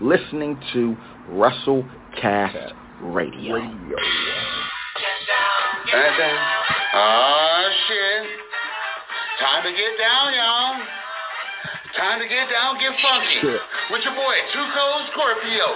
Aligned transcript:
listening 0.00 0.58
to 0.72 0.96
WrestleCast 1.30 2.72
Radio. 3.02 3.54
Radio. 3.54 3.96
Oh, 6.94 7.70
shit. 7.88 8.26
Time 9.40 9.62
to 9.64 9.70
get 9.70 9.98
down, 9.98 10.34
y'all. 10.34 11.05
Time 11.94 12.18
to 12.18 12.26
get 12.26 12.50
down, 12.50 12.74
get 12.82 12.90
funky. 12.98 13.38
Shit. 13.40 13.62
With 13.94 14.02
your 14.02 14.16
boy, 14.18 14.34
2 14.52 14.58
Cold 14.74 15.02
Scorpio. 15.14 15.66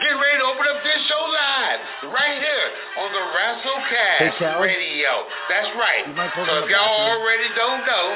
Get 0.00 0.14
ready 0.16 0.38
to 0.40 0.46
open 0.48 0.64
up 0.64 0.80
this 0.80 1.00
show 1.10 1.22
live. 1.28 1.80
Right 2.08 2.40
here 2.40 2.68
on 3.04 3.08
the 3.12 3.24
WrestleCast 3.36 4.38
Hey, 4.38 4.56
Radio. 4.64 5.28
That's 5.52 5.68
right. 5.76 6.08
You 6.08 6.14
might 6.16 6.32
close 6.32 6.48
So 6.48 6.54
the 6.56 6.64
if 6.64 6.72
y'all 6.72 6.88
bathroom. 6.88 7.20
already 7.20 7.48
don't 7.52 7.82
know, 7.84 8.06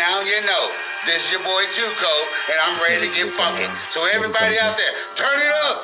now 0.00 0.24
you 0.24 0.40
know. 0.48 0.64
This 1.04 1.20
is 1.20 1.28
your 1.36 1.44
boy 1.44 1.62
Tuco, 1.76 2.14
and 2.48 2.58
I'm 2.64 2.80
ready 2.80 3.04
to 3.04 3.10
get 3.12 3.28
funky. 3.36 3.68
So 3.92 4.08
everybody 4.08 4.56
out 4.56 4.78
there, 4.80 4.94
turn 5.20 5.36
it 5.44 5.52
up. 5.52 5.78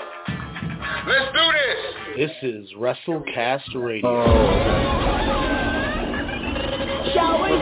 Let's 1.05 1.29
do 1.37 1.45
this. 1.53 1.79
This 2.17 2.35
is 2.43 2.73
WrestleCast 2.73 3.77
Radio. 3.77 4.09
Shall 7.13 7.43
we 7.43 7.53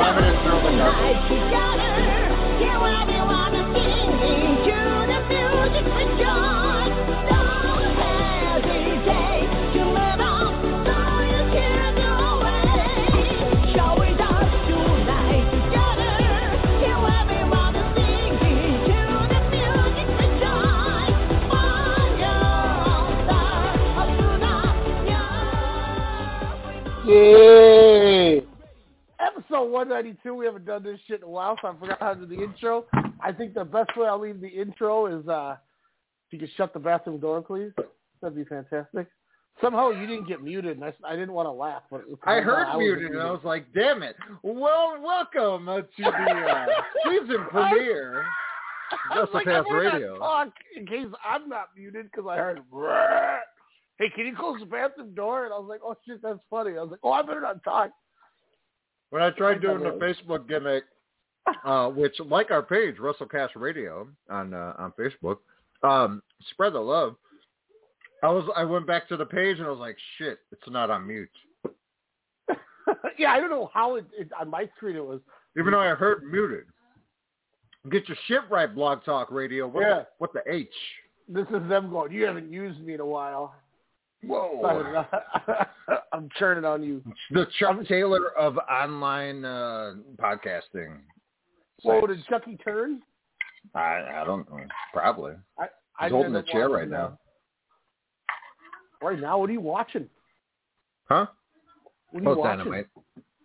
Yay! 27.09 28.43
Episode 29.19 29.71
192. 29.71 30.35
We 30.35 30.45
haven't 30.45 30.67
done 30.67 30.83
this 30.83 31.01
shit 31.07 31.21
in 31.21 31.25
a 31.25 31.31
while, 31.31 31.57
so 31.63 31.69
I 31.69 31.75
forgot 31.81 32.01
how 32.01 32.13
to 32.13 32.27
do 32.27 32.37
the 32.37 32.43
intro. 32.43 32.85
I 33.23 33.33
think 33.33 33.55
the 33.55 33.65
best 33.65 33.97
way 33.97 34.07
I'll 34.07 34.21
leave 34.21 34.43
the 34.43 34.49
intro 34.49 35.07
is 35.07 35.27
uh, 35.27 35.57
if 36.27 36.35
you 36.35 36.39
could 36.39 36.55
shut 36.59 36.75
the 36.75 36.79
bathroom 36.79 37.19
door, 37.19 37.41
please. 37.41 37.73
That'd 38.21 38.37
be 38.37 38.45
fantastic. 38.45 39.07
Somehow 39.59 39.89
you 39.89 40.07
didn't 40.07 40.29
get 40.29 40.43
muted, 40.43 40.77
and 40.77 40.85
I, 40.85 40.93
I 41.03 41.15
didn't 41.17 41.33
want 41.33 41.47
to 41.47 41.53
laugh. 41.53 41.83
But 41.91 42.05
I 42.25 42.41
heard 42.41 42.77
muted, 42.77 43.13
and 43.13 43.23
I 43.23 43.31
was 43.31 43.41
like, 43.43 43.65
"Damn 43.75 44.03
it!" 44.03 44.15
Well, 44.43 44.97
welcome 45.03 45.65
to 45.65 45.85
the 45.97 46.07
uh, 46.07 46.67
season 47.05 47.47
premiere. 47.51 48.27
I 49.11 49.21
was 49.21 49.29
like, 49.33 49.47
not 49.47 49.65
Radio. 49.71 50.19
talk 50.19 50.53
in 50.77 50.87
case 50.87 51.07
I'm 51.25 51.49
not 51.49 51.71
muted 51.75 52.11
because 52.11 52.29
I 52.31 52.37
heard. 52.37 52.61
Hey, 53.99 54.11
can 54.15 54.27
you 54.27 54.37
close 54.37 54.61
the 54.61 54.67
bathroom 54.67 55.15
door? 55.15 55.45
And 55.45 55.53
I 55.53 55.59
was 55.59 55.67
like, 55.69 55.81
oh 55.85 55.97
shit, 56.07 56.23
that's 56.23 56.39
funny. 56.51 56.73
I 56.73 56.83
was 56.83 56.91
like, 56.91 57.01
oh, 57.03 57.13
I 57.13 57.23
better 57.23 57.41
not 57.41 57.63
talk. 57.65 57.91
When 59.11 59.23
I 59.23 59.31
tried 59.31 59.61
doing 59.61 59.81
the 59.81 59.91
Facebook 59.91 60.49
gimmick, 60.49 60.85
uh, 61.65 61.89
which 61.89 62.15
like 62.21 62.51
our 62.51 62.63
page, 62.63 62.97
WrestleCast 62.97 63.51
Radio 63.57 64.07
on 64.31 64.55
uh, 64.55 64.75
on 64.79 64.93
Facebook, 64.99 65.39
um, 65.83 66.23
spread 66.51 66.75
the 66.75 66.81
love. 66.81 67.17
I 68.23 68.29
was 68.29 68.45
I 68.57 68.65
went 68.65 68.87
back 68.87 69.09
to 69.09 69.17
the 69.17 69.27
page 69.27 69.59
and 69.59 69.67
I 69.67 69.71
was 69.71 69.79
like, 69.79 69.97
shit, 70.19 70.39
it's 70.53 70.69
not 70.69 70.91
on 70.91 71.07
mute. 71.07 71.31
yeah, 73.19 73.33
I 73.33 73.41
don't 73.41 73.51
know 73.51 73.71
how 73.73 73.97
it, 73.97 74.07
it 74.17 74.29
on 74.39 74.51
my 74.51 74.69
screen 74.77 74.97
it 74.97 75.05
was. 75.05 75.21
Even 75.59 75.73
though 75.73 75.81
I 75.81 75.95
heard 75.95 76.23
muted. 76.31 76.65
Get 77.91 78.09
your 78.09 78.19
shit 78.27 78.41
right, 78.51 78.73
Blog 78.73 79.05
Talk 79.05 79.31
Radio. 79.31 79.67
What, 79.67 79.81
Yeah. 79.81 79.95
the, 79.95 80.07
what 80.19 80.33
the 80.33 80.43
H? 80.53 80.69
This 81.29 81.47
is 81.47 81.69
them 81.69 81.91
going. 81.91 82.13
You 82.13 82.27
haven't 82.27 82.53
used 82.53 82.81
me 82.81 82.95
in 82.95 83.01
a 83.01 83.07
while. 83.07 83.55
Whoa. 84.25 85.05
I'm 86.13 86.29
churning 86.39 86.65
on 86.65 86.83
you. 86.83 87.03
The 87.31 87.47
Chuck 87.59 87.77
Taylor 87.87 88.33
of 88.39 88.59
online 88.71 89.45
uh, 89.45 89.95
podcasting. 90.21 90.99
Whoa, 91.83 92.01
sites. 92.01 92.13
did 92.17 92.27
Chucky 92.27 92.57
turn? 92.57 93.01
I 93.75 94.21
I 94.21 94.25
don't 94.25 94.49
know. 94.51 94.59
Probably. 94.93 95.35
I, 95.59 95.67
He's 96.03 96.11
holding 96.13 96.33
the 96.33 96.43
chair 96.43 96.69
right 96.69 96.89
now. 96.89 97.19
that. 99.01 99.07
Right 99.07 99.21
now, 99.21 99.39
what 99.39 99.49
are 99.51 99.53
you 99.53 99.61
watching? 99.61 100.09
Huh? 101.09 101.27
What 102.11 102.21
are 102.21 102.25
you 102.25 102.31
Oh, 102.31 102.37
watching? 102.39 102.59
dynamite. 102.59 102.87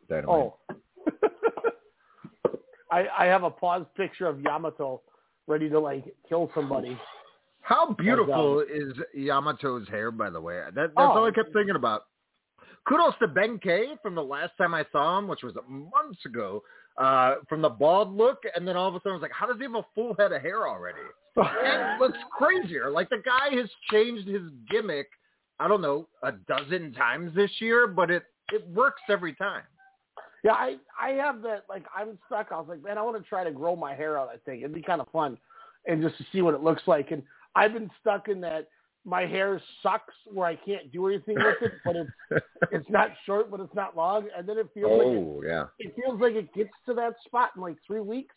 Dynamite. 0.09 0.29
Oh. 0.35 0.57
I 2.91 3.05
I 3.19 3.25
have 3.25 3.43
a 3.43 3.49
paused 3.49 3.93
picture 3.95 4.27
of 4.27 4.39
Yamato 4.41 5.01
ready 5.47 5.69
to 5.69 5.79
like 5.79 6.05
kill 6.27 6.49
somebody. 6.55 6.97
How 7.63 7.93
beautiful 7.93 8.59
um, 8.59 8.65
is 8.69 8.93
Yamato's 9.17 9.87
hair, 9.89 10.11
by 10.11 10.29
the 10.29 10.39
way? 10.41 10.61
That, 10.65 10.73
that's 10.75 10.91
Oh. 10.97 11.01
all 11.19 11.25
I 11.25 11.31
kept 11.31 11.53
thinking 11.53 11.75
about. 11.75 12.03
Kudos 12.87 13.13
to 13.19 13.27
Ben-K 13.29 13.95
from 14.01 14.15
the 14.15 14.23
last 14.23 14.51
time 14.57 14.73
I 14.73 14.85
saw 14.91 15.17
him, 15.17 15.27
which 15.29 15.41
was 15.41 15.55
months 15.67 16.25
ago, 16.25 16.61
uh, 16.97 17.35
from 17.47 17.61
the 17.61 17.69
bald 17.69 18.13
look, 18.13 18.39
and 18.55 18.67
then 18.67 18.75
all 18.75 18.89
of 18.89 18.95
a 18.95 18.99
sudden 18.99 19.13
I 19.13 19.15
was 19.15 19.21
like, 19.21 19.31
how 19.31 19.45
does 19.47 19.55
he 19.57 19.63
have 19.63 19.75
a 19.75 19.85
full 19.95 20.13
head 20.19 20.33
of 20.33 20.41
hair 20.41 20.67
already? 20.67 20.99
and 21.37 21.99
what's 21.99 22.17
crazier, 22.37 22.91
like 22.91 23.09
the 23.09 23.21
guy 23.25 23.55
has 23.55 23.69
changed 23.89 24.27
his 24.27 24.41
gimmick, 24.69 25.07
I 25.59 25.67
don't 25.69 25.81
know, 25.81 26.07
a 26.21 26.33
dozen 26.33 26.93
times 26.93 27.33
this 27.33 27.49
year, 27.59 27.87
but 27.87 28.11
it, 28.11 28.23
it 28.51 28.67
works 28.69 29.01
every 29.09 29.33
time. 29.35 29.63
Yeah, 30.43 30.51
I 30.51 30.75
I 31.01 31.11
have 31.11 31.41
that 31.43 31.63
like 31.69 31.85
I'm 31.95 32.19
stuck. 32.27 32.51
I 32.51 32.59
was 32.59 32.67
like, 32.67 32.83
man, 32.83 32.97
I 32.97 33.01
want 33.01 33.15
to 33.15 33.27
try 33.29 33.45
to 33.45 33.51
grow 33.51 33.77
my 33.77 33.95
hair 33.95 34.19
out. 34.19 34.27
I 34.27 34.35
think 34.45 34.61
it'd 34.61 34.73
be 34.75 34.81
kind 34.81 34.99
of 34.99 35.07
fun, 35.09 35.37
and 35.87 36.03
just 36.03 36.17
to 36.17 36.25
see 36.33 36.41
what 36.41 36.53
it 36.53 36.61
looks 36.61 36.83
like. 36.85 37.11
And 37.11 37.23
I've 37.55 37.73
been 37.73 37.89
stuck 38.01 38.27
in 38.27 38.41
that 38.41 38.67
my 39.05 39.25
hair 39.25 39.61
sucks 39.81 40.13
where 40.31 40.47
I 40.47 40.55
can't 40.55 40.91
do 40.91 41.07
anything 41.07 41.35
with 41.35 41.61
it, 41.61 41.73
but 41.83 41.95
it's 41.95 42.43
it's 42.71 42.89
not 42.89 43.09
short, 43.25 43.51
but 43.51 43.59
it's 43.59 43.75
not 43.75 43.95
long, 43.97 44.27
and 44.35 44.47
then 44.47 44.57
it 44.57 44.67
feels 44.73 44.91
like 44.97 45.07
it, 45.07 45.17
Oh, 45.17 45.43
yeah. 45.45 45.65
it 45.79 45.93
feels 46.01 46.21
like 46.21 46.33
it 46.35 46.53
gets 46.53 46.71
to 46.87 46.93
that 46.95 47.15
spot 47.25 47.51
in 47.55 47.61
like 47.61 47.75
three 47.85 47.99
weeks, 47.99 48.35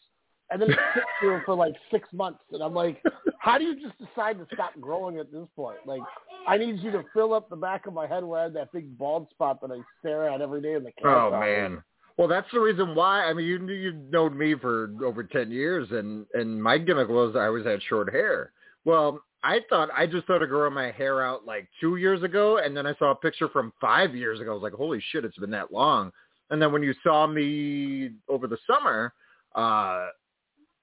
and 0.51 0.61
then 0.61 0.71
it 0.71 0.79
sits 0.95 1.07
there 1.23 1.43
for 1.47 1.55
like 1.55 1.75
six 1.91 2.09
months, 2.13 2.41
and 2.51 2.63
I'm 2.63 2.75
like, 2.75 3.01
how 3.39 3.59
do 3.59 3.65
you 3.65 3.75
just 3.81 3.97
decide 3.99 4.39
to 4.39 4.47
stop 4.55 4.73
growing 4.81 5.19
at 5.19 5.31
this 5.31 5.47
point? 5.55 5.79
Like, 5.87 6.03
I 6.49 6.59
need 6.59 6.81
you 6.81 6.91
to 6.93 7.05
fill 7.15 7.33
up 7.33 7.49
the 7.49 7.57
back 7.57 7.87
of 7.87 7.95
my 7.95 8.07
head 8.09 8.25
where 8.25 8.41
I 8.41 8.43
have 8.45 8.53
that 8.55 8.73
big 8.73 8.99
bald 8.99 9.31
spot 9.31 9.61
that 9.61 9.71
I 9.71 9.79
stare 10.01 10.29
at 10.29 10.41
every 10.41 10.61
day 10.63 10.75
in 10.75 10.83
the 10.83 10.93
camera. 11.01 11.27
Oh 11.29 11.41
man. 11.41 11.83
Well, 12.19 12.29
that's 12.29 12.51
the 12.53 12.61
reason 12.61 12.95
why. 12.97 13.25
I 13.27 13.35
mean, 13.35 13.47
you 13.47 13.69
you've 13.69 14.11
known 14.11 14.37
me 14.37 14.55
for 14.57 14.91
over 15.05 15.23
ten 15.23 15.51
years, 15.53 15.87
and 15.93 16.27
and 16.35 16.61
my 16.61 16.77
gimmick 16.79 17.09
was 17.09 17.37
I 17.37 17.45
always 17.47 17.65
had 17.67 17.81
short 17.85 18.11
hair. 18.13 18.53
Well, 18.87 19.21
I 19.43 19.61
thought 19.69 19.91
I 19.95 20.07
just 20.07 20.25
started 20.25 20.49
growing 20.49 20.73
my 20.73 20.93
hair 20.93 21.21
out 21.21 21.45
like 21.45 21.69
two 21.81 21.97
years 21.97 22.23
ago, 22.23 22.59
and 22.59 22.75
then 22.75 22.87
I 22.87 22.95
saw 22.95 23.11
a 23.11 23.17
picture 23.17 23.49
from 23.49 23.73
five 23.81 24.15
years 24.15 24.41
ago. 24.41 24.53
I 24.53 24.55
was 24.55 24.63
like, 24.63 24.73
holy 24.73 25.03
shit, 25.11 25.25
it's 25.25 25.37
been 25.37 25.51
that 25.51 25.73
long. 25.73 26.13
And 26.51 26.63
then 26.63 26.73
when 26.73 26.85
you 26.85 26.95
saw 27.03 27.27
me 27.27 28.13
over 28.29 28.47
the 28.47 28.57
summer, 28.65 29.13
uh, 29.57 30.07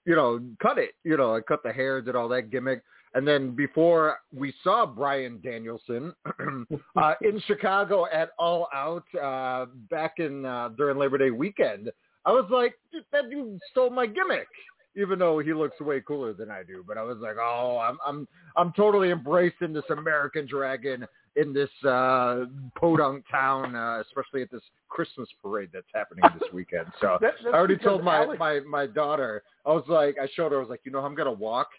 you 0.06 0.16
know, 0.16 0.42
cut 0.62 0.78
it. 0.78 0.92
You 1.06 1.16
know, 1.16 1.36
I 1.36 1.40
cut 1.40 1.64
the 1.64 1.72
hair, 1.72 2.02
did 2.02 2.16
all 2.16 2.28
that 2.30 2.52
gimmick. 2.52 2.84
And 3.16 3.26
then 3.26 3.52
before 3.52 4.18
we 4.36 4.54
saw 4.64 4.86
Bryan 4.86 5.40
Danielson 5.42 6.14
uh, 6.98 7.14
in 7.22 7.42
Chicago 7.48 8.06
at 8.12 8.32
All 8.38 8.68
Out 8.74 9.06
uh, 9.22 9.68
back 9.90 10.16
in 10.18 10.46
uh, 10.46 10.70
during 10.76 10.98
Labor 10.98 11.20
Day 11.20 11.30
weekend, 11.30 11.90
I 12.26 12.32
was 12.32 12.46
like, 12.50 12.74
that 13.12 13.30
dude 13.30 13.60
stole 13.72 13.92
my 13.92 14.08
gimmick. 14.08 14.48
Even 14.96 15.18
though 15.18 15.40
he 15.40 15.54
looks 15.54 15.80
way 15.82 16.02
cooler 16.02 16.34
than 16.34 16.52
I 16.52 16.62
do, 16.62 16.84
but 16.88 16.98
I 17.00 17.04
was 17.04 17.18
like, 17.20 17.36
oh, 17.42 17.80
I'm 17.80 17.98
I'm 18.06 18.28
I'm 18.56 18.72
totally 18.74 19.10
embracing 19.10 19.74
this 19.74 19.84
American 19.90 20.46
Dragon 20.48 21.06
in 21.36 21.52
this 21.52 21.70
uh, 21.84 22.46
podunk 22.80 23.26
town, 23.32 23.76
uh, 23.76 24.02
especially 24.06 24.44
at 24.44 24.52
this 24.52 24.62
Christmas 24.90 25.28
parade 25.42 25.70
that's 25.74 25.88
happening 25.96 26.24
this 26.40 26.48
weekend. 26.54 26.86
So 27.02 27.18
That- 27.22 27.34
I 27.48 27.56
already 27.58 27.78
told 27.78 28.04
my, 28.04 28.18
Alex- 28.18 28.40
my 28.40 28.60
my 28.62 28.86
daughter. 28.86 29.42
I 29.66 29.70
was 29.70 29.86
like, 29.88 30.18
I 30.22 30.28
showed 30.36 30.52
her. 30.52 30.58
I 30.58 30.62
was 30.62 30.70
like, 30.70 30.82
you 30.84 30.92
know, 30.92 31.00
I'm 31.00 31.16
gonna 31.16 31.32
walk 31.32 31.70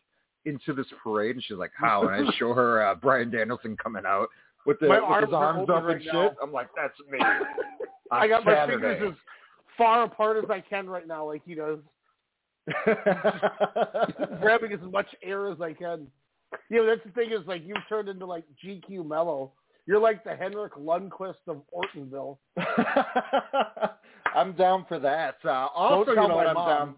into 0.44 0.72
this 0.72 0.86
parade, 1.02 1.36
and 1.36 1.44
she's 1.44 1.56
like, 1.56 1.72
how? 1.76 2.08
And 2.08 2.28
I 2.28 2.32
show 2.38 2.52
her 2.52 2.84
uh, 2.84 2.94
Bryan 2.96 3.30
Danielson 3.30 3.76
coming 3.76 4.02
out 4.06 4.28
with, 4.66 4.80
the, 4.80 4.88
with 4.88 5.02
arms 5.02 5.26
his 5.26 5.34
arms 5.34 5.68
up 5.70 5.84
right 5.84 5.94
and 5.96 6.04
shit. 6.04 6.12
now. 6.12 6.30
I'm 6.42 6.52
like, 6.52 6.68
that's 6.76 6.94
me. 7.10 7.18
I 8.10 8.26
got 8.26 8.44
my 8.44 8.66
fingers 8.66 9.12
as 9.12 9.14
far 9.78 10.02
apart 10.04 10.36
as 10.42 10.50
I 10.50 10.60
can 10.60 10.88
right 10.88 11.06
now, 11.06 11.26
like 11.26 11.42
he 11.46 11.54
does, 11.54 11.78
grabbing 14.40 14.72
as 14.72 14.80
much 14.90 15.06
air 15.22 15.50
as 15.50 15.60
I 15.60 15.72
can. 15.72 16.06
You 16.70 16.78
know, 16.78 16.86
that's 16.86 17.04
the 17.04 17.12
thing 17.12 17.30
is 17.32 17.46
like 17.46 17.62
you've 17.64 17.76
turned 17.88 18.08
into 18.08 18.26
like 18.26 18.44
GQ 18.64 19.06
Mello. 19.06 19.52
You're 19.86 20.00
like 20.00 20.24
the 20.24 20.34
Henrik 20.34 20.74
Lundqvist 20.74 21.46
of 21.46 21.62
Ortonville. 21.74 22.38
I'm 24.34 24.52
down 24.52 24.86
for 24.88 24.98
that. 24.98 25.36
Uh, 25.44 25.68
also, 25.74 26.10
you 26.10 26.16
know 26.16 26.34
what 26.34 26.46
I'm 26.46 26.54
mom. 26.54 26.68
down. 26.68 26.94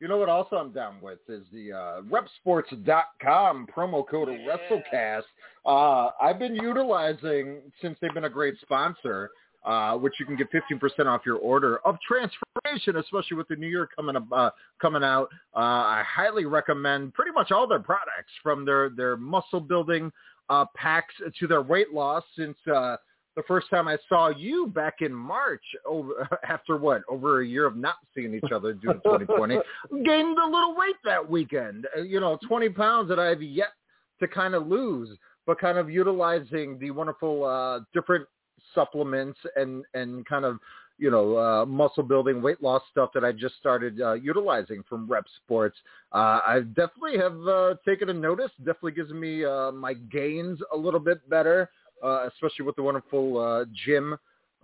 You 0.00 0.08
know 0.08 0.18
what? 0.18 0.28
Also, 0.28 0.56
I'm 0.56 0.72
down 0.72 0.96
with 1.00 1.18
is 1.28 1.44
the 1.52 1.72
uh, 1.72 2.02
ReppSports.com 2.02 3.66
promo 3.74 4.06
code 4.08 4.28
WrestleCast. 4.28 5.22
Uh, 5.66 6.10
I've 6.20 6.38
been 6.38 6.54
utilizing 6.54 7.62
since 7.80 7.98
they've 8.00 8.14
been 8.14 8.24
a 8.24 8.30
great 8.30 8.54
sponsor, 8.60 9.30
uh, 9.68 9.92
which 9.98 10.14
you 10.18 10.24
can 10.24 10.34
get 10.34 10.48
15% 10.50 11.06
off 11.06 11.20
your 11.26 11.36
order 11.36 11.78
of 11.84 11.98
transformation, 12.00 12.96
especially 12.96 13.36
with 13.36 13.46
the 13.48 13.56
new 13.56 13.68
year 13.68 13.86
coming 13.94 14.16
up, 14.16 14.24
uh, 14.32 14.50
coming 14.80 15.04
out. 15.04 15.28
Uh, 15.54 15.58
I 15.58 16.02
highly 16.08 16.46
recommend 16.46 17.12
pretty 17.12 17.32
much 17.32 17.52
all 17.52 17.66
their 17.66 17.78
products, 17.78 18.32
from 18.42 18.64
their 18.64 18.88
their 18.88 19.18
muscle 19.18 19.60
building 19.60 20.10
uh, 20.48 20.64
packs 20.74 21.14
to 21.38 21.46
their 21.46 21.60
weight 21.60 21.92
loss. 21.92 22.24
Since 22.34 22.56
uh, 22.66 22.96
the 23.36 23.42
first 23.46 23.68
time 23.68 23.88
I 23.88 23.98
saw 24.08 24.30
you 24.30 24.68
back 24.68 25.02
in 25.02 25.12
March, 25.12 25.62
over 25.84 26.26
after 26.48 26.78
what 26.78 27.02
over 27.06 27.42
a 27.42 27.46
year 27.46 27.66
of 27.66 27.76
not 27.76 27.96
seeing 28.14 28.34
each 28.34 28.50
other 28.50 28.72
due 28.72 28.94
to 28.94 29.00
2020, 29.04 29.58
gained 30.02 30.38
a 30.38 30.46
little 30.46 30.74
weight 30.78 30.96
that 31.04 31.28
weekend. 31.28 31.86
Uh, 31.94 32.00
You 32.00 32.20
know, 32.20 32.38
20 32.48 32.70
pounds 32.70 33.10
that 33.10 33.18
I've 33.18 33.42
yet 33.42 33.72
to 34.20 34.28
kind 34.28 34.54
of 34.54 34.66
lose, 34.66 35.10
but 35.46 35.60
kind 35.60 35.76
of 35.76 35.90
utilizing 35.90 36.78
the 36.78 36.90
wonderful 36.90 37.44
uh, 37.44 37.80
different 37.92 38.26
supplements 38.74 39.38
and 39.56 39.84
and 39.94 40.26
kind 40.26 40.44
of 40.44 40.58
you 40.98 41.10
know 41.10 41.38
uh, 41.38 41.66
muscle 41.66 42.02
building, 42.02 42.42
weight 42.42 42.62
loss 42.62 42.82
stuff 42.90 43.10
that 43.14 43.24
I 43.24 43.32
just 43.32 43.56
started 43.56 44.00
uh, 44.00 44.14
utilizing 44.14 44.82
from 44.88 45.08
Repp 45.08 45.24
Sports. 45.44 45.76
Uh, 46.12 46.40
I 46.46 46.60
definitely 46.74 47.18
have 47.18 47.38
uh, 47.46 47.74
taken 47.86 48.08
a 48.08 48.14
notice. 48.14 48.50
Definitely 48.58 48.92
gives 48.92 49.12
me 49.12 49.44
uh, 49.44 49.72
my 49.72 49.94
gains 49.94 50.58
a 50.72 50.76
little 50.76 51.00
bit 51.00 51.28
better, 51.30 51.70
uh, 52.04 52.28
especially 52.28 52.64
with 52.64 52.76
the 52.76 52.82
wonderful 52.82 53.38
uh, 53.38 53.64
gym 53.86 54.18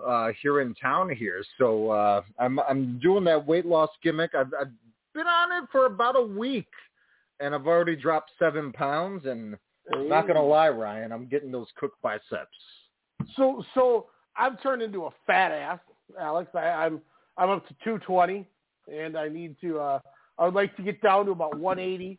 uh, 0.04 0.28
here 0.42 0.60
in 0.60 0.74
town 0.74 1.10
here. 1.10 1.42
So 1.58 1.90
uh, 1.90 2.22
I'm 2.38 2.58
I'm 2.60 2.98
doing 3.00 3.24
that 3.24 3.46
weight 3.46 3.66
loss 3.66 3.90
gimmick. 4.02 4.34
I've, 4.34 4.52
I've 4.58 4.72
been 5.14 5.26
on 5.26 5.62
it 5.62 5.68
for 5.70 5.86
about 5.86 6.16
a 6.16 6.22
week, 6.22 6.68
and 7.40 7.54
I've 7.54 7.66
already 7.66 7.96
dropped 7.96 8.32
seven 8.38 8.72
pounds. 8.72 9.26
And 9.26 9.56
not 9.92 10.26
gonna 10.26 10.42
lie, 10.42 10.68
Ryan, 10.68 11.12
I'm 11.12 11.26
getting 11.26 11.52
those 11.52 11.68
cooked 11.76 12.00
biceps. 12.02 12.56
So 13.36 13.64
so 13.74 14.06
I've 14.36 14.60
turned 14.62 14.82
into 14.82 15.04
a 15.06 15.10
fat 15.26 15.52
ass, 15.52 15.80
Alex. 16.18 16.50
I, 16.54 16.60
I'm 16.68 17.00
I'm 17.36 17.50
up 17.50 17.66
to 17.68 17.74
220, 17.84 18.46
and 18.92 19.16
I 19.16 19.28
need 19.28 19.56
to. 19.60 19.78
uh 19.80 19.98
I 20.38 20.44
would 20.46 20.54
like 20.54 20.74
to 20.76 20.82
get 20.82 21.00
down 21.00 21.26
to 21.26 21.30
about 21.32 21.56
180, 21.58 22.18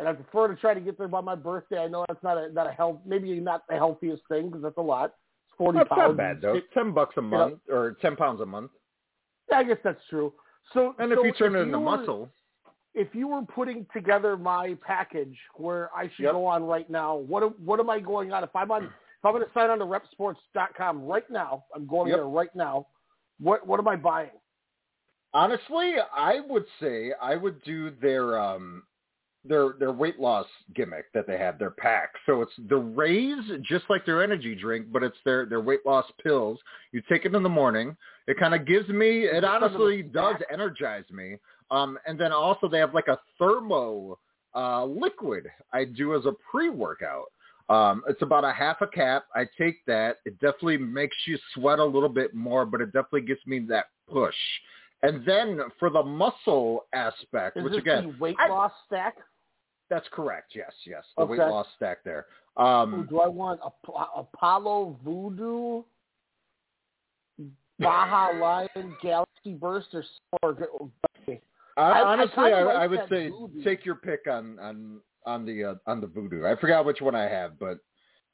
and 0.00 0.08
I 0.08 0.12
prefer 0.14 0.48
to 0.48 0.56
try 0.60 0.74
to 0.74 0.80
get 0.80 0.98
there 0.98 1.06
by 1.06 1.20
my 1.20 1.36
birthday. 1.36 1.78
I 1.78 1.86
know 1.86 2.04
that's 2.08 2.22
not 2.22 2.36
a 2.38 2.52
not 2.52 2.66
a 2.66 2.72
health, 2.72 2.98
maybe 3.06 3.38
not 3.40 3.62
the 3.68 3.76
healthiest 3.76 4.22
thing 4.28 4.48
because 4.48 4.62
that's 4.62 4.78
a 4.78 4.82
lot. 4.82 5.14
It's 5.46 5.56
40 5.58 5.78
That's 5.78 5.88
pounds. 5.88 6.00
not 6.00 6.16
bad 6.16 6.40
though. 6.40 6.60
Ten 6.74 6.92
bucks 6.92 7.14
a 7.18 7.22
month 7.22 7.60
or 7.70 7.96
ten 8.02 8.16
pounds 8.16 8.40
a 8.40 8.46
month. 8.46 8.70
Yeah, 9.50 9.58
I 9.58 9.64
guess 9.64 9.78
that's 9.84 10.00
true. 10.08 10.32
So 10.74 10.94
And 10.98 11.12
if 11.12 11.18
you 11.22 11.32
turn 11.32 11.54
it 11.54 11.60
into 11.60 11.78
were- 11.78 11.84
muscle, 11.98 12.30
if 12.94 13.14
you 13.14 13.28
were 13.28 13.42
putting 13.42 13.86
together 13.92 14.36
my 14.36 14.76
package 14.84 15.36
where 15.54 15.90
I 15.96 16.08
should 16.16 16.24
Yep. 16.24 16.32
go 16.32 16.46
on 16.46 16.64
right 16.64 16.88
now, 16.90 17.16
what 17.16 17.58
what 17.60 17.78
am 17.80 17.88
I 17.90 18.00
going 18.00 18.32
on? 18.32 18.42
If 18.42 18.54
I'm 18.56 18.70
on, 18.72 18.92
if 19.20 19.24
I'm 19.24 19.32
going 19.32 19.44
to 19.44 19.52
sign 19.52 19.70
on 19.70 19.78
to 19.78 19.84
ReppSports.com 19.84 21.04
right 21.04 21.28
now, 21.30 21.64
I'm 21.74 21.86
going 21.86 22.08
Yep. 22.08 22.16
there 22.16 22.26
right 22.26 22.54
now. 22.56 22.86
What 23.38 23.66
what 23.66 23.78
am 23.80 23.88
I 23.88 23.96
buying? 23.96 24.30
honestly, 25.32 25.94
I 26.14 26.40
would 26.48 26.64
say 26.80 27.12
I 27.20 27.36
would 27.36 27.62
do 27.62 27.92
their 28.02 28.38
um 28.38 28.82
their 29.44 29.74
their 29.78 29.92
weight 29.92 30.18
loss 30.20 30.46
gimmick 30.74 31.06
that 31.14 31.26
they 31.26 31.38
have, 31.38 31.58
their 31.58 31.70
pack. 31.70 32.10
So 32.26 32.42
it's 32.42 32.52
the 32.68 32.76
raise, 32.76 33.44
just 33.62 33.84
like 33.88 34.04
their 34.04 34.22
energy 34.22 34.54
drink, 34.54 34.86
but 34.92 35.02
it's 35.02 35.16
their 35.24 35.46
their 35.46 35.60
weight 35.60 35.80
loss 35.86 36.04
pills. 36.22 36.58
You 36.92 37.02
take 37.08 37.24
it 37.24 37.34
in 37.34 37.42
the 37.42 37.48
morning. 37.48 37.96
It 38.26 38.38
kind 38.38 38.54
of 38.54 38.66
gives 38.66 38.88
me. 38.88 39.24
It 39.24 39.44
honestly 39.44 40.02
does 40.02 40.36
energize 40.52 41.04
me. 41.10 41.36
Um, 41.70 41.98
and 42.06 42.18
then 42.18 42.32
also 42.32 42.68
they 42.68 42.78
have 42.78 42.94
like 42.94 43.08
a 43.08 43.18
thermo 43.38 44.18
uh, 44.54 44.84
liquid 44.84 45.46
I 45.72 45.84
do 45.84 46.14
as 46.16 46.26
a 46.26 46.32
pre-workout. 46.50 47.26
Um, 47.70 48.02
it's 48.08 48.20
about 48.20 48.44
a 48.44 48.52
half 48.52 48.80
a 48.82 48.86
cap. 48.86 49.26
I 49.34 49.46
take 49.56 49.84
that. 49.86 50.16
It 50.24 50.34
definitely 50.40 50.76
makes 50.78 51.16
you 51.26 51.38
sweat 51.54 51.78
a 51.78 51.84
little 51.84 52.08
bit 52.08 52.34
more, 52.34 52.66
but 52.66 52.80
it 52.80 52.86
definitely 52.86 53.22
gives 53.22 53.40
me 53.46 53.60
that 53.68 53.86
push. 54.10 54.34
And 55.02 55.24
then 55.24 55.60
for 55.78 55.88
the 55.88 56.02
muscle 56.02 56.86
aspect, 56.92 57.56
Is 57.56 57.64
which 57.64 57.74
again, 57.74 58.12
the 58.12 58.18
weight 58.18 58.36
I- 58.40 58.48
loss 58.48 58.72
stack? 58.86 59.16
that's 59.88 60.06
correct. 60.12 60.52
Yes, 60.54 60.72
yes, 60.86 61.04
the 61.16 61.24
weight 61.24 61.38
loss 61.38 61.66
stack 61.76 62.04
there. 62.04 62.26
Ooh, 62.58 62.62
Um, 62.62 63.06
do 63.08 63.20
I 63.20 63.26
want 63.28 63.60
a, 63.60 63.70
Apollo 64.16 64.98
Voodoo, 65.04 65.82
Baja 67.78 68.30
Lion, 68.38 68.96
Galaxy 69.02 69.54
Burst, 69.54 69.88
or 69.94 70.04
or 70.42 70.90
okay. 71.22 71.40
I, 71.76 71.80
I- 71.82 72.00
I 72.00 72.02
honestly, 72.04 72.52
I, 72.52 72.62
like 72.62 72.76
I 72.76 72.86
would 72.86 73.00
say 73.08 73.30
voodoo. 73.30 73.62
take 73.64 73.84
your 73.86 73.94
pick 73.94 74.26
on 74.30 74.58
on 74.58 75.00
on 75.26 75.44
the 75.44 75.64
uh, 75.64 75.74
on 75.86 76.00
the 76.00 76.06
voodoo. 76.06 76.46
I 76.46 76.56
forgot 76.56 76.84
which 76.84 77.00
one 77.00 77.14
I 77.14 77.28
have, 77.28 77.58
but 77.58 77.78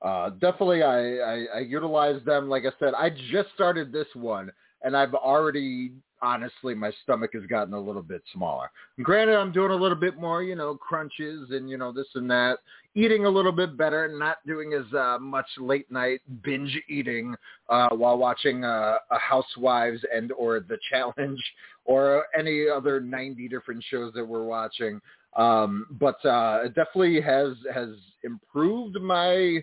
uh, 0.02 0.30
definitely 0.30 0.82
I, 0.82 1.16
I 1.16 1.44
I 1.56 1.58
utilize 1.60 2.22
them. 2.24 2.48
Like 2.48 2.64
I 2.64 2.72
said, 2.78 2.94
I 2.94 3.10
just 3.30 3.48
started 3.54 3.92
this 3.92 4.08
one, 4.14 4.50
and 4.82 4.96
I've 4.96 5.14
already 5.14 5.92
honestly 6.22 6.74
my 6.74 6.90
stomach 7.02 7.30
has 7.34 7.44
gotten 7.46 7.74
a 7.74 7.80
little 7.80 8.02
bit 8.02 8.22
smaller. 8.32 8.70
Granted, 9.02 9.36
I'm 9.36 9.52
doing 9.52 9.70
a 9.70 9.76
little 9.76 9.96
bit 9.96 10.18
more, 10.18 10.42
you 10.42 10.54
know, 10.54 10.74
crunches 10.74 11.50
and 11.50 11.68
you 11.68 11.76
know 11.76 11.92
this 11.92 12.06
and 12.14 12.30
that, 12.30 12.58
eating 12.94 13.26
a 13.26 13.30
little 13.30 13.52
bit 13.52 13.76
better, 13.76 14.08
not 14.08 14.38
doing 14.46 14.72
as 14.72 14.92
uh, 14.94 15.18
much 15.20 15.46
late 15.58 15.90
night 15.90 16.20
binge 16.42 16.76
eating 16.88 17.34
uh, 17.68 17.90
while 17.90 18.18
watching 18.18 18.64
uh, 18.64 18.96
a 19.10 19.18
Housewives 19.18 20.00
and 20.14 20.32
or 20.32 20.60
The 20.60 20.78
Challenge 20.90 21.42
or 21.84 22.24
any 22.36 22.66
other 22.68 23.00
90 23.00 23.48
different 23.48 23.84
shows 23.90 24.12
that 24.14 24.24
we're 24.24 24.44
watching. 24.44 25.00
Um, 25.36 25.86
but 25.90 26.24
uh, 26.24 26.60
it 26.64 26.74
definitely 26.74 27.20
has 27.20 27.54
has 27.72 27.90
improved 28.24 29.00
my 29.00 29.60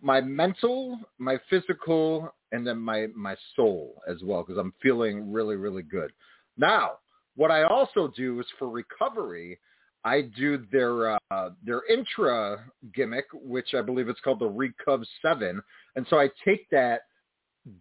my 0.00 0.20
mental, 0.20 0.98
my 1.18 1.38
physical, 1.50 2.32
and 2.52 2.66
then 2.66 2.78
my 2.78 3.08
my 3.14 3.34
soul 3.56 4.02
as 4.08 4.18
well 4.22 4.42
because 4.42 4.58
I'm 4.58 4.72
feeling 4.82 5.32
really 5.32 5.56
really 5.56 5.82
good. 5.82 6.12
Now, 6.56 6.92
what 7.34 7.50
I 7.50 7.64
also 7.64 8.12
do 8.16 8.38
is 8.40 8.46
for 8.58 8.70
recovery, 8.70 9.58
I 10.04 10.22
do 10.38 10.64
their 10.70 11.18
uh, 11.30 11.50
their 11.64 11.82
intra 11.90 12.64
gimmick, 12.94 13.26
which 13.32 13.74
I 13.74 13.82
believe 13.82 14.08
it's 14.08 14.20
called 14.20 14.38
the 14.38 14.48
Recov 14.48 15.04
Seven, 15.22 15.60
and 15.96 16.06
so 16.08 16.20
I 16.20 16.30
take 16.44 16.70
that 16.70 17.00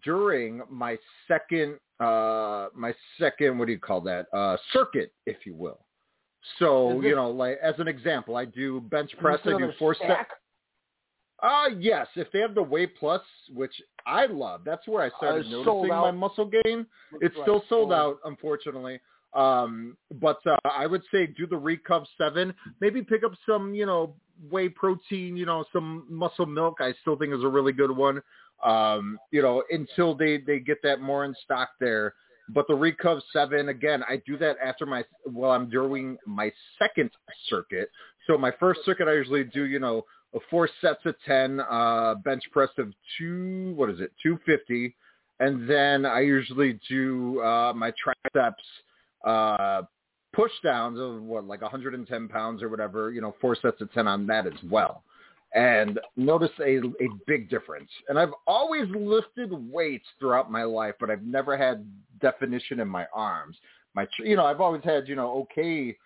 during 0.04 0.62
my 0.70 0.98
second 1.28 1.78
uh 2.00 2.68
my 2.76 2.94
second 3.20 3.58
what 3.58 3.68
do 3.68 3.72
you 3.72 3.80
call 3.80 4.02
that 4.02 4.26
uh 4.34 4.58
circuit 4.74 5.14
if 5.26 5.46
you 5.46 5.56
will 5.56 5.85
so 6.60 7.00
Is 7.02 7.06
you 7.06 7.16
know 7.16 7.30
like 7.30 7.58
as 7.62 7.76
an 7.80 7.88
example 7.88 8.36
i 8.36 8.46
do 8.46 8.82
bench 8.82 9.12
press 9.20 9.40
i 9.46 9.50
do 9.58 9.72
four 9.80 9.94
sets 9.96 10.06
stack? 10.06 10.30
uh 11.44 11.66
yes 11.80 12.08
if 12.16 12.32
they 12.32 12.40
have 12.40 12.56
the 12.56 12.62
weight 12.64 12.96
plus 12.98 13.22
which 13.54 13.74
i 14.08 14.26
love 14.26 14.62
that's 14.66 14.88
where 14.88 15.04
i 15.04 15.10
started 15.18 15.46
Uh, 15.48 15.50
noticing 15.64 15.90
my 15.90 16.12
muscle 16.12 16.46
gain. 16.64 16.86
It's 17.22 17.36
Right, 17.36 17.44
still 17.44 17.60
sold 17.70 17.90
sold. 17.90 17.92
out 17.94 18.18
unfortunately. 18.26 19.00
Um 19.34 19.98
but 20.22 20.40
uh, 20.46 20.56
i 20.72 20.86
would 20.88 21.04
say 21.12 21.28
do 21.28 21.46
the 21.46 21.56
recov 21.60 22.06
7 22.18 22.54
maybe 22.80 23.02
pick 23.02 23.24
up 23.24 23.34
some 23.46 23.74
you 23.74 23.86
know 23.86 24.16
whey 24.50 24.70
protein 24.70 25.36
you 25.36 25.46
know 25.46 25.66
some 25.74 26.06
muscle 26.10 26.46
milk. 26.46 26.78
I 26.80 26.94
still 27.02 27.18
think 27.18 27.34
is 27.34 27.44
a 27.44 27.48
really 27.48 27.74
good 27.74 27.92
one. 27.92 28.22
Um 28.64 29.20
you 29.32 29.42
know 29.42 29.64
until 29.72 30.16
they 30.16 30.38
they 30.38 30.60
get 30.60 30.82
that 30.84 31.02
more 31.02 31.26
in 31.26 31.36
stock 31.44 31.70
there 31.82 32.14
but 32.50 32.68
the 32.68 32.74
recov 32.74 33.22
7 33.34 33.70
again 33.70 34.04
i 34.10 34.22
do 34.26 34.38
that 34.38 34.58
after 34.64 34.86
my 34.86 35.04
well 35.26 35.52
i'm 35.52 35.70
doing 35.70 36.18
my 36.26 36.52
second 36.80 37.10
circuit. 37.50 37.90
So 38.28 38.38
my 38.38 38.52
first 38.60 38.82
circuit 38.86 39.08
i 39.08 39.14
usually 39.14 39.44
do 39.44 39.66
you 39.66 39.80
know 39.80 40.06
four 40.50 40.70
sets 40.82 41.00
of 41.06 41.16
10 41.26 41.60
uh 41.60 42.16
bench 42.24 42.44
press 42.52 42.70
of 42.78 42.92
two 43.18 43.74
what 43.76 43.90
is 43.90 44.00
it 44.00 44.12
250 44.22 44.96
and 45.40 45.70
then 45.70 46.06
i 46.06 46.20
usually 46.20 46.80
do 46.90 47.42
uh 47.42 47.74
my 47.74 47.92
triceps 48.02 48.64
uh 49.26 49.82
push 50.34 50.52
downs 50.64 51.00
of 51.00 51.22
what 51.22 51.46
like 51.46 51.62
110 51.62 52.28
pounds 52.28 52.62
or 52.62 52.70
whatever 52.70 53.12
you 53.12 53.22
know 53.22 53.36
four 53.40 53.56
sets 53.62 53.80
of 53.82 53.92
10 53.94 54.08
on 54.08 54.28
that 54.28 54.46
as 54.46 54.54
well 54.70 55.04
and 55.56 56.00
notice 56.18 56.52
a, 56.60 56.78
a 56.80 57.10
big 57.26 57.50
difference. 57.50 57.90
And 58.10 58.20
I've 58.20 58.34
always 58.46 58.88
lifted 58.94 59.50
weights 59.52 60.06
throughout 60.20 60.52
my 60.52 60.64
life, 60.64 60.96
but 61.00 61.10
I've 61.10 61.24
never 61.24 61.58
had 61.58 61.90
definition 62.22 62.82
in 62.82 62.88
my 62.88 63.08
arms. 63.14 63.58
My, 63.96 64.06
you 64.20 64.36
know, 64.36 64.46
I've 64.46 64.60
always 64.60 64.84
had, 64.84 65.08
you 65.08 65.16
know, 65.16 65.48
okay 65.54 65.98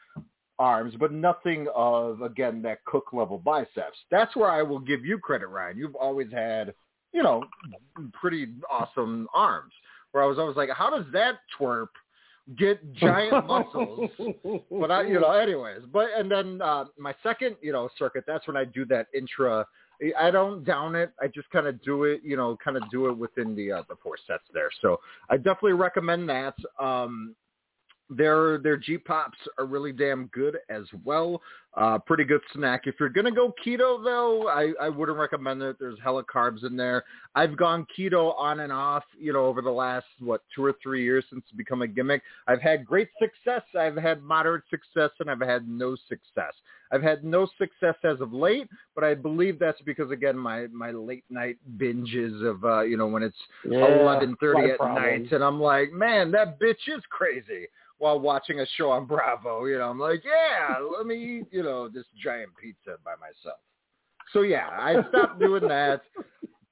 arms, 0.60 0.94
but 1.00 1.12
nothing 1.12 1.68
of 1.74 2.22
again 2.22 2.62
that 2.62 2.86
cook 2.86 3.12
level 3.12 3.40
biceps. 3.40 3.98
That's 4.12 4.36
where 4.36 4.52
I 4.52 4.62
will 4.62 4.80
give 4.80 5.04
you 5.04 5.18
credit, 5.18 5.48
Ryan. 5.48 5.78
You've 5.78 5.96
always 5.96 6.32
had, 6.32 6.74
you 7.12 7.24
know, 7.24 7.44
pretty 8.14 8.50
awesome 8.70 9.28
arms. 9.34 9.74
Where 10.12 10.24
I 10.24 10.28
was 10.28 10.38
always 10.38 10.58
like, 10.58 10.70
how 10.70 10.90
does 10.90 11.06
that 11.14 11.36
twerp 11.60 11.88
get 12.58 12.94
giant 12.94 13.48
muscles? 13.48 14.10
but 14.72 14.92
I, 14.92 15.04
you 15.04 15.20
know, 15.20 15.32
anyways. 15.32 15.82
But 15.92 16.08
and 16.18 16.32
then 16.32 16.62
uh, 16.62 16.86
my 16.98 17.14
second, 17.24 17.56
you 17.62 17.72
know, 17.72 17.90
circuit. 17.98 18.24
That's 18.28 18.48
when 18.48 18.58
I 18.58 18.66
do 18.66 18.86
that 18.86 19.08
intra. 19.14 19.66
I 20.18 20.32
don't 20.32 20.64
down 20.64 20.96
it. 20.96 21.12
I 21.22 21.28
just 21.28 21.50
kind 21.50 21.68
of 21.68 21.82
do 21.84 22.06
it, 22.06 22.22
you 22.24 22.38
know, 22.38 22.58
kind 22.64 22.78
of 22.78 22.90
do 22.90 23.08
it 23.08 23.18
within 23.18 23.56
the 23.56 23.72
uh, 23.72 23.84
the 23.90 23.96
four 24.02 24.16
sets 24.28 24.44
there. 24.54 24.70
So 24.82 25.00
I 25.30 25.38
definitely 25.38 25.74
recommend 25.74 26.30
that. 26.30 26.56
Um, 26.80 27.36
their 28.10 28.58
their 28.58 28.78
G 28.78 28.98
pops 28.98 29.38
are 29.58 29.66
really 29.66 29.92
damn 29.92 30.28
good 30.28 30.58
as 30.70 30.84
well. 31.04 31.42
Uh, 31.76 32.00
pretty 32.00 32.24
good 32.24 32.42
snack. 32.54 32.82
If 32.86 32.96
you're 33.00 33.10
gonna 33.10 33.32
go 33.32 33.54
keto 33.66 34.04
though, 34.04 34.48
I, 34.48 34.74
I 34.82 34.90
wouldn't 34.90 35.18
recommend 35.18 35.62
it. 35.62 35.78
There's 35.80 36.00
hella 36.04 36.24
carbs 36.24 36.66
in 36.66 36.76
there. 36.76 37.04
I've 37.36 37.56
gone 37.56 37.86
keto 37.98 38.38
on 38.40 38.62
and 38.62 38.74
off, 38.74 39.04
you 39.20 39.32
know, 39.34 39.46
over 39.46 39.62
the 39.62 39.70
last 39.70 40.08
what 40.20 40.42
two 40.56 40.66
or 40.66 40.74
three 40.82 41.04
years 41.04 41.24
since 41.30 41.44
it's 41.46 41.56
become 41.56 41.84
a 41.84 41.88
gimmick. 41.88 42.24
I've 42.48 42.62
had 42.62 42.86
great 42.86 43.10
success. 43.22 43.62
I've 43.80 43.96
had 43.96 44.24
moderate 44.24 44.64
success, 44.72 45.12
and 45.20 45.30
I've 45.30 45.42
had 45.42 45.70
no 45.70 45.96
success. 46.08 46.54
I've 46.92 47.04
had 47.04 47.24
no 47.24 47.48
success 47.60 47.96
as 48.04 48.20
of 48.20 48.34
late, 48.34 48.68
but 48.96 49.04
I 49.04 49.14
believe 49.14 49.60
that's 49.60 49.82
because 49.84 50.10
again 50.10 50.38
my 50.38 50.66
my 50.68 50.90
late 50.90 51.26
night 51.30 51.58
binges 51.78 52.44
of 52.44 52.66
uh, 52.66 52.82
you 52.82 52.98
know 52.98 53.08
when 53.08 53.22
it's 53.22 53.38
Yeah, 53.64 53.86
eleven 53.86 54.36
thirty 54.38 54.72
at 54.72 54.80
problem. 54.80 55.04
night, 55.04 55.32
and 55.32 55.44
I'm 55.44 55.62
like, 55.62 55.92
man, 55.92 56.32
that 56.32 56.60
bitch 56.60 56.88
is 56.88 57.04
crazy 57.12 57.68
while 58.00 58.20
watching 58.20 58.62
a 58.62 58.66
show 58.76 58.90
on 58.90 59.06
Bravo. 59.06 59.66
You 59.66 59.78
know, 59.78 59.90
I'm 59.90 60.00
like, 60.00 60.24
yeah, 60.26 60.78
let 60.98 61.06
me 61.06 61.16
eat, 61.16 61.46
you 61.52 61.64
know, 61.64 61.88
this 61.88 62.06
giant 62.22 62.50
pizza 62.60 62.98
by 63.06 63.12
myself. 63.20 63.60
So 64.34 64.42
yeah, 64.42 64.70
I 64.72 64.96
stopped 65.10 65.40
doing 65.40 65.68
that, 65.68 66.02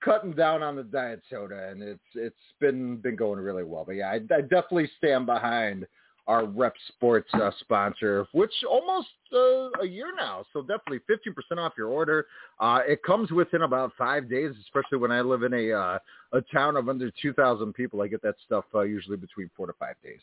cutting 0.03 0.31
down 0.31 0.63
on 0.63 0.75
the 0.75 0.83
diet 0.83 1.21
soda, 1.29 1.69
and 1.69 1.81
it's 1.81 1.99
it's 2.15 2.35
been 2.59 2.97
been 2.97 3.15
going 3.15 3.39
really 3.39 3.63
well. 3.63 3.83
But 3.85 3.95
yeah, 3.95 4.09
I, 4.09 4.15
I 4.15 4.41
definitely 4.41 4.89
stand 4.97 5.25
behind 5.25 5.85
our 6.27 6.43
Repp 6.43 6.73
Sports 6.89 7.29
uh, 7.33 7.51
sponsor, 7.61 8.27
which 8.33 8.51
almost 8.69 9.07
uh, 9.33 9.69
a 9.81 9.85
year 9.87 10.07
now. 10.15 10.43
So 10.51 10.61
definitely 10.61 10.99
15% 11.09 11.57
off 11.57 11.73
your 11.77 11.87
order. 11.87 12.25
Uh, 12.59 12.79
it 12.85 13.01
comes 13.03 13.31
within 13.31 13.61
about 13.61 13.93
five 13.97 14.29
days, 14.29 14.51
especially 14.61 14.97
when 14.97 15.11
I 15.11 15.21
live 15.21 15.43
in 15.43 15.53
a 15.53 15.71
uh, 15.71 15.99
a 16.33 16.41
town 16.53 16.75
of 16.75 16.89
under 16.89 17.09
2,000 17.21 17.73
people. 17.73 18.01
I 18.01 18.07
get 18.07 18.21
that 18.23 18.35
stuff 18.45 18.65
uh, 18.75 18.81
usually 18.81 19.17
between 19.17 19.49
four 19.55 19.67
to 19.67 19.73
five 19.79 19.95
days. 20.03 20.19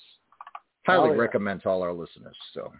Highly 0.86 1.10
Oh, 1.10 1.12
yeah. 1.12 1.18
recommend 1.18 1.62
to 1.62 1.68
all 1.68 1.82
our 1.82 1.92
listeners. 1.92 2.36
So 2.52 2.72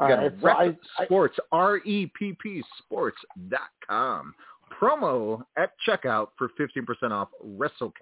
you 0.00 0.06
right, 0.06 0.32
got 0.32 0.40
so 0.40 0.46
Repp 0.46 0.78
I- 0.98 1.04
Sports, 1.04 1.38
R-E-P-P 1.52 2.64
Sports 2.78 3.18
dot 3.48 3.70
com. 3.86 4.34
Promo 4.80 5.44
at 5.56 5.72
checkout 5.86 6.28
for 6.38 6.48
15% 6.58 7.12
off 7.12 7.28
WrestleCast. 7.44 7.92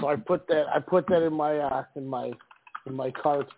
So 0.00 0.08
I 0.08 0.16
put 0.16 0.46
that 0.48 0.66
I 0.72 0.78
put 0.78 1.06
that 1.08 1.22
in 1.22 1.32
my 1.32 1.58
uh, 1.58 1.84
in 1.96 2.06
my 2.06 2.30
in 2.86 2.94
my 2.94 3.10
cart. 3.10 3.48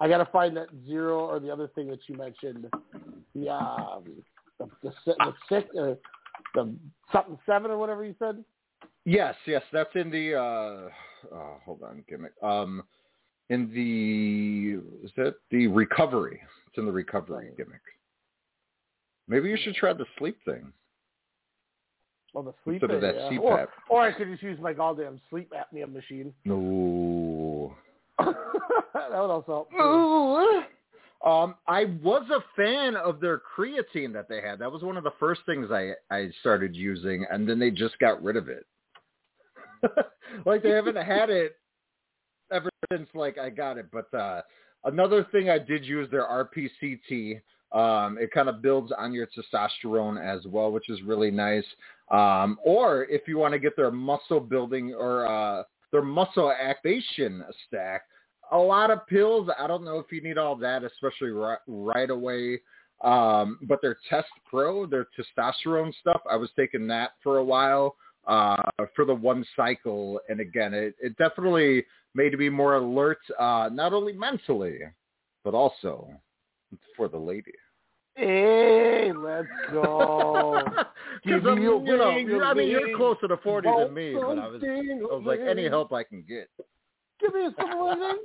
I 0.00 0.08
got 0.08 0.18
to 0.18 0.24
find 0.26 0.56
that 0.56 0.68
zero 0.86 1.20
or 1.26 1.38
the 1.38 1.50
other 1.50 1.68
thing 1.68 1.88
that 1.88 2.00
you 2.08 2.16
mentioned. 2.16 2.66
The 3.34 3.48
um, 3.50 4.04
the 4.58 4.66
the, 4.82 4.92
the 5.04 5.32
six 5.48 5.68
uh, 5.78 5.94
the 6.54 6.74
something 7.12 7.38
seven 7.46 7.70
or 7.70 7.78
whatever 7.78 8.04
you 8.04 8.14
said. 8.18 8.42
Yes, 9.04 9.34
yes, 9.46 9.62
that's 9.72 9.90
in 9.94 10.10
the 10.10 10.34
uh, 10.34 11.34
uh 11.34 11.58
hold 11.64 11.82
on, 11.82 12.04
gimmick. 12.08 12.32
Um 12.42 12.82
in 13.50 13.70
the 13.74 15.06
is 15.06 15.12
that 15.16 15.34
the 15.50 15.66
recovery? 15.66 16.40
It's 16.68 16.78
in 16.78 16.86
the 16.86 16.92
recovery 16.92 17.50
gimmick. 17.56 17.80
Maybe 19.28 19.48
you 19.48 19.58
should 19.62 19.74
try 19.74 19.92
the 19.92 20.06
sleep 20.18 20.38
thing. 20.44 20.72
Well, 22.32 22.44
the 22.44 22.54
sleep 22.64 22.82
Instead 22.82 22.96
of 22.96 23.00
that 23.00 23.14
yeah. 23.14 23.38
CPAP. 23.38 23.40
Or, 23.40 23.68
or 23.88 24.02
I 24.02 24.12
could 24.12 24.28
just 24.28 24.42
use 24.42 24.58
my 24.60 24.72
goddamn 24.72 25.20
sleep 25.30 25.52
apnea 25.52 25.90
machine. 25.90 26.34
No. 26.44 27.74
that 28.18 29.10
would 29.10 29.30
also 29.30 29.68
help. 29.68 29.70
too. 29.70 30.62
Um, 31.28 31.54
I 31.66 31.86
was 32.02 32.28
a 32.30 32.44
fan 32.54 32.96
of 32.96 33.18
their 33.20 33.40
creatine 33.56 34.12
that 34.12 34.28
they 34.28 34.42
had. 34.42 34.58
That 34.58 34.70
was 34.70 34.82
one 34.82 34.98
of 34.98 35.04
the 35.04 35.12
first 35.18 35.40
things 35.46 35.70
I 35.70 35.92
I 36.10 36.30
started 36.40 36.76
using, 36.76 37.24
and 37.30 37.48
then 37.48 37.58
they 37.58 37.70
just 37.70 37.98
got 37.98 38.22
rid 38.22 38.36
of 38.36 38.48
it. 38.48 38.66
like 40.46 40.62
they 40.62 40.70
haven't 40.70 40.96
had 40.96 41.30
it 41.30 41.56
since 42.92 43.08
like 43.14 43.38
I 43.38 43.50
got 43.50 43.78
it. 43.78 43.86
But 43.92 44.12
uh, 44.16 44.42
another 44.84 45.26
thing 45.32 45.50
I 45.50 45.58
did 45.58 45.84
use 45.84 46.10
their 46.10 46.24
RPCT. 46.26 47.40
Um, 47.72 48.18
it 48.20 48.30
kind 48.30 48.48
of 48.48 48.62
builds 48.62 48.92
on 48.96 49.12
your 49.12 49.26
testosterone 49.26 50.22
as 50.22 50.46
well, 50.46 50.70
which 50.70 50.88
is 50.88 51.02
really 51.02 51.30
nice. 51.30 51.64
Um, 52.10 52.56
or 52.64 53.04
if 53.06 53.22
you 53.26 53.36
want 53.36 53.52
to 53.52 53.58
get 53.58 53.76
their 53.76 53.90
muscle 53.90 54.38
building 54.38 54.94
or 54.94 55.26
uh, 55.26 55.64
their 55.90 56.02
muscle 56.02 56.52
activation 56.52 57.44
stack, 57.66 58.02
a 58.52 58.58
lot 58.58 58.90
of 58.90 59.06
pills. 59.08 59.48
I 59.58 59.66
don't 59.66 59.84
know 59.84 59.98
if 59.98 60.12
you 60.12 60.22
need 60.22 60.38
all 60.38 60.54
that, 60.56 60.84
especially 60.84 61.30
right, 61.30 61.58
right 61.66 62.10
away. 62.10 62.60
Um, 63.02 63.58
but 63.62 63.80
their 63.82 63.98
Test 64.08 64.28
Pro, 64.48 64.86
their 64.86 65.06
testosterone 65.18 65.92
stuff, 66.00 66.20
I 66.30 66.36
was 66.36 66.50
taking 66.56 66.86
that 66.88 67.12
for 67.22 67.38
a 67.38 67.44
while 67.44 67.96
uh, 68.26 68.62
for 68.94 69.04
the 69.04 69.14
one 69.14 69.44
cycle. 69.56 70.20
And 70.28 70.40
again, 70.40 70.74
it, 70.74 70.94
it 71.00 71.16
definitely 71.16 71.84
made 72.14 72.38
me 72.38 72.48
more 72.48 72.76
alert, 72.76 73.18
uh, 73.38 73.70
not 73.72 73.92
only 73.92 74.12
mentally, 74.12 74.80
but 75.44 75.54
also 75.54 76.10
for 76.96 77.08
the 77.08 77.18
lady. 77.18 77.52
Hey, 78.16 79.12
let's 79.14 79.48
go. 79.72 80.62
Because 81.24 81.40
Give 81.40 81.46
I'm, 81.52 81.58
me 81.58 81.62
you 81.62 81.96
know, 81.96 82.10
ring, 82.10 82.42
I 82.42 82.52
mean, 82.52 82.68
you're 82.68 82.96
closer 82.98 83.28
to 83.28 83.38
40 83.38 83.66
Want 83.66 83.88
than 83.88 83.94
me, 83.94 84.12
but 84.12 84.38
I 84.38 84.46
was, 84.48 84.62
I 84.62 85.14
was 85.14 85.22
like, 85.24 85.40
any 85.40 85.68
help 85.68 85.90
I 85.90 86.02
can 86.02 86.22
get. 86.28 86.50
Give 87.18 87.32
me 87.32 87.48
some 87.56 87.80
ring. 87.80 88.18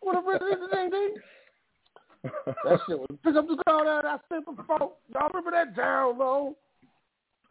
Whatever 0.00 0.36
it 0.36 0.42
is, 0.42 0.90
ding. 0.90 1.14
That 2.64 2.80
shit 2.86 2.98
was 2.98 3.08
pick 3.24 3.34
up 3.34 3.46
the 3.48 3.62
ground 3.64 3.88
out. 3.88 4.04
I 4.04 4.18
said 4.28 4.44
before. 4.44 4.92
Y'all 5.14 5.28
remember 5.32 5.50
that 5.52 5.74
down 5.74 6.18
low? 6.18 6.56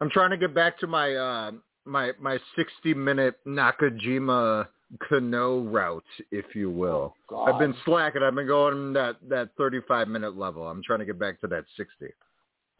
I'm 0.00 0.10
trying 0.10 0.30
to 0.30 0.36
get 0.36 0.54
back 0.54 0.78
to 0.78 0.86
my 0.86 1.14
uh, 1.14 1.50
my 1.88 2.12
my 2.20 2.38
60 2.56 2.94
minute 2.94 3.36
Nakajima 3.46 4.68
Kenoh 5.10 5.72
route, 5.72 6.04
if 6.30 6.54
you 6.54 6.70
will. 6.70 7.14
Oh, 7.30 7.44
I've 7.44 7.58
been 7.58 7.74
slacking. 7.84 8.22
I've 8.22 8.34
been 8.34 8.46
going 8.46 8.92
that 8.94 9.16
that 9.28 9.50
35 9.58 10.08
minute 10.08 10.36
level. 10.36 10.66
I'm 10.66 10.82
trying 10.82 11.00
to 11.00 11.04
get 11.04 11.18
back 11.18 11.40
to 11.40 11.46
that 11.48 11.64
60 11.76 12.06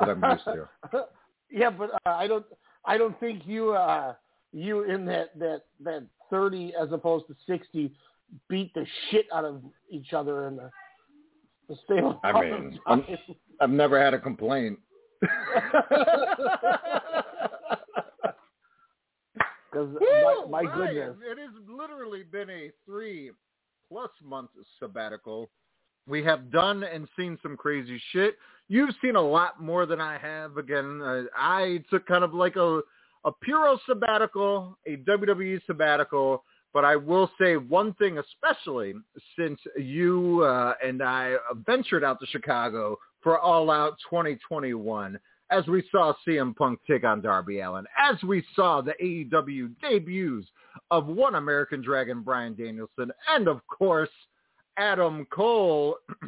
that 0.01 0.09
I'm 0.09 0.23
used 0.25 0.45
to. 0.45 0.69
yeah, 1.51 1.71
but 1.71 1.91
uh, 1.91 2.11
I 2.11 2.27
don't. 2.27 2.47
I 2.85 2.97
don't 2.97 3.19
think 3.21 3.43
you. 3.47 3.73
uh 3.73 4.15
You 4.53 4.85
in 4.85 5.05
that 5.07 5.39
that 5.39 5.63
that 5.85 6.07
thirty 6.31 6.73
as 6.81 6.93
opposed 6.93 7.27
to 7.27 7.37
sixty 7.47 7.93
beat 8.49 8.73
the 8.75 8.87
shit 9.11 9.27
out 9.35 9.45
of 9.45 9.63
each 9.91 10.13
other 10.13 10.47
in 10.47 10.57
the 10.57 10.71
the 11.69 11.77
stable. 11.85 12.21
I 12.25 12.33
mean, 12.41 12.81
I'm, 12.87 13.05
I've 13.61 13.71
never 13.71 14.03
had 14.03 14.15
a 14.15 14.19
complaint. 14.19 14.79
Because 19.87 20.43
my, 20.51 20.63
my 20.63 20.71
Ryan, 20.71 20.95
goodness, 20.95 21.17
It 21.31 21.39
has 21.39 21.51
literally 21.69 22.23
been 22.25 22.51
a 22.51 22.71
three 22.85 23.31
plus 23.91 24.11
month 24.25 24.51
sabbatical. 24.79 25.51
We 26.07 26.25
have 26.25 26.51
done 26.51 26.85
and 26.85 27.07
seen 27.19 27.39
some 27.43 27.57
crazy 27.57 28.01
shit. 28.13 28.37
You've 28.69 28.95
seen 29.03 29.17
a 29.17 29.21
lot 29.21 29.63
more 29.63 29.87
than 29.87 30.01
I 30.01 30.19
have. 30.19 30.57
Again, 30.57 31.01
uh, 31.03 31.23
I 31.37 31.83
took 31.91 32.07
kind 32.07 32.25
of 32.25 32.35
like 32.35 32.57
a 32.57 32.81
a 33.25 33.33
Puro 33.33 33.79
sabbatical, 33.87 34.79
a 34.87 34.97
WWE 34.99 35.61
sabbatical, 35.67 36.45
but 36.73 36.85
I 36.85 36.97
will 36.97 37.31
say 37.41 37.57
one 37.57 37.93
thing 37.95 38.19
especially 38.19 38.95
since 39.39 39.59
you 39.77 40.45
uh, 40.45 40.75
and 40.85 41.03
I 41.03 41.35
ventured 41.67 42.05
out 42.05 42.21
to 42.21 42.27
Chicago 42.27 42.97
for 43.21 43.39
All 43.39 43.71
Out 43.71 43.97
2021 44.09 45.19
as 45.51 45.67
we 45.67 45.83
saw 45.91 46.13
CM 46.27 46.55
Punk 46.55 46.81
take 46.89 47.05
on 47.05 47.21
Darby 47.21 47.61
Allin, 47.61 47.85
as 47.99 48.23
we 48.23 48.45
saw 48.55 48.81
the 48.81 48.93
AEW 49.03 49.71
debuts 49.81 50.47
of 50.91 51.07
one 51.07 51.35
American 51.37 51.83
Dragon, 51.83 52.23
Bryan 52.23 52.55
Danielson, 52.55 53.11
and 53.29 53.49
of 53.49 53.61
course, 53.67 54.11
Adam 54.77 55.27
Cole, 55.31 55.97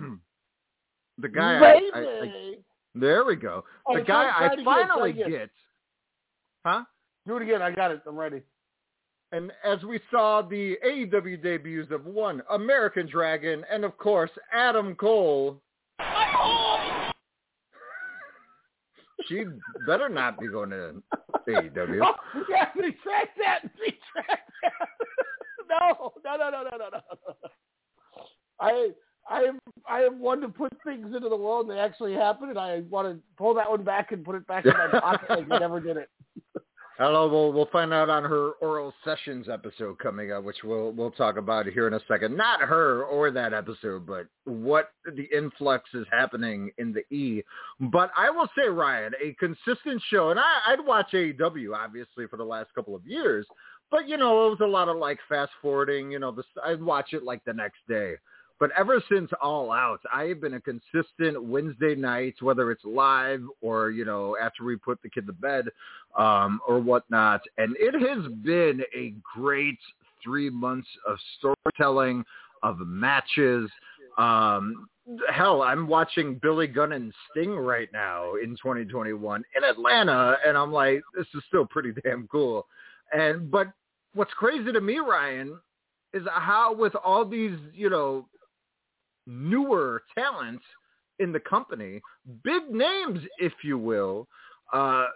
the 1.18 1.28
guy 1.28 1.58
I, 1.58 1.80
I, 1.94 2.00
I, 2.00 2.54
there 2.94 3.24
we 3.24 3.36
go. 3.36 3.64
Oh, 3.86 3.96
the 3.96 4.04
try- 4.04 4.24
guy 4.26 4.38
try 4.38 4.40
I 4.40 4.46
it 4.46 4.52
again, 4.52 4.60
it 4.60 4.64
finally 4.64 5.10
again. 5.10 5.30
get. 5.30 5.50
Huh? 6.64 6.84
Do 7.26 7.36
it 7.36 7.42
again. 7.42 7.62
I 7.62 7.70
got 7.70 7.90
it. 7.90 8.00
I'm 8.06 8.16
ready. 8.16 8.42
And 9.32 9.52
as 9.64 9.82
we 9.84 10.00
saw 10.10 10.42
the 10.42 10.76
AEW 10.84 11.40
debuts 11.42 11.92
of 11.92 12.04
one 12.04 12.42
American 12.50 13.06
Dragon 13.08 13.64
and 13.70 13.84
of 13.84 13.96
course 13.96 14.30
Adam 14.52 14.96
Cole. 14.96 15.60
She 19.26 19.44
better 19.86 20.08
not 20.08 20.38
be 20.38 20.48
going 20.48 20.70
to 20.70 21.02
AEW. 21.48 22.00
Oh, 22.02 22.14
yeah, 22.48 22.68
retract 22.76 23.38
that. 23.38 23.62
Retract 23.78 24.50
that. 24.62 24.72
no, 25.68 26.12
no, 26.24 26.36
no, 26.36 26.50
no, 26.50 26.62
no, 26.62 26.76
no, 26.76 26.88
no. 26.92 27.00
I 28.60 28.90
I 29.28 29.42
am 29.42 29.58
I 29.88 30.00
am 30.00 30.20
one 30.20 30.40
to 30.40 30.48
put 30.48 30.72
things 30.84 31.14
into 31.14 31.28
the 31.28 31.36
world 31.36 31.68
and 31.68 31.76
they 31.76 31.80
actually 31.80 32.14
happen, 32.14 32.50
and 32.50 32.58
I 32.58 32.80
want 32.90 33.08
to 33.08 33.22
pull 33.36 33.54
that 33.54 33.70
one 33.70 33.84
back 33.84 34.12
and 34.12 34.24
put 34.24 34.34
it 34.34 34.46
back 34.46 34.66
in 34.66 34.72
my 34.72 34.88
pocket 35.00 35.30
like 35.30 35.46
I 35.50 35.58
never 35.58 35.80
did 35.80 35.96
it. 35.96 36.08
I 37.00 37.04
don't 37.04 37.14
know. 37.14 37.28
We'll 37.28 37.52
we'll 37.54 37.70
find 37.72 37.94
out 37.94 38.10
on 38.10 38.24
her 38.24 38.50
oral 38.60 38.92
sessions 39.06 39.48
episode 39.50 39.98
coming 39.98 40.32
up, 40.32 40.44
which 40.44 40.58
we'll 40.62 40.92
we'll 40.92 41.10
talk 41.10 41.38
about 41.38 41.64
here 41.64 41.86
in 41.86 41.94
a 41.94 42.00
second. 42.06 42.36
Not 42.36 42.60
her 42.60 43.04
or 43.04 43.30
that 43.30 43.54
episode, 43.54 44.06
but 44.06 44.26
what 44.44 44.90
the 45.16 45.26
influx 45.34 45.88
is 45.94 46.06
happening 46.12 46.70
in 46.76 46.92
the 46.92 47.00
E. 47.14 47.42
But 47.80 48.10
I 48.18 48.28
will 48.28 48.48
say, 48.54 48.68
Ryan, 48.68 49.14
a 49.24 49.32
consistent 49.40 50.02
show, 50.10 50.28
and 50.28 50.38
I, 50.38 50.58
I'd 50.68 50.84
watch 50.84 51.12
AEW 51.14 51.74
obviously 51.74 52.26
for 52.26 52.36
the 52.36 52.44
last 52.44 52.68
couple 52.74 52.94
of 52.94 53.06
years, 53.06 53.46
but 53.90 54.06
you 54.06 54.18
know 54.18 54.48
it 54.48 54.50
was 54.50 54.60
a 54.60 54.66
lot 54.66 54.90
of 54.90 54.98
like 54.98 55.20
fast 55.26 55.52
forwarding. 55.62 56.10
You 56.10 56.18
know, 56.18 56.32
the, 56.32 56.44
I'd 56.62 56.82
watch 56.82 57.14
it 57.14 57.22
like 57.22 57.42
the 57.46 57.54
next 57.54 57.78
day. 57.88 58.16
But 58.60 58.70
ever 58.76 59.02
since 59.10 59.30
All 59.40 59.72
Out, 59.72 60.00
I 60.12 60.24
have 60.24 60.42
been 60.42 60.54
a 60.54 60.60
consistent 60.60 61.42
Wednesday 61.42 61.94
nights, 61.94 62.42
whether 62.42 62.70
it's 62.70 62.84
live 62.84 63.42
or, 63.62 63.90
you 63.90 64.04
know, 64.04 64.36
after 64.40 64.64
we 64.64 64.76
put 64.76 65.00
the 65.02 65.08
kid 65.08 65.26
to 65.26 65.32
bed 65.32 65.64
um, 66.16 66.60
or 66.68 66.78
whatnot. 66.78 67.40
And 67.56 67.74
it 67.80 67.94
has 67.94 68.30
been 68.44 68.82
a 68.94 69.14
great 69.34 69.78
three 70.22 70.50
months 70.50 70.88
of 71.08 71.16
storytelling, 71.38 72.22
of 72.62 72.78
matches. 72.80 73.70
Um, 74.18 74.88
hell, 75.32 75.62
I'm 75.62 75.86
watching 75.86 76.38
Billy 76.42 76.66
Gunn 76.66 76.92
and 76.92 77.14
Sting 77.30 77.54
right 77.54 77.88
now 77.94 78.34
in 78.34 78.50
2021 78.50 79.42
in 79.56 79.64
Atlanta, 79.64 80.36
and 80.46 80.58
I'm 80.58 80.70
like, 80.70 81.00
this 81.16 81.26
is 81.34 81.42
still 81.48 81.64
pretty 81.64 81.92
damn 82.04 82.28
cool. 82.28 82.66
And 83.12 83.50
but 83.50 83.68
what's 84.14 84.32
crazy 84.34 84.70
to 84.70 84.80
me, 84.82 84.98
Ryan, 84.98 85.58
is 86.12 86.22
how 86.30 86.74
with 86.74 86.94
all 86.96 87.24
these, 87.24 87.56
you 87.72 87.88
know, 87.88 88.26
newer 89.26 90.02
talents 90.14 90.64
in 91.18 91.32
the 91.32 91.40
company, 91.40 92.00
big 92.42 92.70
names, 92.70 93.20
if 93.38 93.52
you 93.62 93.78
will, 93.78 94.26
uh, 94.72 95.06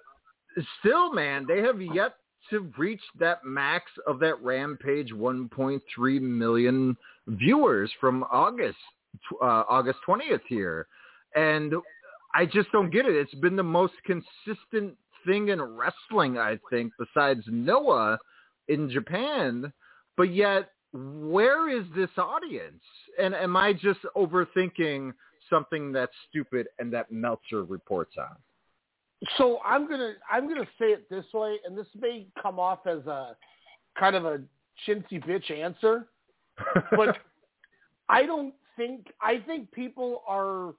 still, 0.81 1.13
man, 1.13 1.47
they 1.47 1.61
have 1.61 1.81
yet 1.81 2.15
to 2.51 2.71
reach 2.77 3.01
that 3.19 3.45
max 3.45 3.91
of 4.07 4.19
that 4.21 4.41
Rampage 4.43 5.13
1.3 5.13 6.21
million 6.21 6.97
viewers 7.27 7.91
from 8.01 8.25
August, 8.31 8.77
uh, 9.43 9.65
August 9.69 9.99
20th 10.07 10.43
here. 10.47 10.87
And 11.35 11.75
I 12.35 12.45
just 12.45 12.71
don't 12.73 12.91
get 12.91 13.07
it. 13.07 13.15
It's 13.15 13.35
been 13.37 13.57
the 13.57 13.63
most 13.63 13.95
consistent 14.05 14.95
thing 15.27 15.49
in 15.49 15.63
wrestling, 15.63 16.39
I 16.39 16.59
think, 16.71 16.93
besides 16.99 17.43
Noah 17.47 18.19
in 18.69 18.91
Japan. 18.91 19.73
But 20.17 20.35
yet, 20.35 20.71
where 20.95 21.69
is 21.69 21.85
this 21.97 22.11
audience? 22.17 22.83
And 23.21 23.35
am 23.35 23.57
I 23.57 23.73
just 23.73 24.01
overthinking 24.17 25.13
something 25.51 25.93
that's 25.93 26.13
stupid 26.31 26.69
and 26.79 26.93
that 26.93 27.11
Meltzer 27.11 27.65
reports 27.65 28.15
on? 28.17 28.37
So 29.37 29.59
I'm 29.65 29.89
gonna 29.89 30.15
I'm 30.31 30.49
gonna 30.49 30.69
say 30.79 30.87
it 30.87 31.09
this 31.11 31.25
way, 31.33 31.57
and 31.65 31.77
this 31.77 31.87
may 31.99 32.27
come 32.41 32.59
off 32.59 32.87
as 32.87 33.07
a 33.07 33.37
kind 33.99 34.17
of 34.17 34.25
a 34.25 34.41
chintzy 34.87 35.25
bitch 35.25 35.51
answer, 35.51 36.07
but 36.95 37.17
I 38.09 38.27
don't 38.27 38.55
think 38.77 39.07
I 39.21 39.39
think 39.47 39.73
people 39.73 40.23
are 40.29 40.75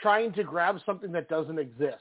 trying 0.00 0.32
to 0.34 0.44
grab 0.44 0.78
something 0.86 1.12
that 1.12 1.28
doesn't 1.28 1.58
exist. 1.58 1.96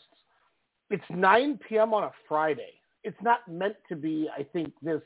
It's 0.90 1.04
9 1.10 1.60
p.m. 1.68 1.94
on 1.94 2.04
a 2.04 2.12
Friday. 2.28 2.80
It's 3.04 3.18
not 3.22 3.40
meant 3.50 3.76
to 3.90 3.96
be. 3.96 4.30
I 4.36 4.44
think 4.44 4.74
this, 4.82 5.02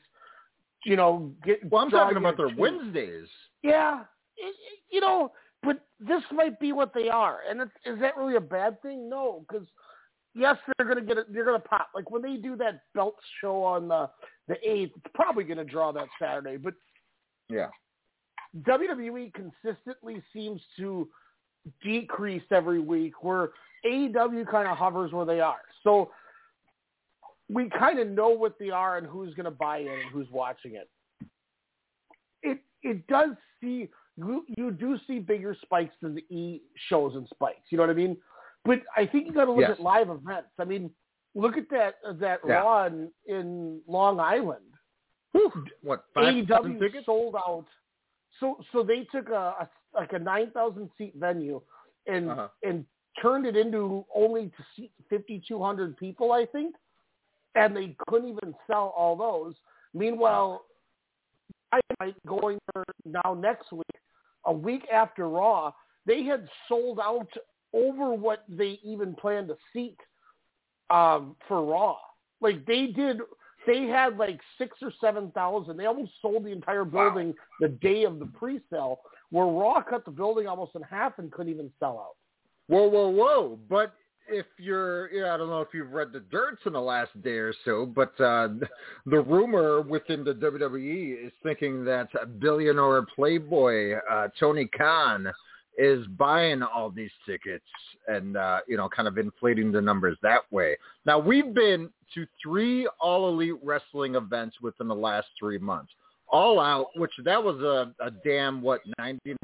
you 0.86 0.96
know. 0.96 1.32
Get, 1.44 1.70
well, 1.70 1.84
I'm 1.84 1.90
talking 1.90 2.18
about 2.18 2.38
their 2.38 2.48
attention. 2.48 2.62
Wednesdays. 2.62 3.27
Yeah, 3.64 4.03
you 4.90 5.01
know, 5.01 5.32
but 5.64 5.79
this 6.00 6.24
might 6.32 6.60
be 6.60 6.72
what 6.72 6.94
they 6.94 7.10
are, 7.10 7.40
and 7.50 7.62
it's, 7.62 7.72
is 7.86 8.00
that 8.00 8.18
really 8.18 8.36
a 8.36 8.42
bad 8.42 8.82
thing? 8.82 9.10
No, 9.10 9.46
because 9.48 9.68
yes, 10.34 10.58
they're 10.77 10.88
gonna 10.88 11.01
get 11.01 11.18
it. 11.18 11.34
They're 11.34 11.46
gonna 11.46 11.60
pop. 11.60 11.90
Like 11.94 12.10
when 12.10 12.22
they 12.22 12.38
do 12.38 12.55
that 12.58 12.82
belt 12.96 13.16
show 13.40 13.64
on 13.64 13.88
the 13.88 14.10
the 14.48 14.55
eighth, 14.68 14.94
it's 14.96 15.14
probably 15.14 15.44
gonna 15.44 15.64
draw 15.64 15.92
that 15.92 16.08
Saturday. 16.20 16.58
But 16.58 16.74
Yeah. 17.50 17.70
WWE 18.64 19.34
consistently 19.34 20.22
seems 20.34 20.62
to 20.77 21.08
decrease 21.82 22.44
every 22.51 22.79
week, 22.79 23.24
where 23.24 23.51
AEW 23.86 24.50
kind 24.50 24.68
of 24.68 24.77
hovers 24.77 25.12
where 25.14 25.25
they 25.25 25.40
are. 25.40 25.62
So 25.84 26.12
we 27.51 27.70
kind 27.70 28.00
of 28.00 28.07
know 28.07 28.29
what 28.29 28.57
they 28.59 28.70
are 28.70 28.98
and 28.98 29.07
who's 29.07 29.33
going 29.35 29.46
to 29.46 29.51
buy 29.51 29.79
in 29.79 29.87
and 29.87 30.11
who's 30.14 30.29
watching 30.31 30.75
it. 30.75 30.90
It 32.44 32.59
it 32.83 33.05
does 33.07 33.31
see 33.61 33.90
you 34.18 34.46
you 34.57 34.72
do 34.72 34.98
see 35.07 35.20
bigger 35.20 35.55
spikes 35.61 35.96
than 36.01 36.16
the 36.16 36.25
E 36.35 36.61
shows 36.90 37.16
and 37.16 37.27
spikes. 37.33 37.68
You 37.70 37.77
know 37.77 37.83
what 37.83 37.92
I 37.92 37.96
mean? 37.96 38.18
But 38.66 38.79
I 38.96 39.05
think 39.05 39.27
you 39.27 39.33
got 39.33 39.46
to 39.46 39.51
look 39.51 39.61
Yes. 39.61 39.72
at 39.72 39.79
live 39.79 40.09
events. 40.09 40.50
I 40.59 40.66
mean, 40.66 40.92
look 41.35 41.57
at 41.57 41.70
that 41.70 41.96
that 42.20 42.40
Yeah. 42.48 42.53
Raw 42.55 42.85
in, 42.87 43.11
in 43.27 43.81
Long 43.87 44.20
Island. 44.20 44.66
What 45.81 46.03
five 46.14 46.33
AEW 46.35 46.79
tickets? 46.79 47.05
sold 47.05 47.35
out. 47.35 47.66
So 48.40 48.57
so 48.72 48.83
they 48.83 49.07
took 49.11 49.29
a, 49.29 49.55
a 49.61 49.70
like 49.94 50.14
a 50.14 50.20
nine 50.20 50.51
thousand 50.51 50.90
seat 50.98 51.14
venue 51.16 51.61
and 52.07 52.29
Uh-huh. 52.29 52.48
and 52.64 52.85
turned 53.22 53.46
it 53.46 53.55
into 53.55 54.05
only 54.16 54.48
to 54.48 54.64
seat 54.75 54.92
fifty 55.09 55.42
two 55.48 55.61
hundred 55.61 55.96
people, 55.98 56.31
I 56.31 56.46
think, 56.46 56.75
and 57.55 57.75
they 57.75 57.96
couldn't 58.07 58.29
even 58.29 58.53
sell 58.68 58.94
all 58.96 59.16
those. 59.16 59.55
Meanwhile, 59.94 60.66
I 61.72 61.79
might 62.00 62.16
going 62.25 62.59
there 62.74 62.83
now 63.05 63.33
next 63.33 63.72
week, 63.72 63.85
a 64.46 64.53
week 64.53 64.85
after 64.92 65.29
Raw, 65.29 65.72
they 66.05 66.24
had 66.24 66.48
sold 66.68 67.00
out 67.00 67.29
over 67.74 68.14
what 68.14 68.44
they 68.50 68.79
even 68.83 69.16
planned 69.16 69.50
to 69.50 69.57
seat 69.72 69.98
um, 70.90 71.35
for 71.48 71.64
Raw. 71.64 71.98
Like 72.42 72.66
they 72.66 72.87
did, 72.87 73.20
they 73.68 73.83
had 73.83 74.18
like 74.18 74.40
six 74.57 74.77
or 74.81 74.92
seven 75.00 75.31
thousand. 75.31 75.77
They 75.77 75.85
almost 75.85 76.11
sold 76.22 76.44
the 76.44 76.51
entire 76.51 76.85
building 76.85 77.33
the 77.59 77.70
day 77.70 78.03
of 78.03 78.20
the 78.20 78.25
pre-sale. 78.25 79.00
Where 79.29 79.46
Raw 79.46 79.81
cut 79.81 80.03
the 80.03 80.11
building 80.11 80.48
almost 80.48 80.75
in 80.75 80.81
half 80.81 81.20
and 81.20 81.31
couldn't 81.31 81.53
even 81.53 81.72
sell 81.79 82.00
out. 82.00 82.16
Whoa, 82.68 82.87
whoa, 82.87 83.09
whoa! 83.09 83.59
But 83.70 83.94
if 84.31 84.46
you're, 84.57 85.11
yeah, 85.11 85.33
I 85.33 85.37
don't 85.37 85.50
know 85.50 85.61
if 85.61 85.70
you've 85.74 85.91
read 85.91 86.11
the 86.11 86.22
dirts 86.31 86.61
in 86.65 86.74
the 86.74 86.81
last 86.81 87.09
day 87.22 87.37
or 87.37 87.53
so, 87.65 87.85
but 87.85 88.20
uh, 88.20 88.50
the 89.05 89.20
rumor 89.22 89.81
within 89.81 90.24
the 90.24 90.33
WWE 90.33 91.25
is 91.25 91.31
thinking 91.44 91.83
that 91.85 92.07
billionaire 92.39 93.05
playboy 93.15 93.94
uh, 94.09 94.29
Tony 94.39 94.65
Khan 94.77 95.31
is 95.77 96.05
buying 96.17 96.61
all 96.63 96.89
these 96.89 97.11
tickets 97.25 97.65
and 98.07 98.37
uh, 98.37 98.59
you 98.67 98.77
know, 98.77 98.89
kind 98.89 99.07
of 99.07 99.17
inflating 99.17 99.72
the 99.72 99.81
numbers 99.81 100.17
that 100.22 100.41
way. 100.51 100.77
Now 101.05 101.17
we've 101.20 101.53
been 101.53 101.89
to 102.13 102.25
three 102.44 102.87
All 103.00 103.29
Elite 103.29 103.59
Wrestling 103.63 104.15
events 104.15 104.57
within 104.61 104.87
the 104.87 104.96
last 104.96 105.27
three 105.39 105.57
months. 105.57 105.91
All 106.27 106.59
Out, 106.59 106.87
which 106.96 107.11
that 107.25 107.41
was 107.41 107.59
a, 107.61 107.94
a 108.03 108.11
damn 108.24 108.61
what 108.61 108.81
19% 109.00 109.35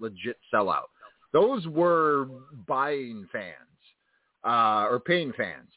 legit 0.00 0.36
sellout. 0.52 0.86
Those 1.32 1.66
were 1.66 2.28
buying 2.66 3.26
fans 3.32 3.54
uh, 4.46 4.86
or 4.88 5.00
paying 5.00 5.32
fans. 5.36 5.68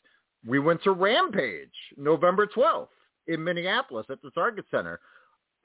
We 0.46 0.60
went 0.60 0.84
to 0.84 0.92
Rampage 0.92 1.74
November 1.98 2.48
12th 2.48 2.88
in 3.28 3.44
Minneapolis 3.44 4.06
at 4.10 4.22
the 4.22 4.32
Target 4.32 4.66
Center. 4.72 5.00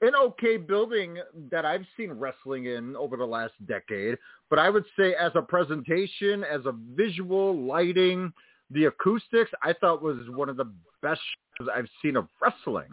An 0.01 0.11
okay 0.15 0.57
building 0.57 1.17
that 1.49 1.65
I've 1.65 1.85
seen 1.95 2.11
wrestling 2.11 2.65
in 2.65 2.97
over 2.97 3.15
the 3.15 3.25
last 3.25 3.53
decade, 3.65 4.17
but 4.49 4.59
I 4.59 4.69
would 4.69 4.83
say 4.99 5.15
as 5.15 5.31
a 5.35 5.41
presentation, 5.41 6.43
as 6.43 6.65
a 6.65 6.73
visual 6.95 7.55
lighting, 7.55 8.33
the 8.71 8.85
acoustics, 8.85 9.51
I 9.63 9.73
thought 9.73 10.01
was 10.01 10.17
one 10.29 10.49
of 10.49 10.57
the 10.57 10.69
best 11.01 11.21
shows 11.57 11.69
I've 11.73 11.87
seen 12.01 12.17
of 12.17 12.27
wrestling. 12.41 12.89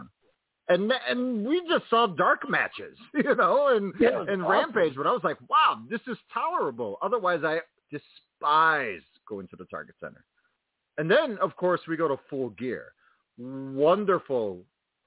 And 0.68 0.92
and 1.08 1.44
we 1.44 1.60
just 1.68 1.90
saw 1.90 2.06
dark 2.06 2.48
matches, 2.48 2.96
you 3.14 3.34
know, 3.34 3.76
and 3.76 3.92
Yeah, 3.98 4.20
and 4.20 4.42
awesome. 4.44 4.46
Rampage, 4.46 4.94
but 4.96 5.06
I 5.06 5.12
was 5.12 5.24
like, 5.24 5.38
wow, 5.48 5.82
this 5.90 6.00
is 6.06 6.16
tolerable. 6.32 6.98
Otherwise, 7.02 7.40
I 7.42 7.60
despise 7.90 9.02
going 9.32 9.48
to 9.48 9.56
the 9.56 9.64
Target 9.66 9.94
Center. 10.00 10.24
And 10.98 11.10
then, 11.10 11.38
of 11.40 11.56
course, 11.56 11.80
we 11.88 11.96
go 11.96 12.08
to 12.08 12.18
Full 12.28 12.50
Gear. 12.50 12.92
Wonderful 13.38 14.60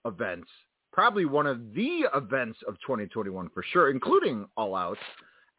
events. 0.06 0.48
Probably 0.92 1.26
one 1.26 1.46
of 1.46 1.74
the 1.74 2.06
events 2.16 2.60
of 2.68 2.76
2021 2.86 3.50
for 3.54 3.64
sure, 3.72 3.92
including 3.92 4.48
All 4.58 4.76
Out. 4.76 4.98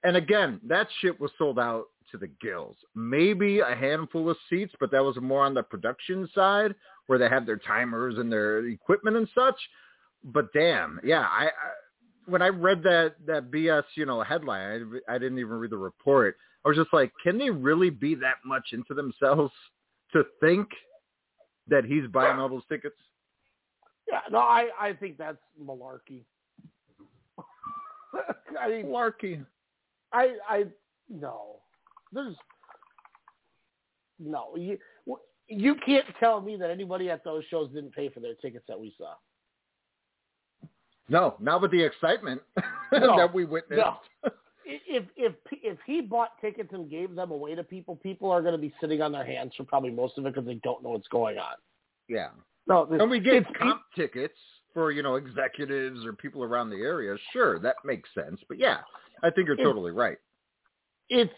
And 0.03 0.17
again, 0.17 0.61
that 0.67 0.89
shit 1.01 1.19
was 1.21 1.31
sold 1.39 1.59
out 1.59 1.85
to 2.11 2.19
the 2.19 2.31
gills. 2.41 2.77
Maybe 2.95 3.61
a 3.61 3.75
handful 3.75 4.31
of 4.31 4.37
seats, 4.49 4.75
but 4.81 4.91
that 4.91 5.05
was 5.05 5.17
more 5.21 5.45
on 5.45 5.55
the 5.55 5.63
production 5.63 6.29
side 6.35 6.75
where 7.07 7.19
they 7.19 7.29
have 7.29 7.47
their 7.47 7.59
timers 7.59 8.19
and 8.19 8.31
their 8.31 8.67
equipment 8.67 9.17
and 9.17 9.29
such. 9.35 9.57
But 10.25 10.53
damn, 10.53 11.01
yeah, 11.05 11.27
I, 11.31 11.47
I 11.47 11.51
when 12.27 12.43
I 12.43 12.49
read 12.49 12.83
that 12.83 13.15
that 13.27 13.51
BS, 13.51 13.85
you 13.95 14.07
know, 14.07 14.23
headline, 14.23 15.01
I, 15.09 15.15
I 15.15 15.19
didn't 15.19 15.39
even 15.39 15.53
read 15.55 15.71
the 15.71 15.79
report. 15.79 16.37
I 16.67 16.69
was 16.69 16.77
just 16.77 16.93
like, 16.93 17.13
can 17.23 17.39
they 17.39 17.49
really 17.49 17.91
be 17.91 18.17
that 18.17 18.39
much 18.45 18.71
into 18.73 18.93
themselves 18.93 19.53
to 20.13 20.25
think 20.41 20.69
that 21.69 21.85
he's 21.85 22.07
buying 22.13 22.39
all 22.41 22.49
those 22.49 22.67
tickets? 22.69 22.97
Yeah, 24.11 24.21
no, 24.31 24.39
I 24.39 24.69
I 24.79 24.93
think 24.93 25.17
that's 25.17 25.39
malarkey. 25.61 26.25
I 28.61 28.69
mean, 28.69 28.87
malarkey. 28.87 29.45
I 30.13 30.37
I 30.49 30.65
no, 31.09 31.57
there's 32.13 32.37
no 34.19 34.57
you 34.57 34.79
you 35.49 35.77
can't 35.85 36.07
tell 36.19 36.41
me 36.41 36.57
that 36.57 36.71
anybody 36.71 37.11
at 37.11 37.23
those 37.23 37.45
shows 37.49 37.71
didn't 37.71 37.95
pay 37.95 38.09
for 38.09 38.21
their 38.21 38.35
tickets 38.35 38.65
that 38.69 38.79
we 38.79 38.95
saw. 38.99 39.15
No, 41.09 41.37
not 41.39 41.63
with 41.63 41.71
the 41.71 41.83
excitement 41.83 42.43
No, 42.93 43.17
that 43.17 43.33
we 43.33 43.45
witnessed. 43.45 43.81
No. 44.25 44.31
If 44.69 45.05
if 45.17 45.33
if 45.53 45.79
he 45.87 46.01
bought 46.01 46.31
tickets 46.41 46.71
and 46.73 46.91
gave 46.91 47.15
them 47.15 47.31
away 47.31 47.55
to 47.55 47.63
people, 47.63 47.97
people 47.97 48.31
are 48.33 48.43
going 48.43 48.55
to 48.55 48.59
be 48.59 48.75
sitting 48.81 49.01
on 49.01 49.13
their 49.13 49.25
hands 49.25 49.53
for 49.57 49.63
probably 49.63 49.91
most 49.91 50.19
of 50.19 50.27
it 50.27 50.35
because 50.35 50.47
they 50.47 50.61
don't 50.65 50.83
know 50.83 50.91
what's 50.91 51.09
going 51.09 51.39
on. 51.39 51.55
Yeah. 52.09 52.29
No, 52.67 52.87
And 52.91 53.11
we 53.11 53.21
get 53.21 53.45
comp 53.59 53.83
tickets 53.95 54.35
for, 54.75 54.91
you 54.91 55.03
know, 55.03 55.15
executives 55.15 56.05
or 56.05 56.13
people 56.13 56.43
around 56.43 56.71
the 56.71 56.77
area. 56.77 57.17
Sure, 57.33 57.59
that 57.61 57.77
makes 57.85 58.09
sense. 58.13 58.41
But 58.49 58.59
yeah, 58.59 58.79
I 59.23 59.31
think 59.31 59.47
you're 59.47 59.57
totally 59.57 59.93
right. 59.93 60.19
it's 61.09 61.33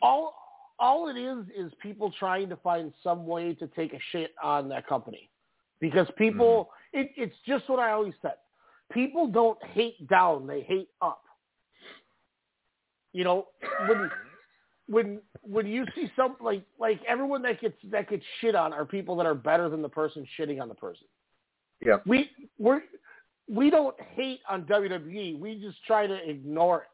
all 0.00 0.34
all 0.78 1.08
it 1.08 1.16
is 1.16 1.44
is 1.56 1.72
people 1.82 2.12
trying 2.18 2.48
to 2.48 2.56
find 2.56 2.92
some 3.02 3.26
way 3.26 3.54
to 3.54 3.66
take 3.68 3.92
a 3.92 3.98
shit 4.10 4.32
on 4.42 4.68
that 4.68 4.86
company 4.86 5.30
because 5.80 6.06
people 6.16 6.70
mm-hmm. 6.94 7.00
it, 7.00 7.12
it's 7.16 7.36
just 7.46 7.68
what 7.68 7.78
I 7.78 7.90
always 7.92 8.14
said. 8.22 8.34
People 8.92 9.26
don't 9.26 9.62
hate 9.64 10.06
down; 10.08 10.46
they 10.46 10.62
hate 10.62 10.88
up. 11.00 11.22
You 13.12 13.24
know 13.24 13.48
when 13.88 14.10
when 14.88 15.20
when 15.42 15.66
you 15.66 15.84
see 15.94 16.10
some 16.16 16.36
like 16.40 16.62
like 16.78 17.00
everyone 17.08 17.42
that 17.42 17.60
gets 17.60 17.76
that 17.90 18.08
gets 18.08 18.24
shit 18.40 18.54
on 18.54 18.72
are 18.72 18.84
people 18.84 19.16
that 19.16 19.26
are 19.26 19.34
better 19.34 19.68
than 19.68 19.82
the 19.82 19.88
person 19.88 20.26
shitting 20.38 20.60
on 20.60 20.68
the 20.68 20.74
person. 20.74 21.06
Yeah. 21.84 21.96
We 22.06 22.30
we're 22.58 22.82
we 23.48 23.70
don't 23.70 23.96
hate 24.14 24.40
on 24.48 24.62
WWE. 24.64 25.38
We 25.38 25.60
just 25.60 25.78
try 25.86 26.06
to 26.06 26.28
ignore 26.28 26.82
it. 26.82 26.88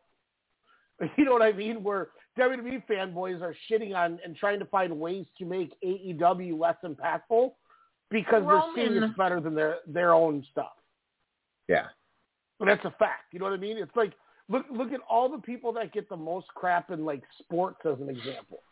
You 1.16 1.24
know 1.24 1.32
what 1.32 1.42
I 1.42 1.52
mean? 1.52 1.84
Where 1.84 2.08
WWE 2.38 2.82
fanboys 2.90 3.40
are 3.40 3.54
shitting 3.70 3.94
on 3.94 4.18
and 4.24 4.36
trying 4.36 4.58
to 4.58 4.64
find 4.64 4.98
ways 4.98 5.26
to 5.38 5.44
make 5.44 5.72
AEW 5.84 6.58
less 6.58 6.76
impactful 6.84 7.52
because 8.10 8.42
they're 8.44 8.62
seeing 8.74 9.00
it's 9.00 9.16
better 9.16 9.40
than 9.40 9.54
their 9.54 9.76
their 9.86 10.12
own 10.12 10.44
stuff. 10.50 10.72
Yeah. 11.68 11.86
But 12.58 12.66
that's 12.66 12.84
a 12.84 12.90
fact. 12.98 13.32
You 13.32 13.38
know 13.38 13.44
what 13.44 13.54
I 13.54 13.58
mean? 13.58 13.78
It's 13.78 13.94
like 13.94 14.12
look 14.48 14.64
look 14.70 14.92
at 14.92 15.00
all 15.08 15.28
the 15.28 15.38
people 15.38 15.72
that 15.74 15.92
get 15.92 16.08
the 16.08 16.16
most 16.16 16.46
crap 16.48 16.90
in 16.90 17.04
like 17.04 17.22
sports 17.40 17.80
as 17.84 18.00
an 18.00 18.08
example. 18.08 18.62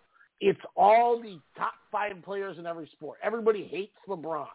It's 0.41 0.61
all 0.77 1.21
the 1.21 1.39
top 1.57 1.73
five 1.91 2.13
players 2.23 2.59
in 2.59 2.67
every 2.67 2.89
sport. 2.93 3.19
Everybody 3.23 3.65
hates 3.65 3.97
LeBron. 4.09 4.47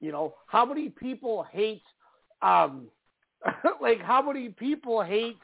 You 0.00 0.12
know, 0.12 0.34
how 0.46 0.64
many 0.64 0.88
people 0.88 1.42
hate 1.50 1.82
um 2.42 2.86
like 3.80 4.00
how 4.00 4.22
many 4.22 4.48
people 4.50 5.02
hate 5.02 5.38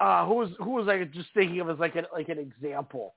uh 0.00 0.26
who 0.26 0.34
was 0.34 0.50
who 0.58 0.70
was 0.70 0.88
I 0.88 1.04
just 1.04 1.28
thinking 1.34 1.60
of 1.60 1.70
as 1.70 1.78
like 1.78 1.96
an 1.96 2.06
like 2.12 2.28
an 2.28 2.38
example? 2.38 3.14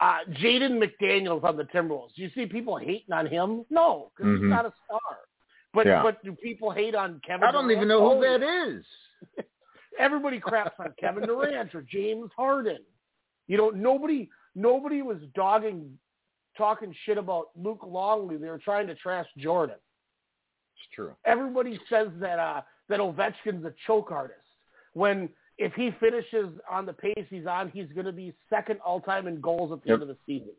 Uh 0.00 0.18
Jaden 0.40 0.82
McDaniels 0.82 1.44
on 1.44 1.56
the 1.56 1.64
Timberwolves. 1.64 2.14
Do 2.16 2.22
you 2.22 2.30
see 2.34 2.46
people 2.46 2.76
hating 2.76 3.12
on 3.12 3.26
him? 3.26 3.64
No, 3.70 4.10
because 4.16 4.32
Mhm. 4.32 4.40
he's 4.40 4.50
not 4.50 4.66
a 4.66 4.72
star. 4.86 5.18
But 5.74 5.86
Yeah. 5.86 6.02
but 6.02 6.22
do 6.24 6.32
people 6.32 6.70
hate 6.70 6.94
on 6.94 7.20
Kevin? 7.26 7.44
I 7.44 7.52
don't 7.52 7.64
Durant? 7.64 7.78
even 7.78 7.88
know 7.88 8.00
who 8.00 8.16
Oh, 8.16 8.20
that 8.20 8.42
is. 8.42 8.84
Everybody 9.98 10.40
craps 10.40 10.74
on 10.78 10.92
Kevin 10.98 11.24
Durant 11.26 11.74
or 11.74 11.82
James 11.82 12.30
Harden. 12.36 12.78
You 13.46 13.56
know, 13.58 13.70
nobody 13.70 14.28
nobody 14.54 15.02
was 15.02 15.18
dogging 15.34 15.98
talking 16.56 16.94
shit 17.04 17.18
about 17.18 17.46
Luke 17.56 17.80
Longley. 17.86 18.36
They 18.36 18.48
were 18.48 18.58
trying 18.58 18.86
to 18.88 18.94
trash 18.94 19.26
Jordan. 19.38 19.76
It's 20.76 20.94
true. 20.94 21.12
Everybody 21.24 21.78
says 21.88 22.08
that 22.20 22.38
uh 22.38 22.62
that 22.88 23.00
Ovechkin's 23.00 23.64
a 23.64 23.74
choke 23.86 24.10
artist. 24.10 24.40
When 24.94 25.28
if 25.58 25.72
he 25.74 25.90
finishes 26.00 26.48
on 26.70 26.86
the 26.86 26.92
pace 26.92 27.26
he's 27.28 27.46
on, 27.46 27.70
he's 27.70 27.88
going 27.94 28.06
to 28.06 28.12
be 28.12 28.32
second 28.50 28.80
all 28.84 29.00
time 29.00 29.26
in 29.26 29.40
goals 29.40 29.70
at 29.72 29.82
the 29.82 29.88
Yep. 29.90 29.94
end 29.94 30.02
of 30.02 30.08
the 30.08 30.16
season. 30.26 30.52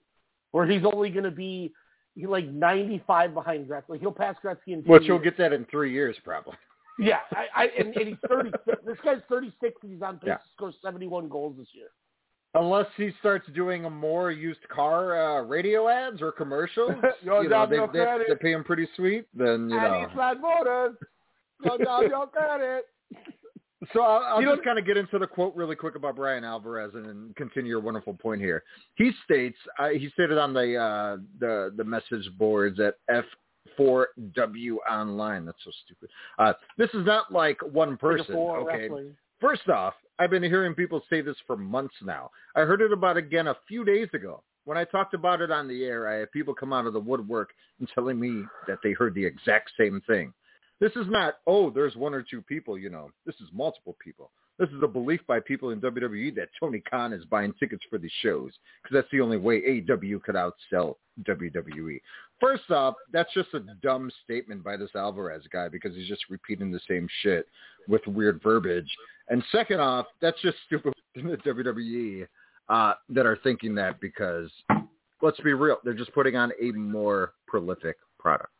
Where 0.51 0.65
he's 0.67 0.83
only 0.85 1.09
going 1.09 1.23
to 1.25 1.31
be 1.31 1.73
he 2.15 2.27
like 2.27 2.47
95 2.47 3.33
behind 3.33 3.67
Gretzky. 3.67 3.99
He'll 3.99 4.11
pass 4.11 4.35
Gretzky 4.43 4.67
in 4.67 4.83
two 4.83 4.91
Which 4.91 5.03
he'll 5.05 5.17
get 5.17 5.35
that 5.39 5.51
in 5.51 5.65
three 5.65 5.91
years 5.91 6.15
probably. 6.23 6.53
Yeah, 6.99 7.19
I, 7.31 7.63
I 7.63 7.69
and, 7.79 7.95
and 7.95 8.07
he's 8.09 8.17
36. 8.27 8.63
this 8.85 8.97
guy's 9.03 9.21
36 9.29 9.75
and 9.81 9.91
he's 9.91 10.01
on 10.01 10.19
pace 10.19 10.27
Yeah. 10.27 10.35
to 10.35 10.43
score 10.55 10.73
71 10.83 11.27
goals 11.29 11.55
this 11.57 11.67
year. 11.73 11.87
Unless 12.55 12.85
he 12.97 13.09
starts 13.19 13.47
doing 13.55 13.85
a 13.85 13.89
more 13.89 14.29
used 14.29 14.67
car 14.69 15.39
uh, 15.39 15.41
radio 15.41 15.87
ads 15.89 16.21
or 16.21 16.31
commercials, 16.31 16.91
you 17.23 17.29
know, 17.29 17.67
they, 17.67 17.75
your 17.77 17.87
they, 17.87 17.99
credit. 17.99 18.27
they 18.29 18.35
pay 18.35 18.51
him 18.53 18.63
pretty 18.63 18.87
sweet. 18.95 19.25
Then 19.33 19.69
you 19.69 19.75
know. 19.75 20.01
And 20.01 20.09
Eastland 20.11 20.41
Motors. 20.41 20.95
Go 21.67 21.77
down 21.77 22.09
your 22.09 22.27
credit. 22.27 22.85
So 23.91 24.01
I'll, 24.01 24.35
I'll 24.35 24.41
You 24.41 24.49
just 24.49 24.63
kind 24.63 24.77
of 24.79 24.85
get 24.85 24.97
into 24.97 25.17
the 25.19 25.27
quote 25.27 25.55
really 25.55 25.75
quick 25.75 25.95
about 25.95 26.15
Bryan 26.15 26.43
Alvarez 26.43 26.91
and, 26.93 27.05
and 27.05 27.35
continue 27.35 27.69
your 27.69 27.79
wonderful 27.81 28.13
point 28.13 28.39
here. 28.39 28.63
He 28.95 29.11
states 29.25 29.57
uh, 29.79 29.89
he 29.89 30.09
stated 30.13 30.37
on 30.37 30.53
the 30.53 30.77
uh, 30.77 31.17
the 31.39 31.73
the 31.75 31.83
message 31.83 32.29
boards 32.37 32.79
at 32.79 32.95
F4W 33.77 34.75
Online. 34.89 35.45
That's 35.45 35.57
so 35.63 35.71
stupid. 35.85 36.09
Uh, 36.39 36.53
this 36.77 36.89
is 36.93 37.05
not 37.05 37.31
like 37.31 37.59
one 37.61 37.97
person. 37.97 38.35
Okay. 38.35 38.81
wrestling. 38.83 39.15
First 39.39 39.67
off, 39.69 39.93
I've 40.19 40.29
been 40.29 40.43
hearing 40.43 40.73
people 40.73 41.01
say 41.09 41.21
this 41.21 41.35
for 41.45 41.57
months 41.57 41.95
now. 42.03 42.31
I 42.55 42.61
heard 42.61 42.81
it 42.81 42.93
about 42.93 43.17
again 43.17 43.47
a 43.47 43.57
few 43.67 43.83
days 43.83 44.07
ago. 44.13 44.43
When 44.65 44.77
I 44.77 44.85
talked 44.85 45.13
about 45.13 45.41
it 45.41 45.51
on 45.51 45.67
the 45.67 45.83
air, 45.83 46.07
I 46.07 46.19
had 46.19 46.31
people 46.31 46.53
come 46.53 46.71
out 46.71 46.85
of 46.85 46.93
the 46.93 46.99
woodwork 46.99 47.49
and 47.79 47.89
telling 47.93 48.19
me 48.19 48.43
that 48.67 48.79
they 48.81 48.93
heard 48.93 49.13
the 49.15 49.25
exact 49.25 49.71
same 49.77 50.01
thing. 50.07 50.33
This 50.79 50.93
is 50.95 51.05
not, 51.09 51.35
oh, 51.47 51.69
there's 51.69 51.95
one 51.95 52.13
or 52.13 52.21
two 52.21 52.41
people, 52.41 52.77
you 52.77 52.89
know. 52.89 53.11
This 53.25 53.35
is 53.35 53.49
multiple 53.53 53.97
people. 54.03 54.31
This 54.59 54.69
is 54.69 54.83
a 54.83 54.87
belief 54.87 55.21
by 55.27 55.39
people 55.39 55.71
in 55.71 55.81
WWE 55.81 56.35
that 56.35 56.49
Tony 56.59 56.79
Khan 56.79 57.11
is 57.11 57.25
buying 57.25 57.53
tickets 57.59 57.83
for 57.89 57.97
these 57.97 58.11
shows 58.21 58.51
because 58.81 58.93
that's 58.93 59.11
the 59.11 59.21
only 59.21 59.37
way 59.37 59.61
AEW 59.61 60.21
could 60.21 60.35
outsell 60.35 60.95
WWE. 61.23 61.99
First 62.39 62.69
off, 62.69 62.95
that's 63.11 63.33
just 63.33 63.53
a 63.53 63.61
dumb 63.81 64.11
statement 64.23 64.63
by 64.63 64.77
this 64.77 64.91
Alvarez 64.95 65.43
guy 65.51 65.69
because 65.69 65.95
he's 65.95 66.07
just 66.07 66.23
repeating 66.29 66.71
the 66.71 66.79
same 66.87 67.07
shit 67.21 67.47
with 67.87 68.05
weird 68.05 68.41
verbiage. 68.43 68.89
And 69.29 69.43
second 69.51 69.79
off, 69.79 70.05
that's 70.21 70.39
just 70.41 70.57
stupid 70.67 70.93
in 71.15 71.27
the 71.27 71.37
WWE 71.37 72.27
uh, 72.69 72.93
that 73.09 73.25
are 73.25 73.37
thinking 73.43 73.73
that 73.75 73.99
because, 73.99 74.51
let's 75.21 75.39
be 75.41 75.53
real, 75.53 75.77
they're 75.83 75.93
just 75.93 76.13
putting 76.13 76.35
on 76.35 76.51
a 76.61 76.71
more 76.71 77.33
prolific 77.47 77.97
product. 78.19 78.53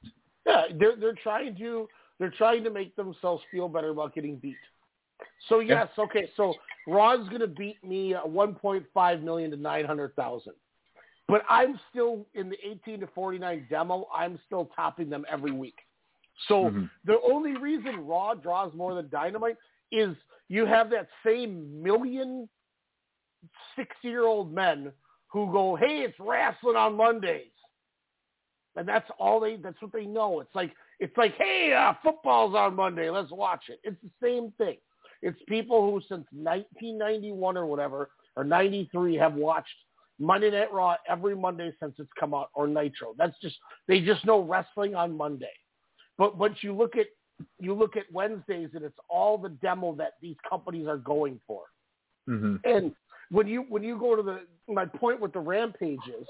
Yeah, 0.46 0.64
they're 0.78 0.96
they're 0.98 1.16
trying 1.24 1.56
to 1.58 1.88
they're 2.20 2.34
trying 2.38 2.64
to 2.64 2.70
make 2.70 2.96
themselves 2.96 3.44
feel 3.50 3.70
better 3.70 3.90
about 3.90 4.14
getting 4.14 4.36
beat. 4.38 4.58
So 5.49 5.60
yes, 5.60 5.89
okay, 5.97 6.30
so 6.36 6.54
Raw's 6.88 7.28
going 7.30 7.41
to 7.41 7.47
beat 7.47 7.84
me 7.84 8.13
uh, 8.13 8.23
1.5 8.23 9.21
million 9.23 9.52
to 9.52 9.58
900,000. 9.58 10.54
But 11.28 11.43
I'm 11.49 11.80
still 11.89 12.26
in 12.34 12.49
the 12.49 12.58
18 12.65 12.99
to 13.02 13.08
49 13.08 13.67
demo. 13.69 14.08
I'm 14.13 14.39
still 14.45 14.69
topping 14.76 15.10
them 15.10 15.26
every 15.30 15.52
week. 15.52 15.78
So 16.47 16.69
Mhm. 16.69 16.89
the 17.06 17.21
only 17.21 17.56
reason 17.58 18.06
Raw 18.06 18.34
draws 18.34 18.73
more 18.73 18.93
than 18.95 19.10
Dynamite 19.10 19.58
is 19.91 20.15
you 20.49 20.65
have 20.65 20.89
that 20.89 21.08
same 21.23 21.82
million 21.82 22.49
six-year-old 23.76 24.52
men 24.52 24.91
who 25.28 25.52
go, 25.52 25.76
"Hey, 25.76 26.02
it's 26.02 26.19
wrestling 26.19 26.76
on 26.76 26.95
Mondays," 26.95 27.52
and 28.76 28.88
that's 28.88 29.10
all 29.19 29.39
they. 29.39 29.56
That's 29.58 29.82
what 29.82 29.91
they 29.91 30.06
know. 30.06 30.39
It's 30.39 30.54
like 30.56 30.76
it's 30.99 31.15
like, 31.17 31.36
"Hey, 31.36 31.73
uh, 31.73 31.93
football's 32.02 32.56
on 32.56 32.76
Monday. 32.76 33.10
Let's 33.10 33.32
watch 33.32 33.69
it." 33.69 33.80
It's 33.84 34.02
the 34.02 34.12
same 34.21 34.52
thing. 34.54 34.78
It's 35.24 35.40
people 35.48 35.90
who 35.90 36.00
since 36.02 36.28
1991 36.32 37.58
or 37.58 37.66
whatever 37.66 38.10
or 38.36 38.44
93 38.44 39.16
have 39.16 39.34
watched 39.34 39.70
Monday 40.20 40.52
Night 40.52 40.72
Raw 40.72 40.96
every 41.10 41.36
Monday 41.36 41.74
since 41.80 41.96
it's 41.98 42.10
come 42.20 42.34
out 42.34 42.50
or 42.54 42.68
Nitro. 42.68 43.16
That's 43.18 43.36
just 43.42 43.56
they 43.88 44.02
just 44.02 44.26
know 44.26 44.42
wrestling 44.42 44.96
on 44.96 45.16
Monday. 45.18 45.54
But 46.18 46.38
but 46.38 46.62
you 46.62 46.76
look 46.76 46.98
at 46.98 47.08
you 47.60 47.74
look 47.74 47.96
at 47.98 48.04
Wednesdays 48.12 48.70
and 48.74 48.84
it's 48.84 48.98
all 49.10 49.38
the 49.38 49.50
demo 49.50 49.96
that 49.96 50.14
these 50.22 50.36
companies 50.48 50.88
are 50.88 50.98
going 50.98 51.40
for. 51.48 51.64
Mm-hmm. 52.30 52.56
And 52.66 52.92
when 53.32 53.48
you 53.48 53.66
when 53.70 53.84
you 53.84 53.98
go 53.98 54.16
to 54.16 54.22
the 54.22 54.42
my 54.72 54.86
point 54.86 55.20
with 55.20 55.34
the 55.34 55.40
rampages, 55.40 56.28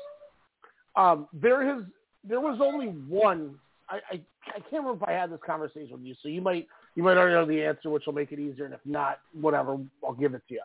um, 0.96 1.28
there 1.34 1.66
has 1.66 1.84
there 2.24 2.40
was 2.40 2.60
only 2.62 2.88
one. 2.88 3.56
I, 3.94 4.16
I 4.16 4.22
I 4.48 4.60
can't 4.60 4.84
remember 4.84 5.04
if 5.04 5.10
I 5.10 5.14
had 5.14 5.32
this 5.32 5.40
conversation 5.46 5.94
with 5.94 6.02
you, 6.02 6.16
so 6.22 6.30
you 6.30 6.42
might 6.42 6.68
you 6.96 7.04
might 7.04 7.18
already 7.18 7.36
know 7.36 7.46
the 7.46 7.66
answer, 7.66 7.90
which 7.90 8.06
will 8.06 8.14
make 8.14 8.32
it 8.32 8.40
easier. 8.40 8.66
And 8.66 8.74
if 8.74 8.80
not, 8.86 9.20
whatever, 9.34 9.78
I'll 10.06 10.14
give 10.14 10.34
it 10.34 10.42
to 10.48 10.56
you. 10.56 10.62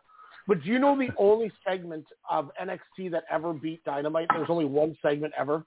But 0.47 0.63
do 0.63 0.71
you 0.71 0.79
know 0.79 0.97
the 0.97 1.09
only 1.19 1.53
segment 1.69 2.07
of 2.31 2.51
NXT 2.61 3.11
that 3.13 3.25
ever 3.31 3.53
beat 3.53 3.85
Dynamite? 3.85 4.29
There's 4.35 4.51
only 4.51 4.65
one 4.65 4.97
segment 5.03 5.33
ever. 5.39 5.65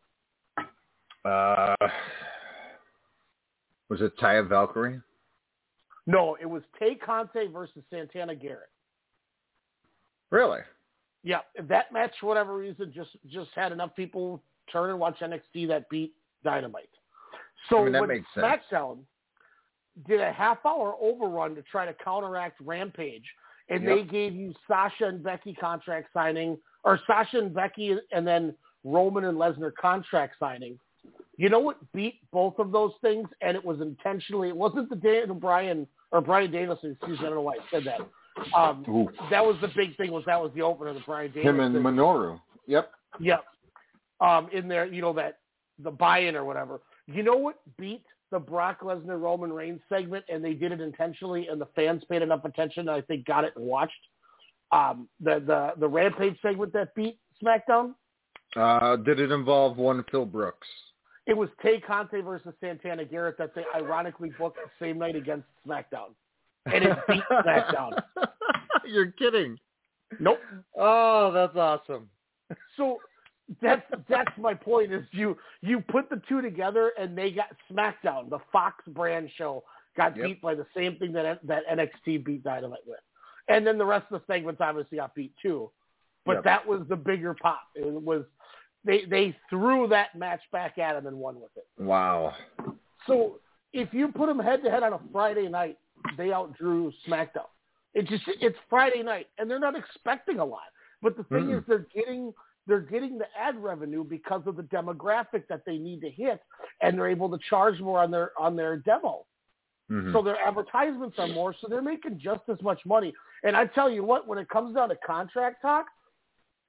Uh, 1.24 1.76
was 3.90 4.02
it 4.02 4.18
Taya 4.18 4.48
Valkyrie? 4.48 5.00
No, 6.08 6.36
it 6.42 6.48
was 6.48 6.64
Tay 6.80 6.96
Conti 6.96 7.48
versus 7.48 7.84
Santana 7.92 8.36
Garrett. 8.36 8.70
Really? 10.32 10.62
yeah, 11.24 11.40
that 11.68 11.94
match 11.94 12.12
for 12.20 12.28
whatever 12.28 12.56
reason 12.56 12.92
just 12.94 13.12
just 13.28 13.50
had 13.56 13.72
enough 13.72 13.96
people 13.96 14.42
turn 14.72 14.90
and 14.90 15.00
watch 15.00 15.20
NXT 15.20 15.68
that 15.68 15.90
beat 15.90 16.14
Dynamite. 16.44 16.90
So 17.70 17.80
I 17.80 17.84
mean, 17.84 17.94
that 17.94 18.00
when 18.02 18.10
makes 18.10 18.28
sense. 18.34 18.46
SmackDown 18.46 19.00
did 20.08 20.22
a 20.22 20.32
half 20.32 20.60
hour 20.66 20.96
overrun 21.02 21.56
to 21.56 21.62
try 21.64 21.86
to 21.86 21.94
counteract 22.04 22.60
Rampage, 22.62 23.26
and 23.70 23.84
Yep. 23.84 23.96
they 23.96 24.04
gave 24.04 24.34
you 24.36 24.54
Sasha 24.68 25.06
and 25.06 25.22
Becky 25.24 25.54
contract 25.54 26.10
signing, 26.14 26.58
or 26.84 27.00
Sasha 27.06 27.40
and 27.40 27.54
Becky, 27.54 27.98
and 28.12 28.26
then 28.26 28.56
Roman 28.84 29.26
and 29.26 29.38
Lesnar 29.38 29.74
contract 29.76 30.36
signing. 30.40 30.80
You 31.38 31.50
know 31.50 31.60
what 31.60 31.78
beat 31.94 32.20
both 32.32 32.58
of 32.60 32.72
those 32.72 32.94
things, 33.02 33.28
and 33.42 33.56
it 33.56 33.64
was 33.64 33.82
intentionally. 33.82 34.50
It 34.50 34.56
wasn't 34.56 34.90
the 34.90 34.96
Dan 34.96 35.38
Bryan 35.40 35.88
or 36.12 36.22
Bryan 36.22 36.52
Danielson. 36.52 36.92
Excuse 36.92 37.20
me, 37.20 37.26
I 37.26 37.30
don't 37.30 37.36
know 37.36 37.42
why 37.42 37.54
I 37.54 37.70
said 37.72 37.84
that. 37.86 38.02
Um, 38.58 38.86
Ooh. 38.90 39.10
that 39.30 39.44
was 39.46 39.56
the 39.62 39.68
big 39.76 39.96
thing. 39.98 40.12
Was 40.12 40.24
that 40.26 40.42
was 40.42 40.52
the 40.56 40.62
opener, 40.62 40.94
the 40.94 41.00
Bryan 41.02 41.32
Him 41.32 41.58
Danielson. 41.58 41.76
and 41.76 41.86
Minoru. 41.86 42.40
Yep. 42.68 42.92
Yep. 43.20 43.44
Um, 44.20 44.50
in 44.54 44.68
there, 44.68 44.86
you 44.86 45.02
know 45.02 45.14
that 45.14 45.40
the 45.80 45.92
buy-in 45.92 46.36
or 46.36 46.46
whatever. 46.46 46.82
You 47.08 47.24
know 47.24 47.36
what 47.36 47.60
beat 47.78 48.04
the 48.32 48.40
Brock 48.40 48.82
Lesnar 48.82 49.20
Roman 49.20 49.52
Reigns 49.52 49.82
segment, 49.90 50.26
and 50.30 50.44
they 50.44 50.54
did 50.54 50.72
it 50.72 50.80
intentionally, 50.80 51.48
and 51.48 51.60
the 51.60 51.68
fans 51.76 52.04
paid 52.10 52.22
enough 52.22 52.46
attention, 52.46 52.88
I 52.88 53.02
think 53.02 53.26
got 53.26 53.44
it 53.44 53.54
and 53.56 53.66
watched. 53.66 53.94
Um, 54.72 55.10
the 55.20 55.44
the 55.46 55.72
the 55.80 55.88
Rampage 55.88 56.38
segment 56.42 56.72
that 56.74 56.96
beat 56.96 57.20
SmackDown. 57.44 57.94
Uh, 58.56 58.96
did 58.98 59.20
it 59.20 59.32
involve 59.32 59.78
one 59.78 60.04
Phil 60.10 60.26
Brooks? 60.26 60.68
It 61.28 61.36
was 61.36 61.50
Tay 61.62 61.80
Conti 61.80 62.22
versus 62.22 62.54
Santana 62.60 63.06
Garrett 63.06 63.38
that 63.38 63.54
they 63.54 63.64
ironically 63.76 64.32
booked 64.40 64.58
the 64.58 64.86
same 64.86 64.98
night 64.98 65.16
against 65.16 65.46
SmackDown, 65.68 66.14
and 66.66 66.86
it 66.86 66.98
beat 67.08 67.22
SmackDown. 67.32 68.02
You're 68.86 69.12
kidding. 69.12 69.58
Nope. 70.20 70.40
Oh, 70.78 71.32
that's 71.32 71.56
awesome. 71.56 72.10
So 72.76 72.98
that's 73.62 73.84
that's 74.10 74.38
my 74.38 74.54
point. 74.54 74.94
Is 74.94 75.04
you 75.12 75.38
you 75.62 75.82
put 75.82 76.10
the 76.10 76.22
two 76.30 76.42
together 76.42 76.92
and 77.00 77.18
they 77.18 77.32
got 77.32 77.48
SmackDown, 77.72 78.30
the 78.30 78.40
Fox 78.52 78.84
brand 78.88 79.30
show, 79.38 79.64
got 79.98 80.16
Yep. 80.16 80.26
beat 80.26 80.42
by 80.42 80.56
the 80.56 80.66
same 80.76 80.96
thing 80.98 81.12
that 81.14 81.40
that 81.48 81.64
NXT 81.72 82.24
beat 82.24 82.44
Dynamite 82.44 82.86
with, 82.86 83.00
and 83.48 83.66
then 83.66 83.78
the 83.78 83.86
rest 83.86 84.06
of 84.12 84.22
the 84.22 84.34
segments 84.34 84.62
obviously 84.62 84.98
got 84.98 85.16
beat 85.16 85.34
too. 85.42 85.72
But 86.26 86.36
Yep. 86.36 86.44
that 86.44 86.68
was 86.68 86.82
the 86.88 86.96
bigger 86.96 87.34
pop. 87.34 87.62
It 87.76 87.86
was 87.92 88.24
they 88.86 89.06
they 89.06 89.36
threw 89.50 89.88
that 89.88 90.16
match 90.16 90.42
back 90.52 90.78
at 90.78 90.96
him 90.96 91.08
and 91.08 91.18
won 91.18 91.36
with 91.42 91.52
it. 91.58 91.68
Wow. 91.78 92.34
So 93.08 93.40
if 93.74 93.94
you 93.94 94.10
put 94.10 94.28
them 94.28 94.40
head 94.40 94.64
to 94.64 94.70
head 94.72 94.84
on 94.84 94.94
a 94.94 95.00
Friday 95.12 95.48
night, 95.48 95.78
they 96.18 96.28
outdrew 96.28 96.92
SmackDown. 97.08 97.48
It 97.94 98.08
just 98.08 98.24
it's 98.28 98.58
Friday 98.70 99.04
night, 99.04 99.28
and 99.38 99.50
they're 99.50 99.60
not 99.60 99.76
expecting 99.76 100.40
a 100.40 100.46
lot. 100.46 100.62
But 101.02 101.18
the 101.18 101.24
thing 101.24 101.46
Mm-mm. 101.48 101.58
is, 101.58 101.64
they're 101.68 101.88
getting 101.94 102.32
they're 102.68 102.80
getting 102.80 103.18
the 103.18 103.26
ad 103.38 103.62
revenue 103.62 104.04
because 104.04 104.42
of 104.46 104.56
the 104.56 104.64
demographic 104.64 105.48
that 105.50 105.64
they 105.66 105.78
need 105.78 106.02
to 106.02 106.10
hit, 106.10 106.42
and 106.82 106.98
they're 106.98 107.10
able 107.10 107.30
to 107.30 107.40
charge 107.50 107.80
more 107.80 108.00
on 108.00 108.12
their 108.12 108.32
on 108.40 108.56
their 108.56 108.78
demo. 108.78 109.26
Mhm. 109.90 110.14
So 110.14 110.22
their 110.22 110.40
advertisements 110.40 111.20
are 111.20 111.28
more, 111.28 111.54
so 111.54 111.68
they're 111.68 111.82
making 111.82 112.20
just 112.20 112.48
as 112.48 112.62
much 112.62 112.86
money. 112.86 113.14
And 113.44 113.58
I 113.58 113.66
tell 113.66 113.90
you 113.90 114.04
what, 114.04 114.28
when 114.28 114.38
it 114.38 114.48
comes 114.50 114.76
down 114.76 114.90
to 114.90 114.96
contract 114.96 115.62
talk, 115.62 115.88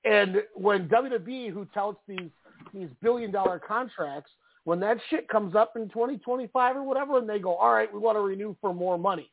and 0.04 0.42
when 0.54 0.88
WWE, 0.88 1.48
who 1.50 1.64
touts 1.66 2.00
these 2.08 2.30
these 2.72 2.90
billion 3.00 3.30
dollar 3.30 3.58
contracts, 3.58 4.30
when 4.64 4.80
that 4.80 4.96
shit 5.08 5.28
comes 5.28 5.54
up 5.54 5.76
in 5.76 5.88
2025 5.88 6.76
or 6.76 6.82
whatever, 6.82 7.18
and 7.18 7.28
they 7.28 7.38
go, 7.38 7.56
all 7.56 7.72
right, 7.72 7.92
we 7.92 7.98
want 7.98 8.16
to 8.16 8.20
renew 8.20 8.54
for 8.60 8.72
more 8.72 8.96
money. 8.96 9.30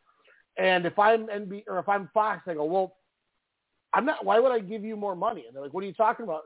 And 0.58 0.86
if 0.86 0.98
I'm 0.98 1.28
NB 1.28 1.64
or 1.68 1.80
if 1.80 1.88
I'm 1.88 2.10
Fox, 2.14 2.42
I 2.48 2.56
go, 2.56 2.66
well, 2.66 2.96
I'm 3.94 4.06
not. 4.06 4.26
Why 4.26 4.40
would 4.40 4.52
I 4.52 4.60
give 4.60 4.84
you 4.84 4.96
more 4.96 5.16
money? 5.16 5.46
And 5.48 5.56
they're 5.56 5.64
like, 5.64 5.74
what 5.74 5.84
are 5.84 5.88
you 5.88 5.94
talking 5.94 6.24
about? 6.24 6.44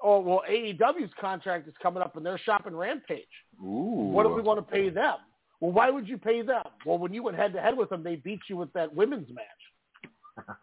Oh, 0.00 0.20
well, 0.20 0.42
AEW's 0.48 1.10
contract 1.20 1.66
is 1.66 1.74
coming 1.82 2.02
up, 2.02 2.16
and 2.16 2.24
they're 2.24 2.38
shopping 2.38 2.76
Rampage. 2.76 3.24
Ooh. 3.60 4.10
What 4.12 4.24
do 4.24 4.32
we 4.32 4.42
want 4.42 4.58
to 4.58 4.72
pay 4.72 4.90
them? 4.90 5.16
Well, 5.60 5.72
why 5.72 5.90
would 5.90 6.08
you 6.08 6.16
pay 6.16 6.42
them? 6.42 6.62
Well, 6.86 6.98
when 6.98 7.12
you 7.12 7.24
went 7.24 7.36
head 7.36 7.52
to 7.54 7.60
head 7.60 7.76
with 7.76 7.88
them, 7.88 8.04
they 8.04 8.16
beat 8.16 8.40
you 8.48 8.56
with 8.56 8.72
that 8.74 8.94
women's 8.94 9.28
match. 9.28 10.46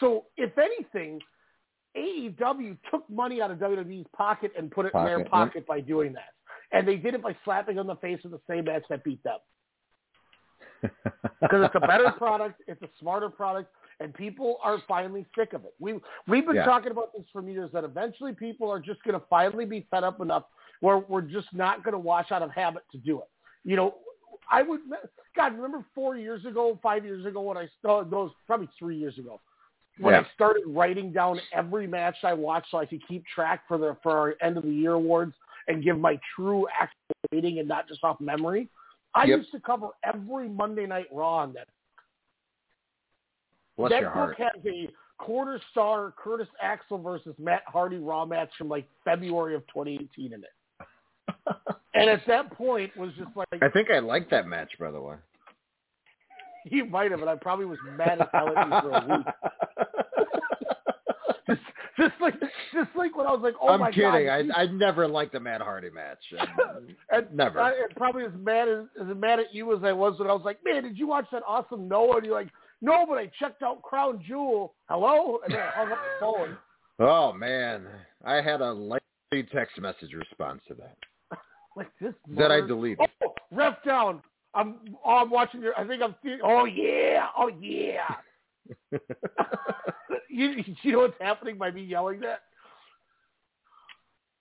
so, 0.00 0.24
if 0.36 0.58
anything, 0.58 1.18
AEW 1.96 2.76
took 2.90 3.08
money 3.08 3.40
out 3.40 3.50
of 3.50 3.58
WWE's 3.58 4.06
pocket 4.14 4.52
and 4.58 4.70
put 4.70 4.86
it 4.86 4.92
in 4.94 5.04
their 5.04 5.24
Pocket, 5.24 5.24
yep. 5.24 5.30
pocket 5.30 5.66
by 5.66 5.80
doing 5.80 6.12
that. 6.12 6.34
And 6.72 6.86
they 6.86 6.96
did 6.96 7.14
it 7.14 7.22
by 7.22 7.34
slapping 7.44 7.78
on 7.78 7.86
the 7.86 7.96
face 7.96 8.18
of 8.24 8.32
the 8.32 8.40
same 8.48 8.64
match 8.64 8.82
that 8.90 9.04
beat 9.04 9.22
them. 9.22 9.38
Because 11.40 11.66
it's 11.66 11.74
a 11.74 11.80
better 11.86 12.10
product, 12.12 12.62
it's 12.66 12.80
a 12.80 12.88
smarter 12.98 13.28
product, 13.28 13.70
and 14.00 14.12
people 14.14 14.58
are 14.62 14.78
finally 14.86 15.24
sick 15.36 15.52
of 15.52 15.64
it. 15.64 15.74
We 15.78 15.94
we've 16.26 16.46
been 16.46 16.56
Yeah. 16.56 16.64
talking 16.64 16.90
about 16.90 17.12
this 17.12 17.24
for 17.32 17.42
years 17.48 17.70
that 17.72 17.84
eventually 17.84 18.32
people 18.32 18.70
are 18.70 18.80
just 18.80 19.02
going 19.04 19.18
to 19.18 19.26
finally 19.28 19.64
be 19.64 19.86
fed 19.90 20.04
up 20.04 20.20
enough 20.20 20.44
where 20.80 20.98
we're 20.98 21.22
just 21.22 21.52
not 21.52 21.82
going 21.84 21.92
to 21.92 21.98
watch 21.98 22.32
out 22.32 22.42
of 22.42 22.50
habit 22.50 22.82
to 22.92 22.98
do 22.98 23.20
it. 23.20 23.28
You 23.64 23.76
know, 23.76 23.94
I 24.50 24.62
would 24.62 24.80
God 25.36 25.54
remember 25.54 25.84
four 25.94 26.16
years 26.16 26.44
ago, 26.44 26.78
five 26.82 27.04
years 27.04 27.24
ago 27.24 27.40
when 27.40 27.56
I 27.56 27.68
started 27.78 28.10
those 28.10 28.30
probably 28.46 28.68
three 28.78 28.96
years 28.96 29.18
ago 29.18 29.40
when 29.98 30.14
Yeah. 30.14 30.20
I 30.20 30.24
started 30.34 30.64
writing 30.66 31.12
down 31.12 31.40
every 31.52 31.86
match 31.86 32.16
I 32.24 32.32
watched 32.34 32.70
so 32.70 32.78
I 32.78 32.86
could 32.86 33.06
keep 33.06 33.24
track 33.26 33.66
for 33.68 33.78
the 33.78 33.96
for 34.02 34.16
our 34.16 34.34
end 34.40 34.56
of 34.56 34.64
the 34.64 34.70
year 34.72 34.92
awards 34.94 35.34
and 35.68 35.82
give 35.82 35.98
my 35.98 36.18
true 36.34 36.66
actual 36.78 36.98
rating 37.32 37.58
and 37.60 37.68
not 37.68 37.88
just 37.88 38.02
off 38.04 38.20
memory. 38.20 38.68
I 39.14 39.24
Yep. 39.26 39.38
used 39.38 39.52
to 39.52 39.60
cover 39.60 39.90
every 40.02 40.48
Monday 40.48 40.86
Night 40.86 41.06
Raw 41.12 41.36
on 41.36 41.52
that. 41.52 41.68
Bless 43.76 43.90
that 43.90 44.00
your 44.02 44.10
heart. 44.10 44.38
book 44.38 44.48
has 44.54 44.64
a 44.66 44.88
quarter 45.18 45.60
star 45.70 46.14
Curtis 46.16 46.48
Axel 46.60 46.98
versus 46.98 47.34
Matt 47.38 47.62
Hardy 47.66 47.98
Raw 47.98 48.24
match 48.24 48.50
from 48.56 48.68
like 48.68 48.86
February 49.04 49.54
of 49.54 49.62
2018 49.68 50.32
in 50.32 50.42
it. 50.42 50.48
and 51.94 52.10
at 52.10 52.20
that 52.26 52.52
point 52.52 52.96
was 52.96 53.10
just 53.16 53.30
like 53.36 53.48
I 53.62 53.68
think 53.68 53.90
I 53.90 53.98
like 53.98 54.30
that 54.30 54.46
match, 54.46 54.70
by 54.78 54.90
the 54.90 55.00
way. 55.00 55.16
you 56.64 56.84
might 56.86 57.10
have, 57.10 57.20
and 57.20 57.30
I 57.30 57.36
probably 57.36 57.66
was 57.66 57.78
mad 57.96 58.20
as 58.20 58.28
hell 58.32 58.48
at 58.56 58.66
you 58.66 58.80
for 58.80 58.90
a 58.90 59.16
week. 59.16 59.26
just, 61.48 61.60
just 61.98 62.14
like 62.20 62.34
just 62.72 62.90
like 62.96 63.16
when 63.16 63.26
I 63.26 63.30
was 63.30 63.40
like, 63.42 63.54
oh 63.60 63.66
my 63.66 63.68
God. 63.68 63.74
I'm 63.74 63.80
my 63.80 63.90
kidding. 63.90 64.26
god, 64.26 64.56
I 64.56 64.62
I 64.62 64.66
never 64.66 65.08
liked 65.08 65.32
the 65.32 65.40
Matt 65.40 65.60
Hardy 65.60 65.90
match. 65.90 66.18
and 67.10 67.26
never. 67.32 67.60
I, 67.60 67.70
and 67.70 67.96
probably 67.96 68.24
as 68.24 68.32
mad 68.38 68.68
as, 68.68 68.84
as 69.00 69.16
mad 69.16 69.40
at 69.40 69.54
you 69.54 69.76
as 69.76 69.82
I 69.84 69.92
was 69.92 70.18
when 70.18 70.28
I 70.28 70.32
was 70.32 70.42
like, 70.44 70.58
man, 70.64 70.82
did 70.82 70.98
you 70.98 71.06
watch 71.06 71.26
that 71.32 71.42
awesome 71.46 71.88
Noah? 71.88 72.16
And 72.18 72.26
you're 72.26 72.34
like, 72.34 72.50
no, 72.84 73.06
but 73.06 73.16
I 73.18 73.30
checked 73.38 73.62
out 73.62 73.82
Crown 73.82 74.22
Jewel. 74.26 74.74
Hello, 74.90 75.38
and 75.44 75.54
then 75.54 75.60
I 75.60 75.70
hung 75.70 75.92
up 75.92 75.98
the 75.98 76.20
phone. 76.20 76.56
Oh 77.00 77.32
man, 77.32 77.86
I 78.24 78.34
had 78.34 78.60
a 78.60 78.72
lengthy 78.72 79.42
text 79.52 79.80
message 79.80 80.12
response 80.12 80.62
to 80.68 80.74
that 80.74 80.96
Like 81.76 81.90
this 82.00 82.14
that 82.36 82.52
I 82.52 82.60
deleted. 82.60 83.00
Oh, 83.24 83.34
ref 83.50 83.82
down. 83.84 84.22
I'm 84.54 84.76
oh, 85.04 85.16
I'm 85.16 85.28
watching 85.28 85.60
your. 85.60 85.76
I 85.76 85.84
think 85.84 86.00
I'm 86.00 86.14
seeing. 86.22 86.38
Oh 86.44 86.66
yeah, 86.66 87.26
oh 87.36 87.48
yeah. 87.60 88.14
you 90.28 90.62
you 90.82 90.92
know 90.92 91.00
what's 91.00 91.20
happening 91.20 91.58
by 91.58 91.72
me 91.72 91.82
yelling 91.82 92.20
that? 92.20 92.42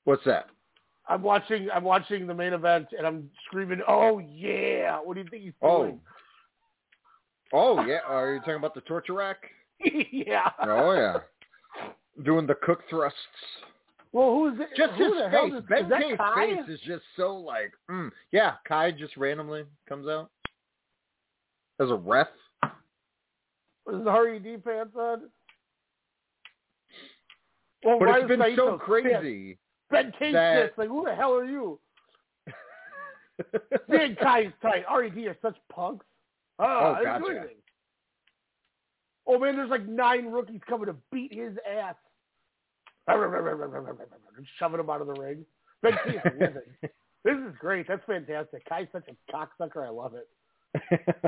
What's 0.03 0.23
that? 0.25 0.45
I'm 1.09 1.23
watching 1.23 1.69
I'm 1.73 1.83
watching 1.83 2.27
the 2.27 2.35
main 2.35 2.53
event 2.53 2.89
and 2.95 3.07
I'm 3.07 3.31
screaming, 3.47 3.81
"Oh 3.87 4.19
yeah!" 4.19 4.99
What 4.99 5.15
do 5.15 5.21
you 5.21 5.27
think 5.27 5.43
he's 5.43 5.53
Oh. 5.63 5.85
doing? 5.85 5.99
Oh 6.03 6.09
yeah, 7.87 7.99
are 8.07 8.33
you 8.33 8.39
talking 8.39 8.55
about 8.55 8.73
the 8.73 8.81
torture 8.81 9.13
rack? 9.13 9.37
yeah. 10.11 10.49
Oh 10.61 10.93
yeah, 10.93 11.17
doing 12.23 12.47
the 12.47 12.55
cook 12.55 12.79
thrusts. 12.89 13.17
Well, 14.11 14.29
who 14.29 14.47
is 14.49 14.59
it? 14.59 14.69
Just 14.77 14.93
who 14.93 15.05
his 15.05 15.31
face. 15.31 15.53
is, 15.53 15.63
Ben 15.67 15.83
is 15.85 15.89
that 15.89 16.01
K's 16.01 16.17
Kai? 16.17 16.45
face 16.45 16.69
is 16.69 16.79
just 16.85 17.03
so 17.15 17.35
like, 17.35 17.71
mm. 17.89 18.09
yeah. 18.31 18.53
Kai 18.67 18.91
just 18.91 19.17
randomly 19.17 19.63
comes 19.89 20.07
out 20.07 20.29
as 21.79 21.89
a 21.89 21.95
ref. 21.95 22.27
Is 23.91 24.03
the 24.03 24.39
D 24.41 24.57
pants 24.57 24.95
on? 24.95 25.21
Well, 27.83 27.99
But 27.99 28.07
why 28.07 28.19
it's 28.19 28.27
been 28.27 28.55
so 28.55 28.73
pissed? 28.73 28.83
crazy. 28.83 29.57
Ben 29.91 30.13
K's 30.17 30.33
that-. 30.33 30.73
Like, 30.77 30.87
who 30.87 31.05
the 31.05 31.15
hell 31.15 31.33
are 31.33 31.45
you? 31.45 31.79
Big 33.89 34.17
Kai's 34.19 34.51
tight. 34.61 34.85
RED 34.95 35.17
are 35.25 35.37
such 35.41 35.57
punks. 35.73 36.05
Oh, 36.59 36.65
Oh, 36.65 36.93
I 36.93 36.99
didn't 36.99 37.21
do 37.21 37.27
gotcha. 37.27 37.39
anything. 37.39 37.57
Oh 39.27 39.39
man, 39.39 39.55
there's 39.55 39.69
like 39.69 39.87
nine 39.87 40.25
rookies 40.27 40.61
coming 40.67 40.87
to 40.87 40.95
beat 41.11 41.33
his 41.33 41.53
ass. 41.69 41.95
Shoving 43.09 44.79
him 44.79 44.89
out 44.89 45.01
of 45.01 45.07
the 45.07 45.13
ring. 45.13 45.45
Ben. 45.81 45.97
This 47.25 47.37
is 47.37 47.53
great. 47.57 47.87
That's 47.87 48.03
fantastic. 48.05 48.63
Kai's 48.67 48.89
such 48.91 49.05
a 49.07 49.31
cocksucker. 49.33 49.85
I 49.87 49.89
love 49.89 50.13
it. 50.13 50.27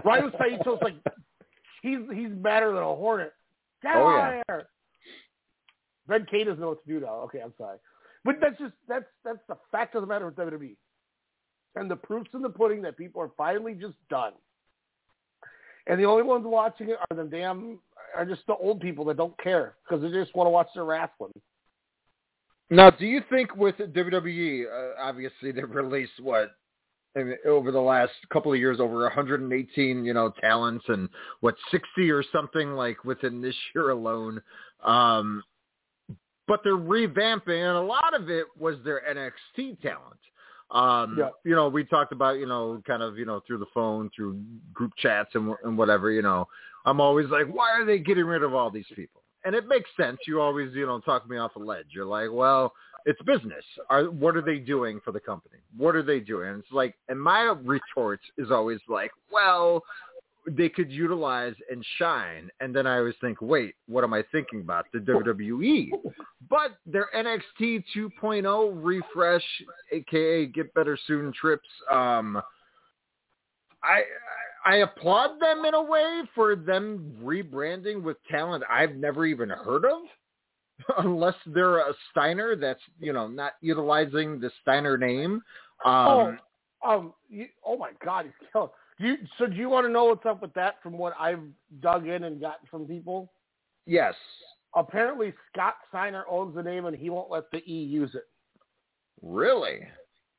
Ryo 0.04 0.30
Saito's 0.32 0.78
like 0.82 0.96
he's 1.82 2.00
he's 2.14 2.32
madder 2.38 2.74
than 2.74 2.84
a 2.84 2.96
hornet. 2.96 3.32
Get 3.82 3.96
Oh, 3.96 4.06
out 4.10 4.16
yeah. 4.34 4.40
of 4.40 4.44
here. 4.50 4.68
Ben-K 6.10 6.44
doesn't 6.44 6.60
know 6.60 6.68
what 6.68 6.86
to 6.86 6.94
do 6.94 7.00
now. 7.00 7.22
Okay, 7.22 7.40
I'm 7.40 7.54
sorry. 7.58 7.78
But 8.26 8.36
that's 8.42 8.58
just 8.60 8.74
that's 8.90 9.06
that's 9.24 9.40
the 9.48 9.56
fact 9.72 9.96
of 9.96 10.02
the 10.02 10.08
matter 10.08 10.26
with 10.26 10.36
WWE. 10.36 10.76
And 11.76 11.90
the 11.90 11.96
proofs 11.96 12.30
in 12.34 12.42
the 12.42 12.50
pudding 12.50 12.82
that 12.82 12.98
people 12.98 13.22
are 13.22 13.32
finally 13.38 13.74
just 13.74 13.96
done. 14.10 14.34
And 15.88 16.00
the 16.00 16.06
only 16.06 16.24
ones 16.24 16.46
watching 16.48 16.90
it 16.90 16.98
are 17.10 17.16
the 17.16 17.24
damn 17.24 17.80
are 18.16 18.26
just 18.26 18.46
the 18.48 18.56
old 18.56 18.80
people 18.80 19.06
that 19.06 19.18
don't 19.18 19.38
care 19.42 19.76
because 19.84 20.02
they 20.02 20.10
just 20.10 20.36
want 20.36 20.48
to 20.48 20.52
watch 20.52 20.68
their 20.74 20.86
wrestling. 20.86 21.34
Now, 22.70 22.90
do 22.90 23.06
you 23.06 23.22
think 23.30 23.56
with 23.56 23.76
WWE, 23.78 24.66
uh, 24.66 25.02
obviously 25.02 25.52
they've 25.52 25.70
released 25.70 26.20
what 26.22 26.52
over 27.46 27.72
the 27.72 27.80
last 27.80 28.12
couple 28.32 28.52
of 28.52 28.60
years 28.60 28.80
over 28.80 29.04
118, 29.04 30.04
you 30.04 30.14
know, 30.14 30.34
talents 30.42 30.84
and 30.88 31.08
what 31.40 31.56
60 31.72 32.12
or 32.12 32.24
something 32.34 32.72
like 32.72 33.04
within 33.06 33.42
this 33.42 33.56
year 33.76 33.92
alone. 33.92 34.42
Um, 34.84 35.44
but 36.48 36.60
they're 36.64 36.74
revamping, 36.74 37.68
and 37.68 37.78
a 37.78 37.82
lot 37.82 38.14
of 38.14 38.30
it 38.30 38.46
was 38.60 38.76
their 38.84 39.02
NXT 39.10 39.82
talent. 39.82 40.20
Um, 40.72 41.16
Yeah. 41.18 41.30
You 41.44 41.56
know, 41.56 41.70
we 41.70 41.84
talked 41.84 42.12
about, 42.12 42.40
you 42.40 42.46
know, 42.46 42.82
kind 42.86 43.04
of, 43.04 43.18
you 43.18 43.26
know, 43.26 43.42
through 43.46 43.60
the 43.60 43.68
phone, 43.74 44.10
through 44.16 44.42
group 44.74 44.94
chats 44.98 45.30
and, 45.34 45.54
and 45.64 45.78
whatever, 45.78 46.12
you 46.12 46.22
know, 46.22 46.48
I'm 46.86 47.00
always 47.00 47.28
like, 47.30 47.48
why 47.48 47.72
are 47.72 47.86
they 47.86 48.00
getting 48.00 48.26
rid 48.26 48.44
of 48.44 48.54
all 48.54 48.70
these 48.70 48.86
people? 48.96 49.22
And 49.44 49.54
it 49.54 49.68
makes 49.68 49.90
sense. 49.96 50.18
You 50.28 50.42
always, 50.42 50.74
you 50.74 50.86
know, 50.86 51.00
talk 51.00 51.30
me 51.30 51.38
off 51.38 51.56
a 51.56 51.60
ledge. 51.60 51.88
You're 51.92 52.06
like, 52.06 52.30
well, 52.32 52.74
it's 53.06 53.22
business. 53.22 53.64
Are, 53.92 54.06
what 54.06 54.36
are 54.36 54.42
they 54.42 54.58
doing 54.58 55.00
for 55.06 55.12
the 55.12 55.20
company? 55.20 55.60
What 55.78 55.96
are 55.96 56.02
they 56.02 56.20
doing? 56.20 56.50
And 56.50 56.60
it's 56.64 56.72
like, 56.72 56.96
and 57.10 57.22
my 57.22 57.56
retort 57.64 58.20
is 58.40 58.50
always 58.50 58.80
like, 58.90 59.12
well, 59.32 59.84
they 60.48 60.70
could 60.70 60.92
utilize 60.92 61.56
and 61.72 61.84
shine. 61.98 62.50
And 62.60 62.76
then 62.76 62.86
I 62.86 62.98
always 62.98 63.16
think, 63.22 63.42
wait, 63.42 63.76
what 63.88 64.04
am 64.04 64.14
I 64.14 64.24
thinking 64.32 64.62
about? 64.62 64.86
The 64.94 65.00
WWE. 65.00 65.90
But 66.50 66.78
their 66.86 67.08
NXT 67.16 67.84
2.0 67.96 68.72
refresh, 68.76 69.44
aka 69.92 70.46
Get 70.46 70.74
Better 70.74 70.98
Soon 71.08 71.34
trips, 71.34 71.68
um, 71.92 72.42
I 73.84 74.04
I 74.66 74.78
applaud 74.78 75.40
them 75.40 75.66
in 75.66 75.76
a 75.76 75.82
way 75.82 76.22
for 76.34 76.56
them 76.56 77.16
rebranding 77.24 78.02
with 78.02 78.18
talent 78.30 78.64
I've 78.70 78.96
never 78.96 79.26
even 79.26 79.50
heard 79.50 79.86
of. 79.86 80.02
Unless 80.98 81.36
they're 81.48 81.78
a 81.78 81.94
Steiner 82.12 82.56
that's, 82.56 82.82
you 83.00 83.14
know, 83.14 83.28
not 83.28 83.54
utilizing 83.62 84.40
the 84.40 84.52
Steiner 84.62 84.98
name. 84.98 85.42
Um, 85.86 86.40
oh, 86.84 86.88
um, 86.88 87.14
you, 87.30 87.48
oh 87.66 87.78
my 87.78 87.92
God. 88.04 88.26
Do 89.00 89.08
you, 89.08 89.18
so 89.38 89.46
do 89.48 89.56
you 89.56 89.70
want 89.70 89.86
to 89.86 89.92
know 89.92 90.06
what's 90.06 90.26
up 90.26 90.42
with 90.42 90.54
that 90.54 90.76
from 90.82 90.98
what 90.98 91.14
I've 91.20 91.44
dug 91.82 92.08
in 92.08 92.24
and 92.24 92.40
gotten 92.40 92.68
from 92.70 92.86
people? 92.86 93.32
Yes. 93.86 94.14
Apparently, 94.76 95.34
Scott 95.52 95.76
Steiner 95.90 96.24
owns 96.30 96.56
the 96.56 96.64
name 96.64 96.86
and 96.86 96.96
he 96.96 97.10
won't 97.10 97.30
let 97.30 97.50
the 97.52 97.58
E 97.70 97.84
use 97.84 98.14
it. 98.16 98.28
Really? 99.22 99.80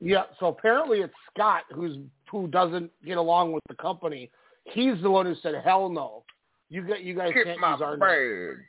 Yeah, 0.00 0.24
so 0.38 0.46
apparently 0.46 0.98
it's 1.00 1.14
Scott 1.34 1.62
who's 1.74 1.96
who 2.30 2.48
doesn't 2.48 2.90
get 3.04 3.16
along 3.16 3.52
with 3.52 3.62
the 3.68 3.74
company. 3.76 4.30
He's 4.64 5.00
the 5.02 5.10
one 5.10 5.24
who 5.24 5.34
said, 5.42 5.54
"Hell 5.64 5.88
no, 5.88 6.24
you 6.68 6.82
got 6.82 7.02
you 7.02 7.14
guys 7.14 7.32
Get 7.32 7.46
can't 7.46 7.58
use 7.60 7.80
our 7.82 7.96
name." 7.96 8.00
bags. 8.00 8.66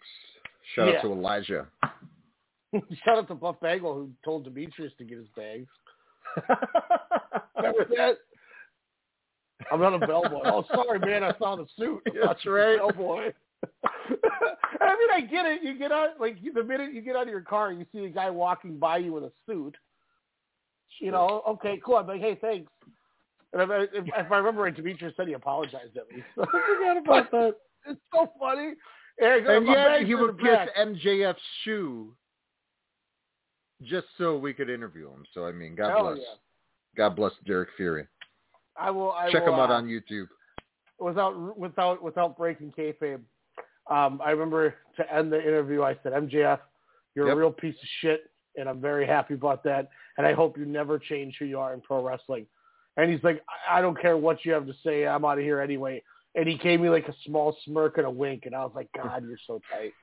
Shout 0.73 0.87
Yeah. 0.87 0.97
out 0.99 1.01
to 1.01 1.11
Elijah. 1.11 1.67
Shout 3.03 3.17
out 3.17 3.27
to 3.27 3.35
Buff 3.35 3.57
Bagel 3.61 3.93
who 3.93 4.09
told 4.23 4.45
Demetrius 4.45 4.93
to 4.99 5.03
get 5.03 5.17
his 5.17 5.27
bags. 5.35 5.67
That? 7.59 8.17
I'm 9.71 9.79
not 9.81 9.93
a 10.01 10.05
bellboy. 10.05 10.41
Oh, 10.45 10.63
sorry, 10.73 10.99
man. 10.99 11.23
I 11.23 11.33
saw 11.37 11.55
the 11.55 11.65
suit. 11.77 12.01
That's 12.23 12.45
right. 12.45 12.77
Bellboy. 12.77 13.33
I 13.83 14.95
mean, 14.95 15.09
I 15.13 15.21
get 15.21 15.45
it. 15.45 15.63
You 15.63 15.77
get 15.77 15.91
out, 15.91 16.19
like, 16.19 16.37
the 16.53 16.63
minute 16.63 16.93
you 16.93 17.01
get 17.01 17.15
out 17.15 17.23
of 17.23 17.29
your 17.29 17.41
car, 17.41 17.71
you 17.71 17.85
see 17.91 18.05
a 18.05 18.09
guy 18.09 18.29
walking 18.29 18.77
by 18.77 18.97
you 18.97 19.13
with 19.13 19.23
a 19.23 19.31
suit. 19.47 19.75
You 20.99 21.11
know, 21.11 21.43
okay, 21.47 21.79
cool. 21.85 21.95
I'm 21.97 22.07
like, 22.07 22.21
hey, 22.21 22.37
thanks. 22.39 22.71
And 23.53 23.61
if 23.61 23.69
I, 23.69 23.81
if, 23.97 24.05
if 24.25 24.31
I 24.31 24.37
remember 24.37 24.61
right, 24.63 24.75
Demetrius 24.75 25.13
said 25.17 25.27
he 25.27 25.33
apologized 25.33 25.95
at 25.97 26.07
least. 26.13 26.27
I 26.39 26.45
forgot 26.45 26.97
about 26.97 27.31
that. 27.31 27.55
It's 27.87 27.99
so 28.13 28.31
funny. 28.39 28.73
And, 29.19 29.47
And 29.47 29.65
"My 29.65 29.97
yet 29.97 30.05
he 30.07 30.15
would 30.15 30.39
kiss. 30.39 30.69
MJF's 30.79 31.39
shoe 31.63 32.13
just 33.83 34.07
so 34.17 34.37
we 34.37 34.53
could 34.53 34.69
interview 34.69 35.07
him. 35.09 35.23
So 35.33 35.45
I 35.45 35.51
mean, 35.51 35.75
God 35.75 35.89
Hell 35.89 36.03
bless. 36.05 36.17
yeah. 36.19 36.33
God 36.95 37.15
bless 37.15 37.31
Derek 37.45 37.69
Fury. 37.77 38.07
I 38.79 38.91
will. 38.91 39.11
I 39.11 39.31
Check 39.31 39.45
will, 39.45 39.53
him 39.53 39.59
out 39.59 39.69
uh, 39.69 39.75
on 39.75 39.87
YouTube. 39.87 40.27
without 40.99 41.57
without 41.57 42.03
without 42.03 42.37
breaking 42.37 42.73
kayfabe. 42.77 43.21
Um, 43.89 44.21
I 44.23 44.31
remember 44.31 44.75
to 44.97 45.13
end 45.13 45.31
the 45.31 45.39
interview, 45.41 45.83
I 45.83 45.97
said, 46.03 46.13
"MJF, 46.13 46.59
you're 47.15 47.27
Yep. 47.27 47.35
a 47.35 47.39
real 47.39 47.51
piece 47.51 47.75
of 47.75 47.89
shit, 48.01 48.29
and 48.55 48.67
I'm 48.67 48.81
very 48.81 49.07
happy 49.07 49.33
about 49.33 49.63
that. 49.63 49.89
And 50.17 50.27
I 50.27 50.33
hope 50.33 50.57
you 50.57 50.65
never 50.65 50.99
change 50.99 51.37
who 51.39 51.45
you 51.45 51.59
are 51.59 51.73
in 51.73 51.81
pro 51.81 52.03
wrestling." 52.03 52.45
And 52.97 53.11
he's 53.11 53.23
like, 53.23 53.43
"I, 53.69 53.79
I 53.79 53.81
don't 53.81 53.99
care 53.99 54.17
what 54.17 54.43
you 54.43 54.51
have 54.53 54.65
to 54.67 54.73
say. 54.85 55.07
I'm 55.07 55.25
out 55.25 55.37
of 55.37 55.43
here 55.43 55.61
anyway." 55.61 56.03
And 56.35 56.47
he 56.47 56.57
gave 56.57 56.79
me 56.79 56.89
like 56.89 57.07
a 57.07 57.15
small 57.25 57.55
smirk 57.65 57.97
and 57.97 58.05
a 58.05 58.11
wink, 58.11 58.45
and 58.45 58.53
I 58.53 58.63
was 58.63 58.73
like, 58.75 58.89
"God, 58.95 59.23
you're 59.27 59.39
so 59.47 59.59
tight." 59.71 59.93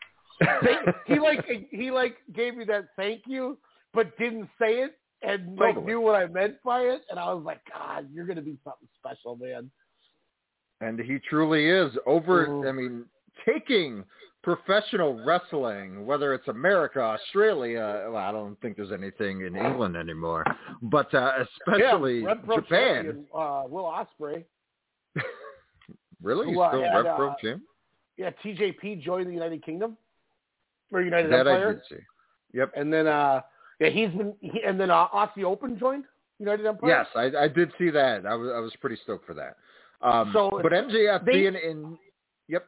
he 1.06 1.18
like 1.20 1.46
he 1.70 1.90
like 1.90 2.16
gave 2.34 2.56
me 2.56 2.64
that 2.64 2.88
thank 2.96 3.22
you, 3.26 3.58
but 3.92 4.16
didn't 4.18 4.48
say 4.58 4.80
it, 4.80 4.98
and 5.26 5.56
like 5.58 5.74
Totally. 5.74 5.86
knew 5.86 6.00
what 6.00 6.14
I 6.14 6.26
meant 6.26 6.56
by 6.64 6.80
it. 6.82 7.02
And 7.10 7.18
I 7.18 7.32
was 7.32 7.44
like, 7.44 7.60
"God, 7.72 8.08
you're 8.12 8.26
gonna 8.26 8.42
be 8.42 8.58
something 8.64 8.88
special, 8.98 9.36
man." 9.36 9.70
And 10.80 10.98
he 10.98 11.18
truly 11.18 11.66
is 11.68 11.96
over. 12.06 12.46
Mhm. 12.46 12.68
I 12.68 12.72
mean, 12.72 13.04
taking 13.46 14.04
professional 14.42 15.24
wrestling, 15.24 16.04
whether 16.04 16.34
it's 16.34 16.46
America, 16.48 17.00
Australia. 17.00 18.08
Well, 18.10 18.16
I 18.16 18.30
don't 18.30 18.60
think 18.60 18.76
there's 18.76 18.92
anything 18.92 19.40
in 19.42 19.56
England 19.56 19.96
anymore, 19.96 20.44
but 20.82 21.12
uh, 21.14 21.44
especially 21.66 22.22
yeah, 22.22 22.34
Japan. 22.54 23.26
uh, 23.34 23.64
Will 23.66 23.84
Ospreay. 23.84 24.44
Really, 26.22 26.46
he's 26.46 26.54
Who, 26.54 26.62
uh, 26.62 26.70
still 26.70 26.82
had, 26.82 26.94
Rev 27.04 27.16
Pro 27.16 27.28
uh, 27.30 27.34
champ? 27.42 27.62
Yeah, 28.16 28.30
TJP 28.42 29.02
joined 29.02 29.28
the 29.28 29.32
United 29.32 29.62
Kingdom 29.62 29.98
or 30.90 31.02
United 31.02 31.30
That 31.30 31.46
I 31.46 31.58
did 31.58 31.80
see. 31.88 31.96
Yep. 32.54 32.72
and 32.76 32.90
then 32.90 33.06
uh, 33.06 33.42
yeah, 33.80 33.88
he's 33.88 34.10
been 34.10 34.34
he, 34.40 34.62
and 34.66 34.78
then 34.78 34.90
uh, 34.90 35.08
Aussie 35.08 35.44
Open 35.44 35.78
joined 35.78 36.04
United 36.38 36.66
Empire. 36.66 36.90
Yes, 36.90 37.06
I, 37.14 37.44
I 37.44 37.48
did 37.48 37.72
see 37.78 37.90
that. 37.90 38.26
I 38.26 38.34
was 38.34 38.50
I 38.54 38.60
was 38.60 38.72
pretty 38.80 38.96
stoked 39.02 39.26
for 39.26 39.34
that. 39.34 39.56
Um, 40.02 40.30
So 40.32 40.60
but 40.62 40.72
MJF 40.72 41.24
they- 41.24 41.32
being 41.32 41.54
in, 41.54 41.98
yep, 42.48 42.66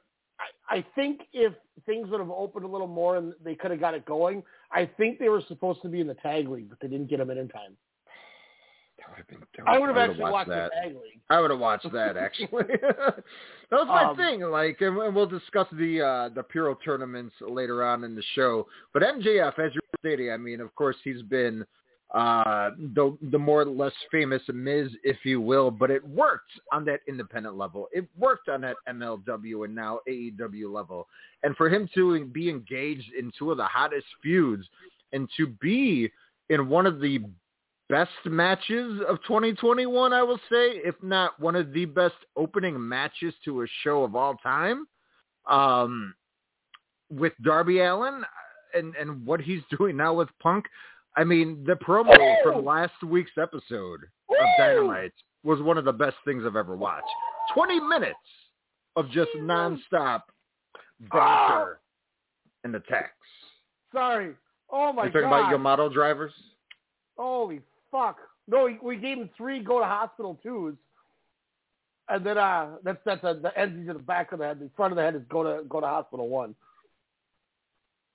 I, 0.71 0.77
I 0.79 0.87
think 0.95 1.23
if 1.33 1.53
things 1.85 2.09
would 2.11 2.21
have 2.21 2.31
opened 2.31 2.65
a 2.65 2.69
little 2.69 2.87
more 2.87 3.17
and 3.17 3.35
they 3.45 3.55
could 3.55 3.71
have 3.71 3.81
got 3.81 3.95
it 3.95 4.05
going, 4.07 4.43
I 4.73 4.89
think 4.97 5.19
they 5.19 5.29
were 5.29 5.43
supposed 5.47 5.83
to 5.83 5.89
be 5.89 6.01
in 6.01 6.07
the 6.07 6.15
tag 6.15 6.49
league, 6.49 6.69
but 6.71 6.79
they 6.81 6.89
didn't 6.89 7.09
get 7.09 7.19
them 7.19 7.31
in 7.31 7.39
in 7.39 7.49
time. 7.49 7.77
Have 9.17 9.27
been. 9.29 9.39
I 9.67 9.79
would 9.79 9.89
have 9.89 9.97
actually 9.97 10.21
watched 10.23 10.33
watched 10.33 10.49
that. 10.51 10.71
the 10.83 10.89
tag 10.89 10.97
league. 10.97 11.21
I 11.31 11.41
would 11.41 11.51
have 11.51 11.61
watched 11.61 11.93
that 11.93 12.17
actually. 12.27 12.65
that 12.83 13.23
was 13.71 13.87
my 13.87 14.05
Um, 14.05 14.17
thing. 14.17 14.41
Like, 14.43 14.81
and, 14.81 14.97
we'll 14.97 15.27
discuss 15.27 15.67
the 15.73 16.01
uh, 16.01 16.29
the 16.35 16.43
Puro 16.43 16.75
tournaments 16.85 17.35
later 17.41 17.85
on 17.85 18.05
in 18.05 18.15
the 18.15 18.23
show. 18.35 18.67
But 18.93 19.03
MJF, 19.03 19.59
as 19.59 19.73
you're 19.75 19.83
stating, 20.01 20.31
I 20.33 20.37
mean, 20.37 20.61
of 20.61 20.75
course, 20.75 20.97
he's 21.05 21.23
been 21.23 21.65
uh, 22.15 22.71
the 22.95 23.17
the 23.33 23.39
more 23.39 23.63
or 23.63 23.67
less 23.67 23.93
famous 24.13 24.43
Miz, 24.53 24.89
if 25.03 25.17
you 25.25 25.41
will. 25.41 25.71
But 25.71 25.91
it 25.91 26.07
worked 26.07 26.51
on 26.73 26.85
that 26.85 27.01
independent 27.09 27.57
level. 27.57 27.89
It 27.93 28.07
worked 28.17 28.49
on 28.49 28.61
that 28.63 28.77
MLW 28.89 29.65
and 29.65 29.75
now 29.75 30.01
AEW 30.09 30.73
level. 30.73 31.09
And 31.43 31.57
for 31.57 31.69
him 31.69 31.89
to 31.95 32.25
be 32.27 32.49
engaged 32.49 33.13
in 33.19 33.33
two 33.39 33.51
of 33.51 33.57
the 33.57 33.65
hottest 33.65 34.07
feuds 34.23 34.65
and 35.13 35.29
to 35.37 35.49
be 35.61 36.11
in 36.49 36.69
one 36.69 36.87
of 36.87 37.01
the 37.01 37.21
best 37.89 38.11
matches 38.25 39.01
of 39.09 39.23
2021, 39.23 40.13
I 40.13 40.23
will 40.23 40.41
say, 40.51 40.81
if 40.85 40.95
not 41.03 41.39
one 41.41 41.57
of 41.57 41.73
the 41.73 41.85
best 41.85 42.15
opening 42.37 42.77
matches 42.87 43.35
to 43.45 43.63
a 43.63 43.67
show 43.83 44.05
of 44.05 44.15
all 44.15 44.35
time, 44.37 44.87
um, 45.49 46.15
with 47.11 47.33
Darby 47.43 47.81
Allin 47.81 48.23
and 48.75 48.95
and 48.97 49.25
what 49.25 49.41
he's 49.41 49.63
doing 49.79 49.97
now 49.97 50.15
with 50.15 50.29
Punk. 50.43 50.67
I 51.17 51.25
mean, 51.25 51.65
the 51.67 51.75
promo 51.75 52.43
from 52.43 52.65
last 52.65 53.03
week's 53.03 53.31
episode 53.41 54.01
of 54.29 54.47
Dynamite 54.59 55.15
was 55.45 55.63
one 55.63 55.79
of 55.79 55.87
the 55.87 55.93
best 55.93 56.17
things 56.27 56.43
I've 56.45 56.57
ever 56.57 56.77
watched. 56.77 57.07
20 57.55 57.81
minutes 57.81 58.19
of 58.97 59.11
just 59.11 59.31
nonstop 59.39 60.23
banter 61.11 61.81
and 62.65 62.75
attacks. 62.75 63.13
Sorry. 63.95 64.35
Oh 64.71 64.93
my 64.93 65.03
God. 65.03 65.07
you 65.07 65.13
talking 65.13 65.31
god. 65.31 65.39
about 65.39 65.51
your 65.51 65.59
model 65.59 65.89
drivers? 65.89 66.33
Holy 67.17 67.63
fuck! 67.97 68.19
No, 68.49 68.65
we, 68.65 68.79
we 68.83 68.97
gave 68.97 69.19
him 69.19 69.31
three 69.37 69.63
go 69.63 69.79
to 69.79 69.85
hospital 69.85 70.39
twos, 70.43 70.75
and 72.09 72.25
then 72.25 72.39
uh, 72.39 72.77
that's 72.85 72.99
that's 73.05 73.25
uh, 73.25 73.35
the 73.35 73.57
ends 73.59 73.87
to 73.87 73.95
the 73.95 73.99
back 73.99 74.33
of 74.33 74.39
the 74.39 74.45
head. 74.45 74.61
The 74.61 74.71
front 74.77 74.93
of 74.93 74.97
the 74.97 75.03
head 75.03 75.15
is 75.15 75.23
go 75.29 75.43
to 75.43 75.65
go 75.65 75.81
to 75.81 75.87
hospital 75.87 76.29
one. 76.29 76.55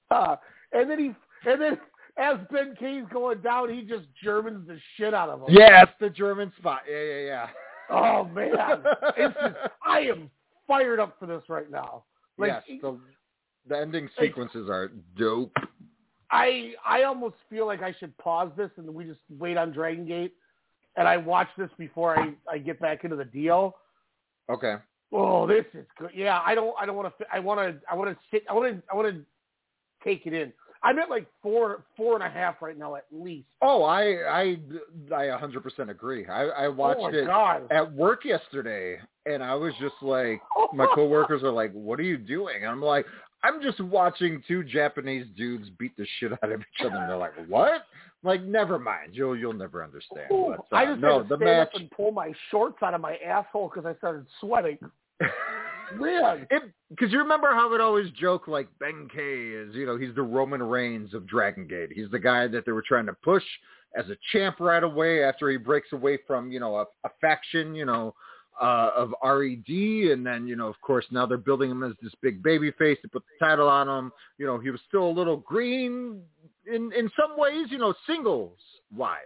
Uh, 0.10 0.36
and 0.74 0.90
then 0.90 1.00
he 1.00 1.50
and 1.50 1.62
then 1.62 1.78
as 2.18 2.38
Ben-K's 2.52 3.06
going 3.12 3.40
down, 3.40 3.74
he 3.74 3.82
just 3.82 4.06
Germans 4.24 4.68
the 4.68 4.78
shit 4.98 5.14
out 5.14 5.30
of 5.30 5.42
him. 5.42 5.48
Yeah, 5.50 5.84
it's 5.84 5.92
the 6.00 6.10
German 6.10 6.52
spot. 6.60 6.82
Yeah, 6.90 7.02
yeah, 7.02 7.26
yeah. 7.26 7.48
Oh 7.90 8.26
man, 8.26 8.52
it's 9.18 9.36
just, 9.42 9.56
I 9.86 10.02
am 10.02 10.30
fired 10.68 11.00
up 11.00 11.18
for 11.20 11.26
this 11.26 11.44
right 11.50 11.70
now. 11.70 12.04
Like 12.38 12.52
yes, 12.68 12.80
the, 12.82 12.98
the 13.68 13.78
ending 13.78 14.10
sequences 14.20 14.70
are 14.70 14.92
dope. 15.18 15.56
I 16.32 16.74
I 16.86 17.04
almost 17.04 17.36
feel 17.50 17.66
like 17.66 17.82
I 17.82 17.94
should 18.00 18.18
pause 18.18 18.52
this 18.56 18.72
and 18.78 18.94
we 18.94 19.04
just 19.04 19.20
wait 19.38 19.58
on 19.58 19.72
Dragon 19.72 20.08
Gate, 20.08 20.34
and 20.96 21.08
I 21.08 21.18
watch 21.18 21.50
this 21.58 21.70
before 21.78 22.18
I 22.18 22.34
I 22.50 22.58
get 22.58 22.80
back 22.80 23.04
into 23.04 23.16
the 23.16 23.26
deal. 23.26 23.76
Okay. 24.50 24.76
Oh, 25.14 25.46
this 25.46 25.66
is 25.74 25.86
good. 26.00 26.12
Yeah, 26.16 26.42
I 26.46 26.56
don't. 26.56 26.74
I 26.80 26.86
don't 26.86 26.96
want 26.96 27.14
to. 27.18 27.26
I 27.32 27.40
want 27.40 27.60
to. 27.60 27.80
I 27.90 27.96
want 27.96 28.10
to 28.12 28.18
sit. 28.32 28.44
I 28.50 28.54
want 28.54 28.74
to. 28.74 28.84
I 28.92 28.96
want 28.96 29.14
to 29.14 29.22
take 30.04 30.26
it 30.26 30.34
in. 30.34 30.54
I'm 30.84 30.98
at 30.98 31.10
like 31.10 31.28
four, 31.44 31.84
four 31.96 32.16
and 32.16 32.24
a 32.24 32.30
half 32.30 32.62
right 32.62 32.78
now 32.78 32.96
at 32.96 33.06
least. 33.12 33.48
Oh, 33.62 33.84
I, 33.84 34.02
I, 34.28 34.58
I 35.12 35.26
100% 35.26 35.90
agree. 35.90 36.26
I, 36.26 36.46
I 36.46 36.68
watched 36.70 37.02
oh 37.02 37.10
it 37.10 37.28
God. 37.28 37.68
at 37.70 37.92
work 37.94 38.26
yesterday, 38.26 38.98
and 39.28 39.44
I 39.44 39.54
was 39.54 39.74
just 39.80 39.94
like, 40.02 40.42
my 40.74 40.88
coworkers 40.96 41.44
are 41.44 41.52
like, 41.52 41.72
"What 41.74 42.00
are 42.00 42.04
you 42.04 42.18
doing?" 42.18 42.58
And 42.62 42.68
I'm 42.68 42.82
like, 42.82 43.06
"I'm 43.44 43.62
just 43.62 43.80
watching 43.80 44.42
two 44.48 44.64
Japanese 44.64 45.26
dudes 45.38 45.70
beat 45.78 45.96
the 45.98 46.06
shit 46.20 46.32
out 46.32 46.52
of 46.52 46.60
each 46.62 46.86
other." 46.86 46.96
And 46.96 47.10
they're 47.10 47.18
like, 47.18 47.34
"What?" 47.48 47.84
Like, 48.24 48.44
never 48.44 48.78
mind. 48.78 49.10
You'll, 49.14 49.36
you'll 49.36 49.52
never 49.54 49.84
understand. 49.84 50.28
Ooh, 50.32 50.54
But, 50.56 50.76
uh, 50.76 50.80
I 50.80 50.86
just 50.86 51.00
no, 51.02 51.20
had 51.20 51.24
to 51.24 51.30
the 51.30 51.36
stand 51.38 51.58
match. 51.58 51.68
up 51.74 51.82
and 51.82 51.90
pull 51.90 52.12
my 52.12 52.32
shorts 52.52 52.78
out 52.84 52.94
of 52.94 53.02
my 53.02 53.16
asshole 53.18 53.70
because 53.74 53.84
I 53.88 53.98
started 53.98 54.28
sweating. 54.40 54.78
Man, 56.00 56.48
Because 56.90 57.12
you 57.12 57.18
remember 57.18 57.50
how 57.54 57.74
it 57.74 57.82
always 57.82 58.10
joke 58.12 58.48
like 58.48 58.68
Ben-K 58.80 59.18
is, 59.20 59.76
you 59.76 59.86
know, 59.86 59.98
he's 59.98 60.16
the 60.16 60.22
Roman 60.22 60.64
Reigns 60.64 61.14
of 61.14 61.28
Dragon 61.28 61.68
Gate. 61.68 61.90
He's 61.94 62.10
the 62.12 62.20
guy 62.20 62.48
that 62.48 62.66
they 62.66 62.72
were 62.72 62.84
trying 62.88 63.06
to 63.08 63.14
push 63.14 63.44
as 63.98 64.06
a 64.10 64.16
champ 64.32 64.58
right 64.60 64.84
away 64.84 65.24
after 65.24 65.50
he 65.50 65.58
breaks 65.58 65.92
away 65.92 66.18
from, 66.26 66.52
you 66.52 66.60
know, 66.62 66.78
a, 66.78 66.86
a 67.04 67.10
faction, 67.20 67.76
you 67.76 67.86
know, 67.86 68.14
uh, 68.60 68.92
of 68.96 69.14
RED. 69.24 70.12
And 70.12 70.26
then, 70.26 70.48
you 70.48 70.56
know, 70.56 70.68
of 70.68 70.80
course, 70.82 71.06
now 71.12 71.26
they're 71.26 71.38
building 71.38 71.70
him 71.70 71.84
as 71.84 71.94
this 72.02 72.14
big 72.22 72.42
baby 72.42 72.72
face 72.72 72.98
to 73.02 73.10
put 73.10 73.24
the 73.24 73.46
title 73.46 73.68
on 73.68 73.88
him. 73.88 74.12
You 74.38 74.48
know, 74.48 74.60
he 74.60 74.72
was 74.72 74.80
still 74.88 75.08
a 75.08 75.12
little 75.12 75.38
green 75.38 76.22
in, 76.66 76.92
in 76.94 77.12
some 77.20 77.38
ways, 77.38 77.68
you 77.70 77.78
know, 77.78 77.94
singles 78.08 78.58
wise 78.96 79.18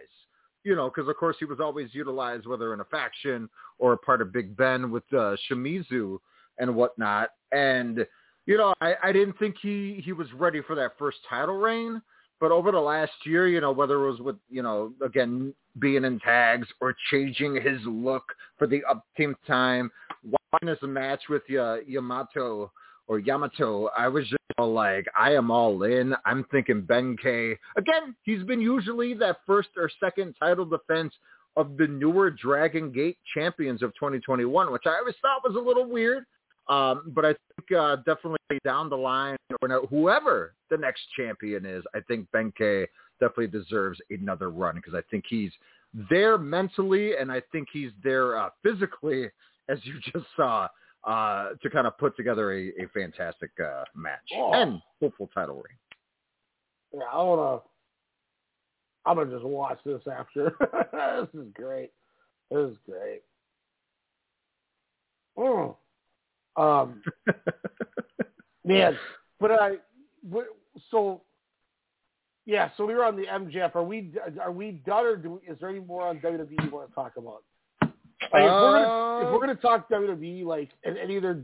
you 0.66 0.76
know, 0.76 0.90
because 0.90 1.08
of 1.08 1.16
course 1.16 1.38
he 1.40 1.46
was 1.46 1.60
always 1.62 1.94
utilized 1.94 2.48
whether 2.48 2.74
in 2.74 2.82
a 2.82 2.86
faction 2.86 3.48
or 3.78 3.94
a 3.94 3.98
part 3.98 4.20
of 4.20 4.34
Big 4.34 4.58
Ben 4.58 4.92
with 4.92 5.04
uh, 5.14 5.36
Shimizu 5.48 6.18
and 6.58 6.76
whatnot. 6.76 7.30
And 7.52 8.06
you 8.46 8.58
know, 8.58 8.74
I, 8.82 8.96
I 9.02 9.12
didn't 9.12 9.40
think 9.40 9.56
he 9.62 10.02
he 10.04 10.12
was 10.12 10.28
ready 10.34 10.62
for 10.62 10.76
that 10.76 10.94
first 10.98 11.18
title 11.30 11.58
reign. 11.58 12.02
But 12.46 12.52
over 12.52 12.72
the 12.72 12.80
last 12.80 13.12
year, 13.24 13.48
you 13.48 13.60
know, 13.60 13.72
whether 13.72 13.96
it 14.06 14.12
was 14.12 14.20
with 14.20 14.36
you 14.52 14.62
know 14.62 14.94
again 15.04 15.52
being 15.80 16.04
in 16.04 16.20
tags 16.20 16.68
or 16.80 16.96
changing 17.10 17.56
his 17.56 17.80
look 17.88 18.22
for 18.60 18.68
the 18.68 18.84
upteenth 18.88 19.38
time, 19.48 19.90
watching 20.24 20.68
this 20.68 20.78
match 20.84 21.22
with 21.28 21.42
uh, 21.50 21.78
Yamato 21.88 22.72
or 23.08 23.18
Yamato, 23.18 23.90
I 23.98 24.08
was 24.10 24.26
just 24.30 24.38
like, 24.60 25.08
I 25.18 25.34
am 25.34 25.50
all 25.50 25.82
in. 25.82 26.14
I'm 26.24 26.46
thinking 26.52 26.82
Ben-K. 26.82 27.58
Again, 27.78 28.16
he's 28.22 28.44
been 28.44 28.62
usually 28.62 29.16
that 29.16 29.38
first 29.48 29.70
or 29.76 29.90
second 30.00 30.36
title 30.40 30.66
defense 30.66 31.16
of 31.56 31.78
the 31.78 31.88
newer 31.88 32.30
Dragon 32.30 32.92
Gate 32.92 33.18
champions 33.34 33.82
of 33.82 33.92
2021, 33.96 34.72
which 34.72 34.84
I 34.86 35.00
always 35.00 35.16
thought 35.20 35.42
was 35.44 35.56
a 35.56 35.68
little 35.68 35.90
weird. 35.90 36.26
Um, 36.70 37.12
but 37.16 37.26
I 37.26 37.30
think 37.30 37.80
uh, 37.80 37.96
definitely 38.06 38.38
down 38.64 38.92
the 38.92 38.98
line, 38.98 39.38
or 39.62 39.88
whoever 39.90 40.54
the 40.70 40.78
next 40.78 41.02
champion 41.18 41.66
is, 41.66 41.84
I 41.94 42.00
think 42.02 42.28
Ben-K 42.32 42.88
definitely 43.20 43.48
deserves 43.48 44.00
another 44.10 44.50
run 44.50 44.76
because 44.76 44.94
I 44.94 45.02
think 45.12 45.26
he's 45.28 45.52
there 46.10 46.38
mentally 46.38 47.16
and 47.18 47.32
I 47.32 47.42
think 47.52 47.68
he's 47.72 47.92
there 48.04 48.38
uh, 48.38 48.50
physically, 48.64 49.30
as 49.70 49.80
you 49.84 49.94
just 50.14 50.26
saw, 50.36 50.68
uh, 51.06 51.50
to 51.62 51.70
kind 51.70 51.86
of 51.88 51.98
put 51.98 52.16
together 52.18 52.52
a, 52.54 52.68
a 52.70 52.88
fantastic 52.94 53.52
uh, 53.64 53.84
match 53.96 54.20
Oh. 54.36 54.54
and 54.54 54.82
hopeful 55.00 55.30
title 55.34 55.56
reign. 55.56 55.78
yeah, 56.94 57.06
I 57.12 57.22
wanna. 57.24 57.62
I'm 59.06 59.18
gonna 59.18 59.32
just 59.32 59.46
watch 59.46 59.78
this 59.86 60.02
after. 60.12 60.52
this 61.32 61.42
is 61.42 61.48
great. 61.54 61.92
This 62.50 62.72
is 62.72 62.78
great. 62.90 63.22
Oh, 65.38 65.78
Um, 66.56 67.02
man, 68.66 68.98
but 69.40 69.52
I, 69.52 69.74
so, 70.92 71.22
yeah. 72.46 72.70
So 72.78 72.86
we 72.86 72.94
were 72.94 73.06
on 73.06 73.16
the 73.16 73.26
MJF. 73.26 73.76
Are 73.76 73.84
we 73.84 74.12
are 74.42 74.52
we 74.52 74.72
done, 74.86 75.06
or 75.06 75.16
do 75.16 75.32
we, 75.32 75.52
is 75.52 75.60
there 75.60 75.70
any 75.70 75.80
more 75.80 76.08
on 76.08 76.20
WWE 76.20 76.64
you 76.64 76.72
want 76.72 76.90
to 76.90 76.96
talk 76.96 77.14
about? 77.18 77.44
Like, 77.82 78.44
if, 78.44 78.52
we're 78.52 78.72
gonna, 78.72 79.20
if 79.20 79.28
we're 79.28 79.36
um, 79.36 79.40
gonna 79.40 79.56
talk 79.56 79.90
WWE, 79.90 80.46
like 80.46 80.70
and 80.84 80.98
any 80.98 81.18
other 81.18 81.44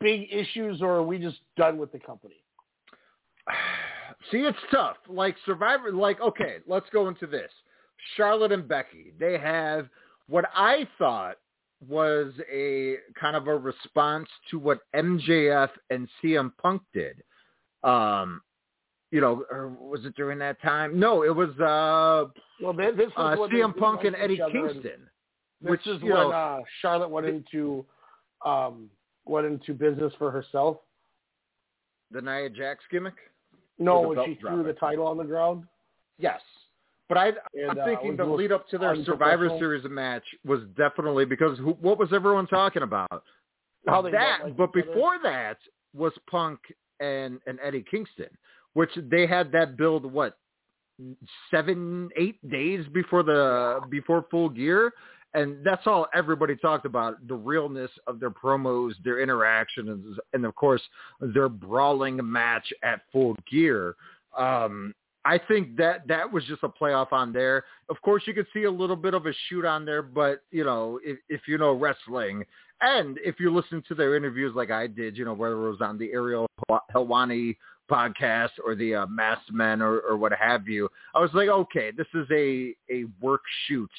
big 0.00 0.28
issues, 0.30 0.82
or 0.82 0.96
are 0.96 1.02
we 1.02 1.18
just 1.18 1.38
done 1.56 1.78
with 1.78 1.92
the 1.92 1.98
company? 1.98 2.42
See, 4.30 4.38
it's 4.38 4.58
tough. 4.70 4.96
Like 5.08 5.36
Survivor, 5.44 5.92
like 5.92 6.20
okay, 6.20 6.58
let's 6.66 6.86
go 6.92 7.08
into 7.08 7.26
this. 7.26 7.50
Charlotte 8.16 8.52
and 8.52 8.68
Becky, 8.68 9.12
they 9.18 9.38
have 9.38 9.88
what 10.28 10.44
I 10.54 10.86
thought 10.98 11.36
was 11.86 12.32
a 12.52 12.96
kind 13.20 13.36
of 13.36 13.48
a 13.48 13.56
response 13.56 14.28
to 14.50 14.58
what 14.58 14.80
MJF 14.94 15.70
and 15.90 16.08
CM 16.22 16.52
Punk 16.60 16.82
did. 16.92 17.22
Um, 17.86 18.42
you 19.10 19.20
know, 19.20 19.44
or 19.50 19.68
was 19.68 20.04
it 20.04 20.14
during 20.16 20.38
that 20.40 20.60
time? 20.60 20.98
No, 20.98 21.22
it 21.22 21.34
was 21.34 21.50
uh, 21.60 22.30
Well, 22.60 22.72
this 22.72 23.10
was 23.16 23.38
uh, 23.38 23.54
CM 23.54 23.76
Punk 23.76 24.04
and 24.04 24.16
Eddie 24.16 24.40
and 24.40 24.52
Kingston. 24.52 25.08
This 25.62 25.70
which, 25.70 25.86
is 25.86 26.02
when 26.02 26.10
know- 26.10 26.30
uh, 26.30 26.60
Charlotte 26.82 27.08
went 27.08 27.26
into 27.26 27.84
um, 28.44 28.90
went 29.24 29.46
into 29.46 29.72
business 29.72 30.12
for 30.18 30.30
herself. 30.30 30.78
The 32.10 32.20
Nia 32.20 32.50
Jax 32.50 32.84
gimmick. 32.90 33.14
No, 33.78 34.00
when 34.00 34.18
she 34.24 34.34
threw 34.40 34.62
the 34.62 34.72
title 34.72 35.06
on 35.06 35.16
the 35.18 35.24
ground. 35.24 35.64
Yes. 36.18 36.40
But 37.08 37.18
I, 37.18 37.28
And, 37.54 37.70
I'm 37.70 37.78
uh, 37.78 37.84
thinking 37.84 38.16
the 38.16 38.24
lead 38.24 38.52
up 38.52 38.68
to 38.70 38.78
their 38.78 38.96
Survivor. 39.04 39.48
Series 39.58 39.84
match 39.88 40.24
was 40.44 40.60
definitely 40.76 41.24
because 41.24 41.58
who, 41.58 41.72
what 41.80 41.98
was 41.98 42.08
everyone 42.12 42.46
talking 42.46 42.82
about? 42.82 43.22
How 43.86 44.02
they 44.02 44.10
that, 44.12 44.40
like 44.44 44.56
but 44.56 44.72
before 44.72 45.16
that 45.22 45.58
was 45.94 46.12
Punk 46.28 46.58
and 47.00 47.40
and 47.46 47.58
Eddie 47.62 47.84
Kingston, 47.90 48.28
which 48.74 48.90
they 49.10 49.26
had 49.26 49.52
that 49.52 49.76
build 49.76 50.10
what 50.10 50.38
seven 51.50 52.08
eight 52.16 52.38
days 52.50 52.84
before 52.92 53.22
the 53.22 53.80
before 53.90 54.26
full 54.30 54.48
gear. 54.48 54.92
And 55.34 55.62
that's 55.62 55.86
all 55.86 56.06
everybody 56.14 56.56
talked 56.56 56.86
about, 56.86 57.26
the 57.28 57.34
realness 57.34 57.90
of 58.06 58.20
their 58.20 58.30
promos, 58.30 58.92
their 59.04 59.20
interactions, 59.20 60.18
and 60.32 60.46
of 60.46 60.54
course, 60.54 60.80
their 61.20 61.50
brawling 61.50 62.18
match 62.22 62.72
at 62.82 63.02
full 63.12 63.36
gear. 63.50 63.96
Um, 64.36 64.94
I 65.26 65.38
think 65.38 65.76
that 65.76 66.06
that 66.06 66.32
was 66.32 66.44
just 66.44 66.62
a 66.62 66.68
playoff 66.68 67.12
on 67.12 67.32
there. 67.32 67.64
Of 67.90 68.00
course, 68.00 68.22
you 68.26 68.32
could 68.32 68.46
see 68.54 68.62
a 68.62 68.70
little 68.70 68.96
bit 68.96 69.12
of 69.12 69.26
a 69.26 69.32
shoot 69.48 69.64
on 69.64 69.84
there, 69.84 70.00
but 70.00 70.42
you 70.52 70.64
know, 70.64 71.00
if, 71.04 71.18
if 71.28 71.42
you 71.48 71.58
know 71.58 71.72
wrestling, 71.72 72.44
and 72.80 73.18
if 73.24 73.40
you 73.40 73.54
listen 73.54 73.82
to 73.88 73.94
their 73.94 74.16
interviews 74.16 74.54
like 74.54 74.70
I 74.70 74.86
did, 74.86 75.16
you 75.16 75.24
know, 75.24 75.34
whether 75.34 75.54
it 75.54 75.70
was 75.70 75.80
on 75.80 75.98
the 75.98 76.12
Ariel 76.12 76.46
Helwani 76.94 77.56
podcast 77.90 78.50
or 78.64 78.74
the 78.74 78.94
uh, 78.94 79.06
Masked 79.06 79.52
Men 79.52 79.80
or, 79.80 80.00
or 80.00 80.16
what 80.16 80.32
have 80.32 80.68
you, 80.68 80.88
I 81.14 81.20
was 81.20 81.30
like, 81.34 81.48
okay, 81.48 81.90
this 81.96 82.08
is 82.14 82.26
a 82.30 82.74
a 82.90 83.04
work 83.20 83.42
shoot, 83.66 83.90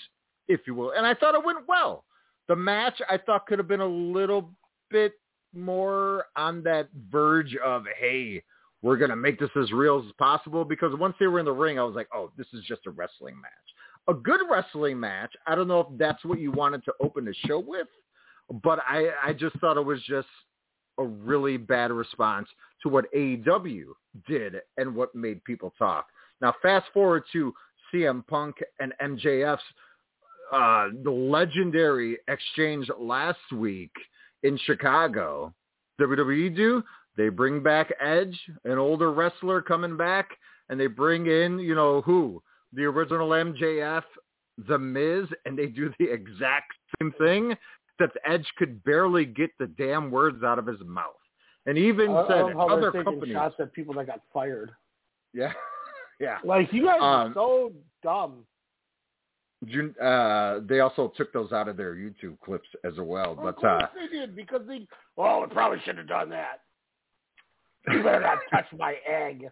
if 0.48 0.62
you 0.68 0.76
will, 0.76 0.92
and 0.92 1.06
I 1.06 1.14
thought 1.14 1.36
it 1.36 1.46
went 1.46 1.68
well. 1.68 2.04
The 2.48 2.56
match 2.56 3.02
I 3.10 3.18
thought 3.18 3.46
could 3.46 3.60
have 3.60 3.68
been 3.68 3.82
a 3.82 3.88
little 3.88 4.50
bit 4.90 5.14
more 5.54 6.26
on 6.36 6.62
that 6.64 6.90
verge 7.12 7.56
of 7.64 7.84
hey 8.00 8.44
we're 8.82 8.98
going 8.98 9.10
to 9.10 9.16
make 9.16 9.40
this 9.40 9.50
as 9.62 9.72
real 9.72 10.04
as 10.06 10.12
possible 10.20 10.64
because 10.64 10.98
once 10.98 11.16
they 11.20 11.28
were 11.28 11.40
in 11.40 11.46
the 11.46 11.52
ring, 11.52 11.80
I 11.80 11.84
was 11.84 11.96
like, 11.96 12.08
oh, 12.14 12.32
this 12.38 12.48
is 12.54 12.64
just 12.66 12.86
a 12.86 12.92
wrestling 12.92 13.36
match. 13.42 13.52
A 14.08 14.14
good 14.14 14.40
wrestling 14.50 15.00
match. 15.00 15.34
I 15.46 15.56
don't 15.56 15.68
know 15.68 15.82
if 15.82 15.88
that's 15.98 16.24
what 16.24 16.40
you 16.40 16.52
wanted 16.52 16.86
to 16.86 16.94
open 17.02 17.26
the 17.26 17.34
show 17.46 17.60
with, 17.60 17.88
but 18.64 18.80
I, 18.88 19.10
I 19.24 19.34
just 19.34 19.58
thought 19.60 19.78
it 19.78 19.86
was 19.86 20.02
just 20.08 20.28
a 21.00 21.04
really 21.04 21.58
bad 21.58 21.92
response 21.92 22.48
to 22.84 22.90
what 22.90 23.12
AEW 23.14 23.86
did 24.28 24.56
and 24.78 24.96
what 24.96 25.14
made 25.14 25.44
people 25.44 25.74
talk. 25.78 26.08
Now, 26.42 26.54
fast 26.62 26.86
forward 26.94 27.24
to 27.34 27.54
CM 27.94 28.26
Punk 28.28 28.56
and 28.80 28.94
MJF's 29.02 29.62
uh, 30.52 30.88
the 31.04 31.12
legendary 31.12 32.18
exchange 32.28 32.88
last 32.98 33.52
week 33.52 33.92
in 34.44 34.58
Chicago. 34.66 35.54
WWE 36.00 36.56
do 36.56 36.84
they 37.18 37.30
bring 37.30 37.62
back 37.64 37.92
Edge, 38.00 38.40
an 38.64 38.78
older 38.78 39.12
wrestler 39.12 39.62
coming 39.62 39.98
back, 39.98 40.30
and 40.70 40.80
they 40.80 40.88
bring 40.88 41.26
in, 41.26 41.58
you 41.60 41.74
know, 41.74 42.02
who? 42.02 42.42
The 42.74 42.84
original 42.84 43.30
MJF, 43.30 44.04
The 44.68 44.78
Miz, 44.78 45.28
and 45.46 45.58
they 45.58 45.66
do 45.66 45.92
the 46.00 46.06
exact 46.12 46.72
same 47.00 47.12
thing, 47.14 47.56
except 48.00 48.18
Edge 48.26 48.46
could 48.58 48.84
barely 48.84 49.26
get 49.26 49.52
the 49.60 49.68
damn 49.68 50.12
words 50.12 50.44
out 50.44 50.60
of 50.60 50.66
his 50.68 50.80
mouth. 50.86 51.14
And 51.66 51.78
even 51.78 52.12
I, 52.12 52.28
said 52.28 52.56
other 52.56 52.92
companies. 52.92 53.34
shots 53.34 53.56
at 53.60 53.74
people 53.74 53.94
that 53.96 54.08
got 54.08 54.22
fired. 54.34 54.72
Yeah. 55.34 55.52
yeah. 56.20 56.38
Like 56.44 56.72
you 56.72 56.86
guys 56.86 57.00
Um, 57.02 57.04
are 57.04 57.34
so 57.34 57.74
dumb. 58.04 58.46
Jun- 59.66 59.96
Uh, 60.02 60.60
they 60.68 60.80
also 60.82 61.12
took 61.18 61.34
those 61.34 61.52
out 61.52 61.68
of 61.68 61.76
their 61.78 61.96
YouTube 61.96 62.40
clips 62.46 62.68
as 62.84 62.94
well. 62.98 63.32
Of 63.32 63.38
But 63.38 63.56
course 63.58 63.84
uh, 63.84 63.88
they 63.96 64.08
did 64.08 64.36
because 64.36 64.62
they. 64.68 64.88
Well, 65.16 65.42
we 65.42 65.48
probably 65.48 65.80
should 65.84 65.98
have 65.98 66.08
done 66.08 66.30
that. 66.30 66.62
You 67.92 68.04
better 68.04 68.22
not 68.22 68.40
touch 68.52 68.66
my 68.78 68.96
egg. 69.10 69.50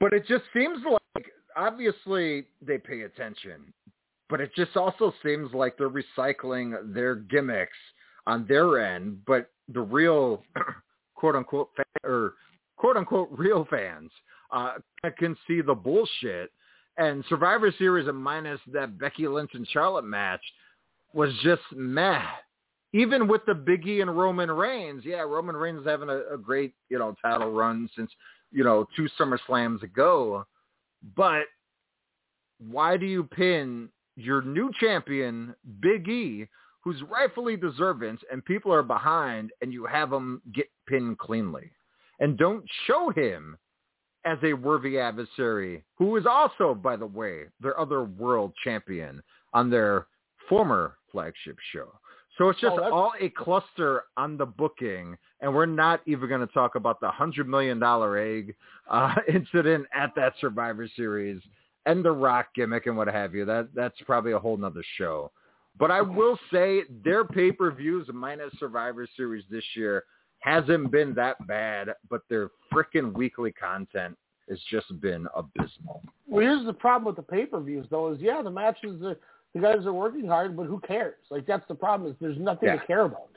But 0.00 0.12
it 0.12 0.26
just 0.26 0.44
seems 0.54 0.78
like 1.14 1.26
obviously 1.56 2.46
they 2.62 2.78
pay 2.78 3.02
attention, 3.02 3.72
but 4.30 4.40
it 4.40 4.50
just 4.56 4.76
also 4.76 5.12
seems 5.22 5.52
like 5.52 5.76
they're 5.76 5.90
recycling 5.90 6.94
their 6.94 7.14
gimmicks 7.14 7.76
on 8.26 8.46
their 8.48 8.84
end, 8.94 9.18
but 9.26 9.50
the 9.72 9.80
real 9.80 10.42
quote 11.14 11.36
unquote 11.36 11.70
fan, 11.76 11.84
or 12.04 12.34
quote 12.76 12.96
unquote 12.96 13.28
real 13.32 13.66
fans 13.70 14.10
uh, 14.50 14.74
can 15.18 15.36
see 15.46 15.60
the 15.60 15.74
bullshit. 15.74 16.50
And 16.96 17.24
Survivor 17.28 17.74
Series, 17.76 18.06
and 18.06 18.16
minus 18.16 18.60
that 18.72 18.98
Becky 18.98 19.26
Lynch 19.26 19.50
and 19.54 19.66
Charlotte 19.68 20.04
match, 20.04 20.42
was 21.12 21.30
just 21.42 21.62
meh. 21.74 22.22
Even 22.92 23.26
with 23.26 23.44
the 23.46 23.52
Biggie 23.52 24.00
and 24.00 24.16
Roman 24.16 24.50
Reigns, 24.50 25.02
yeah, 25.04 25.20
Roman 25.20 25.56
Reigns 25.56 25.80
is 25.80 25.86
having 25.86 26.08
a, 26.08 26.34
a 26.34 26.38
great 26.38 26.72
you 26.88 26.98
know 26.98 27.14
title 27.20 27.50
run 27.50 27.90
since 27.96 28.10
you 28.52 28.62
know 28.62 28.86
two 28.96 29.08
Summer 29.18 29.38
Slams 29.46 29.82
ago, 29.82 30.46
but 31.16 31.42
why 32.70 32.96
do 32.96 33.06
you 33.06 33.24
pin 33.24 33.88
your 34.16 34.42
new 34.42 34.70
champion 34.78 35.54
Big 35.80 36.08
E, 36.08 36.48
who's 36.80 37.02
rightfully 37.10 37.56
deserving, 37.56 38.18
and 38.30 38.44
people 38.44 38.72
are 38.72 38.82
behind, 38.82 39.50
and 39.62 39.72
you 39.72 39.86
have 39.86 40.12
him 40.12 40.42
get 40.54 40.66
pinned 40.86 41.18
cleanly, 41.18 41.70
and 42.20 42.36
don't 42.36 42.64
show 42.86 43.10
him 43.10 43.56
as 44.24 44.38
a 44.42 44.52
worthy 44.52 44.98
adversary, 44.98 45.84
who 45.96 46.16
is 46.16 46.26
also, 46.26 46.74
by 46.74 46.96
the 46.96 47.06
way, 47.06 47.44
their 47.60 47.78
other 47.78 48.04
world 48.04 48.52
champion 48.62 49.22
on 49.52 49.70
their 49.70 50.06
former 50.48 50.96
flagship 51.12 51.56
show. 51.72 51.88
So 52.36 52.48
it's 52.48 52.60
just 52.60 52.76
Oh, 52.78 52.92
all 52.92 53.12
a 53.20 53.28
cluster 53.30 54.04
on 54.16 54.36
the 54.36 54.46
booking, 54.46 55.16
and 55.40 55.54
we're 55.54 55.66
not 55.66 56.00
even 56.06 56.28
going 56.28 56.40
to 56.40 56.52
talk 56.52 56.74
about 56.74 57.00
the 57.00 57.08
hundred 57.08 57.48
million 57.48 57.78
dollar 57.78 58.18
egg 58.18 58.54
uh, 58.90 59.14
incident 59.32 59.86
at 59.94 60.14
that 60.16 60.34
Survivor 60.40 60.88
Series 60.96 61.40
and 61.86 62.04
the 62.04 62.12
Rock 62.12 62.48
gimmick 62.54 62.86
and 62.86 62.96
what 62.96 63.08
have 63.08 63.34
you. 63.34 63.44
That 63.44 63.68
that's 63.74 63.96
probably 64.06 64.32
a 64.32 64.38
whole 64.38 64.56
nother 64.56 64.84
show. 64.96 65.30
But 65.78 65.90
I 65.90 66.00
will 66.00 66.38
say 66.52 66.82
their 67.04 67.24
pay 67.24 67.50
per 67.50 67.70
views 67.70 68.08
minus 68.12 68.52
Survivor 68.58 69.06
Series 69.16 69.44
this 69.50 69.64
year 69.74 70.04
hasn't 70.44 70.90
been 70.90 71.14
that 71.14 71.44
bad, 71.46 71.94
but 72.10 72.20
their 72.28 72.50
freaking 72.72 73.12
weekly 73.14 73.50
content 73.50 74.16
has 74.48 74.58
just 74.70 75.00
been 75.00 75.26
abysmal. 75.34 76.02
Well, 76.28 76.42
here's 76.44 76.66
the 76.66 76.72
problem 76.72 77.06
with 77.06 77.16
the 77.16 77.22
pay-per-views, 77.22 77.86
though, 77.90 78.12
is 78.12 78.20
yeah, 78.20 78.42
the 78.42 78.50
matches, 78.50 79.02
are, 79.02 79.16
the 79.54 79.60
guys 79.60 79.86
are 79.86 79.92
working 79.94 80.26
hard, 80.28 80.54
but 80.54 80.66
who 80.66 80.80
cares? 80.80 81.14
Like 81.30 81.46
that's 81.46 81.66
the 81.66 81.74
problem 81.74 82.10
is 82.10 82.16
there's 82.20 82.38
nothing 82.38 82.68
Yeah. 82.68 82.76
to 82.76 82.86
care 82.86 83.02
about. 83.02 83.30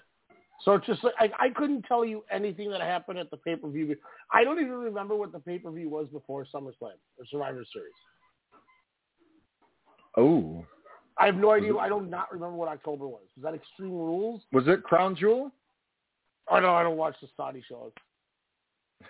So 0.65 0.73
it's 0.73 0.85
just 0.85 1.03
like 1.03 1.13
I, 1.19 1.29
I 1.45 1.49
couldn't 1.55 1.83
tell 1.83 2.03
you 2.03 2.23
anything 2.31 2.71
that 2.71 2.81
happened 2.81 3.19
at 3.19 3.29
the 3.31 3.37
pay-per-view. 3.37 3.95
I 4.33 4.43
don't 4.43 4.59
even 4.59 4.71
remember 4.73 5.15
what 5.15 5.31
the 5.31 5.39
pay-per-view 5.39 5.87
was 5.87 6.07
before 6.09 6.45
SummerSlam 6.53 6.97
or 7.17 7.25
Survivor 7.29 7.63
Series. 7.71 7.93
Oh, 10.17 10.65
I 11.19 11.25
have 11.27 11.35
no 11.35 11.51
idea. 11.51 11.75
I 11.77 11.89
don't 11.89 12.09
not 12.09 12.31
remember 12.31 12.55
what 12.55 12.67
October 12.67 13.07
was. 13.07 13.21
Was 13.35 13.43
that 13.43 13.53
Extreme 13.53 13.91
Rules? 13.91 14.41
was 14.51 14.65
it 14.67 14.83
Crown 14.83 15.15
Jewel? 15.15 15.51
Oh 16.49 16.59
no, 16.59 16.73
I 16.73 16.83
don't 16.83 16.97
watch 16.97 17.15
the 17.21 17.27
Saudi 17.35 17.63
shows. 17.67 17.91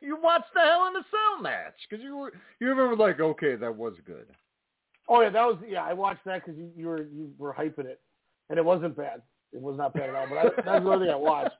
You 0.00 0.16
watched 0.22 0.54
the 0.54 0.60
Hell 0.60 0.86
in 0.86 0.94
a 0.94 1.04
Cell 1.10 1.42
match 1.42 1.74
because 1.90 2.04
you 2.04 2.16
were 2.16 2.32
you 2.60 2.68
remember 2.68 2.94
like 2.94 3.18
okay 3.18 3.56
that 3.56 3.74
was 3.74 3.94
good. 4.06 4.26
Oh 5.08 5.22
yeah, 5.22 5.30
that 5.30 5.44
was 5.44 5.56
yeah. 5.68 5.82
I 5.82 5.92
watched 5.92 6.24
that 6.24 6.44
because 6.44 6.56
you, 6.56 6.70
you 6.76 6.86
were 6.86 7.02
you 7.02 7.32
were 7.36 7.52
hyping 7.52 7.86
it, 7.86 8.00
and 8.48 8.60
it 8.60 8.64
wasn't 8.64 8.96
bad. 8.96 9.22
It 9.52 9.60
was 9.60 9.76
not 9.76 9.94
bad 9.94 10.10
at 10.10 10.14
all. 10.14 10.26
But 10.28 10.38
I, 10.38 10.42
that's 10.44 10.84
the 10.84 10.90
only 10.90 11.06
thing 11.06 11.14
I 11.14 11.16
watched. 11.16 11.56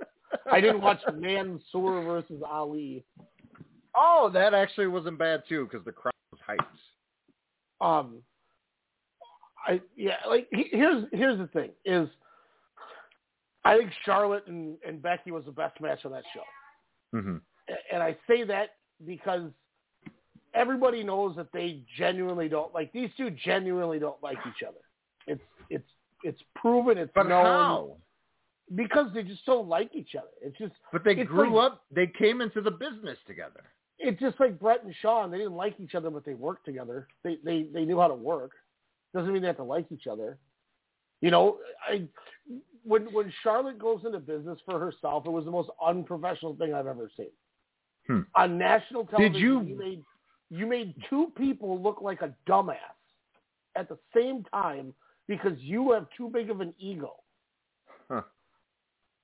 I 0.52 0.60
didn't 0.60 0.82
watch 0.82 1.00
Mansoor 1.16 2.04
versus 2.04 2.40
Ali. 2.48 3.04
Oh, 3.96 4.30
that 4.32 4.54
actually 4.54 4.86
wasn't 4.86 5.18
bad 5.18 5.42
too 5.48 5.64
because 5.68 5.84
the 5.84 5.90
crowd 5.90 6.12
was 6.30 6.40
hyped. 6.48 7.84
Um, 7.84 8.22
I 9.66 9.80
yeah, 9.96 10.16
like 10.28 10.48
he- 10.52 10.68
here's 10.70 11.04
here's 11.12 11.38
the 11.38 11.46
thing 11.48 11.70
is, 11.84 12.08
I 13.64 13.76
think 13.78 13.90
Charlotte 14.04 14.46
and 14.46 14.76
and 14.86 15.02
Becky 15.02 15.30
was 15.30 15.44
the 15.44 15.52
best 15.52 15.80
match 15.80 16.04
on 16.04 16.12
that 16.12 16.24
show, 16.34 16.42
Mm-hmm. 17.18 17.36
And 17.92 18.02
I 18.02 18.16
say 18.26 18.44
that 18.44 18.70
because 19.06 19.50
everybody 20.54 21.02
knows 21.04 21.36
that 21.36 21.52
they 21.52 21.82
genuinely 21.98 22.48
don't 22.48 22.72
like 22.72 22.92
these 22.92 23.10
two. 23.16 23.30
Genuinely 23.30 23.98
don't 23.98 24.22
like 24.22 24.38
each 24.48 24.62
other. 24.66 24.78
It's 25.26 25.42
it's 25.68 25.88
it's 26.24 26.40
proven. 26.56 26.96
It's 26.98 27.12
But 27.14 27.28
known 27.28 27.44
how? 27.44 27.96
because 28.74 29.12
they 29.14 29.22
just 29.22 29.44
don't 29.44 29.68
like 29.68 29.90
each 29.94 30.14
other. 30.16 30.28
It's 30.42 30.56
just 30.58 30.72
But 30.92 31.04
they 31.04 31.14
grew 31.16 31.54
like- 31.56 31.72
up. 31.72 31.84
They 31.90 32.06
came 32.06 32.40
into 32.40 32.60
the 32.62 32.70
business 32.70 33.18
together. 33.26 33.64
it's 33.98 34.20
just 34.20 34.38
like 34.40 34.58
Bret 34.58 34.82
and 34.84 34.94
Shawn. 35.02 35.30
They 35.30 35.38
didn't 35.38 35.56
like 35.56 35.74
each 35.78 35.94
other, 35.94 36.08
but 36.10 36.24
they 36.24 36.34
worked 36.34 36.64
together. 36.64 37.06
They 37.24 37.36
they 37.44 37.64
they 37.64 37.84
knew 37.84 37.98
how 38.00 38.08
to 38.08 38.14
work. 38.14 38.52
Doesn't 39.14 39.32
mean 39.32 39.42
they 39.42 39.48
have 39.48 39.56
to 39.56 39.62
like 39.64 39.86
each 39.90 40.06
other. 40.06 40.38
You 41.20 41.30
know, 41.30 41.58
I 41.88 42.04
when 42.84 43.12
when 43.12 43.32
Charlotte 43.42 43.78
goes 43.78 44.00
into 44.04 44.18
business 44.18 44.58
for 44.64 44.78
herself, 44.78 45.26
it 45.26 45.30
was 45.30 45.44
the 45.44 45.50
most 45.50 45.70
unprofessional 45.84 46.54
thing 46.56 46.74
I've 46.74 46.86
ever 46.86 47.10
seen. 47.16 47.30
Hmm. 48.06 48.20
On 48.34 48.56
national 48.58 49.04
television, 49.06 49.40
you- 49.40 49.60
you 49.62 49.76
made 49.78 50.04
you 50.50 50.66
made 50.66 50.94
two 51.10 51.32
people 51.36 51.80
look 51.82 52.00
like 52.00 52.22
a 52.22 52.34
dumbass 52.46 52.76
at 53.76 53.88
the 53.88 53.98
same 54.14 54.44
time 54.44 54.94
because 55.26 55.58
you 55.58 55.92
have 55.92 56.06
too 56.16 56.30
big 56.30 56.48
of 56.50 56.60
an 56.62 56.72
ego. 56.78 57.16
Huh. 58.10 58.22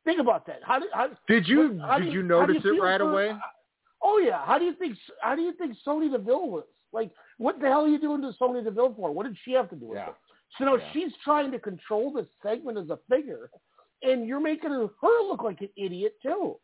Think 0.04 0.20
about 0.20 0.44
that. 0.46 0.60
How 0.62 0.78
did 0.80 0.90
how, 0.92 1.08
Did 1.28 1.48
you 1.48 1.78
how 1.80 1.98
did 1.98 2.12
you 2.12 2.22
do 2.22 2.28
notice 2.28 2.62
it 2.64 2.80
right 2.80 3.00
for- 3.00 3.10
away? 3.10 3.34
Oh 4.02 4.18
yeah. 4.18 4.44
How 4.44 4.58
do 4.58 4.64
you 4.66 4.74
think? 4.74 4.98
How 5.22 5.34
do 5.34 5.40
you 5.42 5.52
think 5.54 5.76
Sonya 5.82 6.10
Deville 6.10 6.50
was? 6.50 6.64
Like, 6.92 7.10
what 7.38 7.60
the 7.60 7.66
hell 7.66 7.84
are 7.84 7.88
you 7.88 7.98
doing 7.98 8.22
to 8.22 8.32
Sonya 8.38 8.62
Deville 8.62 8.94
for? 8.94 9.12
What 9.12 9.26
did 9.26 9.36
she 9.44 9.52
have 9.52 9.70
to 9.70 9.76
do 9.76 9.86
with 9.86 9.98
Yeah. 9.98 10.08
it? 10.10 10.14
So 10.58 10.64
now 10.64 10.76
Yeah. 10.76 10.92
she's 10.92 11.12
trying 11.24 11.50
to 11.52 11.58
control 11.58 12.12
this 12.12 12.26
segment 12.42 12.78
as 12.78 12.90
a 12.90 12.98
figure, 13.08 13.50
and 14.02 14.26
you're 14.26 14.40
making 14.40 14.70
her, 14.70 14.88
look 15.02 15.42
like 15.42 15.60
an 15.60 15.70
idiot 15.76 16.14
too. 16.22 16.58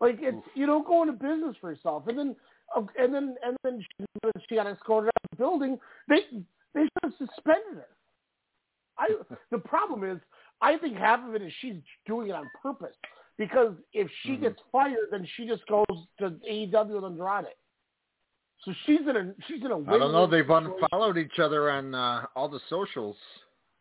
Like 0.00 0.18
it's 0.20 0.46
you 0.54 0.66
don't 0.66 0.86
go 0.86 1.02
into 1.02 1.12
business 1.14 1.56
for 1.60 1.70
yourself, 1.70 2.06
and 2.08 2.18
then 2.18 2.36
uh, 2.76 2.82
and 2.98 3.14
then 3.14 3.36
and 3.44 3.56
then 3.62 3.84
she, 3.98 4.04
she 4.48 4.54
got 4.56 4.66
escorted 4.66 5.08
out 5.08 5.24
of 5.24 5.30
the 5.30 5.36
building. 5.36 5.78
They 6.08 6.20
they 6.74 6.82
should 6.82 6.90
have 7.02 7.12
suspended 7.18 7.74
her. 7.74 7.88
I 8.98 9.08
the 9.50 9.58
problem 9.58 10.04
is 10.10 10.18
I 10.62 10.76
think 10.78 10.96
half 10.96 11.26
of 11.26 11.34
it 11.34 11.42
is 11.42 11.52
she's 11.60 11.76
doing 12.06 12.28
it 12.28 12.34
on 12.34 12.50
purpose 12.62 12.94
because 13.38 13.74
if 13.92 14.08
she 14.22 14.32
Mm-hmm. 14.32 14.42
gets 14.42 14.60
fired, 14.72 15.08
then 15.10 15.26
she 15.36 15.46
just 15.46 15.66
goes 15.66 15.84
to 16.18 16.30
AEW 16.50 16.96
and 16.96 17.04
Andrade. 17.20 17.54
So 18.64 18.74
she's 18.84 19.00
in 19.08 19.16
a 19.16 19.34
she's 19.48 19.64
in 19.64 19.70
a. 19.70 19.78
I 19.78 19.98
don't 19.98 20.12
know. 20.12 20.26
They've 20.26 20.44
situation. 20.44 20.72
unfollowed 20.82 21.16
each 21.16 21.38
other 21.38 21.70
on 21.70 21.94
uh, 21.94 22.26
all 22.36 22.48
the 22.48 22.60
socials. 22.68 23.16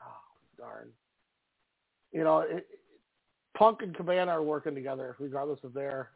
Oh, 0.02 0.06
darn. 0.58 0.88
You 2.12 2.24
know, 2.24 2.40
it, 2.40 2.66
Punk 3.58 3.82
and 3.82 3.94
Cabana 3.96 4.32
are 4.32 4.42
working 4.44 4.74
together, 4.74 5.16
regardless 5.20 5.60
of 5.64 5.74
their 5.74 6.12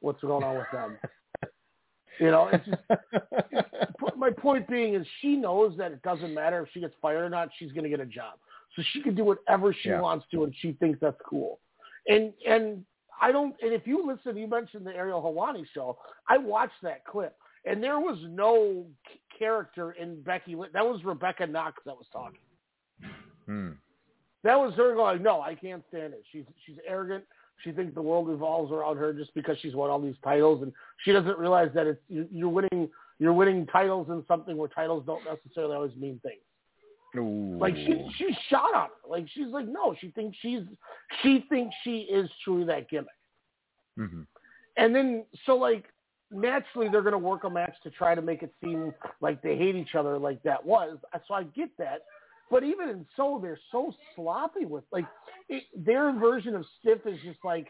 what's 0.00 0.20
going 0.22 0.42
on 0.42 0.56
with 0.56 0.66
them. 0.72 0.98
you 2.20 2.30
know, 2.30 2.48
it's 2.52 2.66
just 2.66 2.82
my 4.16 4.30
point 4.30 4.66
being 4.68 4.94
is 4.94 5.06
she 5.20 5.36
knows 5.36 5.76
that 5.78 5.92
it 5.92 6.02
doesn't 6.02 6.34
matter 6.34 6.62
if 6.62 6.68
she 6.72 6.80
gets 6.80 6.94
fired 7.00 7.24
or 7.24 7.30
not. 7.30 7.48
She's 7.58 7.70
going 7.72 7.84
to 7.84 7.90
get 7.90 8.00
a 8.00 8.06
job, 8.06 8.38
so 8.74 8.82
she 8.92 9.02
can 9.02 9.14
do 9.14 9.24
whatever 9.24 9.72
she 9.72 9.90
Yeah. 9.90 10.00
wants 10.00 10.26
to, 10.32 10.44
and 10.44 10.54
she 10.60 10.72
thinks 10.72 10.98
that's 11.00 11.20
cool. 11.24 11.60
And 12.08 12.32
and 12.46 12.84
I 13.22 13.30
don't. 13.30 13.54
And 13.62 13.72
if 13.72 13.86
you 13.86 14.04
listen, 14.06 14.36
you 14.36 14.48
mentioned 14.48 14.84
the 14.84 14.94
Ariel 14.94 15.22
Helwani 15.22 15.64
show. 15.72 15.98
I 16.28 16.38
watched 16.38 16.82
that 16.82 17.04
clip, 17.04 17.36
and 17.64 17.82
there 17.82 17.98
was 17.98 18.18
no 18.28 18.86
character 19.38 19.92
in 19.92 20.22
Becky. 20.22 20.54
Lynch. 20.54 20.72
That 20.72 20.84
was 20.84 21.04
Rebecca 21.04 21.46
Knox 21.46 21.82
that 21.86 21.96
was 21.96 22.06
talking. 22.12 22.40
Hmm. 23.46 23.70
That 24.42 24.56
was 24.58 24.74
her 24.74 24.94
going, 24.94 25.22
no, 25.22 25.40
I 25.40 25.54
can't 25.54 25.82
stand 25.88 26.14
it. 26.14 26.22
She's 26.32 26.44
she's 26.66 26.76
arrogant. 26.86 27.24
She 27.62 27.72
thinks 27.72 27.94
the 27.94 28.00
world 28.02 28.26
revolves 28.28 28.72
around 28.72 28.96
her 28.96 29.12
just 29.12 29.34
because 29.34 29.58
she's 29.60 29.74
won 29.74 29.90
all 29.90 30.00
these 30.00 30.14
titles, 30.24 30.62
and 30.62 30.72
she 31.04 31.12
doesn't 31.12 31.38
realize 31.38 31.70
that 31.74 31.86
it's 31.86 32.00
you- 32.08 32.28
you're 32.32 32.48
winning 32.48 32.88
you're 33.18 33.34
winning 33.34 33.66
titles 33.66 34.08
in 34.08 34.24
something 34.26 34.56
where 34.56 34.68
titles 34.68 35.04
don't 35.04 35.22
necessarily 35.26 35.74
always 35.76 35.94
mean 35.96 36.18
things. 36.22 36.40
Ooh. 37.16 37.58
Like 37.58 37.74
she 37.76 38.08
she 38.16 38.34
shot 38.48 38.74
on 38.74 38.88
her. 38.88 39.10
Like 39.10 39.26
she's 39.28 39.48
like, 39.48 39.66
no, 39.66 39.94
she 40.00 40.10
thinks 40.12 40.38
she's 40.40 40.62
she 41.22 41.44
thinks 41.50 41.74
she 41.84 42.00
is 42.02 42.30
truly 42.44 42.64
that 42.64 42.88
gimmick. 42.88 43.08
Mhm. 43.98 44.26
And 44.78 44.94
then 44.94 45.24
so 45.44 45.56
like 45.56 45.84
naturally 46.30 46.88
they're 46.88 47.02
going 47.02 47.12
to 47.12 47.18
work 47.18 47.44
a 47.44 47.50
match 47.50 47.74
to 47.82 47.90
try 47.90 48.14
to 48.14 48.22
make 48.22 48.42
it 48.42 48.52
seem 48.62 48.94
like 49.20 49.42
they 49.42 49.56
hate 49.56 49.74
each 49.76 49.94
other 49.94 50.18
like 50.18 50.42
that 50.44 50.64
was. 50.64 50.98
So 51.26 51.34
I 51.34 51.44
get 51.44 51.70
that. 51.78 52.02
But 52.50 52.64
even 52.64 52.88
in 52.88 53.06
so 53.16 53.38
they're 53.40 53.60
so 53.70 53.92
sloppy 54.16 54.64
with 54.64 54.84
like 54.90 55.06
it, 55.48 55.64
their 55.76 56.12
version 56.12 56.56
of 56.56 56.64
stiff 56.80 56.98
is 57.06 57.18
just 57.24 57.38
like 57.44 57.68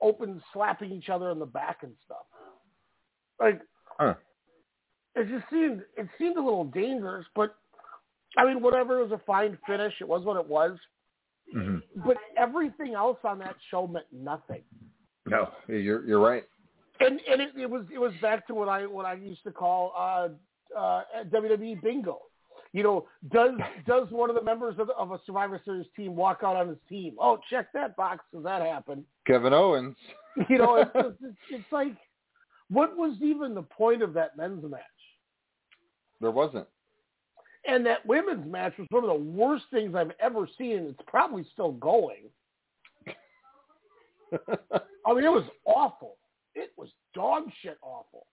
open 0.00 0.42
slapping 0.52 0.90
each 0.90 1.08
other 1.10 1.30
on 1.30 1.38
the 1.38 1.46
back 1.46 1.82
and 1.82 1.92
stuff. 2.04 2.24
Like 3.38 3.60
Huh. 3.98 4.14
it 5.14 5.28
just 5.28 5.48
seemed 5.50 5.82
it 5.96 6.08
seemed 6.18 6.36
a 6.36 6.42
little 6.42 6.64
dangerous, 6.64 7.26
but 7.34 7.56
I 8.38 8.46
mean 8.46 8.62
whatever 8.62 9.00
it 9.00 9.02
was 9.02 9.12
a 9.12 9.22
fine 9.26 9.58
finish. 9.66 9.92
It 10.00 10.08
was 10.08 10.24
what 10.24 10.38
it 10.38 10.46
was. 10.46 10.78
Mhm. 11.54 11.82
But 12.06 12.16
everything 12.38 12.94
else 12.94 13.18
on 13.22 13.38
that 13.40 13.56
show 13.70 13.86
meant 13.86 14.10
nothing. 14.12 14.62
No, 15.26 15.50
you're 15.68 16.04
you're 16.06 16.20
right. 16.20 16.44
And 17.00 17.20
and 17.30 17.40
it, 17.40 17.50
it 17.56 17.68
was 17.68 17.84
it 17.92 17.98
was 17.98 18.12
back 18.20 18.46
to 18.46 18.54
what 18.54 18.68
I 18.68 18.86
what 18.86 19.06
I 19.06 19.14
used 19.14 19.42
to 19.44 19.50
call 19.50 19.92
uh, 19.96 20.28
uh, 20.78 21.02
WWE 21.30 21.82
bingo. 21.82 22.20
You 22.72 22.82
know, 22.82 23.06
does 23.32 23.52
does 23.86 24.08
one 24.10 24.30
of 24.30 24.36
the 24.36 24.42
members 24.42 24.76
of, 24.78 24.90
of 24.90 25.12
a 25.12 25.20
Survivor 25.26 25.60
Series 25.64 25.86
team 25.96 26.16
walk 26.16 26.40
out 26.44 26.56
on 26.56 26.68
his 26.68 26.78
team? 26.88 27.14
Oh, 27.20 27.38
check 27.48 27.72
that 27.72 27.96
box. 27.96 28.24
Does 28.32 28.44
that 28.44 28.62
happen? 28.62 29.04
Kevin 29.26 29.52
Owens. 29.52 29.96
You 30.48 30.58
know, 30.58 30.78
it's, 30.78 30.90
it's, 31.22 31.36
it's 31.48 31.64
like, 31.70 31.94
what 32.68 32.96
was 32.96 33.16
even 33.22 33.54
the 33.54 33.62
point 33.62 34.02
of 34.02 34.12
that 34.14 34.36
men's 34.36 34.68
match? 34.68 34.80
There 36.20 36.32
wasn't. 36.32 36.66
And 37.68 37.86
that 37.86 38.04
women's 38.04 38.44
match 38.50 38.72
was 38.76 38.88
one 38.90 39.04
of 39.04 39.10
the 39.10 39.24
worst 39.24 39.66
things 39.70 39.94
I've 39.94 40.10
ever 40.18 40.48
seen, 40.58 40.78
and 40.78 40.88
it's 40.88 40.98
probably 41.06 41.46
still 41.52 41.70
going. 41.70 42.24
I 45.06 45.14
mean, 45.14 45.22
it 45.22 45.30
was 45.30 45.48
awful. 45.64 46.16
It 46.54 46.72
was 46.76 46.88
dog 47.14 47.44
shit 47.62 47.78
awful. 47.82 48.26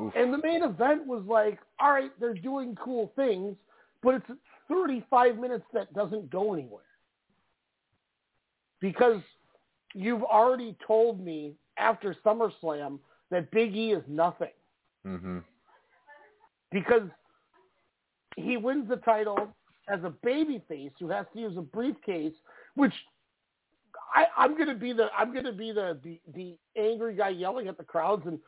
Oof. 0.00 0.12
And 0.16 0.32
the 0.32 0.38
main 0.38 0.62
event 0.62 1.06
was 1.06 1.22
like, 1.26 1.58
all 1.80 1.92
right, 1.92 2.10
they're 2.18 2.34
doing 2.34 2.76
cool 2.82 3.12
things, 3.16 3.56
but 4.02 4.16
it's 4.16 4.26
35 4.68 5.38
minutes 5.38 5.64
that 5.72 5.92
doesn't 5.94 6.30
go 6.30 6.52
anywhere. 6.54 6.82
Because 8.80 9.20
you've 9.94 10.24
already 10.24 10.76
told 10.86 11.24
me 11.24 11.54
after 11.78 12.14
SummerSlam 12.24 12.98
that 13.30 13.50
Big 13.50 13.74
E 13.74 13.92
is 13.92 14.02
nothing. 14.08 14.48
hmm 15.04 15.38
Because 16.70 17.08
he 18.36 18.56
wins 18.56 18.88
the 18.88 18.96
title 18.96 19.48
as 19.88 20.00
a 20.02 20.12
babyface 20.26 20.92
who 20.98 21.08
has 21.08 21.26
to 21.34 21.40
use 21.40 21.56
a 21.56 21.62
briefcase, 21.62 22.32
which 22.74 22.92
I, 24.14 24.26
I'm 24.36 24.56
gonna 24.56 24.74
be 24.74 24.92
the 24.92 25.08
I'm 25.16 25.34
gonna 25.34 25.52
be 25.52 25.72
the, 25.72 25.98
the 26.02 26.20
the 26.34 26.56
angry 26.76 27.14
guy 27.16 27.30
yelling 27.30 27.68
at 27.68 27.76
the 27.76 27.84
crowds, 27.84 28.22
and 28.26 28.38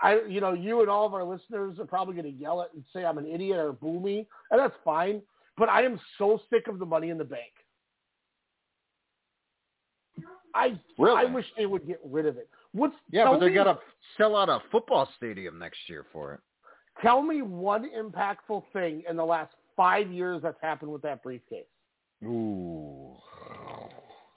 I 0.00 0.20
you 0.28 0.40
know 0.40 0.52
you 0.52 0.80
and 0.80 0.88
all 0.88 1.06
of 1.06 1.14
our 1.14 1.24
listeners 1.24 1.78
are 1.78 1.84
probably 1.84 2.14
gonna 2.14 2.28
yell 2.28 2.62
at 2.62 2.72
and 2.74 2.84
say 2.94 3.04
I'm 3.04 3.18
an 3.18 3.26
idiot 3.26 3.58
or 3.58 3.72
boo 3.72 4.00
me, 4.00 4.26
and 4.50 4.60
that's 4.60 4.76
fine. 4.84 5.20
But 5.56 5.68
I 5.68 5.82
am 5.82 5.98
so 6.18 6.40
sick 6.50 6.68
of 6.68 6.78
the 6.78 6.86
Money 6.86 7.10
in 7.10 7.18
the 7.18 7.24
Bank. 7.24 7.52
I 10.54 10.78
Really? 10.98 11.20
I 11.20 11.24
wish 11.24 11.44
they 11.56 11.66
would 11.66 11.86
get 11.86 12.00
rid 12.04 12.26
of 12.26 12.36
it. 12.36 12.48
What's 12.72 12.94
Yeah, 13.10 13.30
but 13.30 13.40
they 13.40 13.52
got 13.52 13.64
to 13.64 13.78
sell 14.16 14.36
out 14.36 14.48
a 14.48 14.60
football 14.70 15.08
stadium 15.16 15.58
next 15.58 15.78
year 15.88 16.06
for 16.12 16.34
it. 16.34 16.40
Tell 17.02 17.20
me 17.20 17.42
one 17.42 17.90
impactful 17.96 18.64
thing 18.72 19.02
in 19.08 19.16
the 19.16 19.24
last 19.24 19.52
five 19.76 20.10
years 20.10 20.40
that's 20.42 20.60
happened 20.62 20.90
with 20.90 21.02
that 21.02 21.22
briefcase. 21.22 21.66
Ooh. 22.24 23.05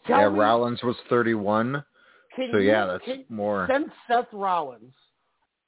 Tell 0.09 0.19
yeah, 0.19 0.29
me- 0.29 0.39
Rollins 0.39 0.83
was 0.83 0.95
31. 1.09 1.83
Can 2.35 2.49
So 2.51 2.57
you- 2.57 2.67
yeah, 2.69 2.85
that's 2.85 3.05
can- 3.05 3.25
more. 3.29 3.67
Since 3.71 3.89
Seth 4.07 4.31
Rollins, 4.33 4.93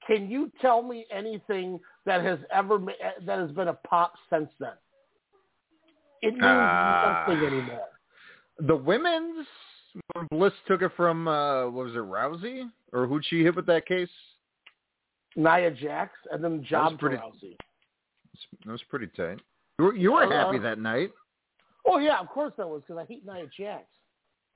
can 0.05 0.29
you 0.29 0.51
tell 0.61 0.81
me 0.81 1.05
anything 1.11 1.79
that 2.05 2.21
has 2.21 2.39
ever 2.51 2.77
that 3.21 3.39
has 3.39 3.51
been 3.51 3.67
a 3.69 3.73
pop 3.73 4.13
since 4.29 4.49
then? 4.59 4.73
It 6.21 6.31
means 6.33 6.43
Ah. 6.43 7.25
nothing 7.27 7.45
anymore. 7.45 7.87
The 8.59 8.75
women's 8.75 9.47
when 10.13 10.27
Bliss 10.27 10.53
took 10.67 10.81
it 10.81 10.89
from 10.95 11.27
uh 11.27 11.65
what 11.69 11.85
was 11.85 11.95
it 11.95 11.99
Rousey 11.99 12.69
or 12.93 13.07
who'd 13.07 13.25
she 13.25 13.43
hit 13.43 13.55
with 13.55 13.65
that 13.67 13.85
case? 13.85 14.09
Nia 15.35 15.71
Jax 15.71 16.13
and 16.31 16.43
then 16.43 16.63
job 16.63 16.99
pretty- 16.99 17.17
Rousey. 17.17 17.57
That 18.65 18.71
was 18.71 18.83
pretty 18.83 19.07
tight. 19.07 19.39
You 19.79 19.85
were, 19.85 19.95
you 19.95 20.11
were 20.13 20.23
Uh, 20.23 20.29
happy 20.29 20.57
that 20.59 20.77
night. 20.79 21.11
Oh 21.85 21.97
yeah, 21.97 22.19
of 22.19 22.27
course 22.29 22.53
I 22.59 22.65
was 22.65 22.81
because 22.83 22.97
I 22.97 23.05
hate 23.05 23.25
Nia 23.25 23.47
Jax. 23.47 23.85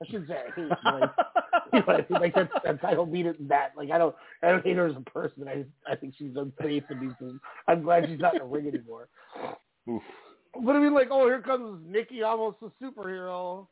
I 0.02 0.06
should 0.10 0.26
say 0.28 0.34
I 0.34 0.60
hate. 0.60 0.68
Like, 0.84 1.10
you 1.72 1.80
know, 1.80 2.20
like 2.20 2.34
that's, 2.34 2.50
that's 2.64 2.84
I 2.84 2.94
don't 2.94 3.10
mean 3.10 3.26
it 3.26 3.38
in 3.38 3.48
that. 3.48 3.72
Like 3.76 3.90
I 3.90 3.98
don't 3.98 4.14
I 4.42 4.48
don't 4.50 4.64
hate 4.64 4.76
her 4.76 4.86
as 4.86 4.96
a 4.96 5.10
person. 5.10 5.48
I 5.48 5.64
I 5.90 5.96
think 5.96 6.14
she's 6.18 6.36
unsafe 6.36 6.84
and 6.90 7.00
needs 7.00 7.14
to, 7.20 7.38
I'm 7.66 7.82
glad 7.82 8.06
she's 8.06 8.18
not 8.18 8.34
in 8.34 8.40
the 8.40 8.44
ring 8.46 8.68
anymore. 8.68 9.08
Oof. 9.88 10.02
But 10.64 10.76
I 10.76 10.80
mean, 10.80 10.94
like, 10.94 11.08
oh, 11.10 11.26
here 11.26 11.40
comes 11.42 11.82
Nikki, 11.86 12.22
almost 12.22 12.58
a 12.62 12.84
superhero. 12.84 13.66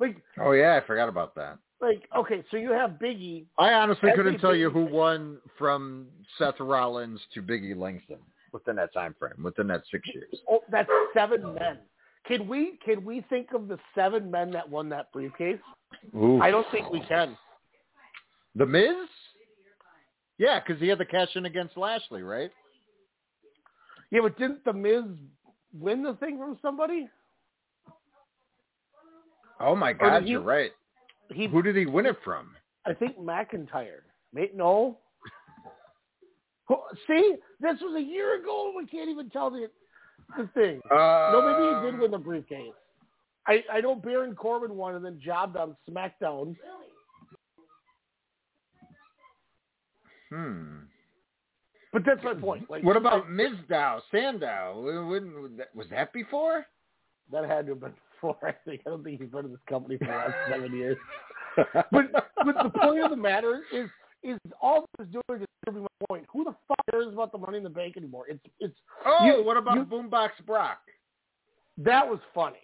Like, 0.00 0.16
Oh 0.38 0.52
yeah, 0.52 0.78
I 0.82 0.86
forgot 0.86 1.08
about 1.08 1.34
that. 1.34 1.58
like, 1.80 2.08
okay, 2.16 2.44
so 2.50 2.56
you 2.56 2.70
have 2.70 2.92
Biggie. 2.92 3.46
I 3.58 3.72
honestly 3.72 4.10
couldn't 4.14 4.38
tell 4.38 4.54
you 4.54 4.70
who 4.70 4.84
won 4.84 5.38
from 5.58 6.06
Seth 6.38 6.60
Rollins 6.60 7.20
to 7.34 7.42
Biggie 7.42 7.76
Langston 7.76 8.18
within 8.52 8.76
that 8.76 8.92
time 8.94 9.14
frame, 9.18 9.42
within 9.42 9.66
that 9.68 9.82
six 9.90 10.08
years. 10.14 10.34
Oh, 10.48 10.60
that's 10.70 10.88
seven 11.14 11.54
men. 11.54 11.78
Can 12.28 12.46
we 12.46 12.78
can 12.84 13.04
we 13.04 13.24
think 13.30 13.48
of 13.54 13.68
the 13.68 13.78
seven 13.94 14.30
men 14.30 14.50
that 14.52 14.68
won 14.68 14.88
that 14.90 15.10
briefcase? 15.12 15.58
Ooh. 16.14 16.40
I 16.40 16.50
don't 16.50 16.66
think 16.70 16.90
we 16.90 17.00
can. 17.00 17.36
The 18.54 18.66
Miz? 18.66 18.94
Yeah, 20.36 20.60
because 20.60 20.80
he 20.80 20.88
had 20.88 20.98
the 20.98 21.04
cash 21.04 21.28
in 21.34 21.46
against 21.46 21.76
Lashley, 21.76 22.22
right? 22.22 22.50
Yeah, 24.10 24.20
but 24.22 24.38
didn't 24.38 24.64
the 24.64 24.72
Miz 24.72 25.04
win 25.72 26.02
the 26.02 26.14
thing 26.14 26.38
from 26.38 26.58
somebody? 26.62 27.08
Oh 29.60 29.74
my 29.74 29.92
God, 29.92 30.22
he- 30.22 30.30
you're 30.30 30.40
right. 30.40 30.70
He, 31.32 31.46
Who 31.46 31.60
did 31.62 31.76
he 31.76 31.84
win 31.86 32.06
it 32.06 32.16
from? 32.24 32.54
I 32.86 32.94
think 32.94 33.18
McIntyre. 33.18 34.00
Mate, 34.32 34.56
no. 34.56 34.98
See, 37.06 37.34
this 37.60 37.76
was 37.82 37.96
a 37.96 38.02
year 38.02 38.40
ago. 38.40 38.68
and 38.68 38.76
We 38.76 38.86
can't 38.86 39.10
even 39.10 39.28
tell 39.28 39.50
the 39.50 39.68
the 40.36 40.48
thing. 40.54 40.80
Uh, 40.90 41.30
No, 41.32 41.42
maybe 41.42 41.86
he 41.86 41.90
did 41.92 42.00
win 42.00 42.10
the 42.10 42.18
briefcase. 42.18 42.72
I, 43.46 43.62
I 43.72 43.80
know 43.80 43.94
Baron 43.94 44.34
Corbin 44.34 44.76
won 44.76 44.94
and 44.94 45.04
then 45.04 45.18
jobbed 45.24 45.56
on 45.56 45.74
SmackDown. 45.88 46.54
Hmm. 50.30 50.64
But 51.92 52.02
that's 52.04 52.22
my 52.22 52.34
point. 52.34 52.68
Like, 52.70 52.84
What 52.84 52.96
about 52.96 53.28
Mizdow, 53.28 54.00
Sandow? 54.10 55.06
Wouldn't- 55.08 55.60
Was 55.74 55.86
that 55.90 56.12
before? 56.12 56.66
that 57.30 57.44
had 57.44 57.66
to 57.66 57.72
have 57.72 57.80
been 57.80 57.94
before? 58.14 58.36
I 58.42 58.52
think 58.64 58.82
I 58.86 58.90
don't 58.90 59.04
think 59.04 59.20
he's 59.20 59.30
been 59.30 59.44
in 59.46 59.50
this 59.52 59.60
company 59.68 59.98
for 59.98 60.06
the 60.06 60.10
last 60.12 60.34
seven 60.50 60.74
years. 60.74 60.96
But 61.56 62.12
but 62.12 62.54
the 62.62 62.70
point 62.80 63.02
of 63.04 63.10
the 63.10 63.16
matter 63.16 63.62
is 63.72 63.88
is 64.22 64.38
all 64.60 64.86
this 64.98 65.06
is 65.06 65.12
doing 65.12 65.40
is 65.42 65.46
proving 65.64 65.82
my 65.82 66.06
point. 66.08 66.26
Who 66.32 66.44
the 66.44 66.54
fuck 66.66 66.78
cares 66.90 67.12
about 67.12 67.32
the 67.32 67.38
Money 67.38 67.58
in 67.58 67.64
the 67.64 67.70
Bank 67.70 67.96
anymore? 67.96 68.24
It's 68.28 68.40
it's 68.60 68.74
oh, 69.06 69.24
You- 69.24 69.44
what 69.44 69.56
about 69.56 69.76
you- 69.76 69.84
Boombox 69.84 70.30
Brock? 70.46 70.78
that 71.78 72.06
was 72.08 72.18
funny, 72.34 72.58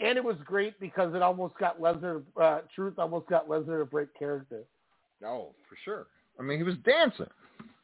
and 0.00 0.18
it 0.18 0.24
was 0.24 0.36
great 0.44 0.78
because 0.80 1.14
it 1.14 1.22
almost 1.22 1.56
got 1.58 1.80
Lesnar. 1.80 2.22
Uh, 2.40 2.60
Truth 2.74 2.98
almost 2.98 3.28
got 3.28 3.48
Lesnar 3.48 3.78
to 3.80 3.84
break 3.84 4.12
character. 4.18 4.62
Oh, 5.24 5.52
for 5.68 5.76
sure. 5.84 6.06
I 6.38 6.42
mean, 6.42 6.58
he 6.58 6.64
was 6.64 6.74
dancing 6.84 7.26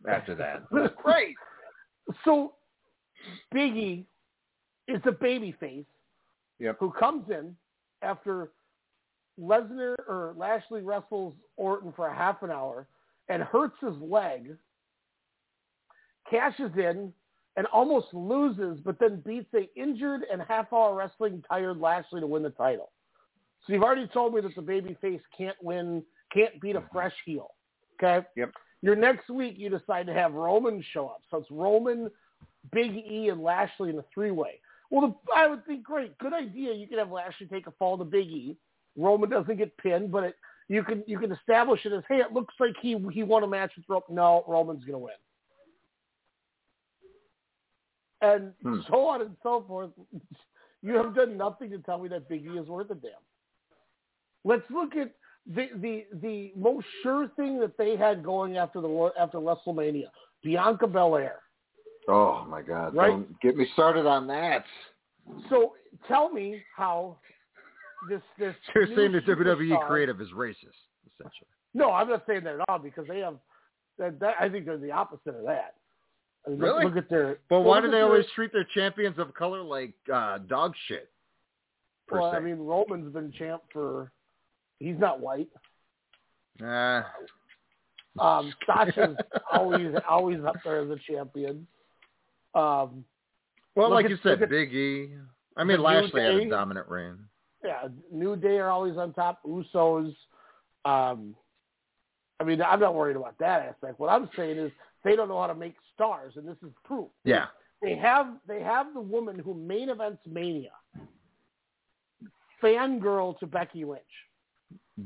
after 0.09 0.35
that. 0.35 0.65
It 0.73 0.75
was 0.75 0.91
great. 1.03 1.37
So 2.25 2.55
Biggie 3.55 4.05
is 4.89 5.01
a 5.07 5.13
baby 5.13 5.53
face 5.61 5.85
Yep. 6.59 6.77
who 6.81 6.91
comes 6.91 7.31
in 7.31 7.55
after 8.03 8.51
Lesnar 9.41 9.95
or 10.09 10.35
Lashley 10.37 10.83
wrestles 10.83 11.35
Orton 11.57 11.93
for 11.95 12.09
a 12.09 12.15
half 12.15 12.43
an 12.43 12.51
hour 12.51 12.87
and 13.29 13.43
hurts 13.43 13.77
his 13.81 13.97
leg, 14.01 14.57
cashes 16.29 16.71
in 16.77 17.13
and 17.57 17.67
almost 17.73 18.09
loses, 18.13 18.79
but 18.85 18.99
then 18.99 19.23
beats 19.25 19.53
a 19.55 19.69
injured 19.81 20.23
and 20.31 20.43
half 20.49 20.73
hour 20.73 20.95
wrestling 20.95 21.43
tired 21.49 21.79
Lashley 21.79 22.21
to 22.21 22.27
win 22.27 22.43
the 22.43 22.51
title. 22.51 22.91
So 23.67 23.73
you've 23.73 23.83
already 23.83 24.07
told 24.09 24.35
me 24.35 24.41
that 24.41 24.55
the 24.55 24.63
baby 24.63 24.97
face 25.01 25.21
can't 25.37 25.57
win, 25.63 26.03
can't 26.33 26.61
beat 26.61 26.77
a 26.77 26.83
fresh 26.93 27.15
heel. 27.25 27.55
Okay? 28.03 28.27
Yep. 28.37 28.53
Your 28.83 28.97
next 28.97 29.29
week 29.29 29.55
you 29.59 29.69
decide 29.69 30.07
to 30.07 30.15
have 30.15 30.33
Roman 30.33 30.83
show 30.93 31.07
up. 31.07 31.21
So 31.31 31.39
it's 31.39 31.51
Roman, 31.51 32.11
Big 32.73 32.93
E, 32.93 33.29
and 33.31 33.43
Lashley 33.43 33.91
in 33.91 33.99
a 33.99 34.05
three 34.15 34.31
way. 34.31 34.61
Well, 34.91 35.09
the, 35.09 35.33
I 35.35 35.47
would 35.47 35.67
think 35.67 35.85
great, 35.85 36.17
good 36.19 36.33
idea. 36.33 36.73
You 36.73 36.87
could 36.87 36.99
have 36.99 37.11
Lashley 37.11 37.47
take 37.47 37.67
a 37.67 37.73
fall 37.73 37.99
to 37.99 38.05
Big 38.05 38.27
E. 38.27 38.57
Roman 38.97 39.31
doesn't 39.31 39.57
get 39.57 39.77
pinned, 39.79 40.11
but 40.11 40.25
it, 40.25 40.37
you 40.69 40.83
can 40.85 41.03
you 41.07 41.19
can 41.19 41.33
establish 41.33 41.85
it 41.85 41.93
as 41.93 42.03
hey, 42.09 42.17
it 42.19 42.33
looks 42.33 42.55
like 42.61 42.75
he 42.81 42.97
he 43.13 43.23
won 43.23 43.43
a 43.43 43.47
match 43.47 43.73
with 43.77 43.85
Roman. 43.89 44.15
No, 44.15 44.45
Roman's 44.47 44.85
going 44.85 44.93
to 44.93 44.99
win, 44.99 45.15
and 48.23 48.53
Hmm. 48.63 48.81
so 48.89 49.07
on 49.07 49.23
and 49.23 49.37
so 49.43 49.65
forth. 49.67 49.91
You 50.83 50.95
have 50.95 51.15
done 51.15 51.37
nothing 51.37 51.69
to 51.73 51.79
tell 51.81 51.99
me 51.99 52.09
that 52.09 52.27
Big 52.27 52.47
E 52.47 52.57
is 52.57 52.67
worth 52.67 52.91
a 52.91 52.95
damn. 52.95 53.11
Let's 54.45 54.63
look 54.71 54.97
at 54.97 55.13
the 55.47 55.69
the 55.77 56.07
the 56.23 56.53
most 56.57 56.87
sure 57.03 57.29
thing 57.37 57.61
that 57.61 57.77
they 57.77 57.97
had 57.97 58.25
going 58.25 58.57
after 58.57 58.81
the 58.81 59.11
after 59.19 59.39
WrestleMania, 59.39 60.07
Bianca 60.43 60.87
Belair. 60.87 61.41
Oh 62.09 62.47
my 62.49 62.63
God! 62.63 62.95
Right. 62.95 63.09
Don't 63.09 63.41
get 63.41 63.57
me 63.57 63.67
started 63.75 64.07
on 64.07 64.27
that. 64.29 64.65
So 65.51 65.75
tell 66.09 66.31
me 66.31 66.63
how 66.75 67.19
this 68.09 68.21
this. 68.39 68.55
You're 68.75 68.87
saying 68.97 69.13
the 69.13 69.21
WWE 69.21 69.87
creative 69.87 70.21
is 70.21 70.29
racist, 70.35 70.79
essentially. 71.07 71.49
No, 71.75 71.93
I'm 71.93 72.09
not 72.09 72.25
saying 72.27 72.45
that 72.45 72.55
at 72.55 72.69
all 72.69 72.79
because 72.79 73.07
they 73.09 73.19
have. 73.21 73.37
That, 73.99 74.19
that, 74.21 74.35
I 74.41 74.49
think 74.49 74.65
they're 74.65 74.79
the 74.79 74.91
opposite 74.93 75.35
of 75.35 75.45
that. 75.45 75.75
I 76.47 76.51
mean, 76.51 76.59
look- 76.61 76.67
Really? 76.75 76.85
Look, 76.87 76.97
at 76.97 77.11
their. 77.11 77.39
But 77.51 77.61
why 77.61 77.81
do 77.81 77.87
they 77.89 77.99
their- 77.99 78.05
always 78.05 78.25
treat 78.35 78.53
their 78.53 78.67
champions 78.75 79.19
of 79.19 79.35
color 79.35 79.63
like 79.63 79.93
uh, 80.13 80.39
dog 80.39 80.73
shit? 80.89 81.11
Well, 82.11 82.31
se? 82.33 82.39
I 82.39 82.41
mean, 82.41 82.57
Roman's 82.59 83.13
been 83.13 83.31
champ 83.33 83.63
for. 83.73 84.11
He's 84.79 84.99
not 84.99 85.21
white. 85.21 85.49
Uh, 86.65 87.03
Um, 88.19 88.53
Sasha's 88.67 89.17
always 89.53 89.95
always 90.09 90.39
up 90.45 90.57
there 90.65 90.81
as 90.81 90.91
a 90.91 90.97
champion. 91.11 91.67
Um, 92.55 93.05
Well, 93.77 93.91
like 93.91 94.07
at- 94.07 94.11
you 94.11 94.19
said, 94.23 94.41
Big 94.49 94.75
E. 94.75 95.11
I 95.57 95.65
mean, 95.65 95.81
Lashley 95.83 96.23
had 96.23 96.35
a 96.35 96.49
dominant 96.49 96.89
reign. 96.89 97.19
Yeah, 97.65 97.89
New 98.11 98.37
Day 98.37 98.59
are 98.59 98.71
always 98.71 98.97
on 98.97 99.13
top. 99.13 99.41
Usos. 99.45 100.15
Um, 100.85 101.35
I 102.41 102.45
mean, 102.45 102.63
I'm 102.63 102.81
not 102.81 102.95
worried 102.95 103.17
about 103.17 103.39
that 103.39 103.63
aspect. 103.63 104.01
What 104.01 104.09
I'm 104.09 104.31
saying 104.35 104.59
is 104.59 104.73
they 105.05 105.15
don't 105.15 105.29
know 105.29 105.41
how 105.41 105.47
to 105.47 105.55
make 105.55 105.75
stars, 105.95 106.35
and 106.37 106.49
this 106.49 106.57
is 106.63 106.73
proof. 106.85 107.09
Yeah. 107.25 107.47
They 107.83 107.97
have 107.97 108.37
they 108.47 108.63
have 108.63 108.93
the 108.95 109.01
woman 109.01 109.39
who 109.39 109.55
main 109.55 109.89
events 109.89 110.21
Mania, 110.27 110.73
fangirl 112.63 113.39
to 113.41 113.47
Becky 113.47 113.85
Lynch. 113.85 114.03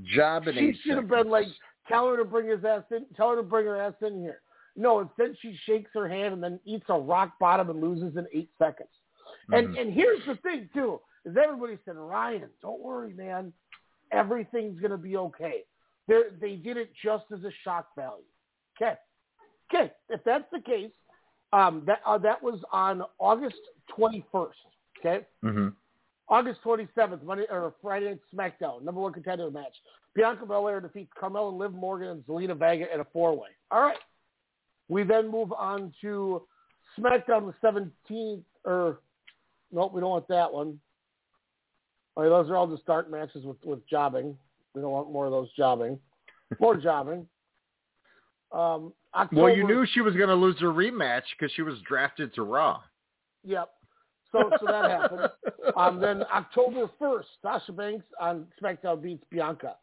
Job 0.02 0.48
in 0.48 0.54
She 0.54 0.78
should 0.82 0.96
have 0.96 1.08
been 1.08 1.28
like, 1.28 1.46
tell 1.88 2.08
her 2.08 2.16
to 2.16 2.24
bring 2.24 2.48
his 2.48 2.64
ass 2.64 2.82
in, 2.90 3.06
tell 3.16 3.30
her 3.30 3.36
to 3.36 3.42
bring 3.42 3.66
her 3.66 3.80
ass 3.80 3.94
in 4.00 4.20
here. 4.20 4.40
No, 4.76 5.00
instead 5.00 5.36
she 5.40 5.56
shakes 5.66 5.90
her 5.94 6.08
hand 6.08 6.34
and 6.34 6.42
then 6.42 6.58
eats 6.64 6.86
a 6.88 6.98
rock 6.98 7.38
bottom 7.38 7.70
and 7.70 7.80
loses 7.80 8.16
in 8.16 8.26
eight 8.32 8.50
seconds. 8.58 8.88
And 9.52 9.68
Mhm. 9.68 9.80
and 9.80 9.92
here's 9.92 10.24
the 10.26 10.34
thing 10.36 10.68
too, 10.74 11.00
is 11.24 11.36
everybody 11.42 11.78
said, 11.84 11.96
Ryan, 11.96 12.48
don't 12.62 12.80
worry, 12.80 13.12
man, 13.14 13.52
everything's 14.12 14.80
gonna 14.80 14.98
be 14.98 15.16
okay. 15.16 15.64
They 16.08 16.22
they 16.40 16.56
did 16.56 16.76
it 16.76 16.90
just 17.02 17.24
as 17.32 17.44
a 17.44 17.50
shock 17.62 17.94
value. 17.96 18.22
Okay, 18.76 18.94
okay. 19.72 19.92
If 20.08 20.22
that's 20.24 20.44
the 20.52 20.60
case, 20.60 20.90
um, 21.52 21.82
that 21.86 22.00
uh, 22.06 22.18
that 22.18 22.42
was 22.42 22.60
on 22.72 23.02
August 23.18 23.60
21st. 23.98 24.50
Okay. 24.98 25.26
hmm 25.42 25.68
August 26.28 26.60
27th, 26.64 27.22
Monday 27.22 27.44
or 27.50 27.74
Friday 27.82 28.06
Night 28.06 28.18
SmackDown, 28.34 28.82
number 28.82 29.00
one 29.00 29.12
contender 29.12 29.50
match. 29.50 29.74
Bianca 30.14 30.46
Belair 30.46 30.80
defeats 30.80 31.12
Carmella, 31.20 31.52
Liv 31.56 31.74
Morgan, 31.74 32.08
and 32.08 32.22
Zelina 32.22 32.56
Vega 32.56 32.86
in 32.92 33.00
a 33.00 33.04
four-way. 33.12 33.48
All 33.70 33.82
right. 33.82 33.98
We 34.88 35.02
then 35.02 35.30
move 35.30 35.52
on 35.52 35.92
to 36.00 36.42
SmackDown 36.98 37.52
the 37.62 37.90
17th, 38.10 38.42
or 38.64 39.00
nope, 39.70 39.92
we 39.92 40.00
don't 40.00 40.10
want 40.10 40.28
that 40.28 40.50
one. 40.52 40.78
All 42.16 42.22
right, 42.22 42.28
those 42.28 42.48
are 42.50 42.56
all 42.56 42.66
just 42.66 42.86
dark 42.86 43.10
matches 43.10 43.44
with 43.44 43.56
with 43.64 43.86
jobbing. 43.88 44.36
We 44.74 44.80
don't 44.80 44.90
want 44.90 45.12
more 45.12 45.26
of 45.26 45.32
those 45.32 45.52
jobbing. 45.56 45.98
More 46.60 46.76
jobbing. 46.80 47.26
Um, 48.52 48.92
October, 49.14 49.42
Well, 49.42 49.56
you 49.56 49.66
knew 49.66 49.84
she 49.92 50.00
was 50.00 50.14
going 50.14 50.28
to 50.28 50.34
lose 50.34 50.58
her 50.60 50.68
rematch 50.68 51.22
because 51.38 51.52
she 51.54 51.62
was 51.62 51.74
drafted 51.86 52.34
to 52.34 52.42
Raw. 52.42 52.80
Yep. 53.44 53.68
So 54.30 54.50
so 54.60 54.66
that 54.66 54.90
happened. 54.90 55.28
Um, 55.76 55.98
then 55.98 56.22
October 56.32 56.88
1st, 57.00 57.24
Sasha 57.42 57.72
Banks 57.72 58.04
on 58.20 58.46
SmackDown 58.62 59.02
beats 59.02 59.24
Bianca. 59.30 59.76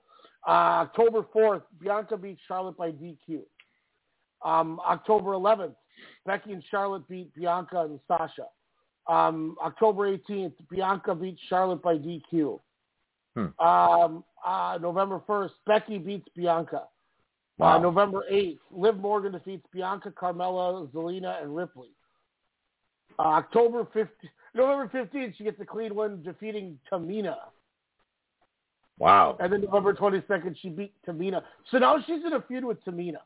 Uh, 0.47 0.85
October 0.85 1.25
4th, 1.35 1.63
Bianca 1.81 2.15
beats 2.15 2.39
Charlotte 2.47 2.77
by 2.77 2.91
DQ. 2.91 3.41
Um, 4.45 4.79
October 4.87 5.31
11th, 5.31 5.73
Becky 6.25 6.53
and 6.53 6.63
Charlotte 6.69 7.07
beat 7.09 7.33
Bianca 7.33 7.81
and 7.81 7.99
Sasha. 8.07 8.45
Um, 9.07 9.55
October 9.63 10.17
18th, 10.17 10.53
Bianca 10.69 11.15
beats 11.15 11.41
Charlotte 11.49 11.81
by 11.81 11.95
DQ. 11.95 12.59
Hmm. 13.35 13.59
Um, 13.59 14.23
uh, 14.45 14.77
November 14.81 15.21
1st, 15.27 15.51
Becky 15.65 15.97
beats 15.97 16.27
Bianca. 16.35 16.83
Wow. 17.57 17.77
Uh, 17.77 17.79
November 17.79 18.23
8th, 18.31 18.59
Liv 18.71 18.97
Morgan 18.97 19.33
defeats 19.33 19.65
Bianca, 19.71 20.11
Carmella, 20.11 20.89
Zelina, 20.91 21.41
and 21.41 21.55
Ripley. 21.55 21.89
Uh, 23.19 23.23
October 23.23 23.87
15th, 23.95 24.07
November 24.53 24.89
15th, 24.93 25.37
she 25.37 25.43
gets 25.43 25.59
a 25.61 25.65
clean 25.65 25.95
win 25.95 26.21
defeating 26.23 26.77
Tamina. 26.91 27.35
Wow. 28.97 29.37
And 29.39 29.51
then 29.51 29.61
November 29.61 29.93
22nd, 29.93 30.55
she 30.61 30.69
beat 30.69 30.93
Tamina. 31.07 31.41
So 31.71 31.77
now 31.77 31.97
she's 32.05 32.23
in 32.25 32.33
a 32.33 32.41
feud 32.41 32.65
with 32.65 32.83
Tamina. 32.83 33.19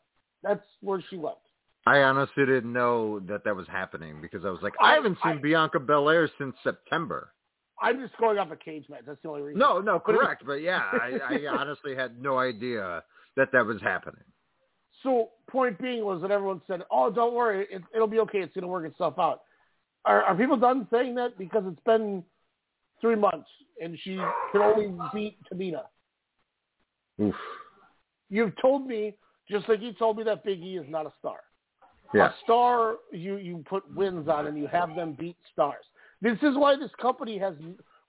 That's 0.44 0.64
where 0.82 1.04
she 1.10 1.18
went. 1.18 1.38
I 1.86 2.00
honestly 2.00 2.46
didn't 2.46 2.74
know 2.74 3.20
that 3.22 3.44
that 3.44 3.56
was 3.56 3.68
happening 3.68 4.20
because 4.22 4.44
I 4.44 4.50
was 4.50 4.60
like, 4.62 4.74
I 4.82 4.92
I- 4.92 4.96
haven't 4.96 5.18
seen 5.24 5.34
I- 5.34 5.42
Bianca 5.42 5.80
Belair 5.80 6.30
since 6.38 6.56
September. 6.64 7.32
I'm 7.82 8.00
just 8.00 8.18
going 8.18 8.38
off 8.40 8.50
a 8.52 8.56
cage 8.56 8.86
match. 8.90 9.02
That's 9.06 9.22
the 9.22 9.28
only 9.30 9.42
reason. 9.42 9.60
No, 9.60 9.82
no, 9.82 10.00
correct. 10.00 10.44
But 10.46 10.62
yeah, 10.62 10.80
I, 10.80 11.20
I 11.30 11.40
honestly 11.60 11.94
had 11.94 12.22
no 12.22 12.40
idea 12.40 13.04
that 13.36 13.50
that 13.52 13.66
was 13.66 13.82
happening. 13.82 14.24
So 15.04 15.32
point 15.50 15.80
being 15.80 16.06
was 16.06 16.22
that 16.22 16.32
everyone 16.32 16.62
said, 16.68 16.84
"Oh, 16.90 17.12
don't 17.12 17.34
worry, 17.34 17.68
it, 17.70 17.82
it'll 17.94 18.08
be 18.08 18.20
okay. 18.20 18.40
It's 18.40 18.54
going 18.54 18.62
to 18.64 18.68
work 18.70 18.86
itself 18.86 19.20
out." 19.20 19.42
Are, 20.06 20.24
are 20.24 20.36
people 20.36 20.56
done 20.56 20.88
saying 20.92 21.16
that 21.16 21.38
because 21.38 21.64
it's 21.68 21.82
been 21.86 22.24
three 23.02 23.16
months 23.16 23.50
and 23.82 23.98
she 24.04 24.16
can 24.52 24.62
only 24.62 24.94
beat 25.14 25.38
Tamina? 25.52 25.84
Oof. 27.22 27.36
You've 28.30 28.54
told 28.62 28.88
me 28.88 29.16
just 29.50 29.68
like 29.68 29.82
you 29.82 29.94
told 29.94 30.18
me 30.18 30.24
that 30.24 30.44
Big 30.46 30.60
E 30.62 30.78
is 30.78 30.86
not 30.88 31.06
a 31.06 31.14
star. 31.20 31.40
Yeah. 32.16 32.30
A 32.30 32.34
star 32.44 32.96
you 33.12 33.38
you 33.38 33.64
put 33.68 33.84
wins 33.94 34.30
on 34.30 34.48
and 34.48 34.58
you 34.58 34.68
have 34.68 34.96
them 34.96 35.16
beat 35.20 35.36
stars. 35.52 35.84
This 36.22 36.38
is 36.42 36.56
why 36.56 36.78
this 36.78 36.92
company 37.02 37.38
has. 37.38 37.56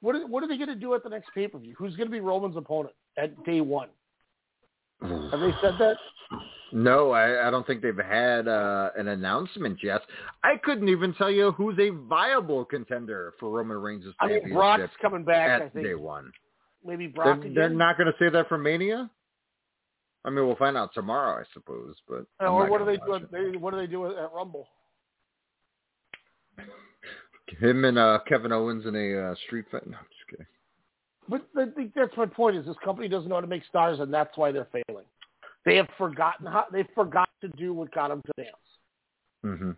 What 0.00 0.14
are, 0.14 0.26
what 0.26 0.44
are 0.44 0.48
they 0.48 0.56
going 0.56 0.68
to 0.68 0.76
do 0.76 0.94
at 0.94 1.02
the 1.02 1.08
next 1.08 1.30
pay 1.34 1.48
per 1.48 1.58
view? 1.58 1.74
Who's 1.76 1.96
going 1.96 2.06
to 2.06 2.12
be 2.12 2.20
Roman's 2.20 2.56
opponent 2.56 2.94
at 3.18 3.44
day 3.44 3.60
one? 3.60 3.88
Have 5.02 5.40
they 5.40 5.52
said 5.60 5.74
that? 5.78 5.96
No, 6.72 7.12
I, 7.12 7.46
I 7.46 7.50
don't 7.52 7.64
think 7.64 7.80
they've 7.80 7.96
had 7.96 8.48
uh, 8.48 8.90
an 8.98 9.06
announcement 9.06 9.78
yet. 9.84 10.00
I 10.42 10.56
couldn't 10.64 10.88
even 10.88 11.14
tell 11.14 11.30
you 11.30 11.52
who's 11.52 11.78
a 11.78 11.90
viable 11.90 12.64
contender 12.64 13.34
for 13.38 13.50
Roman 13.50 13.76
Reigns' 13.76 14.06
I 14.18 14.26
mean, 14.26 14.52
Brock's 14.52 14.92
coming 15.00 15.22
back. 15.24 15.62
I 15.62 15.68
think 15.68 15.86
day 15.86 15.94
one. 15.94 16.32
maybe 16.84 17.06
They're, 17.06 17.36
Brock 17.36 17.40
they're 17.54 17.68
not 17.68 17.96
going 17.96 18.08
to 18.08 18.18
say 18.18 18.30
that 18.30 18.48
for 18.48 18.58
Mania. 18.58 19.08
I 20.26 20.30
mean, 20.30 20.44
we'll 20.44 20.56
find 20.56 20.76
out 20.76 20.92
tomorrow, 20.92 21.40
I 21.40 21.44
suppose. 21.54 21.94
But 22.08 22.26
I'm 22.40 22.52
or 22.52 22.68
what 22.68 22.78
do 22.78 22.84
they 22.84 22.96
do? 22.96 23.14
At, 23.14 23.30
they, 23.30 23.56
what 23.56 23.70
do 23.70 23.78
they 23.78 23.86
do 23.86 24.06
at 24.06 24.32
Rumble? 24.34 24.66
Him 27.60 27.84
and 27.84 27.96
uh, 27.96 28.18
Kevin 28.26 28.50
Owens 28.50 28.86
in 28.86 28.96
a 28.96 29.30
uh, 29.30 29.34
street 29.46 29.66
fight. 29.70 29.86
No, 29.86 29.96
I'm 29.96 30.04
just 30.10 30.28
kidding. 30.28 30.46
But 31.28 31.46
I 31.56 31.70
think 31.76 31.92
that's 31.94 32.16
my 32.16 32.26
point. 32.26 32.56
Is 32.56 32.66
this 32.66 32.76
company 32.84 33.06
doesn't 33.06 33.28
know 33.28 33.36
how 33.36 33.40
to 33.40 33.46
make 33.46 33.62
stars, 33.68 34.00
and 34.00 34.12
that's 34.12 34.36
why 34.36 34.50
they're 34.50 34.68
failing. 34.72 35.04
They 35.64 35.76
have 35.76 35.88
forgotten 35.96 36.46
how 36.46 36.64
they 36.72 36.84
forgot 36.94 37.28
to 37.40 37.48
do 37.50 37.72
what 37.72 37.94
got 37.94 38.08
them 38.08 38.22
to 38.26 38.32
dance. 38.36 38.56
hmm 39.44 39.70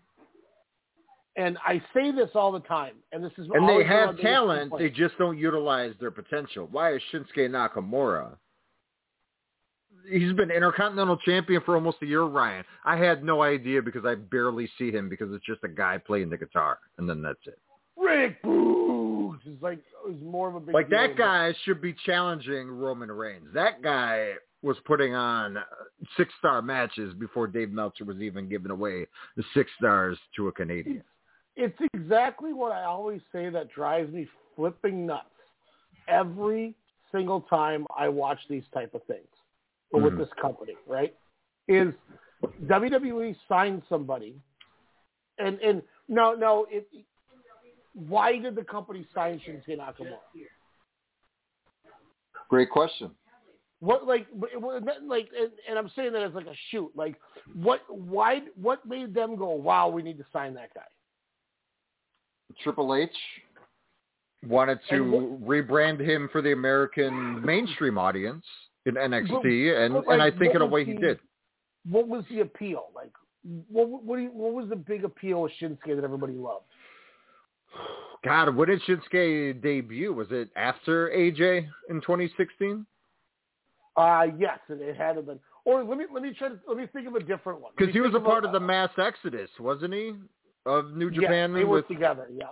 And 1.36 1.58
I 1.66 1.82
say 1.92 2.10
this 2.10 2.30
all 2.34 2.52
the 2.52 2.60
time, 2.60 2.94
and 3.12 3.22
this 3.22 3.32
is 3.36 3.48
And 3.52 3.68
they 3.68 3.84
have 3.84 4.18
talent. 4.18 4.72
They 4.78 4.88
just 4.88 5.18
don't 5.18 5.36
utilize 5.36 5.92
their 6.00 6.10
potential. 6.10 6.68
Why 6.70 6.94
is 6.94 7.02
Shinsuke 7.12 7.50
Nakamura? 7.50 8.36
He's 10.10 10.32
been 10.32 10.50
Intercontinental 10.50 11.16
Champion 11.18 11.62
for 11.64 11.74
almost 11.74 11.98
a 12.02 12.06
year, 12.06 12.22
Ryan. 12.22 12.64
I 12.84 12.96
had 12.96 13.24
no 13.24 13.42
idea 13.42 13.82
because 13.82 14.04
I 14.04 14.14
barely 14.14 14.68
see 14.78 14.90
him 14.90 15.08
because 15.08 15.32
it's 15.32 15.44
just 15.44 15.64
a 15.64 15.68
guy 15.68 15.98
playing 15.98 16.30
the 16.30 16.36
guitar, 16.36 16.78
and 16.98 17.08
then 17.08 17.22
that's 17.22 17.38
it. 17.46 17.58
Rick 17.96 18.42
Boogs 18.42 19.40
is 19.46 19.60
like 19.60 19.80
is 20.08 20.22
more 20.22 20.48
of 20.48 20.54
a 20.54 20.60
big 20.60 20.74
Like 20.74 20.88
that 20.90 21.16
guy 21.16 21.54
should 21.64 21.80
be 21.80 21.94
challenging 22.06 22.68
Roman 22.68 23.10
Reigns. 23.10 23.46
That 23.54 23.82
guy 23.82 24.32
was 24.62 24.76
putting 24.86 25.14
on 25.14 25.58
six 26.16 26.32
star 26.38 26.62
matches 26.62 27.14
before 27.14 27.46
Dave 27.46 27.70
Meltzer 27.70 28.04
was 28.04 28.18
even 28.18 28.48
giving 28.48 28.70
away 28.70 29.06
the 29.36 29.44
six 29.54 29.70
stars 29.78 30.18
to 30.36 30.48
a 30.48 30.52
Canadian. 30.52 31.04
It's 31.56 31.78
exactly 31.92 32.52
what 32.52 32.72
I 32.72 32.84
always 32.84 33.20
say 33.32 33.50
that 33.50 33.70
drives 33.72 34.12
me 34.12 34.28
flipping 34.54 35.06
nuts 35.06 35.26
every 36.06 36.74
single 37.12 37.42
time 37.42 37.86
I 37.96 38.08
watch 38.08 38.38
these 38.48 38.64
type 38.72 38.94
of 38.94 39.02
things 39.04 39.26
but 39.90 40.02
with 40.02 40.12
mm-hmm. 40.12 40.22
this 40.22 40.30
company, 40.40 40.74
right? 40.86 41.14
Is 41.66 41.92
WWE 42.66 43.36
signed 43.48 43.82
somebody, 43.88 44.36
and 45.38 45.58
and 45.60 45.82
no 46.08 46.34
no 46.34 46.66
it. 46.70 46.86
Why 47.94 48.38
did 48.38 48.54
the 48.54 48.62
company 48.62 49.06
sign 49.14 49.40
Shinsuke 49.40 49.78
Nakamura? 49.78 50.18
Great 52.48 52.70
question. 52.70 53.10
What 53.80 54.06
like 54.06 54.26
what- 54.32 54.60
what- 54.60 55.04
like 55.04 55.28
and, 55.38 55.50
and 55.68 55.78
I'm 55.78 55.90
saying 55.96 56.12
that 56.12 56.22
as 56.22 56.32
like 56.34 56.46
a 56.46 56.54
shoot. 56.70 56.90
Like 56.94 57.16
what 57.54 57.80
why 57.88 58.42
what 58.60 58.84
made 58.86 59.14
them 59.14 59.36
go, 59.36 59.50
Wow, 59.50 59.88
we 59.88 60.02
need 60.02 60.18
to 60.18 60.26
sign 60.32 60.54
that 60.54 60.72
guy? 60.74 60.82
Triple 62.62 62.94
H 62.94 63.10
wanted 64.46 64.78
to 64.90 64.94
And 64.94 65.42
rebrand 65.42 66.00
him 66.00 66.28
for 66.30 66.40
the 66.40 66.52
American 66.52 67.44
mainstream 67.44 67.98
audience 67.98 68.44
in 68.86 68.94
NXT, 68.94 69.28
But- 69.28 69.46
and 69.46 69.94
but, 69.94 70.12
and 70.12 70.22
I 70.22 70.30
think 70.30 70.54
in 70.54 70.62
a 70.62 70.66
way 70.66 70.84
was 70.84 70.88
he 70.88 70.94
did. 70.94 71.18
What 71.88 72.08
was 72.08 72.24
the 72.30 72.40
appeal? 72.40 72.88
Like 72.94 73.12
what 73.68 73.88
what 73.88 74.16
do 74.16 74.22
you, 74.22 74.30
what 74.30 74.52
was 74.52 74.68
the 74.68 74.76
big 74.76 75.04
appeal 75.04 75.44
of 75.46 75.50
Shinsuke 75.60 75.96
that 75.96 76.04
everybody 76.04 76.34
loved? 76.34 76.64
God, 78.24 78.54
when 78.54 78.68
did 78.68 78.82
Shinsuke 78.82 79.62
debut? 79.62 80.12
Was 80.12 80.28
it 80.30 80.50
after 80.56 81.10
AJ 81.10 81.68
in 81.88 82.00
2016? 82.00 82.84
Uh 83.96 84.26
yes, 84.38 84.58
it, 84.68 84.80
it 84.80 84.96
had 84.96 85.14
to 85.14 85.22
been. 85.22 85.38
Or 85.64 85.84
let 85.84 85.98
me 85.98 86.04
let 86.12 86.22
me 86.22 86.32
try 86.36 86.48
to 86.48 86.58
let 86.66 86.76
me 86.76 86.86
think 86.92 87.06
of 87.06 87.14
a 87.14 87.20
different 87.20 87.60
one. 87.60 87.72
Because 87.76 87.92
he 87.92 88.00
was 88.00 88.14
a 88.14 88.20
part 88.20 88.44
of 88.44 88.52
the 88.52 88.60
mass 88.60 88.90
exodus, 88.98 89.50
wasn't 89.58 89.94
he? 89.94 90.14
Of 90.66 90.92
New 90.92 91.10
yes, 91.10 91.22
Japan 91.22 91.52
they 91.52 91.60
with 91.60 91.68
worked 91.68 91.88
together. 91.88 92.28
Yeah. 92.34 92.46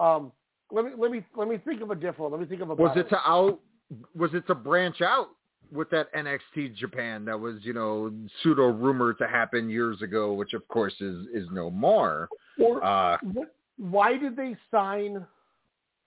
Um, 0.00 0.32
let 0.70 0.84
me 0.84 0.90
let 0.96 1.10
me 1.10 1.24
let 1.36 1.48
me 1.48 1.58
think 1.58 1.80
of 1.80 1.90
a 1.90 1.94
different 1.94 2.30
one. 2.30 2.32
Let 2.32 2.40
me 2.40 2.46
think 2.46 2.62
of 2.62 2.70
a. 2.70 2.74
was 2.74 2.96
it 2.96 3.08
to 3.08 3.16
out 3.18 3.60
was 4.14 4.34
it 4.34 4.46
to 4.46 4.54
branch 4.54 5.00
out 5.00 5.28
with 5.72 5.90
that 5.90 6.12
NXT 6.14 6.74
Japan 6.76 7.24
that 7.26 7.38
was, 7.38 7.56
you 7.62 7.72
know, 7.72 8.12
pseudo 8.42 8.68
rumored 8.68 9.18
to 9.18 9.26
happen 9.28 9.68
years 9.68 10.00
ago, 10.02 10.32
which 10.32 10.54
of 10.54 10.66
course 10.68 10.94
is 11.00 11.26
is 11.34 11.46
no 11.52 11.70
more. 11.70 12.28
Or 12.58 12.82
Uh, 12.84 13.18
why 13.76 14.16
did 14.16 14.36
they 14.36 14.56
sign? 14.70 15.26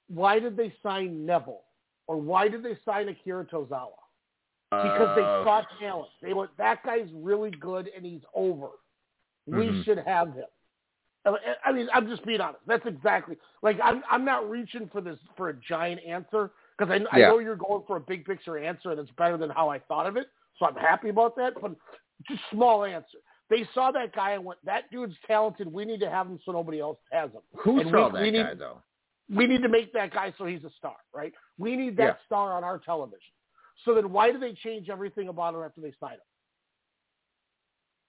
Why 0.08 0.40
did 0.40 0.58
they 0.58 0.74
sign 0.84 1.26
Neville? 1.26 1.62
Or 2.08 2.18
why 2.18 2.48
did 2.48 2.64
they 2.64 2.78
sign 2.84 3.08
Akira 3.08 3.46
Tozawa? 3.46 3.92
Because 4.72 5.16
they 5.16 5.22
uh, 5.24 5.44
saw 5.44 5.64
talent. 5.80 6.10
They 6.22 6.34
went, 6.34 6.50
that 6.58 6.84
guy's 6.84 7.08
really 7.14 7.52
good 7.52 7.90
and 7.96 8.06
he's 8.06 8.22
over. 8.34 8.70
We 9.46 9.68
Mhm. 9.68 9.84
should 9.84 9.98
have 10.00 10.34
him. 10.34 10.46
I- 11.26 11.56
I 11.66 11.72
mean, 11.72 11.88
I'm 11.94 12.08
just 12.08 12.26
being 12.26 12.42
honest. 12.42 12.66
That's 12.66 12.86
exactly 12.86 13.38
like 13.62 13.80
I'm. 13.84 14.04
I'm 14.10 14.26
not 14.26 14.50
reaching 14.50 14.88
for 14.90 15.02
this 15.02 15.20
for 15.38 15.50
a 15.50 15.54
giant 15.54 16.02
answer 16.04 16.52
because 16.82 17.02
I, 17.12 17.18
I 17.18 17.20
know 17.22 17.40
you're 17.40 17.56
going 17.56 17.84
for 17.86 17.98
a 17.98 18.02
big 18.02 18.26
picture 18.26 18.58
answer 18.58 18.92
and 18.92 19.00
it's 19.00 19.12
better 19.18 19.38
than 19.38 19.50
how 19.50 19.70
I 19.70 19.80
thought 19.80 20.08
of 20.08 20.18
it. 20.18 20.28
So 20.58 20.66
I'm 20.66 20.76
happy 20.76 21.10
about 21.10 21.36
that. 21.38 21.54
But 21.62 21.76
just 22.28 22.42
small 22.52 22.84
answer. 22.84 23.18
They 23.50 23.68
saw 23.74 23.92
that 23.92 24.16
guy 24.16 24.32
and 24.32 24.46
went, 24.46 24.64
"That 24.66 24.90
dude's 24.92 25.16
talented. 25.28 25.72
We 25.72 25.84
need 25.84 26.00
to 26.00 26.10
have 26.10 26.28
him 26.28 26.40
so 26.46 26.52
nobody 26.54 26.80
else 26.80 26.98
has 27.12 27.32
him." 27.32 27.42
who 27.58 27.80
and 27.80 27.90
saw 27.90 28.08
we, 28.08 28.14
that 28.14 28.22
we 28.22 28.32
need, 28.32 28.44
guy 28.44 28.54
though? 28.54 28.82
We 29.30 29.48
need 29.48 29.62
to 29.62 29.70
make 29.70 29.92
that 29.94 30.14
guy 30.14 30.34
so 30.38 30.46
he's 30.46 30.64
a 30.64 30.72
star, 30.78 30.96
right? 31.14 31.34
We 31.58 31.76
need 31.76 31.98
that 31.98 32.04
Yeah. 32.04 32.26
star 32.26 32.54
on 32.54 32.64
our 32.64 32.80
television. 32.80 33.34
So 33.84 33.94
then, 33.94 34.12
why 34.12 34.32
do 34.32 34.38
they 34.38 34.54
change 34.54 34.90
everything 34.90 35.28
about 35.28 35.54
him 35.56 35.64
after 35.64 35.82
they 35.82 35.94
sign 36.00 36.14
him? 36.14 36.20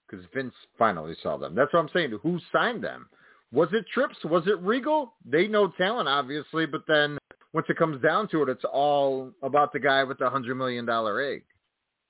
Because 0.07 0.25
Vince 0.35 0.55
finally 0.79 1.17
saw 1.23 1.37
them. 1.39 1.55
That's 1.55 1.73
what 1.73 1.81
I'm 1.81 1.89
saying. 1.89 2.19
Who 2.23 2.39
signed 2.53 2.85
them? 2.85 3.09
Was 3.53 3.69
it 3.73 3.85
Trips? 3.93 4.17
Was 4.25 4.47
it 4.47 4.59
Regal? 4.61 5.15
They 5.25 5.47
know 5.47 5.69
talent, 5.69 6.09
obviously, 6.09 6.67
but 6.67 6.83
then 6.87 7.19
once 7.53 7.67
it 7.69 7.77
comes 7.77 8.01
down 8.03 8.29
to 8.29 8.43
it, 8.43 8.49
it's 8.49 8.65
all 8.71 9.31
about 9.43 9.73
the 9.73 9.79
guy 9.81 10.03
with 10.05 10.19
the 10.19 10.29
hundred 10.31 10.55
million 10.57 10.85
dollar 10.87 11.21
egg. 11.21 11.45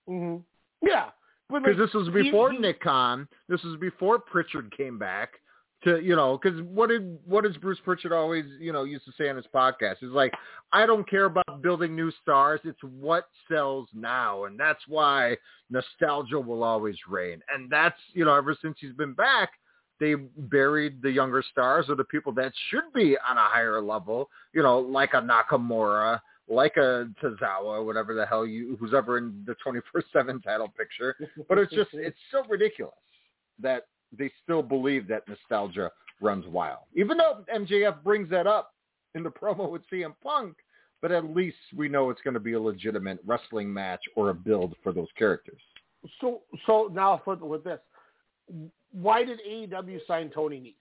Mm-hmm. 0.09 0.38
Yeah, 0.86 1.11
Because 1.49 1.62
like, 1.66 1.76
this 1.76 1.95
was 1.95 2.09
he- 2.09 2.22
before 2.24 2.53
he- 2.53 2.59
Nick 2.59 2.80
Khan. 2.80 3.28
This 3.49 3.62
was 3.62 3.76
before 3.80 4.18
Pritchard 4.18 4.72
came 4.76 4.99
back 4.99 5.30
to 5.84 6.01
you 6.01 6.14
know. 6.16 6.38
Because 6.40 6.61
what 6.62 6.88
did 6.88 7.18
what 7.24 7.45
does 7.45 7.57
Bruce 7.57 7.78
Pritchard 7.84 8.12
always 8.12 8.45
you 8.61 8.72
know 8.72 8.84
used 8.84 9.05
to 9.05 9.12
say 9.18 9.28
on 9.28 9.36
his 9.36 9.47
podcast? 9.55 9.97
He's 10.01 10.11
like, 10.11 10.32
I 10.72 10.86
don't 10.86 11.09
care 11.09 11.24
about 11.26 11.62
building 11.62 11.95
new 11.95 12.11
stars. 12.22 12.61
It's 12.64 12.82
what 12.82 13.26
sells 13.51 13.88
now, 13.95 14.45
and 14.45 14.59
that's 14.59 14.82
why 14.88 15.36
nostalgia 15.70 16.38
will 16.40 16.62
always 16.62 16.97
reign. 17.09 17.40
And 17.53 17.70
that's 17.70 17.99
you 18.12 18.24
know 18.24 18.34
ever 18.34 18.57
since 18.61 18.76
he's 18.80 18.93
been 18.95 19.14
back. 19.14 19.51
They 20.03 20.16
buried 20.16 21.00
the 21.00 21.12
younger 21.12 21.44
stars 21.48 21.86
or 21.88 21.94
the 21.94 22.03
people 22.03 22.32
that 22.32 22.53
should 22.70 22.92
be 22.92 23.16
on 23.18 23.36
a 23.38 23.42
higher 23.42 23.80
level, 23.80 24.28
you 24.53 24.61
know, 24.61 24.80
like 24.80 25.14
a 25.14 25.22
Nakamura, 25.22 26.20
like 26.48 26.76
a 26.76 27.09
Tozawa, 27.22 27.86
whatever 27.86 28.12
the 28.12 28.26
hell 28.26 28.44
you, 28.44 28.76
who's 28.80 28.94
ever 28.94 29.16
in 29.18 29.44
the 29.46 29.55
24/7 29.64 30.42
title 30.42 30.66
picture. 30.76 31.14
But 31.48 31.59
it's 31.59 31.72
just, 31.72 31.90
it's 31.92 32.18
so 32.32 32.42
ridiculous 32.48 32.96
that 33.61 33.86
they 34.11 34.28
still 34.42 34.61
believe 34.61 35.07
that 35.07 35.22
nostalgia 35.28 35.92
runs 36.20 36.48
wild. 36.48 36.82
Even 36.96 37.16
though 37.16 37.44
MJF 37.55 38.03
brings 38.03 38.28
that 38.30 38.48
up 38.48 38.74
in 39.14 39.22
the 39.22 39.30
promo 39.40 39.70
with 39.70 39.82
CM 39.88 40.14
Punk, 40.20 40.57
but 41.00 41.12
at 41.12 41.32
least 41.32 41.59
we 41.76 41.88
know 41.88 42.11
it's 42.11 42.22
going 42.22 42.34
to 42.34 42.40
be 42.40 42.55
a 42.55 42.61
legitimate 42.61 43.20
wrestling 43.24 43.72
match 43.72 44.03
or 44.16 44.30
a 44.30 44.34
build 44.34 44.74
for 44.82 44.92
those 44.92 45.12
characters. 45.16 45.61
So 46.20 46.40
so 46.66 46.90
now 46.92 47.22
with, 47.24 47.38
with 47.38 47.62
this, 47.62 47.78
why 48.93 49.24
did 49.24 49.40
AEW 49.49 50.07
sign 50.07 50.30
Tony 50.30 50.59
Nese? 50.59 50.74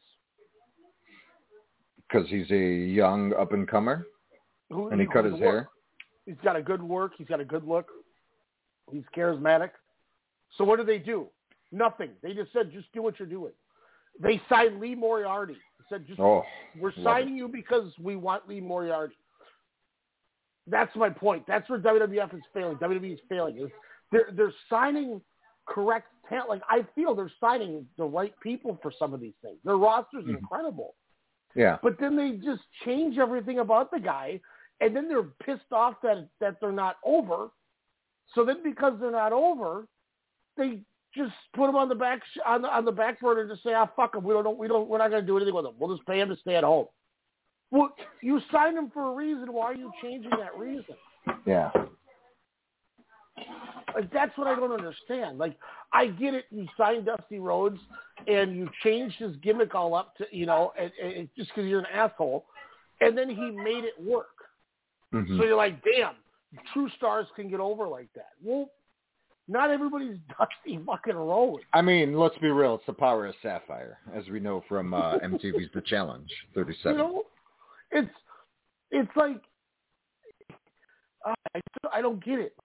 Because 2.07 2.27
he's 2.29 2.49
a 2.51 2.55
young 2.55 3.33
up 3.33 3.53
and 3.53 3.67
comer, 3.67 4.05
and 4.69 4.99
he 4.99 5.07
cut 5.07 5.25
his 5.25 5.39
hair. 5.39 5.69
He's 6.25 6.35
got 6.43 6.55
a 6.55 6.61
good 6.61 6.83
work. 6.83 7.13
He's 7.17 7.27
got 7.27 7.39
a 7.39 7.45
good 7.45 7.65
look. 7.65 7.87
He's 8.91 9.03
charismatic. 9.15 9.71
So 10.57 10.63
what 10.63 10.77
do 10.77 10.85
they 10.85 10.99
do? 10.99 11.27
Nothing. 11.71 12.09
They 12.21 12.33
just 12.33 12.51
said, 12.51 12.71
just 12.71 12.91
do 12.93 13.01
what 13.01 13.17
you're 13.17 13.27
doing. 13.27 13.53
They 14.19 14.41
signed 14.49 14.79
Lee 14.81 14.93
Moriarty. 14.93 15.53
They 15.53 15.85
said, 15.89 16.05
just 16.05 16.19
Oh, 16.19 16.43
we're 16.79 16.91
signing 17.03 17.35
you 17.35 17.47
because 17.47 17.91
we 17.99 18.17
want 18.17 18.47
Lee 18.47 18.59
Moriarty. 18.59 19.15
That's 20.67 20.93
my 20.95 21.09
point. 21.09 21.43
That's 21.47 21.69
where 21.69 21.79
WWF 21.79 22.35
is 22.35 22.41
failing. 22.53 22.77
WWE 22.77 23.13
is 23.13 23.19
failing. 23.29 23.57
Is 23.57 23.69
they're 24.11 24.29
they're 24.33 24.53
signing 24.69 25.21
correct 25.67 26.07
talent. 26.31 26.49
Like 26.49 26.61
I 26.69 26.85
feel 26.95 27.13
they're 27.13 27.31
signing 27.39 27.85
the 27.97 28.05
right 28.05 28.33
people 28.41 28.79
for 28.81 28.91
some 28.97 29.13
of 29.13 29.19
these 29.19 29.35
things. 29.43 29.57
Their 29.63 29.77
roster's 29.77 30.25
Mhm. 30.25 30.37
incredible. 30.39 30.95
Yeah. 31.53 31.77
But 31.83 31.99
then 31.99 32.15
they 32.15 32.37
just 32.37 32.63
change 32.85 33.17
everything 33.17 33.59
about 33.59 33.91
the 33.91 33.99
guy, 33.99 34.39
and 34.79 34.95
then 34.95 35.07
they're 35.07 35.23
pissed 35.23 35.71
off 35.71 35.95
that 36.01 36.27
that 36.39 36.59
they're 36.61 36.71
not 36.71 36.97
over. 37.03 37.49
So 38.33 38.45
then, 38.45 38.63
because 38.63 38.97
they're 38.99 39.11
not 39.11 39.33
over, 39.33 39.87
they 40.55 40.81
just 41.13 41.33
put 41.53 41.67
him 41.69 41.75
on 41.75 41.89
the 41.89 41.95
back 41.95 42.21
on 42.45 42.61
the 42.61 42.73
on 42.73 42.85
the 42.85 42.91
back 42.91 43.19
burner 43.19 43.41
and 43.41 43.49
just 43.49 43.63
say, 43.63 43.73
"Ah, 43.73 43.85
fuck 43.95 44.15
him. 44.15 44.23
We 44.23 44.33
don't 44.33 44.57
we 44.57 44.67
don't 44.69 44.87
we're 44.87 44.97
not 44.99 45.09
going 45.09 45.21
to 45.21 45.27
do 45.27 45.35
anything 45.35 45.53
with 45.53 45.65
him. 45.65 45.73
We'll 45.77 45.93
just 45.95 46.07
pay 46.07 46.19
him 46.21 46.29
to 46.29 46.37
stay 46.37 46.55
at 46.55 46.63
home." 46.63 46.87
Well, 47.71 47.93
you 48.21 48.39
signed 48.51 48.77
him 48.77 48.89
for 48.89 49.03
a 49.11 49.13
reason. 49.13 49.51
Why 49.51 49.65
are 49.71 49.75
you 49.75 49.91
changing 50.01 50.31
that 50.31 50.57
reason? 50.57 50.95
Yeah. 51.45 51.71
Like 53.95 54.11
that's 54.11 54.37
what 54.37 54.47
I 54.47 54.55
don't 54.55 54.71
understand. 54.71 55.37
Like 55.37 55.57
I 55.93 56.07
get 56.07 56.33
it. 56.33 56.45
You 56.51 56.67
signed 56.77 57.05
Dusty 57.05 57.39
Rhodes 57.39 57.79
and 58.27 58.55
you 58.55 58.69
changed 58.83 59.17
his 59.17 59.35
gimmick 59.37 59.75
all 59.75 59.95
up 59.95 60.15
to 60.17 60.25
you 60.31 60.45
know, 60.45 60.73
and, 60.79 60.91
and 61.03 61.29
just 61.37 61.49
because 61.49 61.69
you're 61.69 61.79
an 61.79 61.87
asshole, 61.93 62.45
and 62.99 63.17
then 63.17 63.29
he 63.29 63.51
made 63.51 63.83
it 63.83 63.93
work. 64.01 64.27
Mhm. 65.13 65.37
So 65.37 65.43
you're 65.45 65.57
like, 65.57 65.81
damn, 65.83 66.15
true 66.73 66.89
stars 66.97 67.27
can 67.35 67.49
get 67.49 67.59
over 67.59 67.87
like 67.87 68.07
that. 68.15 68.31
Well, 68.41 68.69
not 69.47 69.69
everybody's 69.69 70.17
Dusty 70.39 70.79
fucking 70.85 71.15
Rhodes. 71.15 71.63
I 71.73 71.81
mean, 71.81 72.17
let's 72.17 72.37
be 72.37 72.49
real. 72.49 72.75
It's 72.75 72.85
the 72.85 72.93
power 72.93 73.27
of 73.27 73.35
Sapphire, 73.41 73.97
as 74.15 74.27
we 74.29 74.39
know 74.39 74.63
from 74.69 74.93
uh, 74.93 75.17
MTV's 75.23 75.71
The 75.73 75.81
Challenge 75.81 76.29
37. 76.55 76.91
You 76.91 76.97
know, 76.97 77.23
it's 77.91 78.09
it's 78.91 79.11
like 79.15 79.41
I 81.25 81.61
I 81.93 82.01
don't 82.01 82.23
get 82.23 82.39
it. 82.39 82.55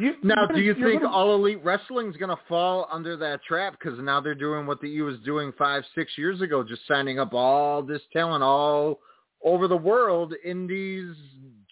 You, 0.00 0.14
now, 0.22 0.46
do 0.46 0.60
you 0.60 0.74
think 0.74 1.02
gonna- 1.02 1.14
All 1.14 1.34
Elite 1.34 1.62
Wrestling's 1.62 2.16
going 2.16 2.34
to 2.34 2.42
fall 2.48 2.88
under 2.90 3.16
that 3.18 3.42
trap? 3.44 3.76
Because 3.78 3.98
now 4.00 4.20
they're 4.20 4.34
doing 4.34 4.66
what 4.66 4.80
the 4.80 4.86
E 4.86 5.02
was 5.02 5.18
doing 5.20 5.52
five, 5.58 5.84
six 5.94 6.16
years 6.16 6.40
ago, 6.40 6.64
just 6.64 6.86
signing 6.88 7.18
up 7.18 7.34
all 7.34 7.82
this 7.82 8.00
talent 8.12 8.42
all 8.42 9.00
over 9.44 9.68
the 9.68 9.76
world, 9.76 10.34
Indies, 10.44 11.14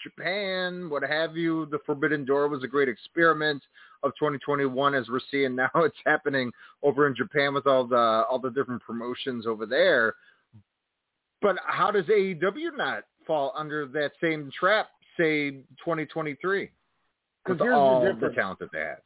Japan, 0.03 0.89
what 0.91 1.03
have 1.03 1.37
you. 1.37 1.67
The 1.67 1.79
Forbidden 1.87 2.25
Door 2.25 2.49
was 2.49 2.63
a 2.63 2.69
great 2.69 2.89
experiment 2.89 3.63
of 4.03 4.13
2021, 4.19 4.95
as 4.95 5.09
we're 5.09 5.21
seeing 5.31 5.55
now. 5.57 5.71
It's 5.77 5.97
happening 6.07 6.53
over 6.83 7.07
in 7.07 7.15
Japan 7.15 7.55
with 7.55 7.67
all 7.67 7.87
the 7.87 7.97
all 8.31 8.39
the 8.39 8.51
different 8.51 8.83
promotions 8.83 9.47
over 9.47 9.67
there. 9.67 10.15
But 11.41 11.57
how 11.67 11.91
does 11.91 12.05
AEW 12.07 12.77
not 12.77 13.05
fall 13.27 13.53
under 13.57 13.87
that 13.87 14.13
same 14.21 14.51
trap, 14.59 14.89
say 15.17 15.51
2023? 15.85 16.71
Because 17.49 17.65
here's 17.65 17.73
the 17.73 17.79
all 17.79 18.05
the 18.05 18.13
difference. 18.13 18.37
talent 18.37 18.59
that 18.61 18.73
they 18.73 18.81
have. 18.81 18.99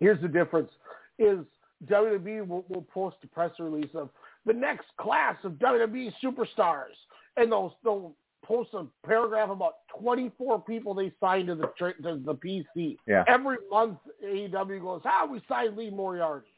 Here's 0.00 0.20
the 0.20 0.28
difference: 0.28 0.70
is 1.18 1.38
WWE 1.86 2.46
will, 2.46 2.64
will 2.68 2.86
post 2.92 3.16
a 3.24 3.26
press 3.28 3.52
release 3.58 3.90
of 3.94 4.10
the 4.46 4.52
next 4.52 4.86
class 4.98 5.36
of 5.44 5.52
WWE 5.52 6.12
superstars, 6.22 6.96
and 7.36 7.52
they'll 7.52 7.76
they'll 7.84 8.14
post 8.44 8.70
a 8.74 8.86
paragraph 9.06 9.50
about 9.50 9.74
24 10.00 10.62
people 10.62 10.94
they 10.94 11.12
signed 11.20 11.48
to 11.48 11.54
the 11.54 11.70
to 12.02 12.20
the 12.24 12.34
PC. 12.34 12.96
Yeah. 13.06 13.24
Every 13.28 13.58
month, 13.70 13.98
AEW 14.24 14.80
goes, 14.80 15.02
"Ah, 15.04 15.26
we 15.30 15.40
signed 15.48 15.76
Lee 15.76 15.90
Moriarty. 15.90 16.48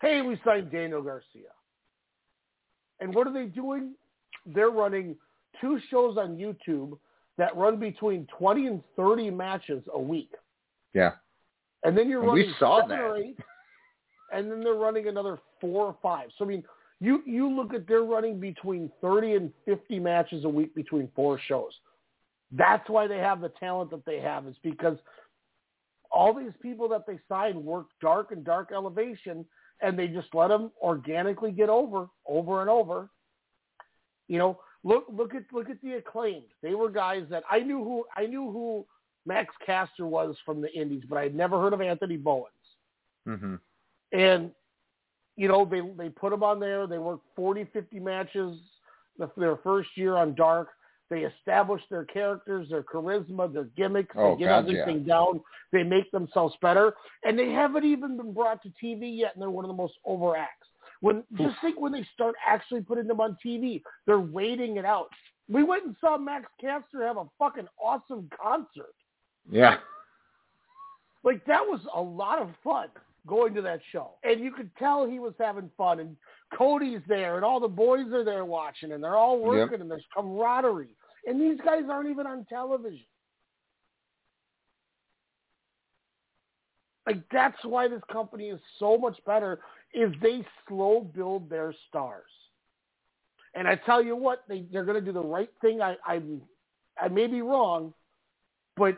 Hey, 0.00 0.22
we 0.22 0.40
signed 0.44 0.70
Daniel 0.70 1.02
Garcia." 1.02 1.50
And 3.00 3.14
what 3.14 3.26
are 3.26 3.32
they 3.32 3.46
doing? 3.46 3.94
They're 4.44 4.70
running 4.70 5.16
two 5.60 5.80
shows 5.90 6.16
on 6.18 6.36
YouTube 6.36 6.98
that 7.40 7.56
run 7.56 7.78
between 7.78 8.26
20 8.38 8.66
and 8.66 8.82
30 8.96 9.30
matches 9.30 9.82
a 9.94 9.98
week. 9.98 10.30
Yeah. 10.92 11.12
And 11.84 11.96
then 11.96 12.10
you're 12.10 12.22
And 12.22 12.32
we 12.32 12.40
running 12.40 12.54
saw 12.58 12.82
seven 12.82 12.98
that. 12.98 13.00
or 13.02 13.16
eight, 13.16 13.38
and 14.34 14.50
then 14.50 14.60
they're 14.60 14.74
running 14.74 15.08
another 15.08 15.38
four 15.58 15.86
or 15.86 15.96
five. 16.02 16.28
So 16.36 16.44
I 16.44 16.48
mean, 16.48 16.62
you 17.00 17.22
you 17.24 17.50
look 17.50 17.72
at 17.72 17.88
they're 17.88 18.02
running 18.02 18.38
between 18.38 18.90
thirty 19.00 19.32
and 19.36 19.50
fifty 19.64 19.98
matches 19.98 20.44
a 20.44 20.48
week 20.50 20.74
between 20.74 21.08
four 21.16 21.40
shows. 21.48 21.72
That's 22.52 22.86
why 22.90 23.06
they 23.06 23.16
have 23.16 23.40
the 23.40 23.48
talent 23.48 23.90
that 23.92 24.04
they 24.04 24.20
have. 24.20 24.46
Is 24.46 24.56
because 24.62 24.98
all 26.12 26.34
these 26.34 26.52
people 26.60 26.90
that 26.90 27.06
they 27.06 27.18
sign 27.26 27.64
work 27.64 27.86
dark 28.02 28.32
and 28.32 28.44
dark 28.44 28.70
elevation, 28.70 29.46
and 29.80 29.98
they 29.98 30.08
just 30.08 30.28
let 30.34 30.48
them 30.48 30.70
organically 30.82 31.52
get 31.52 31.70
over, 31.70 32.06
over 32.26 32.60
and 32.60 32.68
over. 32.68 33.08
You 34.28 34.36
know, 34.36 34.58
look 34.84 35.04
look 35.12 35.34
at 35.34 35.44
look 35.52 35.70
at 35.70 35.80
the 35.82 35.94
acclaimed. 35.94 36.44
They 36.62 36.74
were 36.74 36.90
guys 36.90 37.24
that 37.30 37.42
I 37.50 37.60
knew 37.60 37.82
who 37.84 38.04
I 38.16 38.26
knew 38.26 38.50
who 38.50 38.86
Max 39.26 39.54
Caster 39.64 40.06
was 40.06 40.36
from 40.44 40.60
the 40.60 40.72
Indies, 40.72 41.02
but 41.08 41.18
I 41.18 41.24
had 41.24 41.34
never 41.34 41.60
heard 41.60 41.72
of 41.72 41.80
Anthony 41.80 42.16
Bowens. 42.16 42.46
Mm-hmm. 43.28 43.56
And 44.12 44.50
you 45.36 45.48
know, 45.48 45.64
they 45.64 45.80
they 45.96 46.08
put 46.08 46.30
them 46.30 46.42
on 46.42 46.60
there. 46.60 46.86
They 46.86 46.98
worked 46.98 47.24
40, 47.36 47.66
50 47.72 48.00
matches 48.00 48.58
the, 49.18 49.30
their 49.36 49.56
first 49.58 49.90
year 49.94 50.16
on 50.16 50.34
Dark. 50.34 50.68
They 51.08 51.22
establish 51.22 51.82
their 51.90 52.04
characters, 52.04 52.68
their 52.70 52.84
charisma, 52.84 53.52
their 53.52 53.64
gimmicks. 53.76 54.14
Oh, 54.16 54.34
they 54.34 54.40
get 54.40 54.48
God, 54.48 54.68
everything 54.68 55.04
down. 55.04 55.40
They 55.72 55.82
make 55.82 56.10
themselves 56.12 56.54
better, 56.62 56.94
and 57.24 57.38
they 57.38 57.50
haven't 57.50 57.84
even 57.84 58.16
been 58.16 58.32
brought 58.32 58.62
to 58.62 58.68
TV 58.82 59.18
yet, 59.18 59.32
and 59.34 59.42
they're 59.42 59.50
one 59.50 59.64
of 59.64 59.68
the 59.68 59.76
most 59.76 59.94
over 60.04 60.36
acts. 60.36 60.68
When 61.00 61.24
just 61.36 61.56
think 61.62 61.80
when 61.80 61.92
they 61.92 62.06
start 62.14 62.34
actually 62.46 62.82
putting 62.82 63.06
them 63.06 63.20
on 63.20 63.36
TV, 63.44 63.82
they're 64.06 64.20
waiting 64.20 64.76
it 64.76 64.84
out. 64.84 65.08
We 65.48 65.64
went 65.64 65.84
and 65.86 65.96
saw 66.00 66.18
Max 66.18 66.46
Caster 66.60 67.02
have 67.06 67.16
a 67.16 67.24
fucking 67.38 67.66
awesome 67.82 68.28
concert. 68.40 68.94
Yeah. 69.50 69.78
Like 71.22 71.44
that 71.46 71.62
was 71.62 71.80
a 71.94 72.00
lot 72.00 72.40
of 72.40 72.50
fun 72.62 72.88
going 73.26 73.54
to 73.54 73.62
that 73.62 73.80
show, 73.92 74.12
and 74.24 74.40
you 74.40 74.50
could 74.50 74.70
tell 74.78 75.06
he 75.06 75.18
was 75.18 75.34
having 75.38 75.70
fun. 75.76 76.00
And 76.00 76.16
Cody's 76.56 77.02
there, 77.08 77.36
and 77.36 77.44
all 77.44 77.60
the 77.60 77.68
boys 77.68 78.06
are 78.12 78.24
there 78.24 78.44
watching, 78.44 78.92
and 78.92 79.02
they're 79.04 79.16
all 79.16 79.38
working, 79.38 79.72
Yep. 79.72 79.80
and 79.82 79.90
there's 79.90 80.06
camaraderie. 80.14 80.96
And 81.26 81.38
these 81.40 81.60
guys 81.62 81.82
aren't 81.90 82.08
even 82.08 82.26
on 82.26 82.46
television. 82.48 83.04
Like 87.10 87.24
that's 87.32 87.58
why 87.64 87.88
this 87.88 88.02
company 88.12 88.50
is 88.50 88.60
so 88.78 88.96
much 88.96 89.18
better. 89.26 89.58
Is 89.92 90.12
they 90.22 90.46
slow 90.68 91.00
build 91.00 91.50
their 91.50 91.74
stars. 91.88 92.30
And 93.56 93.66
I 93.66 93.74
tell 93.74 94.00
you 94.00 94.14
what, 94.14 94.44
they 94.48 94.64
they're 94.70 94.84
going 94.84 95.00
to 95.00 95.04
do 95.04 95.12
the 95.12 95.20
right 95.20 95.50
thing. 95.60 95.82
I 95.82 95.96
I 96.06 96.20
I 97.00 97.08
may 97.08 97.26
be 97.26 97.42
wrong, 97.42 97.92
but 98.76 98.96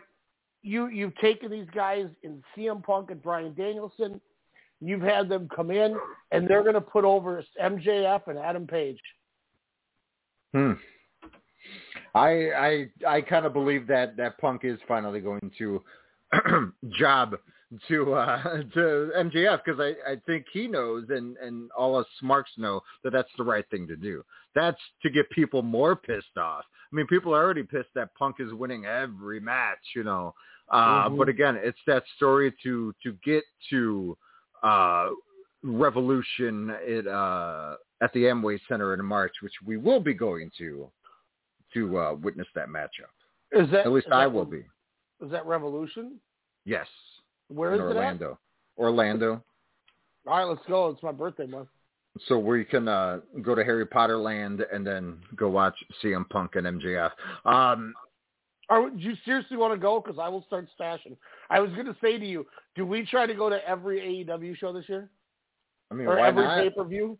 you 0.62 0.88
you've 0.88 1.16
taken 1.16 1.50
these 1.50 1.68
guys 1.74 2.06
in 2.22 2.42
CM 2.54 2.84
Punk 2.84 3.10
and 3.10 3.22
Bryan 3.22 3.54
Danielson. 3.54 4.20
You've 4.82 5.00
had 5.00 5.30
them 5.30 5.48
come 5.56 5.70
in, 5.70 5.96
and 6.32 6.46
they're 6.46 6.62
going 6.62 6.74
to 6.74 6.82
put 6.82 7.06
over 7.06 7.42
MJF 7.62 8.26
and 8.26 8.38
Adam 8.38 8.66
Page. 8.66 9.00
Hmm. 10.52 10.72
I 12.14 12.28
I 12.28 12.86
I 13.08 13.20
kind 13.22 13.46
of 13.46 13.54
believe 13.54 13.86
that 13.86 14.18
that 14.18 14.36
Punk 14.36 14.66
is 14.66 14.78
finally 14.86 15.20
going 15.20 15.50
to 15.56 15.82
job 16.98 17.36
to 17.88 18.14
uh 18.14 18.42
to 18.74 19.10
MJF 19.16 19.60
because 19.64 19.80
I 19.80 19.94
I 20.12 20.16
think 20.26 20.46
he 20.52 20.66
knows 20.68 21.06
and 21.08 21.36
and 21.38 21.70
all 21.76 21.96
us 21.96 22.06
smarks 22.20 22.50
know 22.56 22.80
that 23.04 23.12
that's 23.12 23.30
the 23.38 23.44
right 23.44 23.64
thing 23.70 23.86
to 23.88 23.96
do. 23.96 24.24
That's 24.54 24.80
to 25.02 25.10
get 25.10 25.28
people 25.30 25.62
more 25.62 25.96
pissed 25.96 26.36
off. 26.36 26.64
I 26.92 26.96
mean, 26.96 27.06
people 27.06 27.34
are 27.34 27.42
already 27.42 27.62
pissed 27.62 27.88
that 27.94 28.14
Punk 28.14 28.36
is 28.40 28.52
winning 28.52 28.84
every 28.84 29.40
match, 29.40 29.78
you 29.96 30.04
know. 30.04 30.34
Uh 30.68 31.08
Mhm. 31.08 31.18
but 31.18 31.28
again, 31.28 31.56
it's 31.62 31.78
that 31.86 32.02
story 32.16 32.52
to 32.62 32.94
to 33.02 33.12
get 33.24 33.44
to 33.70 34.16
uh 34.62 35.08
Revolution 35.64 36.70
at 36.70 37.06
uh 37.06 37.76
at 38.00 38.12
the 38.12 38.24
Amway 38.24 38.58
Center 38.68 38.94
in 38.94 39.04
March, 39.04 39.32
which 39.42 39.52
we 39.64 39.76
will 39.76 40.00
be 40.00 40.12
going 40.12 40.50
to 40.58 40.90
to 41.72 41.98
uh 41.98 42.14
witness 42.14 42.48
that 42.54 42.68
matchup. 42.68 43.12
Is 43.52 43.70
that 43.70 43.86
At 43.86 43.92
least 43.92 44.08
I 44.12 44.24
that- 44.24 44.32
will 44.32 44.44
be. 44.44 44.64
Is 45.20 45.30
that 45.30 45.46
Revolution? 45.46 46.18
Yes. 46.64 46.86
Where 47.48 47.74
in 47.74 47.80
is 47.80 47.86
it? 47.86 47.96
Orlando. 47.96 48.38
Orlando. 48.78 49.42
All 50.26 50.38
right, 50.38 50.44
let's 50.44 50.62
go. 50.68 50.88
It's 50.88 51.02
my 51.02 51.12
birthday 51.12 51.46
month. 51.46 51.68
So 52.28 52.38
we 52.38 52.64
can 52.64 52.88
uh, 52.88 53.20
go 53.40 53.54
to 53.54 53.64
Harry 53.64 53.86
Potter 53.86 54.18
Land 54.18 54.64
and 54.72 54.86
then 54.86 55.18
go 55.36 55.48
watch 55.48 55.74
CM 56.02 56.28
Punk 56.28 56.56
and 56.56 56.66
MJF. 56.66 57.10
Um, 57.44 57.94
Are, 58.68 58.90
do 58.90 58.98
you 58.98 59.14
seriously 59.24 59.56
want 59.56 59.72
to 59.72 59.80
go? 59.80 60.00
Because 60.00 60.18
I 60.20 60.28
will 60.28 60.44
start 60.46 60.68
stashing. 60.78 61.16
I 61.48 61.60
was 61.60 61.70
going 61.72 61.86
to 61.86 61.96
say 62.02 62.18
to 62.18 62.26
you, 62.26 62.46
do 62.76 62.84
we 62.84 63.06
try 63.06 63.26
to 63.26 63.34
go 63.34 63.48
to 63.48 63.66
every 63.66 64.26
AEW 64.28 64.56
show 64.58 64.72
this 64.72 64.88
year? 64.88 65.08
I 65.90 65.94
mean, 65.94 66.06
or 66.06 66.16
why 66.16 66.28
every 66.28 66.46
pay 66.46 66.70
per 66.70 66.84
view? 66.84 67.18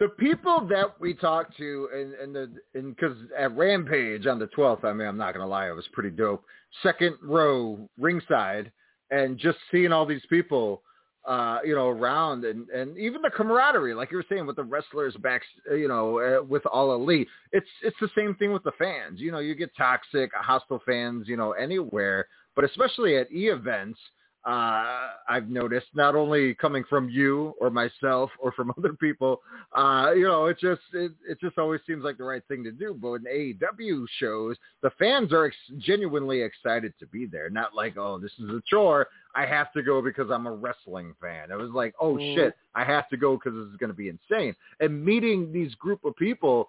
The 0.00 0.08
people 0.08 0.66
that 0.70 0.98
we 0.98 1.14
talked 1.14 1.56
to 1.58 1.88
and 1.92 2.14
and 2.14 2.34
the 2.34 2.52
and 2.74 2.96
because 2.96 3.16
at 3.36 3.54
Rampage 3.56 4.26
on 4.26 4.38
the 4.38 4.46
twelfth, 4.46 4.84
I 4.84 4.92
mean, 4.92 5.06
I'm 5.06 5.18
not 5.18 5.34
gonna 5.34 5.46
lie, 5.46 5.68
it 5.68 5.74
was 5.74 5.86
pretty 5.92 6.10
dope. 6.10 6.44
Second 6.82 7.16
row 7.22 7.88
ringside, 7.98 8.72
and 9.14 9.38
just 9.38 9.58
seeing 9.70 9.92
all 9.92 10.04
these 10.04 10.24
people, 10.28 10.82
uh, 11.26 11.58
you 11.64 11.74
know, 11.74 11.88
around 11.88 12.44
and 12.44 12.68
and 12.70 12.98
even 12.98 13.22
the 13.22 13.30
camaraderie, 13.30 13.94
like 13.94 14.10
you 14.10 14.16
were 14.16 14.24
saying, 14.28 14.46
with 14.46 14.56
the 14.56 14.64
wrestlers 14.64 15.16
back, 15.16 15.42
you 15.70 15.88
know, 15.88 16.18
uh, 16.18 16.42
with 16.42 16.64
all 16.66 16.94
elite. 16.94 17.28
It's 17.52 17.68
it's 17.82 17.96
the 18.00 18.10
same 18.16 18.34
thing 18.34 18.52
with 18.52 18.64
the 18.64 18.72
fans. 18.78 19.20
You 19.20 19.32
know, 19.32 19.38
you 19.38 19.54
get 19.54 19.74
toxic, 19.76 20.30
hostile 20.34 20.82
fans, 20.84 21.28
you 21.28 21.36
know, 21.36 21.52
anywhere, 21.52 22.26
but 22.56 22.64
especially 22.64 23.16
at 23.16 23.30
e 23.32 23.48
events 23.48 23.98
uh, 24.46 25.08
I've 25.28 25.48
noticed 25.48 25.86
not 25.94 26.14
only 26.14 26.54
coming 26.54 26.84
from 26.88 27.08
you 27.08 27.54
or 27.60 27.70
myself 27.70 28.30
or 28.38 28.52
from 28.52 28.72
other 28.78 28.92
people, 28.92 29.40
uh, 29.74 30.12
you 30.14 30.24
know, 30.24 30.46
it 30.46 30.58
just 30.58 30.82
it, 30.92 31.12
it 31.28 31.40
just 31.40 31.56
always 31.58 31.80
seems 31.86 32.04
like 32.04 32.18
the 32.18 32.24
right 32.24 32.42
thing 32.46 32.62
to 32.64 32.70
do. 32.70 32.94
But 33.00 33.14
in 33.14 33.24
AEW 33.24 34.04
shows, 34.18 34.56
the 34.82 34.90
fans 34.98 35.32
are 35.32 35.46
ex- 35.46 35.56
genuinely 35.78 36.42
excited 36.42 36.92
to 37.00 37.06
be 37.06 37.24
there. 37.26 37.48
Not 37.48 37.74
like, 37.74 37.96
oh, 37.96 38.18
this 38.18 38.32
is 38.38 38.50
a 38.50 38.62
chore. 38.68 39.08
I 39.34 39.46
have 39.46 39.72
to 39.72 39.82
go 39.82 40.02
because 40.02 40.30
I'm 40.30 40.46
a 40.46 40.52
wrestling 40.52 41.14
fan. 41.20 41.50
It 41.50 41.56
was 41.56 41.70
like, 41.70 41.94
oh 42.00 42.14
Mm. 42.16 42.34
shit, 42.34 42.56
I 42.74 42.84
have 42.84 43.08
to 43.08 43.16
go 43.16 43.36
because 43.36 43.54
this 43.54 43.72
is 43.72 43.76
going 43.78 43.90
to 43.90 43.96
be 43.96 44.08
insane. 44.08 44.54
And 44.80 45.04
meeting 45.04 45.52
these 45.52 45.74
group 45.76 46.04
of 46.04 46.14
people, 46.16 46.68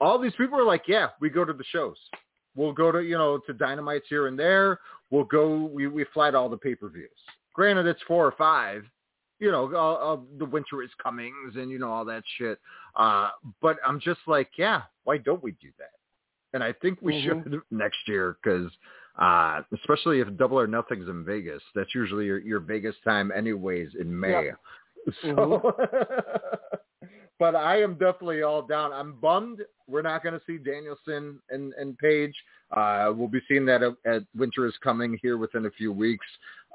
all 0.00 0.18
these 0.18 0.34
people 0.36 0.58
are 0.58 0.64
like, 0.64 0.82
yeah, 0.86 1.08
we 1.20 1.30
go 1.30 1.44
to 1.44 1.52
the 1.54 1.64
shows. 1.64 1.96
We'll 2.56 2.72
go 2.72 2.90
to, 2.90 3.00
you 3.00 3.16
know, 3.18 3.38
to 3.46 3.52
Dynamites 3.54 4.06
here 4.08 4.26
and 4.26 4.38
there. 4.38 4.80
We'll 5.10 5.24
go, 5.24 5.70
we, 5.72 5.86
we 5.86 6.04
fly 6.12 6.30
to 6.30 6.38
all 6.38 6.48
the 6.48 6.56
pay-per-views. 6.56 7.10
Granted, 7.54 7.86
it's 7.86 8.02
four 8.08 8.26
or 8.26 8.32
five, 8.32 8.82
you 9.38 9.50
know, 9.50 9.72
all, 9.76 9.96
all 9.96 10.26
the 10.38 10.44
winter 10.46 10.82
is 10.82 10.90
comings 11.02 11.54
and, 11.56 11.70
you 11.70 11.78
know, 11.78 11.92
all 11.92 12.04
that 12.06 12.24
shit. 12.38 12.58
Uh, 12.96 13.28
but 13.60 13.76
I'm 13.86 14.00
just 14.00 14.20
like, 14.26 14.48
yeah, 14.56 14.82
why 15.04 15.18
don't 15.18 15.42
we 15.42 15.52
do 15.52 15.68
that? 15.78 15.90
And 16.54 16.64
I 16.64 16.72
think 16.72 16.98
we 17.02 17.12
Mhm. 17.12 17.22
should 17.44 17.60
next 17.70 17.98
year 18.08 18.38
because, 18.42 18.70
uh, 19.18 19.60
especially 19.74 20.20
if 20.20 20.36
Double 20.36 20.58
or 20.58 20.66
Nothing's 20.66 21.08
in 21.08 21.24
Vegas, 21.24 21.62
that's 21.74 21.94
usually 21.94 22.24
your, 22.26 22.38
your 22.38 22.60
Vegas 22.60 22.96
time 23.04 23.30
anyways 23.30 23.90
in 24.00 24.18
May. 24.18 24.50
So, 25.22 25.72
but 27.38 27.54
I 27.54 27.80
am 27.82 27.92
definitely 27.92 28.42
all 28.42 28.62
down. 28.62 28.92
I'm 28.92 29.14
bummed 29.20 29.60
we're 29.88 30.02
not 30.02 30.22
going 30.22 30.34
to 30.34 30.40
see 30.46 30.58
Danielson 30.58 31.40
and, 31.50 31.72
and 31.74 31.96
Page. 31.98 32.34
Uh, 32.70 33.12
we'll 33.14 33.28
be 33.28 33.40
seeing 33.48 33.64
that 33.66 33.82
at, 33.82 33.94
at 34.04 34.22
Winter 34.36 34.66
is 34.66 34.74
Coming 34.82 35.18
here 35.22 35.38
within 35.38 35.66
a 35.66 35.70
few 35.70 35.92
weeks. 35.92 36.26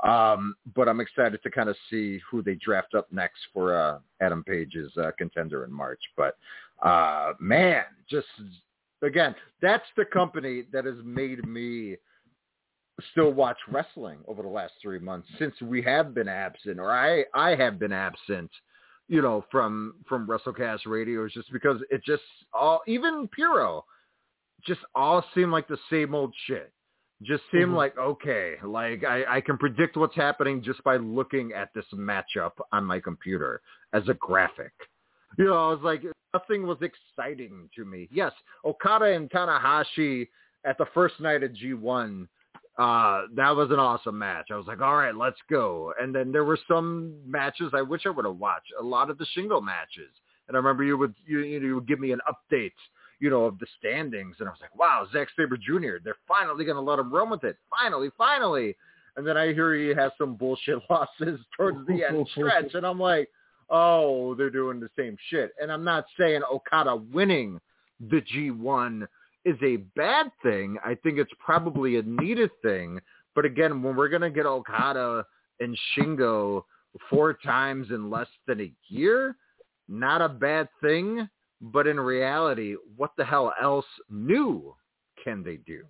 Um, 0.03 0.55
but 0.75 0.87
I'm 0.87 0.99
excited 0.99 1.43
to 1.43 1.51
kind 1.51 1.69
of 1.69 1.75
see 1.89 2.19
who 2.29 2.41
they 2.41 2.55
draft 2.55 2.95
up 2.95 3.11
next 3.11 3.39
for 3.53 3.77
uh, 3.77 3.99
Adam 4.21 4.43
Page's 4.43 4.91
uh, 4.97 5.11
contender 5.17 5.63
in 5.65 5.71
March. 5.71 5.99
But 6.17 6.37
uh, 6.81 7.33
man, 7.39 7.83
just 8.09 8.27
again, 9.03 9.35
that's 9.61 9.85
the 9.97 10.05
company 10.05 10.63
that 10.71 10.85
has 10.85 10.95
made 11.03 11.45
me 11.47 11.97
still 13.11 13.31
watch 13.31 13.57
wrestling 13.69 14.19
over 14.27 14.41
the 14.41 14.49
last 14.49 14.73
three 14.81 14.99
months 14.99 15.27
since 15.37 15.53
we 15.61 15.81
have 15.81 16.15
been 16.15 16.27
absent, 16.27 16.79
or 16.79 16.91
I 16.91 17.25
I 17.35 17.55
have 17.55 17.77
been 17.77 17.91
absent, 17.93 18.49
you 19.11 19.21
know, 19.21 19.43
from 19.51 19.95
from 20.07 20.25
WrestleCast 20.25 20.87
radio, 20.87 21.25
is 21.25 21.33
just 21.33 21.51
because 21.51 21.81
it 21.91 22.01
just 22.05 22.23
all 22.53 22.81
even 22.87 23.27
Puro 23.27 23.83
just 24.65 24.79
all 24.95 25.21
seem 25.35 25.51
like 25.51 25.67
the 25.67 25.77
same 25.89 26.15
old 26.15 26.33
shit. 26.45 26.71
Just 27.21 27.43
seem 27.51 27.71
Mhm. 27.71 27.75
like 27.75 27.97
okay, 27.97 28.55
like 28.63 29.03
I, 29.03 29.25
I 29.37 29.41
can 29.41 29.57
predict 29.57 29.97
what's 29.97 30.15
happening 30.15 30.63
just 30.63 30.81
by 30.85 30.95
looking 30.95 31.51
at 31.51 31.73
this 31.73 31.85
matchup 31.93 32.53
on 32.71 32.85
my 32.85 33.01
computer 33.01 33.61
as 33.91 34.07
a 34.07 34.13
graphic. 34.13 34.71
You 35.37 35.45
know, 35.45 35.57
I 35.57 35.73
was 35.73 35.81
like 35.81 36.03
nothing 36.33 36.65
was 36.65 36.81
exciting 36.81 37.69
to 37.75 37.83
me. 37.83 38.07
Yes, 38.11 38.31
Okada 38.63 39.07
and 39.13 39.29
Tanahashi 39.29 40.29
at 40.63 40.77
the 40.77 40.85
first 40.93 41.19
night 41.19 41.43
of 41.43 41.51
G1 41.51 42.29
uh, 42.81 43.27
that 43.35 43.55
was 43.55 43.69
an 43.69 43.77
awesome 43.77 44.17
match. 44.17 44.47
I 44.49 44.55
was 44.55 44.65
like, 44.65 44.81
all 44.81 44.95
right, 44.95 45.15
let's 45.15 45.37
go. 45.51 45.93
And 46.01 46.15
then 46.15 46.31
there 46.31 46.43
were 46.43 46.57
some 46.67 47.13
matches 47.27 47.73
I 47.75 47.83
wish 47.83 48.07
I 48.07 48.09
would 48.09 48.25
have 48.25 48.37
watched. 48.37 48.73
A 48.79 48.83
lot 48.83 49.11
of 49.11 49.19
the 49.19 49.25
shingle 49.33 49.61
matches. 49.61 50.09
And 50.47 50.57
I 50.57 50.59
remember 50.59 50.83
you 50.83 50.97
would 50.97 51.13
you, 51.27 51.41
you 51.41 51.75
would 51.75 51.87
give 51.87 51.99
me 51.99 52.11
an 52.11 52.21
update, 52.27 52.71
you 53.19 53.29
know, 53.29 53.45
of 53.45 53.59
the 53.59 53.67
standings. 53.77 54.37
And 54.39 54.47
I 54.47 54.51
was 54.51 54.59
like, 54.59 54.75
wow, 54.75 55.05
Zack 55.13 55.27
Sabre 55.37 55.57
Jr. 55.57 56.01
They're 56.03 56.17
finally 56.27 56.65
going 56.65 56.75
to 56.75 56.81
let 56.81 56.97
him 56.97 57.13
run 57.13 57.29
with 57.29 57.43
it. 57.43 57.55
Finally, 57.69 58.09
finally. 58.17 58.75
And 59.15 59.27
then 59.27 59.37
I 59.37 59.53
hear 59.53 59.75
he 59.75 59.89
has 59.89 60.11
some 60.17 60.33
bullshit 60.33 60.79
losses 60.89 61.39
towards 61.55 61.85
the 61.85 62.03
end 62.03 62.27
stretch, 62.35 62.73
and 62.73 62.83
I'm 62.83 62.99
like, 62.99 63.29
oh, 63.69 64.33
they're 64.33 64.49
doing 64.49 64.79
the 64.79 64.89
same 64.97 65.17
shit. 65.29 65.51
And 65.61 65.71
I'm 65.71 65.83
not 65.83 66.05
saying 66.19 66.41
Okada 66.51 66.95
winning 66.95 67.59
the 68.09 68.21
G1 68.21 69.05
is 69.45 69.57
a 69.63 69.77
bad 69.95 70.31
thing. 70.43 70.77
I 70.85 70.95
think 70.95 71.17
it's 71.17 71.31
probably 71.39 71.97
a 71.97 72.03
needed 72.03 72.51
thing. 72.61 72.99
But 73.35 73.45
again, 73.45 73.81
when 73.81 73.95
we're 73.95 74.09
going 74.09 74.21
to 74.21 74.29
get 74.29 74.45
Okada 74.45 75.25
and 75.59 75.77
Shingo 75.95 76.63
four 77.09 77.33
times 77.33 77.87
in 77.89 78.09
less 78.09 78.27
than 78.47 78.61
a 78.61 78.71
year, 78.87 79.35
not 79.87 80.21
a 80.21 80.29
bad 80.29 80.67
thing. 80.81 81.29
But 81.61 81.85
in 81.87 81.99
reality, 81.99 82.75
what 82.97 83.11
the 83.17 83.25
hell 83.25 83.53
else 83.61 83.85
new 84.09 84.75
can 85.23 85.43
they 85.43 85.57
do? 85.57 85.83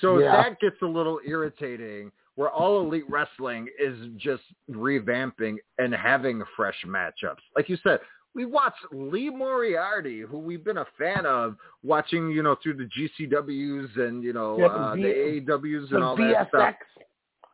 So 0.00 0.18
Yeah. 0.18 0.32
that 0.32 0.60
gets 0.60 0.82
a 0.82 0.86
little 0.86 1.20
irritating 1.24 2.10
where 2.34 2.50
all 2.50 2.80
elite 2.80 3.08
wrestling 3.08 3.68
is 3.78 3.96
just 4.16 4.42
revamping 4.70 5.56
and 5.78 5.94
having 5.94 6.42
fresh 6.54 6.84
matchups. 6.84 7.40
Like 7.54 7.68
you 7.68 7.78
said, 7.78 8.00
we 8.36 8.44
watched 8.44 8.84
Lee 8.92 9.30
Moriarty, 9.30 10.20
who 10.20 10.38
we've 10.38 10.62
been 10.62 10.76
a 10.76 10.86
fan 10.98 11.24
of, 11.24 11.56
watching, 11.82 12.30
you 12.30 12.42
know, 12.42 12.54
through 12.62 12.74
the 12.74 12.88
GCWs 13.18 13.98
and, 13.98 14.22
you 14.22 14.34
know, 14.34 14.58
Yeah, 14.58 14.66
uh, 14.66 14.94
the 14.94 15.42
AEWs 15.48 15.92
and 15.92 16.04
all 16.04 16.16
that 16.16 16.48
stuff. 16.48 16.74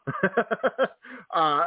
Uh, 1.35 1.65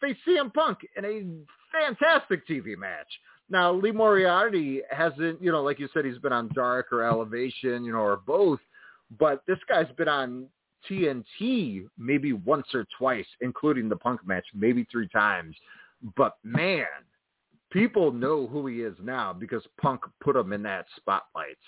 face 0.00 0.16
CM 0.26 0.54
Punk 0.54 0.78
in 0.96 1.04
a 1.04 1.76
fantastic 1.76 2.48
TV 2.48 2.78
match. 2.78 3.08
Now 3.50 3.70
Lee 3.70 3.92
Moriarty 3.92 4.80
hasn't, 4.90 5.42
you 5.42 5.52
know, 5.52 5.62
like 5.62 5.78
you 5.78 5.88
said, 5.92 6.06
he's 6.06 6.16
been 6.16 6.32
on 6.32 6.48
Dark 6.54 6.90
or 6.92 7.02
Elevation, 7.02 7.84
you 7.84 7.92
know, 7.92 7.98
or 7.98 8.16
both. 8.16 8.60
But 9.18 9.42
this 9.46 9.58
guy's 9.68 9.92
been 9.98 10.08
on 10.08 10.46
TNT 10.88 11.88
maybe 11.98 12.32
once 12.32 12.68
or 12.72 12.86
twice, 12.96 13.26
including 13.42 13.90
the 13.90 13.96
Punk 13.96 14.26
match, 14.26 14.46
maybe 14.54 14.86
three 14.90 15.08
times. 15.08 15.54
But 16.16 16.36
man, 16.42 16.86
people 17.72 18.12
know 18.12 18.46
who 18.46 18.66
he 18.66 18.82
is 18.82 18.94
now 19.02 19.32
because 19.32 19.62
Punk 19.80 20.02
put 20.20 20.36
him 20.36 20.52
in 20.52 20.62
that 20.62 20.86
spotlight, 20.96 21.58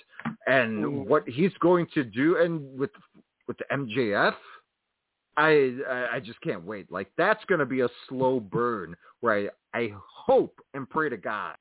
and 0.46 0.84
Mhm. 0.84 1.06
what 1.06 1.26
he's 1.28 1.56
going 1.58 1.86
to 1.88 2.04
do, 2.04 2.36
and 2.38 2.78
with 2.78 2.90
with 3.46 3.58
the 3.58 3.72
MJF, 3.72 4.36
I 5.36 5.78
I- 5.88 6.14
I 6.16 6.20
just 6.20 6.40
can't 6.40 6.62
wait. 6.62 6.90
Like 6.90 7.10
that's 7.16 7.44
going 7.46 7.58
to 7.58 7.66
be 7.66 7.80
a 7.80 7.88
slow 8.08 8.40
burn 8.40 8.96
where 9.20 9.50
I 9.74 9.78
I 9.78 9.94
hope 9.96 10.60
and 10.74 10.88
pray 10.88 11.08
to 11.08 11.16
God 11.16 11.56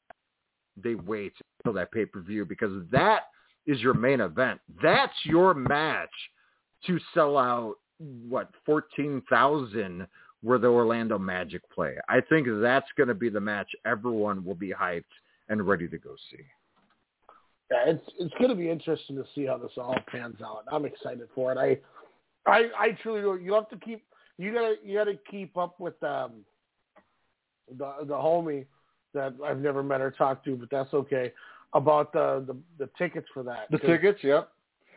they 0.78 0.96
wait 0.96 1.34
until 1.60 1.74
that 1.74 1.92
pay 1.92 2.06
per 2.06 2.20
view 2.22 2.46
because 2.46 2.88
that 2.90 3.30
is 3.66 3.82
your 3.82 3.94
main 3.94 4.22
event. 4.22 4.60
That's 4.82 5.14
your 5.26 5.54
match 5.54 6.32
to 6.86 7.00
sell 7.14 7.38
out 7.38 7.76
what 8.00 8.50
fourteen 8.66 9.22
thousand 9.30 10.08
where 10.44 10.60
the 10.60 10.68
Orlando 10.68 11.18
Magic 11.18 11.62
play. 11.72 11.96
I 12.10 12.20
think 12.22 12.48
that's 12.62 12.86
going 12.98 13.08
to 13.08 13.14
be 13.16 13.30
the 13.30 13.40
match 13.40 13.70
everyone 13.86 14.44
will 14.46 14.56
be 14.56 14.72
hyped 14.78 15.04
and 15.50 15.66
ready 15.68 15.88
to 15.88 15.98
go 15.98 16.12
see. 16.30 16.44
Yeah, 17.72 17.92
it's 17.94 18.06
it's 18.20 18.34
going 18.36 18.50
to 18.50 18.56
be 18.56 18.70
interesting 18.70 19.16
to 19.16 19.24
see 19.34 19.46
how 19.46 19.58
this 19.58 19.72
all 19.78 19.96
pans 20.08 20.36
out. 20.44 20.66
I'm 20.72 20.86
excited 20.86 21.28
for 21.34 21.52
it. 21.54 21.58
I 21.58 21.80
I 22.52 22.70
I 22.78 22.98
truly 23.02 23.22
do. 23.22 23.44
You 23.44 23.54
have 23.54 23.70
to 23.70 23.78
keep 23.78 24.04
you 24.38 24.54
gotta 24.54 24.76
you 24.84 24.98
gotta 24.98 25.18
keep 25.32 25.56
up 25.58 25.80
with 25.80 26.02
um 26.04 26.44
the 27.78 27.90
the 28.02 28.14
homie 28.14 28.66
that 29.14 29.34
I've 29.44 29.60
never 29.60 29.82
met 29.82 30.02
or 30.02 30.12
talked 30.12 30.44
to, 30.46 30.56
but 30.56 30.70
that's 30.70 30.94
okay. 30.94 31.32
About 31.74 32.12
the 32.14 32.44
the, 32.46 32.86
the 32.86 32.90
tickets 32.98 33.28
for 33.34 33.44
that. 33.44 33.68
The 33.72 33.80
tickets, 33.80 34.20
yep. 34.24 34.50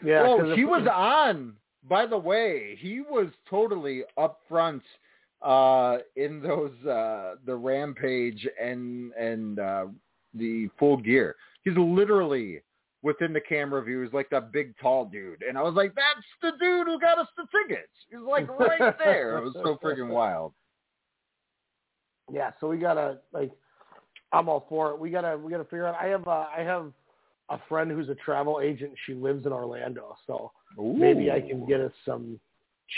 Yeah. 0.05 0.22
'cause 0.22 0.40
Oh, 0.42 0.51
if- 0.51 0.57
he 0.59 0.64
was 0.64 0.86
on. 0.92 1.55
By 1.88 2.05
the 2.05 2.18
way, 2.18 2.76
he 2.80 3.01
was 3.01 3.28
totally 3.49 4.03
up 4.18 4.40
front 4.49 4.82
uh, 5.43 5.99
in 6.16 6.41
those 6.43 6.72
uh, 6.87 7.34
the 7.45 7.55
Rampage 7.55 8.47
and 8.61 9.12
and 9.12 9.59
uh, 9.59 9.87
the 10.34 10.68
Full 10.78 10.97
Gear. 10.97 11.37
He's 11.64 11.76
literally 11.76 12.62
within 13.03 13.32
the 13.32 13.41
camera 13.41 13.82
view. 13.82 14.03
He's 14.03 14.12
like 14.12 14.30
that 14.30 14.53
big 14.53 14.74
tall 14.78 15.05
dude, 15.05 15.43
and 15.43 15.57
I 15.57 15.62
was 15.62 15.74
like, 15.74 15.95
"That's 15.95 16.26
the 16.43 16.53
dude 16.59 16.87
who 16.87 17.01
got 17.01 17.18
us 17.18 17.28
the 17.37 17.47
tickets." 17.51 17.93
He's 18.11 18.20
like 18.20 18.49
right 18.59 18.95
there. 19.05 19.39
It 19.39 19.45
was 19.45 19.55
so 19.55 19.78
freaking 19.82 20.09
wild. 20.09 20.53
Yeah, 22.32 22.51
so 22.61 22.68
we 22.68 22.78
gotta 22.78 23.18
like, 23.32 23.53
I'm 24.32 24.49
all 24.49 24.66
for 24.68 24.91
it. 24.91 24.99
We 24.99 25.11
gotta 25.11 25.39
we 25.39 25.51
gotta 25.51 25.64
figure 25.64 25.87
out. 25.87 25.97
I 26.01 26.07
have 26.07 26.26
uh, 26.26 26.47
I 26.57 26.62
have 26.62 26.93
a 27.49 27.59
friend 27.68 27.91
who's 27.91 28.09
a 28.09 28.16
travel 28.16 28.61
agent. 28.62 28.93
She 29.07 29.14
lives 29.14 29.47
in 29.47 29.53
Orlando, 29.53 30.16
so 30.26 30.51
maybe 30.76 31.30
I 31.30 31.41
can 31.41 31.64
get 31.66 31.80
us 31.80 31.93
some 32.05 32.41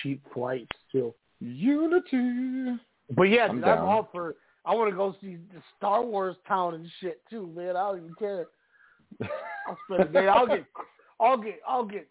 cheap 0.03 0.23
flights 0.33 0.77
too. 0.91 1.15
Unity. 1.41 2.81
But 3.17 3.25
yeah, 3.25 3.47
I'm 3.47 3.57
dude, 3.57 3.65
I'm 3.65 3.85
all 3.85 4.09
for. 4.13 4.37
I 4.65 4.75
want 4.75 4.91
to 4.91 4.97
go 4.97 5.15
see 5.21 5.37
the 5.37 5.63
Star 5.77 6.05
Wars 6.05 6.37
town 6.47 6.75
and 6.75 6.87
shit 7.01 7.23
too, 7.31 7.47
man. 7.57 7.77
I 7.77 7.91
don't 7.91 7.99
even 7.99 8.15
care. 8.19 8.47
I'll 9.67 9.79
spend 9.91 10.11
a 10.11 10.13
day. 10.13 10.29
I'll 10.29 10.47
get, 10.47 10.65
I'll 11.21 11.39
get, 11.39 11.61
I'll 11.67 11.85
get, 11.85 12.09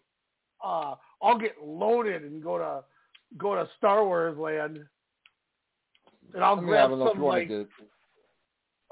uh, 0.64 0.94
I'll 1.22 1.38
get 1.38 1.56
loaded 1.62 2.22
and 2.22 2.42
go 2.42 2.58
to 2.58 2.82
go 3.36 3.54
to 3.54 3.68
Star 3.76 4.04
Wars 4.04 4.36
land, 4.38 4.80
and 6.34 6.44
I'll 6.44 6.56
I 6.56 6.60
mean, 6.60 6.64
I 6.64 6.70
grab 6.70 6.90
don't 6.90 6.98
know 6.98 7.06
if 7.06 7.12
some 7.12 7.22
like 7.22 7.50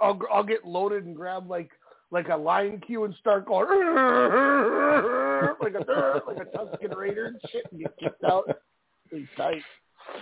I'll 0.01 0.15
gr- 0.15 0.31
I'll 0.31 0.45
get 0.45 0.65
loaded 0.67 1.05
and 1.05 1.17
grab 1.17 1.51
like 1.51 1.71
like 2.11 2.29
a 2.29 2.37
lion 2.37 2.81
cue 2.87 3.05
and 3.05 3.15
start 3.17 3.47
going 3.47 3.67
like 5.61 5.75
a 5.75 6.23
like 6.27 6.39
a 6.39 6.47
Tusken 6.57 6.95
Raider 6.95 7.27
and 7.27 7.41
shit 7.51 7.67
and 7.73 7.81
get 7.81 7.97
kicked 7.99 8.25
out. 8.25 8.49
Be 9.11 9.27
tight. 9.37 9.63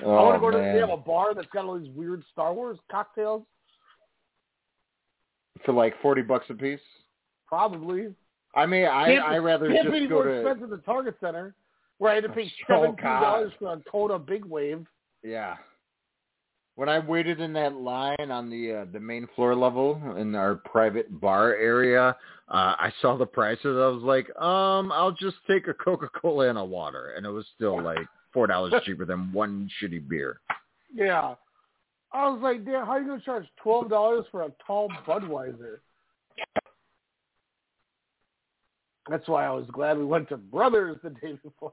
I 0.03 0.07
want 0.07 0.35
to 0.35 0.39
Oh, 0.39 0.41
go 0.41 0.51
to 0.51 0.59
man. 0.59 0.74
they 0.74 0.80
have 0.80 0.91
a 0.91 0.97
bar 0.97 1.35
that's 1.35 1.47
got 1.53 1.64
all 1.64 1.78
these 1.78 1.91
weird 1.91 2.22
Star 2.32 2.53
Wars 2.53 2.78
cocktails. 2.91 3.43
for 5.64 5.72
like 5.72 5.95
forty 6.03 6.22
bucks 6.22 6.47
a 6.51 6.55
piece. 6.55 6.80
Probably. 7.47 8.09
I 8.55 8.66
mean, 8.66 8.87
I 8.87 9.07
Can't- 9.14 9.24
I 9.24 9.37
rather 9.39 9.68
can't 9.68 9.85
just 9.89 9.93
be 9.93 10.07
go 10.07 10.16
more 10.16 10.24
to 10.24 10.30
expensive 10.41 10.70
than 10.70 10.82
Target 10.82 11.16
Center, 11.20 11.55
where 11.99 12.12
I 12.12 12.14
had 12.16 12.24
to 12.24 12.30
pay 12.30 12.51
seven 12.68 12.95
dollars 12.97 13.53
for 13.59 13.72
a 13.72 13.80
Kona 13.91 14.18
Big 14.18 14.45
Wave. 14.45 14.87
Yeah. 15.22 15.57
When 16.76 16.89
I 16.89 16.99
waited 16.99 17.41
in 17.41 17.53
that 17.53 17.74
line 17.76 18.30
on 18.30 18.51
the 18.51 18.72
uh, 18.72 18.85
the 18.93 18.99
main 19.01 19.28
floor 19.37 19.55
level 19.55 20.01
in 20.16 20.35
our 20.35 20.57
private 20.57 21.20
bar 21.20 21.55
area, 21.55 22.16
uh, 22.49 22.74
I 22.78 22.93
saw 23.01 23.16
the 23.16 23.26
prices. 23.26 23.64
I 23.64 23.87
was 23.87 24.03
like, 24.03 24.28
um, 24.41 24.91
I'll 24.93 25.12
just 25.12 25.37
take 25.47 25.68
a 25.68 25.74
Coca 25.74 26.09
Cola 26.20 26.49
and 26.49 26.59
a 26.59 26.64
water, 26.64 27.14
and 27.16 27.24
it 27.24 27.30
was 27.30 27.47
still 27.55 27.80
like 27.80 28.07
four 28.35 28.47
dollars 28.47 28.74
cheaper 28.85 29.07
than 29.07 29.32
one 29.32 29.70
shitty 29.80 30.07
beer. 30.07 30.41
Yeah. 30.93 31.37
I 32.12 32.28
was 32.28 32.41
like, 32.43 32.64
damn, 32.64 32.85
how 32.85 32.93
are 32.93 33.01
you 33.01 33.07
gonna 33.07 33.22
charge 33.22 33.47
twelve 33.57 33.89
dollars 33.89 34.26
for 34.30 34.43
a 34.43 34.53
tall 34.66 34.91
Budweiser? 35.07 35.78
That's 39.09 39.26
why 39.28 39.47
I 39.47 39.51
was 39.51 39.66
glad 39.72 39.99
we 39.99 40.05
went 40.05 40.28
to 40.30 40.37
Brothers 40.37 40.99
the 41.03 41.11
day 41.11 41.39
before, 41.43 41.72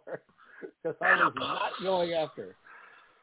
because 0.84 0.98
I 1.02 1.16
was 1.16 1.34
not 1.36 1.72
going 1.82 2.14
after. 2.14 2.56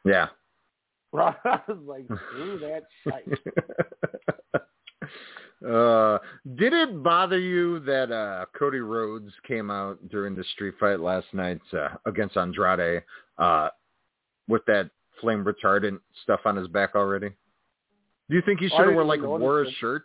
Yeah. 0.04 0.28
I 1.14 1.60
was 1.68 1.78
like, 1.86 2.04
screw 2.04 2.58
that 2.58 2.84
shite. 3.04 3.38
uh, 5.66 6.18
did 6.56 6.72
it 6.72 7.02
bother 7.02 7.38
you 7.38 7.80
that 7.80 8.12
uh, 8.12 8.44
Cody 8.58 8.78
Rhodes 8.78 9.32
came 9.46 9.70
out 9.70 9.98
during 10.08 10.34
the 10.34 10.44
street 10.54 10.74
fight 10.78 11.00
last 11.00 11.26
night 11.32 11.60
uh, 11.72 11.88
against 12.06 12.36
Andrade 12.36 13.02
uh, 13.38 13.68
with 14.46 14.62
that 14.66 14.90
flame 15.20 15.44
retardant 15.44 15.98
stuff 16.22 16.40
on 16.44 16.56
his 16.56 16.68
back 16.68 16.94
already? 16.94 17.30
Do 18.30 18.36
you 18.36 18.42
think 18.44 18.60
he 18.60 18.68
should 18.68 18.78
have 18.78 18.88
didn't 18.88 19.06
like 19.06 19.22
wore 19.22 19.60
his 19.60 19.68
it. 19.72 19.74
shirt? 19.80 20.04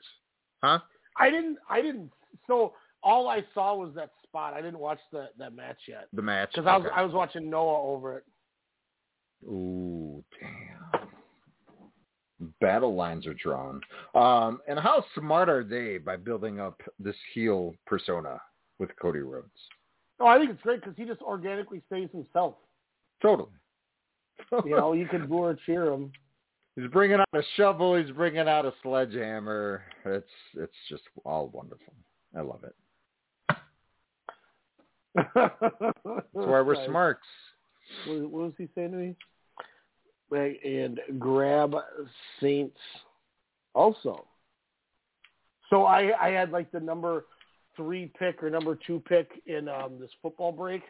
Huh? 0.64 0.80
I 1.18 1.30
didn't. 1.30 1.58
I 1.70 1.82
didn't. 1.82 2.12
So 2.48 2.74
all 3.04 3.28
I 3.28 3.44
saw 3.54 3.76
was 3.76 3.94
that 3.96 4.12
spot. 4.24 4.54
I 4.54 4.62
didn't 4.62 4.80
watch 4.80 5.00
the 5.12 5.30
that 5.38 5.54
match 5.54 5.78
yet 5.88 6.08
The 6.14 6.22
match. 6.22 6.50
because 6.56 6.68
I 6.68 6.78
was 6.78 6.88
I 6.96 7.02
was 7.04 7.14
watching 7.14 7.50
Noah 7.50 7.82
over 7.84 8.18
it. 8.18 8.24
Ooh, 9.46 10.24
damn. 10.40 10.63
Battle 12.62 12.96
lines 12.96 13.28
are 13.28 13.34
drawn. 13.34 13.82
Um, 14.16 14.60
and 14.68 14.80
how 14.80 15.04
smart 15.16 15.50
are 15.50 15.64
they 15.64 15.98
by 15.98 16.18
building 16.18 16.60
up 16.60 16.82
this 17.00 17.16
heel 17.34 17.76
persona 17.86 18.40
with 18.80 18.90
Cody 19.02 19.20
Rhodes? 19.20 19.48
No, 20.20 20.28
I 20.28 20.38
think 20.38 20.52
it's 20.52 20.62
great 20.62 20.82
because 20.82 20.96
he 20.98 21.06
just 21.06 21.22
organically 21.22 21.82
stays 21.88 22.10
himself. 22.12 22.56
Totally. 23.22 23.50
You 24.66 24.76
know, 24.76 24.94
you 24.94 25.08
can 25.08 25.28
boo 25.28 25.38
or 25.38 25.58
cheer 25.66 25.92
him. 25.92 26.12
He's 26.76 26.90
bringing 26.90 27.20
out 27.20 27.28
a 27.34 27.44
shovel. 27.56 27.96
He's 27.96 28.10
bringing 28.12 28.48
out 28.48 28.66
a 28.66 28.74
sledgehammer. 28.82 29.84
It's 30.06 30.26
it's 30.56 30.74
just 30.90 31.04
all 31.24 31.50
wonderful. 31.50 31.94
I 32.36 32.42
love 32.42 32.64
it. 32.64 32.76
That's 35.36 36.26
why 36.32 36.62
we're 36.62 36.84
smarks. 36.88 37.28
What, 38.08 38.22
what 38.22 38.44
was 38.44 38.54
he 38.58 38.68
saying 38.74 38.92
to 38.92 38.98
me? 38.98 39.16
And 40.36 41.00
grab 41.20 41.76
Saints 42.42 42.78
also. 43.74 44.26
So 45.70 45.86
I 45.86 46.12
I 46.22 46.30
had 46.32 46.52
like 46.52 46.72
the 46.72 46.80
number 46.80 47.26
three 47.76 48.12
pick 48.20 48.44
or 48.44 48.50
number 48.50 48.78
two 48.86 49.02
pick 49.08 49.42
in 49.48 49.68
um, 49.68 50.00
this 50.00 50.12
football 50.22 50.52
break. 50.52 50.82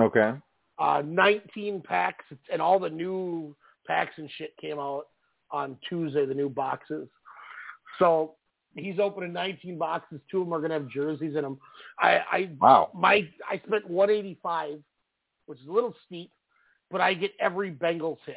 Okay. 0.00 0.32
Uh, 0.78 1.02
19 1.04 1.82
packs 1.82 2.24
and 2.52 2.60
all 2.60 2.78
the 2.80 2.90
new 2.90 3.54
packs 3.86 4.14
and 4.16 4.28
shit 4.36 4.56
came 4.60 4.78
out 4.78 5.06
on 5.50 5.76
Tuesday. 5.88 6.26
The 6.26 6.34
new 6.34 6.48
boxes. 6.48 7.08
So 7.98 8.34
he's 8.74 8.98
opening 8.98 9.32
19 9.32 9.78
boxes. 9.78 10.20
Two 10.30 10.40
of 10.40 10.46
them 10.46 10.54
are 10.54 10.60
gonna 10.60 10.74
have 10.74 10.88
jerseys 10.88 11.36
in 11.36 11.42
them. 11.42 11.58
I, 11.98 12.18
I 12.30 12.50
Wow. 12.60 12.90
my 12.94 13.28
I 13.48 13.58
spent 13.66 13.88
185, 13.88 14.80
which 15.46 15.60
is 15.60 15.66
a 15.68 15.72
little 15.72 15.94
steep, 16.06 16.30
but 16.90 17.00
I 17.00 17.14
get 17.14 17.32
every 17.40 17.70
Bengals 17.70 18.18
hit. 18.26 18.36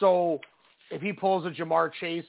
So 0.00 0.40
if 0.90 1.00
he 1.02 1.12
pulls 1.12 1.46
a 1.46 1.50
Ja'Marr 1.50 1.90
Chase, 2.00 2.24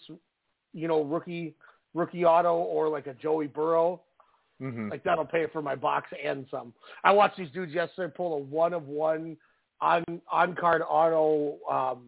you 0.73 0.87
know, 0.87 1.03
rookie 1.03 1.55
rookie 1.93 2.25
auto 2.25 2.55
or 2.55 2.89
like 2.89 3.07
a 3.07 3.13
Joey 3.15 3.47
Burrow, 3.47 4.01
Mm-hmm. 4.59 4.89
like 4.89 5.03
that'll 5.03 5.23
pay 5.23 5.45
for 5.53 5.61
my 5.61 5.75
box 5.75 6.09
and 6.25 6.47
some. 6.49 6.73
I 7.03 7.11
watched 7.11 7.37
these 7.37 7.51
dudes 7.51 7.73
yesterday 7.73 8.11
pull 8.17 8.33
a 8.33 8.39
one 8.39 8.73
of 8.73 8.87
one 8.87 9.37
on 9.81 10.03
on 10.31 10.55
card 10.55 10.81
auto 10.81 11.59
um, 11.69 12.07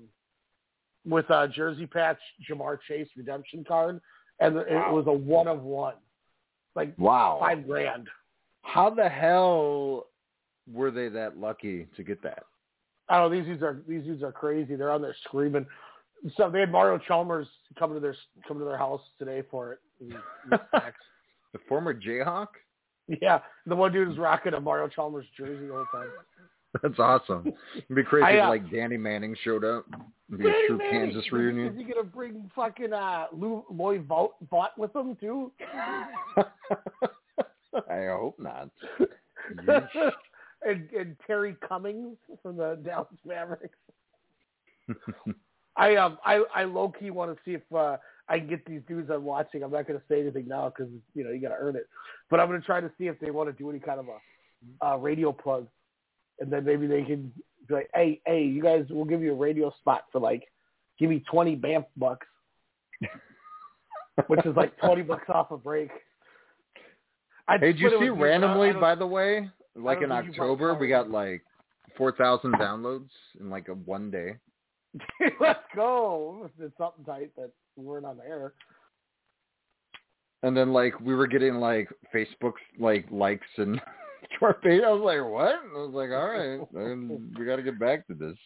with 1.07 1.29
a 1.29 1.47
jersey 1.47 1.85
patch 1.85 2.17
Ja'Marr 2.49 2.79
Chase 2.87 3.07
redemption 3.15 3.63
card, 3.63 4.01
and 4.39 4.57
it 4.57 4.91
was 4.91 5.03
a 5.05 5.13
one 5.13 5.47
of 5.47 5.61
one, 5.61 5.93
like 6.75 6.91
Wow. 6.97 7.37
five 7.39 7.67
grand. 7.67 8.07
How 8.63 8.89
the 8.89 9.07
hell 9.07 10.07
were 10.71 10.91
they 10.91 11.09
that 11.09 11.37
lucky 11.37 11.87
to 11.95 12.03
get 12.03 12.21
that? 12.23 12.43
I 13.09 13.17
don't 13.17 13.31
know. 13.31 13.37
These 13.39 13.47
dudes 13.47 13.63
are 13.63 13.81
these 13.87 14.03
dudes 14.03 14.23
are 14.23 14.31
crazy. 14.31 14.75
They're 14.75 14.91
on 14.91 15.01
there 15.01 15.15
screaming. 15.25 15.65
So 16.35 16.49
they 16.49 16.59
had 16.59 16.71
Mario 16.71 16.97
Chalmers 17.07 17.47
come 17.77 17.93
to 17.93 17.99
their 17.99 18.15
come 18.47 18.59
to 18.59 18.65
their 18.65 18.77
house 18.77 19.01
today 19.17 19.41
for 19.49 19.73
it. 19.73 19.79
And- 20.01 20.13
and. 20.51 20.59
The 21.51 21.59
former 21.67 21.95
Jayhawk. 21.95 22.49
yeah, 23.07 23.39
the 23.65 23.75
one 23.75 23.91
dude 23.91 24.11
is 24.11 24.19
rocking 24.19 24.53
a 24.53 24.59
Mario 24.59 24.87
Chalmers 24.87 25.25
jersey 25.35 25.65
the 25.65 25.73
whole 25.73 25.85
time. 25.91 26.09
That's 26.83 26.99
awesome. 26.99 27.51
It'd 27.75 27.95
be 27.95 28.03
crazy 28.03 28.37
I, 28.37 28.37
uh, 28.41 28.43
if 28.43 28.49
like 28.61 28.71
Danny 28.71 28.97
Manning 28.97 29.35
showed 29.43 29.65
up. 29.65 29.85
It'd 30.27 30.39
be 30.41 30.47
a 30.47 30.53
true 30.67 30.77
Manning, 30.77 30.91
Kansas 31.13 31.25
is- 31.25 31.31
reunion. 31.31 31.69
Is 31.73 31.77
he 31.77 31.83
gonna 31.91 32.03
bring 32.05 32.51
fucking 32.55 32.93
uh, 32.93 33.25
Lou, 33.33 33.65
Lloyd 33.71 34.07
Vaught, 34.07 34.33
Vaught 34.51 34.77
with 34.77 34.95
him 34.95 35.15
too? 35.19 35.51
I 37.89 38.05
hope 38.11 38.37
not. 38.37 38.69
and, 40.61 40.89
and 40.91 41.15
Terry 41.25 41.55
Cummings 41.67 42.17
from 42.41 42.57
the 42.57 42.79
Dallas 42.85 43.07
Mavericks. 43.25 43.77
I 45.77 45.95
um 45.95 46.17
I 46.25 46.43
I 46.53 46.63
low 46.65 46.89
key 46.89 47.09
want 47.09 47.35
to 47.35 47.41
see 47.45 47.53
if 47.53 47.61
uh, 47.73 47.97
I 48.27 48.39
can 48.39 48.47
get 48.47 48.65
these 48.65 48.81
dudes 48.87 49.09
I'm 49.09 49.23
watching. 49.23 49.63
I'm 49.63 49.71
not 49.71 49.87
going 49.87 49.99
to 49.99 50.05
say 50.09 50.19
anything 50.19 50.47
now 50.47 50.69
because 50.69 50.91
you 51.15 51.23
know 51.23 51.31
you 51.31 51.41
got 51.41 51.49
to 51.49 51.57
earn 51.59 51.75
it. 51.75 51.87
But 52.29 52.39
I'm 52.39 52.47
going 52.47 52.59
to 52.59 52.65
try 52.65 52.81
to 52.81 52.91
see 52.97 53.07
if 53.07 53.19
they 53.19 53.31
want 53.31 53.49
to 53.49 53.53
do 53.53 53.69
any 53.69 53.79
kind 53.79 53.99
of 53.99 54.07
a 54.07 54.85
uh, 54.85 54.97
radio 54.97 55.31
plug, 55.31 55.67
and 56.39 56.51
then 56.51 56.65
maybe 56.65 56.85
they 56.87 57.03
can 57.03 57.31
be 57.67 57.75
like, 57.75 57.89
hey 57.93 58.21
hey, 58.25 58.43
you 58.43 58.61
guys, 58.61 58.85
we'll 58.89 59.05
give 59.05 59.21
you 59.21 59.31
a 59.31 59.37
radio 59.37 59.71
spot 59.79 60.03
for 60.11 60.19
like, 60.19 60.43
give 60.99 61.09
me 61.09 61.23
20 61.31 61.55
BAMF 61.55 61.85
bucks, 61.95 62.27
which 64.27 64.45
is 64.45 64.55
like 64.55 64.77
20 64.79 65.03
bucks 65.03 65.29
off 65.29 65.51
a 65.51 65.57
break. 65.57 65.91
I'd 67.47 67.61
Hey, 67.61 67.67
did 67.67 67.79
you 67.79 67.89
see 67.99 68.09
randomly, 68.09 68.73
by 68.73 68.95
the 68.95 69.07
way, 69.07 69.49
like 69.75 70.01
in 70.01 70.09
don't 70.09 70.23
think 70.23 70.35
you 70.35 70.41
October, 70.41 70.73
we 70.75 70.87
got 70.87 71.09
like 71.09 71.43
4,000 71.97 72.53
downloads 72.53 73.09
in 73.39 73.49
like 73.49 73.67
a 73.67 73.73
one 73.73 74.11
day. 74.11 74.35
Let's 75.39 75.59
go. 75.75 76.49
It's 76.59 76.77
something 76.77 77.05
tight 77.05 77.31
that 77.37 77.51
we 77.75 77.85
weren't 77.85 78.05
on 78.05 78.17
the 78.17 78.23
air. 78.23 78.53
And 80.41 80.55
then 80.55 80.71
like 80.71 80.99
we 80.99 81.15
were 81.15 81.27
getting 81.27 81.55
like 81.55 81.89
Facebook 82.13 82.53
like 82.79 83.05
likes 83.11 83.47
and 83.57 83.75
to 84.39 84.45
our 84.45 84.53
page. 84.55 84.81
I 84.85 84.91
was 84.91 85.01
like, 85.03 85.29
what? 85.29 85.55
I 85.75 85.77
was 85.77 85.93
like, 85.93 86.11
all 86.11 86.29
right, 86.29 87.37
we 87.37 87.45
got 87.45 87.57
to 87.57 87.63
get 87.63 87.79
back 87.79 88.07
to 88.07 88.13
this. 88.13 88.37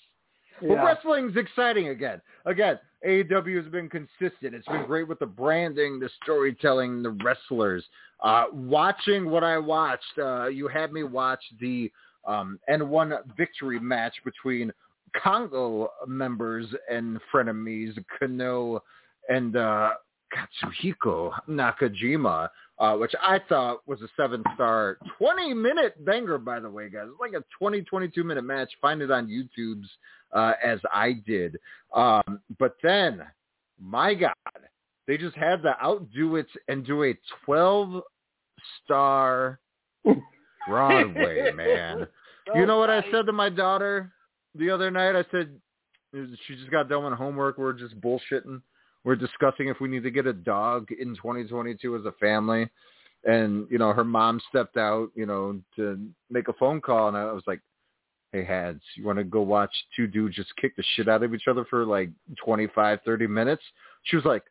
But 0.62 0.76
wrestling's 0.76 1.36
exciting 1.36 1.90
again. 1.90 2.22
Again, 2.46 2.80
AEW 3.06 3.62
has 3.62 3.72
been 3.72 3.90
consistent. 3.90 4.54
It's 4.56 4.68
been 4.68 4.86
great 4.86 5.08
with 5.08 5.20
the 5.20 5.26
branding, 5.26 6.00
the 6.00 6.10
storytelling, 6.22 7.04
the 7.04 7.12
wrestlers. 7.24 7.84
Uh, 8.22 8.46
watching 8.54 9.30
what 9.30 9.44
I 9.44 9.58
watched, 9.58 10.18
uh, 10.18 10.48
you 10.48 10.68
had 10.68 10.94
me 10.94 11.04
watch 11.04 11.44
the 11.60 11.92
um, 12.26 12.60
N1 12.70 13.20
victory 13.36 13.80
match 13.80 14.14
between 14.24 14.72
Kongoh 15.24 15.88
members 16.08 16.68
and 16.90 17.20
frenemies, 17.34 17.94
Kenoh 18.22 18.80
and 19.30 19.56
uh, 19.56 19.92
Katsuhiko 20.34 21.32
Nakajima, 21.50 22.50
uh, 22.80 22.96
which 22.96 23.14
I 23.22 23.40
thought 23.48 23.82
was 23.86 24.02
a 24.02 24.08
seven-star, 24.18 24.98
20-minute 25.22 26.04
banger, 26.06 26.38
by 26.38 26.60
the 26.60 26.70
way, 26.70 26.90
guys. 26.90 27.06
It's 27.08 27.20
like 27.20 27.34
a 27.34 27.44
20, 27.58 27.82
22-minute 27.82 28.44
match. 28.44 28.72
Find 28.82 29.02
it 29.02 29.12
on 29.12 29.28
YouTube's 29.28 29.90
uh, 30.34 30.54
as 30.64 30.80
I 30.92 31.14
did. 31.26 31.58
Um, 31.94 32.40
but 32.60 32.76
then, 32.82 33.22
my 33.80 34.16
God, 34.16 34.34
they 35.08 35.18
just 35.18 35.36
had 35.36 35.62
to 35.64 35.76
outdo 35.84 36.38
it 36.38 36.48
and 36.68 36.86
do 36.86 37.04
a 37.04 37.14
12-star 37.48 39.60
Broadway, 40.68 41.52
man. 41.52 42.08
You 42.56 42.66
know 42.66 42.80
what 42.80 42.90
I 42.90 43.04
said 43.12 43.26
to 43.26 43.32
my 43.32 43.50
daughter 43.50 44.12
the 44.56 44.70
other 44.70 44.92
night? 44.92 45.16
I 45.16 45.24
said, 45.32 45.50
she 46.14 46.56
just 46.56 46.72
got 46.72 46.90
done 46.90 47.06
with 47.06 47.14
homework. 47.14 47.58
We're 47.58 47.74
just 47.74 48.00
bullshitting. 48.00 48.62
We're 49.04 49.16
discussing 49.16 49.68
if 49.68 49.80
we 49.80 49.90
need 49.90 50.04
to 50.04 50.12
get 50.12 50.28
a 50.28 50.34
dog 50.34 50.92
in 50.92 51.16
2022 51.16 51.96
as 51.96 52.06
a 52.06 52.12
family. 52.14 52.70
And, 53.26 53.68
you 53.70 53.78
know, 53.78 53.94
her 53.94 54.04
mom 54.04 54.42
stepped 54.50 54.78
out, 54.78 55.10
you 55.16 55.26
know, 55.26 55.60
to 55.76 56.00
make 56.30 56.48
a 56.48 56.54
phone 56.54 56.82
call. 56.82 57.08
And 57.08 57.18
I 57.18 57.32
was 57.32 57.44
like, 57.48 57.62
hey, 58.32 58.44
Hads, 58.44 58.82
you 58.96 59.06
want 59.06 59.20
to 59.20 59.24
go 59.24 59.42
watch 59.42 59.74
two 59.96 60.08
dudes 60.08 60.36
just 60.36 60.56
kick 60.58 60.76
the 60.76 60.84
shit 60.96 61.08
out 61.08 61.24
of 61.24 61.34
each 61.34 61.48
other 61.48 61.66
for 61.70 61.86
like 61.86 62.10
25, 62.44 63.00
30 63.06 63.28
minutes? 63.28 63.62
She 64.04 64.16
was 64.16 64.26
like, 64.26 64.44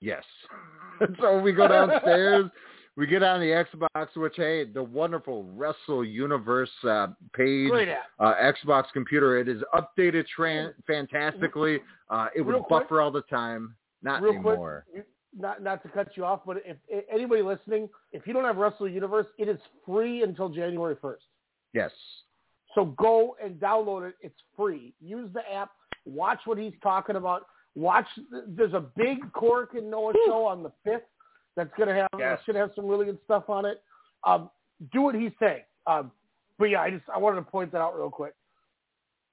yes. 0.00 0.24
so 1.20 1.40
we 1.40 1.52
go 1.52 1.68
downstairs. 1.68 2.50
We 2.96 3.06
get 3.06 3.22
on 3.22 3.40
the 3.40 3.46
Xbox, 3.46 4.16
which 4.16 4.34
hey, 4.36 4.64
the 4.64 4.82
wonderful 4.82 5.44
Wrestle 5.54 6.02
Universe 6.02 6.70
uh, 6.82 7.08
page, 7.34 7.70
uh, 8.18 8.34
Xbox 8.42 8.84
computer. 8.94 9.38
It 9.38 9.48
is 9.48 9.62
updated 9.74 10.24
tran- 10.36 10.72
fantastically. 10.86 11.80
Uh, 12.08 12.28
it 12.34 12.40
would 12.40 12.56
quick- 12.62 12.84
buffer 12.84 13.02
all 13.02 13.10
the 13.10 13.22
time. 13.22 13.74
Not 14.02 14.22
Real 14.22 14.34
anymore. 14.34 14.86
quick, 14.90 15.06
not 15.38 15.62
not 15.62 15.82
to 15.82 15.88
cut 15.90 16.16
you 16.16 16.24
off, 16.24 16.40
but 16.46 16.58
if, 16.64 16.76
if 16.88 17.04
anybody 17.12 17.42
listening, 17.42 17.88
if 18.12 18.26
you 18.26 18.32
don't 18.32 18.44
have 18.44 18.56
Wrestle 18.56 18.88
Universe, 18.88 19.26
it 19.38 19.48
is 19.48 19.58
free 19.84 20.22
until 20.22 20.48
January 20.48 20.96
first. 21.00 21.24
Yes. 21.74 21.90
So 22.74 22.86
go 22.98 23.36
and 23.42 23.56
download 23.56 24.08
it. 24.08 24.14
It's 24.20 24.38
free. 24.56 24.94
Use 25.00 25.28
the 25.34 25.40
app. 25.52 25.70
Watch 26.06 26.38
what 26.44 26.56
he's 26.56 26.74
talking 26.82 27.16
about. 27.16 27.46
Watch. 27.74 28.06
There's 28.48 28.74
a 28.74 28.84
big 28.96 29.32
Cork 29.32 29.74
and 29.74 29.90
Noah 29.90 30.14
show 30.26 30.44
on 30.46 30.62
the 30.62 30.72
fifth. 30.84 31.02
That's 31.56 31.70
gonna 31.78 31.94
have 31.94 32.08
Yes. 32.18 32.40
should 32.44 32.54
have 32.54 32.70
some 32.74 32.86
really 32.86 33.06
good 33.06 33.18
stuff 33.24 33.48
on 33.48 33.64
it. 33.64 33.82
Um, 34.24 34.50
do 34.92 35.02
what 35.02 35.14
he's 35.14 35.32
saying. 35.40 35.62
Um, 35.86 36.12
but 36.58 36.66
yeah, 36.66 36.82
I 36.82 36.90
just 36.90 37.04
I 37.12 37.18
wanted 37.18 37.36
to 37.36 37.50
point 37.50 37.72
that 37.72 37.80
out 37.80 37.96
real 37.96 38.10
quick. 38.10 38.34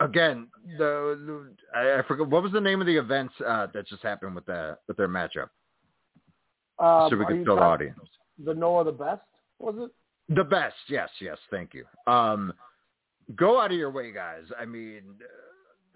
again, 0.01 0.49
the, 0.79 1.19
the 1.27 1.79
I, 1.79 2.01
I 2.01 2.03
forget 2.07 2.27
what 2.27 2.43
was 2.43 2.53
the 2.53 2.61
name 2.61 2.81
of 2.81 2.87
the 2.87 2.97
events 2.97 3.35
uh, 3.47 3.69
that 3.75 3.87
just 3.87 4.03
happened 4.03 4.35
with 4.35 4.47
that 4.47 4.79
with 4.89 4.97
their 4.97 5.09
matchup, 5.09 5.49
um, 6.79 7.11
so 7.11 7.17
we 7.17 7.25
are 7.25 7.29
can 7.29 7.45
fill 7.45 7.57
the 7.57 7.63
audience. 7.63 7.99
The 8.45 8.55
Noah 8.55 8.85
the 8.85 8.93
best 8.93 9.23
was 9.59 9.75
it? 9.79 10.35
The 10.35 10.45
best, 10.45 10.77
yes, 10.89 11.09
yes, 11.21 11.37
thank 11.51 11.75
you. 11.75 11.85
Um, 12.13 12.53
go 13.35 13.61
out 13.61 13.73
of 13.73 13.77
your 13.77 13.91
way, 13.91 14.13
guys. 14.13 14.45
I 14.59 14.65
mean, 14.65 15.03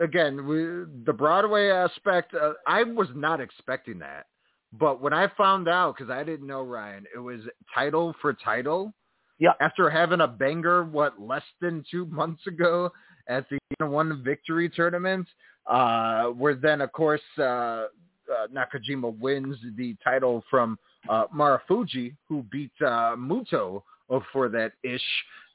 again, 0.00 0.46
we, 0.46 0.56
the 1.04 1.12
Broadway 1.12 1.68
aspect, 1.68 2.34
uh, 2.34 2.54
I 2.66 2.82
was 2.82 3.08
not 3.14 3.40
expecting 3.40 3.98
that. 4.00 4.26
But 4.72 5.00
when 5.00 5.12
I 5.12 5.28
found 5.36 5.68
out, 5.68 5.96
because 5.96 6.10
I 6.10 6.24
didn't 6.24 6.48
know, 6.48 6.64
Ryan, 6.64 7.04
it 7.14 7.20
was 7.20 7.40
title 7.72 8.12
for 8.20 8.32
title. 8.32 8.92
Yeah. 9.38 9.52
After 9.60 9.88
having 9.88 10.20
a 10.20 10.26
banger, 10.28 10.84
what, 10.84 11.20
less 11.20 11.44
than 11.60 11.84
two 11.88 12.06
months 12.06 12.44
ago 12.48 12.90
at 13.28 13.46
the 13.48 13.86
one 13.86 14.22
victory 14.22 14.68
tournament, 14.68 15.26
uh, 15.66 16.26
where 16.26 16.54
then, 16.54 16.80
of 16.80 16.92
course, 16.92 17.20
uh, 17.38 17.42
uh, 17.42 17.86
Nakajima 18.52 19.18
wins 19.18 19.56
the 19.76 19.96
title 20.02 20.42
from 20.50 20.78
uh, 21.08 21.24
who 22.28 22.42
beat 22.50 22.72
uh, 22.80 23.14
Muto 23.16 23.82
for 24.32 24.48
that 24.48 24.72
ish, 24.82 25.02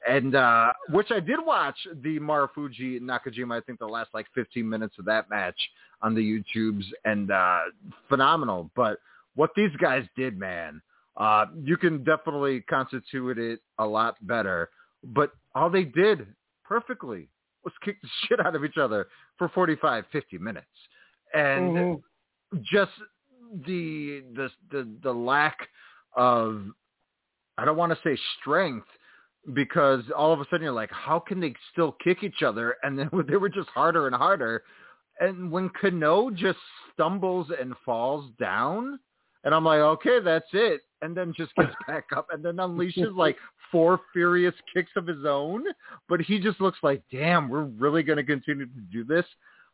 and 0.08 0.34
uh, 0.34 0.72
which 0.90 1.10
I 1.10 1.20
did 1.20 1.38
watch 1.44 1.76
the 2.02 2.18
Marufuji 2.18 3.00
Nakajima. 3.00 3.56
I 3.56 3.60
think 3.60 3.78
the 3.78 3.86
last 3.86 4.10
like 4.14 4.26
15 4.34 4.68
minutes 4.68 4.96
of 4.98 5.04
that 5.06 5.30
match 5.30 5.58
on 6.02 6.14
the 6.14 6.20
YouTubes, 6.56 6.84
and 7.04 7.30
uh, 7.30 7.60
phenomenal. 8.08 8.70
But 8.74 8.98
what 9.34 9.50
these 9.56 9.74
guys 9.80 10.04
did, 10.16 10.38
man, 10.38 10.80
uh, 11.16 11.46
you 11.62 11.76
can 11.76 12.04
definitely 12.04 12.62
constitute 12.62 13.38
it 13.38 13.60
a 13.78 13.86
lot 13.86 14.16
better. 14.26 14.70
But 15.04 15.32
all 15.54 15.70
they 15.70 15.84
did 15.84 16.26
perfectly 16.64 17.28
was 17.64 17.72
kick 17.84 17.96
the 18.02 18.08
shit 18.26 18.40
out 18.40 18.54
of 18.54 18.64
each 18.64 18.78
other 18.78 19.08
for 19.38 19.48
45, 19.50 20.04
50 20.12 20.38
minutes, 20.38 20.66
and 21.34 21.76
Mhm. 21.76 22.02
just 22.62 22.92
the 23.66 24.22
the 24.34 24.50
the 24.70 24.88
the 25.02 25.12
lack 25.12 25.68
of 26.16 26.64
I 27.58 27.64
don't 27.64 27.76
want 27.76 27.92
to 27.92 27.98
say 28.02 28.18
strength 28.40 28.86
because 29.54 30.02
all 30.16 30.32
of 30.32 30.40
a 30.40 30.44
sudden 30.44 30.62
you're 30.62 30.72
like, 30.72 30.90
how 30.90 31.18
can 31.18 31.40
they 31.40 31.54
still 31.72 31.92
kick 31.92 32.22
each 32.22 32.42
other? 32.42 32.76
And 32.82 32.98
then 32.98 33.10
they 33.28 33.36
were 33.36 33.48
just 33.48 33.68
harder 33.68 34.06
and 34.06 34.14
harder. 34.14 34.62
And 35.20 35.50
when 35.50 35.68
Kenoh 35.70 36.34
just 36.34 36.58
stumbles 36.92 37.48
and 37.58 37.74
falls 37.84 38.30
down, 38.38 38.98
and 39.44 39.54
I'm 39.54 39.64
like, 39.64 39.80
okay, 39.80 40.20
that's 40.20 40.48
it. 40.52 40.82
And 41.02 41.16
then 41.16 41.32
just 41.36 41.54
gets 41.54 41.74
back 41.86 42.06
up 42.16 42.28
and 42.30 42.44
then 42.44 42.56
unleashes 42.56 43.14
like 43.16 43.36
four 43.70 44.00
furious 44.12 44.54
kicks 44.74 44.90
of 44.96 45.06
his 45.06 45.24
own. 45.24 45.64
But 46.08 46.20
he 46.20 46.38
just 46.38 46.60
looks 46.60 46.78
like, 46.82 47.02
damn, 47.10 47.48
we're 47.48 47.64
really 47.64 48.02
going 48.02 48.18
to 48.18 48.24
continue 48.24 48.66
to 48.66 48.80
do 48.92 49.04
this. 49.04 49.24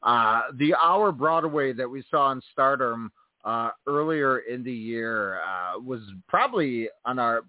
Uh, 0.03 0.43
the 0.55 0.75
hour 0.75 1.13
Broadway 1.13 1.73
that 1.73 1.89
we 1.89 2.05
saw 2.11 2.33
in 2.33 2.41
Stardom 2.53 3.11
uh, 3.45 3.71
earlier 3.87 4.41
in 4.41 4.63
the 4.63 4.73
year 4.73 5.41
uh, 5.41 5.79
was 5.79 6.01
probably 6.29 6.89
on 7.05 7.19
our 7.19 7.43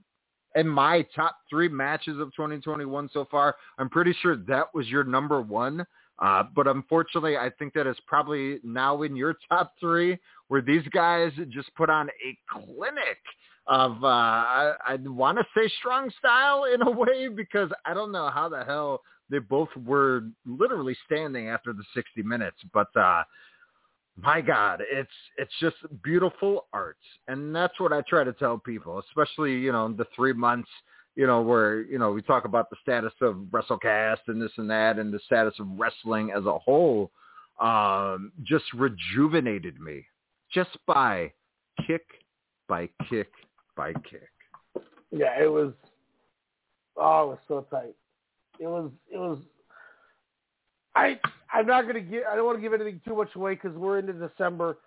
in 0.56 0.68
my 0.68 1.06
top 1.16 1.38
three 1.50 1.68
matches 1.68 2.20
of 2.20 2.34
2021 2.36 3.10
so 3.14 3.28
far, 3.30 3.56
I'm 3.78 3.90
pretty 3.90 4.16
sure 4.22 4.36
that 4.48 4.74
was 4.74 4.88
your 4.88 5.04
number 5.04 5.40
one. 5.40 5.86
Uh, 6.20 6.44
but 6.56 6.68
unfortunately, 6.68 7.38
I 7.38 7.52
think 7.60 7.74
that 7.74 7.86
is 7.86 7.98
probably 8.08 8.60
now 8.64 9.04
in 9.04 9.16
your 9.16 9.36
top 9.48 9.74
three, 9.80 10.18
where 10.48 10.62
these 10.62 10.82
guys 10.92 11.32
just 11.50 11.74
put 11.76 11.92
on 11.92 12.10
a 12.10 12.38
clinic 12.50 13.20
of 13.68 14.04
uh, 14.04 14.08
I, 14.08 14.74
I 14.86 14.96
want 14.96 15.38
to 15.38 15.46
say 15.56 15.72
strong 15.80 16.10
style 16.20 16.66
in 16.66 16.82
a 16.82 16.90
way 16.90 17.28
because 17.28 17.70
I 17.86 17.94
don't 17.94 18.12
know 18.12 18.30
how 18.30 18.50
the 18.50 18.64
hell 18.64 19.02
they 19.30 19.40
both 19.40 19.70
were 19.86 20.24
literally 20.46 20.96
standing 21.06 21.50
after 21.50 21.74
the 21.74 21.84
60 21.94 22.24
minutes, 22.24 22.58
but 22.74 22.88
uh, 22.96 23.24
my 24.16 24.42
God, 24.42 24.82
it's 24.90 25.10
it's 25.38 25.52
just 25.60 25.76
beautiful 26.04 26.68
art, 26.74 26.98
and 27.28 27.54
that's 27.56 27.80
what 27.80 27.94
I 27.94 28.02
try 28.08 28.24
to 28.24 28.34
tell 28.34 28.58
people, 28.58 29.00
especially 29.00 29.54
you 29.54 29.72
know 29.72 29.92
the 29.92 30.08
three 30.16 30.34
months 30.34 30.70
you 31.16 31.28
know 31.28 31.42
where 31.42 31.82
you 31.82 32.00
know 32.00 32.12
we 32.12 32.22
talk 32.22 32.46
about 32.46 32.70
the 32.70 32.78
status 32.82 33.14
of 33.22 33.36
WrestleCast 33.52 34.20
and 34.28 34.42
this 34.42 34.52
and 34.58 34.70
that, 34.70 34.98
and 34.98 35.14
the 35.14 35.20
status 35.26 35.54
of 35.60 35.68
wrestling 35.78 36.32
as 36.32 36.46
a 36.46 36.58
whole, 36.58 37.12
um, 37.60 38.32
just 38.44 38.66
rejuvenated 38.74 39.80
me 39.80 40.06
just 40.52 40.78
by 40.88 41.32
kick 41.86 42.04
by 42.68 42.90
kick 43.10 43.30
by 43.78 43.94
kick. 43.94 44.30
Yeah, 45.12 45.42
it 45.42 45.50
was. 45.50 45.72
Oh, 46.98 47.24
it 47.24 47.28
was 47.28 47.40
so 47.48 47.68
tight. 47.72 47.96
It 48.60 48.68
was. 48.68 48.92
It 49.10 49.18
was. 49.18 49.40
I. 50.96 51.20
I'm 51.54 51.66
not 51.66 51.88
gonna 51.88 52.02
give. 52.02 52.24
I 52.30 52.36
don't 52.36 52.46
want 52.46 52.58
to 52.58 52.62
give 52.62 52.74
anything 52.74 53.00
too 53.08 53.16
much 53.16 53.30
away 53.36 53.54
because 53.54 53.78
we're 53.78 54.00
into 54.00 54.14
December. 54.14 54.80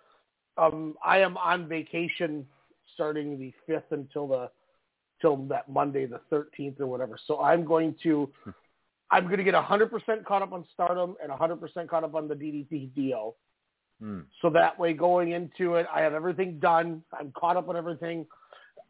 Um, 0.57 0.95
I 1.03 1.19
am 1.19 1.37
on 1.37 1.67
vacation 1.67 2.45
starting 2.93 3.39
the 3.39 3.53
fifth 3.65 3.91
until 3.91 4.27
the 4.27 4.51
till 5.21 5.37
that 5.37 5.69
Monday, 5.69 6.05
the 6.05 6.19
13th 6.31 6.79
or 6.79 6.87
whatever. 6.87 7.17
So 7.27 7.41
I'm 7.41 7.63
going 7.63 7.95
to. 8.03 8.29
I'm 9.13 9.25
going 9.25 9.39
to 9.39 9.43
get 9.43 9.53
100% 9.53 10.23
caught 10.23 10.41
up 10.41 10.53
on 10.53 10.65
Stardom 10.73 11.17
and 11.21 11.29
100% 11.29 11.89
caught 11.89 12.05
up 12.05 12.15
on 12.15 12.29
the 12.29 12.33
DDT 12.33 12.95
deal. 12.95 13.35
Hmm. 14.01 14.21
So 14.41 14.49
that 14.51 14.79
way, 14.79 14.93
going 14.93 15.33
into 15.33 15.75
it, 15.75 15.85
I 15.93 15.99
have 15.99 16.13
everything 16.13 16.59
done. 16.59 17.03
I'm 17.17 17.33
caught 17.33 17.57
up 17.57 17.67
on 17.67 17.75
everything, 17.75 18.25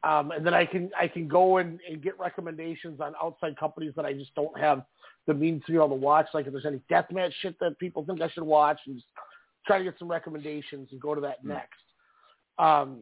um, 0.03 0.31
and 0.31 0.45
then 0.45 0.53
I 0.53 0.65
can 0.65 0.89
I 0.99 1.07
can 1.07 1.27
go 1.27 1.57
and, 1.57 1.79
and 1.87 2.01
get 2.01 2.17
recommendations 2.19 2.99
on 2.99 3.13
outside 3.21 3.57
companies 3.57 3.93
that 3.95 4.05
I 4.05 4.13
just 4.13 4.33
don't 4.33 4.57
have 4.59 4.83
the 5.27 5.33
means 5.33 5.63
to 5.65 5.71
be 5.71 5.77
able 5.77 5.89
to 5.89 5.95
watch. 5.95 6.27
Like 6.33 6.47
if 6.47 6.53
there's 6.53 6.65
any 6.65 6.81
deathmatch 6.89 7.33
shit 7.41 7.59
that 7.59 7.77
people 7.77 8.03
think 8.05 8.21
I 8.21 8.29
should 8.29 8.43
watch, 8.43 8.79
and 8.87 8.95
just 8.95 9.07
try 9.67 9.77
to 9.77 9.83
get 9.83 9.95
some 9.99 10.09
recommendations 10.09 10.89
and 10.91 10.99
go 10.99 11.13
to 11.13 11.21
that 11.21 11.43
next. 11.45 11.81
Um, 12.57 13.01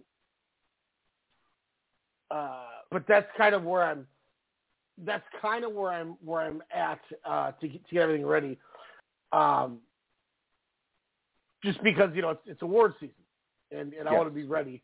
uh, 2.30 2.66
but 2.92 3.06
that's 3.08 3.28
kind 3.38 3.56
of 3.56 3.64
where 3.64 3.84
I'm. 3.84 4.06
That's 5.06 5.24
kind 5.42 5.64
of 5.64 5.72
where 5.72 5.92
I'm 5.92 6.18
where 6.24 6.42
I'm 6.42 6.62
at 6.76 7.00
uh, 7.24 7.52
to 7.52 7.68
get 7.68 7.88
to 7.88 7.94
get 7.96 8.02
everything 8.04 8.26
ready. 8.26 8.58
Um, 9.32 9.78
just 11.64 11.82
because 11.82 12.10
you 12.14 12.22
know 12.22 12.32
it's, 12.32 12.42
it's 12.46 12.62
award 12.62 12.94
season, 13.00 13.16
and 13.72 13.94
and 13.94 14.10
I 14.10 14.14
want 14.14 14.28
to 14.28 14.36
be 14.36 14.44
ready. 14.44 14.82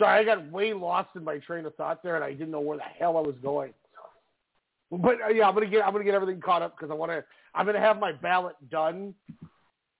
So 0.00 0.06
I 0.06 0.24
got 0.24 0.50
way 0.50 0.72
lost 0.72 1.10
in 1.14 1.22
my 1.22 1.36
train 1.38 1.66
of 1.66 1.74
thought 1.74 2.02
there, 2.02 2.16
and 2.16 2.24
I 2.24 2.32
didn't 2.32 2.50
know 2.50 2.60
where 2.60 2.78
the 2.78 2.82
hell 2.82 3.18
I 3.18 3.20
was 3.20 3.36
going. 3.42 3.74
But 4.90 5.16
uh, 5.22 5.28
yeah, 5.28 5.46
I'm 5.46 5.54
gonna 5.54 5.66
get 5.66 5.84
I'm 5.84 5.92
gonna 5.92 6.04
get 6.04 6.14
everything 6.14 6.40
caught 6.40 6.62
up 6.62 6.74
because 6.74 6.90
I 6.90 6.94
want 6.94 7.12
to. 7.12 7.22
I'm 7.54 7.66
gonna 7.66 7.80
have 7.80 8.00
my 8.00 8.12
ballot 8.12 8.56
done 8.70 9.14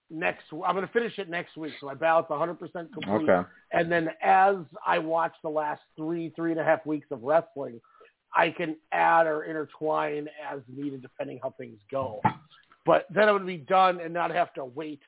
next. 0.09 0.45
I'm 0.53 0.75
gonna 0.75 0.91
finish 0.91 1.19
it 1.19 1.29
next 1.29 1.57
week, 1.59 1.75
so 1.79 1.87
my 1.87 1.95
ballot's 1.95 2.31
100 2.31 2.55
percent 2.55 2.93
complete. 2.95 3.29
Okay. 3.29 3.47
And 3.73 3.93
then 3.93 4.09
as 4.23 4.57
I 4.85 4.99
watch 4.99 5.35
the 5.43 5.51
last 5.51 5.83
three 5.97 6.33
three 6.35 6.51
and 6.51 6.61
a 6.61 6.65
half 6.65 6.85
weeks 6.87 7.07
of 7.11 7.23
wrestling, 7.23 7.79
I 8.35 8.51
can 8.51 8.77
add 8.93 9.27
or 9.27 9.45
intertwine 9.45 10.29
as 10.51 10.61
needed 10.67 11.03
depending 11.03 11.39
how 11.43 11.51
things 11.59 11.79
go. 11.91 12.23
But 12.87 13.07
then 13.11 13.29
I 13.29 13.33
would 13.33 13.47
be 13.47 13.59
done 13.59 14.01
and 14.01 14.15
not 14.15 14.31
have 14.33 14.55
to 14.55 14.65
wait 14.65 15.03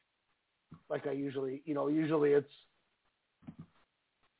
like 0.90 1.06
I 1.06 1.12
usually, 1.12 1.62
you 1.64 1.74
know, 1.74 1.88
usually 1.88 2.32
it's, 2.32 2.52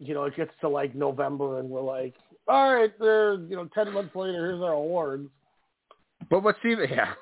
you 0.03 0.15
know, 0.15 0.25
it 0.25 0.37
gets 0.37 0.51
to 0.61 0.69
like 0.69 0.95
November 0.95 1.61
and 1.61 1.69
we're 1.69 1.81
like, 1.81 2.15
all 2.49 2.75
right, 2.75 2.93
there's, 2.99 3.41
you 3.49 3.57
know, 3.57 3.69
10 3.75 3.93
months 3.93 4.15
later, 4.15 4.33
here's 4.33 4.63
our 4.63 4.73
awards. 4.73 5.29
But 6.29 6.43
what's 6.43 6.59
even 6.65 6.89
yeah, 6.91 7.13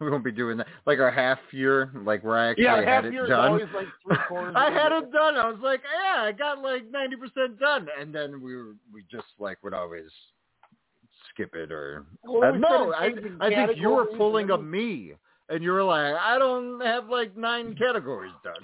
we 0.00 0.10
won't 0.10 0.24
be 0.24 0.32
doing 0.32 0.56
that. 0.58 0.66
Like 0.86 0.98
our 0.98 1.10
half 1.10 1.38
year, 1.52 1.90
like 2.04 2.24
where 2.24 2.36
I 2.36 2.50
actually 2.50 2.64
Yeah, 2.64 2.76
had 2.76 2.84
half 2.88 3.04
it 3.04 3.12
year 3.12 3.24
is 3.24 3.30
done. 3.30 3.46
always 3.46 3.68
like 3.74 3.86
three 4.02 4.16
quarters. 4.28 4.54
I 4.56 4.70
had 4.70 4.92
it 4.92 5.12
done. 5.12 5.36
I 5.36 5.48
was 5.50 5.60
like, 5.62 5.82
yeah, 5.84 6.22
I 6.22 6.32
got 6.32 6.60
like 6.60 6.90
ninety 6.90 7.16
percent 7.16 7.58
done, 7.58 7.88
and 8.00 8.14
then 8.14 8.40
we 8.42 8.56
were 8.56 8.74
we 8.92 9.02
just 9.10 9.26
like 9.38 9.62
would 9.62 9.74
always 9.74 10.10
skip 11.32 11.54
it 11.54 11.70
or 11.70 12.04
Well, 12.24 12.54
uh, 12.54 12.56
no. 12.56 12.92
I 12.92 13.12
I 13.40 13.48
think 13.50 13.78
you 13.78 13.90
were 13.90 14.06
pulling 14.06 14.50
a 14.50 14.58
me, 14.58 15.14
and 15.48 15.62
you 15.62 15.72
were 15.72 15.84
like, 15.84 16.14
I 16.14 16.38
don't 16.38 16.80
have 16.80 17.08
like 17.08 17.36
nine 17.36 17.74
categories 17.76 18.32
done. 18.42 18.54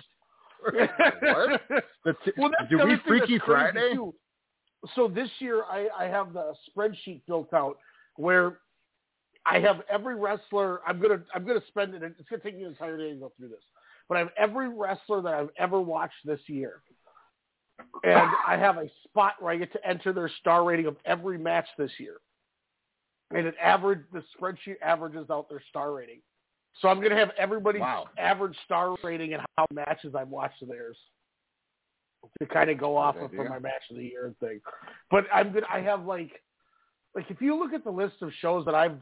What? 0.63 1.61
The 2.05 2.15
t- 2.25 2.33
well, 2.39 2.51
that's 2.59 2.71
do 2.71 2.79
we 2.79 2.97
Freaky 3.07 3.39
Friday? 3.45 3.95
too. 3.95 4.15
So 4.95 5.07
this 5.07 5.29
year 5.39 5.65
I, 5.71 5.89
I 5.99 6.05
have 6.07 6.33
the 6.33 6.55
spreadsheet 6.69 7.21
built 7.27 7.53
out 7.53 7.77
where 8.17 8.61
I 9.47 9.59
have 9.59 9.83
every 9.91 10.15
wrestler. 10.15 10.81
I'm 10.87 11.01
gonna 11.01 11.23
I'm 11.35 11.47
gonna 11.47 11.63
spend 11.69 11.95
it. 11.95 12.03
It's 12.03 12.29
gonna 12.29 12.43
take 12.43 12.57
me 12.57 12.65
an 12.65 12.71
entire 12.71 12.97
day 12.97 13.11
to 13.11 13.17
go 13.17 13.33
through 13.37 13.49
this, 13.49 13.63
but 14.09 14.17
I 14.17 14.21
have 14.21 14.31
every 14.39 14.69
wrestler 14.69 15.23
that 15.23 15.35
I've 15.35 15.51
ever 15.59 15.81
watched 15.81 16.25
this 16.25 16.41
year, 16.47 16.83
and 18.05 18.31
I 18.47 18.57
have 18.57 18.77
a 18.79 18.89
spot 19.05 19.35
where 19.41 19.53
I 19.53 19.57
get 19.57 19.73
to 19.73 19.87
enter 19.87 20.13
their 20.13 20.31
star 20.41 20.65
rating 20.65 20.87
of 20.87 20.97
every 21.05 21.39
match 21.39 21.67
this 21.79 21.93
year, 21.99 22.17
and 23.31 23.47
it 23.47 23.55
average 23.63 24.01
the 24.13 24.23
spreadsheet 24.39 24.77
averages 24.83 25.31
out 25.31 25.49
their 25.49 25.63
star 25.69 25.93
rating. 25.93 26.21
So 26.81 26.89
I'm 26.89 27.01
gonna 27.01 27.17
have 27.17 27.31
everybody's 27.37 27.81
Wow. 27.81 28.09
average 28.19 28.57
star 28.65 28.97
rating 29.03 29.35
and 29.35 29.43
how 29.59 29.67
matches 29.73 30.15
I've 30.15 30.29
watched 30.29 30.63
of 30.63 30.69
theirs 30.69 30.97
to 32.39 32.47
kind 32.47 32.71
of 32.71 32.79
go 32.79 32.97
off 32.97 33.17
of 33.17 33.31
for 33.33 33.49
my 33.49 33.59
match 33.59 33.83
of 33.91 33.97
the 33.97 34.05
year 34.05 34.35
thing. 34.41 34.61
But 35.11 35.27
I'm 35.33 35.53
gonna 35.53 35.67
I 35.73 35.81
have 35.81 36.05
like 36.07 36.43
like 37.15 37.31
if 37.31 37.41
you 37.41 37.59
look 37.59 37.73
at 37.73 37.85
the 37.85 37.91
list 37.91 38.23
of 38.23 38.33
shows 38.41 38.65
that 38.67 38.75
I've 38.75 38.97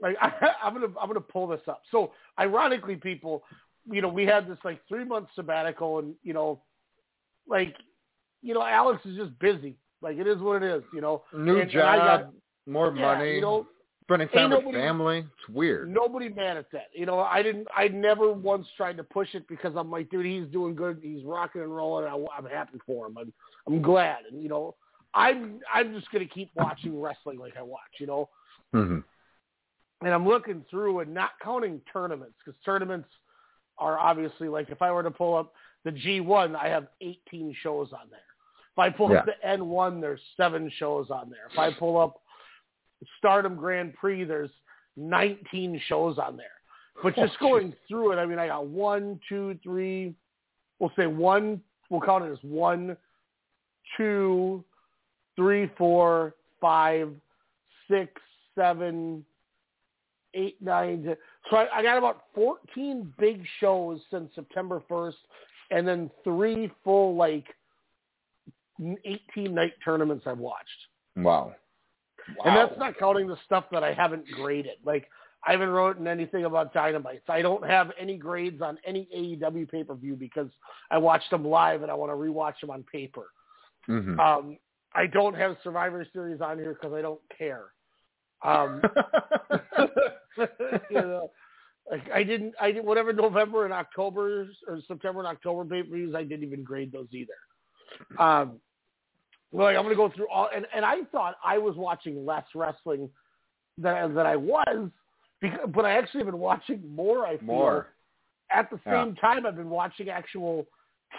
like 0.00 0.16
I, 0.20 0.32
I'm 0.62 0.74
gonna 0.74 0.92
I'm 1.00 1.08
gonna 1.08 1.20
pull 1.20 1.46
this 1.48 1.60
up. 1.68 1.82
So 1.90 2.12
ironically, 2.38 2.96
people, 2.96 3.44
you 3.90 4.00
know, 4.00 4.08
we 4.08 4.24
had 4.24 4.48
this 4.48 4.58
like 4.64 4.80
three 4.88 5.04
month 5.04 5.28
sabbatical, 5.34 5.98
and 5.98 6.14
you 6.22 6.32
know, 6.32 6.62
like 7.48 7.76
you 8.42 8.54
know, 8.54 8.62
Alex 8.62 9.04
is 9.04 9.16
just 9.16 9.38
busy. 9.38 9.76
Like 10.00 10.18
it 10.18 10.26
is 10.26 10.38
what 10.38 10.62
it 10.62 10.70
is, 10.70 10.82
you 10.92 11.00
know. 11.00 11.24
New 11.32 11.58
And- 11.60 11.70
and 11.70 11.82
I 11.82 11.96
got- 11.96 12.20
job, 12.24 12.34
more 12.66 12.94
yeah, 12.94 13.02
money, 13.02 13.34
you 13.34 13.40
know, 13.40 13.66
spending 14.04 14.28
time 14.28 14.50
with 14.50 14.60
nobody- 14.60 14.78
family. 14.78 15.18
It's 15.18 15.48
weird. 15.48 15.92
Nobody 15.92 16.28
mad 16.28 16.56
at 16.56 16.70
that. 16.72 16.88
You 16.92 17.06
know, 17.06 17.20
I 17.20 17.42
didn't. 17.42 17.68
I 17.76 17.88
never 17.88 18.32
once 18.32 18.66
tried 18.76 18.96
to 18.98 19.04
push 19.04 19.34
it 19.34 19.46
because 19.48 19.74
I'm 19.76 19.90
like, 19.90 20.10
dude, 20.10 20.26
he's 20.26 20.46
doing 20.52 20.74
good. 20.74 21.00
He's 21.02 21.24
rocking 21.24 21.62
and 21.62 21.74
rolling. 21.74 22.06
I, 22.06 22.36
I'm 22.36 22.46
happy 22.46 22.78
for 22.86 23.06
him. 23.06 23.16
I'm, 23.18 23.32
I'm 23.66 23.82
glad. 23.82 24.18
And 24.30 24.42
you 24.42 24.48
know, 24.48 24.74
I'm 25.14 25.60
I'm 25.72 25.94
just 25.94 26.10
gonna 26.10 26.26
keep 26.26 26.50
watching 26.54 27.00
wrestling 27.00 27.38
like 27.38 27.56
I 27.56 27.62
watch. 27.62 27.80
You 27.98 28.06
know, 28.06 28.28
hmm 28.72 28.98
and 30.02 30.12
I'm 30.12 30.26
looking 30.26 30.64
through 30.70 31.00
and 31.00 31.14
not 31.14 31.30
counting 31.42 31.80
tournaments 31.92 32.34
because 32.44 32.58
tournaments 32.64 33.08
are 33.78 33.98
obviously 33.98 34.48
like 34.48 34.70
if 34.70 34.82
I 34.82 34.90
were 34.92 35.02
to 35.02 35.10
pull 35.10 35.36
up 35.36 35.52
the 35.84 35.90
G1, 35.90 36.54
I 36.56 36.68
have 36.68 36.88
18 37.00 37.54
shows 37.62 37.92
on 37.92 38.08
there. 38.10 38.20
If 38.72 38.78
I 38.78 38.90
pull 38.90 39.16
up 39.16 39.26
the 39.26 39.34
N1, 39.46 40.00
there's 40.00 40.20
seven 40.36 40.70
shows 40.78 41.10
on 41.10 41.30
there. 41.30 41.48
If 41.52 41.58
I 41.58 41.72
pull 41.78 41.98
up 41.98 42.20
Stardom 43.18 43.56
Grand 43.56 43.94
Prix, 43.94 44.24
there's 44.24 44.50
19 44.96 45.80
shows 45.86 46.18
on 46.18 46.36
there. 46.36 46.46
But 47.02 47.16
just 47.16 47.34
Oh, 47.40 47.48
going 47.48 47.74
through 47.88 48.12
it, 48.12 48.16
I 48.16 48.26
mean, 48.26 48.38
I 48.38 48.46
got 48.46 48.66
one, 48.66 49.18
two, 49.28 49.58
three. 49.62 50.14
We'll 50.78 50.92
say 50.96 51.06
one. 51.06 51.60
We'll 51.90 52.00
count 52.00 52.24
it 52.24 52.32
as 52.32 52.38
one, 52.42 52.96
two, 53.96 54.64
three, 55.36 55.70
four, 55.76 56.34
five, 56.60 57.12
six, 57.90 58.12
seven, 58.54 59.24
eight, 60.34 60.56
nine. 60.62 61.02
ten. 61.04 61.16
So 61.50 61.56
I, 61.56 61.78
I 61.78 61.82
got 61.82 61.98
about 61.98 62.24
14 62.34 63.12
big 63.18 63.44
shows 63.60 64.00
since 64.10 64.30
September 64.34 64.82
1st, 64.88 65.14
and 65.70 65.86
then 65.86 66.10
three 66.22 66.70
full 66.84 67.16
like 67.16 67.46
18 68.80 69.54
night 69.54 69.72
tournaments 69.84 70.24
I've 70.26 70.38
watched. 70.38 70.68
Wow. 71.16 71.54
And 72.44 72.56
that's 72.56 72.78
not 72.78 72.98
counting 72.98 73.26
the 73.26 73.36
stuff 73.44 73.64
that 73.72 73.84
I 73.84 73.92
haven't 73.92 74.26
graded. 74.28 74.78
Like 74.84 75.08
I 75.46 75.52
haven't 75.52 75.70
written 75.70 76.06
anything 76.06 76.44
about 76.44 76.72
Dynamites. 76.72 77.28
I 77.28 77.42
don't 77.42 77.64
have 77.66 77.90
any 77.98 78.16
grades 78.16 78.62
on 78.62 78.78
any 78.86 79.08
AEW 79.14 79.70
pay 79.70 79.84
per 79.84 79.94
view 79.94 80.16
because 80.16 80.48
I 80.90 80.98
watched 80.98 81.30
them 81.30 81.44
live 81.44 81.82
and 81.82 81.90
I 81.90 81.94
want 81.94 82.10
to 82.12 82.16
rewatch 82.16 82.60
them 82.60 82.70
on 82.70 82.84
paper. 82.84 83.26
hmm 83.86 84.18
Um, 84.18 84.58
I 84.94 85.06
don't 85.06 85.34
have 85.34 85.56
Survivor 85.64 86.06
Series 86.12 86.40
on 86.40 86.58
here 86.58 86.74
because 86.80 86.94
I 86.94 87.02
don't 87.02 87.20
care. 87.36 87.64
Um, 88.44 88.80
you 90.90 91.00
know, 91.00 91.30
like 91.90 92.08
I 92.12 92.22
didn't. 92.22 92.54
I 92.60 92.70
did 92.72 92.84
whatever 92.84 93.12
November 93.12 93.64
and 93.64 93.74
October 93.74 94.48
or 94.68 94.80
September 94.86 95.20
and 95.20 95.28
October 95.28 95.64
pay 95.64 95.82
per 95.82 95.94
views. 95.94 96.14
I 96.14 96.22
didn't 96.22 96.44
even 96.44 96.62
grade 96.62 96.92
those 96.92 97.08
either. 97.12 97.32
Um, 98.18 98.60
Like 99.54 99.76
I'm 99.76 99.84
gonna 99.84 99.94
go 99.94 100.10
through 100.10 100.28
all, 100.28 100.48
and 100.54 100.66
and 100.74 100.84
I 100.84 101.02
thought 101.12 101.36
I 101.44 101.58
was 101.58 101.76
watching 101.76 102.26
less 102.26 102.44
wrestling 102.54 103.08
than 103.78 104.14
than 104.14 104.26
I 104.26 104.34
was, 104.36 104.90
because, 105.40 105.70
but 105.72 105.84
I 105.84 105.92
actually 105.92 106.20
have 106.20 106.26
been 106.32 106.40
watching 106.40 106.82
more. 106.92 107.24
I 107.24 107.38
feel 107.38 107.46
More. 107.46 107.86
at 108.50 108.68
the 108.70 108.80
Yeah. 108.84 109.04
same 109.04 109.14
time 109.14 109.46
I've 109.46 109.56
been 109.56 109.70
watching 109.70 110.08
actual 110.08 110.66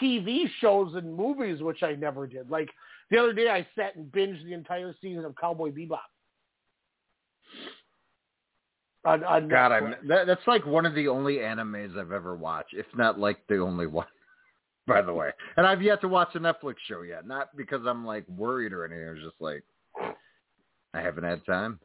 TV 0.02 0.50
shows 0.60 0.96
and 0.96 1.16
movies, 1.16 1.62
which 1.62 1.82
I 1.82 1.94
never 1.94 2.28
did. 2.28 2.50
Like 2.50 2.70
the 3.10 3.18
other 3.18 3.32
day, 3.32 3.50
I 3.50 3.66
sat 3.74 3.96
and 3.96 4.12
binged 4.12 4.44
the 4.44 4.54
entire 4.54 4.94
season 5.02 5.24
of 5.24 5.34
Cowboy 5.38 5.72
Bebop. 5.72 6.00
On, 9.06 9.24
on 9.24 9.48
God, 9.48 9.72
I'm 9.72 9.96
that, 10.08 10.26
that's 10.28 10.46
like 10.48 10.66
one 10.66 10.86
of 10.86 10.94
the 10.96 11.08
only 11.08 11.36
animes 11.36 11.98
I've 11.98 12.12
ever 12.12 12.36
watched, 12.36 12.74
if 12.74 12.88
not 12.96 13.18
like 13.18 13.38
the 13.48 13.60
only 13.60 13.88
one. 13.88 14.08
By 14.88 15.02
the 15.02 15.14
way, 15.14 15.32
and 15.58 15.66
I've 15.66 15.82
yet 15.82 16.02
to 16.02 16.08
watch 16.08 16.36
a 16.36 16.40
Netflix 16.40 16.76
show 16.88 17.02
yet. 17.02 17.26
Not 17.28 17.56
because 17.58 17.82
I'm 17.88 18.06
like 18.06 18.24
worried 18.30 18.72
or 18.72 18.86
anything. 18.86 19.08
It's 19.16 19.24
just 19.24 19.42
like 19.42 19.64
I 20.94 21.02
haven't 21.02 21.24
had 21.24 21.44
time. 21.46 21.80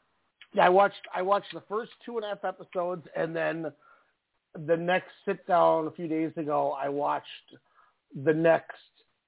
Yeah, 0.53 0.67
I 0.67 0.69
watched 0.69 1.01
I 1.15 1.23
watched 1.23 1.55
the 1.55 1.63
first 1.69 1.93
two 2.05 2.17
and 2.17 2.25
a 2.25 2.29
half 2.29 2.45
episodes, 2.45 3.07
and 3.17 3.35
then 3.35 3.73
the 4.67 4.77
next 4.77 5.13
sit 5.25 5.47
down 5.47 5.87
a 5.87 5.91
few 5.93 6.09
days 6.09 6.33
ago, 6.37 6.73
I 6.73 6.89
watched 6.89 7.27
the 8.25 8.35
next. 8.35 8.77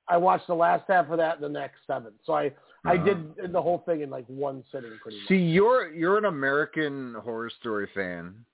I 0.08 0.16
watched 0.16 0.48
the 0.48 0.54
last 0.54 0.84
half 0.88 1.08
of 1.10 1.16
that, 1.18 1.36
and 1.36 1.44
the 1.44 1.48
next 1.48 1.78
seven. 1.86 2.12
So 2.24 2.34
I 2.34 2.52
I 2.84 2.96
Uh-huh. 2.96 3.04
did 3.04 3.52
the 3.52 3.62
whole 3.62 3.78
thing 3.86 4.00
in 4.02 4.10
like 4.10 4.26
one 4.26 4.64
sitting, 4.72 4.98
pretty 5.00 5.18
much. 5.18 5.28
See, 5.28 5.36
you're 5.36 5.92
you're 5.94 6.18
an 6.18 6.24
American 6.26 7.14
Horror 7.14 7.48
Story 7.48 7.86
fan, 7.94 8.44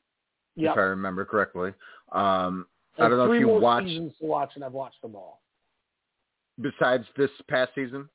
Yep. 0.57 0.73
if 0.73 0.79
I 0.79 0.83
remember 0.83 1.25
correctly. 1.25 1.73
Um, 2.13 2.67
I 2.99 3.09
don't 3.09 3.19
know 3.19 3.33
if 3.33 3.41
you 3.41 3.49
watched 3.49 3.87
seasons 3.89 4.13
to 4.21 4.27
watch, 4.27 4.51
and 4.55 4.65
I've 4.65 4.73
watched 4.73 5.01
them 5.03 5.15
all. 5.15 5.41
besides 6.61 7.05
this 7.17 7.31
past 7.49 7.73
season. 7.75 8.09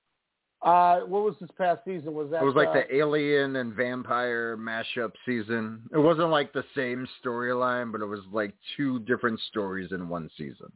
Uh, 0.62 1.02
what 1.02 1.24
was 1.24 1.36
this 1.42 1.50
past 1.58 1.82
season? 1.84 2.14
Was 2.14 2.30
that 2.32 2.42
it 2.42 2.46
was 2.46 2.56
like 2.56 2.70
uh, 2.70 2.74
the 2.74 2.96
alien 2.96 3.58
and 3.58 3.74
vampire 3.74 4.56
mashup 4.58 5.12
season. 5.26 5.82
It 5.94 5.98
wasn't 5.98 6.30
like 6.30 6.54
the 6.54 6.64
same 6.76 7.06
storyline, 7.24 7.92
but 7.92 8.00
it 8.02 8.06
was 8.06 8.22
like 8.32 8.54
two 8.78 9.00
different 9.00 9.40
stories 9.50 9.92
in 9.92 10.08
one 10.08 10.30
season. 10.38 10.72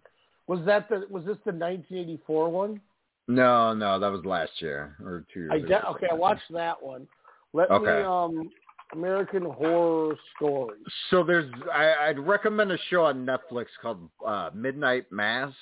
was 0.48 0.60
that 0.66 0.90
the 0.90 1.06
was 1.10 1.24
this 1.26 1.38
the 1.46 1.54
1984 1.54 2.50
one? 2.50 2.82
No, 3.30 3.74
no, 3.74 3.98
that 4.00 4.12
was 4.12 4.24
last 4.26 4.52
year 4.62 4.96
or 5.04 5.26
two 5.34 5.42
years 5.42 5.52
I 5.54 5.56
ago. 5.58 5.68
de- 5.68 5.88
okay, 5.90 6.08
I 6.12 6.16
watched 6.16 6.52
that 6.52 6.82
one. 6.82 7.08
Let 7.54 7.70
Okay. 7.72 7.86
me 7.86 8.02
um 8.04 8.50
American 8.94 9.44
Horror 9.44 10.16
Story. 10.36 10.78
So 11.10 11.24
there's, 11.24 11.52
I, 11.74 11.94
I'd 12.08 12.20
recommend 12.20 12.72
a 12.72 12.78
show 12.90 13.06
on 13.06 13.26
Netflix 13.26 13.66
called 13.82 14.10
uh, 14.26 14.50
Midnight 14.54 15.06
Mass. 15.12 15.54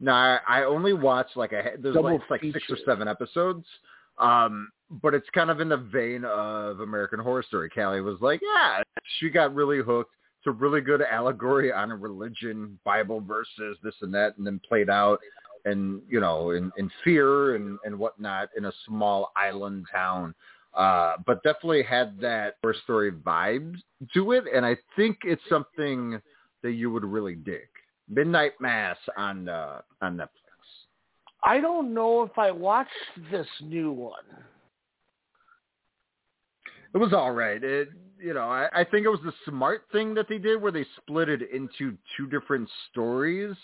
Now 0.00 0.14
I, 0.14 0.60
I 0.60 0.64
only 0.64 0.92
watch 0.92 1.28
like 1.36 1.52
a 1.52 1.72
there's 1.78 1.94
Double 1.94 2.20
like, 2.28 2.42
like 2.42 2.52
six 2.52 2.64
or 2.68 2.76
seven 2.84 3.08
episodes, 3.08 3.64
um, 4.18 4.70
but 5.02 5.14
it's 5.14 5.28
kind 5.34 5.50
of 5.50 5.60
in 5.60 5.70
the 5.70 5.78
vein 5.78 6.24
of 6.24 6.80
American 6.80 7.18
Horror 7.18 7.42
Story. 7.42 7.70
Callie 7.70 8.02
was 8.02 8.18
like, 8.20 8.40
yeah, 8.42 8.82
she 9.18 9.30
got 9.30 9.54
really 9.54 9.78
hooked. 9.78 10.12
It's 10.38 10.48
a 10.48 10.50
really 10.50 10.82
good 10.82 11.00
allegory 11.00 11.72
on 11.72 11.90
a 11.90 11.96
religion, 11.96 12.78
Bible 12.84 13.20
verses, 13.20 13.78
this 13.82 13.94
and 14.02 14.12
that, 14.12 14.36
and 14.36 14.46
then 14.46 14.60
played 14.68 14.90
out 14.90 15.18
and 15.66 16.00
you 16.08 16.20
know 16.20 16.52
in, 16.52 16.72
in 16.78 16.90
fear 17.04 17.56
and 17.56 17.78
and 17.84 17.98
whatnot 17.98 18.48
in 18.56 18.64
a 18.64 18.72
small 18.86 19.32
island 19.36 19.84
town. 19.92 20.34
Uh, 20.76 21.14
but 21.26 21.42
definitely 21.42 21.82
had 21.82 22.20
that 22.20 22.56
horror 22.62 22.76
story 22.84 23.10
vibe 23.10 23.74
to 24.12 24.32
it, 24.32 24.44
and 24.54 24.64
I 24.64 24.76
think 24.94 25.18
it's 25.24 25.42
something 25.48 26.20
that 26.62 26.72
you 26.72 26.90
would 26.90 27.04
really 27.04 27.34
dig. 27.34 27.68
Midnight 28.10 28.52
Mass 28.60 28.98
on 29.16 29.48
uh, 29.48 29.80
on 30.02 30.16
Netflix. 30.16 30.28
I 31.42 31.60
don't 31.60 31.94
know 31.94 32.22
if 32.22 32.38
I 32.38 32.50
watched 32.50 32.90
this 33.30 33.46
new 33.62 33.90
one. 33.90 34.24
It 36.94 36.98
was 36.98 37.12
all 37.12 37.32
right. 37.32 37.62
It 37.62 37.88
you 38.20 38.34
know 38.34 38.48
I, 38.48 38.68
I 38.74 38.84
think 38.84 39.06
it 39.06 39.10
was 39.10 39.20
the 39.24 39.32
smart 39.48 39.84
thing 39.92 40.12
that 40.14 40.28
they 40.28 40.38
did 40.38 40.60
where 40.60 40.72
they 40.72 40.84
split 40.96 41.28
it 41.28 41.40
into 41.52 41.96
two 42.16 42.26
different 42.26 42.68
stories 42.90 43.54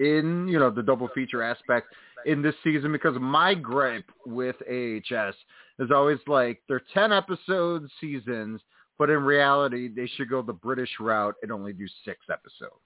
in 0.00 0.48
you 0.48 0.58
know 0.58 0.70
the 0.70 0.82
double 0.82 1.08
feature 1.14 1.42
aspect 1.42 1.88
in 2.26 2.42
this 2.42 2.54
season 2.62 2.92
because 2.92 3.16
my 3.20 3.54
gripe 3.54 4.10
with 4.26 4.56
AHS 4.70 5.34
is 5.82 5.90
always 5.90 6.18
like 6.26 6.62
they're 6.68 6.82
ten 6.94 7.12
episode 7.12 7.88
seasons, 8.00 8.60
but 8.98 9.10
in 9.10 9.22
reality 9.22 9.88
they 9.88 10.06
should 10.06 10.30
go 10.30 10.42
the 10.42 10.52
British 10.52 10.90
route 11.00 11.34
and 11.42 11.52
only 11.52 11.72
do 11.72 11.86
six 12.04 12.20
episodes 12.30 12.80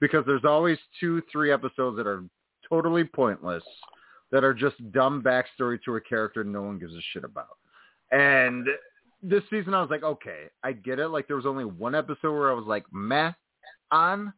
because 0.00 0.24
there's 0.26 0.44
always 0.44 0.78
two 1.00 1.22
three 1.32 1.50
episodes 1.50 1.96
that 1.96 2.06
are 2.06 2.24
totally 2.68 3.04
pointless 3.04 3.64
that 4.32 4.44
are 4.44 4.54
just 4.54 4.76
dumb 4.92 5.22
backstory 5.22 5.78
to 5.84 5.96
a 5.96 6.00
character 6.00 6.44
no 6.44 6.62
one 6.62 6.78
gives 6.78 6.94
a 6.94 7.00
shit 7.12 7.24
about. 7.24 7.58
And 8.10 8.66
this 9.22 9.42
season 9.50 9.74
I 9.74 9.80
was 9.80 9.90
like, 9.90 10.02
okay, 10.02 10.44
I 10.62 10.72
get 10.72 10.98
it. 10.98 11.08
Like 11.08 11.26
there 11.26 11.36
was 11.36 11.46
only 11.46 11.64
one 11.64 11.94
episode 11.94 12.32
where 12.32 12.50
I 12.50 12.54
was 12.54 12.66
like 12.66 12.84
meh 12.92 13.32
on. 13.90 14.32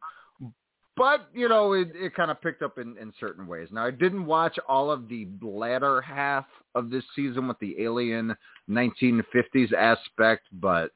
But, 0.99 1.29
you 1.33 1.47
know, 1.47 1.71
it, 1.71 1.91
it 1.95 2.13
kind 2.13 2.29
of 2.29 2.41
picked 2.41 2.61
up 2.61 2.77
in, 2.77 2.97
in 2.97 3.13
certain 3.21 3.47
ways. 3.47 3.69
Now, 3.71 3.85
I 3.85 3.91
didn't 3.91 4.25
watch 4.25 4.59
all 4.67 4.91
of 4.91 5.07
the 5.07 5.29
latter 5.41 6.01
half 6.01 6.45
of 6.75 6.89
this 6.89 7.05
season 7.15 7.47
with 7.47 7.57
the 7.59 7.81
alien 7.81 8.35
1950s 8.69 9.71
aspect, 9.71 10.47
but 10.51 10.91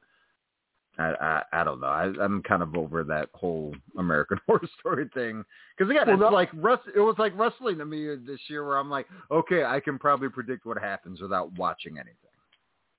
I, 0.98 1.14
I, 1.18 1.42
I 1.54 1.64
don't 1.64 1.80
know. 1.80 1.86
I, 1.86 2.12
I'm 2.22 2.42
kind 2.42 2.62
of 2.62 2.76
over 2.76 3.02
that 3.02 3.30
whole 3.32 3.74
American 3.98 4.38
Horror 4.46 4.68
Story 4.78 5.08
thing. 5.14 5.42
Because, 5.76 5.90
again, 5.90 6.06
Well, 6.06 6.28
it's 6.28 6.34
like 6.34 6.50
rest, 6.52 6.82
it 6.94 7.00
was 7.00 7.16
like 7.18 7.32
wrestling 7.38 7.78
to 7.78 7.86
me 7.86 8.14
this 8.14 8.40
year 8.48 8.66
where 8.66 8.76
I'm 8.76 8.90
like, 8.90 9.06
okay, 9.30 9.64
I 9.64 9.80
can 9.80 9.98
probably 9.98 10.28
predict 10.28 10.66
what 10.66 10.76
happens 10.76 11.22
without 11.22 11.50
watching 11.58 11.96
anything. 11.96 12.18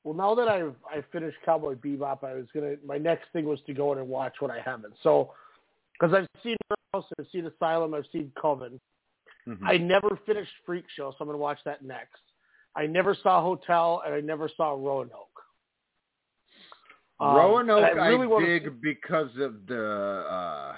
Well, 0.03 0.15
now 0.15 0.33
that 0.35 0.47
I've 0.47 0.75
I 0.89 1.03
finished 1.11 1.37
Cowboy 1.45 1.75
Bebop, 1.75 2.23
I 2.23 2.33
was 2.33 2.45
gonna. 2.53 2.75
My 2.85 2.99
next 2.99 3.25
thing 3.33 3.45
was 3.45 3.59
to 3.65 3.73
go 3.73 3.91
in 3.91 3.97
and 3.97 4.07
watch 4.07 4.35
what 4.39 4.51
I 4.51 4.59
haven't. 4.63 4.93
So, 5.01 5.31
because 5.99 6.13
I've 6.13 6.27
seen 6.43 6.57
House, 6.93 7.05
I've 7.19 7.27
seen 7.31 7.45
Asylum, 7.45 7.93
I've 7.93 8.05
seen 8.11 8.31
Coven. 8.39 8.79
Mhm. 9.47 9.59
I 9.63 9.77
never 9.77 10.17
finished 10.25 10.51
Freak 10.65 10.85
Show, 10.89 11.11
so 11.11 11.17
I'm 11.21 11.27
gonna 11.27 11.37
watch 11.37 11.59
that 11.65 11.83
next. 11.83 12.21
I 12.75 12.87
never 12.87 13.13
saw 13.15 13.41
Hotel, 13.41 14.01
and 14.05 14.13
I 14.13 14.21
never 14.21 14.49
saw 14.49 14.71
Roanoke. 14.71 15.29
Um, 17.19 17.35
Roanoke, 17.35 17.83
I, 17.97 18.07
really 18.09 18.27
wanna 18.27 18.45
dig 18.45 18.81
because 18.81 19.35
of 19.37 19.65
the 19.67 20.25
uh, 20.29 20.75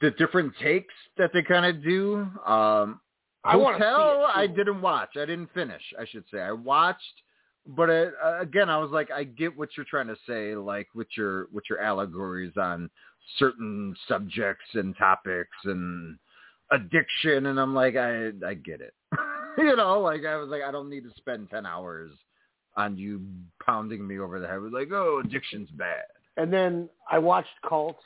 the 0.00 0.10
different 0.12 0.54
takes 0.58 0.94
that 1.16 1.32
they 1.32 1.42
kind 1.42 1.64
of 1.64 1.82
do. 1.82 2.28
Um, 2.44 3.00
I 3.44 3.52
Hotel, 3.52 4.30
I 4.34 4.46
didn't 4.46 4.82
watch. 4.82 5.16
I 5.16 5.24
didn't 5.24 5.52
finish. 5.54 5.82
I 5.98 6.04
should 6.04 6.24
say 6.30 6.40
I 6.40 6.52
watched, 6.52 7.22
but 7.66 7.88
it, 7.88 8.12
uh, 8.22 8.40
again, 8.40 8.68
I 8.68 8.76
was 8.76 8.90
like, 8.90 9.10
I 9.10 9.24
get 9.24 9.56
what 9.56 9.70
you're 9.76 9.86
trying 9.88 10.08
to 10.08 10.16
say, 10.26 10.54
like 10.54 10.88
with 10.94 11.08
your 11.16 11.48
with 11.52 11.64
your 11.70 11.80
allegories 11.80 12.52
on 12.56 12.90
certain 13.38 13.94
subjects 14.06 14.64
and 14.74 14.96
topics 14.96 15.56
and 15.64 16.18
addiction, 16.70 17.46
and 17.46 17.58
I'm 17.58 17.74
like, 17.74 17.96
I 17.96 18.30
I 18.46 18.54
get 18.54 18.80
it. 18.80 18.94
you 19.58 19.76
know, 19.76 20.00
like 20.00 20.24
I 20.24 20.36
was 20.36 20.48
like, 20.48 20.62
I 20.62 20.70
don't 20.70 20.90
need 20.90 21.04
to 21.04 21.10
spend 21.16 21.50
ten 21.50 21.66
hours 21.66 22.10
on 22.76 22.96
you 22.96 23.20
pounding 23.64 24.06
me 24.06 24.18
over 24.18 24.40
the 24.40 24.46
head 24.46 24.60
with 24.60 24.72
like, 24.72 24.90
oh, 24.92 25.20
addiction's 25.24 25.70
bad. 25.70 26.04
And 26.36 26.52
then 26.52 26.88
I 27.10 27.18
watched 27.18 27.48
Cult. 27.68 27.98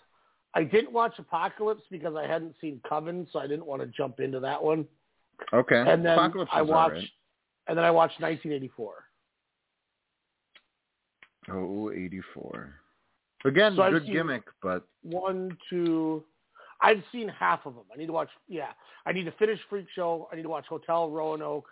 I 0.55 0.65
didn't 0.65 0.93
watch 0.93 1.19
Apocalypse 1.19 1.83
because 1.91 2.15
I 2.17 2.27
hadn't 2.27 2.55
seen 2.61 2.81
Coven, 2.89 3.27
so 3.33 3.39
I 3.39 3.47
didn't 3.47 3.67
want 3.67 3.83
to 3.83 3.89
jump 3.89 4.21
into 4.21 4.41
that 4.41 4.63
one. 4.63 4.87
Okay. 5.53 5.77
And 5.87 6.05
then 6.05 6.13
Apocalypse 6.13 6.51
I 6.53 6.63
watched, 6.63 6.93
alright. 6.95 7.09
and 7.69 7.79
then 7.79 7.85
I 7.85 7.91
watched 7.91 8.21
1984. 8.21 8.95
Oh, 11.51 11.91
84. 11.91 12.75
Again, 13.45 13.75
So 13.77 13.91
good 13.91 14.07
gimmick, 14.07 14.45
but 14.63 14.87
One, 15.03 15.57
two. 15.69 16.25
I've 16.81 17.03
seen 17.13 17.29
half 17.29 17.65
of 17.67 17.75
them. 17.75 17.85
I 17.93 17.97
need 17.97 18.07
to 18.07 18.13
watch. 18.13 18.29
Yeah, 18.49 18.73
I 19.07 19.13
need 19.13 19.25
to 19.25 19.33
finish 19.33 19.59
Freak 19.69 19.87
Show. 19.95 20.29
I 20.33 20.37
need 20.37 20.43
to 20.43 20.49
watch 20.49 20.67
Hotel 20.69 21.11
Roanoke, 21.11 21.69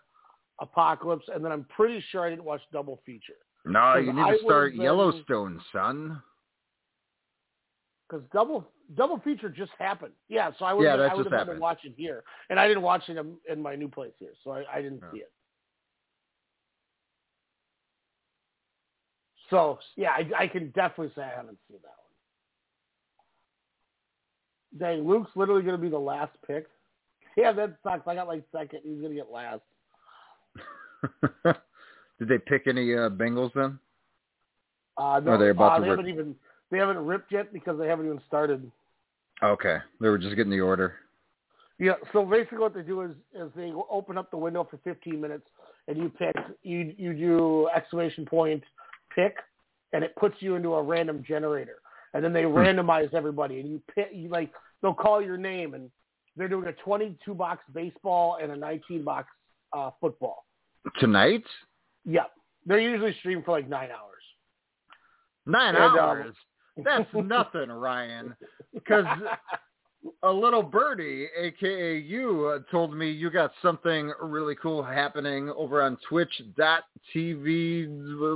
Apocalypse, 0.61 1.25
and 1.35 1.45
then 1.45 1.51
I'm 1.53 1.65
pretty 1.65 2.01
sure 2.11 2.25
I 2.25 2.31
didn't 2.31 2.45
watch 2.45 2.61
Double 2.73 3.01
Feature 3.07 3.35
no, 3.67 3.97
you 3.97 4.13
need 4.15 4.23
I 4.23 4.33
to 4.33 4.39
start 4.43 4.73
been- 4.73 4.81
Yellowstone, 4.83 5.61
son. 5.71 6.23
because 8.09 8.25
Double 8.33 8.67
Double 8.97 9.19
Feature 9.21 9.51
just 9.51 9.73
happened. 9.79 10.13
Yeah, 10.29 10.51
so 10.59 10.65
I 10.65 10.73
would 10.73 10.83
Yeah, 10.83 10.95
I 10.95 11.15
would 11.15 11.31
have 11.31 11.47
been 11.47 11.61
watching 11.61 11.93
here, 11.97 12.25
and 12.49 12.59
I 12.59 12.67
didn't 12.67 12.83
watch 12.83 13.09
it 13.09 13.17
in, 13.19 13.37
in 13.49 13.61
my 13.63 13.77
new 13.77 13.89
place 13.89 14.15
here, 14.19 14.33
so 14.43 14.51
I, 14.53 14.65
I 14.73 14.81
didn't 14.83 15.01
Yeah. 15.03 15.11
see 15.13 15.19
it. 15.19 15.33
So 19.51 19.79
yeah, 19.97 20.11
I, 20.11 20.45
I 20.45 20.47
can 20.47 20.71
definitely 20.71 21.13
say 21.15 21.23
I 21.23 21.37
haven't 21.37 21.59
seen 21.69 21.79
that 21.83 21.95
one. 24.79 24.97
Dang, 24.97 25.09
Luke's 25.09 25.31
literally 25.35 25.63
going 25.63 25.77
to 25.77 25.83
be 25.83 25.89
the 25.89 25.99
last 25.99 26.33
pick. 26.47 26.67
Yeah, 27.37 27.53
that 27.53 27.77
sucks. 27.85 28.07
I 28.09 28.17
got 28.17 28.27
like 28.27 28.43
second. 28.51 28.81
He's 28.83 29.01
going 29.01 29.11
to 29.11 29.15
get 29.15 29.31
last. 29.31 29.63
Did 32.19 32.29
they 32.29 32.39
pick 32.39 32.67
any 32.67 32.93
uh, 32.93 33.09
Bengals 33.09 33.53
then? 33.55 33.79
Uh, 34.99 35.21
no, 35.21 35.31
Are 35.31 35.39
they 35.39 35.51
about 35.51 35.73
uh, 35.73 35.77
to 35.77 35.83
they 35.83 35.91
rip? 35.91 35.99
haven't 35.99 36.13
even 36.13 36.35
they 36.73 36.79
haven't 36.79 36.99
ripped 36.99 37.31
yet 37.31 37.53
because 37.53 37.79
they 37.79 37.87
haven't 37.87 38.07
even 38.07 38.21
started. 38.27 38.69
Okay, 39.45 39.77
they 40.01 40.09
were 40.09 40.19
just 40.19 40.35
getting 40.35 40.51
the 40.51 40.61
order. 40.61 40.97
Yeah. 41.79 41.95
So 42.13 42.27
basically, 42.27 42.59
what 42.59 42.75
they 42.75 42.83
do 42.83 43.03
is 43.03 43.13
is 43.33 43.49
they 43.57 43.73
open 43.89 44.19
up 44.19 44.31
the 44.33 44.37
window 44.37 44.67
for 44.69 44.79
15 44.85 45.19
minutes, 45.19 45.47
and 45.89 45.97
you 45.97 46.11
pick 46.11 46.35
you 46.63 46.95
you 46.99 47.15
do 47.15 47.69
exclamation 47.75 48.27
point 48.27 48.63
pick, 49.15 49.37
and 49.93 50.05
it 50.05 50.15
puts 50.17 50.37
you 50.41 50.55
into 50.55 50.75
a 50.75 50.83
random 50.83 51.23
generator, 51.27 51.79
and 52.15 52.23
then 52.25 52.33
they 52.33 52.43
Hmm. 52.43 52.57
randomize 52.57 53.13
everybody, 53.15 53.61
and 53.61 53.69
you 53.69 53.83
pick 53.95 54.11
you 54.13 54.29
like 54.29 54.51
they'll 54.83 54.95
call 54.95 55.21
your 55.23 55.37
name, 55.37 55.75
and 55.75 55.91
they're 56.37 56.49
doing 56.49 56.67
a 56.69 56.73
22 56.73 57.35
box 57.35 57.63
baseball 57.75 58.39
and 58.41 58.51
a 58.53 58.57
19 58.57 59.05
box 59.05 59.29
uh, 59.73 59.91
football. 60.01 60.47
Tonight? 60.99 61.45
Yeah. 62.05 62.25
They're 62.67 62.81
usually 62.81 63.15
streamed 63.21 63.45
for 63.45 63.53
like 63.53 63.69
nine 63.69 63.91
hours. 63.91 64.23
Nine 65.47 65.75
And, 65.75 65.85
um, 65.85 65.99
hours? 65.99 66.37
That's 66.83 67.09
nothing, 67.15 67.71
Ryan. 67.71 68.35
Because 68.73 69.05
a 70.23 70.33
little 70.33 70.63
birdie, 70.63 71.29
aka 71.37 71.99
you, 71.99 72.47
uh, 72.47 72.61
told 72.71 72.97
me 72.97 73.11
you 73.11 73.31
got 73.31 73.53
something 73.61 74.13
really 74.23 74.55
cool 74.57 74.83
happening 74.83 75.51
over 75.51 75.83
on 75.83 75.99
Twitch.tv. 76.09 77.89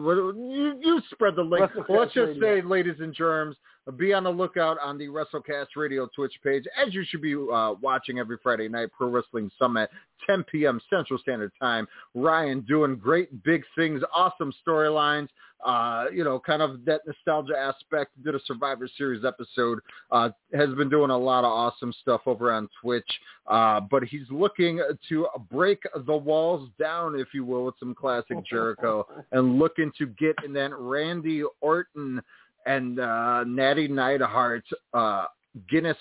What- 0.02 0.36
You, 0.36 0.78
you 0.80 1.00
spread 1.10 1.36
the 1.36 1.42
link. 1.42 1.70
Let's 1.88 2.12
just 2.12 2.40
say, 2.40 2.60
ladies 2.62 2.96
and 3.00 3.14
germs, 3.14 3.56
be 3.92 4.12
on 4.12 4.24
the 4.24 4.30
lookout 4.30 4.78
on 4.82 4.98
the 4.98 5.08
WrestleCast 5.08 5.68
Radio 5.76 6.08
Twitch 6.14 6.34
page, 6.42 6.64
as 6.76 6.94
you 6.94 7.04
should 7.08 7.22
be 7.22 7.34
uh, 7.34 7.74
watching 7.80 8.18
every 8.18 8.38
Friday 8.42 8.68
night, 8.68 8.88
Pro 8.96 9.08
Wrestling 9.08 9.50
Summit, 9.58 9.90
10 10.26 10.44
p.m. 10.44 10.80
Central 10.88 11.18
Standard 11.18 11.52
Time. 11.60 11.86
Ryan 12.14 12.60
doing 12.62 12.96
great 12.96 13.42
big 13.44 13.62
things, 13.76 14.02
awesome 14.14 14.52
storylines, 14.66 15.28
uh, 15.64 16.06
you 16.12 16.24
know, 16.24 16.38
kind 16.38 16.60
of 16.60 16.84
that 16.84 17.00
nostalgia 17.06 17.56
aspect. 17.56 18.10
Did 18.22 18.34
a 18.34 18.40
Survivor 18.46 18.88
Series 18.98 19.24
episode. 19.24 19.80
Uh, 20.10 20.30
has 20.52 20.68
been 20.74 20.90
doing 20.90 21.10
a 21.10 21.16
lot 21.16 21.44
of 21.44 21.50
awesome 21.50 21.92
stuff 22.02 22.22
over 22.26 22.52
on 22.52 22.68
Twitch. 22.80 23.08
Uh, 23.46 23.80
but 23.90 24.04
he's 24.04 24.26
looking 24.30 24.80
to 25.08 25.26
break 25.50 25.82
the 26.06 26.16
walls 26.16 26.68
down, 26.78 27.18
if 27.18 27.28
you 27.32 27.44
will, 27.44 27.64
with 27.64 27.74
some 27.78 27.94
classic 27.94 28.38
Jericho, 28.48 29.06
and 29.32 29.58
looking 29.58 29.90
to 29.98 30.06
get 30.06 30.36
in 30.44 30.52
that 30.54 30.70
Randy 30.78 31.42
Orton 31.60 32.22
and 32.66 32.98
uh, 33.00 33.44
Natty 33.44 33.88
Neidhart 33.88 34.64
uh, 34.92 35.26
Guinness 35.68 35.96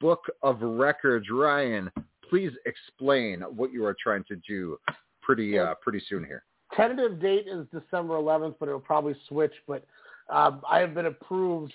Book 0.00 0.20
of 0.42 0.60
Records. 0.60 1.26
Ryan, 1.30 1.90
please 2.28 2.52
explain 2.66 3.40
what 3.42 3.72
you 3.72 3.84
are 3.84 3.96
trying 4.02 4.24
to 4.24 4.36
do 4.48 4.78
pretty 5.22 5.58
uh, 5.58 5.74
pretty 5.82 6.02
soon 6.08 6.24
here. 6.24 6.44
Tentative 6.74 7.20
date 7.20 7.46
is 7.48 7.66
December 7.72 8.14
11th, 8.14 8.56
but 8.60 8.68
it'll 8.68 8.80
probably 8.80 9.16
switch. 9.28 9.52
But 9.66 9.84
um, 10.30 10.62
I 10.68 10.80
have 10.80 10.94
been 10.94 11.06
approved 11.06 11.72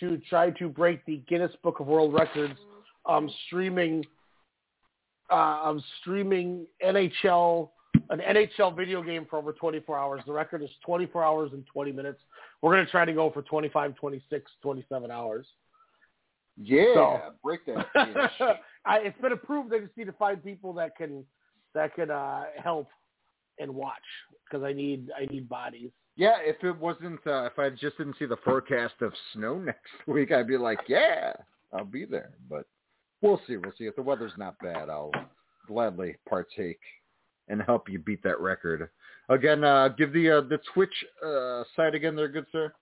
to 0.00 0.18
try 0.28 0.50
to 0.50 0.68
break 0.68 1.04
the 1.04 1.22
Guinness 1.28 1.52
Book 1.62 1.80
of 1.80 1.86
World 1.86 2.14
Records 2.14 2.54
um, 3.06 3.30
streaming 3.46 4.04
uh, 5.30 5.60
um, 5.64 5.84
streaming 6.00 6.66
NHL 6.84 7.70
an 8.10 8.18
NHL 8.20 8.76
video 8.76 9.02
game 9.02 9.26
for 9.30 9.38
over 9.38 9.52
24 9.52 9.98
hours. 9.98 10.20
The 10.26 10.32
record 10.32 10.62
is 10.62 10.70
24 10.84 11.24
hours 11.24 11.50
and 11.52 11.64
20 11.66 11.92
minutes. 11.92 12.20
We're 12.60 12.74
going 12.74 12.84
to 12.84 12.90
try 12.90 13.04
to 13.04 13.12
go 13.12 13.30
for 13.30 13.42
25, 13.42 13.94
26, 13.96 14.50
27 14.62 15.10
hours. 15.10 15.46
Yeah, 16.62 16.84
So- 16.94 17.20
break 17.42 17.64
that. 17.66 17.86
I, 18.84 18.98
it's 18.98 19.20
been 19.20 19.32
approved. 19.32 19.72
I 19.72 19.78
just 19.78 19.96
need 19.96 20.06
to 20.06 20.12
find 20.12 20.42
people 20.42 20.72
that 20.74 20.96
can 20.96 21.24
that 21.74 21.94
can 21.94 22.10
uh, 22.10 22.44
help 22.62 22.88
and 23.58 23.72
watch 23.74 23.94
because 24.44 24.64
I 24.64 24.72
need 24.72 25.10
I 25.16 25.26
need 25.26 25.48
bodies. 25.48 25.90
Yeah, 26.16 26.36
if 26.40 26.62
it 26.64 26.76
wasn't, 26.76 27.20
uh, 27.26 27.44
if 27.44 27.58
I 27.58 27.70
just 27.70 27.96
didn't 27.96 28.16
see 28.18 28.26
the 28.26 28.36
forecast 28.44 28.94
of 29.00 29.12
snow 29.32 29.58
next 29.64 29.86
week, 30.06 30.32
I'd 30.32 30.48
be 30.48 30.56
like, 30.58 30.80
yeah, 30.88 31.32
I'll 31.72 31.84
be 31.84 32.04
there. 32.04 32.32
But 32.48 32.66
we'll 33.22 33.40
see. 33.46 33.56
We'll 33.56 33.72
see. 33.78 33.84
If 33.84 33.96
the 33.96 34.02
weather's 34.02 34.32
not 34.36 34.56
bad, 34.62 34.90
I'll 34.90 35.12
gladly 35.66 36.16
partake 36.28 36.80
and 37.50 37.62
help 37.62 37.88
you 37.88 37.98
beat 37.98 38.22
that 38.22 38.40
record. 38.40 38.88
Again, 39.28 39.64
uh, 39.64 39.88
give 39.88 40.12
the 40.12 40.30
uh, 40.30 40.40
the 40.42 40.58
Twitch 40.72 40.94
uh, 41.24 41.64
site 41.76 41.94
again 41.94 42.16
there, 42.16 42.28
good 42.28 42.46
sir. 42.52 42.72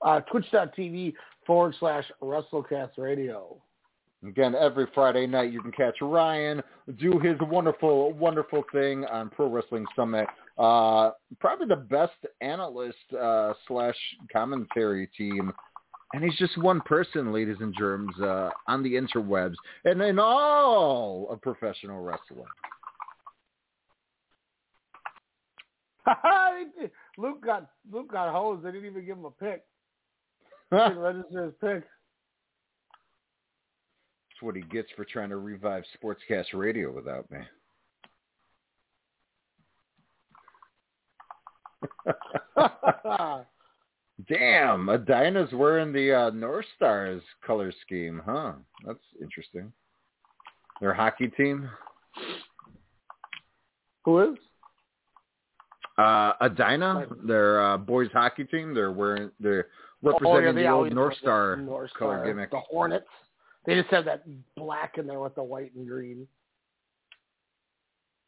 Uh, 0.00 0.20
Twitch.tv 0.20 1.14
forward 1.46 1.74
slash 1.78 2.04
WrestleCast 2.20 2.98
Radio. 2.98 3.60
Again, 4.26 4.54
every 4.54 4.86
Friday 4.94 5.26
night 5.26 5.52
you 5.52 5.60
can 5.60 5.72
catch 5.72 5.96
Ryan 6.00 6.62
do 6.98 7.18
his 7.18 7.36
wonderful, 7.42 8.12
wonderful 8.12 8.64
thing 8.72 9.04
on 9.06 9.30
Pro 9.30 9.48
Wrestling 9.48 9.84
Summit. 9.94 10.26
Uh, 10.58 11.10
probably 11.40 11.66
the 11.66 11.76
best 11.76 12.12
analyst 12.40 12.98
uh, 13.18 13.52
slash 13.66 13.96
commentary 14.32 15.08
team. 15.16 15.52
And 16.14 16.22
he's 16.22 16.36
just 16.36 16.58
one 16.58 16.80
person, 16.82 17.32
ladies 17.32 17.56
and 17.60 17.74
germs, 17.76 18.12
uh, 18.20 18.50
on 18.68 18.82
the 18.82 18.94
interwebs 18.94 19.54
and 19.84 20.00
in 20.02 20.18
all 20.18 21.26
of 21.30 21.40
professional 21.40 22.02
wrestling. 22.02 22.44
Luke 27.18 27.44
got 27.44 27.68
Luke 27.90 28.10
got 28.10 28.32
hosed. 28.32 28.64
They 28.64 28.72
didn't 28.72 28.90
even 28.90 29.04
give 29.04 29.18
him 29.18 29.24
a 29.24 29.30
pick. 29.30 29.62
They 30.70 30.78
didn't 30.78 30.98
register 30.98 31.44
his 31.44 31.54
pick. 31.60 31.84
That's 34.30 34.42
what 34.42 34.56
he 34.56 34.62
gets 34.62 34.88
for 34.96 35.04
trying 35.04 35.28
to 35.28 35.36
revive 35.36 35.84
Sportscast 36.02 36.54
Radio 36.54 36.90
without 36.90 37.30
me. 37.30 37.38
Damn, 44.28 44.88
Edina's 44.88 45.52
wearing 45.52 45.92
the 45.92 46.12
uh, 46.12 46.30
North 46.30 46.66
Stars 46.76 47.22
color 47.44 47.72
scheme, 47.84 48.22
huh? 48.24 48.52
That's 48.86 49.02
interesting. 49.20 49.72
Their 50.80 50.94
hockey 50.94 51.28
team, 51.28 51.68
Who 54.04 54.32
is? 54.32 54.38
Uh, 55.98 56.32
Edina, 56.40 57.06
their 57.24 57.62
uh, 57.62 57.76
boys 57.76 58.08
hockey 58.12 58.44
team. 58.44 58.74
They're 58.74 58.92
wearing, 58.92 59.30
they're 59.38 59.66
Oh, 60.04 60.08
yeah, 60.08 60.12
representing 60.12 60.64
the 60.64 60.70
old 60.70 60.92
North 60.92 61.16
Star 61.18 61.56
North 61.56 61.92
color 61.94 62.16
Star, 62.16 62.26
gimmick. 62.26 62.50
The 62.50 62.58
Hornets. 62.58 63.06
They 63.64 63.74
just 63.74 63.90
have 63.90 64.04
that 64.06 64.24
black 64.56 64.98
in 64.98 65.06
there 65.06 65.20
with 65.20 65.36
the 65.36 65.44
white 65.44 65.72
and 65.76 65.86
green. 65.86 66.26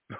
I 0.12 0.16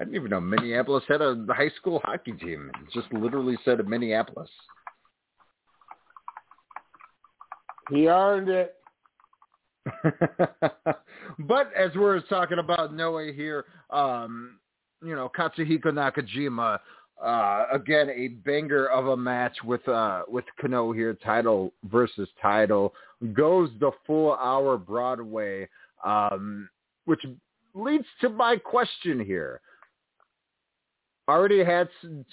didn't 0.00 0.16
even 0.16 0.30
know 0.30 0.40
Minneapolis 0.40 1.04
had 1.06 1.22
a 1.22 1.46
high 1.50 1.70
school 1.76 2.00
hockey 2.04 2.32
team. 2.32 2.72
It 2.74 2.92
just 2.92 3.12
literally 3.12 3.56
said 3.64 3.78
of 3.78 3.86
Minneapolis. 3.86 4.50
He 7.90 8.08
earned 8.08 8.48
it. 8.48 8.74
but 11.38 11.70
as 11.76 11.92
we're 11.94 12.20
talking 12.22 12.58
about 12.58 12.92
Noah 12.92 13.30
here, 13.32 13.66
um, 13.90 14.58
you 15.02 15.14
know, 15.14 15.30
Katsuhiko 15.36 15.86
Nakajima, 15.86 16.78
uh, 17.22 17.64
again, 17.72 18.10
a 18.10 18.28
banger 18.28 18.86
of 18.86 19.06
a 19.08 19.16
match 19.16 19.56
with, 19.64 19.86
uh, 19.88 20.22
with 20.28 20.44
Kenoh 20.62 20.94
here, 20.94 21.14
title 21.14 21.72
versus 21.84 22.28
title, 22.40 22.92
goes 23.32 23.70
the 23.80 23.90
full 24.06 24.34
hour 24.34 24.76
Broadway, 24.76 25.68
um, 26.04 26.68
which 27.06 27.24
leads 27.74 28.06
to 28.20 28.28
my 28.28 28.56
question 28.56 29.18
here. 29.20 29.60
Already 31.28 31.64
had 31.64 31.88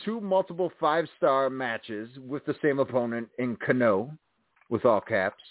two 0.06 0.22
multiple 0.22 0.72
five-star 0.80 1.50
matches 1.50 2.10
with 2.28 2.46
the 2.46 2.56
same 2.62 2.80
opponent 2.80 3.28
in 3.40 3.56
Kenoh, 3.58 4.16
with 4.70 4.86
all 4.86 5.02
caps. 5.02 5.44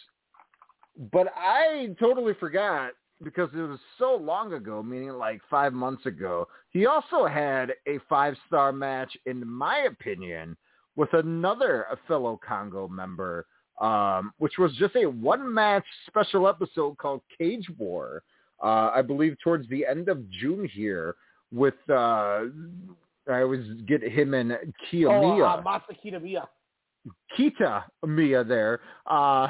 But 1.10 1.28
I 1.36 1.94
totally 1.98 2.34
forgot 2.34 2.92
because 3.22 3.48
it 3.54 3.58
was 3.60 3.78
so 3.98 4.14
long 4.16 4.52
ago, 4.54 4.82
meaning 4.82 5.10
like 5.10 5.40
five 5.50 5.72
months 5.72 6.06
ago. 6.06 6.48
He 6.70 6.86
also 6.86 7.26
had 7.26 7.72
a 7.86 7.98
five-star 8.08 8.72
match, 8.72 9.16
in 9.26 9.46
my 9.46 9.78
opinion, 9.80 10.56
with 10.96 11.12
another 11.12 11.86
fellow 12.08 12.38
Kongoh 12.48 12.90
member, 12.90 13.46
um, 13.80 14.32
which 14.38 14.58
was 14.58 14.72
just 14.76 14.94
a 14.96 15.06
one-match 15.06 15.84
special 16.06 16.48
episode 16.48 16.98
called 16.98 17.22
Cage 17.38 17.66
War. 17.78 18.22
Uh, 18.62 18.90
I 18.94 19.02
believe 19.02 19.36
towards 19.42 19.68
the 19.68 19.84
end 19.86 20.08
of 20.08 20.28
June 20.30 20.68
here 20.72 21.16
with 21.52 21.74
uh, 21.90 22.44
I 23.30 23.42
always 23.42 23.66
get 23.86 24.02
him 24.02 24.34
and 24.34 24.52
Oh, 24.52 24.56
Kiyomiya. 24.90 25.58
uh, 25.58 25.62
Masa 25.62 25.96
Kitamiya. 26.04 26.46
Kita 27.36 27.84
Mia 28.06 28.44
there, 28.44 28.80
uh, 29.06 29.48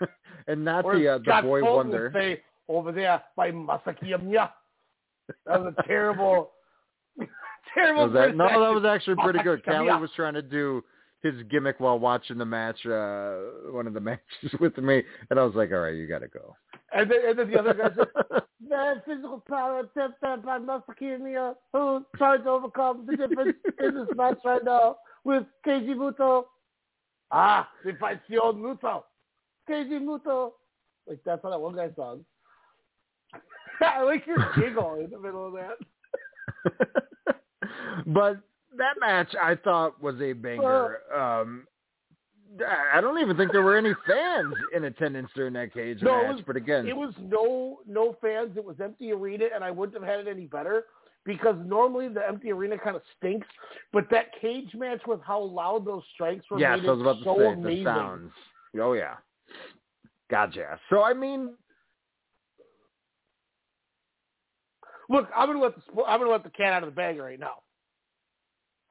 and 0.48 0.64
not 0.64 0.84
Or 0.84 0.98
the 0.98 1.08
uh, 1.08 1.18
the 1.18 1.42
boy 1.42 1.62
wonder. 1.62 2.10
say 2.14 2.42
over 2.76 2.92
there 2.92 3.22
by 3.36 3.50
Masa 3.50 3.96
Kitamiya. 3.98 4.50
That 5.46 5.62
was 5.62 5.74
a 5.78 5.82
terrible, 5.82 6.52
terrible. 7.74 8.04
Was 8.06 8.12
that, 8.14 8.36
no, 8.36 8.48
that 8.48 8.74
was 8.74 8.84
actually 8.84 9.16
pretty 9.22 9.42
good. 9.42 9.64
Callie 9.64 9.88
was 10.00 10.10
trying 10.16 10.34
to 10.34 10.42
do 10.42 10.82
his 11.22 11.34
gimmick 11.50 11.78
while 11.80 11.98
watching 11.98 12.38
the 12.38 12.44
match, 12.44 12.84
uh, 12.86 13.36
one 13.72 13.86
of 13.86 13.94
the 13.94 14.00
matches 14.10 14.52
with 14.58 14.76
me, 14.78 15.02
and 15.30 15.38
I 15.38 15.44
was 15.44 15.54
like, 15.54 15.70
all 15.72 15.80
right, 15.80 15.94
you 15.94 16.06
got 16.06 16.20
to 16.20 16.28
go. 16.28 16.56
And 16.92 17.10
then, 17.10 17.18
and 17.28 17.38
then 17.38 17.50
the 17.50 17.58
other 17.58 17.74
guy 17.74 17.90
said, 17.96 18.42
the 18.68 19.02
physical 19.06 19.42
power 19.48 19.80
attempted 19.80 20.44
by 20.44 20.58
Masa 20.58 20.82
Kitamiya, 21.00 21.54
who 21.72 22.04
tries 22.16 22.42
to 22.44 22.50
overcome 22.50 23.06
the 23.06 23.16
difference 23.16 23.56
in 23.82 23.94
this 23.94 24.08
match 24.16 24.38
right 24.44 24.64
now 24.64 24.96
with 25.24 25.44
Keiji 25.66 25.94
Muto. 25.94 26.44
Ah, 27.30 27.68
si 27.84 27.92
Muto. 27.92 29.02
Keiji 29.68 30.00
Muto. 30.00 30.52
Like, 31.06 31.20
that's 31.24 31.42
how 31.42 31.50
that 31.50 31.60
one 31.60 31.76
guy 31.76 31.90
sounds. 31.96 32.24
I 33.98 34.02
like 34.02 34.26
your 34.26 34.38
giggle 34.58 34.94
in 35.02 35.10
the 35.10 35.18
middle 35.18 35.46
of 35.46 35.52
that. 35.54 35.76
but 38.06 38.38
that 38.76 38.94
match 39.00 39.34
I 39.40 39.54
thought 39.56 40.00
was 40.02 40.20
a 40.20 40.32
banger. 40.32 40.98
Um, 41.14 41.66
I 42.94 43.00
don't 43.00 43.18
even 43.20 43.36
think 43.36 43.52
there 43.52 43.62
were 43.62 43.76
any 43.76 43.94
fans 44.08 44.54
in 44.74 44.84
attendance 44.84 45.30
during 45.36 45.52
that 45.52 45.72
cage 45.72 46.02
No, 46.02 46.22
match. 46.24 46.36
was- 46.36 46.44
but 46.46 46.56
again, 46.56 46.88
It 46.88 46.96
was 46.96 47.14
no 47.20 47.78
no 47.86 48.16
fans. 48.20 48.56
It 48.56 48.64
was 48.64 48.76
empty 48.80 49.12
arena, 49.12 49.46
and 49.54 49.62
I 49.62 49.70
wouldn't 49.70 49.96
have 50.02 50.08
had 50.08 50.20
it 50.26 50.28
any 50.30 50.46
better 50.46 50.84
because 51.24 51.54
normally 51.64 52.08
the 52.08 52.26
empty 52.26 52.50
arena 52.50 52.76
kind 52.78 52.96
of 52.96 53.02
stinks. 53.16 53.46
But 53.92 54.08
that 54.10 54.26
cage 54.40 54.74
match 54.74 55.00
with 55.06 55.20
how 55.22 55.40
loud 55.40 55.84
those 55.86 56.02
strikes 56.14 56.44
were 56.50 56.58
yes, 56.58 56.80
made 56.80 56.88
I 56.88 56.92
was 56.92 56.98
it 56.98 57.02
about 57.02 57.18
to 57.18 57.24
so 57.24 57.36
say 57.38 57.46
amazing. 57.52 57.84
the 57.84 57.90
sounds. 57.90 58.32
Oh 58.80 58.92
yeah, 58.94 59.14
gotcha. 60.30 60.78
So 60.90 61.04
I 61.04 61.12
mean, 61.14 61.54
Look, 65.10 65.28
I'm 65.36 65.48
gonna 65.48 65.60
let 65.60 65.74
the 65.74 65.82
I'm 66.04 66.20
gonna 66.20 66.30
let 66.30 66.44
the 66.44 66.50
cat 66.50 66.72
out 66.72 66.84
of 66.84 66.88
the 66.88 66.94
bag 66.94 67.18
right 67.18 67.38
now. 67.38 67.56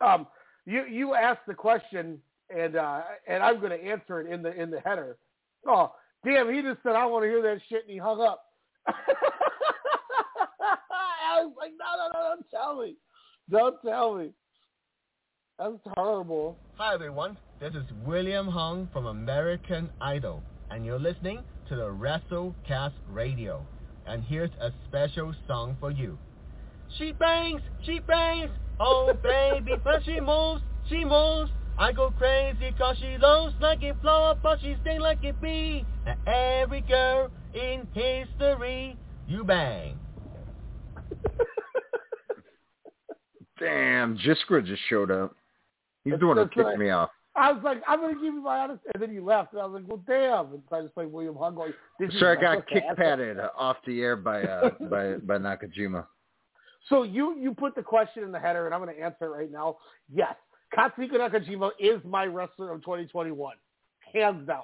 Um, 0.05 0.27
you 0.65 0.83
you 0.85 1.15
asked 1.15 1.47
the 1.47 1.53
question, 1.53 2.19
and 2.53 2.75
uh, 2.75 3.01
and 3.25 3.41
I'm 3.41 3.61
gonna 3.61 3.75
answer 3.75 4.19
it 4.19 4.29
in 4.31 4.43
the 4.43 4.51
in 4.61 4.69
the 4.69 4.81
header. 4.81 5.17
Oh, 5.65 5.93
damn! 6.25 6.53
He 6.53 6.61
just 6.61 6.83
said 6.83 6.95
I 6.95 7.05
want 7.05 7.23
to 7.23 7.29
hear 7.29 7.41
that 7.41 7.61
shit, 7.69 7.83
and 7.83 7.91
he 7.91 7.97
hung 7.97 8.19
up. 8.19 8.43
I 8.87 8.93
was 11.41 11.53
like, 11.57 11.71
no, 11.79 11.85
no, 11.97 12.09
no, 12.13 12.35
don't 12.35 12.49
tell 12.51 12.81
me, 12.81 12.97
don't 13.49 13.81
tell 13.81 14.15
me. 14.15 14.31
That's 15.57 15.95
horrible. 15.95 16.57
Hi 16.75 16.93
everyone, 16.95 17.37
this 17.61 17.73
is 17.73 17.85
William 18.05 18.47
Hung 18.47 18.89
from 18.91 19.05
American 19.05 19.89
Idol, 20.01 20.43
and 20.69 20.85
you're 20.85 20.99
listening 20.99 21.43
to 21.69 21.77
the 21.77 21.87
WrestleCast 21.87 22.93
Radio. 23.09 23.65
And 24.09 24.23
here's 24.23 24.49
a 24.59 24.71
special 24.87 25.35
song 25.47 25.77
for 25.79 25.91
you. 25.91 26.17
She 26.97 27.11
bangs, 27.11 27.61
she 27.85 27.99
bangs, 27.99 28.49
oh 28.79 29.13
baby, 29.23 29.73
when 29.83 30.03
she 30.03 30.19
moves, 30.19 30.63
she 30.89 31.05
moves. 31.05 31.51
I 31.77 31.91
go 31.91 32.09
crazy 32.17 32.73
cause 32.75 32.97
she 32.99 33.17
looks 33.19 33.53
like 33.61 33.83
a 33.83 33.93
flower, 34.01 34.35
but 34.41 34.59
she 34.61 34.75
sting 34.81 34.99
like 34.99 35.23
a 35.23 35.31
bee. 35.33 35.85
And 36.07 36.17
every 36.27 36.81
girl 36.81 37.29
in 37.53 37.87
history, 37.93 38.97
you 39.27 39.43
bang. 39.43 39.95
damn, 43.59 44.17
Jiskra 44.17 44.65
just 44.65 44.81
showed 44.89 45.11
up. 45.11 45.35
He's 46.03 46.11
That's- 46.13 46.19
the 46.19 46.27
one 46.27 46.37
who 46.37 46.47
kicked 46.47 46.79
me 46.79 46.89
off. 46.89 47.11
I 47.35 47.51
was 47.51 47.63
like, 47.63 47.81
I'm 47.87 48.01
gonna 48.01 48.13
give 48.13 48.23
you 48.23 48.41
my 48.41 48.59
honest, 48.59 48.81
and 48.93 49.01
then 49.01 49.11
he 49.11 49.19
left, 49.19 49.53
and 49.53 49.61
I 49.61 49.65
was 49.65 49.81
like, 49.81 49.87
well, 49.87 50.03
damn. 50.07 50.53
And 50.53 50.63
so 50.69 50.75
I 50.77 50.81
just 50.81 50.93
played 50.93 51.11
William 51.11 51.35
Hung. 51.35 51.55
This 51.99 52.13
is 52.13 52.23
I 52.23 52.35
got 52.35 52.67
kick 52.67 52.83
patted 52.97 53.37
off 53.57 53.77
the 53.85 54.01
air 54.01 54.15
by 54.15 54.43
uh, 54.43 54.69
by 54.89 55.13
by 55.15 55.37
Nakajima. 55.37 56.05
So 56.87 57.03
you 57.03 57.37
you 57.37 57.53
put 57.53 57.75
the 57.75 57.83
question 57.83 58.23
in 58.23 58.31
the 58.31 58.39
header, 58.39 58.65
and 58.65 58.73
I'm 58.73 58.83
going 58.83 58.95
to 58.95 59.01
answer 59.01 59.25
it 59.25 59.29
right 59.29 59.51
now. 59.51 59.77
Yes, 60.11 60.35
Katsuhiko 60.75 61.13
Nakajima 61.13 61.71
is 61.79 62.01
my 62.03 62.25
wrestler 62.25 62.71
of 62.71 62.81
2021, 62.81 63.55
hands 64.13 64.47
down. 64.47 64.63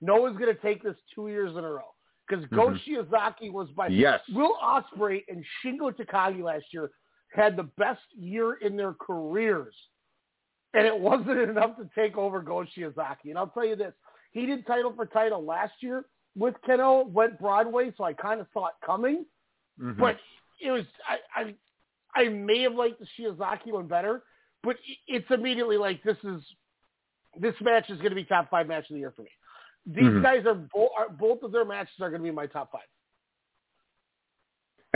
No 0.00 0.16
one's 0.16 0.38
going 0.38 0.54
to 0.54 0.60
take 0.60 0.82
this 0.82 0.96
two 1.14 1.28
years 1.28 1.52
in 1.52 1.64
a 1.64 1.70
row 1.70 1.94
because 2.28 2.44
Go 2.46 2.68
Mhm. 2.68 2.80
Shiozaki 2.84 3.52
was 3.52 3.68
by 3.70 3.88
Yes. 3.88 4.20
Will 4.32 4.56
Ospreay 4.62 5.24
and 5.28 5.44
Shingo 5.62 5.94
Takagi 5.94 6.42
last 6.42 6.66
year 6.72 6.90
had 7.32 7.56
the 7.56 7.64
best 7.76 8.02
year 8.14 8.54
in 8.54 8.76
their 8.76 8.94
careers, 8.94 9.74
and 10.76 10.86
it 10.86 10.98
wasn't 10.98 11.38
enough 11.38 11.76
to 11.76 11.88
take 11.94 12.16
over 12.16 12.40
Go 12.40 12.64
Shiozaki. 12.76 13.26
And 13.30 13.38
I'll 13.38 13.48
tell 13.48 13.64
you 13.66 13.76
this: 13.76 13.92
he 14.32 14.46
did 14.46 14.66
title 14.66 14.92
for 14.94 15.06
title 15.06 15.44
last 15.44 15.72
year 15.80 16.04
with 16.36 16.54
Kenoh, 16.68 17.08
went 17.08 17.38
Broadway, 17.40 17.92
so 17.96 18.04
I 18.04 18.12
kind 18.12 18.40
of 18.40 18.46
saw 18.52 18.66
it 18.68 18.74
coming. 18.84 19.24
Mhm. 19.80 19.96
But 19.98 20.18
it 20.60 20.70
was 20.70 20.84
I, 21.08 21.16
I 21.40 21.54
I 22.14 22.28
may 22.28 22.62
have 22.62 22.74
liked 22.74 23.00
the 23.00 23.06
Shiozaki 23.18 23.72
one 23.72 23.86
better, 23.86 24.22
but 24.62 24.76
it's 25.06 25.30
immediately 25.30 25.76
like 25.76 26.02
this 26.02 26.16
is 26.24 26.42
this 27.38 27.54
match 27.60 27.90
is 27.90 27.98
going 27.98 28.10
to 28.10 28.14
be 28.14 28.24
top 28.24 28.48
five 28.50 28.66
match 28.66 28.88
of 28.88 28.94
the 28.94 29.00
year 29.00 29.12
for 29.14 29.22
me. 29.22 29.30
These 29.86 30.04
Mhm. 30.04 30.22
guys 30.22 30.46
are, 30.46 30.54
bo- 30.54 30.90
are 30.98 31.08
both 31.10 31.42
of 31.42 31.52
their 31.52 31.64
matches 31.66 31.94
are 32.00 32.08
going 32.10 32.22
to 32.22 32.24
be 32.24 32.30
my 32.34 32.46
top 32.46 32.72
five. 32.72 32.88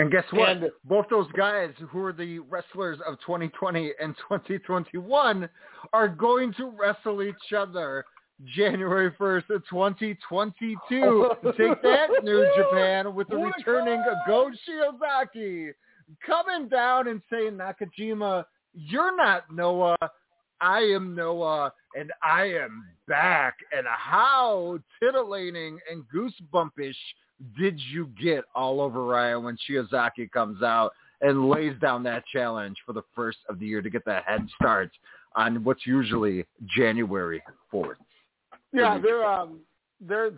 And 0.01 0.10
guess 0.10 0.24
what? 0.31 0.48
And- 0.48 0.70
Both 0.85 1.06
those 1.10 1.31
guys 1.32 1.72
who 1.90 2.02
are 2.02 2.12
the 2.12 2.39
wrestlers 2.39 2.98
of 3.06 3.20
2020 3.20 3.93
and 4.01 4.16
2021 4.28 5.48
are 5.93 6.09
going 6.09 6.55
to 6.55 6.70
wrestle 6.70 7.22
each 7.22 7.52
other 7.55 8.06
January 8.56 9.10
1st 9.20 9.51
of 9.51 9.62
2022. 9.68 11.31
Take 11.59 11.82
that, 11.82 12.09
New 12.24 12.51
Japan, 12.56 13.14
with 13.14 13.28
the 13.28 13.39
What 13.39 13.55
returning 13.59 14.02
Go 14.27 14.51
Shiozaki 14.66 15.72
coming 16.27 16.68
down 16.68 17.09
and 17.09 17.20
saying, 17.31 17.59
Nakajima, 17.59 18.44
you're 18.72 19.14
not 19.14 19.52
Noah. 19.52 19.98
I 20.62 20.81
am 20.81 21.14
Noah, 21.14 21.72
and 21.94 22.10
I 22.22 22.44
am 22.44 22.86
back. 23.06 23.56
And 23.77 23.86
how 23.86 24.78
titillating 25.02 25.78
and 25.90 26.05
goosebumpish 26.14 26.97
did 27.59 27.81
you 27.93 28.11
get 28.21 28.45
all 28.55 28.81
over 28.81 29.05
Ryan 29.05 29.45
when 29.45 29.57
Shiozaki 29.69 30.31
comes 30.31 30.62
out 30.62 30.93
and 31.21 31.49
lays 31.49 31.79
down 31.81 32.03
that 32.05 32.25
challenge 32.33 32.77
for 32.87 32.93
the 32.93 33.03
first 33.15 33.39
of 33.49 33.59
the 33.59 33.67
year 33.67 33.83
to 33.83 33.91
get 33.91 34.05
that 34.07 34.25
head 34.25 34.47
start 34.57 34.91
on 35.37 35.62
what's 35.65 35.87
usually 35.87 36.45
January 36.77 37.43
4th? 37.73 37.97
Yeah, 38.73 38.99
they're 38.99 39.25
um 39.25 39.61
they're 40.01 40.31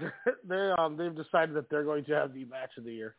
they're 0.49 0.79
um 0.81 0.97
they've 0.97 1.15
decided 1.15 1.55
that 1.55 1.69
they're 1.70 1.85
going 1.85 2.05
to 2.07 2.12
have 2.12 2.33
the 2.33 2.45
match 2.47 2.70
of 2.79 2.85
the 2.85 2.93
year 2.93 3.15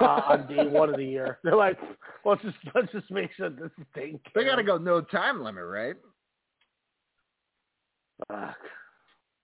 uh, 0.00 0.04
on 0.04 0.46
day 0.46 0.66
one 0.68 0.88
of 0.88 0.96
the 0.96 1.04
year. 1.04 1.38
They're 1.42 1.56
like, 1.56 1.78
let's 2.24 2.42
just 2.42 2.56
let's 2.74 2.92
just 2.92 3.10
make 3.10 3.30
sure 3.36 3.50
this 3.50 3.70
is 3.78 3.86
taken 3.94 4.20
They 4.34 4.44
got 4.44 4.56
to 4.56 4.62
go 4.62 4.78
no 4.78 5.00
time 5.00 5.42
limit, 5.42 5.64
right? 5.64 5.96
Fuck. 8.28 8.56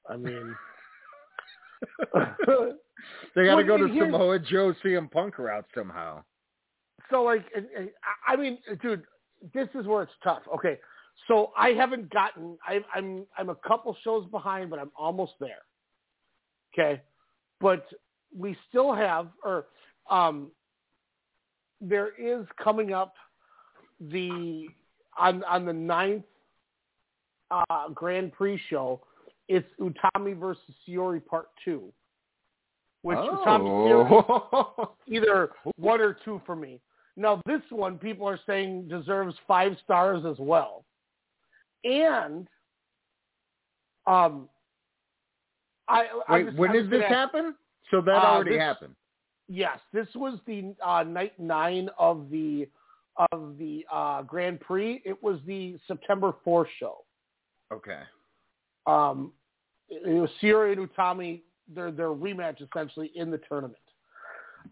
I 0.08 0.16
mean, 0.16 0.54
They 3.34 3.44
got 3.44 3.56
to 3.56 3.64
Well, 3.64 3.78
go 3.78 3.86
to 3.86 3.98
Samoa 3.98 4.38
Joe 4.38 4.72
CM 4.84 5.10
Punk 5.10 5.38
route 5.38 5.66
somehow. 5.74 6.24
so 7.10 7.22
like, 7.22 7.44
and- 7.54 7.68
and 7.76 7.90
I- 8.26 8.32
I 8.32 8.36
mean, 8.36 8.58
dude, 8.82 9.04
this 9.52 9.68
is 9.74 9.86
where 9.86 10.02
it's 10.02 10.12
tough. 10.24 10.42
Okay, 10.54 10.78
so 11.28 11.52
I 11.56 11.70
haven't 11.70 12.10
gotten. 12.10 12.58
I, 12.66 12.84
I'm 12.94 13.26
I'm 13.38 13.50
a 13.50 13.54
couple 13.56 13.94
shows 14.02 14.26
behind, 14.30 14.70
but 14.70 14.78
I'm 14.78 14.90
almost 14.96 15.32
there. 15.38 15.62
Okay, 16.74 17.02
but 17.60 17.86
we 18.36 18.56
still 18.68 18.92
have, 18.94 19.28
or 19.44 19.66
um, 20.10 20.50
there 21.80 22.10
is 22.18 22.46
coming 22.62 22.92
up 22.92 23.14
the 24.00 24.68
on 25.18 25.44
on 25.44 25.64
the 25.64 25.72
ninth 25.72 26.24
uh, 27.50 27.88
Grand 27.94 28.32
Prix 28.32 28.60
show. 28.68 29.00
It's 29.48 29.68
Utami 29.78 30.36
versus 30.36 30.62
Syuri 30.88 31.24
Part 31.24 31.48
Two, 31.64 31.92
which 33.06 33.18
Oh. 33.20 34.94
either 35.06 35.50
one 35.76 36.00
or 36.00 36.16
two 36.24 36.40
for 36.44 36.56
me. 36.56 36.80
Now 37.16 37.40
this 37.46 37.60
one, 37.70 37.98
people 37.98 38.28
are 38.28 38.40
saying 38.46 38.88
deserves 38.88 39.34
five 39.46 39.76
stars 39.84 40.24
as 40.28 40.36
well, 40.40 40.84
and 41.84 42.48
um, 44.08 44.48
I 45.88 46.06
Wait, 46.28 46.46
just- 46.46 46.56
when 46.58 46.72
did 46.72 46.90
this 46.90 47.04
happen? 47.04 47.54
So 47.92 48.00
that 48.00 48.16
Uh, 48.16 48.26
already 48.26 48.50
this- 48.50 48.60
happened. 48.60 48.96
Yes, 49.48 49.78
this 49.92 50.08
was 50.16 50.40
the 50.46 50.74
uh, 50.84 51.04
night 51.04 51.38
nine 51.38 51.88
of 51.98 52.28
the 52.30 52.68
of 53.30 53.56
the 53.58 53.86
uh, 53.92 54.22
Grand 54.22 54.58
Prix. 54.60 55.00
It 55.04 55.22
was 55.22 55.38
the 55.46 55.78
September 55.86 56.34
fourth 56.42 56.68
show. 56.80 57.04
Okay. 57.72 58.00
Um, 58.86 59.32
it, 59.88 60.20
was 60.20 60.28
Syuri 60.42 60.72
and 60.76 60.88
Utami, 60.90 61.42
their 61.72 61.90
their 61.90 62.10
rematch 62.10 62.56
essentially 62.62 63.10
in 63.14 63.30
the 63.30 63.40
tournament. 63.48 63.76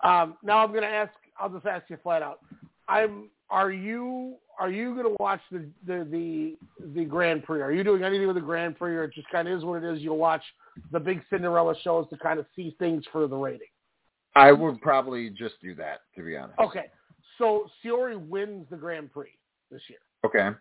Um, 0.03 0.37
now 0.43 0.59
I'm 0.59 0.71
going 0.71 0.83
to 0.83 0.89
ask. 0.89 1.13
I'll 1.39 1.51
just 1.51 1.67
ask 1.67 1.89
you 1.91 1.99
flat 2.03 2.23
out. 2.23 2.41
I'm. 2.89 3.31
Are 3.51 3.71
you 3.71 4.37
are 4.59 4.71
you 4.71 4.95
going 4.95 5.07
to 5.07 5.17
watch 5.21 5.41
the, 5.51 5.69
the 5.87 6.07
the 6.11 6.57
the 6.95 7.05
Grand 7.05 7.45
Prix? 7.45 7.61
Are 7.61 7.73
you 7.73 7.85
doing 7.85 8.03
anything 8.03 8.27
with 8.27 8.37
the 8.37 8.43
Grand 8.43 8.77
Prix, 8.79 8.95
or 8.95 9.05
it 9.05 9.15
just 9.15 9.29
kind 9.31 9.49
of 9.49 9.59
is 9.59 9.65
what 9.65 9.83
it 9.83 9.95
is? 9.95 10.01
You'll 10.01 10.17
watch 10.17 10.43
the 10.93 11.01
big 11.01 11.23
Cinderella 11.31 11.75
shows 11.83 12.09
to 12.11 12.17
kind 12.17 12.39
of 12.39 12.47
see 12.57 12.75
things 12.79 13.05
for 13.13 13.27
the 13.27 13.37
rating. 13.37 13.69
I 14.37 14.51
would 14.53 14.81
probably 14.81 15.31
just 15.31 15.55
do 15.63 15.75
that, 15.77 16.01
to 16.17 16.23
be 16.23 16.37
honest. 16.37 16.59
Okay, 16.59 16.87
so 17.39 17.67
Syuri 17.85 18.19
wins 18.19 18.67
the 18.71 18.77
Grand 18.77 19.13
Prix 19.13 19.31
this 19.71 19.83
year 19.89 20.01
Okay. 20.25 20.57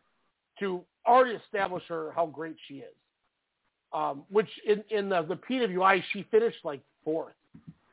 to 0.60 0.84
already 1.08 1.36
establish 1.36 1.84
her 1.90 2.12
how 2.16 2.28
great 2.28 2.56
she 2.68 2.76
is. 2.76 2.94
Um, 3.94 4.24
which 4.30 4.50
in 4.66 4.84
in 4.90 5.10
the 5.10 5.22
the 5.24 5.36
PWI 5.36 6.02
she 6.12 6.26
finished 6.32 6.58
like 6.64 6.82
fourth, 7.04 7.36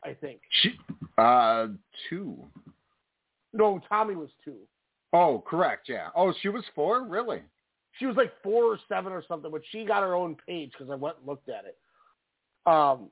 I 0.04 0.14
think. 0.14 0.40
She, 0.62 0.72
uh, 1.18 1.68
two. 2.08 2.36
No, 3.52 3.80
Tommy 3.88 4.14
was 4.14 4.30
two. 4.44 4.56
Oh, 5.12 5.42
correct. 5.46 5.88
Yeah. 5.88 6.08
Oh, 6.14 6.32
she 6.40 6.48
was 6.48 6.64
four. 6.74 7.04
Really? 7.04 7.42
She 7.98 8.06
was 8.06 8.16
like 8.16 8.32
four 8.42 8.64
or 8.64 8.78
seven 8.88 9.12
or 9.12 9.22
something, 9.26 9.50
but 9.50 9.62
she 9.70 9.84
got 9.84 10.02
her 10.02 10.14
own 10.14 10.36
page 10.46 10.70
because 10.72 10.90
I 10.90 10.94
went 10.94 11.16
and 11.18 11.26
looked 11.26 11.48
at 11.48 11.64
it. 11.64 11.76
Um. 12.66 13.10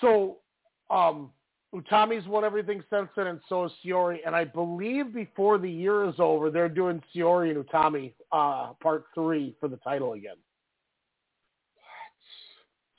So, 0.00 0.38
um, 0.90 1.30
Utami's 1.74 2.26
won 2.26 2.44
everything 2.44 2.82
since 2.90 3.08
then, 3.16 3.26
and 3.28 3.40
so 3.48 3.64
is 3.64 3.72
Syuri. 3.84 4.18
And 4.26 4.34
I 4.34 4.44
believe 4.44 5.14
before 5.14 5.58
the 5.58 5.70
year 5.70 6.08
is 6.08 6.14
over, 6.18 6.50
they're 6.50 6.68
doing 6.68 7.02
Syuri 7.14 7.50
and 7.54 7.64
Utami 7.64 8.12
uh, 8.32 8.72
part 8.82 9.06
three 9.14 9.54
for 9.60 9.68
the 9.68 9.76
title 9.78 10.14
again. 10.14 10.36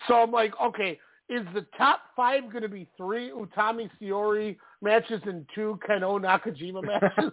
So 0.07 0.15
I'm 0.15 0.31
like, 0.31 0.53
okay, 0.61 0.99
is 1.29 1.45
the 1.53 1.65
top 1.77 2.01
five 2.15 2.49
going 2.51 2.63
to 2.63 2.69
be 2.69 2.87
three 2.95 3.29
Utami 3.29 3.89
Syuri 4.01 4.57
matches 4.81 5.21
and 5.25 5.45
two 5.53 5.79
Kenoh 5.87 6.19
Nakajima 6.21 6.83
matches? 7.01 7.31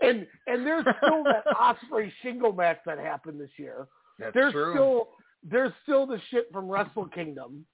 and 0.00 0.26
and 0.46 0.66
there's 0.66 0.84
still 1.02 1.24
that 1.24 1.44
Ospreay 1.60 2.10
Shingo 2.24 2.56
match 2.56 2.78
that 2.86 2.98
happened 2.98 3.40
this 3.40 3.50
year. 3.56 3.86
That's 4.18 4.34
there's 4.34 4.52
true. 4.52 4.72
still 4.74 5.08
there's 5.48 5.72
still 5.82 6.06
the 6.06 6.20
shit 6.30 6.48
from 6.52 6.68
Wrestle 6.68 7.06
Kingdom. 7.08 7.66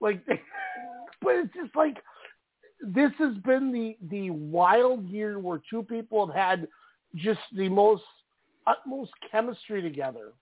Like, 0.00 0.24
but 1.22 1.36
it's 1.36 1.54
just 1.54 1.74
like 1.76 1.96
this 2.80 3.12
has 3.18 3.36
been 3.44 3.72
the 3.72 3.96
the 4.10 4.30
wild 4.30 5.08
year 5.08 5.38
where 5.38 5.60
two 5.70 5.82
people 5.82 6.26
have 6.26 6.34
had 6.34 6.68
just 7.16 7.40
the 7.56 7.68
most 7.68 8.02
utmost 8.66 9.12
chemistry 9.30 9.82
together. 9.82 10.32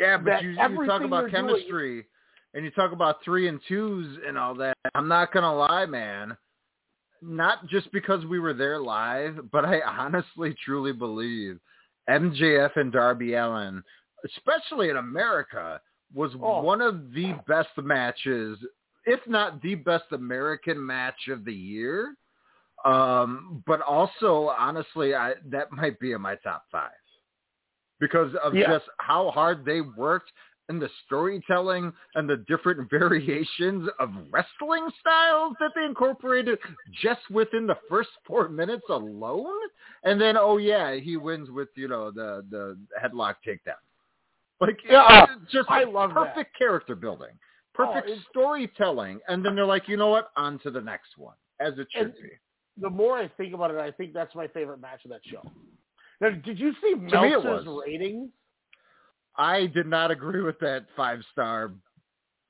Yeah, 0.00 0.16
but 0.16 0.42
you, 0.42 0.50
you 0.50 0.56
talk 0.86 1.02
about 1.02 1.30
they're 1.30 1.42
doing- 1.42 1.54
chemistry 1.54 2.06
and 2.54 2.64
you 2.64 2.70
talk 2.70 2.92
about 2.92 3.22
three 3.24 3.48
and 3.48 3.60
twos 3.68 4.18
and 4.26 4.36
all 4.38 4.54
that. 4.56 4.76
I'm 4.94 5.08
not 5.08 5.32
gonna 5.32 5.54
lie, 5.54 5.86
man. 5.86 6.36
Not 7.22 7.66
just 7.66 7.92
because 7.92 8.24
we 8.24 8.38
were 8.38 8.54
there 8.54 8.78
live, 8.78 9.50
but 9.52 9.64
I 9.64 9.80
honestly 9.82 10.54
truly 10.64 10.92
believe 10.92 11.60
MJF 12.08 12.76
and 12.76 12.90
Darby 12.90 13.34
Allin, 13.34 13.82
especially 14.24 14.88
in 14.88 14.96
America, 14.96 15.80
was 16.14 16.32
Oh. 16.40 16.62
one 16.62 16.80
of 16.80 17.12
the 17.12 17.34
best 17.46 17.76
matches, 17.76 18.58
if 19.04 19.20
not 19.28 19.60
the 19.62 19.74
best 19.74 20.10
American 20.12 20.84
match 20.84 21.28
of 21.28 21.44
the 21.44 21.54
year. 21.54 22.16
Um, 22.86 23.62
but 23.66 23.82
also, 23.82 24.48
honestly, 24.58 25.14
I 25.14 25.34
that 25.50 25.70
might 25.72 26.00
be 26.00 26.12
in 26.12 26.22
my 26.22 26.36
top 26.36 26.64
five 26.72 26.90
because 28.00 28.34
of 28.42 28.54
Yeah. 28.54 28.68
just 28.68 28.86
how 28.98 29.30
hard 29.30 29.64
they 29.64 29.80
worked 29.80 30.32
and 30.68 30.80
the 30.80 30.88
storytelling 31.04 31.92
and 32.14 32.28
the 32.28 32.38
different 32.48 32.88
variations 32.90 33.88
of 33.98 34.10
wrestling 34.30 34.88
styles 35.00 35.54
that 35.60 35.72
they 35.74 35.84
incorporated 35.84 36.58
just 37.02 37.28
within 37.30 37.66
the 37.66 37.76
first 37.88 38.10
four 38.26 38.48
minutes 38.48 38.84
alone. 38.88 39.68
And 40.04 40.20
then, 40.20 40.36
oh 40.36 40.56
yeah, 40.56 40.94
he 40.94 41.16
wins 41.16 41.50
with 41.50 41.68
you 41.76 41.88
know 41.88 42.10
the 42.10 42.44
the 42.50 42.78
headlock 43.02 43.36
takedown. 43.46 43.74
Like 44.60 44.78
Yeah, 44.88 45.26
just 45.50 45.68
I 45.70 45.84
love 45.84 46.10
that. 46.10 46.34
perfect 46.34 46.56
character 46.56 46.94
building, 46.94 47.38
perfect 47.74 48.08
Oh, 48.08 48.16
storytelling, 48.30 49.20
and 49.28 49.44
then 49.44 49.54
they're 49.54 49.64
like, 49.64 49.88
you 49.88 49.96
know 49.96 50.08
what, 50.08 50.30
on 50.36 50.58
to 50.60 50.70
the 50.70 50.80
next 50.80 51.16
one, 51.16 51.36
as 51.60 51.78
it 51.78 51.88
should 51.90 52.14
be. 52.14 52.30
The 52.80 52.90
more 52.90 53.18
I 53.18 53.28
think 53.28 53.54
about 53.54 53.70
it, 53.70 53.78
I 53.78 53.90
think 53.90 54.12
that's 54.12 54.34
my 54.34 54.46
favorite 54.48 54.80
match 54.80 55.04
of 55.04 55.10
that 55.10 55.20
show. 55.24 55.42
Now, 56.20 56.30
did 56.30 56.58
you 56.58 56.72
see 56.82 56.94
me, 56.94 57.10
Meltzer's 57.10 57.66
ratings? 57.66 58.30
I 59.36 59.66
did 59.66 59.86
not 59.86 60.10
agree 60.10 60.42
with 60.42 60.58
that 60.60 60.86
five 60.96 61.20
star 61.32 61.72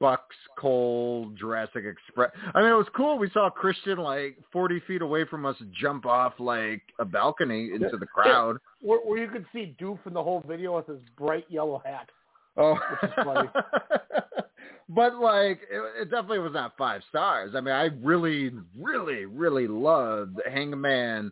Bucks 0.01 0.35
Cole 0.59 1.31
Jurassic 1.39 1.85
Express. 1.85 2.31
I 2.55 2.63
mean, 2.63 2.71
it 2.71 2.75
was 2.75 2.87
cool. 2.97 3.19
We 3.19 3.31
saw 3.31 3.51
Christian 3.51 3.99
like 3.99 4.39
forty 4.53 4.81
feet 4.87 5.03
away 5.03 5.25
from 5.27 5.45
us 5.45 5.57
jump 5.79 6.07
off 6.07 6.33
like 6.39 6.83
a 6.99 7.05
balcony 7.05 7.71
into 7.75 7.97
the 7.99 8.07
crowd. 8.07 8.57
Where, 8.81 8.99
where 9.01 9.19
you 9.19 9.29
could 9.29 9.47
see 9.53 9.77
Doof 9.81 9.99
in 10.07 10.15
the 10.15 10.23
whole 10.23 10.43
video 10.49 10.77
with 10.77 10.87
his 10.87 11.03
bright 11.17 11.45
yellow 11.49 11.83
hat. 11.85 12.09
Oh, 12.57 12.73
Which 12.73 13.11
is 13.11 13.15
funny. 13.25 13.49
but 14.89 15.17
like, 15.21 15.61
it, 15.71 16.03
it 16.03 16.11
definitely 16.11 16.41
was 16.41 16.55
not 16.55 16.77
five 16.79 17.03
stars. 17.09 17.53
I 17.55 17.61
mean, 17.61 17.75
I 17.75 17.91
really, 18.03 18.51
really, 18.77 19.27
really 19.27 19.69
loved 19.69 20.41
Hangman 20.51 21.31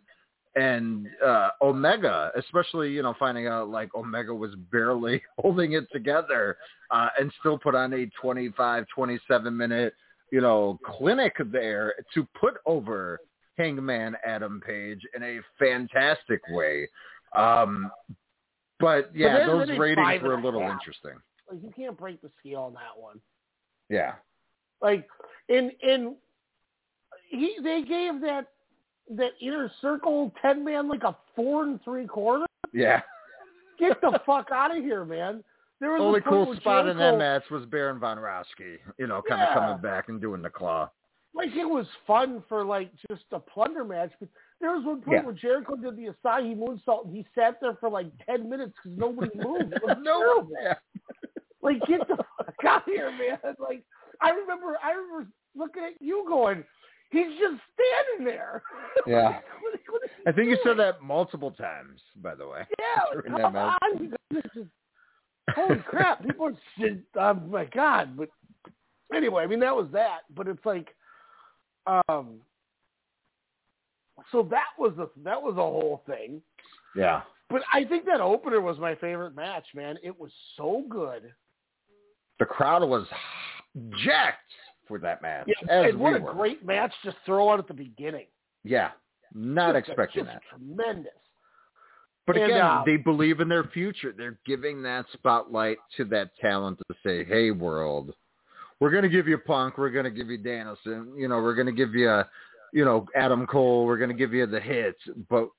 and 0.55 1.07
uh 1.25 1.49
Omega, 1.61 2.31
especially 2.35 2.91
you 2.91 3.03
know 3.03 3.13
finding 3.19 3.47
out 3.47 3.69
like 3.69 3.93
Omega 3.95 4.33
was 4.33 4.55
barely 4.71 5.21
holding 5.39 5.73
it 5.73 5.87
together 5.91 6.57
uh 6.91 7.09
and 7.19 7.31
still 7.39 7.57
put 7.57 7.75
on 7.75 7.93
a 7.93 8.07
25 8.21 8.85
27 8.93 9.55
minute 9.55 9.93
you 10.31 10.41
know 10.41 10.79
clinic 10.85 11.35
there 11.51 11.93
to 12.13 12.27
put 12.39 12.55
over 12.65 13.19
Hangman 13.57 14.15
Adam 14.25 14.61
Page 14.65 15.01
in 15.15 15.21
a 15.23 15.39
fantastic 15.59 16.41
way. 16.49 16.87
Um 17.35 17.91
but 18.79 19.11
yeah, 19.13 19.39
then- 19.39 19.47
those 19.47 19.69
ratings 19.77 20.21
were 20.23 20.33
a 20.33 20.41
a 20.41 20.43
little 20.43 20.61
half. 20.61 20.71
interesting. 20.73 21.19
Like 21.51 21.61
you 21.63 21.71
can't 21.75 21.97
break 21.97 22.21
the 22.21 22.29
scale 22.39 22.61
on 22.61 22.73
that 22.73 22.97
one. 22.99 23.19
Yeah. 23.89 24.13
Like 24.81 25.07
in 25.47 25.71
in 25.81 26.15
he 27.29 27.57
they 27.61 27.81
gave 27.83 28.21
that 28.21 28.47
that 29.09 29.31
inner 29.41 29.71
circle 29.81 30.31
ten 30.41 30.63
man 30.63 30.87
like 30.87 31.03
a 31.03 31.15
four 31.35 31.63
and 31.63 31.81
three 31.83 32.05
quarter. 32.07 32.45
Yeah. 32.73 33.01
Get 33.79 33.99
the 34.01 34.19
fuck 34.25 34.47
out 34.53 34.75
of 34.75 34.83
here, 34.83 35.05
man. 35.05 35.43
There 35.79 35.91
was 35.93 36.01
Only 36.01 36.19
cool 36.21 36.53
spot 36.57 36.87
in 36.89 36.97
that 36.97 37.17
match 37.17 37.43
was 37.49 37.65
Baron 37.65 37.99
von 37.99 38.17
Raschke, 38.17 38.79
you 38.97 39.07
know, 39.07 39.21
kind 39.27 39.41
of 39.41 39.47
Yeah. 39.49 39.53
coming 39.53 39.81
back 39.81 40.09
and 40.09 40.19
doing 40.19 40.41
the 40.41 40.49
claw. 40.49 40.89
like 41.33 41.55
it 41.55 41.63
was 41.65 41.85
fun 42.05 42.43
for 42.49 42.65
like 42.65 42.91
just 43.09 43.23
a 43.31 43.39
plunder 43.39 43.85
match, 43.85 44.11
but 44.19 44.27
there 44.59 44.71
was 44.75 44.83
one 44.83 45.01
point 45.01 45.19
Yeah. 45.19 45.25
where 45.25 45.33
Jericho 45.33 45.75
did 45.77 45.95
the 45.95 46.07
Asahi 46.23 46.57
moonsault 46.57 47.05
and 47.05 47.15
he 47.15 47.25
sat 47.33 47.61
there 47.61 47.75
for 47.79 47.89
like 47.89 48.07
ten 48.25 48.49
minutes 48.49 48.73
because 48.83 48.97
nobody 48.97 49.31
moved. 49.35 49.73
It 49.73 49.81
was 49.83 49.97
No. 50.01 50.49
Yeah. 50.61 50.73
Like 51.61 51.81
get 51.87 52.07
the 52.07 52.15
fuck 52.15 52.55
out 52.65 52.87
of 52.87 52.93
here, 52.93 53.11
man. 53.11 53.37
Like 53.59 53.83
I 54.21 54.29
remember, 54.31 54.77
I 54.81 54.91
remember 54.91 55.29
looking 55.55 55.83
at 55.83 56.01
you 56.01 56.23
going, 56.27 56.63
he's 57.09 57.27
just 57.39 57.61
standing 57.73 58.25
there. 58.25 58.63
Yeah. 59.07 59.39
What- 59.61 59.79
what 59.89 60.03
is 60.03 60.09
I 60.27 60.31
think 60.31 60.49
you 60.49 60.57
said 60.63 60.77
that 60.77 61.01
multiple 61.01 61.51
times, 61.51 62.01
by 62.17 62.35
the 62.35 62.47
way. 62.47 62.61
Yeah, 62.79 63.21
come 63.37 63.55
on. 63.55 63.73
you 63.99 64.09
guys 64.09 64.19
are 64.33 64.41
just- 64.53 64.67
Holy 65.55 65.79
crap! 65.87 66.23
People 66.23 66.47
are 66.47 66.53
shit. 66.77 66.99
Oh 67.15 67.33
my 67.33 67.65
god! 67.65 68.15
But 68.15 68.29
anyway, 69.15 69.43
I 69.43 69.47
mean 69.47 69.59
that 69.61 69.75
was 69.75 69.87
that. 69.93 70.19
But 70.35 70.47
it's 70.47 70.63
like, 70.63 70.89
um, 71.87 72.39
so 74.31 74.43
that 74.51 74.67
was 74.77 74.93
a 74.99 75.07
that 75.23 75.41
was 75.41 75.53
a 75.53 75.61
whole 75.61 76.03
thing. 76.05 76.41
Yeah. 76.95 77.21
But 77.49 77.61
I 77.73 77.83
think 77.85 78.05
that 78.05 78.21
opener 78.21 78.61
was 78.61 78.77
my 78.77 78.93
favorite 78.95 79.35
match, 79.35 79.65
man. 79.73 79.97
It 80.03 80.19
was 80.19 80.31
so 80.55 80.83
good. 80.87 81.33
The 82.37 82.45
crowd 82.45 82.87
was 82.87 83.07
jacked 84.03 84.51
for 84.89 84.99
that 84.99 85.21
match. 85.21 85.47
Yeah, 85.47 85.83
and 85.83 85.97
what 85.97 86.11
we 86.13 86.19
a 86.19 86.21
were. 86.21 86.33
great 86.33 86.65
match 86.65 86.91
to 87.05 87.15
throw 87.25 87.49
out 87.51 87.59
at 87.59 87.67
the 87.69 87.73
beginning. 87.73 88.25
Yeah. 88.65 88.89
Not 89.33 89.75
Just- 89.75 89.87
expecting 89.89 90.25
just 90.25 90.35
that. 90.35 90.41
Tremendous. 90.49 91.13
But 92.27 92.35
And, 92.35 92.45
again, 92.45 92.61
uh, 92.61 92.83
they 92.85 92.97
believe 92.97 93.39
in 93.39 93.47
their 93.47 93.63
future. 93.63 94.11
They're 94.15 94.37
giving 94.45 94.83
that 94.83 95.05
spotlight 95.13 95.77
to 95.97 96.05
that 96.05 96.35
talent 96.39 96.77
to 96.79 96.95
say, 97.03 97.23
"Hey, 97.23 97.49
world, 97.51 98.13
we're 98.79 98.91
going 98.91 99.03
to 99.03 99.09
give 99.09 99.27
you 99.27 99.37
Punk. 99.37 99.77
We're 99.79 99.89
going 99.89 100.03
to 100.05 100.11
give 100.11 100.29
you 100.29 100.37
Danielson. 100.37 101.13
You 101.17 101.27
know, 101.27 101.37
we're 101.41 101.55
going 101.55 101.65
to 101.67 101.71
give 101.73 101.95
you, 101.95 102.21
you 102.73 102.85
know, 102.85 103.07
Adam 103.15 103.47
Cole. 103.47 103.85
We're 103.85 103.97
going 103.97 104.11
to 104.11 104.15
give 104.15 104.31
you 104.33 104.45
the 104.45 104.59
hits. 104.59 104.99
But 105.27 105.49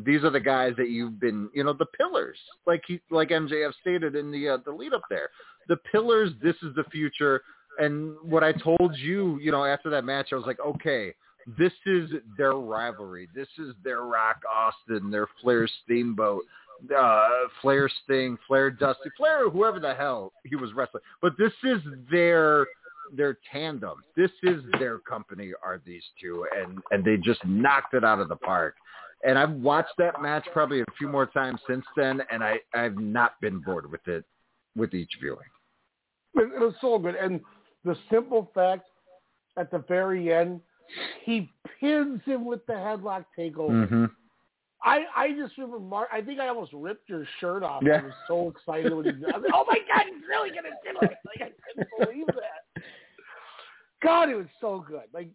these 0.00 0.24
are 0.24 0.30
the 0.30 0.40
guys 0.40 0.74
that 0.78 0.88
you've 0.90 1.20
been, 1.20 1.48
you 1.54 1.62
know, 1.62 1.72
the 1.72 1.86
pillars, 1.86 2.38
like 2.66 2.82
he, 2.88 3.00
like 3.10 3.28
MJF 3.30 3.72
stated 3.80 4.16
in 4.16 4.32
the 4.32 4.48
uh, 4.48 4.58
the 4.64 4.72
lead 4.72 4.94
up 4.94 5.02
there. 5.08 5.30
The 5.68 5.76
pillars. 5.92 6.32
This 6.42 6.56
is 6.62 6.74
the 6.74 6.84
future. 6.90 7.42
And 7.78 8.16
what 8.22 8.42
I 8.42 8.52
told 8.52 8.96
you, 8.96 9.38
you 9.40 9.52
know, 9.52 9.64
after 9.64 9.90
that 9.90 10.04
match, 10.04 10.28
I 10.32 10.36
was 10.36 10.46
like, 10.46 10.60
okay, 10.60 11.14
this 11.58 11.72
is 11.86 12.10
their 12.36 12.52
rivalry. 12.52 13.28
This 13.34 13.48
is 13.58 13.74
their 13.84 14.02
Rock 14.02 14.42
Austin, 14.50 15.10
their 15.10 15.28
Flair 15.40 15.68
Steamboat, 15.84 16.42
uh, 16.96 17.28
Flair 17.62 17.88
Sting, 18.04 18.36
Flair 18.46 18.70
Dusty, 18.70 19.10
Flair, 19.16 19.48
whoever 19.48 19.80
the 19.80 19.94
hell 19.94 20.32
he 20.44 20.56
was 20.56 20.72
wrestling. 20.74 21.02
But 21.22 21.32
this 21.38 21.52
is 21.64 21.80
their 22.10 22.66
their 23.14 23.38
tandem. 23.52 24.02
This 24.16 24.32
is 24.42 24.62
their 24.78 24.98
company. 24.98 25.52
Are 25.62 25.80
these 25.86 26.02
two, 26.20 26.46
and 26.56 26.78
and 26.90 27.04
they 27.04 27.16
just 27.16 27.44
knocked 27.44 27.94
it 27.94 28.04
out 28.04 28.20
of 28.20 28.28
the 28.28 28.36
park. 28.36 28.74
And 29.24 29.38
I've 29.38 29.52
watched 29.52 29.94
that 29.98 30.20
match 30.20 30.46
probably 30.52 30.80
a 30.80 30.84
few 30.98 31.08
more 31.08 31.26
times 31.26 31.60
since 31.68 31.84
then, 31.96 32.20
and 32.30 32.42
I 32.42 32.58
I've 32.74 32.98
not 32.98 33.40
been 33.40 33.60
bored 33.60 33.90
with 33.90 34.06
it 34.08 34.24
with 34.76 34.94
each 34.94 35.12
viewing. 35.20 35.38
It, 36.34 36.60
was 36.60 36.74
so 36.80 36.98
good. 36.98 37.14
And 37.14 37.40
the 37.86 37.96
simple 38.10 38.50
fact 38.54 38.86
at 39.56 39.70
the 39.70 39.78
very 39.88 40.32
end, 40.34 40.60
he 41.24 41.50
pins 41.80 42.20
him 42.24 42.44
with 42.44 42.66
the 42.66 42.74
headlock 42.74 43.24
takeover. 43.38 43.88
Mm-hmm. 43.88 44.04
I, 44.82 45.04
I 45.16 45.32
just 45.32 45.56
remember, 45.56 45.80
Mark, 45.80 46.08
I 46.12 46.20
think 46.20 46.38
I 46.38 46.48
almost 46.48 46.72
ripped 46.74 47.08
your 47.08 47.26
shirt 47.40 47.62
off. 47.62 47.82
Yeah. 47.84 48.00
I 48.02 48.04
was 48.04 48.12
so 48.28 48.48
excited 48.50 48.94
when 48.94 49.06
he 49.06 49.12
did. 49.12 49.24
I 49.32 49.38
was 49.38 49.44
like, 49.44 49.54
oh 49.54 49.64
my 49.66 49.78
God, 49.78 50.04
he's 50.06 50.22
really 50.28 50.50
going 50.50 50.64
to 50.64 50.70
do 50.84 50.98
it. 51.02 51.16
Like, 51.24 51.40
I 51.40 51.50
couldn't 51.66 51.88
believe 51.98 52.26
that. 52.26 52.82
God, 54.02 54.28
it 54.28 54.34
was 54.36 54.46
so 54.60 54.84
good. 54.86 55.04
Like, 55.14 55.30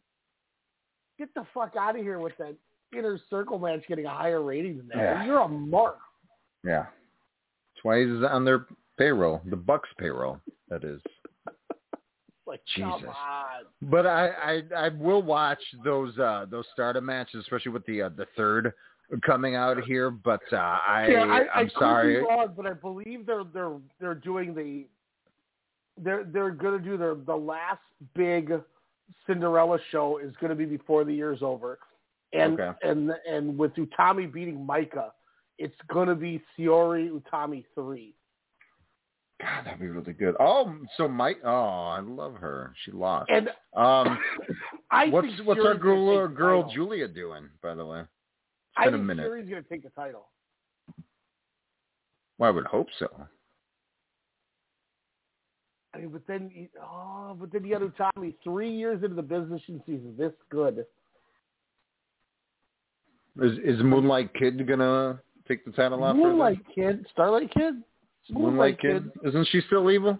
get 1.17 1.33
the 1.33 1.45
fuck 1.53 1.75
out 1.77 1.97
of 1.97 2.03
here 2.03 2.19
with 2.19 2.37
that 2.37 2.55
inner 2.95 3.19
circle 3.29 3.57
match 3.59 3.83
getting 3.87 4.05
a 4.05 4.09
higher 4.09 4.41
rating 4.41 4.77
than 4.77 4.87
that. 4.89 4.97
Yeah. 4.97 5.25
You're 5.25 5.39
a 5.39 5.47
mark. 5.47 5.99
Yeah. 6.63 6.85
That's 6.85 7.83
why 7.83 8.05
he's 8.05 8.23
on 8.23 8.45
their 8.45 8.67
payroll, 8.97 9.41
the 9.49 9.55
Bucks 9.57 9.89
payroll, 9.97 10.39
that 10.69 10.83
is. 10.83 11.01
Like, 12.51 12.61
Jesus. 12.75 12.99
come 12.99 13.07
on. 13.07 13.63
But 13.83 14.05
I, 14.05 14.27
I 14.27 14.63
I 14.75 14.89
will 14.89 15.21
watch 15.21 15.61
those 15.85 16.19
uh 16.19 16.47
those 16.51 16.65
stardom 16.73 17.05
matches, 17.05 17.39
especially 17.39 17.71
with 17.71 17.85
the 17.85 18.01
uh, 18.01 18.09
the 18.09 18.25
third 18.35 18.73
coming 19.25 19.55
out 19.55 19.81
here. 19.85 20.11
But 20.11 20.41
uh, 20.51 20.57
I 20.57 21.07
yeah, 21.09 21.23
I, 21.23 21.37
I 21.37 21.59
I'm 21.61 21.67
could 21.67 21.79
sorry. 21.79 22.15
Be 22.17 22.25
wrong, 22.25 22.53
but 22.57 22.65
I 22.65 22.73
believe 22.73 23.25
they're 23.25 23.45
they're 23.53 23.77
they're 24.01 24.15
doing 24.15 24.53
the 24.53 24.85
they're 26.03 26.25
they're 26.25 26.51
going 26.51 26.77
to 26.77 26.83
do 26.83 26.97
their 26.97 27.15
the 27.15 27.33
last 27.33 27.79
big 28.15 28.51
Cinderella 29.25 29.79
show 29.89 30.17
is 30.17 30.33
going 30.41 30.49
to 30.49 30.55
be 30.55 30.65
before 30.65 31.05
the 31.05 31.13
year's 31.13 31.41
over, 31.41 31.79
and 32.33 32.59
Okay. 32.59 32.71
and 32.83 33.13
and 33.29 33.57
with 33.57 33.73
Utami 33.75 34.29
beating 34.31 34.57
Maika, 34.57 35.11
it's 35.57 35.75
going 35.87 36.09
to 36.09 36.15
be 36.15 36.41
Syuri 36.59 37.09
Utami 37.09 37.63
three. 37.75 38.13
God, 39.41 39.65
that'd 39.65 39.79
be 39.79 39.87
really 39.87 40.13
good. 40.13 40.35
Oh, 40.39 40.75
so 40.97 41.07
Mike. 41.07 41.37
Oh, 41.43 41.49
I 41.49 41.99
love 41.99 42.35
her. 42.35 42.73
She 42.85 42.91
lost. 42.91 43.29
And 43.31 43.49
um, 43.75 44.19
I 44.91 45.07
what's 45.07 45.27
think 45.27 45.47
what's 45.47 45.59
our 45.61 45.75
girl 45.75 46.27
girl. 46.27 46.69
Giulia 46.71 47.07
doing? 47.07 47.49
By 47.63 47.73
the 47.75 47.85
way, 47.85 48.01
it's 48.01 48.07
I 48.77 48.85
been 48.85 48.93
a 48.93 48.97
think 48.97 49.07
minute. 49.07 49.25
Syuri's 49.27 49.49
going 49.49 49.63
to 49.63 49.69
take 49.69 49.83
the 49.83 49.89
title. 49.89 50.27
Well, 52.37 52.49
I 52.49 52.51
would 52.51 52.65
hope 52.65 52.87
so. 52.99 53.07
I 55.93 55.97
mean, 55.99 56.09
but 56.09 56.21
then 56.27 56.49
you- 56.53 56.69
oh, 56.81 57.35
but 57.39 57.51
then 57.51 57.65
you 57.65 57.77
got 57.77 58.13
Utami 58.15 58.35
three 58.43 58.71
years 58.71 59.03
into 59.03 59.15
the 59.15 59.21
business 59.21 59.61
and 59.67 59.81
she's 59.85 59.99
this 60.17 60.31
good. 60.49 60.85
Is 63.41 63.57
is 63.63 63.81
Moonlight 63.83 64.33
Kid 64.33 64.67
gonna 64.67 65.19
take 65.47 65.63
the 65.65 65.71
title 65.71 66.03
off? 66.03 66.15
Moonlight 66.15 66.59
Kid, 66.73 67.05
Starlight 67.11 67.51
Kid, 67.53 67.75
Moonlight 68.29 68.79
Kid. 68.79 69.11
Isn't 69.25 69.47
she 69.51 69.61
still 69.67 69.89
evil? 69.89 70.17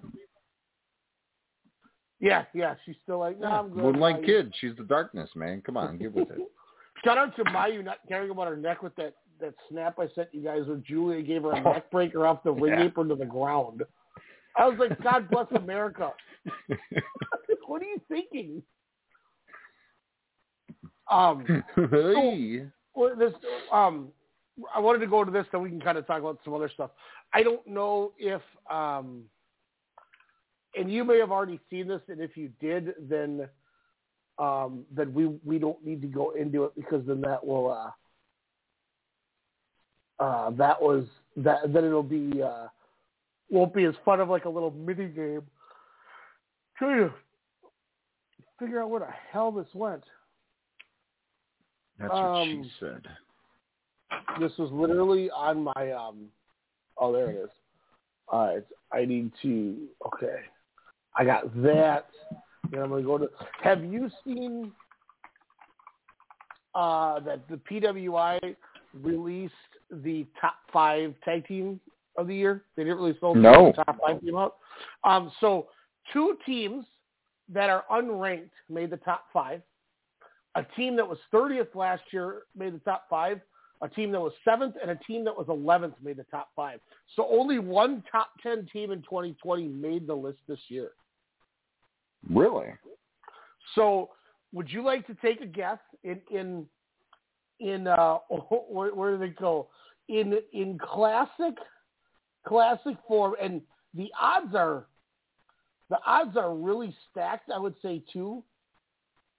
Yeah, 2.19 2.45
yeah, 2.53 2.76
she's 2.86 2.95
still 3.02 3.19
like, 3.19 3.40
no, 3.40 3.48
I'm 3.48 3.69
good. 3.69 3.84
Moonlight 3.84 4.22
Mayu." 4.22 4.26
Kid. 4.26 4.53
She's 4.60 4.76
the 4.78 4.84
darkness, 4.84 5.30
man. 5.36 5.61
Come 5.65 5.78
on, 5.78 5.98
get 5.98 6.14
with 6.14 6.30
it. 6.30 6.38
Shout 7.03 7.18
out 7.18 7.36
to 7.36 7.44
Mayu 7.45 7.84
not 7.84 7.98
caring 8.07 8.30
about 8.30 8.48
her 8.48 8.56
neck 8.57 8.84
with 8.84 8.95
that 8.95 9.15
that 9.40 9.56
snap 9.69 9.98
I 9.98 10.07
sent 10.14 10.30
you 10.34 10.44
guys 10.44 10.68
where 10.68 10.78
Giulia 10.78 11.23
gave 11.23 11.41
her 11.41 11.53
a 11.53 11.61
neck 11.61 11.90
breaker 11.90 12.28
off 12.28 12.44
the 12.44 12.52
ring 12.52 12.73
Yeah. 12.78 12.86
apron 12.86 13.10
to 13.10 13.15
the 13.15 13.26
ground. 13.26 13.82
I 14.56 14.68
was 14.68 14.78
like, 14.78 15.02
God 15.02 15.30
bless 15.32 15.48
America. 15.56 16.11
what 17.65 17.82
are 17.82 17.86
you 17.86 17.99
thinking? 18.07 18.61
Um, 21.10 21.64
Hey. 21.76 22.65
well, 22.94 23.15
this 23.15 23.34
um, 23.72 24.10
I 24.76 24.80
wanted 24.80 24.99
to 24.99 25.07
go 25.07 25.23
to 25.23 25.32
this, 25.32 25.45
then 25.52 25.61
we 25.64 25.69
can 25.69 25.82
kind 25.82 25.98
of 25.98 26.06
talk 26.06 26.19
about 26.19 26.40
some 26.44 26.53
other 26.53 26.69
stuff. 26.69 26.91
I 27.34 27.44
don't 27.44 27.66
know 27.66 28.14
if 28.18 28.41
um, 28.70 29.24
and 30.76 30.91
you 30.91 31.03
may 31.03 31.20
have 31.20 31.32
already 31.32 31.60
seen 31.70 31.88
this, 31.88 32.02
and 32.08 32.20
if 32.22 32.38
you 32.38 32.49
did, 32.60 32.94
then 33.10 33.48
um, 34.38 34.86
then 34.95 35.14
we 35.14 35.28
we 35.45 35.60
don't 35.60 35.84
need 35.86 36.02
to 36.02 36.08
go 36.08 36.32
into 36.32 36.64
it 36.66 36.76
because 36.76 37.06
then 37.06 37.22
that 37.22 37.45
will 37.45 37.72
uh, 40.20 40.24
uh, 40.24 40.49
that 40.52 40.82
was 40.82 41.06
that 41.38 41.74
then 41.74 41.86
it'll 41.86 42.03
be 42.03 42.41
uh, 42.41 42.68
won't 43.49 43.74
be 43.74 43.84
as 43.86 43.95
fun 44.06 44.20
of 44.20 44.30
like 44.30 44.45
a 44.45 44.49
little 44.49 44.72
mini 44.72 45.08
game. 45.08 45.44
Trying 46.78 47.10
to 47.10 47.14
figure 48.60 48.82
out 48.82 48.90
where 48.90 49.02
the 49.02 49.08
hell 49.32 49.52
this 49.52 49.68
went. 49.74 50.03
That's 51.99 52.12
what 52.12 52.20
Um, 52.20 52.64
she 52.64 52.72
said. 52.80 53.08
This 54.40 54.52
was 54.58 54.72
literally 54.72 55.30
on 55.32 55.64
my 55.76 55.91
um. 55.91 56.28
Oh, 56.97 57.11
there 57.11 57.30
it 57.30 57.35
is. 57.35 57.49
All 58.27 58.47
right, 58.47 58.63
I 58.93 59.05
need 59.05 59.31
to. 59.41 59.88
Okay, 60.07 60.38
I 61.15 61.26
got 61.26 61.53
that. 61.63 62.07
Then 62.72 62.81
I'm 62.81 62.89
gonna 62.89 63.03
go 63.03 63.18
to. 63.18 63.30
Have 63.61 63.84
you 63.84 64.09
seen 64.23 64.72
uh, 66.76 67.19
that 67.22 67.47
the 67.49 67.57
PWI 67.57 68.55
released 68.93 69.53
the 69.89 70.26
top 70.39 70.55
five 70.72 71.13
tag 71.26 71.47
team 71.47 71.80
of 72.18 72.27
the 72.27 72.35
year? 72.35 72.63
They 72.76 72.84
didn't 72.84 72.99
release 72.99 73.18
those. 73.22 73.35
No. 73.35 73.73
The 73.76 73.84
top 73.84 73.99
five 74.05 74.22
came 74.22 74.38
out. 74.38 74.55
Um, 75.03 75.31
so 75.39 75.68
two 76.13 76.38
teams 76.45 76.85
that 77.49 77.69
are 77.69 77.84
unranked 77.91 78.49
made 78.69 78.89
the 78.89 78.97
top 78.97 79.26
five. 79.34 79.61
A 80.55 80.65
team 80.76 80.95
that 80.97 81.07
was 81.07 81.18
30th 81.34 81.76
last 81.76 82.03
year 82.11 82.43
made 82.55 82.73
the 82.73 82.80
top 82.80 83.05
five. 83.09 83.39
A 83.84 83.90
team 83.90 84.12
that 84.12 84.22
was 84.22 84.34
seventh 84.45 84.76
and 84.80 84.91
a 84.91 84.95
team 84.95 85.24
that 85.26 85.36
was 85.36 85.48
11th 85.48 85.95
made 86.03 86.18
the 86.18 86.26
top 86.26 86.49
five. 86.56 86.80
So 87.16 87.28
only 87.32 87.58
one 87.58 88.03
top 88.12 88.30
10 88.44 88.68
team 88.72 88.91
in 88.91 89.02
2020 89.02 89.68
made 89.68 90.06
the 90.06 90.14
list 90.14 90.38
this 90.48 90.60
year. 90.68 90.91
Really? 92.30 92.68
So 93.74 94.10
would 94.53 94.70
you 94.70 94.84
like 94.84 95.08
to 95.08 95.16
take 95.16 95.41
a 95.41 95.45
guess 95.45 95.80
in 96.03 96.22
in 96.30 96.66
in 97.60 97.88
uh 97.88 98.18
where, 98.70 98.94
where 98.94 99.12
do 99.14 99.18
they 99.18 99.34
go 99.34 99.70
in 100.10 100.36
in 100.53 100.78
classic 100.78 101.56
classic 102.45 102.95
form 103.08 103.36
and 103.41 103.62
the 103.94 104.12
odds 104.20 104.53
are 104.56 104.88
the 105.90 105.98
odds 106.06 106.38
are 106.38 106.56
really 106.56 106.95
stacked 107.10 107.49
I 107.53 107.60
would 107.60 107.76
say 107.82 108.03
too 108.12 108.44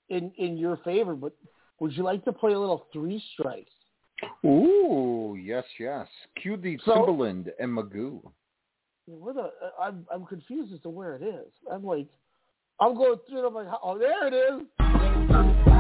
in 0.09 0.33
in 0.39 0.57
your 0.57 0.79
favor 0.79 1.15
but 1.15 1.33
would 1.81 1.97
you 1.97 2.05
like 2.05 2.25
to 2.25 2.33
play 2.33 2.53
a 2.53 2.59
little 2.59 2.87
three 2.93 3.23
strikes 3.35 3.73
Ooh, 4.45 5.37
yes, 5.41 5.65
yes. 5.79 6.07
Cue 6.41 6.57
the 6.57 6.79
So- 6.85 6.93
Timbaland 6.95 7.49
and 7.59 7.71
Magoo. 7.77 8.21
where 9.07 9.35
the 9.35 9.41
uh, 9.41 9.51
I'm 9.81 10.07
I'm 10.13 10.25
confused 10.27 10.73
as 10.73 10.81
to 10.83 10.89
where 10.89 11.17
it 11.17 11.23
is 11.23 11.51
I'm 11.71 11.85
like 11.85 12.07
I'm 12.81 12.95
going 12.95 13.19
through 13.29 13.45
it 13.45 13.47
I'm 13.49 13.55
like 13.55 13.67
oh 13.83 13.99
there 13.99 14.27
it 14.29 14.35
is 14.35 15.73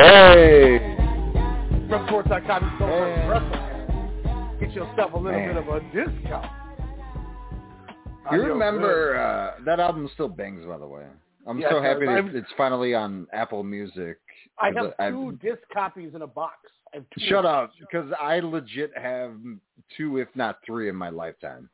Hey! 0.00 0.78
ReppSports.com. 1.90 2.76
Go 2.78 2.86
Hey. 2.86 3.66
Get 4.70 4.76
yourself 4.86 5.12
a 5.14 5.16
little 5.16 5.32
Man. 5.32 5.48
bit 5.48 5.56
of 5.56 5.68
a 5.68 5.80
discount. 5.92 6.46
You 8.30 8.42
remember 8.42 9.16
uh, 9.16 9.64
that 9.64 9.80
album 9.80 10.08
still 10.14 10.28
bangs, 10.28 10.64
by 10.64 10.78
the 10.78 10.86
way. 10.86 11.06
I'm 11.44 11.58
Yes, 11.58 11.72
so 11.72 11.82
happy 11.82 12.06
that 12.06 12.26
it's 12.36 12.46
finally 12.56 12.94
on 12.94 13.26
Apple 13.32 13.64
Music. 13.64 14.18
I 14.60 14.70
have 14.76 14.92
I've- 15.00 15.12
two 15.16 15.38
disc 15.42 15.58
copies 15.72 16.14
in 16.14 16.22
a 16.22 16.26
box. 16.26 16.54
I 16.92 16.98
have 16.98 17.04
two 17.12 17.26
Shut 17.26 17.44
up, 17.44 17.72
because 17.80 18.12
I 18.20 18.38
legit 18.38 18.92
have 18.96 19.32
two, 19.96 20.18
if 20.18 20.28
not 20.36 20.58
three, 20.64 20.88
in 20.88 20.94
my 20.94 21.08
lifetime. 21.08 21.68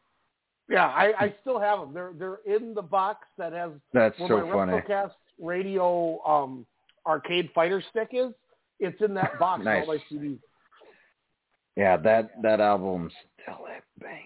Yeah, 0.70 0.86
I, 0.86 1.12
I 1.18 1.35
still 1.43 1.60
have 1.60 1.81
them. 1.81 1.93
They're 1.93 2.12
they're 2.18 2.39
in 2.47 2.73
the 2.74 2.82
box 2.82 3.27
that 3.36 3.52
has 3.52 3.73
That's 3.93 4.18
where 4.18 4.28
so 4.28 4.47
my 4.47 4.52
funny. 4.52 4.73
WrestleCast 4.73 5.12
radio 5.39 6.18
um, 6.27 6.64
arcade 7.06 7.51
fighter 7.55 7.82
stick 7.90 8.09
is. 8.12 8.32
It's 8.81 9.01
in 9.02 9.12
that 9.14 9.39
box. 9.39 9.60
Nice. 9.64 9.86
All 9.86 9.94
my 9.94 10.02
CDs. 10.10 10.39
Yeah, 11.77 11.97
that 11.98 12.31
that 12.43 12.61
album's 12.61 13.12
still 13.43 13.66
a 13.66 14.01
banger. 14.01 14.23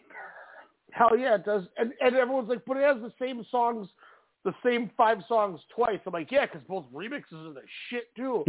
Hell 0.92 1.16
yeah, 1.18 1.34
it 1.34 1.44
does. 1.44 1.64
And 1.76 1.92
and 2.00 2.14
everyone's 2.14 2.48
like, 2.48 2.64
but 2.66 2.76
it 2.76 2.84
has 2.84 3.02
the 3.02 3.12
same 3.20 3.44
songs, 3.50 3.88
the 4.44 4.54
same 4.64 4.90
five 4.96 5.18
songs 5.26 5.60
twice. 5.74 5.98
I'm 6.06 6.12
like, 6.12 6.30
yeah, 6.30 6.46
because 6.46 6.62
both 6.68 6.84
remixes 6.94 7.32
are 7.32 7.54
the 7.54 7.62
shit 7.88 8.14
too. 8.16 8.44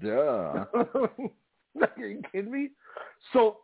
Duh. 0.06 0.64
Are 1.98 2.06
you 2.06 2.22
kidding 2.32 2.50
me? 2.50 2.70
So, 3.32 3.58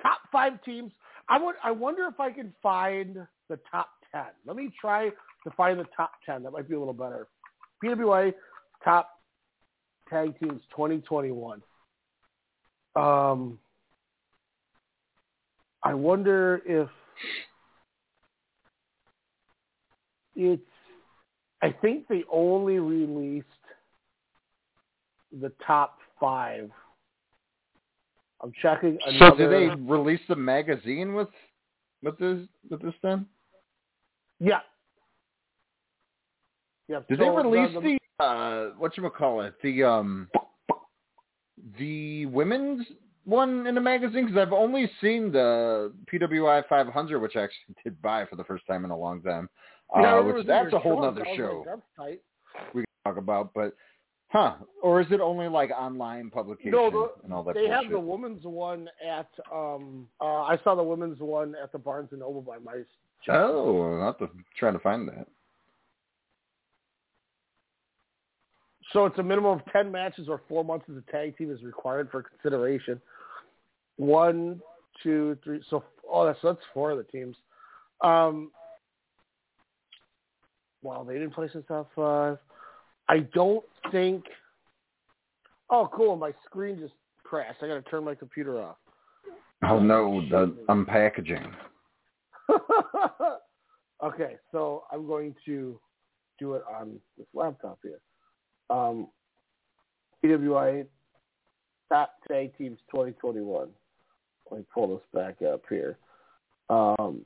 top 0.00 0.18
five 0.30 0.62
teams. 0.64 0.92
I 1.28 1.42
would. 1.42 1.56
I 1.62 1.70
wonder 1.70 2.06
if 2.06 2.20
I 2.20 2.30
can 2.30 2.52
find 2.62 3.16
the 3.48 3.58
top 3.70 3.90
ten. 4.12 4.26
Let 4.46 4.56
me 4.56 4.70
try 4.80 5.08
to 5.08 5.50
find 5.56 5.78
the 5.78 5.86
top 5.96 6.12
ten. 6.24 6.42
That 6.42 6.52
might 6.52 6.68
be 6.68 6.74
a 6.74 6.78
little 6.78 6.94
better. 6.94 7.28
PWI 7.82 8.34
top 8.84 9.10
tag 10.08 10.38
teams 10.38 10.62
2021. 10.70 11.62
Um, 12.98 13.58
I 15.82 15.94
wonder 15.94 16.60
if 16.66 16.88
it's. 20.34 20.62
I 21.62 21.74
think 21.80 22.08
they 22.08 22.24
only 22.30 22.78
released 22.78 23.46
the 25.40 25.52
top 25.64 25.98
five. 26.20 26.70
I'm 28.42 28.52
checking. 28.60 28.98
So 29.18 29.34
did 29.36 29.50
they 29.50 29.68
release 29.68 30.20
the 30.28 30.36
magazine 30.36 31.14
with 31.14 31.28
with 32.02 32.18
this 32.18 32.40
with 32.68 32.82
this 32.82 32.94
then? 33.02 33.26
Yeah. 34.40 34.60
Yeah. 36.88 37.00
Did 37.08 37.18
so 37.18 37.24
they 37.24 37.48
release 37.48 37.74
the, 37.74 37.98
the 38.18 38.24
uh 38.24 38.70
what 38.78 38.96
you 38.96 39.08
call 39.10 39.42
it 39.42 39.54
the 39.62 39.84
um 39.84 40.28
the 41.78 42.26
women's 42.26 42.86
one 43.24 43.66
in 43.66 43.74
the 43.74 43.80
magazine? 43.80 44.26
Because 44.26 44.40
I've 44.40 44.52
only 44.52 44.90
seen 45.00 45.32
the 45.32 45.92
PWI 46.12 46.66
500, 46.68 47.20
which 47.20 47.36
I 47.36 47.42
actually 47.42 47.74
did 47.84 48.00
buy 48.00 48.24
for 48.26 48.36
the 48.36 48.44
first 48.44 48.66
time 48.66 48.84
in 48.84 48.90
a 48.90 48.96
long 48.96 49.22
time. 49.22 49.48
Yeah, 49.96 50.16
Uh, 50.18 50.22
which 50.22 50.46
that's 50.46 50.72
a 50.72 50.78
whole 50.78 51.04
other 51.04 51.24
show. 51.36 51.64
Like, 51.66 51.66
That's 51.66 51.82
tight. 51.96 52.20
We 52.74 52.82
can 52.82 52.86
talk 53.04 53.16
about, 53.16 53.52
but 53.54 53.74
huh? 54.28 54.56
Or 54.82 55.00
is 55.00 55.06
it 55.10 55.20
only 55.20 55.48
like 55.48 55.70
online 55.70 56.30
publication 56.30 56.72
No, 56.72 56.90
the, 56.90 57.24
and 57.24 57.32
all 57.32 57.42
that 57.44 57.54
they 57.54 57.68
have 57.68 57.88
the 57.90 57.98
women's 57.98 58.44
one 58.44 58.88
at. 59.06 59.28
um 59.52 60.08
uh 60.20 60.42
I 60.42 60.58
saw 60.64 60.74
the 60.74 60.82
women's 60.82 61.20
one 61.20 61.54
at 61.62 61.72
the 61.72 61.78
Barnes 61.78 62.08
and 62.10 62.20
Noble 62.20 62.42
by 62.42 62.58
my. 62.58 62.82
Oh, 63.28 63.98
I'll 64.00 64.06
have 64.06 64.18
to 64.18 64.28
try 64.58 64.70
to 64.70 64.78
find 64.78 65.08
that. 65.08 65.26
So 68.92 69.04
it's 69.04 69.18
a 69.18 69.22
minimum 69.22 69.58
of 69.58 69.72
ten 69.72 69.92
matches 69.92 70.28
or 70.28 70.40
four 70.48 70.64
months 70.64 70.86
as 70.90 70.96
a 70.96 71.12
tag 71.12 71.36
team 71.36 71.52
is 71.52 71.62
required 71.62 72.10
for 72.10 72.22
consideration. 72.22 73.00
One, 73.96 74.60
two, 75.02 75.36
three. 75.44 75.62
So 75.68 75.84
oh, 76.10 76.26
that's 76.26 76.38
that's 76.42 76.58
four 76.72 76.92
of 76.92 76.98
the 76.98 77.04
teams. 77.04 77.36
Um, 78.02 78.50
wow, 80.82 81.04
they 81.06 81.14
didn't 81.14 81.34
place 81.34 81.50
in 81.54 81.62
top 81.64 81.90
five. 81.94 82.38
I 83.08 83.20
don't 83.34 83.64
think. 83.90 84.24
Oh, 85.70 85.88
cool! 85.94 86.16
My 86.16 86.32
screen 86.46 86.78
just 86.78 86.94
crashed. 87.24 87.62
I 87.62 87.68
got 87.68 87.74
to 87.74 87.82
turn 87.82 88.04
my 88.04 88.14
computer 88.14 88.60
off. 88.60 88.76
Oh 89.68 89.80
no, 89.80 90.22
the 90.30 90.54
unpackaging. 90.68 91.52
okay, 94.04 94.36
so 94.52 94.84
I'm 94.90 95.06
going 95.06 95.34
to 95.44 95.78
do 96.38 96.54
it 96.54 96.62
on 96.80 96.98
this 97.18 97.26
laptop 97.34 97.78
here. 97.82 98.00
Um, 98.70 99.08
PWI 100.24 100.86
top 101.90 102.12
tag 102.28 102.56
teams 102.58 102.78
2021. 102.90 103.68
Let 104.50 104.58
me 104.58 104.66
pull 104.72 104.94
this 104.96 105.04
back 105.14 105.42
up 105.42 105.62
here. 105.68 105.98
Um, 106.70 107.24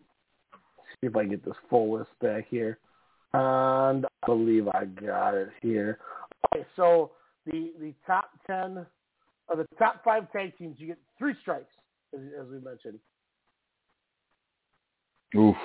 see 1.01 1.07
if 1.07 1.17
I 1.17 1.23
can 1.23 1.31
get 1.31 1.45
this 1.45 1.55
full 1.71 1.93
list 1.97 2.11
back 2.21 2.47
here. 2.49 2.79
And 3.35 4.05
I 4.05 4.27
believe 4.27 4.69
I 4.69 4.85
got 4.85 5.35
it 5.35 5.49
here. 5.63 5.99
Okay, 6.55 6.67
so 6.77 7.13
the 7.47 7.73
the 7.81 7.95
top 8.07 8.31
ten 8.47 8.85
of 9.49 9.59
the 9.59 9.67
top 9.79 10.05
five 10.05 10.31
tag 10.33 10.57
teams, 10.59 10.77
you 10.79 10.87
get 10.87 10.99
three 11.19 11.35
strikes, 11.41 11.73
as, 12.15 12.21
as 12.41 12.47
we 12.49 12.59
mentioned. 12.61 12.99
Oof. 15.37 15.57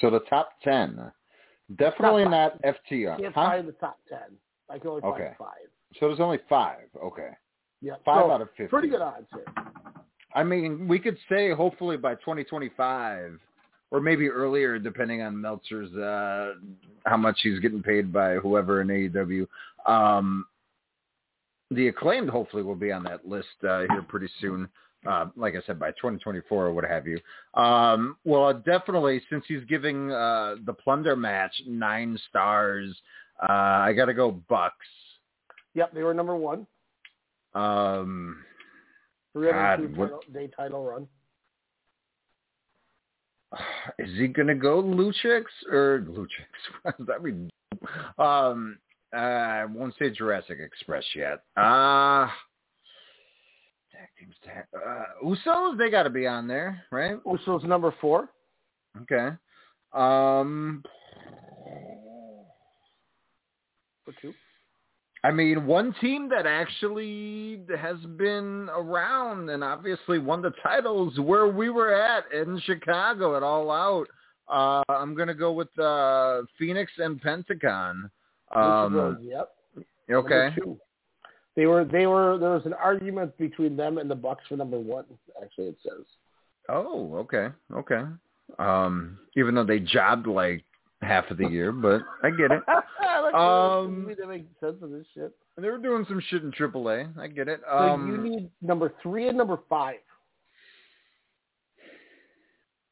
So 0.00 0.10
the 0.10 0.20
top 0.20 0.50
ten, 0.62 1.10
definitely 1.76 2.24
Top 2.24 2.30
not 2.30 2.62
FTR. 2.62 3.20
Can't 3.20 3.34
Huh? 3.34 3.48
find 3.50 3.68
the 3.68 3.72
top 3.72 3.98
ten. 4.08 4.36
I 4.68 4.78
can 4.78 4.88
only 4.88 5.00
find 5.02 5.14
Okay. 5.14 5.34
five. 5.38 5.68
So 5.98 6.08
there's 6.08 6.20
only 6.20 6.38
five. 6.48 6.88
Okay. 7.02 7.30
Yeah, 7.82 7.94
Five 8.04 8.24
so 8.24 8.30
out 8.32 8.40
of 8.40 8.48
50. 8.56 8.66
Pretty 8.68 8.88
good 8.88 9.02
odds 9.02 9.28
here. 9.32 9.44
I 10.34 10.42
mean, 10.42 10.88
we 10.88 10.98
could 10.98 11.16
say 11.28 11.52
hopefully 11.52 11.96
by 11.96 12.14
2025, 12.16 13.38
or 13.90 14.00
maybe 14.00 14.28
earlier, 14.28 14.78
depending 14.78 15.22
on 15.22 15.40
Meltzer's 15.40 15.94
uh, 15.94 16.54
how 17.04 17.16
much 17.16 17.38
he's 17.42 17.60
getting 17.60 17.82
paid 17.82 18.12
by 18.12 18.34
whoever 18.36 18.80
in 18.80 18.88
AEW. 18.88 19.46
Um, 19.86 20.46
the 21.70 21.88
acclaimed 21.88 22.28
hopefully 22.30 22.62
will 22.62 22.74
be 22.74 22.92
on 22.92 23.04
that 23.04 23.26
list 23.26 23.48
uh, 23.62 23.80
here 23.90 24.02
pretty 24.08 24.28
soon. 24.40 24.68
Uh, 25.06 25.26
like 25.36 25.54
I 25.54 25.60
said, 25.66 25.78
by 25.78 25.90
2024 25.92 26.66
or 26.66 26.72
what 26.72 26.84
have 26.84 27.06
you. 27.06 27.18
Um, 27.54 28.16
well, 28.24 28.52
definitely, 28.52 29.22
since 29.30 29.44
he's 29.46 29.62
giving 29.68 30.10
uh, 30.10 30.56
the 30.64 30.72
Plunder 30.72 31.14
match 31.14 31.52
nine 31.66 32.18
stars, 32.28 32.96
uh, 33.42 33.52
I 33.52 33.92
got 33.92 34.06
to 34.06 34.14
go 34.14 34.30
Bucks. 34.30 34.86
Yep, 35.74 35.92
they 35.94 36.02
were 36.02 36.14
number 36.14 36.36
one. 36.36 36.66
Um, 37.54 38.44
302 39.32 39.88
God, 39.88 39.96
what- 39.98 40.06
title, 40.06 40.32
day 40.32 40.50
title 40.56 40.84
run. 40.84 41.08
is 43.98 44.10
he 44.18 44.28
gonna 44.28 44.54
go 44.54 44.82
Luchix 44.82 45.44
or 45.70 46.04
Luchix? 46.08 46.94
that 47.06 47.22
be 47.22 47.32
um 48.18 48.78
uh, 49.14 49.18
I 49.18 49.64
won't 49.64 49.94
say 49.98 50.10
Jurassic 50.10 50.58
Express 50.60 51.04
yet. 51.14 51.42
Uh 51.56 52.26
tag 53.92 54.08
teams 54.18 54.34
tag 54.44 54.64
uh 54.74 55.04
Usos, 55.24 55.78
they 55.78 55.90
gotta 55.90 56.10
be 56.10 56.26
on 56.26 56.46
there, 56.48 56.82
right? 56.90 57.22
Usos 57.24 57.64
number 57.64 57.94
four. 58.00 58.28
Okay. 59.02 59.36
Um 59.92 60.82
For 64.06 64.12
two. 64.22 64.32
I 65.24 65.32
mean, 65.32 65.66
one 65.66 65.92
team 66.00 66.28
that 66.28 66.46
actually 66.46 67.60
has 67.76 67.96
been 68.16 68.68
around 68.72 69.50
and 69.50 69.64
obviously 69.64 70.20
won 70.20 70.40
the 70.40 70.52
titles 70.62 71.18
where 71.18 71.48
we 71.48 71.68
were 71.68 71.92
at 71.92 72.24
in 72.32 72.60
Chicago 72.64 73.36
at 73.36 73.42
All 73.42 73.70
Out. 73.70 74.06
Uh, 74.48 74.82
I'm 74.92 75.16
going 75.16 75.26
to 75.26 75.34
go 75.34 75.50
with 75.52 75.76
uh, 75.78 76.42
Fenix 76.58 76.92
and 76.98 77.20
Pentagon. 77.20 78.08
Um, 78.54 79.18
yep. 79.20 79.50
okay. 80.10 80.50
They 81.56 81.66
were 81.66 81.84
they 81.84 82.06
were 82.06 82.38
there 82.38 82.50
was 82.50 82.66
an 82.66 82.74
argument 82.74 83.36
between 83.38 83.76
them 83.76 83.98
and 83.98 84.08
the 84.10 84.14
Bucks 84.14 84.44
for 84.48 84.56
number 84.56 84.78
one. 84.78 85.06
Actually, 85.42 85.68
it 85.68 85.78
says. 85.82 86.04
Oh, 86.68 87.14
okay. 87.16 87.48
Okay. 87.74 88.02
Um, 88.58 89.18
even 89.36 89.54
though 89.54 89.64
they 89.64 89.80
jobbed 89.80 90.26
like 90.26 90.62
half 91.02 91.30
of 91.30 91.36
the 91.38 91.48
year, 91.48 91.72
but 91.72 92.02
I 92.22 92.30
get 92.30 92.50
it. 92.52 92.62
Um, 93.34 94.14
that 94.18 94.28
makes 94.28 94.46
sense 94.60 94.76
of 94.82 94.90
this 94.90 95.04
shit. 95.12 95.32
They 95.58 95.68
were 95.68 95.78
doing 95.78 96.04
some 96.08 96.22
shit 96.28 96.42
in 96.42 96.52
AAA. 96.52 97.18
I 97.18 97.26
get 97.26 97.48
it. 97.48 97.60
So 97.68 97.76
Um, 97.76 98.10
you 98.10 98.18
need 98.30 98.50
number 98.62 98.92
three 99.02 99.28
and 99.28 99.36
number 99.36 99.58
five. 99.68 99.96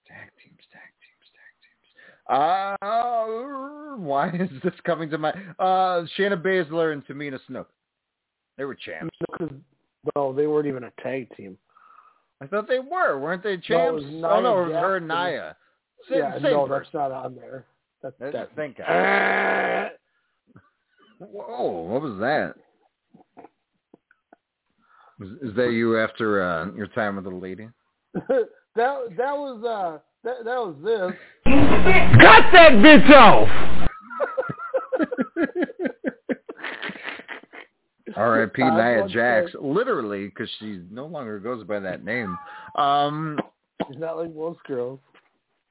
Tag 0.07 0.29
teams, 0.43 0.59
tag 0.73 0.91
teams, 1.01 1.31
tag 1.35 1.55
teams. 1.63 2.81
Uh, 2.83 3.97
why 3.97 4.29
is 4.31 4.51
this 4.63 4.75
coming 4.85 5.09
to 5.11 5.19
my... 5.19 5.31
Uh, 5.59 6.05
Shayna 6.19 6.41
Baszler 6.43 6.93
and 6.93 7.07
Tamina 7.07 7.39
Snuka. 7.49 7.67
They 8.59 8.65
were 8.65 8.75
champs. 8.75 9.17
No, 9.41 9.49
no, 10.17 10.33
they 10.33 10.47
weren't 10.47 10.67
even 10.67 10.85
a 10.85 10.93
tag 11.03 11.35
team. 11.37 11.57
I 12.43 12.47
thought 12.47 12.67
they 12.69 12.81
were. 12.81 13.19
Weren't 13.21 13.43
they 13.43 13.57
No, 13.57 13.63
champs? 13.63 14.03
was 14.05 14.13
oh, 14.25 14.41
no, 14.41 14.63
it 14.63 14.67
was 14.69 14.73
her 14.75 14.97
and 14.97 15.11
and- 15.11 15.31
Nia. 15.33 15.57
Same, 16.11 16.19
yeah, 16.19 16.35
same 16.35 16.43
no, 16.43 16.67
person. 16.67 16.83
that's 16.83 16.95
not 16.95 17.13
on 17.13 17.35
there. 17.37 17.65
That's 18.05 18.15
That's 18.21 18.33
that. 18.35 18.51
a 18.53 18.55
think. 18.55 18.79
Uh, 18.81 19.89
Whoa, 21.19 21.85
what 21.89 22.03
was 22.03 22.19
that? 22.21 22.55
Is, 25.21 25.51
is 25.51 25.57
that 25.57 25.71
you 25.73 25.99
after 25.99 26.43
uh, 26.43 26.67
your 26.77 26.89
time 26.89 27.17
with 27.17 27.25
the 27.25 27.31
lady? 27.31 27.69
that 28.15 28.49
that 28.77 29.09
was 29.17 29.65
uh 29.65 30.01
that 30.23 30.45
that 30.45 30.59
was 30.59 30.77
this. 30.85 31.13
Cut 31.47 32.45
that 32.53 32.73
bitch 32.73 33.11
off! 33.11 33.49
R.I.P. 38.17 38.63
Nia 38.63 39.09
Jax, 39.09 39.53
said- 39.53 39.63
literally, 39.63 40.27
because 40.27 40.51
she 40.61 40.83
no 40.91 41.07
longer 41.07 41.41
goes 41.41 41.65
by 41.65 41.81
that 41.81 42.05
name. 42.05 42.37
Um, 42.77 43.41
She's 43.89 43.99
not 43.99 44.19
like 44.19 44.33
most 44.35 44.63
girls. 44.67 45.01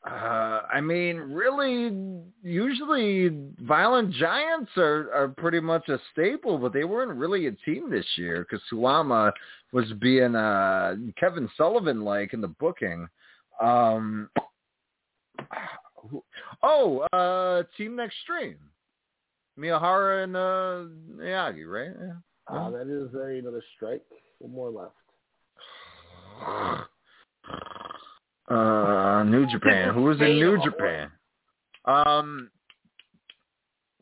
Uh, 0.05 0.61
I 0.71 0.81
mean, 0.81 1.17
really, 1.17 2.21
usually 2.43 3.31
Violent 3.61 4.11
Giants 4.11 4.71
are, 4.75 5.09
are 5.13 5.29
pretty 5.29 5.61
much 5.61 5.87
a 5.87 5.97
staple, 6.11 6.57
but 6.57 6.73
they 6.73 6.83
weren't 6.83 7.17
really 7.17 7.47
a 7.47 7.51
team 7.51 7.89
this 7.89 8.05
year 8.17 8.45
because 8.47 8.61
Suwama 8.71 9.31
was 9.71 9.85
being 10.01 10.35
uh, 10.35 10.95
Kevin 11.17 11.49
Sullivan-like 11.55 12.33
in 12.33 12.41
the 12.41 12.49
booking. 12.49 13.07
Um, 13.61 14.29
oh, 16.63 17.07
uh, 17.13 17.63
Team 17.77 17.97
Nextream. 17.97 18.55
Miyahara 19.57 20.23
and 20.23 20.35
uh, 20.35 21.21
Miyagi, 21.23 21.65
right? 21.65 21.95
Yeah. 21.97 22.13
Uh, 22.53 22.69
that 22.71 22.87
is 22.87 23.13
uh, 23.15 23.27
another 23.27 23.63
strike. 23.75 24.03
One 24.39 24.51
more 24.51 24.69
left. 24.69 24.95
Uh, 28.49 29.23
New 29.23 29.45
Japan. 29.47 29.93
Who 29.93 30.03
was 30.03 30.19
in 30.19 30.35
New 30.35 30.61
Japan? 30.63 31.09
Um, 31.85 32.49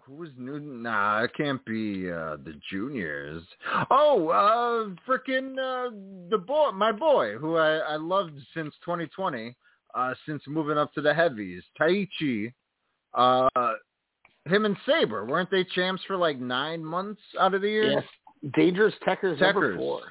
who 0.04 0.16
was 0.16 0.30
New? 0.38 0.60
Nah, 0.60 1.24
it 1.24 1.32
can't 1.36 1.64
be 1.66 2.12
uh, 2.12 2.38
the 2.44 2.60
juniors. 2.70 3.44
Oh, 3.90 4.30
uh, 4.30 4.96
frickin' 5.08 5.54
uh, 5.58 5.92
the 6.30 6.38
boy, 6.38 6.72
my 6.72 6.92
boy, 6.92 7.38
who 7.38 7.58
I, 7.58 7.78
I 7.78 7.96
loved 7.96 8.34
since 8.54 8.74
2020, 8.84 9.56
uh, 9.94 10.14
since 10.26 10.42
moving 10.48 10.78
up 10.78 10.94
to 10.94 11.02
the 11.02 11.14
heavies, 11.14 11.64
Taichi. 11.80 12.54
Uh, 13.14 13.50
him 14.46 14.66
and 14.66 14.76
Sabre 14.86 15.26
weren't 15.26 15.52
they 15.52 15.64
champs 15.64 16.02
for 16.08 16.18
like 16.18 16.40
nine 16.40 16.84
months 16.84 17.22
out 17.40 17.54
of 17.54 17.62
the 17.62 17.70
year? 17.70 17.92
Yes. 17.92 18.04
Dangerous 18.56 18.96
Tekkers, 19.08 19.40
number 19.40 19.76
Tekkers. 19.76 19.78
four. 19.78 20.02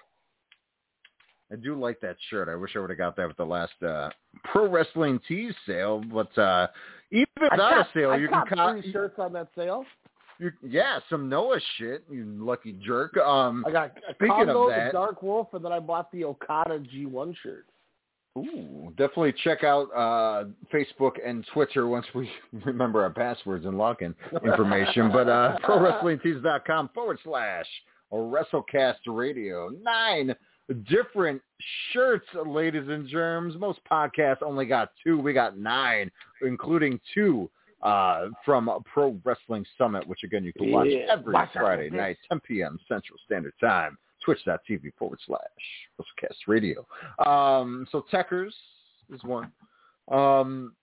I 1.53 1.57
do 1.57 1.79
like 1.79 2.01
that 2.01 2.17
shirt. 2.29 2.49
I 2.49 2.55
wish 2.55 2.73
I 2.77 2.79
would 2.79 2.91
have 2.91 2.99
got 2.99 3.17
that 3.17 3.27
with 3.27 3.37
the 3.37 3.45
last 3.45 3.73
uh, 3.83 4.11
pro 4.45 4.69
wrestling 4.69 5.21
tees 5.27 5.55
sale. 5.67 6.03
But 6.13 6.37
uh, 6.39 6.69
even 7.11 7.27
without 7.41 7.81
a 7.81 7.89
sale, 7.93 8.11
I 8.11 8.17
you 8.17 8.29
can 8.29 8.45
cop. 8.47 8.81
three 8.81 8.93
shirts 8.93 9.19
on 9.19 9.33
that 9.33 9.49
sale. 9.57 9.85
You, 10.39 10.53
yeah, 10.63 11.01
some 11.11 11.29
Noah 11.29 11.61
shit. 11.77 12.05
You 12.11 12.25
lucky 12.25 12.73
jerk. 12.85 13.17
Um, 13.19 13.65
I 13.67 13.73
got 13.73 13.97
a 14.09 14.15
speaking 14.15 14.35
Kongoh, 14.37 14.69
of 14.69 14.71
the 14.71 14.77
that, 14.77 14.93
Dark 14.93 15.23
Wolf, 15.23 15.49
and 15.53 15.65
then 15.65 15.73
I 15.73 15.81
bought 15.81 16.11
the 16.13 16.25
Okada 16.25 16.79
G1 16.79 17.35
shirt. 17.43 17.67
Ooh, 18.39 18.91
definitely 18.97 19.35
check 19.43 19.65
out 19.65 19.89
uh, 19.95 20.45
Facebook 20.73 21.15
and 21.27 21.45
Twitter 21.53 21.89
once 21.89 22.07
we 22.15 22.31
remember 22.65 23.03
our 23.03 23.11
passwords 23.11 23.67
and 23.67 23.75
login 23.75 24.15
information. 24.45 25.11
but 25.11 25.29
uh, 25.29 25.59
ProWrestlingTees.com 25.65 26.91
forward 26.95 27.19
slash 27.25 27.67
WrestleCast 28.13 28.99
Radio. 29.09 29.71
Nine 29.83 30.35
different 30.75 31.41
shirts, 31.93 32.27
ladies 32.47 32.89
and 32.89 33.09
germs. 33.09 33.55
Most 33.59 33.81
podcasts 33.91 34.43
only 34.43 34.67
got 34.67 34.91
two. 35.03 35.19
We 35.19 35.33
got 35.33 35.59
nine, 35.59 36.11
including 36.43 37.01
two 37.15 37.51
uh, 37.83 38.29
from 38.45 38.71
Pro 38.93 39.19
Wrestling 39.25 39.65
Summit, 39.79 40.07
which 40.07 40.23
again 40.25 40.45
you 40.45 40.53
can 40.53 40.71
watch 40.71 40.89
Yeah, 40.91 41.07
every 41.11 41.33
watch 41.33 41.51
Friday 41.53 41.91
for 41.91 41.97
night, 41.97 42.19
10 42.29 42.41
p.m. 42.41 42.79
Central 42.89 43.19
Standard 43.27 43.55
Time. 43.61 43.97
Twitch.tv 44.25 44.93
forward 44.99 45.19
slash 45.27 45.41
WrestleCast 45.99 46.47
Radio. 46.47 46.87
Um, 47.25 47.87
so 47.91 48.05
Tekkers 48.13 48.53
is 49.11 49.25
one. 49.25 49.51
Um, 50.11 50.75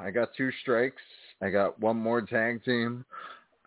I 0.00 0.12
got 0.12 0.28
two 0.36 0.50
strikes. 0.62 1.02
I 1.42 1.50
got 1.50 1.78
one 1.80 1.96
more 1.96 2.22
tag 2.22 2.64
team. 2.64 3.04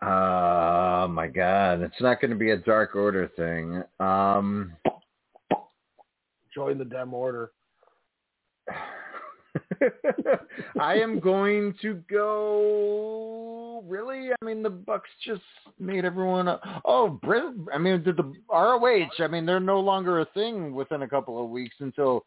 Oh 0.00 1.08
my 1.08 1.26
god, 1.26 1.80
it's 1.80 2.00
not 2.00 2.20
going 2.20 2.30
to 2.30 2.36
be 2.36 2.52
a 2.52 2.56
Dark 2.56 2.94
Order 2.94 3.28
thing. 3.36 3.82
Um, 3.98 4.72
Join 6.54 6.78
the 6.78 6.84
Dem 6.84 7.12
Order. 7.12 7.50
I 10.80 10.94
am 10.94 11.20
going 11.20 11.74
to 11.82 12.02
go. 12.10 13.82
Really? 13.86 14.30
I 14.30 14.44
mean, 14.44 14.62
the 14.62 14.70
Bucks 14.70 15.10
just 15.24 15.42
made 15.78 16.04
everyone. 16.04 16.48
Oh, 16.84 17.18
Brit. 17.22 17.44
I 17.72 17.78
mean, 17.78 18.02
did 18.02 18.16
the 18.16 18.32
ROH? 18.50 19.08
I 19.18 19.28
mean, 19.28 19.46
they're 19.46 19.60
no 19.60 19.80
longer 19.80 20.20
a 20.20 20.24
thing 20.26 20.74
within 20.74 21.02
a 21.02 21.08
couple 21.08 21.42
of 21.42 21.50
weeks 21.50 21.76
until 21.80 22.24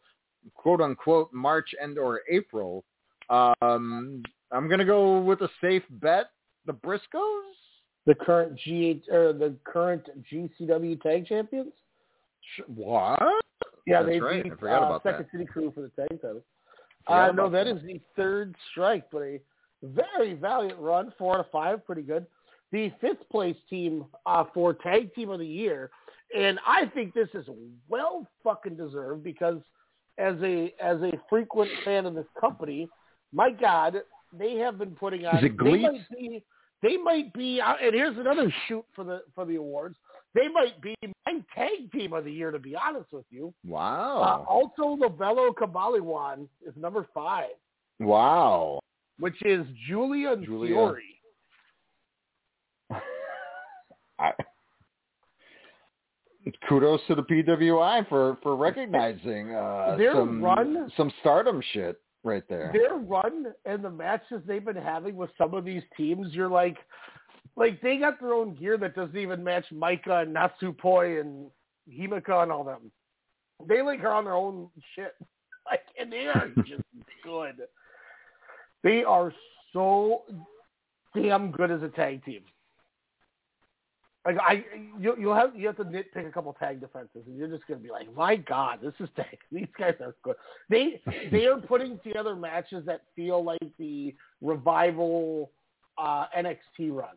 quote 0.54 0.80
unquote 0.80 1.32
March 1.32 1.70
and 1.80 1.98
or 1.98 2.20
April. 2.30 2.84
Um, 3.30 4.22
I'm 4.50 4.68
gonna 4.68 4.84
go 4.84 5.20
with 5.20 5.40
a 5.42 5.48
safe 5.60 5.84
bet. 5.90 6.26
The 6.66 6.74
Briscoes. 6.74 7.54
The 8.04 8.14
current 8.14 8.58
G 8.58 9.00
or 9.10 9.32
the 9.32 9.54
current 9.64 10.08
GCW 10.32 11.00
Tag 11.00 11.26
Champions. 11.26 11.72
What? 12.66 13.20
Yeah, 13.86 14.02
That's 14.02 14.14
they 14.14 14.20
right. 14.20 14.42
beat 14.42 14.52
I 14.52 14.56
forgot 14.56 14.82
uh, 14.82 14.86
about 14.86 15.02
Second 15.02 15.26
that. 15.26 15.30
City 15.32 15.44
Crew 15.44 15.72
for 15.74 15.82
the 15.82 15.88
tag 15.90 16.20
title. 16.20 16.42
Uh, 17.06 17.32
no, 17.32 17.48
that 17.50 17.64
that. 17.64 17.76
is 17.76 17.82
the 17.82 18.00
third 18.16 18.54
strike, 18.70 19.04
but 19.10 19.22
a 19.22 19.40
very 19.82 20.34
valiant 20.34 20.78
run, 20.78 21.12
four 21.18 21.34
out 21.34 21.40
of 21.40 21.50
five, 21.50 21.84
pretty 21.84 22.02
good. 22.02 22.26
The 22.70 22.92
fifth 23.00 23.28
place 23.30 23.56
team 23.68 24.04
uh, 24.24 24.44
for 24.54 24.72
tag 24.74 25.14
team 25.14 25.30
of 25.30 25.40
the 25.40 25.46
year, 25.46 25.90
and 26.36 26.58
I 26.66 26.86
think 26.86 27.12
this 27.12 27.28
is 27.34 27.46
well 27.88 28.26
fucking 28.42 28.76
deserved 28.76 29.22
because 29.24 29.60
as 30.18 30.36
a 30.42 30.72
as 30.80 31.00
a 31.02 31.12
frequent 31.28 31.70
fan 31.84 32.06
of 32.06 32.14
this 32.14 32.26
company, 32.40 32.88
my 33.32 33.50
God, 33.50 33.96
they 34.32 34.54
have 34.56 34.78
been 34.78 34.92
putting 34.92 35.26
on. 35.26 35.38
Is 35.38 35.44
it 35.44 35.58
they 35.62 35.78
might 35.78 36.08
be. 36.10 36.42
They 36.82 36.96
might 36.96 37.32
be, 37.32 37.60
uh, 37.60 37.74
and 37.80 37.94
here's 37.94 38.18
another 38.18 38.52
shoot 38.66 38.84
for 38.94 39.04
the 39.04 39.22
for 39.34 39.44
the 39.44 39.56
awards. 39.56 39.96
They 40.34 40.48
might 40.48 40.80
be 40.80 40.94
my 41.26 41.34
tag 41.54 41.92
team 41.92 42.12
of 42.12 42.24
the 42.24 42.32
year, 42.32 42.50
to 42.50 42.58
be 42.58 42.74
honest 42.74 43.12
with 43.12 43.26
you. 43.30 43.48
Uh, 43.66 43.68
Wow. 43.70 44.46
also, 44.48 44.96
Lovello 44.96 45.52
Kabaliwan 45.54 46.48
is 46.66 46.74
number 46.76 47.06
five, 47.14 47.50
wow. 48.00 48.80
which 49.18 49.40
is 49.44 49.66
Giulia 49.86 50.36
Giulia. 50.36 50.74
Fiore. 50.74 51.02
I, 54.18 54.32
kudos 56.68 57.00
to 57.08 57.14
the 57.14 57.22
PWI 57.22 58.08
for 58.08 58.38
for 58.42 58.56
recognizing 58.56 59.54
uh, 59.54 59.94
Their 59.96 60.14
some 60.14 60.42
run- 60.42 60.90
some 60.96 61.12
stardom 61.20 61.62
shit 61.72 62.00
right 62.24 62.44
there. 62.48 62.70
Their 62.72 62.96
run 62.96 63.46
and 63.64 63.84
the 63.84 63.90
matches 63.90 64.42
they've 64.46 64.64
been 64.64 64.76
having 64.76 65.16
with 65.16 65.30
some 65.36 65.54
of 65.54 65.64
these 65.64 65.82
teams, 65.96 66.32
you're 66.32 66.48
like, 66.48 66.76
like 67.56 67.80
they 67.82 67.98
got 67.98 68.20
their 68.20 68.32
own 68.32 68.54
gear 68.54 68.78
that 68.78 68.94
doesn't 68.94 69.16
even 69.16 69.44
match 69.44 69.64
Maika 69.72 70.22
and 70.22 70.34
Natsupoi 70.34 71.20
and 71.20 71.50
Himika 71.90 72.42
and 72.42 72.52
all 72.52 72.64
them. 72.64 72.90
They 73.68 73.82
like 73.82 74.00
are 74.00 74.12
on 74.12 74.24
their 74.24 74.34
own 74.34 74.68
shit, 74.94 75.14
like, 75.70 75.82
and 75.98 76.12
they 76.12 76.26
are 76.26 76.48
just 76.66 76.82
good. 77.22 77.62
They 78.82 79.04
are 79.04 79.32
so 79.72 80.22
damn 81.14 81.50
good 81.52 81.70
as 81.70 81.82
a 81.82 81.88
tag 81.88 82.24
team. 82.24 82.42
Like 84.24 84.36
I, 84.40 84.64
you 85.00 85.16
you'll 85.18 85.34
have 85.34 85.56
you 85.56 85.66
have 85.66 85.76
to 85.78 85.84
nitpick 85.84 86.28
a 86.28 86.30
couple 86.30 86.52
tag 86.52 86.80
defenses, 86.80 87.22
and 87.26 87.36
you're 87.36 87.48
just 87.48 87.66
gonna 87.66 87.80
be 87.80 87.90
like, 87.90 88.14
my 88.14 88.36
God, 88.36 88.78
this 88.80 88.94
is 89.00 89.08
tag. 89.16 89.38
These 89.52 89.66
guys 89.76 89.94
are 90.00 90.14
good. 90.22 90.36
They 90.70 91.00
they 91.32 91.46
are 91.46 91.58
putting 91.58 91.98
together 92.04 92.36
matches 92.36 92.86
that 92.86 93.02
feel 93.16 93.42
like 93.42 93.58
the 93.78 94.14
revival 94.40 95.50
uh, 95.98 96.26
NXT 96.36 96.92
run 96.92 97.16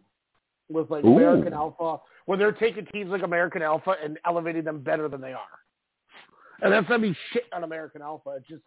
with 0.69 0.89
like 0.89 1.03
Ooh. 1.05 1.15
American 1.15 1.53
Alpha, 1.53 1.99
where 2.25 2.39
they're 2.39 2.51
taking 2.51 2.87
teams 2.87 3.11
like 3.11 3.21
American 3.21 3.61
Alpha 3.61 3.95
and 4.03 4.17
elevating 4.25 4.63
them 4.63 4.79
better 4.81 5.07
than 5.07 5.21
they 5.21 5.33
are. 5.33 5.59
And 6.63 6.73
that's 6.73 6.89
not 6.89 7.01
me 7.01 7.15
shit 7.33 7.43
on 7.53 7.63
American 7.63 8.01
Alpha. 8.01 8.31
It 8.37 8.43
just 8.49 8.63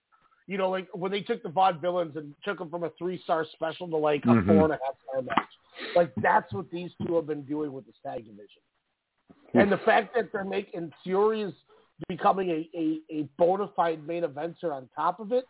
you 0.46 0.58
know, 0.58 0.70
like 0.70 0.86
when 0.94 1.10
they 1.10 1.20
took 1.22 1.42
the 1.42 1.48
vaudevillains 1.48 2.16
and 2.16 2.34
took 2.44 2.58
them 2.58 2.70
from 2.70 2.84
a 2.84 2.90
three 2.98 3.20
star 3.24 3.44
special 3.52 3.88
to 3.88 3.96
like 3.96 4.24
a 4.24 4.28
Mhm. 4.28 4.46
four 4.46 4.64
and 4.64 4.72
a 4.74 4.78
half 4.84 4.94
star 5.08 5.22
match. 5.22 5.50
Like 5.94 6.12
that's 6.22 6.52
what 6.52 6.70
these 6.70 6.90
two 7.06 7.16
have 7.16 7.26
been 7.26 7.42
doing 7.42 7.72
with 7.72 7.86
the 7.86 7.92
tag 8.04 8.24
division. 8.24 8.62
Hmm. 9.52 9.58
And 9.58 9.72
the 9.72 9.78
fact 9.78 10.14
that 10.14 10.30
they're 10.32 10.44
making 10.44 10.92
Syuri 11.06 11.48
is 11.48 11.54
becoming 12.08 12.50
a, 12.50 12.68
a, 12.76 13.00
a 13.10 13.28
bona 13.38 13.68
fide 13.74 14.06
main 14.06 14.22
eventer 14.22 14.72
on 14.72 14.88
top 14.94 15.20
of 15.20 15.32
it. 15.32 15.44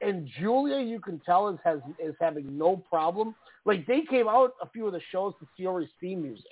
And 0.00 0.28
Giulia, 0.38 0.80
you 0.80 0.98
can 0.98 1.20
tell, 1.20 1.48
is 1.48 1.58
has 1.64 1.78
is 2.02 2.14
having 2.20 2.58
no 2.58 2.76
problem. 2.76 3.34
Like 3.64 3.86
they 3.86 4.02
came 4.02 4.26
out 4.28 4.54
a 4.60 4.68
few 4.68 4.86
of 4.86 4.92
the 4.92 5.00
shows 5.12 5.34
to 5.38 5.46
Syuri's 5.58 5.90
theme 6.00 6.22
music. 6.22 6.44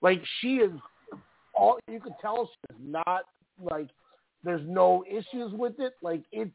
Like 0.00 0.22
she 0.40 0.56
is 0.56 0.72
all 1.54 1.78
you 1.90 2.00
can 2.00 2.14
tell 2.20 2.48
she's 2.48 2.78
not 2.82 3.24
like 3.60 3.88
there's 4.42 4.66
no 4.66 5.04
issues 5.08 5.52
with 5.52 5.78
it. 5.80 5.94
Like 6.02 6.22
it's 6.32 6.50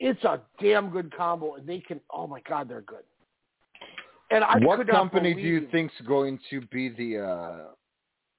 it's 0.00 0.24
a 0.24 0.40
damn 0.60 0.90
good 0.90 1.14
combo, 1.14 1.54
and 1.54 1.66
they 1.66 1.80
can. 1.80 2.00
Oh 2.10 2.26
my 2.26 2.40
god, 2.48 2.68
they're 2.68 2.80
good. 2.80 3.04
And 4.32 4.42
I 4.42 4.58
what 4.60 4.88
company 4.88 5.34
do 5.34 5.40
you 5.40 5.68
think's 5.70 5.94
going 6.06 6.38
to 6.48 6.62
be 6.62 6.88
the 6.88 7.22
uh, 7.22 7.58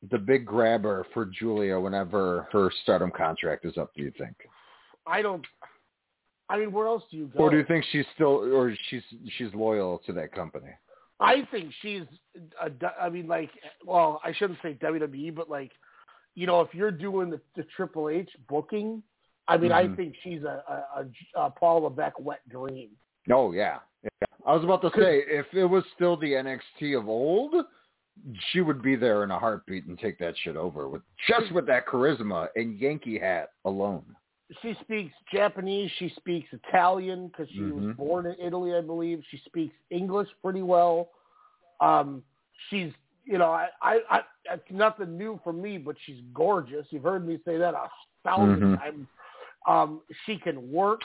the 0.10 0.18
big 0.18 0.46
grabber 0.46 1.06
for 1.14 1.26
Giulia 1.26 1.80
whenever 1.80 2.48
her 2.52 2.72
Stardom 2.82 3.12
contract 3.12 3.64
is 3.64 3.78
up? 3.78 3.92
Do 3.96 4.02
you 4.02 4.12
think, 4.18 4.36
I 5.06 5.22
don't. 5.22 5.46
I 6.50 6.58
mean, 6.58 6.72
where 6.72 6.88
else 6.88 7.04
do 7.12 7.18
you 7.18 7.28
go? 7.28 7.40
or 7.40 7.50
do 7.52 7.58
you 7.58 7.66
think 7.66 7.86
she's 7.92 8.06
still, 8.16 8.54
or 8.56 8.76
she's 8.90 9.04
she's 9.38 9.54
loyal 9.54 10.02
to 10.08 10.14
that 10.14 10.34
company? 10.34 10.72
I 11.20 11.48
think 11.52 11.72
she's. 11.82 12.04
A, 12.60 12.72
I 13.00 13.10
mean, 13.10 13.28
like, 13.28 13.52
well, 13.86 14.20
I 14.24 14.34
shouldn't 14.34 14.60
say 14.64 14.78
WWE, 14.82 15.36
but 15.36 15.48
like, 15.48 15.72
you 16.34 16.48
know, 16.48 16.62
if 16.62 16.74
you're 16.74 16.92
doing 16.92 17.30
the, 17.30 17.40
the 17.56 17.66
Triple 17.76 18.10
H 18.10 18.30
booking, 18.50 19.04
I 19.48 19.58
mean, 19.58 19.72
I 19.72 19.86
Mhm. 19.86 19.96
think 19.96 20.16
she's 20.24 20.44
a, 20.44 20.64
a, 20.68 21.02
a, 21.02 21.46
a 21.46 21.50
Paul 21.52 21.84
Levesque 21.84 22.20
wet 22.20 22.42
dream. 22.50 22.90
Oh 23.32 23.52
yeah. 23.52 23.80
yeah. 24.04 24.10
I 24.46 24.54
was 24.54 24.64
about 24.64 24.82
to 24.82 24.92
say 24.98 25.24
if 25.28 25.46
it 25.54 25.66
was 25.66 25.84
still 25.96 26.18
the 26.18 26.32
NXT 26.34 26.98
of 26.98 27.08
old, 27.08 27.54
she 28.52 28.62
would 28.62 28.82
be 28.82 28.96
there 28.96 29.24
in 29.24 29.32
a 29.32 29.40
heartbeat 29.40 29.86
and 29.86 29.98
take 29.98 30.20
that 30.20 30.36
shit 30.44 30.56
over 30.56 30.88
with 30.88 31.02
just 31.28 31.52
with 31.52 31.66
that 31.68 31.88
charisma 31.88 32.48
and 32.56 32.78
Yankee 32.78 33.18
hat 33.18 33.52
alone. 33.66 34.04
She 34.62 34.76
speaks 34.82 35.14
Japanese. 35.34 35.90
She 35.98 36.10
speaks 36.18 36.48
Italian 36.52 37.28
because 37.28 37.50
she 37.50 37.64
was 37.64 37.86
Mhm. 37.86 37.96
born 37.98 38.26
in 38.28 38.36
Italy, 38.40 38.76
I 38.76 38.82
believe. 38.82 39.24
She 39.30 39.38
speaks 39.38 39.76
English 39.90 40.30
pretty 40.44 40.62
well. 40.62 41.10
Um, 41.80 42.24
she's, 42.70 42.94
you 43.24 43.38
know, 43.38 43.50
I, 43.52 43.70
I, 43.82 44.02
I, 44.10 44.24
it's 44.52 44.70
nothing 44.70 45.18
new 45.18 45.40
for 45.44 45.54
me, 45.54 45.78
but 45.78 45.96
she's 46.06 46.22
gorgeous. 46.34 46.86
You've 46.92 47.04
heard 47.04 47.26
me 47.26 47.40
say 47.46 47.58
that 47.58 47.74
a 47.74 47.90
1000 48.24 48.62
Mhm. 48.62 48.78
times. 48.78 49.08
Um, 49.66 50.02
she 50.26 50.38
can 50.38 50.72
work. 50.72 51.02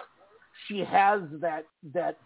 She 0.66 0.80
has 0.80 1.22
that 1.40 1.64
that 1.94 2.18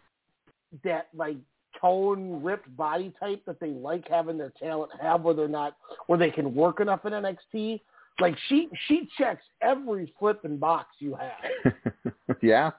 that 0.85 1.09
like 1.15 1.37
tone 1.81 2.43
ripped 2.43 2.75
body 2.77 3.13
type 3.19 3.43
that 3.47 3.61
they 3.61 3.71
like 3.71 4.07
having 4.09 4.39
their 4.39 4.53
talent 4.63 4.93
have, 5.01 5.23
whether 5.23 5.43
they're 5.43 5.49
not 5.49 5.77
where 6.07 6.19
they 6.19 6.31
can 6.31 6.55
work 6.55 6.81
enough 6.81 7.05
in 7.05 7.13
NXT. 7.13 7.81
Like 8.21 8.37
she 8.49 8.69
she 8.87 9.09
checks 9.17 9.45
every 9.63 10.13
flipping 10.19 10.59
box 10.59 10.89
you 10.99 11.17
have. 11.17 11.73
yeah. 12.43 12.71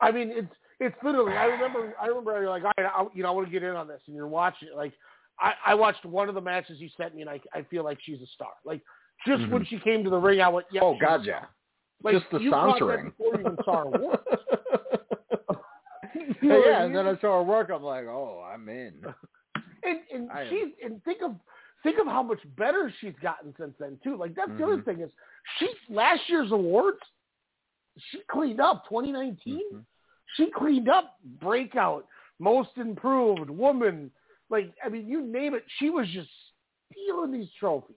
I 0.00 0.12
mean, 0.12 0.30
it's 0.30 0.52
it's 0.80 0.96
literally. 1.02 1.32
I 1.32 1.46
remember. 1.46 1.94
I 2.00 2.06
remember. 2.06 2.40
You're 2.40 2.50
like, 2.50 2.64
all 2.64 2.72
right, 2.78 2.90
I, 2.94 3.06
you 3.14 3.22
know, 3.22 3.30
I 3.30 3.32
want 3.32 3.46
to 3.46 3.52
get 3.52 3.62
in 3.62 3.74
on 3.74 3.88
this, 3.88 4.00
and 4.06 4.14
you're 4.14 4.28
watching. 4.28 4.68
Like, 4.76 4.92
I, 5.40 5.52
I 5.66 5.74
watched 5.74 6.04
one 6.04 6.28
of 6.28 6.34
the 6.34 6.40
matches 6.40 6.78
you 6.80 6.88
sent 6.96 7.14
me, 7.14 7.22
and 7.22 7.30
I, 7.30 7.40
I 7.52 7.62
feel 7.62 7.82
like 7.82 7.98
she's 8.04 8.20
a 8.20 8.26
star. 8.34 8.52
Like, 8.64 8.82
just 9.26 9.48
when 9.48 9.62
Mhm. 9.62 9.68
she 9.68 9.78
came 9.80 10.04
to 10.04 10.10
the 10.10 10.18
ring, 10.18 10.40
I 10.40 10.48
went, 10.48 10.66
yeah. 10.70 10.82
Oh 10.82 10.96
God, 11.00 11.24
yeah. 11.24 11.46
Like, 12.02 12.14
Just 12.14 12.30
the 12.30 12.38
that 12.38 13.04
before 13.04 13.34
you 13.34 13.40
even 13.40 13.58
saw 13.64 13.84
her 13.84 13.90
work. 13.90 14.24
You 16.42 16.48
know 16.48 16.62
yeah, 16.64 16.84
and 16.84 16.94
then 16.94 17.06
I 17.06 17.18
saw 17.20 17.38
her 17.38 17.42
work. 17.42 17.70
I'm 17.74 17.82
like, 17.82 18.04
oh, 18.06 18.44
I'm 18.52 18.68
in. 18.68 18.94
And 19.84 19.98
and 20.12 20.30
I 20.32 20.42
am- 20.42 20.48
she's 20.50 20.72
and 20.84 21.02
think 21.04 21.18
of 21.24 21.36
think 21.84 21.98
of 22.00 22.06
how 22.06 22.22
much 22.22 22.40
better 22.56 22.92
she's 23.00 23.14
gotten 23.22 23.54
since 23.58 23.74
then 23.78 23.96
too. 24.02 24.16
Like 24.16 24.34
that's 24.34 24.50
the 24.58 24.64
other 24.64 24.78
Mhm. 24.78 24.84
thing 24.84 25.00
is 25.00 25.10
she 25.58 25.68
last 25.88 26.20
year's 26.28 26.50
awards, 26.50 26.98
she 28.10 28.18
cleaned 28.28 28.60
up 28.60 28.84
2019. 28.88 29.60
Mm-hmm. 29.72 29.78
She 30.36 30.50
cleaned 30.50 30.88
up 30.88 31.14
breakout, 31.40 32.06
most 32.40 32.70
improved 32.76 33.48
woman. 33.50 34.10
Like 34.50 34.74
I 34.84 34.88
mean, 34.88 35.06
you 35.06 35.22
name 35.22 35.54
it, 35.54 35.64
she 35.78 35.90
was 35.90 36.08
just 36.08 36.28
stealing 36.92 37.30
these 37.32 37.48
trophies. 37.60 37.96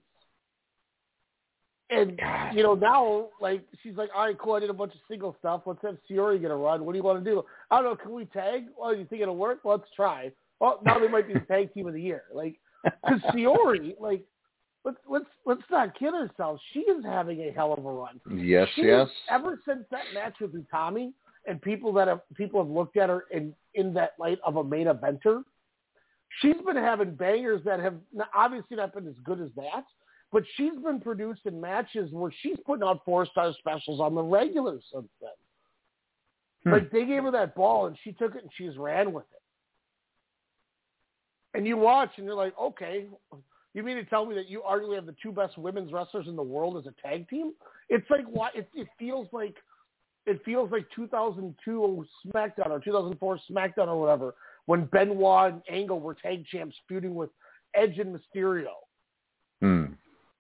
And 1.92 2.20
you 2.54 2.64
know 2.64 2.74
now, 2.74 3.28
like 3.42 3.64
she's 3.84 3.96
like, 3.98 4.10
all 4.16 4.26
right, 4.26 4.38
cool. 4.38 4.54
I 4.54 4.62
did 4.62 4.70
a 4.70 4.74
bunch 4.74 4.94
of 4.94 5.02
single 5.10 5.36
stuff. 5.40 5.64
Let's 5.66 5.82
have 5.84 5.98
Syuri 6.10 6.40
get 6.40 6.50
a 6.52 6.56
run. 6.56 6.86
What 6.86 6.94
do 6.94 6.98
you 6.98 7.04
want 7.04 7.24
to 7.24 7.30
do? 7.30 7.44
I 7.70 7.76
don't 7.82 7.86
know. 7.86 7.96
Can 7.96 8.14
we 8.14 8.26
tag? 8.26 8.66
Well, 8.80 8.96
you 8.96 9.06
think 9.06 9.22
it'll 9.22 9.36
work? 9.36 9.60
Let's 9.66 9.84
try. 9.96 10.32
Well, 10.60 10.80
now 10.86 11.00
they 11.00 11.08
might 11.10 11.28
be 11.28 11.34
the 11.34 11.42
tag 11.42 11.74
team 11.74 11.88
of 11.88 11.94
the 11.94 12.02
year. 12.02 12.24
Like, 12.34 12.56
because 12.84 13.20
Syuri, 13.34 14.00
like, 14.00 14.24
let's 14.86 14.98
let's 15.10 15.26
let's 15.46 15.62
not 15.70 15.98
kid 16.00 16.14
ourselves. 16.14 16.62
She 16.74 16.80
is 16.80 17.04
having 17.04 17.42
a 17.42 17.52
hell 17.52 17.74
of 17.74 17.86
a 17.86 17.92
run. 17.92 18.22
Yes, 18.38 18.68
She 18.76 18.84
yes. 18.84 19.08
is- 19.08 19.14
Ever 19.30 19.60
since 19.68 19.84
that 19.92 20.04
match 20.14 20.36
with 20.40 20.54
Utami, 20.54 21.12
and 21.46 21.62
people 21.62 21.92
that 21.94 22.08
have 22.08 22.22
people 22.36 22.62
have 22.64 22.72
looked 22.72 22.96
at 22.98 23.10
her 23.10 23.26
in 23.32 23.54
in 23.74 23.94
that 23.96 24.12
light 24.18 24.40
of 24.46 24.56
a 24.56 24.64
main 24.64 24.88
eventer, 24.88 25.44
she's 26.42 26.56
been 26.66 26.76
having 26.78 27.16
bangers 27.16 27.62
that 27.66 27.80
have 27.80 27.96
obviously 28.36 28.78
not 28.78 28.94
been 28.94 29.08
as 29.08 29.16
good 29.26 29.42
as 29.42 29.50
that, 29.56 29.84
but 30.32 30.44
she's 30.56 30.74
been 30.84 31.00
produced 31.00 31.42
in 31.46 31.60
matches 31.60 32.12
where 32.12 32.32
she's 32.42 32.58
putting 32.66 32.84
out 32.84 33.02
four 33.04 33.26
star 33.26 33.54
specials 33.60 34.00
on 34.00 34.16
the 34.16 34.24
regular 34.24 34.80
since 34.94 35.10
then. 35.20 35.30
Hmm. 36.64 36.72
Like 36.74 36.92
they 36.92 37.06
gave 37.06 37.24
her 37.24 37.32
that 37.32 37.56
ball 37.56 37.88
and 37.88 37.98
she 38.04 38.14
took 38.14 38.36
it 38.36 38.44
and 38.44 38.52
she's 38.58 38.78
ran 38.78 39.14
with 39.14 39.26
it. 39.32 39.42
And 41.58 41.68
you 41.68 41.76
watch 41.76 42.12
and 42.16 42.26
you're 42.26 42.36
like, 42.36 42.54
okay, 42.60 43.08
you 43.74 43.84
mean 43.84 43.98
to 43.98 44.06
tell 44.06 44.26
me 44.26 44.36
that 44.36 44.50
you 44.50 44.62
arguably 44.62 44.96
have 44.96 45.06
the 45.06 45.16
two 45.22 45.32
best 45.32 45.58
women's 45.58 45.92
wrestlers 45.92 46.28
in 46.28 46.36
the 46.36 46.44
world 46.44 46.78
as 46.78 46.86
a 46.86 47.08
tag 47.08 47.28
team? 47.30 47.52
It's 47.90 48.10
like 48.10 48.26
what 48.26 48.56
it, 48.56 48.70
it 48.74 48.88
feels 48.98 49.28
like. 49.32 49.56
It 50.28 50.40
feels 50.46 50.72
like 50.72 50.86
2002 50.96 52.06
SmackDown 52.28 52.70
or 52.70 52.80
2004 52.80 53.40
SmackDown 53.50 53.88
or 53.88 54.00
whatever 54.00 54.36
when 54.68 54.86
Benoit 54.86 55.54
and 55.54 55.62
Angle 55.68 56.00
were 56.00 56.14
tag 56.14 56.46
champs 56.46 56.76
feuding 56.88 57.16
with 57.16 57.32
Edge 57.74 57.98
and 57.98 58.16
Mysterio. 58.16 58.68
Hmm. 59.62 59.86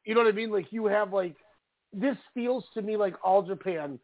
You 0.06 0.15
know 0.15 0.22
what 0.22 0.34
I 0.34 0.36
mean? 0.36 0.52
Like 0.52 0.68
you 0.72 0.86
have 0.86 1.14
like 1.14 1.36
this 1.94 2.18
feels 2.34 2.64
to 2.73 2.82
me 2.82 2.98
like 2.98 3.15
All 3.23 3.41
Japan 3.41 3.99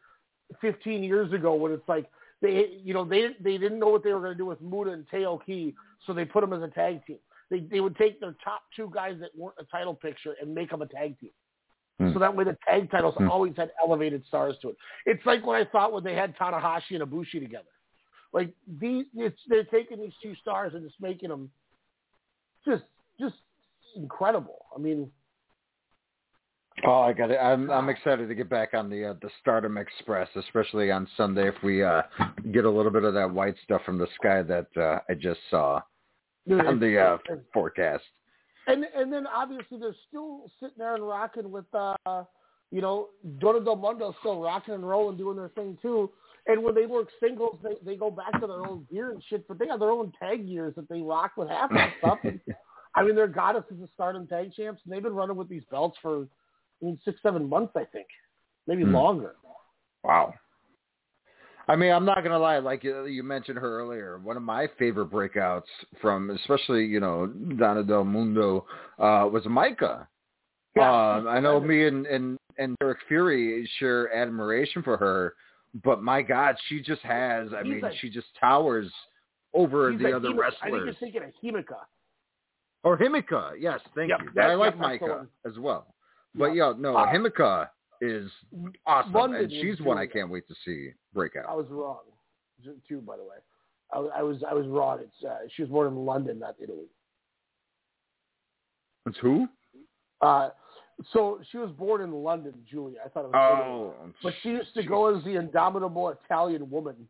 15 0.60 1.02
years 1.02 1.32
ago 1.32 1.54
when 1.54 1.72
it's 1.72 1.88
like 1.88 2.06
they 2.40 2.78
you 2.82 2.94
know 2.94 3.04
they 3.04 3.30
they 3.40 3.58
didn't 3.58 3.78
know 3.78 3.88
what 3.88 4.04
they 4.04 4.12
were 4.12 4.20
going 4.20 4.32
to 4.32 4.38
do 4.38 4.46
with 4.46 4.60
Muda 4.60 4.92
and 4.92 5.06
Taoki, 5.10 5.74
so 6.06 6.12
they 6.12 6.24
put 6.24 6.42
them 6.42 6.52
as 6.52 6.62
a 6.62 6.68
tag 6.72 7.04
team. 7.06 7.18
They 7.50 7.60
they 7.60 7.80
would 7.80 7.96
take 7.96 8.20
their 8.20 8.34
top 8.44 8.62
two 8.76 8.90
guys 8.94 9.16
that 9.20 9.30
weren't 9.36 9.56
a 9.58 9.64
title 9.64 9.94
picture 9.94 10.34
and 10.40 10.54
make 10.54 10.70
them 10.70 10.82
a 10.82 10.86
tag 10.86 11.18
team. 11.18 11.30
Hmm. 11.98 12.12
So 12.12 12.18
that 12.20 12.34
way 12.34 12.44
the 12.44 12.56
tag 12.66 12.90
titles 12.90 13.14
Hmm. 13.18 13.28
always 13.28 13.54
had 13.56 13.72
elevated 13.82 14.24
stars 14.26 14.56
to 14.62 14.70
it. 14.70 14.76
It's 15.06 15.24
like 15.26 15.44
what 15.44 15.60
I 15.60 15.64
thought 15.64 15.92
when 15.92 16.04
they 16.04 16.14
had 16.14 16.36
Tanahashi 16.36 16.92
and 16.92 17.02
Ibushi 17.02 17.40
together. 17.40 17.68
Like 18.32 18.52
these, 18.78 19.06
it's 19.16 19.40
they're 19.48 19.64
taking 19.64 19.98
these 19.98 20.12
two 20.22 20.34
stars 20.36 20.74
and 20.74 20.84
just 20.84 21.00
making 21.00 21.30
them 21.30 21.50
just 22.64 22.84
just 23.18 23.36
incredible. 23.96 24.66
I 24.74 24.78
mean, 24.78 25.10
Oh, 26.86 27.00
I 27.00 27.12
got 27.12 27.30
it. 27.30 27.38
I'm 27.38 27.70
I'm 27.70 27.88
excited 27.88 28.28
to 28.28 28.34
get 28.34 28.48
back 28.48 28.74
on 28.74 28.88
the 28.88 29.10
uh, 29.10 29.14
the 29.20 29.30
Stardom 29.40 29.76
Express, 29.76 30.28
especially 30.36 30.90
on 30.90 31.08
Sunday 31.16 31.48
if 31.48 31.54
we 31.62 31.82
uh 31.82 32.02
get 32.52 32.64
a 32.64 32.70
little 32.70 32.92
bit 32.92 33.04
of 33.04 33.14
that 33.14 33.30
white 33.30 33.56
stuff 33.64 33.82
from 33.84 33.98
the 33.98 34.06
sky 34.14 34.42
that 34.42 34.68
uh, 34.76 35.00
I 35.08 35.14
just 35.14 35.40
saw 35.50 35.80
on 36.50 36.78
the 36.78 36.98
uh, 36.98 37.18
forecast. 37.52 38.04
And 38.66 38.84
and 38.94 39.12
then 39.12 39.26
obviously 39.26 39.78
they're 39.78 39.94
still 40.08 40.50
sitting 40.60 40.76
there 40.78 40.94
and 40.94 41.06
rocking 41.06 41.50
with 41.50 41.66
uh 41.74 42.24
you 42.70 42.82
know, 42.82 43.08
Donna 43.38 43.60
Del 43.60 43.76
Mondo 43.76 44.14
still 44.20 44.40
rocking 44.42 44.74
and 44.74 44.86
rolling, 44.88 45.16
doing 45.16 45.36
their 45.36 45.48
thing 45.48 45.78
too. 45.80 46.10
And 46.46 46.62
when 46.62 46.74
they 46.74 46.86
work 46.86 47.08
singles, 47.20 47.58
they 47.62 47.74
they 47.84 47.96
go 47.96 48.10
back 48.10 48.32
to 48.40 48.46
their 48.46 48.66
own 48.66 48.86
gear 48.90 49.10
and 49.10 49.22
shit, 49.28 49.46
but 49.48 49.58
they 49.58 49.66
have 49.68 49.80
their 49.80 49.90
own 49.90 50.12
tag 50.18 50.46
gears 50.46 50.74
that 50.76 50.88
they 50.88 51.00
rock 51.00 51.32
with 51.36 51.48
half 51.48 51.70
of 51.70 51.76
that 51.76 51.92
stuff. 51.98 52.18
And, 52.24 52.40
I 52.94 53.04
mean, 53.04 53.14
they're 53.14 53.28
goddesses 53.28 53.82
of 53.82 53.88
Stardom 53.94 54.26
tag 54.26 54.52
champs, 54.54 54.80
and 54.84 54.92
they've 54.92 55.02
been 55.02 55.14
running 55.14 55.36
with 55.36 55.48
these 55.48 55.62
belts 55.70 55.96
for 56.00 56.26
I 56.80 56.84
mean 56.84 56.98
six 57.04 57.20
seven 57.22 57.48
months, 57.48 57.72
I 57.76 57.84
think, 57.84 58.06
maybe 58.66 58.84
Hmm. 58.84 58.94
longer. 58.94 59.36
Wow. 60.04 60.34
I 61.70 61.76
mean, 61.76 61.92
I'm 61.92 62.04
not 62.06 62.22
gonna 62.22 62.38
lie. 62.38 62.58
Like 62.58 62.82
you, 62.82 63.04
you 63.06 63.22
mentioned 63.22 63.58
her 63.58 63.78
earlier, 63.78 64.18
one 64.18 64.36
of 64.38 64.42
my 64.42 64.68
favorite 64.78 65.10
breakouts 65.10 65.66
from, 66.00 66.30
especially 66.30 66.84
you 66.86 67.00
know 67.00 67.26
Donna 67.26 67.82
Del 67.82 68.04
Mondo, 68.04 68.66
uh, 68.98 69.28
was 69.30 69.44
Maika. 69.44 70.06
Yeah. 70.76 71.16
Um, 71.16 71.28
I 71.28 71.40
know 71.40 71.60
me 71.60 71.86
and, 71.86 72.06
and 72.06 72.38
and 72.58 72.76
Derek 72.78 72.98
Fury 73.08 73.68
share 73.78 74.12
admiration 74.14 74.82
for 74.82 74.96
her, 74.96 75.34
but 75.84 76.02
my 76.02 76.22
God, 76.22 76.56
she 76.68 76.80
just 76.80 77.02
has. 77.02 77.52
I 77.52 77.62
He's 77.64 77.74
mean, 77.74 77.84
a- 77.84 77.94
she 77.96 78.08
just 78.08 78.28
towers 78.40 78.90
over 79.52 79.92
the 79.92 80.12
other 80.16 80.28
Hime- 80.30 80.52
I 80.62 80.70
think 80.70 80.84
you're 80.84 80.94
thinking 80.94 81.22
of 81.24 81.32
Himika. 81.42 81.80
Or 82.84 82.96
Himika, 82.96 83.52
yes, 83.58 83.80
thank 83.94 84.08
Yep, 84.10 84.22
you. 84.22 84.30
that- 84.36 84.50
I 84.50 84.54
like 84.54 84.74
yep, 84.74 84.80
that's 84.80 85.00
the 85.00 85.06
Maika 85.06 85.26
as 85.44 85.58
well. 85.58 85.94
But 86.34 86.54
Yeah. 86.54 86.72
no, 86.76 86.96
Uh, 86.96 87.06
Himika 87.12 87.70
is 88.00 88.30
awesome, 88.86 89.34
and 89.34 89.50
she's 89.50 89.80
one 89.80 89.98
I 89.98 90.06
can't 90.06 90.30
wait 90.30 90.46
to 90.48 90.54
see 90.64 90.92
break 91.12 91.36
I 91.36 91.54
was 91.54 91.66
wrong, 91.68 92.00
too. 92.88 93.00
By 93.00 93.16
the 93.16 93.24
way, 93.24 93.36
I, 93.92 93.98
was- 93.98 94.12
I 94.14 94.22
was 94.22 94.42
I 94.44 94.54
was 94.54 94.66
wrong. 94.66 95.00
It's 95.00 95.24
uh, 95.24 95.38
she 95.48 95.62
was 95.62 95.70
born 95.70 95.88
in 95.88 96.04
London, 96.06 96.38
not 96.38 96.54
Italy. 96.60 96.88
It's 99.06 99.18
who? 99.18 99.48
Uh, 100.20 100.50
so 101.12 101.40
she 101.50 101.58
was 101.58 101.70
born 101.72 102.02
in 102.02 102.12
London, 102.12 102.52
Giulia. 102.68 102.98
I 103.04 103.08
thought 103.08 103.24
it 103.24 103.30
was 103.30 103.58
Italy. 103.58 103.70
Oh, 103.70 104.12
But 104.22 104.34
she 104.42 104.50
used 104.50 104.74
to 104.74 104.82
go 104.82 105.14
as 105.16 105.22
the 105.24 105.36
indomitable 105.36 106.08
Italian 106.10 106.68
woman 106.70 107.08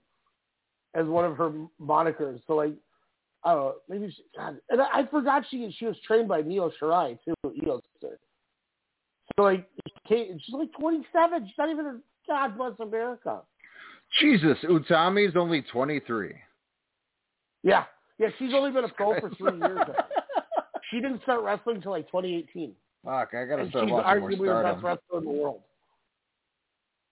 as 0.94 1.06
one 1.06 1.24
of 1.24 1.36
her 1.36 1.50
monikers. 1.80 2.40
So 2.46 2.54
like, 2.54 2.74
I 3.44 3.52
don't 3.54 3.64
know, 3.64 3.74
maybe 3.88 4.10
she, 4.10 4.22
God, 4.36 4.58
and 4.70 4.80
I, 4.82 5.00
I 5.00 5.06
forgot 5.06 5.44
she 5.50 5.70
she 5.78 5.86
was 5.86 5.96
trained 6.06 6.28
by 6.28 6.42
Mio 6.42 6.70
Shirai 6.80 7.18
too, 7.24 7.34
Io's 7.66 7.82
sister. 7.94 8.18
So 9.36 9.42
like, 9.42 9.68
she's 10.08 10.28
like 10.52 10.72
27. 10.78 11.46
She's 11.46 11.54
not 11.58 11.70
even 11.70 11.86
a 11.86 11.98
God 12.26 12.56
bless 12.56 12.72
America. 12.80 13.40
Jesus, 14.20 14.56
Utami's 14.64 15.36
only 15.36 15.62
23. 15.62 16.34
Yeah, 17.62 17.84
yeah. 18.18 18.28
She's 18.38 18.52
only 18.54 18.70
been 18.70 18.84
a 18.84 18.88
pro 18.88 19.18
for 19.20 19.30
three 19.30 19.58
years. 19.58 19.78
Now. 19.78 19.94
She 20.90 21.00
didn't 21.00 21.22
start 21.22 21.42
wrestling 21.42 21.76
until 21.76 21.92
like 21.92 22.06
2018. 22.06 22.72
Fuck, 23.04 23.34
I 23.34 23.44
gotta 23.44 23.62
And 23.62 23.70
start 23.70 23.84
she's 23.84 23.92
watching 23.92 24.20
more 24.20 24.30
arguably 24.30 24.62
the 24.62 24.72
best 24.72 24.84
wrestler 24.84 25.18
in 25.18 25.24
the 25.24 25.30
world. 25.30 25.60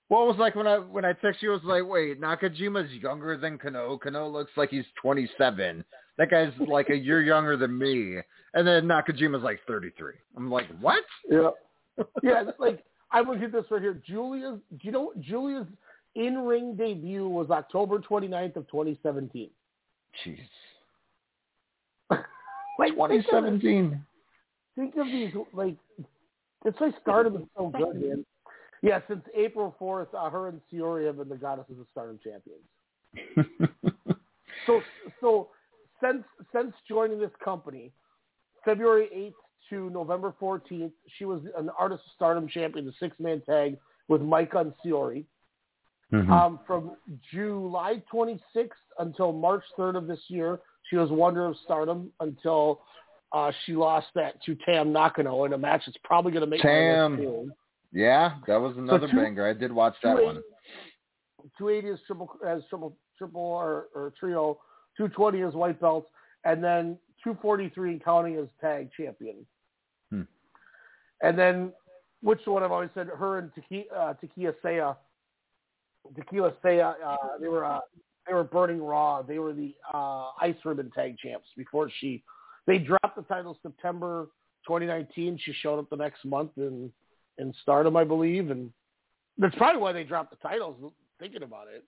Well, 0.09 0.22
it 0.22 0.26
was 0.26 0.36
like 0.38 0.55
when 0.55 0.66
I 0.66 0.78
when 0.78 1.05
I 1.05 1.12
text 1.14 1.43
you, 1.43 1.51
I 1.51 1.55
was 1.55 1.64
like, 1.64 1.82
wait, 1.84 2.20
Nakajima's 2.20 2.90
younger 3.02 3.36
than 3.36 3.59
Kenoh. 3.59 3.98
Kenoh 3.98 4.32
looks 4.32 4.52
like 4.56 4.70
he's 4.70 4.84
27. 5.02 5.84
That 6.18 6.30
guy's 6.30 6.52
like 6.68 6.90
a 6.90 6.97
year 6.97 7.20
younger 7.22 7.56
than 7.56 7.76
me. 7.76 8.18
And 8.55 8.66
then 8.66 8.84
Nakajima's 8.86 9.43
like 9.43 9.60
33. 9.66 10.12
I'm 10.36 10.51
like, 10.51 10.66
what? 10.80 11.02
Yeah. 11.28 11.51
yeah, 12.23 12.43
it's 12.47 12.59
like 12.59 12.85
I 13.10 13.20
look 13.20 13.40
at 13.43 13.52
this 13.52 13.64
right 13.70 13.81
here. 13.81 14.01
Giulia's 14.06 14.60
do 14.70 14.78
you 14.82 14.93
know 14.93 15.12
Giulia's 15.20 15.66
in 16.14 16.39
ring 16.39 16.77
debut 16.77 17.28
was 17.28 17.51
October 17.51 17.98
29th 17.98 18.56
of 18.56 18.68
2017. 18.68 19.51
Jeez. 20.24 20.39
Like 22.78 22.90
think 22.90 23.24
of 23.24 23.31
2017. 23.31 24.05
Think 24.77 24.97
of 24.97 25.06
these 25.06 25.32
like 25.55 25.77
it's 26.66 26.78
like 26.78 26.93
Stardom 27.01 27.36
is 27.36 27.43
so 27.56 27.73
good, 27.74 28.02
man. 28.02 28.27
Yeah, 28.82 29.01
since 29.09 29.23
April 29.35 29.74
4th, 29.81 30.09
uh, 30.12 30.28
her 30.28 30.48
and 30.48 30.60
Syuri 30.70 31.06
have 31.06 31.16
been 31.16 31.31
the 31.31 31.36
goddesses 31.36 31.81
of 31.81 31.86
Stardom 31.93 32.18
champions. 32.23 33.70
So 34.66 34.82
so 35.20 35.48
since 36.02 36.24
since 36.55 36.73
joining 36.89 37.18
this 37.18 37.31
company, 37.43 37.93
February 38.64 39.09
8th 39.14 39.35
to 39.70 39.90
November 39.90 40.34
14th, 40.40 40.93
she 41.18 41.24
was 41.24 41.40
an 41.56 41.70
Artist 41.78 42.02
of 42.06 42.12
Stardom 42.14 42.48
champion, 42.48 42.86
the 42.86 42.93
six 43.01 43.16
man 43.18 43.43
tag 43.43 43.78
with 44.09 44.22
Mike 44.22 44.52
and 44.55 44.72
Syuri. 44.84 45.24
Mm-hmm. 46.12 46.32
Um, 46.32 46.60
from 46.66 46.93
July 47.32 48.02
26th 48.12 48.70
until 49.01 49.32
March 49.32 49.64
3rd 49.76 49.97
of 49.97 50.06
this 50.06 50.20
year, 50.28 50.60
she 50.88 50.97
was 50.97 51.10
Wonder 51.10 51.47
of 51.47 51.56
Stardom 51.64 52.12
until 52.20 52.80
uh, 53.32 53.51
she 53.64 53.74
lost 53.74 54.06
that 54.14 54.40
to 54.44 54.56
Tam 54.64 54.93
Nakano 54.93 55.44
in 55.44 55.52
a 55.52 55.59
match 55.59 55.82
that's 55.84 55.98
probably 56.05 56.30
going 56.30 56.44
to 56.44 56.47
make 56.47 56.62
Tam. 56.62 57.51
Yeah, 57.93 58.34
that 58.47 58.60
was 58.60 58.76
another 58.76 59.09
two- 59.09 59.16
banger. 59.16 59.48
I 59.48 59.52
did 59.52 59.72
watch 59.72 59.94
that 60.02 60.16
280 60.16 60.26
one. 60.26 60.43
280 61.59 61.88
is 61.88 62.01
triple 62.06 62.30
as 62.47 62.62
triple 62.68 62.97
triple 63.18 63.40
or, 63.40 63.86
or 63.94 64.12
trio. 64.18 64.59
220 64.97 65.40
is 65.40 65.55
white 65.55 65.80
belts, 65.80 66.09
and 66.44 66.62
then 66.62 66.98
243 67.24 67.93
and 67.93 68.05
counting 68.05 68.36
as 68.36 68.47
tag 68.60 68.90
champion. 68.97 69.47
And 71.22 71.38
then, 71.38 71.72
which 72.22 72.40
one 72.44 72.62
I've 72.62 72.72
always 72.72 72.90
said, 72.94 73.06
her 73.09 73.38
and 73.38 73.51
Taki, 73.55 73.86
uh, 73.94 74.14
Takia 74.22 74.55
Saya, 74.62 74.94
Tequila 76.14 76.52
Saya, 76.62 76.94
uh, 77.05 77.16
they 77.40 77.48
were 77.48 77.64
uh, 77.64 77.80
they 78.26 78.34
were 78.34 78.44
burning 78.44 78.82
raw. 78.82 79.22
They 79.22 79.38
were 79.38 79.52
the 79.52 79.74
uh, 79.93 80.30
ice 80.40 80.56
ribbon 80.64 80.90
tag 80.94 81.16
champs 81.18 81.47
before 81.56 81.90
she. 82.01 82.22
They 82.66 82.78
dropped 82.78 83.16
the 83.16 83.22
title 83.22 83.56
September 83.62 84.28
2019. 84.66 85.38
She 85.43 85.52
showed 85.52 85.78
up 85.78 85.88
the 85.90 85.97
next 85.97 86.24
month 86.24 86.51
in 86.56 86.90
in 87.38 87.55
Stardom, 87.62 87.97
I 87.97 88.05
believe, 88.05 88.51
and 88.51 88.72
that's 89.38 89.55
probably 89.56 89.80
why 89.80 89.93
they 89.93 90.05
dropped 90.05 90.30
the 90.30 90.48
titles. 90.48 90.76
thinking 91.20 91.43
about 91.43 91.68
it. 91.68 91.84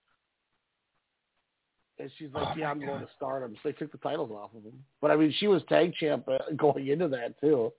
And 1.98 2.10
she's 2.16 2.28
like, 2.32 2.56
"Yeah, 2.56 2.70
I'm 2.70 2.78
going 2.78 3.00
to 3.00 3.09
Stardom." 3.16 3.55
So 3.55 3.60
they 3.64 3.72
took 3.72 3.90
the 3.90 3.98
titles 3.98 4.30
off 4.30 4.50
of 4.55 4.62
them. 4.62 4.84
But 5.00 5.10
I 5.10 5.16
mean, 5.16 5.34
she 5.38 5.48
was 5.48 5.62
tag 5.68 5.94
champ 5.94 6.28
uh, 6.28 6.38
going 6.56 6.86
into 6.86 7.09
that 7.09 7.40
too. 7.40 7.72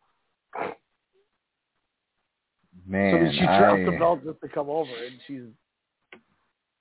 Man, 2.90 3.14
so 3.14 3.24
then 3.24 3.34
she 3.34 3.45
dropped 3.45 3.82
I, 3.82 3.86
the 3.86 3.98
belt 3.99 4.24
just 4.26 4.41
to 4.41 4.48
come 4.48 4.68
over, 4.68 4.90
and 4.90 5.20
she's 5.28 5.44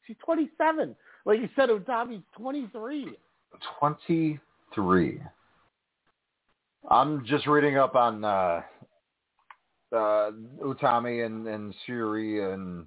she's 0.07 0.17
27. 0.25 0.97
Like 1.27 1.41
you 1.41 1.49
said, 1.55 1.69
Utami's 1.69 2.23
23. 2.35 3.09
23. 3.79 5.21
I'm 6.91 7.27
just 7.27 7.47
reading 7.47 7.77
up 7.77 7.95
on 7.95 8.25
uh, 8.25 8.63
uh, 9.93 10.31
Utami 10.63 11.27
and, 11.27 11.47
and 11.47 11.75
Syuri, 11.87 12.55
and 12.55 12.87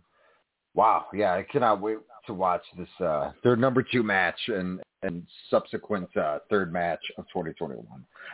wow, 0.73 1.05
yeah, 1.13 1.33
I 1.33 1.43
cannot 1.43 1.79
wait 1.79 1.97
to 2.25 2.33
watch 2.33 2.63
this 2.75 3.05
uh, 3.05 3.33
their 3.43 3.55
number 3.55 3.83
two 3.83 4.01
match 4.01 4.39
and 4.47 4.79
and 5.03 5.23
subsequent 5.49 6.15
uh, 6.17 6.39
third 6.49 6.73
match 6.73 7.01
of 7.17 7.25
2021. 7.27 7.85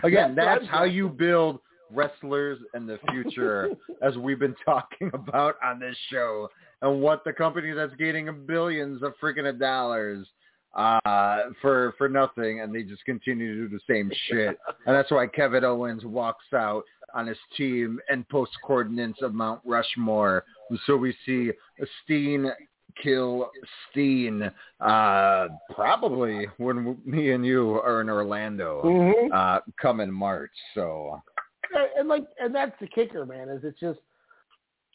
Again, 0.03 0.35
That's- 0.35 0.59
that's 0.59 0.71
how 0.71 0.83
you 0.83 1.09
build 1.09 1.59
wrestlers 1.93 2.59
in 2.73 2.85
the 2.85 2.99
future, 3.11 3.69
as 4.01 4.17
we've 4.17 4.39
been 4.39 4.55
talking 4.65 5.09
about 5.13 5.55
on 5.63 5.79
this 5.79 5.95
show, 6.11 6.49
and 6.81 7.01
what 7.01 7.23
the 7.23 7.33
company 7.33 7.71
that's 7.71 7.93
gaining 7.95 8.45
billions 8.45 9.01
of 9.03 9.13
freaking 9.21 9.59
dollars 9.59 10.27
uh, 10.75 11.39
for 11.61 11.93
for 11.97 12.07
nothing, 12.07 12.61
and 12.61 12.73
they 12.73 12.83
just 12.83 13.03
continue 13.05 13.55
to 13.55 13.67
do 13.67 13.75
the 13.77 13.93
same 13.93 14.11
shit. 14.27 14.57
And 14.85 14.95
that's 14.95 15.09
why 15.11 15.25
Kevin 15.27 15.63
Owens 15.63 16.05
walks 16.05 16.45
out 16.53 16.83
on 17.13 17.25
his 17.25 17.37
team 17.55 17.99
and 18.09 18.27
post 18.29 18.51
coordinates 18.63 19.21
of 19.21 19.33
Mount 19.33 19.61
Rushmore. 19.65 20.43
So 20.85 20.95
we 20.97 21.15
see 21.25 21.51
Steen 22.03 22.51
kill 23.01 23.49
Steen 23.91 24.51
uh, 24.81 25.47
probably 25.73 26.47
when 26.57 26.97
me 27.05 27.31
and 27.31 27.45
you 27.45 27.79
are 27.83 28.01
in 28.01 28.09
Orlando 28.09 28.81
Mhm. 28.83 29.31
uh, 29.33 29.61
come 29.81 29.99
in 29.99 30.11
March. 30.11 30.51
So 30.73 31.21
and, 31.97 32.07
like 32.07 32.25
and 32.39 32.53
that's 32.53 32.75
the 32.79 32.87
kicker, 32.87 33.25
man. 33.25 33.49
Is 33.49 33.63
it's 33.63 33.79
just 33.79 33.99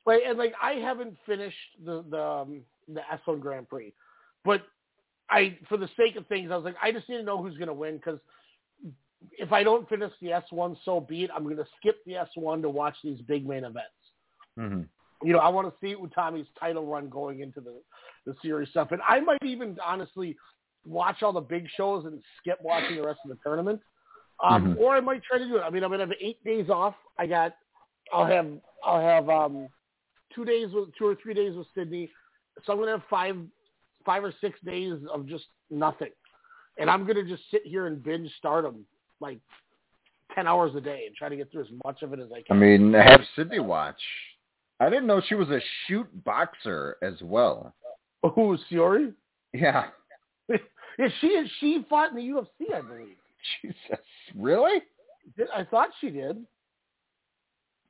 like 0.07 0.21
and 0.27 0.39
like 0.39 0.55
I 0.63 0.73
haven't 0.75 1.17
finished 1.27 1.57
the 1.85 2.05
the 2.11 2.23
um, 2.23 2.61
the 2.89 3.01
S1 3.27 3.41
Grand 3.41 3.69
Prix, 3.69 3.93
but 4.45 4.63
I 5.31 5.59
for 5.69 5.77
the 5.77 5.89
sake 5.97 6.17
of 6.17 6.27
things, 6.27 6.51
I 6.51 6.57
was 6.57 6.65
like, 6.65 6.77
I 6.83 6.93
just 6.93 7.09
need 7.09 7.19
to 7.19 7.23
know 7.23 7.43
who's 7.43 7.57
going 7.57 7.69
to 7.69 7.75
win 7.75 7.97
because 7.97 8.21
if 9.33 9.53
I 9.53 9.63
don't 9.63 9.89
finish 9.89 10.13
the 10.21 10.29
S1, 10.53 10.77
so 10.85 11.01
be 11.01 11.25
it. 11.25 11.31
I'm 11.35 11.45
going 11.45 11.57
to 11.57 11.67
skip 11.79 12.05
the 12.05 12.15
S1 12.37 12.63
to 12.63 12.69
watch 12.69 12.97
these 13.05 13.21
big 13.23 13.47
main 13.47 13.65
events. 13.65 13.89
mm-hmm. 14.59 14.83
You 15.25 15.33
know, 15.33 15.39
I 15.39 15.49
want 15.49 15.69
to 15.69 15.75
see 15.81 15.95
Utami's 15.95 16.49
title 16.59 16.85
run 16.85 17.09
going 17.09 17.41
into 17.41 17.61
the 17.61 17.81
the 18.27 18.35
series 18.43 18.69
stuff, 18.71 18.89
and 18.91 19.01
I 19.09 19.21
might 19.21 19.43
even 19.45 19.77
honestly 19.85 20.37
watch 20.85 21.23
all 21.23 21.33
the 21.33 21.41
big 21.41 21.69
shows 21.77 22.05
and 22.05 22.21
skip 22.39 22.59
watching 22.63 22.97
the 22.97 23.03
rest 23.03 23.21
of 23.25 23.31
the 23.31 23.39
tournament. 23.43 23.81
Um, 24.41 24.75
Mhm. 24.75 24.79
Or 24.81 24.97
I 24.97 25.01
might 25.01 25.23
try 25.23 25.39
to 25.39 25.47
do 25.47 25.57
it. 25.57 25.61
I 25.61 25.71
mean, 25.71 25.85
I'm 25.85 25.91
gonna 25.91 26.07
have 26.07 26.17
eight 26.21 26.43
days 26.45 26.69
off. 26.69 26.97
I 27.19 27.27
got, 27.27 27.55
I'll 28.13 28.27
have, 28.27 28.51
I'll 28.85 29.01
have 29.01 29.29
um, 29.29 29.69
two 30.35 30.45
days 30.45 30.73
with 30.73 30.95
two 30.97 31.07
or 31.07 31.15
three 31.15 31.35
days 31.35 31.57
with 31.57 31.67
Sydney, 31.75 32.11
so 32.65 32.73
I'm 32.73 32.79
gonna 32.79 32.93
have 32.93 33.05
five, 33.09 33.37
five 34.05 34.25
or 34.25 34.33
six 34.41 34.59
days 34.65 34.95
of 35.13 35.27
just 35.27 35.45
nothing, 35.71 36.11
and 36.79 36.91
I'm 36.91 37.07
gonna 37.07 37.23
just 37.25 37.49
sit 37.51 37.65
here 37.65 37.87
and 37.87 38.03
binge 38.03 38.31
Stardom 38.39 38.85
like 39.21 39.39
ten 40.35 40.49
hours 40.49 40.75
a 40.75 40.81
day 40.81 41.05
and 41.07 41.15
try 41.15 41.29
to 41.29 41.37
get 41.37 41.53
through 41.53 41.63
as 41.63 41.71
much 41.85 42.03
of 42.03 42.13
it 42.13 42.19
as 42.19 42.33
I 42.33 42.43
can. 42.43 42.57
I 42.57 42.61
mean, 42.61 42.93
have 42.95 43.21
Sydney 43.37 43.61
watch. 43.61 44.03
I 44.81 44.89
didn't 44.91 45.07
know 45.07 45.21
she 45.21 45.37
was 45.37 45.51
a 45.51 45.61
shoot 45.87 46.09
boxer 46.25 46.97
as 47.03 47.15
well. 47.23 47.73
Who 48.23 48.59
Syuri? 48.71 49.15
Yeah. 49.53 49.91
Yeah, 50.99 51.09
she 51.23 51.47
she 51.59 51.87
fought 51.89 52.11
in 52.11 52.17
the 52.17 52.23
UFC, 52.23 52.75
I 52.75 52.83
believe. 52.83 53.17
Jesus, 53.63 54.05
really? 54.37 54.83
Did- 55.37 55.51
I 55.55 55.65
thought 55.65 55.89
she 56.01 56.11
did. 56.11 56.45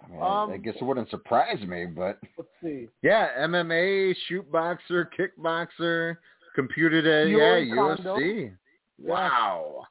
I, 0.04 0.08
mean, 0.10 0.20
Um, 0.22 0.50
I 0.50 0.56
guess 0.56 0.74
it 0.80 0.84
wouldn't 0.84 1.10
surprise 1.10 1.60
me, 1.66 1.86
but 1.86 2.18
Let's 2.36 2.50
see. 2.62 2.88
yeah, 3.02 3.28
MMA, 3.46 4.14
shoot 4.26 4.50
boxer, 4.50 5.08
kickboxer, 5.16 6.16
computed 6.54 7.06
at 7.06 7.28
yeah, 7.28 7.36
Syuri 7.38 7.74
Kondo. 7.96 8.16
UFC. 8.16 8.56
Wow. 8.98 9.82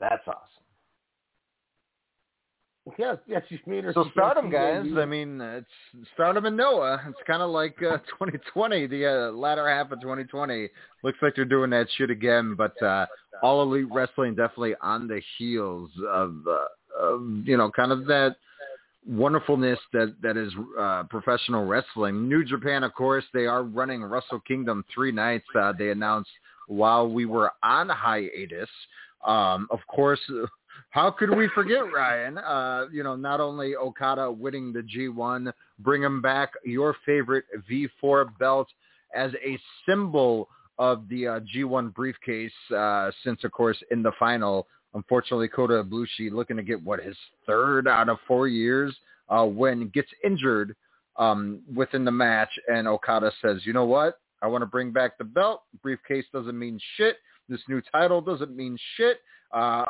That's 0.00 0.26
awesome. 0.26 0.51
Yes, 2.98 3.18
yes, 3.26 3.42
she 3.48 3.60
made 3.66 3.84
her. 3.84 3.92
So 3.92 4.06
Stardom, 4.12 4.50
guys. 4.50 4.86
I 4.96 5.04
mean, 5.04 5.40
it's 5.40 5.66
Stardom 6.14 6.46
and 6.46 6.56
Noah. 6.56 7.02
It's 7.08 7.18
kind 7.26 7.42
of 7.42 7.50
like 7.50 7.76
uh, 7.82 7.98
2020, 8.20 8.86
the 8.86 9.06
uh, 9.06 9.32
latter 9.32 9.68
half 9.68 9.90
of 9.90 10.00
2020. 10.00 10.68
Looks 11.02 11.18
like 11.22 11.34
they're 11.34 11.44
doing 11.44 11.70
that 11.70 11.88
shit 11.96 12.10
again, 12.10 12.54
but 12.56 12.80
uh, 12.82 13.06
all 13.42 13.62
elite 13.62 13.86
wrestling 13.90 14.34
definitely 14.34 14.74
on 14.80 15.08
the 15.08 15.20
heels 15.38 15.90
of, 16.08 16.36
uh, 16.48 17.04
of 17.04 17.22
you 17.44 17.56
know, 17.56 17.70
kind 17.70 17.92
of 17.92 18.06
that 18.06 18.36
wonderfulness 19.06 19.78
that 19.92 20.14
that 20.22 20.36
is 20.36 20.52
uh, 20.78 21.04
professional 21.10 21.66
wrestling. 21.66 22.28
New 22.28 22.44
Japan, 22.44 22.84
of 22.84 22.94
course, 22.94 23.24
they 23.34 23.46
are 23.46 23.62
running 23.64 24.02
Wrestle 24.02 24.40
Kingdom 24.40 24.84
three 24.94 25.12
nights. 25.12 25.46
Uh, 25.54 25.72
they 25.76 25.90
announced 25.90 26.30
while 26.68 27.08
we 27.08 27.26
were 27.26 27.52
on 27.62 27.88
hiatus. 27.88 28.68
Um, 29.26 29.68
of 29.70 29.78
course, 29.88 30.20
how 30.90 31.10
could 31.10 31.34
we 31.34 31.48
forget 31.54 31.92
Ryan? 31.92 32.38
Uh, 32.38 32.86
you 32.92 33.02
know, 33.02 33.16
not 33.16 33.40
only 33.40 33.74
Okada 33.76 34.30
winning 34.30 34.72
the 34.72 34.80
G1, 34.80 35.52
bringing 35.78 36.20
back 36.20 36.52
your 36.64 36.96
favorite 37.04 37.44
V4 37.70 38.38
belt 38.38 38.68
as 39.14 39.32
a 39.44 39.58
symbol 39.86 40.48
of 40.78 41.08
the 41.08 41.26
uh, 41.26 41.40
G1 41.54 41.94
briefcase. 41.94 42.52
Uh, 42.74 43.10
since, 43.24 43.44
of 43.44 43.52
course, 43.52 43.76
in 43.90 44.02
the 44.02 44.12
final, 44.18 44.66
unfortunately, 44.94 45.48
Kota 45.48 45.84
Ibushi 45.84 46.30
looking 46.30 46.56
to 46.56 46.62
get 46.62 46.82
what 46.82 47.02
his 47.02 47.16
third 47.46 47.86
out 47.86 48.08
of 48.08 48.18
four 48.26 48.48
years 48.48 48.94
uh, 49.28 49.44
when 49.44 49.88
gets 49.88 50.08
injured 50.24 50.74
um, 51.16 51.60
within 51.74 52.04
the 52.04 52.10
match, 52.10 52.48
and 52.68 52.88
Okada 52.88 53.30
says, 53.42 53.64
"You 53.64 53.72
know 53.74 53.84
what? 53.84 54.18
I 54.42 54.48
want 54.48 54.62
to 54.62 54.66
bring 54.66 54.92
back 54.92 55.18
the 55.18 55.24
belt. 55.24 55.62
Briefcase 55.82 56.24
doesn't 56.32 56.58
mean 56.58 56.80
shit. 56.96 57.16
This 57.48 57.60
new 57.68 57.80
title 57.92 58.20
doesn't 58.20 58.56
mean 58.56 58.78
shit. 58.96 59.20
Uh, 59.52 59.84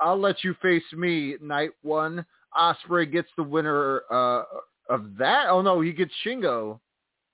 I'll 0.00 0.18
let 0.18 0.42
you 0.44 0.54
face 0.62 0.82
me 0.94 1.36
night 1.40 1.70
one. 1.82 2.24
Ospreay 2.58 3.10
gets 3.10 3.28
the 3.36 3.42
winner 3.42 4.02
uh, 4.10 4.42
of 4.88 5.16
that. 5.18 5.48
Oh 5.48 5.62
no, 5.62 5.80
he 5.80 5.92
gets 5.92 6.12
Shingo. 6.24 6.80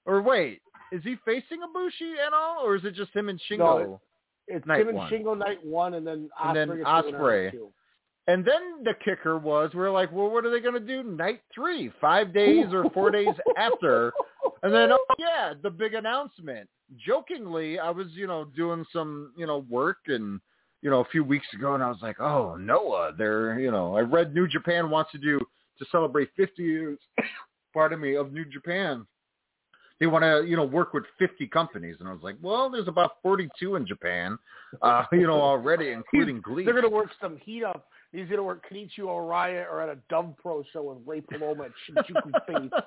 Or 0.07 0.23
wait, 0.23 0.61
is 0.93 1.03
he 1.05 1.17
facing 1.25 1.59
Ibushi 1.61 2.25
at 2.27 2.33
all, 2.33 2.65
or 2.65 2.77
is 2.77 2.85
it 2.85 2.95
just 2.95 3.15
him 3.15 3.29
and 3.29 3.41
Shingo? 3.51 3.59
No, 3.59 4.01
It's 4.47 4.67
Night 4.67 4.83
him 4.83 4.89
and 4.89 4.97
one. 4.99 5.11
Shingo 5.11 5.39
night 5.39 5.65
one, 5.65 5.95
and 5.95 6.07
then 6.07 6.31
And 6.43 6.57
then 6.57 6.69
Ospreay 6.69 6.79
the 6.79 7.19
Ospreay. 7.19 7.53
And 8.29 8.45
then 8.45 8.85
the 8.85 8.93
kicker 9.03 9.39
was, 9.39 9.71
we 9.73 9.81
are 9.81 9.91
like, 9.91 10.13
well, 10.13 10.29
what 10.29 10.45
are 10.45 10.51
they 10.51 10.61
going 10.61 10.75
to 10.75 10.81
do 10.81 11.03
night 11.03 11.41
three, 11.55 11.91
five 11.99 12.35
days 12.35 12.67
or 12.73 12.85
four 12.91 13.11
days 13.11 13.35
after? 13.57 14.13
And 14.63 14.73
then, 14.73 14.93
oh 14.93 15.05
yeah, 15.19 15.55
the 15.63 15.71
big 15.71 15.95
announcement. 15.95 16.69
Jokingly, 17.07 17.79
I 17.79 17.89
was, 17.89 18.09
you 18.11 18.27
know, 18.27 18.45
doing 18.55 18.85
some, 18.93 19.33
you 19.35 19.47
know, 19.47 19.65
work 19.71 19.97
and, 20.09 20.41
you 20.83 20.91
know, 20.91 21.01
a 21.01 21.05
few 21.07 21.25
weeks 21.25 21.47
ago, 21.55 21.75
and 21.75 21.83
I 21.83 21.89
was 21.89 21.99
like, 22.03 22.21
oh, 22.21 22.57
Noah, 22.57 23.13
they're, 23.17 23.59
you 23.59 23.71
know, 23.71 23.97
I 23.97 24.01
read 24.01 24.35
New 24.35 24.47
Japan 24.47 24.91
wants 24.91 25.11
to 25.13 25.19
do 25.19 25.39
to 25.79 25.87
celebrate 25.91 26.31
50 26.37 26.63
years, 26.63 26.99
pardon 27.75 28.01
me, 28.01 28.17
of 28.17 28.33
New 28.33 28.45
Japan. 28.45 29.07
They 30.01 30.07
want 30.07 30.23
to, 30.23 30.49
you 30.49 30.57
know, 30.57 30.65
work 30.65 30.95
with 30.95 31.05
50 31.19 31.49
companies, 31.49 31.97
and 31.99 32.09
I 32.09 32.13
was 32.13 32.23
like, 32.23 32.37
well, 32.41 32.71
there's 32.71 32.87
about 32.87 33.15
42 33.23 33.75
in 33.75 33.87
Japan, 33.87 34.39
uh, 34.81 35.05
you 35.11 35.27
know, 35.27 35.41
already, 35.41 35.91
including 36.13 36.41
GLEAT. 36.41 36.67
They're 36.67 36.75
gonna 36.75 36.89
work 36.89 37.11
some 37.21 37.37
heat 37.39 37.65
up. 37.65 37.89
He's 38.13 38.29
gonna 38.29 38.45
work 38.45 38.65
Kenichi 38.71 39.01
Oriya 39.01 39.67
or 39.69 39.83
at 39.83 39.89
a 39.89 39.99
Dove 40.09 40.37
Pro 40.41 40.63
show 40.73 40.83
with 40.85 40.99
Ray 41.05 41.21
Paloma 41.21 41.65
at 41.65 41.73
Shinjuku 41.91 42.33
Face. 42.47 42.83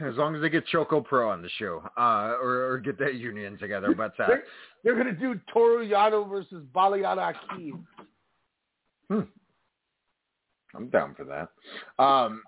As 0.00 0.14
long 0.16 0.34
as 0.36 0.42
they 0.42 0.48
get 0.48 0.66
Choco 0.66 1.00
Pro 1.00 1.30
on 1.30 1.42
the 1.42 1.48
show, 1.58 1.82
uh, 1.98 2.36
or, 2.40 2.70
or 2.70 2.78
get 2.78 2.98
that 2.98 3.14
union 3.16 3.56
together. 3.58 3.94
But 3.96 4.12
uh, 4.20 4.26
They're, 4.28 4.44
they're 4.84 4.96
gonna 4.96 5.12
do 5.12 5.40
Toru 5.52 5.88
Yano 5.88 6.28
versus 6.28 6.62
Baliyan 6.74 7.16
Akki. 7.18 7.72
hmm, 9.08 9.20
I'm 10.74 10.88
down 10.90 11.14
for 11.14 11.24
that. 11.24 12.02
Um, 12.02 12.42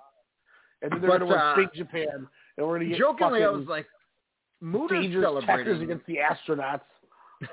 And 0.83 0.93
then 0.93 1.01
they're 1.01 1.11
gonna 1.19 1.27
work 1.27 1.39
uh, 1.41 1.57
Big 1.57 1.73
Japan, 1.75 2.29
and 2.57 2.67
we're 2.67 2.79
gonna 2.79 2.91
get 2.91 2.99
jokingly, 2.99 3.43
I 3.43 3.49
was 3.49 3.67
like, 3.67 3.87
Muta's 4.63 5.13
celebrating. 5.23 5.83
against 5.83 6.07
the 6.07 6.17
astronauts. 6.19 6.81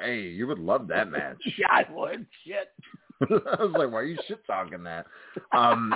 Hey, 0.00 0.20
you 0.20 0.46
would 0.46 0.60
love 0.60 0.86
that 0.88 1.10
match. 1.10 1.38
Yeah, 1.58 1.66
I 1.68 1.84
would. 1.92 2.24
Shit. 2.46 2.68
I 3.58 3.62
was 3.64 3.72
like, 3.76 3.90
why 3.90 3.98
are 3.98 4.04
you 4.04 4.16
shit 4.28 4.38
talking 4.46 4.84
that? 4.84 5.06
Um, 5.50 5.92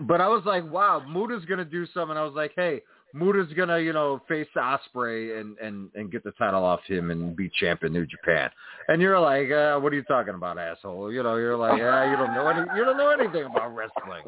but 0.00 0.20
I 0.20 0.28
was 0.28 0.42
like, 0.44 0.70
wow, 0.70 1.02
Muta's 1.08 1.44
gonna 1.44 1.64
do 1.64 1.86
something. 1.94 2.16
I 2.16 2.24
was 2.24 2.34
like, 2.34 2.52
hey, 2.56 2.82
Muta's 3.14 3.52
gonna, 3.54 3.78
you 3.78 3.92
know, 3.92 4.20
face 4.28 4.48
Ospreay 4.56 5.40
and 5.40 5.56
and 5.58 5.90
and 5.94 6.10
get 6.10 6.24
the 6.24 6.32
title 6.32 6.64
off 6.64 6.80
him 6.86 7.10
and 7.10 7.36
be 7.36 7.50
champ 7.60 7.84
in 7.84 7.92
New 7.92 8.06
Japan. 8.06 8.50
And 8.88 9.00
you're 9.00 9.20
like, 9.20 9.50
uh, 9.50 9.78
what 9.78 9.92
are 9.92 9.96
you 9.96 10.02
talking 10.04 10.34
about, 10.34 10.58
asshole? 10.58 11.12
You 11.12 11.22
know, 11.22 11.36
you're 11.36 11.56
like, 11.56 11.78
yeah, 11.78 12.10
you 12.10 12.16
don't 12.16 12.34
know 12.34 12.48
any, 12.48 12.60
you 12.76 12.84
don't 12.84 12.96
know 12.96 13.10
anything 13.10 13.44
about 13.44 13.74
wrestling. 13.74 14.24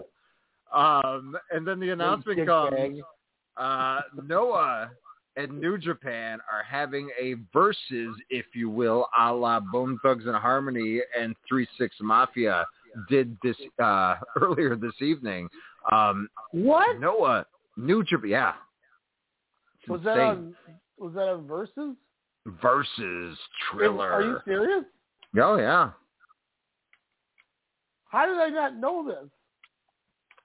Um, 0.72 1.36
and 1.50 1.66
then 1.66 1.80
the 1.80 1.90
announcement 1.90 2.46
comes. 2.46 2.70
uh, 3.56 4.00
Noah 4.24 4.90
and 5.36 5.60
New 5.60 5.78
Japan 5.78 6.38
are 6.52 6.62
having 6.62 7.10
a 7.20 7.34
versus, 7.52 8.16
if 8.30 8.46
you 8.54 8.70
will, 8.70 9.06
a 9.18 9.32
la 9.32 9.60
Bone 9.60 9.98
Thugs 10.02 10.26
and 10.26 10.36
Harmony 10.36 11.00
and 11.18 11.34
Three 11.48 11.66
Six 11.78 11.96
Mafia 12.00 12.66
did 13.08 13.36
this 13.42 13.56
uh, 13.82 14.16
earlier 14.40 14.76
this 14.76 14.94
evening. 15.00 15.48
Um, 15.92 16.28
what? 16.52 16.98
Noah, 17.00 17.46
New 17.76 18.02
Japan, 18.04 18.28
yeah. 18.30 18.52
It's 19.80 19.88
Was 19.88 20.02
that 20.04 20.18
insane. 20.18 20.28
on? 20.28 20.54
Was 20.98 21.14
that 21.14 21.28
on 21.28 21.46
Versus? 21.46 21.96
versus 22.62 23.38
Triller? 23.70 24.10
Are 24.12 24.22
you 24.22 24.38
serious? 24.44 24.84
Oh 25.40 25.56
yeah, 25.56 25.90
How 28.08 28.26
did 28.26 28.38
I 28.38 28.48
not 28.48 28.76
know 28.76 29.06
this? 29.06 29.28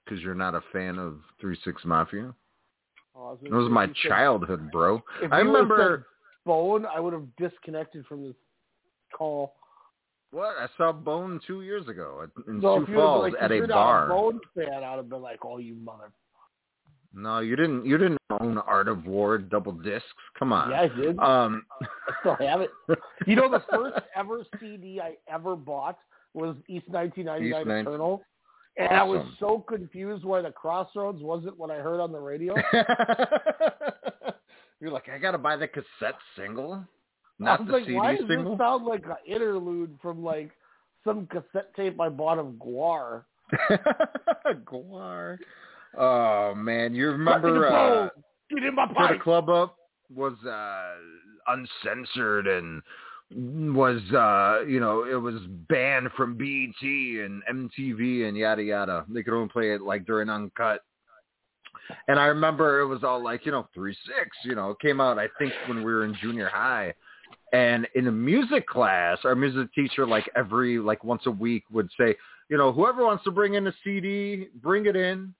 because 0.04 0.22
you're 0.22 0.34
not 0.34 0.54
a 0.54 0.60
fan 0.72 0.98
of 0.98 1.18
Three 1.40 1.56
Six 1.64 1.84
Mafia. 1.84 2.34
Oh, 3.14 3.38
It 3.42 3.52
was 3.52 3.70
my 3.70 3.86
childhood, 4.08 4.70
bro. 4.72 5.02
If 5.22 5.32
I 5.32 5.38
remember. 5.38 6.06
Bone, 6.44 6.86
I 6.92 6.98
would 6.98 7.12
have 7.12 7.24
disconnected 7.38 8.04
from 8.06 8.24
this 8.24 8.34
call. 9.16 9.54
What? 10.32 10.56
I 10.58 10.66
saw 10.76 10.92
Bone 10.92 11.40
two 11.46 11.62
years 11.62 11.86
ago 11.88 12.22
at- 12.24 12.46
in 12.48 12.60
So 12.60 12.78
Sioux 12.78 12.82
if 12.82 12.88
you 12.88 12.94
would've 12.96 13.06
Falls 13.06 13.22
like, 13.34 13.34
at 13.42 13.52
a 13.52 13.66
bar. 13.68 14.08
Not 14.08 14.14
a 14.14 14.20
Bone 14.20 14.40
fan, 14.56 14.82
I'd 14.82 14.96
have 14.96 15.08
been 15.08 15.22
like, 15.22 15.44
"Oh, 15.44 15.58
you 15.58 15.74
mother." 15.74 16.10
No, 17.14 17.40
you 17.40 17.54
didn't. 17.56 17.84
You 17.84 17.98
didn't 17.98 18.18
own 18.40 18.56
Art 18.58 18.88
of 18.88 19.04
War 19.06 19.36
double 19.36 19.72
discs. 19.72 20.08
Come 20.38 20.52
on. 20.54 20.70
Yeah, 20.70 20.80
I 20.80 20.88
did. 20.88 21.18
Um, 21.18 21.66
I 21.82 22.12
still 22.20 22.36
have 22.36 22.62
it. 22.62 22.70
You 23.26 23.36
know, 23.36 23.48
the 23.50 23.62
first 23.70 24.00
ever 24.16 24.44
CD 24.58 25.00
I 25.00 25.16
ever 25.32 25.54
bought 25.54 25.98
was 26.34 26.56
East 26.68 26.88
1999 26.88 27.46
East 27.60 27.66
19 27.68 27.86
Eternal. 27.86 28.24
And 28.78 28.88
I 28.88 29.02
was 29.04 29.24
so 29.38 29.58
confused 29.60 30.24
why 30.24 30.40
the 30.40 30.50
Crossroads 30.50 31.22
wasn't 31.22 31.58
what 31.58 31.70
I 31.70 31.76
heard 31.76 32.00
on 32.00 32.10
the 32.10 32.18
radio. 32.18 32.54
you're 34.80 34.90
like, 34.90 35.08
I 35.08 35.18
gotta 35.18 35.38
buy 35.38 35.56
the 35.56 35.68
cassette 35.68 36.16
single, 36.36 36.82
I 37.46 37.56
was 37.56 37.66
the 37.66 37.72
like, 37.72 37.84
CD 37.84 37.94
why 37.94 38.16
does 38.16 38.26
single. 38.28 38.52
this 38.56 38.58
sound 38.58 38.84
like 38.84 39.04
an 39.04 39.16
interlude 39.26 39.98
from 40.00 40.24
like 40.24 40.50
some 41.04 41.26
cassette 41.26 41.74
tape 41.76 42.00
I 42.00 42.08
bought 42.08 42.38
of 42.38 42.46
Guar? 42.54 43.24
Guar. 44.66 45.38
Oh 45.98 46.54
man, 46.54 46.94
you 46.94 47.10
remember 47.10 47.66
uh, 47.68 48.08
Get 48.50 48.64
in 48.64 48.74
my 48.74 48.86
Put 48.86 48.92
a 48.92 49.08
pipe. 49.08 49.20
Club 49.22 49.48
Up 49.48 49.76
was 50.14 50.34
uh, 50.44 50.94
uncensored 51.48 52.46
and 52.46 52.82
was 53.74 54.00
uh, 54.12 54.64
you 54.66 54.80
know 54.80 55.04
it 55.04 55.20
was 55.20 55.36
banned 55.68 56.08
from 56.16 56.36
BET 56.36 56.82
and 56.82 57.42
MTV 57.50 58.28
and 58.28 58.36
yada 58.36 58.62
yada. 58.62 59.04
They 59.08 59.22
could 59.22 59.34
only 59.34 59.48
play 59.48 59.72
it 59.72 59.82
like 59.82 60.06
during 60.06 60.28
uncut. 60.28 60.82
And 62.08 62.18
I 62.18 62.26
remember 62.26 62.80
it 62.80 62.86
was 62.86 63.02
all 63.02 63.22
like 63.22 63.44
you 63.46 63.52
know 63.52 63.68
three 63.74 63.96
six. 64.06 64.30
You 64.44 64.54
know, 64.54 64.70
it 64.70 64.80
came 64.80 65.00
out 65.00 65.18
I 65.18 65.28
think 65.38 65.52
when 65.66 65.78
we 65.78 65.92
were 65.92 66.04
in 66.04 66.14
junior 66.20 66.48
high. 66.48 66.94
And 67.52 67.86
in 67.94 68.06
a 68.06 68.12
music 68.12 68.66
class, 68.66 69.18
our 69.24 69.34
music 69.34 69.72
teacher, 69.74 70.06
like 70.06 70.28
every 70.34 70.78
like 70.78 71.04
once 71.04 71.22
a 71.26 71.30
week, 71.30 71.64
would 71.70 71.90
say, 71.98 72.14
you 72.48 72.56
know, 72.56 72.72
whoever 72.72 73.04
wants 73.04 73.24
to 73.24 73.30
bring 73.30 73.54
in 73.54 73.66
a 73.66 73.74
CD, 73.84 74.48
bring 74.62 74.86
it 74.86 74.96
in 74.96 75.34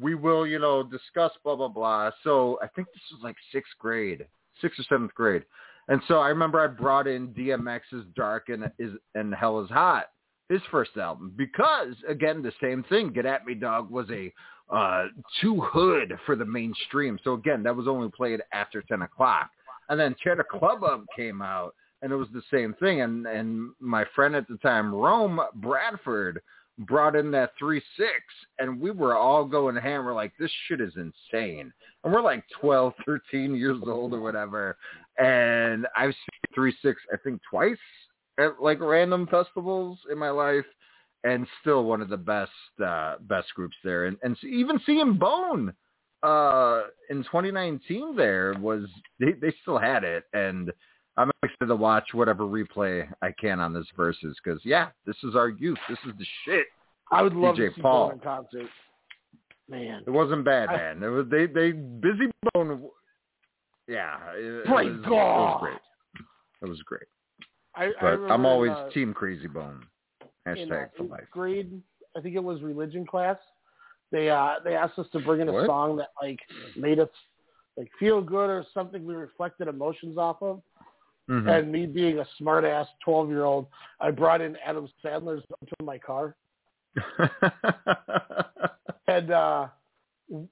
we 0.00 0.14
will, 0.14 0.46
you 0.46 0.58
know, 0.58 0.82
discuss 0.82 1.32
blah 1.42 1.56
blah 1.56 1.68
blah. 1.68 2.10
So 2.22 2.58
I 2.62 2.68
think 2.68 2.88
this 2.88 3.02
was 3.12 3.20
like 3.22 3.36
sixth 3.52 3.72
grade, 3.78 4.26
sixth 4.60 4.78
or 4.78 4.84
seventh 4.84 5.14
grade, 5.14 5.44
and 5.88 6.00
so 6.08 6.18
I 6.18 6.28
remember 6.28 6.60
I 6.60 6.66
brought 6.66 7.06
in 7.06 7.28
DMX's 7.28 8.04
Dark 8.14 8.48
and 8.48 8.70
is 8.78 8.92
and 9.14 9.34
Hell 9.34 9.60
is 9.60 9.70
Hot, 9.70 10.06
his 10.48 10.60
first 10.70 10.96
album, 10.96 11.32
because 11.36 11.94
again 12.08 12.42
the 12.42 12.52
same 12.60 12.84
thing. 12.84 13.12
Get 13.12 13.26
at 13.26 13.46
Me 13.46 13.54
Dog 13.54 13.90
was 13.90 14.06
a 14.10 14.32
uh, 14.74 15.06
too 15.40 15.60
hood 15.60 16.14
for 16.26 16.36
the 16.36 16.44
mainstream. 16.44 17.18
So 17.24 17.34
again, 17.34 17.62
that 17.62 17.74
was 17.74 17.88
only 17.88 18.10
played 18.10 18.40
after 18.52 18.82
ten 18.82 19.02
o'clock, 19.02 19.50
and 19.88 19.98
then 19.98 20.14
the 20.24 20.44
Club 20.44 20.84
Up 20.84 21.04
came 21.14 21.42
out. 21.42 21.74
And 22.02 22.12
it 22.12 22.16
was 22.16 22.28
the 22.34 22.42
same 22.52 22.74
thing, 22.74 23.00
and 23.00 23.26
and 23.26 23.70
my 23.80 24.04
friend 24.14 24.36
at 24.36 24.46
the 24.48 24.58
time, 24.58 24.94
Rome 24.94 25.40
Bradford, 25.54 26.42
brought 26.80 27.16
in 27.16 27.30
that 27.30 27.52
three 27.58 27.82
six 27.96 28.10
and 28.58 28.80
we 28.80 28.90
were 28.90 29.16
all 29.16 29.44
going 29.44 29.76
ham. 29.76 30.04
We're 30.04 30.14
like, 30.14 30.32
this 30.38 30.50
shit 30.66 30.80
is 30.80 30.92
insane. 30.96 31.72
And 32.04 32.12
we're 32.12 32.22
like 32.22 32.44
12, 32.60 32.92
13 33.06 33.54
years 33.54 33.78
old 33.86 34.12
or 34.12 34.20
whatever. 34.20 34.76
And 35.18 35.86
I've 35.96 36.10
seen 36.10 36.54
three 36.54 36.74
six, 36.82 37.00
I 37.12 37.16
think 37.16 37.40
twice 37.48 37.76
at 38.38 38.60
like 38.60 38.80
random 38.80 39.26
festivals 39.30 39.98
in 40.10 40.18
my 40.18 40.30
life 40.30 40.66
and 41.24 41.46
still 41.60 41.84
one 41.84 42.02
of 42.02 42.08
the 42.08 42.16
best, 42.16 42.50
uh, 42.84 43.16
best 43.22 43.48
groups 43.54 43.76
there. 43.82 44.04
And, 44.04 44.18
and 44.22 44.36
even 44.44 44.78
seeing 44.84 45.14
Bone, 45.14 45.72
uh, 46.22 46.82
in 47.10 47.18
2019 47.24 48.16
there 48.16 48.54
was, 48.60 48.84
they, 49.20 49.32
they 49.40 49.52
still 49.62 49.78
had 49.78 50.04
it. 50.04 50.24
And 50.32 50.72
I'm 51.16 51.30
excited 51.42 51.66
to 51.68 51.76
watch 51.76 52.08
whatever 52.12 52.44
replay 52.44 53.08
I 53.22 53.32
can 53.40 53.60
on 53.60 53.72
this 53.72 53.86
versus 53.96 54.36
because 54.42 54.60
yeah, 54.64 54.88
this 55.06 55.16
is 55.24 55.34
our 55.36 55.48
youth. 55.48 55.78
This 55.88 55.98
is 56.06 56.12
the 56.18 56.26
shit. 56.44 56.66
I 57.12 57.22
would 57.22 57.34
love 57.34 57.56
DJ 57.56 57.68
to 57.70 57.74
see 57.76 57.82
Paul. 57.82 58.10
In 58.10 58.18
concert. 58.18 58.66
Man, 59.68 60.02
It 60.06 60.10
wasn't 60.10 60.44
bad, 60.44 60.68
I- 60.68 60.76
man. 60.76 61.02
It 61.02 61.08
was 61.08 61.26
they 61.30 61.46
they 61.46 61.72
Bizzy 61.72 62.30
Bone. 62.54 62.88
Yeah, 63.88 64.16
it, 64.34 64.66
it 64.66 64.68
was, 64.70 64.86
it 64.86 64.90
was 64.90 65.04
God. 65.08 65.60
great. 65.60 65.78
It 66.62 66.68
was 66.68 66.80
great. 66.82 67.02
I, 67.74 67.84
I 67.86 67.90
But 68.00 68.06
remember 68.06 68.32
I'm 68.34 68.46
always 68.46 68.70
uh, 68.72 68.88
team 68.90 69.14
Krayzie 69.14 69.52
Bone. 69.52 69.84
in 70.46 70.52
uh, 70.52 70.54
Hashtag 70.76 70.88
for 70.96 71.04
life. 71.04 71.24
grade. 71.30 71.80
I 72.16 72.20
think 72.20 72.34
it 72.36 72.42
was 72.42 72.62
religion 72.62 73.04
class. 73.06 73.36
They 74.12 74.30
uh 74.30 74.54
they 74.64 74.74
asked 74.74 74.98
us 74.98 75.06
to 75.12 75.20
bring 75.20 75.40
in 75.40 75.48
a 75.48 75.52
What? 75.52 75.66
song 75.66 75.96
that 75.96 76.10
like 76.22 76.38
made 76.76 76.98
us 77.00 77.08
like 77.76 77.90
feel 77.98 78.20
good 78.22 78.48
or 78.50 78.64
something 78.72 79.04
we 79.04 79.14
reflected 79.14 79.68
emotions 79.68 80.16
off 80.18 80.40
of. 80.42 80.62
Mhm. 81.28 81.50
And 81.58 81.72
me 81.72 81.86
being 81.86 82.20
a 82.20 82.26
smart 82.38 82.64
ass 82.64 82.86
twelve 83.04 83.28
year 83.30 83.44
old, 83.44 83.66
I 84.00 84.12
brought 84.12 84.40
in 84.40 84.56
Adam 84.64 84.88
Sandler's 85.04 85.42
to 85.48 85.84
my 85.84 85.98
car. 85.98 86.36
And 89.08 89.30
uh 89.30 89.68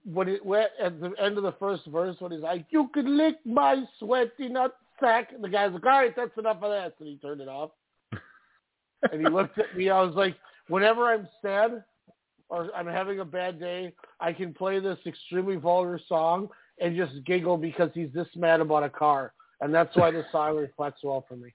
when 0.05 0.29
it 0.29 0.45
went 0.47 0.71
at 0.81 1.01
the 1.01 1.11
end 1.21 1.37
of 1.37 1.43
the 1.43 1.53
first 1.59 1.85
verse 1.87 2.15
when 2.21 2.31
he's 2.31 2.41
like, 2.41 2.67
You 2.71 2.89
can 2.95 3.17
lick 3.17 3.37
my 3.45 3.83
sweaty 3.99 4.49
nut 4.49 4.77
sack 5.01 5.33
and 5.33 5.43
the 5.43 5.49
guy's 5.49 5.73
like, 5.73 5.85
All 5.85 5.91
right, 5.91 6.15
that's 6.15 6.37
enough 6.39 6.63
of 6.63 6.71
that 6.71 6.95
and 7.01 7.09
he 7.09 7.17
turned 7.17 7.41
it 7.41 7.49
off. 7.49 7.71
and 9.11 9.21
he 9.21 9.27
looked 9.29 9.59
at 9.59 9.77
me, 9.77 9.91
I 9.91 10.01
was 10.03 10.15
like, 10.15 10.37
Whenever 10.69 11.13
I'm 11.13 11.29
sad 11.43 11.83
or 12.49 12.71
I'm 12.75 12.87
having 12.87 13.21
a 13.21 13.25
bad 13.25 13.59
day, 13.59 13.93
I 14.21 14.33
can 14.33 14.55
play 14.55 14.81
this 14.81 14.99
extremely 15.07 15.57
vulgar 15.57 16.01
song 16.09 16.49
and 16.81 16.97
just 16.97 17.25
giggle 17.25 17.57
because 17.57 17.91
he's 17.95 18.13
this 18.13 18.29
mad 18.37 18.61
about 18.61 18.83
a 18.85 18.91
car. 18.91 19.33
And 19.61 19.75
that's 19.75 19.97
why 19.97 20.11
this 20.11 20.27
song 20.33 20.57
reflects 20.57 21.01
well 21.03 21.25
for 21.29 21.37
me. 21.37 21.51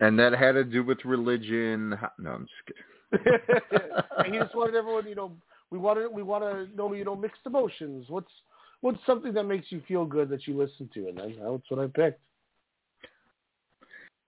and 0.00 0.18
that 0.18 0.32
had 0.32 0.52
to 0.52 0.64
do 0.64 0.82
with 0.84 1.04
religion. 1.04 1.96
No, 2.18 2.30
I'm 2.32 2.46
just 2.46 2.66
kidding. 2.66 4.02
and 4.18 4.34
he 4.34 4.40
just 4.40 4.54
wanted 4.54 4.74
everyone, 4.74 5.06
you 5.08 5.14
know, 5.14 5.32
we 5.70 5.78
want 5.78 5.98
to 5.98 6.08
we 6.08 6.22
want 6.22 6.44
to 6.44 6.76
know, 6.76 6.92
you 6.92 7.04
know, 7.04 7.16
mixed 7.16 7.40
emotions. 7.46 8.06
What's 8.08 8.30
what's 8.80 8.98
something 9.06 9.32
that 9.34 9.44
makes 9.44 9.70
you 9.70 9.82
feel 9.86 10.04
good 10.04 10.28
that 10.30 10.46
you 10.46 10.56
listen 10.56 10.88
to, 10.94 11.08
and 11.08 11.18
that's 11.18 11.70
what 11.70 11.80
I 11.80 11.86
picked. 11.86 12.20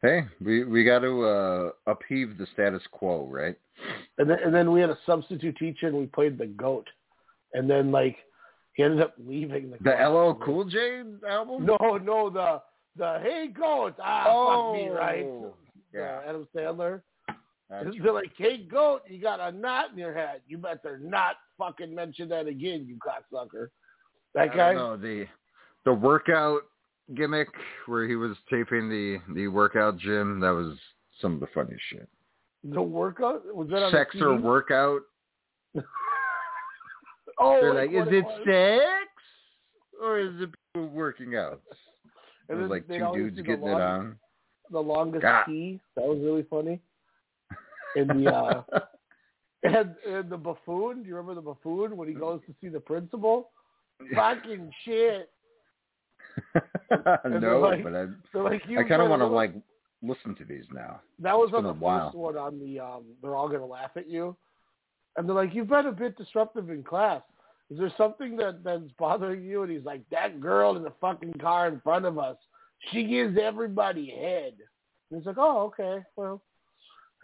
Hey, 0.02 0.26
we 0.44 0.64
we 0.64 0.84
got 0.84 1.00
to 1.00 1.24
uh, 1.24 1.70
upheave 1.86 2.38
the 2.38 2.46
status 2.52 2.82
quo, 2.92 3.26
right? 3.26 3.56
And 4.18 4.30
then 4.30 4.38
and 4.44 4.54
then 4.54 4.70
we 4.70 4.80
had 4.80 4.90
a 4.90 4.98
substitute 5.04 5.56
teacher, 5.56 5.88
and 5.88 5.96
we 5.96 6.06
played 6.06 6.38
the 6.38 6.46
goat, 6.46 6.86
and 7.54 7.68
then 7.68 7.90
like 7.90 8.16
he 8.74 8.84
ended 8.84 9.00
up 9.00 9.14
leaving 9.18 9.70
the. 9.70 9.78
The. 9.82 9.90
LL 10.08 10.34
Cool 10.44 10.64
J 10.64 11.02
album. 11.28 11.66
No, 11.66 11.98
no, 12.00 12.30
the 12.30 12.62
the 12.96 13.18
hey 13.22 13.48
goat, 13.48 13.94
ah, 14.00 14.24
fuck 14.24 14.72
me, 14.74 14.88
right? 14.88 15.24
Oh, 15.26 15.54
The 15.92 15.98
Yeah. 15.98 16.20
Adam 16.26 16.46
Sandler. 16.54 17.02
That's 17.70 17.88
They're 18.02 18.12
like, 18.12 18.32
hey 18.36 18.58
goat, 18.64 19.02
you 19.08 19.20
got 19.20 19.40
a 19.40 19.52
knot 19.52 19.90
in 19.92 19.98
your 19.98 20.14
head. 20.14 20.40
You 20.46 20.58
better 20.58 20.98
not 21.02 21.36
fucking 21.58 21.94
mention 21.94 22.28
that 22.30 22.46
again, 22.46 22.86
you 22.88 22.96
cocksucker. 22.96 23.68
That 24.34 24.50
I 24.50 24.56
guy. 24.56 24.72
don't 24.74 25.02
the 25.02 25.26
the 25.84 25.92
workout 25.92 26.62
gimmick 27.14 27.48
where 27.86 28.06
he 28.06 28.16
was 28.16 28.36
taping 28.50 28.88
the 28.88 29.18
the 29.34 29.48
workout 29.48 29.98
gym. 29.98 30.40
That 30.40 30.50
was 30.50 30.76
some 31.20 31.34
of 31.34 31.40
the 31.40 31.48
funniest 31.54 31.82
shit. 31.90 32.08
The 32.64 32.82
workout 32.82 33.42
was 33.54 33.68
that 33.68 33.82
on 33.82 33.92
Sex 33.92 34.16
or 34.20 34.36
workout? 34.36 35.02
Oh, 37.40 37.58
They're 37.60 37.74
like, 37.74 37.90
is 37.90 37.98
what 37.98 38.14
it 38.14 38.24
sex 38.44 39.06
or 40.02 40.18
is 40.18 40.40
it 40.40 40.50
people 40.74 40.88
working 40.88 41.36
out? 41.36 41.60
It 42.48 42.54
was 42.54 42.70
like 42.70 42.88
two 42.88 43.10
dudes 43.14 43.36
getting 43.42 43.68
it 43.68 43.80
on. 43.80 44.16
The 44.70 44.80
longest 44.80 45.22
God. 45.22 45.44
key. 45.46 45.80
That 45.96 46.04
was 46.04 46.18
really 46.22 46.44
funny. 46.48 46.80
And 47.96 48.10
the 48.10 48.30
uh, 48.30 48.62
and, 49.62 49.94
and 50.06 50.30
the 50.30 50.36
buffoon. 50.36 51.02
Do 51.02 51.08
you 51.08 51.16
remember 51.16 51.34
the 51.34 51.40
buffoon 51.40 51.96
when 51.96 52.06
he 52.06 52.12
goes 52.12 52.40
to 52.46 52.54
see 52.60 52.68
the 52.68 52.80
principal? 52.80 53.48
Fucking 54.14 54.70
shit. 54.84 55.30
No, 57.40 57.60
like- 57.60 57.84
but 57.84 57.94
I 57.94 58.06
So 58.32 58.40
like 58.40 58.62
you 58.68 58.78
I 58.78 58.84
kind 58.84 59.02
of 59.02 59.10
want 59.10 59.20
to 59.22 59.26
like 59.26 59.52
listen 60.02 60.34
to 60.36 60.44
these 60.44 60.64
now. 60.72 61.00
That 61.18 61.36
was 61.36 61.48
It's 61.48 61.56
on 61.58 61.64
the 61.64 61.74
first 61.74 62.14
one 62.14 62.36
on 62.36 62.58
the 62.60 62.80
um 62.80 63.04
they're 63.22 63.34
all 63.34 63.48
gonna 63.48 63.66
laugh 63.66 63.90
at 63.96 64.08
you. 64.08 64.36
And 65.16 65.28
they're 65.28 65.34
like, 65.34 65.54
You've 65.54 65.68
been 65.68 65.86
a 65.86 65.92
bit 65.92 66.16
disruptive 66.16 66.70
in 66.70 66.82
class. 66.84 67.22
is 67.70 67.78
there 67.78 67.92
something 67.96 68.36
that 68.36 68.62
that's 68.64 68.90
bothering 68.98 69.44
you? 69.44 69.62
And 69.62 69.72
he's 69.72 69.84
like, 69.84 70.02
that 70.10 70.40
girl 70.40 70.76
in 70.76 70.82
the 70.82 70.92
fucking 71.00 71.34
car 71.34 71.68
in 71.68 71.80
front 71.80 72.04
of 72.04 72.18
us, 72.18 72.36
she 72.90 73.04
gives 73.04 73.36
everybody 73.36 74.08
head. 74.10 74.54
And 75.10 75.18
he's 75.20 75.26
like, 75.26 75.38
oh, 75.38 75.62
okay, 75.66 76.02
well. 76.16 76.40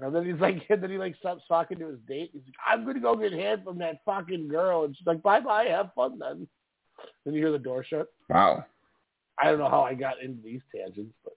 And 0.01 0.13
then 0.13 0.27
he's 0.27 0.41
like, 0.41 0.57
and 0.69 0.83
then 0.83 0.91
he 0.91 0.99
like 0.99 1.15
stops 1.17 1.45
talking 1.47 1.79
to 1.79 1.87
his 1.87 1.99
date. 2.09 2.31
He's 2.33 2.43
like, 2.47 2.57
I'm 2.67 2.85
gonna 2.85 2.99
go 3.01 3.15
get 3.15 3.33
head 3.33 3.63
from 3.65 3.79
that 3.79 4.01
fucking 4.05 4.49
girl. 4.49 4.85
And 4.85 4.97
she's 4.97 5.07
like, 5.07 5.23
bye 5.23 5.41
bye, 5.41 5.67
have 5.67 5.91
fun 5.95 6.19
then. 6.19 6.49
Then 7.25 7.35
you 7.35 7.41
hear 7.41 7.53
the 7.53 7.59
door 7.59 7.85
shut. 7.85 8.09
Wow. 8.29 8.65
I 9.39 9.47
don't 9.47 9.59
know 9.59 9.69
how 9.69 9.83
I 9.83 9.95
got 9.95 10.23
into 10.23 10.43
these 10.43 10.61
tangents, 10.75 11.15
but 11.25 11.35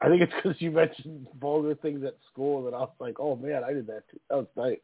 I 0.00 0.08
think 0.08 0.22
it's 0.22 0.32
because 0.34 0.60
you 0.60 0.70
mentioned 0.70 1.26
vulgar 1.40 1.74
things 1.76 2.04
at 2.04 2.16
school 2.30 2.64
that 2.64 2.74
I 2.74 2.80
was 2.80 2.94
like, 2.98 3.20
oh 3.20 3.36
man, 3.36 3.62
I 3.64 3.72
did 3.72 3.86
that 3.86 4.02
too. 4.10 4.20
That 4.28 4.36
was 4.36 4.46
nice. 4.56 4.78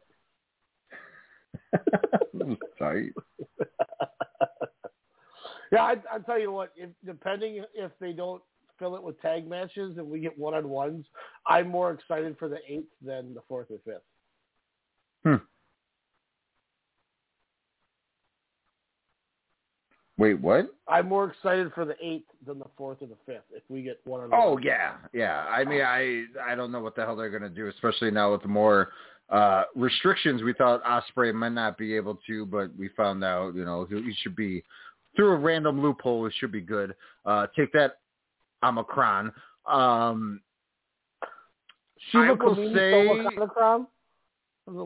Tight. 2.78 3.12
yeah, 5.72 5.82
I, 5.82 5.96
I'll 6.10 6.22
tell 6.24 6.38
you 6.38 6.52
what. 6.52 6.72
If 6.76 6.90
depending 7.04 7.64
if 7.74 7.90
they 8.00 8.12
don't 8.12 8.42
fill 8.78 8.96
it 8.96 9.02
with 9.02 9.20
tag 9.20 9.46
matches 9.48 9.98
and 9.98 10.08
we 10.08 10.20
get 10.20 10.38
one 10.38 10.54
on 10.54 10.68
ones, 10.68 11.04
I'm 11.46 11.68
more 11.68 11.92
excited 11.92 12.36
for 12.38 12.48
the 12.48 12.58
eighth 12.66 12.88
than 13.04 13.34
the 13.34 13.42
fourth 13.46 13.66
or 13.70 13.78
fifth. 13.84 14.02
Hmm. 15.24 15.44
Wait, 20.20 20.38
what? 20.38 20.66
I'm 20.86 21.08
more 21.08 21.30
excited 21.30 21.72
for 21.74 21.86
the 21.86 21.94
eighth 22.02 22.26
than 22.46 22.58
the 22.58 22.66
fourth 22.76 22.98
or 23.00 23.06
the 23.06 23.16
fifth 23.24 23.44
if 23.54 23.62
we 23.70 23.80
get 23.80 23.98
one 24.04 24.20
on. 24.20 24.30
Oh 24.34 24.58
yeah, 24.58 24.96
yeah. 25.14 25.46
I 25.48 25.64
mean, 25.64 25.80
I 25.80 26.24
I 26.46 26.54
don't 26.54 26.70
know 26.70 26.80
what 26.80 26.94
the 26.94 27.06
hell 27.06 27.16
they're 27.16 27.30
gonna 27.30 27.48
do, 27.48 27.68
especially 27.68 28.10
now 28.10 28.32
with 28.32 28.42
the 28.42 28.48
more 28.48 28.90
uh 29.30 29.62
restrictions. 29.74 30.42
We 30.42 30.52
thought 30.52 30.84
Ospreay 30.84 31.32
might 31.32 31.52
not 31.52 31.78
be 31.78 31.96
able 31.96 32.18
to, 32.26 32.44
but 32.44 32.70
we 32.76 32.90
found 32.90 33.24
out, 33.24 33.54
you 33.54 33.64
know, 33.64 33.86
he, 33.88 33.96
he 33.96 34.12
should 34.20 34.36
be 34.36 34.62
through 35.16 35.30
a 35.32 35.36
random 35.38 35.80
loophole. 35.80 36.26
It 36.26 36.34
should 36.38 36.52
be 36.52 36.60
good. 36.60 36.94
Uh 37.24 37.46
Take 37.56 37.72
that, 37.72 37.96
Omicron. 38.62 39.32
Um, 39.66 40.42
Shiva 42.12 42.24
I 42.24 42.32
will 42.32 42.74
say- 42.74 43.08
Omicron? 43.08 43.86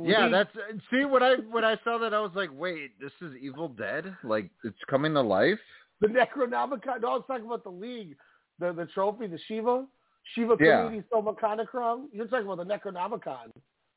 Yeah, 0.07 0.25
league? 0.25 0.33
that's 0.33 0.51
see 0.91 1.05
when 1.05 1.23
I 1.23 1.37
when 1.51 1.65
I 1.65 1.77
saw 1.85 1.99
that 1.99 2.15
I 2.15 2.21
was 2.21 2.33
like, 2.35 2.51
wait, 2.53 2.99
this 3.01 3.13
is 3.21 3.35
Evil 3.41 3.69
Dead? 3.69 4.15
Like 4.23 4.51
it's 4.65 4.79
coming 4.89 5.15
to 5.15 5.23
life? 5.23 5.59
the 6.01 6.09
Necronomicon. 6.09 7.01
No, 7.01 7.09
I 7.09 7.17
was 7.17 7.25
talking 7.27 7.47
about 7.47 7.65
the 7.65 7.71
league, 7.71 8.17
the 8.59 8.73
the 8.73 8.87
trophy, 8.87 9.27
the 9.27 9.39
Shiva, 9.47 9.87
Shiva 10.35 10.57
Yeah. 10.61 10.67
Kamini 10.67 11.05
Somaconocron. 11.13 12.07
You're 12.13 12.27
talking 12.27 12.47
about 12.51 12.67
the 12.67 12.75
Necronomicon. 12.75 13.51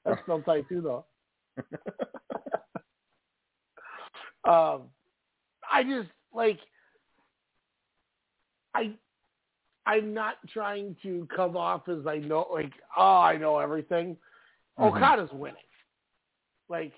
That's 0.05 0.21
still 0.23 0.41
tight 0.41 0.67
too, 0.69 0.81
though. 0.81 1.05
um, 4.49 4.83
I 5.71 5.83
just 5.83 6.09
like 6.33 6.59
I 8.73 8.93
I'm 9.85 10.13
not 10.13 10.35
trying 10.53 10.95
to 11.03 11.27
come 11.35 11.57
off 11.57 11.89
as 11.89 12.05
I 12.07 12.17
know 12.17 12.47
like 12.51 12.71
oh 12.95 13.17
I 13.17 13.37
know 13.37 13.59
everything. 13.59 14.15
Mhm. 14.79 14.95
Okada's 14.95 15.31
winning. 15.33 15.57
Like 16.69 16.93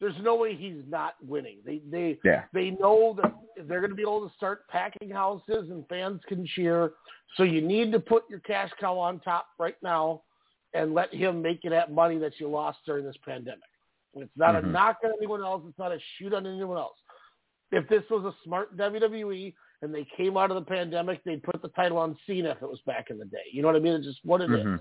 there's 0.00 0.14
no 0.20 0.34
way 0.36 0.54
he's 0.54 0.82
not 0.88 1.14
winning. 1.22 1.58
They 1.64 1.80
they 1.90 2.18
Yeah. 2.24 2.44
they 2.52 2.70
know 2.72 3.14
that 3.22 3.32
they're 3.66 3.80
going 3.80 3.90
to 3.90 3.96
be 3.96 4.02
able 4.02 4.28
to 4.28 4.34
start 4.36 4.68
packing 4.68 5.10
houses 5.10 5.70
and 5.70 5.86
fans 5.88 6.20
can 6.28 6.46
cheer. 6.46 6.92
So 7.36 7.42
you 7.42 7.60
need 7.60 7.92
to 7.92 8.00
put 8.00 8.28
your 8.28 8.40
cash 8.40 8.70
cow 8.78 8.98
on 8.98 9.20
top 9.20 9.46
right 9.58 9.76
now 9.82 10.22
and 10.74 10.94
let 10.94 11.12
him 11.14 11.40
make 11.40 11.64
you 11.64 11.70
that 11.70 11.92
money 11.92 12.18
that 12.18 12.38
you 12.38 12.48
lost 12.48 12.78
during 12.84 13.04
this 13.06 13.16
pandemic. 13.24 13.62
It's 14.14 14.36
not 14.36 14.54
Mhm. 14.54 14.64
a 14.64 14.66
knock 14.68 14.98
on 15.04 15.12
anyone 15.16 15.42
else. 15.42 15.62
It's 15.68 15.78
not 15.78 15.92
a 15.92 15.98
shoot 16.16 16.34
on 16.34 16.46
anyone 16.46 16.76
else. 16.76 16.98
If 17.72 17.88
this 17.88 18.08
was 18.10 18.24
a 18.24 18.34
smart 18.44 18.76
WWE 18.76 19.54
and 19.82 19.94
they 19.94 20.04
came 20.16 20.36
out 20.36 20.50
of 20.50 20.56
the 20.56 20.68
pandemic, 20.68 21.22
they'd 21.24 21.42
put 21.42 21.60
the 21.62 21.68
title 21.70 21.98
on 21.98 22.16
Cena 22.26 22.50
if 22.50 22.62
it 22.62 22.68
was 22.68 22.80
back 22.82 23.10
in 23.10 23.18
the 23.18 23.24
day. 23.24 23.44
You 23.50 23.62
know 23.62 23.68
what 23.68 23.76
I 23.76 23.80
mean? 23.80 23.94
It's 23.94 24.06
just 24.06 24.24
what 24.24 24.40
it 24.40 24.50
is. 24.50 24.80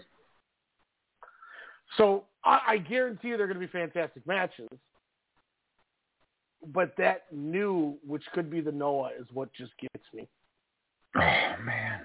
So 1.98 2.24
I, 2.44 2.60
I 2.68 2.78
guarantee 2.78 3.30
you 3.30 3.38
they're 3.38 3.48
going 3.48 3.60
to 3.60 3.66
be 3.66 3.72
fantastic 3.72 4.26
matches. 4.28 4.68
But 6.74 6.94
that 6.98 7.26
new, 7.32 7.98
which 8.06 8.24
could 8.34 8.50
be 8.50 8.60
the 8.60 8.72
Noah, 8.72 9.12
is 9.20 9.28
what 9.34 9.54
just 9.54 9.72
gets 9.80 10.04
me. 10.14 10.28
Oh 11.16 11.64
man. 11.64 12.02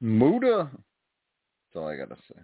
Muta. 0.00 0.68
That's 0.70 1.76
all 1.76 1.88
I 1.88 1.96
gotta 1.96 2.16
say. 2.30 2.40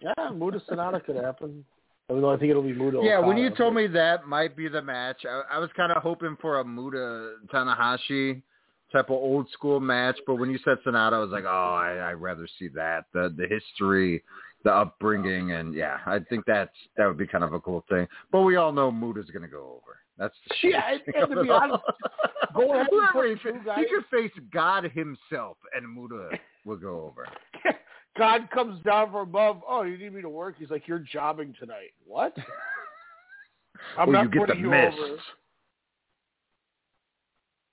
Yeah, 0.00 0.30
Muta 0.30 0.60
Sanada 0.68 1.04
could 1.04 1.16
happen. 1.16 1.64
Even 2.10 2.22
though 2.22 2.30
I 2.30 2.36
think 2.36 2.50
it'll 2.50 2.62
be 2.62 2.72
Muta. 2.72 3.00
Yeah, 3.02 3.20
when 3.20 3.36
you 3.36 3.46
Okada. 3.46 3.56
told 3.56 3.74
me 3.74 3.86
that 3.88 4.26
might 4.26 4.56
be 4.56 4.68
the 4.68 4.82
match, 4.82 5.24
I, 5.24 5.42
I 5.52 5.58
was 5.58 5.70
kind 5.76 5.92
of 5.92 6.02
hoping 6.02 6.36
for 6.40 6.60
a 6.60 6.64
Muta 6.64 7.34
Tanahashi 7.52 8.42
type 8.90 9.06
of 9.06 9.16
old 9.16 9.48
school 9.50 9.80
match. 9.80 10.18
But 10.26 10.36
when 10.36 10.50
you 10.50 10.58
said 10.64 10.78
Sanada, 10.84 11.12
I 11.12 11.18
was 11.18 11.30
like, 11.30 11.44
oh, 11.44 11.74
I, 11.74 12.10
I'd 12.10 12.14
rather 12.14 12.48
see 12.58 12.68
that 12.68 13.04
the 13.12 13.32
the 13.36 13.46
history, 13.46 14.22
the 14.64 14.72
oh, 14.72 14.82
upbringing, 14.82 15.52
and 15.52 15.74
yeah, 15.74 15.98
I 16.06 16.18
think 16.20 16.44
that's 16.46 16.70
that 16.96 17.06
would 17.06 17.18
be 17.18 17.26
kind 17.26 17.44
of 17.44 17.52
a 17.52 17.60
cool 17.60 17.84
thing. 17.88 18.06
But 18.30 18.42
we 18.42 18.56
all 18.56 18.72
know 18.72 18.90
Muta's 18.90 19.30
gonna 19.30 19.48
go 19.48 19.80
over. 19.82 19.98
That's 20.18 20.34
the 20.48 20.68
Yeah, 20.68 20.82
and, 20.92 21.14
and 21.14 21.30
to 21.30 21.42
be 21.42 21.50
honest, 21.50 21.82
go 22.54 22.72
ahead 22.72 22.86
and 22.86 22.88
Whoever 22.90 23.12
put 23.12 23.28
he, 23.28 23.50
two 23.50 23.64
guys. 23.64 23.78
he 23.78 23.94
could 23.94 24.04
face 24.10 24.32
God 24.52 24.84
himself, 24.84 25.56
and 25.74 25.92
Muta 25.92 26.30
will 26.64 26.76
go 26.76 27.04
over. 27.04 27.26
God 28.16 28.50
comes 28.50 28.82
down 28.82 29.10
from 29.10 29.28
above. 29.28 29.62
Oh, 29.66 29.82
you 29.82 29.96
need 29.96 30.12
me 30.12 30.22
to 30.22 30.28
work? 30.28 30.56
He's 30.58 30.70
like, 30.70 30.86
you're 30.86 30.98
jobbing 30.98 31.54
tonight. 31.58 31.92
What? 32.06 32.36
I'm 33.98 34.10
or 34.10 34.12
not 34.12 34.22
you 34.24 34.28
get 34.28 34.40
the 34.40 34.46
putting 34.46 34.64
you 34.64 34.70
mist. 34.70 34.98
over. 34.98 35.16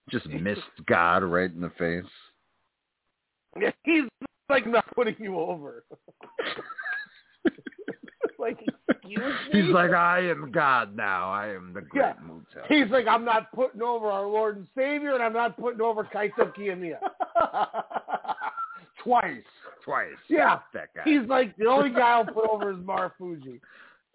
Just 0.09 0.27
missed 0.27 0.61
God 0.87 1.23
right 1.23 1.51
in 1.51 1.61
the 1.61 1.71
face. 1.77 2.09
Yeah, 3.59 3.71
he's 3.83 4.03
like 4.49 4.65
not 4.65 4.85
putting 4.95 5.15
you 5.19 5.37
over. 5.37 5.83
Like, 8.39 8.59
excuse 8.89 9.19
me. 9.19 9.61
He's 9.61 9.71
like, 9.73 9.91
I 9.91 10.19
am 10.21 10.51
God 10.51 10.95
now. 10.95 11.31
I 11.31 11.49
am 11.49 11.73
the 11.73 11.81
great 11.81 12.01
Yeah. 12.01 12.13
Muta. 12.25 12.63
He's 12.67 12.89
like, 12.91 13.07
I'm 13.07 13.25
not 13.25 13.51
putting 13.53 13.81
over 13.81 14.07
our 14.07 14.27
Lord 14.27 14.57
and 14.57 14.67
Savior, 14.75 15.13
and 15.13 15.23
I'm 15.23 15.33
not 15.33 15.57
putting 15.59 15.81
over 15.81 16.03
Kaito 16.03 16.53
Kiyomiya. 16.55 16.97
Twice. 19.03 19.43
Twice. 19.83 20.07
Yeah. 20.27 20.59
That 20.73 20.89
guy. 20.95 21.01
He's 21.05 21.27
like, 21.27 21.55
the 21.57 21.65
only 21.65 21.89
guy 21.89 22.11
I'll 22.11 22.25
put 22.25 22.47
over 22.49 22.71
is 22.71 22.77
Marufuji. 22.77 23.59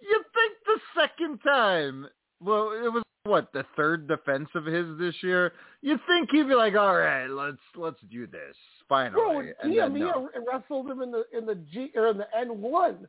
You 0.06 0.22
think 0.34 0.52
the 0.66 1.00
second 1.00 1.38
time? 1.38 2.06
Well, 2.38 2.72
it 2.72 2.92
was 2.92 3.02
what 3.22 3.50
the 3.54 3.64
third 3.74 4.06
defense 4.06 4.50
of 4.54 4.66
his 4.66 4.84
this 4.98 5.14
year. 5.22 5.54
You'd 5.80 5.98
think 6.06 6.28
he'd 6.30 6.46
be 6.46 6.54
like, 6.54 6.74
all 6.74 6.94
right, 6.94 7.26
let's 7.26 7.56
let's 7.74 7.96
do 8.10 8.26
this 8.26 8.54
finally. 8.86 9.14
Bro, 9.14 9.38
and 9.38 9.54
then, 9.62 9.72
Kiyomiya 9.72 9.98
no. 10.00 10.28
wrestled 10.52 10.90
him 10.90 11.00
in 11.00 11.10
the 11.10 11.24
in 11.34 11.46
the 11.46 11.54
G 11.72 11.90
or 11.96 12.08
in 12.08 12.18
the 12.18 12.26
N 12.36 12.60
one. 12.60 13.08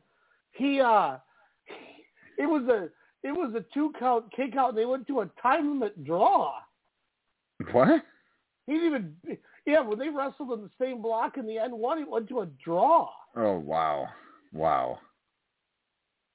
He 0.56 0.80
uh, 0.80 1.16
it 2.38 2.46
was 2.46 2.68
a 2.68 2.88
it 3.26 3.32
was 3.32 3.54
a 3.54 3.64
two 3.74 3.92
count 3.98 4.26
kick 4.34 4.56
out, 4.56 4.70
and 4.70 4.78
they 4.78 4.86
went 4.86 5.06
to 5.08 5.20
a 5.20 5.30
time 5.40 5.68
limit 5.68 6.04
draw. 6.04 6.54
What? 7.72 8.02
He 8.66 8.74
didn't 8.74 8.86
even 8.86 9.38
yeah 9.66 9.80
when 9.80 9.98
they 9.98 10.08
wrestled 10.08 10.52
in 10.52 10.62
the 10.62 10.70
same 10.80 11.02
block 11.02 11.36
in 11.36 11.46
the 11.46 11.58
N 11.58 11.76
one, 11.76 11.98
it 11.98 12.08
went 12.08 12.28
to 12.28 12.40
a 12.40 12.46
draw. 12.64 13.08
Oh 13.36 13.58
wow, 13.58 14.08
wow. 14.52 14.98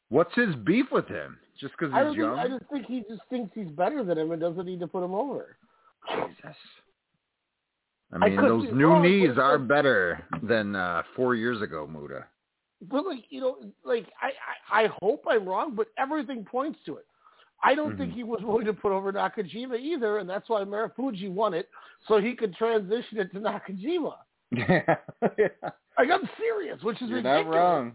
What's 0.10 0.36
his 0.36 0.56
beef 0.66 0.88
with 0.92 1.08
him? 1.08 1.38
Just 1.60 1.74
because 1.78 1.94
I 1.94 2.00
he's 2.00 2.06
don't 2.08 2.16
young? 2.16 2.36
think, 2.36 2.46
I 2.46 2.58
just 2.58 2.72
think 2.72 2.86
he 2.88 3.04
just 3.10 3.22
thinks 3.30 3.52
he's 3.54 3.70
better 3.70 4.04
than 4.04 4.18
him 4.18 4.32
and 4.32 4.42
doesn't 4.42 4.66
need 4.66 4.80
to 4.80 4.88
put 4.88 5.04
him 5.04 5.14
over. 5.14 5.56
Jesus. 6.10 6.56
I 8.12 8.16
I 8.16 8.30
mean, 8.30 8.40
could 8.40 8.50
those 8.50 8.68
new 8.74 9.00
knees 9.00 9.38
are 9.38 9.58
better 9.58 10.26
than 10.44 10.76
uh, 10.76 11.04
four 11.16 11.36
years 11.36 11.62
ago, 11.62 11.88
Muta. 11.88 12.26
But 12.90 13.06
like 13.06 13.26
you 13.30 13.42
know, 13.42 13.58
like 13.84 14.08
I, 14.22 14.32
I 14.80 14.84
I 14.86 14.90
hope 15.02 15.24
I'm 15.30 15.48
wrong, 15.48 15.76
but 15.76 15.88
everything 15.98 16.44
points 16.44 16.80
to 16.86 16.98
it. 16.98 17.06
I 17.64 17.76
don't 17.76 17.96
think 17.96 18.12
Mhm. 18.12 18.16
he 18.16 18.24
was 18.24 18.42
willing 18.42 18.66
to 18.66 18.74
put 18.74 18.92
over 18.92 19.14
Nakajima 19.14 19.80
either, 19.80 20.18
and 20.18 20.28
that's 20.28 20.50
why 20.50 20.64
Marufuji 20.64 21.30
won 21.32 21.54
it, 21.54 21.70
so 22.08 22.20
he 22.20 22.34
could 22.34 22.56
transition 22.56 23.20
it 23.20 23.32
to 23.34 23.40
Nakajima. 23.40 24.16
Yeah. 25.38 25.50
Like 25.98 26.10
I'm 26.12 26.28
serious, 26.38 26.82
which 26.82 27.02
is 27.02 27.10
You're 27.10 27.18
ridiculous. 27.18 27.46
not 27.46 27.56
wrong. 27.56 27.94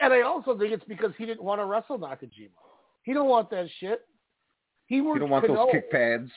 And 0.00 0.12
I 0.12 0.22
also 0.22 0.56
think 0.56 0.72
it's 0.72 0.84
because 0.84 1.12
he 1.18 1.26
didn't 1.26 1.42
want 1.42 1.60
to 1.60 1.64
wrestle 1.64 1.98
Nakajima. 1.98 2.50
He 3.02 3.12
don't 3.12 3.28
want 3.28 3.50
that 3.50 3.66
shit. 3.80 4.02
He 4.86 5.00
worked 5.00 5.16
You 5.16 5.20
don't 5.20 5.30
want 5.30 5.46
Kano, 5.46 5.64
those 5.66 5.72
kick 5.72 5.90
pads. 5.90 6.30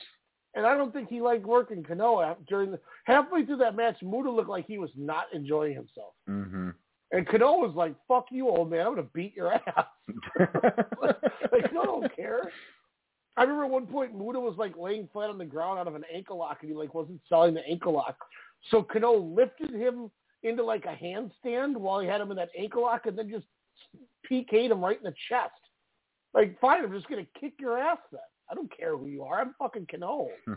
and 0.54 0.66
I 0.66 0.76
don't 0.76 0.92
think 0.92 1.08
he 1.08 1.20
liked 1.20 1.44
working 1.46 1.84
Kano 1.84 2.18
af- 2.20 2.38
during 2.48 2.72
the 2.72 2.80
halfway 3.04 3.44
through 3.44 3.58
that 3.58 3.76
match. 3.76 3.96
Muta 4.02 4.30
looked 4.30 4.48
like 4.50 4.66
he 4.66 4.78
was 4.78 4.90
not 4.96 5.26
enjoying 5.32 5.74
himself, 5.74 6.14
Mm-hmm. 6.28 6.70
And 7.10 7.26
Kano 7.26 7.52
was 7.58 7.74
like, 7.74 7.94
"Fuck 8.06 8.26
you, 8.30 8.48
old 8.48 8.70
man! 8.70 8.86
I'm 8.86 8.94
gonna 8.94 9.08
beat 9.14 9.34
your 9.34 9.54
ass." 9.54 9.86
like, 10.38 11.72
no, 11.72 11.80
I 11.80 11.86
don't 11.86 12.16
care. 12.16 12.50
I 13.36 13.42
remember 13.42 13.64
at 13.64 13.70
one 13.70 13.86
point 13.86 14.14
Muta 14.14 14.38
was 14.40 14.56
like 14.58 14.76
laying 14.76 15.08
flat 15.12 15.30
on 15.30 15.38
the 15.38 15.44
ground 15.44 15.78
out 15.78 15.86
of 15.86 15.94
an 15.94 16.04
ankle 16.12 16.38
lock, 16.38 16.58
and 16.60 16.70
he 16.70 16.76
like 16.76 16.94
wasn't 16.94 17.20
selling 17.28 17.54
the 17.54 17.66
ankle 17.66 17.92
lock. 17.92 18.16
So 18.70 18.82
Kano 18.82 19.16
lifted 19.16 19.70
him 19.70 20.10
into 20.42 20.64
like 20.64 20.84
a 20.84 20.96
handstand 21.02 21.76
while 21.76 22.00
he 22.00 22.06
had 22.06 22.20
him 22.20 22.30
in 22.30 22.36
that 22.36 22.50
ankle 22.58 22.82
lock, 22.82 23.06
and 23.06 23.16
then 23.16 23.30
just 23.30 23.46
PK'd 24.30 24.70
him 24.70 24.84
right 24.84 24.98
in 24.98 25.04
the 25.04 25.14
chest. 25.28 25.52
Like, 26.34 26.60
fine, 26.60 26.84
I'm 26.84 26.92
just 26.92 27.08
gonna 27.08 27.26
kick 27.40 27.54
your 27.58 27.78
ass 27.78 27.98
then. 28.12 28.20
I 28.50 28.54
don't 28.54 28.74
care 28.76 28.96
who 28.96 29.06
you 29.06 29.22
are. 29.22 29.40
I'm 29.40 29.54
fucking 29.58 29.86
Kano. 29.90 30.28
Hmm. 30.44 30.54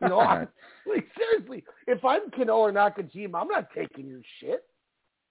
You 0.00 0.08
know, 0.08 0.20
I'm, 0.20 0.48
like 0.86 1.06
seriously, 1.16 1.64
if 1.86 2.04
I'm 2.04 2.30
Kano 2.30 2.56
or 2.56 2.72
Nakajima, 2.72 3.40
I'm 3.40 3.48
not 3.48 3.68
taking 3.74 4.06
your 4.06 4.22
shit. 4.40 4.64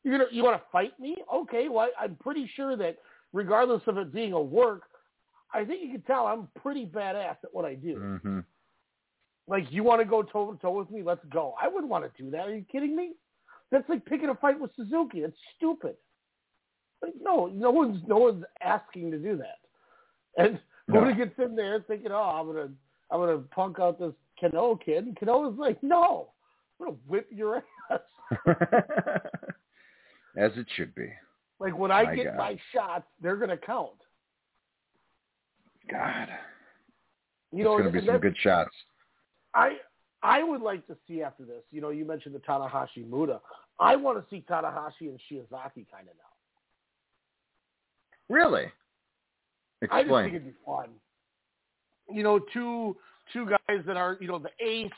You're 0.03 0.17
gonna 0.17 0.29
you 0.31 0.43
want 0.43 0.57
to 0.61 0.63
fight 0.71 0.99
me? 0.99 1.17
Okay, 1.33 1.69
well 1.69 1.89
I'm 1.99 2.15
pretty 2.15 2.49
sure 2.55 2.75
that 2.77 2.97
regardless 3.33 3.81
of 3.87 3.97
it 3.97 4.13
being 4.13 4.33
a 4.33 4.41
work, 4.41 4.83
I 5.53 5.63
think 5.65 5.83
you 5.83 5.91
can 5.91 6.01
tell 6.01 6.25
I'm 6.27 6.47
pretty 6.61 6.85
badass 6.85 7.37
at 7.43 7.53
what 7.53 7.65
I 7.65 7.75
do. 7.75 7.95
Mm-hmm. 7.95 8.39
Like 9.47 9.65
you 9.69 9.83
want 9.83 10.01
to 10.01 10.05
go 10.05 10.23
toe 10.23 10.53
to 10.53 10.59
toe 10.59 10.71
with 10.71 10.89
me? 10.89 11.03
Let's 11.03 11.25
go. 11.31 11.55
I 11.61 11.67
wouldn't 11.67 11.89
want 11.89 12.03
to 12.05 12.23
do 12.23 12.29
that. 12.31 12.47
Are 12.47 12.55
you 12.55 12.65
kidding 12.71 12.95
me? 12.95 13.13
That's 13.71 13.87
like 13.89 14.05
picking 14.05 14.29
a 14.29 14.35
fight 14.35 14.59
with 14.59 14.71
Suzuki. 14.75 15.21
That's 15.21 15.33
stupid. 15.55 15.95
Like 17.01 17.13
no, 17.21 17.47
no 17.47 17.71
one's 17.71 18.01
no 18.07 18.17
one's 18.17 18.43
asking 18.61 19.11
to 19.11 19.17
do 19.17 19.37
that. 19.37 19.59
And 20.37 20.59
No. 20.87 20.95
nobody 21.01 21.15
gets 21.15 21.37
in 21.39 21.55
there 21.55 21.83
thinking, 21.87 22.11
oh, 22.11 22.15
I'm 22.39 22.47
gonna 22.47 22.69
I'm 23.11 23.19
gonna 23.19 23.37
punk 23.39 23.79
out 23.79 23.99
this 23.99 24.13
Kano 24.39 24.75
kid. 24.75 25.05
And 25.05 25.19
Kano 25.19 25.51
is 25.51 25.57
like, 25.59 25.81
no, 25.83 26.29
I'm 26.79 26.85
gonna 26.87 26.97
whip 27.07 27.27
your 27.31 27.63
ass. 27.91 27.99
As 30.37 30.51
it 30.55 30.67
should 30.75 30.93
be. 30.95 31.09
Like 31.59 31.77
when 31.77 31.91
I 31.91 32.03
My 32.03 32.15
get 32.15 32.25
God. 32.25 32.37
my 32.37 32.57
shots, 32.73 33.05
they're 33.21 33.35
gonna 33.35 33.57
count. 33.57 33.91
God. 35.89 36.29
You 37.51 37.63
know, 37.63 37.77
it's 37.77 37.81
going 37.81 37.93
to 37.93 38.01
be 38.01 38.07
some 38.07 38.19
good 38.19 38.37
shots. 38.39 38.71
I 39.53 39.77
I 40.23 40.43
would 40.43 40.61
like 40.61 40.85
to 40.87 40.95
see 41.07 41.21
after 41.21 41.43
this. 41.43 41.63
You 41.71 41.81
know, 41.81 41.89
you 41.89 42.05
mentioned 42.05 42.33
the 42.35 42.39
Tanahashi 42.39 43.09
Muta. 43.09 43.41
I 43.79 43.95
want 43.95 44.17
to 44.17 44.25
see 44.29 44.43
Tanahashi 44.49 45.09
and 45.09 45.19
Shiozaki 45.29 45.85
kind 45.91 46.07
of 46.07 46.15
now. 46.15 46.31
Really? 48.29 48.65
Explain. 49.81 49.99
I 49.99 50.03
just 50.03 50.15
think 50.15 50.35
it'd 50.35 50.45
be 50.45 50.53
fun. 50.65 50.89
You 52.09 52.23
know, 52.23 52.39
two 52.53 52.95
two 53.33 53.45
guys 53.47 53.81
that 53.85 53.97
are 53.97 54.17
you 54.21 54.27
know 54.27 54.39
the 54.39 54.51
ace. 54.65 54.89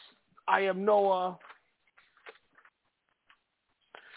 I 0.48 0.62
am 0.62 0.86
Noah. 0.86 1.38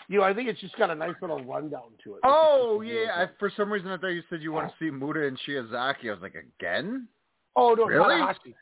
You 0.08 0.18
know, 0.18 0.24
I 0.24 0.32
think 0.32 0.48
it's 0.48 0.60
just 0.60 0.76
got 0.76 0.90
a 0.90 0.94
nice 0.94 1.14
little 1.20 1.42
rundown 1.44 1.90
to 2.04 2.14
it. 2.14 2.20
Oh 2.24 2.80
yeah, 2.80 3.24
I, 3.24 3.26
for 3.38 3.50
some 3.56 3.72
reason 3.72 3.90
I 3.90 3.96
thought 3.96 4.08
you 4.08 4.22
said 4.30 4.40
you 4.40 4.52
want 4.52 4.68
to 4.68 4.74
see 4.78 4.90
Muta 4.90 5.26
and 5.26 5.38
Shiozaki. 5.46 6.06
I 6.08 6.10
was 6.10 6.20
like, 6.22 6.34
again? 6.34 7.08
Oh 7.56 7.74
no, 7.74 7.86
Really? 7.86 8.14
Tanahashi. 8.14 8.54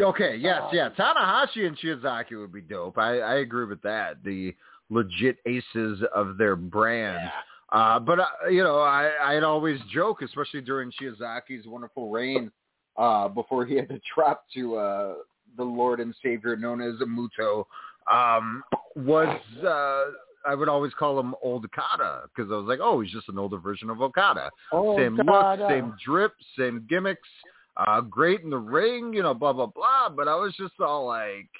Okay, 0.00 0.36
yes, 0.36 0.60
Uh, 0.64 0.70
yeah. 0.72 0.88
Tanahashi 0.90 1.66
and 1.66 1.78
Shiozaki 1.78 2.38
would 2.38 2.52
be 2.52 2.60
dope. 2.60 2.98
I, 2.98 3.18
I 3.20 3.34
agree 3.36 3.64
with 3.64 3.82
that. 3.82 4.22
The 4.22 4.54
legit 4.90 5.38
aces 5.46 6.02
of 6.14 6.36
their 6.36 6.54
brand. 6.56 7.30
Uh, 7.72 7.98
but 7.98 8.20
uh, 8.20 8.48
you 8.50 8.62
know, 8.62 8.80
I 8.80 9.10
I'd 9.22 9.44
always 9.44 9.80
joke, 9.92 10.22
especially 10.22 10.60
during 10.60 10.92
Shiozaki's 11.00 11.66
wonderful 11.66 12.10
reign, 12.10 12.50
uh, 12.96 13.28
before 13.28 13.64
he 13.64 13.76
had 13.76 13.88
to 13.88 14.00
drop 14.14 14.44
to 14.54 14.76
uh, 14.76 15.14
the 15.56 15.64
Lord 15.64 16.00
and 16.00 16.14
Savior 16.22 16.56
known 16.56 16.80
as 16.80 16.94
Muto, 17.06 17.64
um, 18.12 18.62
was 18.96 19.40
uh, 19.64 20.12
I 20.46 20.54
would 20.54 20.68
always 20.68 20.92
call 20.94 21.18
him 21.18 21.34
Old 21.42 21.64
Okada 21.64 22.22
because 22.34 22.50
I 22.50 22.56
was 22.56 22.66
like, 22.66 22.80
oh, 22.82 23.00
he's 23.00 23.12
just 23.12 23.28
an 23.28 23.38
older 23.38 23.58
version 23.58 23.90
of 23.90 24.00
Okada. 24.00 24.50
Oh, 24.72 24.96
same 24.96 25.18
Okada. 25.20 25.62
look, 25.62 25.70
same 25.70 25.94
drip, 26.04 26.32
same 26.58 26.86
gimmicks. 26.88 27.28
Uh, 27.76 28.00
great 28.00 28.40
in 28.40 28.50
the 28.50 28.58
ring, 28.58 29.12
you 29.12 29.22
know, 29.22 29.34
blah 29.34 29.52
blah 29.52 29.66
blah. 29.66 30.08
But 30.08 30.28
I 30.28 30.34
was 30.36 30.54
just 30.56 30.80
all 30.80 31.06
like, 31.06 31.50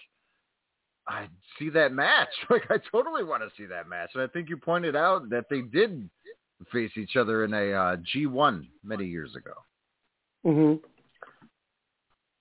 I 1.08 1.28
see 1.58 1.70
that 1.70 1.92
match. 1.92 2.28
Like 2.50 2.70
I 2.70 2.78
totally 2.90 3.24
want 3.24 3.42
to 3.42 3.50
see 3.56 3.66
that 3.66 3.88
match. 3.88 4.10
And 4.14 4.22
I 4.22 4.26
think 4.26 4.48
you 4.48 4.56
pointed 4.56 4.96
out 4.96 5.30
that 5.30 5.44
they 5.50 5.60
did 5.60 6.08
face 6.72 6.90
each 6.96 7.16
other 7.16 7.44
in 7.44 7.54
a 7.54 7.72
uh, 7.72 7.96
G1 8.14 8.66
many 8.84 9.06
years 9.06 9.34
ago. 9.36 9.52
Mm-hmm. 10.46 10.86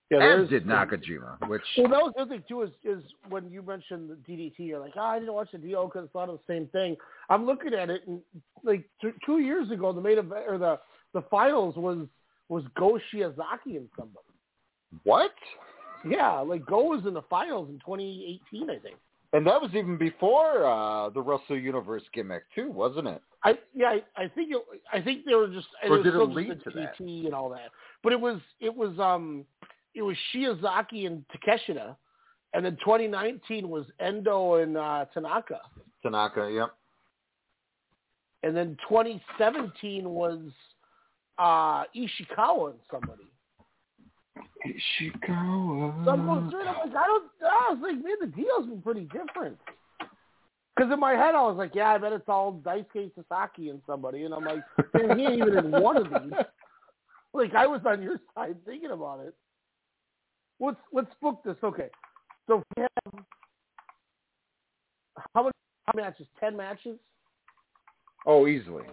Yeah, 0.09 0.41
As 0.41 0.49
did 0.49 0.65
Nakajima, 0.65 1.47
which 1.47 1.61
Well, 1.77 1.89
that 1.89 2.01
was 2.01 2.13
the 2.15 2.21
other 2.23 2.31
thing 2.31 2.43
too. 2.47 2.63
Is 2.63 2.71
is 2.83 3.03
when 3.29 3.51
you 3.51 3.61
mentioned 3.61 4.09
the 4.09 4.15
DDT, 4.15 4.53
you're 4.57 4.79
like, 4.79 4.93
oh, 4.95 5.01
I 5.01 5.19
didn't 5.19 5.33
watch 5.33 5.49
the 5.51 5.59
DO 5.59 5.85
because 5.85 6.05
it's 6.05 6.15
not 6.15 6.27
the 6.27 6.39
same 6.47 6.67
thing. 6.67 6.97
I'm 7.29 7.45
looking 7.45 7.75
at 7.75 7.91
it, 7.91 8.01
and 8.07 8.19
like 8.63 8.85
two 9.25 9.39
years 9.39 9.69
ago, 9.69 9.93
the 9.93 10.01
main 10.01 10.17
event 10.17 10.45
or 10.47 10.57
the 10.57 10.79
the 11.13 11.21
finals 11.29 11.75
was 11.75 12.07
was 12.47 12.63
Go 12.75 12.99
Shiozaki 13.13 13.77
and 13.77 13.87
somebody. 13.95 14.25
what? 15.03 15.31
Yeah, 16.03 16.39
like 16.39 16.65
Go 16.65 16.85
was 16.85 17.05
in 17.05 17.13
the 17.13 17.21
finals 17.23 17.69
in 17.69 17.75
2018, 17.79 18.69
I 18.69 18.79
think. 18.79 18.95
And 19.31 19.45
that 19.45 19.61
was 19.61 19.69
even 19.75 19.95
before 19.97 20.65
uh, 20.65 21.09
the 21.09 21.21
Wrestle 21.21 21.59
Universe 21.59 22.01
gimmick 22.13 22.43
too, 22.55 22.71
wasn't 22.71 23.07
it? 23.07 23.21
I 23.43 23.59
yeah, 23.75 23.97
I, 24.17 24.23
I 24.23 24.27
think 24.27 24.51
it, 24.51 24.57
I 24.91 25.01
think 25.01 25.25
they 25.25 25.35
were 25.35 25.47
just 25.47 25.67
Or 25.83 25.91
was 25.91 26.03
did 26.03 26.07
it 26.07 26.17
still 26.17 26.25
just 26.25 26.35
lead 26.35 26.49
the 26.49 26.55
to 26.55 26.69
that? 26.71 26.99
And 26.99 27.33
all 27.33 27.49
that. 27.49 27.69
But 28.01 28.13
it 28.13 28.19
was 28.19 28.39
it 28.59 28.75
was 28.75 28.97
um 28.97 29.45
it 29.95 30.01
was 30.01 30.15
Shiozaki 30.33 31.07
and 31.07 31.23
Takeshita, 31.29 31.95
and 32.53 32.65
then 32.65 32.77
2019 32.77 33.69
was 33.69 33.85
Endo 33.99 34.55
and 34.55 34.77
uh, 34.77 35.05
Tanaka. 35.13 35.59
Tanaka, 36.03 36.49
yep. 36.51 36.69
and 38.43 38.55
then 38.55 38.77
2017 38.87 40.09
was 40.09 40.39
uh 41.37 41.83
Ishikawa 41.95 42.71
and 42.71 42.79
somebody. 42.91 43.23
Ishikawa. 44.65 46.05
So 46.05 46.11
I'm 46.11 46.25
going 46.25 46.49
through 46.49 46.61
it. 46.61 46.67
I'm 46.67 46.89
like, 46.89 46.95
I 46.95 47.05
don't. 47.05 47.23
I 47.43 47.73
was 47.73 47.79
like, 47.81 47.95
man, 47.95 48.15
the 48.21 48.27
deal's 48.27 48.67
been 48.67 48.81
pretty 48.81 49.05
different. 49.05 49.57
Because 50.75 50.93
in 50.93 50.99
my 50.99 51.11
head, 51.11 51.35
I 51.35 51.41
was 51.41 51.57
like, 51.57 51.75
yeah, 51.75 51.89
I 51.89 51.97
bet 51.97 52.13
it's 52.13 52.29
all 52.29 52.61
Daisuke 52.65 53.11
Sasaki 53.13 53.69
and 53.69 53.81
somebody, 53.85 54.23
and 54.23 54.33
I'm 54.33 54.45
like, 54.45 54.63
man, 54.93 55.19
he 55.19 55.25
ain't 55.25 55.41
even 55.41 55.57
in 55.57 55.71
one 55.71 55.97
of 55.97 56.05
these. 56.05 56.33
Like, 57.31 57.53
I 57.53 57.67
was 57.67 57.81
on 57.85 58.01
your 58.01 58.19
side 58.33 58.55
thinking 58.65 58.89
about 58.89 59.19
it. 59.19 59.35
Let's 60.59 60.79
let's 60.91 61.11
book 61.21 61.41
this. 61.43 61.55
Okay, 61.63 61.89
so 62.47 62.63
we 62.75 62.83
have 62.83 63.23
how 65.33 65.43
many 65.43 65.51
matches? 65.95 66.27
Ten 66.39 66.55
matches. 66.55 66.97
Oh, 68.25 68.47
easily. 68.47 68.83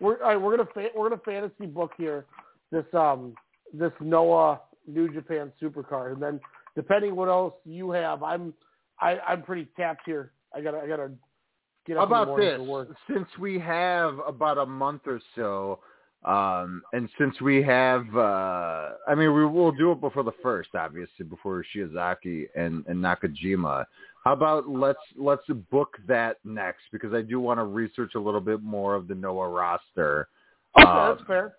We're 0.00 0.22
all 0.22 0.28
right, 0.30 0.36
we're 0.36 0.56
gonna 0.56 0.68
fa- 0.72 0.90
we're 0.94 1.08
gonna 1.08 1.22
fantasy 1.24 1.66
book 1.66 1.92
here 1.96 2.26
this 2.72 2.84
um 2.92 3.34
this 3.72 3.92
Noah 4.00 4.60
New 4.86 5.12
Japan 5.12 5.52
Supercard, 5.60 6.12
and 6.12 6.22
then 6.22 6.40
depending 6.74 7.16
what 7.16 7.28
else 7.28 7.54
you 7.64 7.90
have, 7.90 8.22
I'm 8.22 8.54
I 9.00 9.18
I'm 9.26 9.42
pretty 9.42 9.68
tapped 9.76 10.02
here. 10.06 10.32
I 10.54 10.60
gotta 10.60 10.78
I 10.78 10.86
gotta 10.86 11.10
get 11.86 11.96
up 11.96 12.08
about 12.08 12.36
this? 12.36 12.60
Since 13.10 13.28
we 13.38 13.58
have 13.58 14.18
about 14.26 14.58
a 14.58 14.66
month 14.66 15.02
or 15.06 15.20
so, 15.34 15.80
um, 16.24 16.82
and 16.92 17.08
since 17.18 17.40
we 17.40 17.62
have, 17.62 18.04
uh, 18.16 18.88
I 19.06 19.14
mean, 19.14 19.32
we 19.32 19.46
will 19.46 19.70
do 19.70 19.92
it 19.92 20.00
before 20.00 20.24
the 20.24 20.32
first, 20.42 20.70
obviously, 20.74 21.24
before 21.24 21.64
Shiozaki 21.74 22.46
and, 22.56 22.84
and 22.86 22.98
Nakajima. 22.98 23.84
How 24.24 24.32
about 24.32 24.68
let's 24.68 24.98
let's 25.16 25.46
book 25.70 25.98
that 26.08 26.38
next 26.44 26.82
because 26.90 27.14
I 27.14 27.22
do 27.22 27.38
want 27.38 27.60
to 27.60 27.64
research 27.64 28.16
a 28.16 28.18
little 28.18 28.40
bit 28.40 28.60
more 28.60 28.96
of 28.96 29.06
the 29.06 29.14
Noah 29.14 29.48
roster. 29.48 30.28
Okay, 30.76 30.90
um, 30.90 31.16
that's 31.16 31.26
fair. 31.28 31.54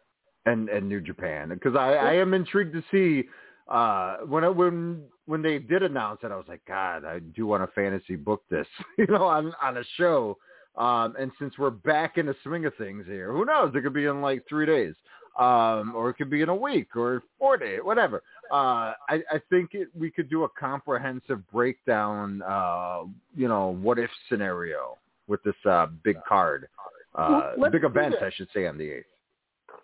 and 0.45 0.67
and 0.67 0.89
New 0.89 0.99
Japan 0.99 1.47
because 1.47 1.77
I, 1.77 1.93
I 1.93 2.13
am 2.15 2.33
intrigued 2.33 2.73
to 2.73 2.83
see 2.91 3.29
uh 3.69 4.17
when 4.27 4.43
I, 4.43 4.49
when 4.49 5.03
when 5.27 5.41
they 5.41 5.59
did 5.59 5.81
announce 5.81 6.19
it 6.23 6.31
I 6.31 6.35
was 6.35 6.45
like 6.49 6.61
God 6.67 7.05
I 7.05 7.19
do 7.19 7.47
want 7.47 7.63
to 7.63 7.71
fantasy 7.73 8.17
book 8.17 8.43
this 8.49 8.67
you 8.97 9.07
know 9.07 9.23
on 9.23 9.53
on 9.61 9.77
a 9.77 9.83
show 9.95 10.37
um 10.77 11.15
and 11.19 11.31
since 11.39 11.57
we're 11.57 11.69
back 11.69 12.17
in 12.17 12.25
the 12.25 12.35
swing 12.43 12.65
of 12.65 12.75
things 12.75 13.05
here 13.05 13.31
who 13.31 13.45
knows 13.45 13.73
it 13.75 13.81
could 13.81 13.93
be 13.93 14.05
in 14.05 14.21
like 14.21 14.43
three 14.47 14.65
days 14.65 14.93
um 15.39 15.93
or 15.95 16.09
it 16.09 16.15
could 16.15 16.29
be 16.29 16.41
in 16.41 16.49
a 16.49 16.55
week 16.55 16.95
or 16.95 17.23
four 17.37 17.57
days 17.57 17.79
whatever 17.83 18.23
uh 18.51 18.93
I 19.09 19.21
I 19.31 19.41
think 19.49 19.71
it, 19.73 19.89
we 19.97 20.09
could 20.11 20.29
do 20.29 20.43
a 20.43 20.49
comprehensive 20.49 21.41
breakdown 21.51 22.41
uh 22.41 23.03
you 23.35 23.47
know 23.47 23.75
what 23.81 23.99
if 23.99 24.09
scenario 24.29 24.97
with 25.27 25.41
this 25.43 25.55
uh 25.65 25.87
big 26.03 26.17
card 26.27 26.67
uh 27.15 27.53
Well, 27.57 27.71
big 27.71 27.83
event. 27.83 28.15
I 28.21 28.29
should 28.35 28.47
say 28.53 28.67
on 28.67 28.77
the 28.77 28.89
eighth. 28.89 29.05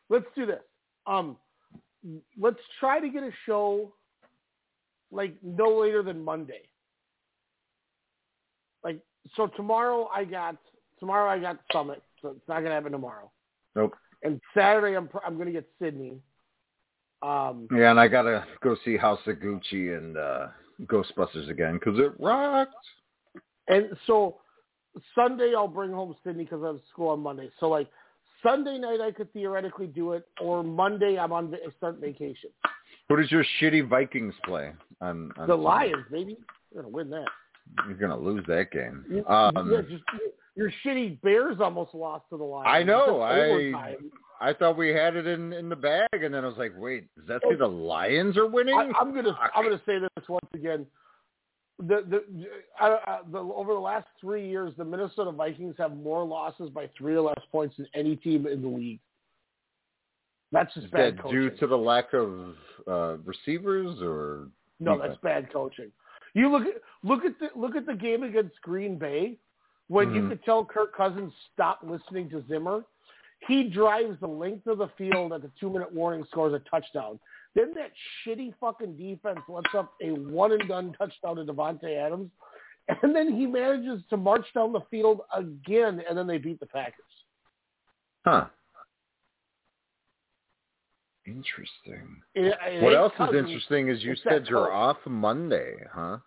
Let's 0.09 0.25
do 0.35 0.45
this. 0.45 0.61
Um, 1.07 1.38
let's 2.39 2.59
try 2.80 2.99
to 2.99 3.09
get 3.09 3.23
a 3.23 3.31
show 3.45 3.91
like 5.11 5.35
no 5.41 5.80
later 5.80 6.03
than 6.03 6.23
Monday. 6.23 6.61
Like 8.83 8.99
so, 9.35 9.47
tomorrow 9.47 10.09
I 10.13 10.25
got 10.25 10.57
tomorrow 11.03 11.30
I 11.30 11.38
got 11.38 11.59
Summit, 11.73 12.01
so 12.22 12.30
it's 12.30 12.48
not 12.48 12.61
gonna 12.61 12.75
happen 12.75 12.93
tomorrow. 12.93 13.30
Nope. 13.75 13.93
And 14.23 14.40
Saturday 14.53 14.95
I'm 14.95 15.09
I'm 15.25 15.38
gonna 15.38 15.51
get 15.51 15.67
Sydney. 15.82 16.19
Um, 17.22 17.67
Yeah, 17.75 17.91
and 17.91 17.99
I 17.99 18.07
gotta 18.07 18.45
go 18.61 18.77
see 18.85 18.95
House 18.95 19.19
of 19.27 19.35
Gucci 19.38 19.98
and 19.98 20.17
uh 20.17 20.48
Ghostbusters 20.83 21.49
again 21.49 21.73
because 21.73 21.99
it 21.99 22.14
rocked. 22.19 22.73
And 23.67 23.90
so 24.07 24.38
Sunday 25.14 25.53
I'll 25.56 25.67
bring 25.67 25.91
home 25.91 26.15
Sydney 26.23 26.45
because 26.45 26.64
I 26.64 26.67
have 26.67 26.80
school 26.90 27.09
on 27.09 27.19
Monday. 27.19 27.49
So 27.59 27.67
like 27.67 27.90
Sunday 28.41 28.77
night 28.77 29.01
I 29.01 29.11
could 29.11 29.32
theoretically 29.33 29.88
do 29.88 30.14
it, 30.14 30.25
or 30.40 30.64
Monday 30.64 31.17
I'm 31.19 31.33
on 31.33 31.51
va- 31.51 31.57
start 31.77 31.98
vacation. 31.99 32.49
Who 33.09 33.17
does 33.17 33.30
your 33.30 33.45
shitty 33.59 33.90
Vikings 33.90 34.33
play? 34.45 34.72
On, 35.01 35.32
on 35.38 35.48
The 35.48 35.53
Sunday? 35.53 35.56
Lions, 35.56 36.06
baby, 36.09 36.38
we're 36.72 36.82
gonna 36.83 36.93
win 36.93 37.09
that. 37.09 37.27
You're 37.88 37.98
gonna 37.98 38.17
lose 38.17 38.45
that 38.48 38.72
game. 38.72 39.06
Um, 39.27 39.69
yeah, 39.72 39.82
just, 39.82 40.03
your 40.56 40.72
shitty 40.85 41.22
Bears 41.22 41.57
almost 41.59 41.93
lost 41.93 42.25
to 42.30 42.38
the 42.38 42.43
Lions. 42.43 42.67
I 42.69 42.83
know. 42.83 43.22
I. 43.22 43.95
I 44.41 44.51
thought 44.51 44.75
we 44.75 44.90
had 44.90 45.15
it 45.15 45.25
in 45.25 45.53
in 45.53 45.69
the 45.69 45.75
bag, 45.75 46.09
and 46.11 46.33
then 46.33 46.43
I 46.43 46.48
was 46.48 46.57
like, 46.57 46.73
wait, 46.75 47.06
does 47.15 47.25
that 47.27 47.41
say 47.49 47.56
the 47.56 47.65
Lions 47.65 48.35
are 48.35 48.48
winning? 48.48 48.75
I, 48.75 48.91
I'm 48.99 49.15
gonna 49.15 49.38
I'm 49.56 49.64
gonna 49.64 49.82
say 49.85 49.99
this 49.99 50.27
once 50.27 50.49
again. 50.53 50.85
The 51.80 52.03
the, 52.09 52.48
I, 52.77 52.88
I, 53.06 53.19
the 53.32 53.38
over 53.38 53.73
the 53.73 53.80
last 53.80 54.07
three 54.19 54.49
years, 54.49 54.73
the 54.77 54.83
Minnesota 54.83 55.32
Vikings 55.32 55.75
have 55.77 55.95
more 55.95 56.25
losses 56.25 56.69
by 56.69 56.90
three 56.98 57.15
or 57.15 57.22
less 57.22 57.40
points 57.53 57.77
than 57.77 57.88
any 57.93 58.17
team 58.17 58.45
in 58.45 58.61
the 58.61 58.67
league. 58.67 58.99
That's 60.51 60.73
just 60.73 60.88
Is 60.88 60.91
bad 60.91 61.17
that 61.17 61.30
due 61.30 61.49
to 61.49 61.67
the 61.67 61.77
lack 61.77 62.14
of 62.14 62.56
uh, 62.85 63.17
receivers 63.23 63.98
or 64.01 64.49
No, 64.80 64.99
that's 64.99 65.19
bad 65.23 65.53
coaching. 65.53 65.91
You 66.33 66.51
look 66.51 66.64
at 66.64 66.82
look 67.03 67.23
at 67.23 67.40
the 67.40 67.48
look 67.57 67.77
at 67.77 67.85
the 67.85 67.95
game 67.95 68.23
against 68.23 68.59
Green 68.61 68.98
Bay 68.98 69.38
when 69.93 70.11
you 70.11 70.23
Mhm. 70.23 70.30
could 70.30 70.43
tell 70.43 70.65
Kirk 70.65 70.91
Cousins 70.95 71.31
stopped 71.53 71.83
listening 71.83 72.27
to 72.31 72.41
Zimmer. 72.47 72.83
He 73.47 73.69
drives 73.69 74.19
the 74.19 74.27
length 74.27 74.65
of 74.65 74.80
the 74.80 74.88
field 74.89 75.33
at 75.33 75.43
the 75.43 75.49
two 75.59 75.69
minute 75.69 75.91
warning, 75.93 76.25
scores 76.25 76.53
a 76.53 76.59
touchdown. 76.59 77.19
Then 77.53 77.73
that 77.75 77.91
shitty 78.25 78.55
fucking 78.59 78.97
defense 78.97 79.41
lets 79.47 79.75
up 79.75 79.93
a 80.01 80.11
one 80.11 80.51
and 80.51 80.67
done 80.67 80.93
touchdown 80.93 81.35
to 81.35 81.45
Davante 81.45 81.95
Adams, 81.95 82.31
and 82.88 83.15
then 83.15 83.31
he 83.31 83.45
manages 83.45 84.03
to 84.07 84.17
march 84.17 84.51
down 84.53 84.72
the 84.72 84.81
field 84.89 85.22
again, 85.31 85.99
and 86.09 86.17
then 86.17 86.25
they 86.25 86.39
beat 86.39 86.59
the 86.59 86.65
Packers. 86.65 87.25
Huh. 88.25 88.47
Interesting. 91.25 92.23
It- 92.33 92.45
it 92.45 92.81
what 92.81 92.93
ain't 92.93 92.93
else 92.93 93.13
is 93.13 93.35
interesting 93.35 93.89
is 93.89 94.03
you 94.03 94.15
said 94.15 94.47
you're 94.47 94.72
off 94.72 95.05
Monday, 95.05 95.85
huh? 95.93 96.17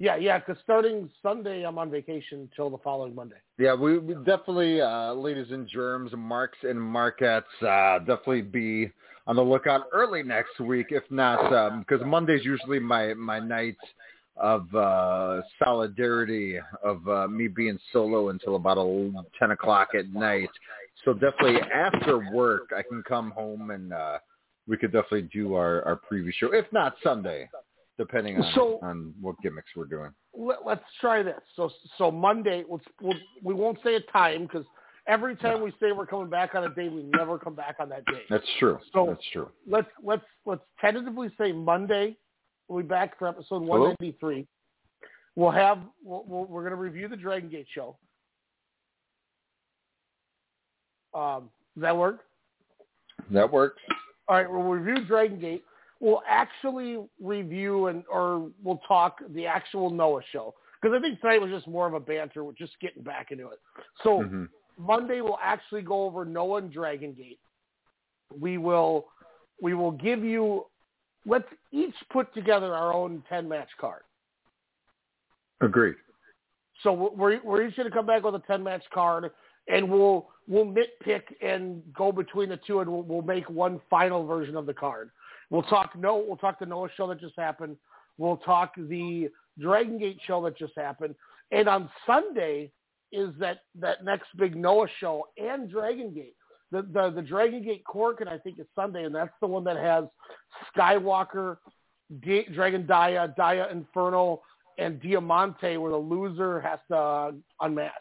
Yeah, 0.00 0.16
yeah, 0.16 0.38
because 0.38 0.56
starting 0.62 1.10
Sunday, 1.22 1.64
I'm 1.64 1.76
on 1.76 1.90
vacation 1.90 2.48
until 2.50 2.70
the 2.70 2.78
following 2.78 3.14
Monday. 3.14 3.36
Yeah, 3.58 3.74
we, 3.74 3.98
we 3.98 4.14
definitely, 4.14 4.80
uh, 4.80 5.12
ladies 5.14 5.50
and 5.50 5.66
germs, 5.68 6.12
marks 6.16 6.58
and 6.62 6.80
markettes, 6.80 7.46
uh, 7.62 7.98
definitely 8.00 8.42
be 8.42 8.92
on 9.26 9.34
the 9.34 9.42
lookout 9.42 9.86
early 9.92 10.22
next 10.22 10.60
week, 10.60 10.86
if 10.90 11.02
not, 11.10 11.80
because 11.80 12.04
Monday's 12.06 12.44
usually 12.44 12.78
my, 12.78 13.12
my 13.14 13.40
night 13.40 13.76
of 14.36 14.72
uh, 14.72 15.40
solidarity 15.62 16.60
of 16.84 17.06
uh, 17.08 17.26
me 17.26 17.48
being 17.48 17.78
solo 17.92 18.28
until 18.28 18.54
about 18.54 18.76
11, 18.76 19.16
10 19.36 19.50
o'clock 19.50 19.88
at 19.98 20.12
night. 20.12 20.48
So 21.04 21.12
definitely 21.12 21.60
after 21.74 22.32
work, 22.32 22.70
I 22.76 22.82
can 22.82 23.02
come 23.02 23.32
home 23.32 23.72
and 23.72 23.92
uh, 23.92 24.18
we 24.68 24.76
could 24.76 24.92
definitely 24.92 25.28
do 25.32 25.54
our, 25.54 25.82
our 25.82 26.00
preview 26.10 26.32
show, 26.32 26.52
if 26.52 26.66
not 26.72 26.94
Sunday, 27.02 27.48
depending 27.98 28.36
on, 28.38 28.52
So- 28.54 28.78
on 28.82 29.12
what 29.20 29.36
gimmicks 29.42 29.70
we're 29.76 29.84
doing. 29.86 30.10
Let, 30.34 30.64
let's 30.64 30.84
try 31.00 31.22
this. 31.22 31.40
So 31.56 31.70
so 31.98 32.10
Monday, 32.10 32.64
let's 32.70 32.84
we'll, 33.02 33.14
we 33.42 33.54
won't 33.54 33.78
say 33.84 33.96
a 33.96 34.00
time 34.12 34.42
because 34.44 34.64
every 35.06 35.34
time 35.36 35.62
we 35.62 35.70
say 35.80 35.92
we're 35.92 36.06
coming 36.06 36.30
back 36.30 36.54
on 36.54 36.64
a 36.64 36.74
day, 36.74 36.88
we 36.88 37.02
never 37.02 37.38
come 37.38 37.54
back 37.54 37.76
on 37.80 37.88
that 37.88 38.04
day. 38.06 38.22
That's 38.30 38.46
true. 38.58 38.78
So- 38.94 39.06
That's 39.08 39.24
true. 39.32 39.50
Let's 39.66 39.88
let's 40.02 40.24
let's 40.46 40.62
tentatively 40.80 41.30
say 41.36 41.52
Monday. 41.52 42.16
We'll 42.68 42.82
be 42.82 42.88
back 42.88 43.18
for 43.18 43.28
episode 43.28 43.62
one 43.62 43.80
ninety 44.00 44.16
three. 44.20 44.46
We'll 45.34 45.50
have 45.50 45.78
we'll, 46.04 46.24
we'll, 46.26 46.44
we're 46.44 46.62
going 46.62 46.72
to 46.72 46.76
review 46.76 47.08
the 47.08 47.16
Dragon 47.16 47.48
Gate 47.48 47.66
show. 47.74 47.96
Um, 51.14 51.48
does 51.74 51.82
that 51.82 51.96
work? 51.96 52.20
That 53.30 53.50
works. 53.50 53.80
All 54.28 54.36
right, 54.36 54.50
we'll 54.50 54.62
review 54.62 55.04
Dragon 55.06 55.40
Gate. 55.40 55.64
We'll 56.00 56.22
actually 56.28 56.98
review 57.20 57.88
and 57.88 58.04
or 58.10 58.50
we'll 58.62 58.80
talk 58.86 59.20
the 59.30 59.46
actual 59.46 59.90
Noah 59.90 60.22
show 60.32 60.54
because 60.80 60.96
I 60.96 61.00
think 61.00 61.20
tonight 61.20 61.40
was 61.40 61.50
just 61.50 61.66
more 61.66 61.86
of 61.86 61.94
a 61.94 62.00
banter. 62.00 62.44
We're 62.44 62.52
just 62.52 62.78
getting 62.80 63.02
back 63.02 63.32
into 63.32 63.48
it. 63.48 63.60
So 64.02 64.22
Mhm. 64.22 64.48
Monday 64.78 65.20
we'll 65.20 65.40
actually 65.42 65.82
go 65.82 66.04
over 66.04 66.24
Noah 66.24 66.58
and 66.58 66.72
Dragon 66.72 67.12
Gate. 67.14 67.40
We 68.38 68.58
will 68.58 69.08
we 69.60 69.74
will 69.74 69.90
give 69.90 70.22
you 70.22 70.66
let's 71.26 71.48
each 71.72 71.96
put 72.10 72.32
together 72.32 72.74
our 72.74 72.92
own 72.92 73.22
ten 73.28 73.48
match 73.48 73.70
card. 73.80 74.02
Agreed. 75.60 75.96
So 76.82 76.92
we're 76.92 77.40
we're 77.42 77.66
each 77.66 77.76
going 77.76 77.88
to 77.88 77.94
come 77.94 78.06
back 78.06 78.22
with 78.22 78.36
a 78.36 78.42
ten 78.46 78.62
match 78.62 78.84
card, 78.94 79.30
and 79.66 79.90
we'll 79.90 80.28
we'll 80.46 80.66
nitpick 80.66 81.22
and 81.42 81.82
go 81.92 82.12
between 82.12 82.50
the 82.50 82.56
two, 82.66 82.80
and 82.80 82.90
we'll, 82.90 83.02
we'll 83.02 83.22
make 83.22 83.48
one 83.50 83.80
final 83.90 84.24
version 84.24 84.56
of 84.56 84.66
the 84.66 84.74
card. 84.74 85.10
We'll 85.50 85.62
talk 85.62 85.96
no, 85.96 86.22
we'll 86.26 86.36
talk 86.36 86.58
the 86.58 86.66
Noah 86.66 86.88
show 86.96 87.08
that 87.08 87.20
just 87.20 87.36
happened. 87.36 87.76
We'll 88.18 88.36
talk 88.38 88.72
the 88.76 89.28
Dragon 89.58 89.98
Gate 89.98 90.18
show 90.26 90.42
that 90.44 90.58
just 90.58 90.74
happened, 90.76 91.14
and 91.50 91.68
on 91.68 91.88
Sunday 92.06 92.70
is 93.12 93.30
that 93.38 93.60
that 93.80 94.04
next 94.04 94.28
big 94.36 94.54
Noah 94.54 94.88
show 95.00 95.24
and 95.38 95.70
Dragon 95.70 96.12
Gate. 96.14 96.34
The 96.70 96.82
the 96.82 97.10
the 97.10 97.22
Dragon 97.22 97.62
Gate 97.62 97.84
Cork, 97.84 98.20
and 98.20 98.28
I 98.28 98.38
think 98.38 98.58
it's 98.58 98.68
Sunday, 98.74 99.04
and 99.04 99.14
that's 99.14 99.32
the 99.40 99.46
one 99.46 99.64
that 99.64 99.78
has 99.78 100.04
Skywalker, 100.76 101.56
D- 102.22 102.46
Dragon 102.54 102.86
Dia, 102.86 103.32
Dia 103.36 103.68
Inferno, 103.70 104.42
and 104.76 105.00
Diamante, 105.00 105.78
where 105.78 105.92
the 105.92 105.96
loser 105.96 106.60
has 106.60 106.78
to 106.90 107.34
unmask. 107.60 107.94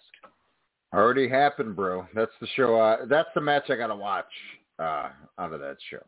Already 0.94 1.30
happened, 1.30 1.76
bro. 1.76 2.06
That's 2.14 2.32
the 2.42 2.48
show. 2.56 2.80
Uh, 2.80 3.06
that's 3.06 3.30
the 3.36 3.42
match 3.42 3.70
I 3.70 3.76
gotta 3.76 3.96
watch 3.96 4.26
uh, 4.80 5.10
out 5.40 5.54
of 5.54 5.62
that 5.62 5.78
show. 5.90 6.04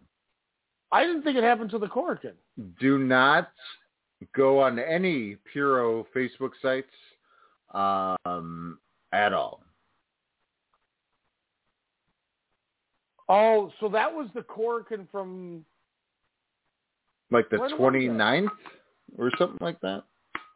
I 0.92 1.06
didn't 1.06 1.24
think 1.24 1.38
it 1.38 1.44
happened 1.44 1.70
to 1.72 1.80
the 1.80 1.88
Corkin. 1.88 2.34
Do 2.80 2.98
not 2.98 3.52
go 4.36 4.60
on 4.60 4.80
any 4.80 5.38
Puro 5.52 6.06
Facebook 6.16 6.52
sites 6.62 6.88
um, 7.74 8.80
at 9.14 9.34
all. 9.34 9.62
Oh, 13.28 13.72
so 13.80 13.88
that 13.90 14.12
was 14.12 14.28
the 14.34 14.42
Corkin 14.42 15.08
from 15.12 15.64
Like 17.30 17.50
the 17.52 17.60
When 17.60 17.72
was 17.72 17.94
29th 17.94 18.48
or 19.18 19.32
something 19.38 19.60
like 19.62 19.80
that. 19.82 20.04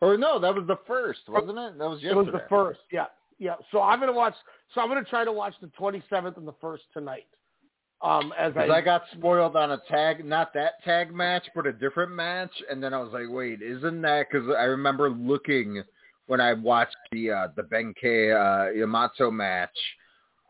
Or 0.01 0.17
no, 0.17 0.39
that 0.39 0.53
was 0.53 0.65
the 0.67 0.79
first, 0.87 1.21
wasn't 1.29 1.59
it? 1.59 1.77
That 1.77 1.87
was 1.87 2.01
yesterday. 2.01 2.29
it 2.29 2.33
was 2.33 2.33
the 2.33 2.45
first. 2.49 2.79
Yeah, 2.91 3.05
yeah. 3.37 3.55
So 3.71 3.81
I'm 3.81 3.99
gonna 3.99 4.11
watch. 4.11 4.33
So 4.73 4.81
I'm 4.81 4.89
gonna 4.89 5.03
try 5.03 5.23
to 5.23 5.31
watch 5.31 5.53
the 5.61 5.67
27th 5.79 6.35
and 6.35 6.47
the 6.47 6.55
first 6.59 6.83
tonight. 6.93 7.27
Um, 8.03 8.33
as 8.37 8.51
I, 8.57 8.67
I 8.67 8.81
got 8.81 9.03
spoiled 9.13 9.55
on 9.55 9.71
a 9.71 9.81
tag, 9.89 10.25
not 10.25 10.53
that 10.55 10.83
tag 10.83 11.13
match, 11.13 11.43
but 11.55 11.65
a 11.65 11.71
different 11.71 12.11
match, 12.11 12.51
and 12.69 12.83
then 12.83 12.93
I 12.93 12.99
was 12.99 13.13
like, 13.13 13.29
"Wait, 13.29 13.61
isn't 13.61 14.01
that?" 14.01 14.27
Because 14.29 14.49
I 14.49 14.63
remember 14.63 15.09
looking 15.09 15.81
when 16.27 16.41
I 16.41 16.53
watched 16.53 16.97
the 17.13 17.31
uh, 17.31 17.47
the 17.55 17.63
Ben-K 17.63 18.31
uh, 18.31 18.65
Yamato 18.71 19.31
match. 19.31 19.77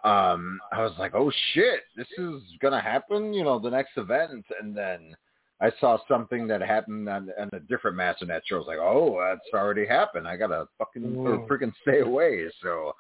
Um, 0.03 0.59
I 0.72 0.82
was 0.82 0.93
like, 0.98 1.14
"Oh 1.14 1.32
shit, 1.53 1.82
this 1.95 2.07
is 2.17 2.41
gonna 2.59 2.82
happen!" 2.82 3.33
You 3.35 3.43
know, 3.43 3.59
the 3.59 3.69
next 3.69 3.98
event, 3.98 4.45
and 4.59 4.75
then 4.75 5.15
I 5.61 5.72
saw 5.80 5.99
something 6.07 6.48
that 6.48 6.61
happened 6.61 7.07
on, 7.07 7.30
on 7.40 7.49
a 7.53 7.59
different 7.59 7.95
match 7.95 8.17
in 8.22 8.27
that 8.30 8.41
show. 8.48 8.56
I 8.56 8.59
was 8.59 8.67
like, 8.67 8.80
"Oh, 8.80 9.22
that's 9.22 9.53
already 9.53 9.85
happened. 9.85 10.27
I 10.27 10.38
gotta 10.38 10.67
fucking 10.80 11.15
Whoa. 11.15 11.48
freaking 11.48 11.72
stay 11.83 11.99
away." 11.99 12.49
So, 12.64 12.93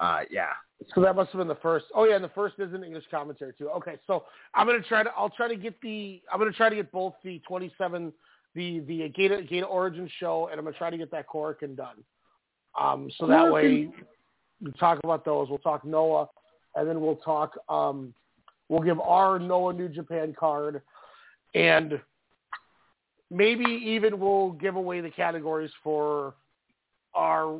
uh, 0.00 0.20
yeah, 0.30 0.48
so 0.94 1.02
that 1.02 1.14
must 1.14 1.30
have 1.30 1.38
been 1.38 1.48
the 1.48 1.54
first. 1.56 1.86
Oh 1.94 2.04
yeah, 2.04 2.14
and 2.14 2.24
the 2.24 2.30
first 2.30 2.54
is 2.58 2.72
an 2.72 2.82
English 2.82 3.04
commentary 3.10 3.52
too. 3.56 3.68
Okay, 3.68 3.96
so 4.06 4.24
I'm 4.54 4.66
gonna 4.66 4.80
try 4.80 5.02
to. 5.02 5.10
I'll 5.16 5.30
try 5.30 5.46
to 5.46 5.56
get 5.56 5.80
the. 5.82 6.22
I'm 6.32 6.38
gonna 6.38 6.52
try 6.52 6.70
to 6.70 6.76
get 6.76 6.90
both 6.90 7.14
the 7.22 7.40
27, 7.46 8.12
the 8.54 8.80
the 8.80 9.08
Gata 9.14 9.42
Gata 9.48 9.66
Origin 9.66 10.10
show, 10.18 10.48
and 10.50 10.58
I'm 10.58 10.64
gonna 10.64 10.76
try 10.76 10.88
to 10.88 10.96
get 10.96 11.10
that 11.10 11.26
Corkin 11.28 11.76
done. 11.76 11.96
Um, 12.80 13.10
so 13.18 13.26
that 13.26 13.52
way 13.52 13.90
we 14.62 14.72
talk 14.72 15.00
about 15.04 15.24
those. 15.24 15.50
We'll 15.50 15.58
talk 15.58 15.84
Noah, 15.84 16.28
and 16.76 16.88
then 16.88 17.00
we'll 17.00 17.16
talk. 17.16 17.58
Um, 17.68 18.14
we'll 18.70 18.82
give 18.82 19.00
our 19.00 19.38
Noah 19.38 19.74
New 19.74 19.88
Japan 19.88 20.34
card, 20.38 20.80
and 21.54 22.00
maybe 23.30 23.64
even 23.64 24.18
we'll 24.18 24.52
give 24.52 24.76
away 24.76 25.02
the 25.02 25.10
categories 25.10 25.70
for 25.82 26.34
our 27.14 27.58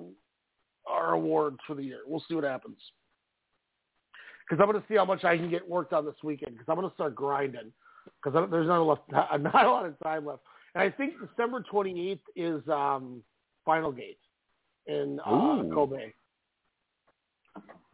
our 0.91 1.15
awards 1.15 1.59
for 1.67 1.75
the 1.75 1.83
year. 1.83 2.01
We'll 2.07 2.25
see 2.29 2.35
what 2.35 2.45
happens. 2.45 2.79
Because 4.49 4.63
I'm 4.63 4.71
going 4.71 4.83
to 4.83 4.89
see 4.89 4.97
how 4.97 5.05
much 5.05 5.25
I 5.25 5.37
can 5.37 5.49
get 5.49 5.69
worked 5.69 5.93
on 5.93 6.05
this 6.05 6.17
weekend. 6.25 6.53
Because 6.53 6.67
I'm 6.69 6.77
going 6.77 6.89
to 6.89 6.95
start 6.95 7.15
grinding. 7.15 7.73
Because 8.23 8.49
there's 8.51 8.67
not 8.67 8.81
a 8.81 8.83
lot, 8.83 9.05
not 9.13 9.65
a 9.65 9.71
lot 9.71 9.87
of 9.87 9.99
time 10.01 10.27
left. 10.27 10.43
And 10.75 10.83
I 10.83 10.91
think 10.91 11.15
December 11.21 11.65
28th 11.73 12.19
is 12.37 12.69
um, 12.69 13.23
Final 13.65 13.93
Gate 13.93 14.19
in 14.87 15.21
uh, 15.25 15.63
Kobe. 15.73 16.13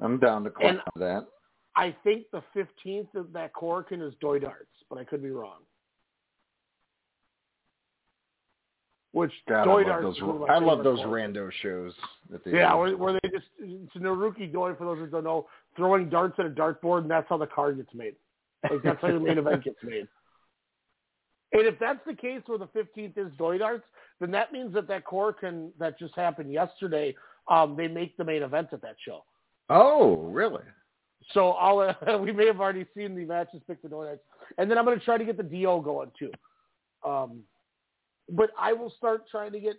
I'm 0.01 0.19
down 0.19 0.45
to 0.45 0.51
call 0.51 0.67
that. 0.97 1.27
I 1.75 1.95
think 2.05 2.25
the 2.33 2.43
15th 2.57 3.15
of 3.15 3.33
that 3.33 3.53
Corkin 3.53 4.01
is 4.01 4.15
Doi 4.21 4.39
Darts, 4.39 4.71
but 4.89 4.99
I 4.99 5.05
could 5.05 5.23
be 5.23 5.31
wrong. 5.31 5.61
Which 9.17 9.33
God, 9.49 9.67
I 9.67 9.73
love 9.73 9.87
Darts 9.87 10.03
those. 10.05 10.17
is 10.17 10.23
one 10.23 10.35
of 10.35 10.41
my 10.43 10.47
I 10.49 10.59
love 10.59 10.85
those 10.85 10.99
Corkins. 10.99 11.35
rando 11.35 11.51
shows 11.63 11.95
that 12.29 12.45
they 12.45 12.51
Yeah, 12.51 12.75
where, 12.75 12.95
where 12.99 13.15
they 13.15 13.31
just 13.31 13.47
it's 13.59 13.95
Naruki 13.95 14.53
Doi 14.53 14.75
for 14.75 14.85
those 14.85 14.99
who 14.99 15.07
don't 15.07 15.25
know, 15.25 15.47
throwing 15.75 16.11
darts 16.11 16.39
at 16.39 16.45
a 16.45 16.51
dartboard, 16.51 17.01
and 17.01 17.11
that's 17.11 17.27
how 17.27 17.39
the 17.39 17.47
card 17.47 17.79
gets 17.79 17.95
made. 17.95 18.15
Like 18.65 18.83
that's 18.85 19.01
how 19.01 19.11
the 19.11 19.19
main 19.19 19.39
event 19.39 19.65
gets 19.65 19.79
made. 19.83 20.07
And 21.53 21.67
if 21.67 21.79
that's 21.79 22.01
the 22.07 22.13
case 22.13 22.43
where 22.45 22.59
the 22.59 22.67
15th 22.67 23.17
is 23.17 23.33
Doi 23.39 23.57
darts, 23.57 23.85
then 24.21 24.31
that 24.33 24.53
means 24.53 24.75
that 24.75 24.87
that 24.89 25.07
Corkin 25.07 25.71
that 25.79 25.99
just 25.99 26.15
happened 26.15 26.53
yesterday, 26.53 27.17
um, 27.49 27.75
they 27.75 27.89
make 27.89 28.19
the 28.19 28.25
main 28.25 28.43
event 28.43 28.69
at 28.73 28.83
that 28.83 28.97
show. 29.03 29.25
Oh, 29.71 30.17
really? 30.25 30.65
So 31.33 31.53
I'll 31.53 31.79
uh, 31.79 32.19
we 32.23 32.33
may 32.33 32.45
have 32.45 32.61
already 32.61 32.85
seen 32.95 33.17
the 33.17 33.25
matches 33.25 33.63
picked 33.67 33.83
the 33.83 33.89
Nordites, 33.89 34.19
and 34.59 34.71
then 34.71 34.77
I'm 34.77 34.85
going 34.85 34.99
to 34.99 35.05
try 35.07 35.17
to 35.17 35.25
get 35.25 35.39
the 35.39 35.43
DO 35.43 35.81
going 35.87 36.11
too. 36.19 36.33
Um, 37.03 37.45
but 38.31 38.51
I 38.59 38.73
will 38.73 38.93
start 38.97 39.25
trying 39.31 39.53
to 39.53 39.61
get 39.61 39.77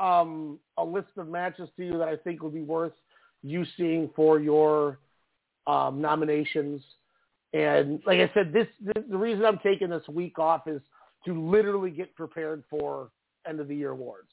um, 0.00 0.58
a 0.78 0.84
list 0.84 1.08
of 1.16 1.28
matches 1.28 1.68
to 1.76 1.84
you 1.84 1.98
that 1.98 2.08
I 2.08 2.16
think 2.16 2.42
would 2.42 2.54
be 2.54 2.62
worth 2.62 2.92
you 3.42 3.64
seeing 3.76 4.10
for 4.16 4.40
your 4.40 4.98
um, 5.66 6.00
nominations. 6.00 6.82
And 7.52 8.00
like 8.06 8.18
I 8.18 8.30
said, 8.34 8.52
this, 8.52 8.66
this 8.80 9.04
the 9.10 9.18
reason 9.18 9.44
I'm 9.44 9.58
taking 9.62 9.90
this 9.90 10.06
week 10.08 10.38
off 10.38 10.66
is 10.66 10.80
to 11.26 11.38
literally 11.50 11.90
get 11.90 12.14
prepared 12.16 12.64
for 12.70 13.10
end 13.48 13.60
of 13.60 13.68
the 13.68 13.76
year 13.76 13.90
awards 13.90 14.28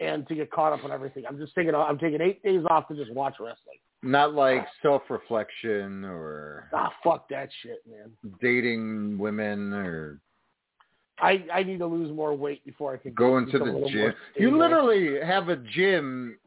and 0.00 0.26
to 0.28 0.34
get 0.34 0.50
caught 0.50 0.72
up 0.72 0.84
on 0.84 0.92
everything. 0.92 1.24
I'm 1.28 1.38
just 1.38 1.54
taking 1.54 1.74
I'm 1.74 1.98
taking 1.98 2.20
eight 2.20 2.42
days 2.42 2.62
off 2.70 2.88
to 2.88 2.94
just 2.94 3.12
watch 3.12 3.34
wrestling. 3.40 3.78
Not 4.02 4.34
like 4.34 4.64
self-reflection 4.82 6.04
or 6.04 6.68
Ah, 6.72 6.92
fuck 7.02 7.28
that 7.30 7.48
shit, 7.62 7.78
man. 7.90 8.12
dating 8.40 9.18
women 9.18 9.72
or 9.72 10.20
I 11.20 11.44
I 11.52 11.62
need 11.62 11.78
to 11.78 11.86
lose 11.86 12.12
more 12.14 12.34
weight 12.34 12.64
before 12.64 12.94
I 12.94 12.96
can 12.96 13.12
go 13.14 13.38
into 13.38 13.58
the 13.58 13.88
gym. 13.90 14.14
You 14.36 14.56
literally 14.56 15.20
have 15.24 15.48
a 15.48 15.56
gym 15.56 16.38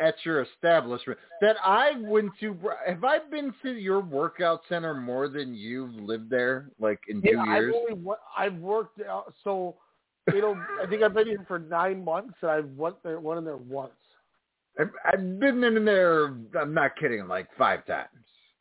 at 0.00 0.14
your 0.24 0.42
establishment 0.42 1.18
that 1.40 1.56
I 1.64 1.92
went 2.00 2.30
to. 2.40 2.56
Have 2.86 3.04
I 3.04 3.18
been 3.30 3.52
to 3.62 3.72
your 3.72 4.00
workout 4.00 4.60
center 4.68 4.94
more 4.94 5.28
than 5.28 5.54
you've 5.54 5.94
lived 5.94 6.30
there, 6.30 6.70
like 6.78 7.00
in 7.08 7.20
two 7.20 7.30
years? 7.46 7.74
I've 7.76 7.96
only 7.96 8.16
I've 8.36 8.54
worked 8.56 9.00
out 9.02 9.34
so 9.44 9.76
you 10.32 10.40
know 10.40 10.56
I 10.82 10.86
think 10.86 11.02
I've 11.02 11.14
been 11.14 11.26
here 11.26 11.44
for 11.48 11.58
nine 11.58 12.04
months 12.04 12.34
and 12.42 12.50
I've 12.50 12.70
went 12.76 13.02
there 13.02 13.20
went 13.20 13.38
in 13.38 13.44
there 13.44 13.56
once. 13.56 13.92
I've, 14.80 14.90
I've 15.12 15.40
been 15.40 15.64
in 15.64 15.84
there. 15.84 16.26
I'm 16.26 16.72
not 16.72 16.96
kidding, 16.96 17.26
like 17.26 17.48
five 17.58 17.84
times. 17.86 18.08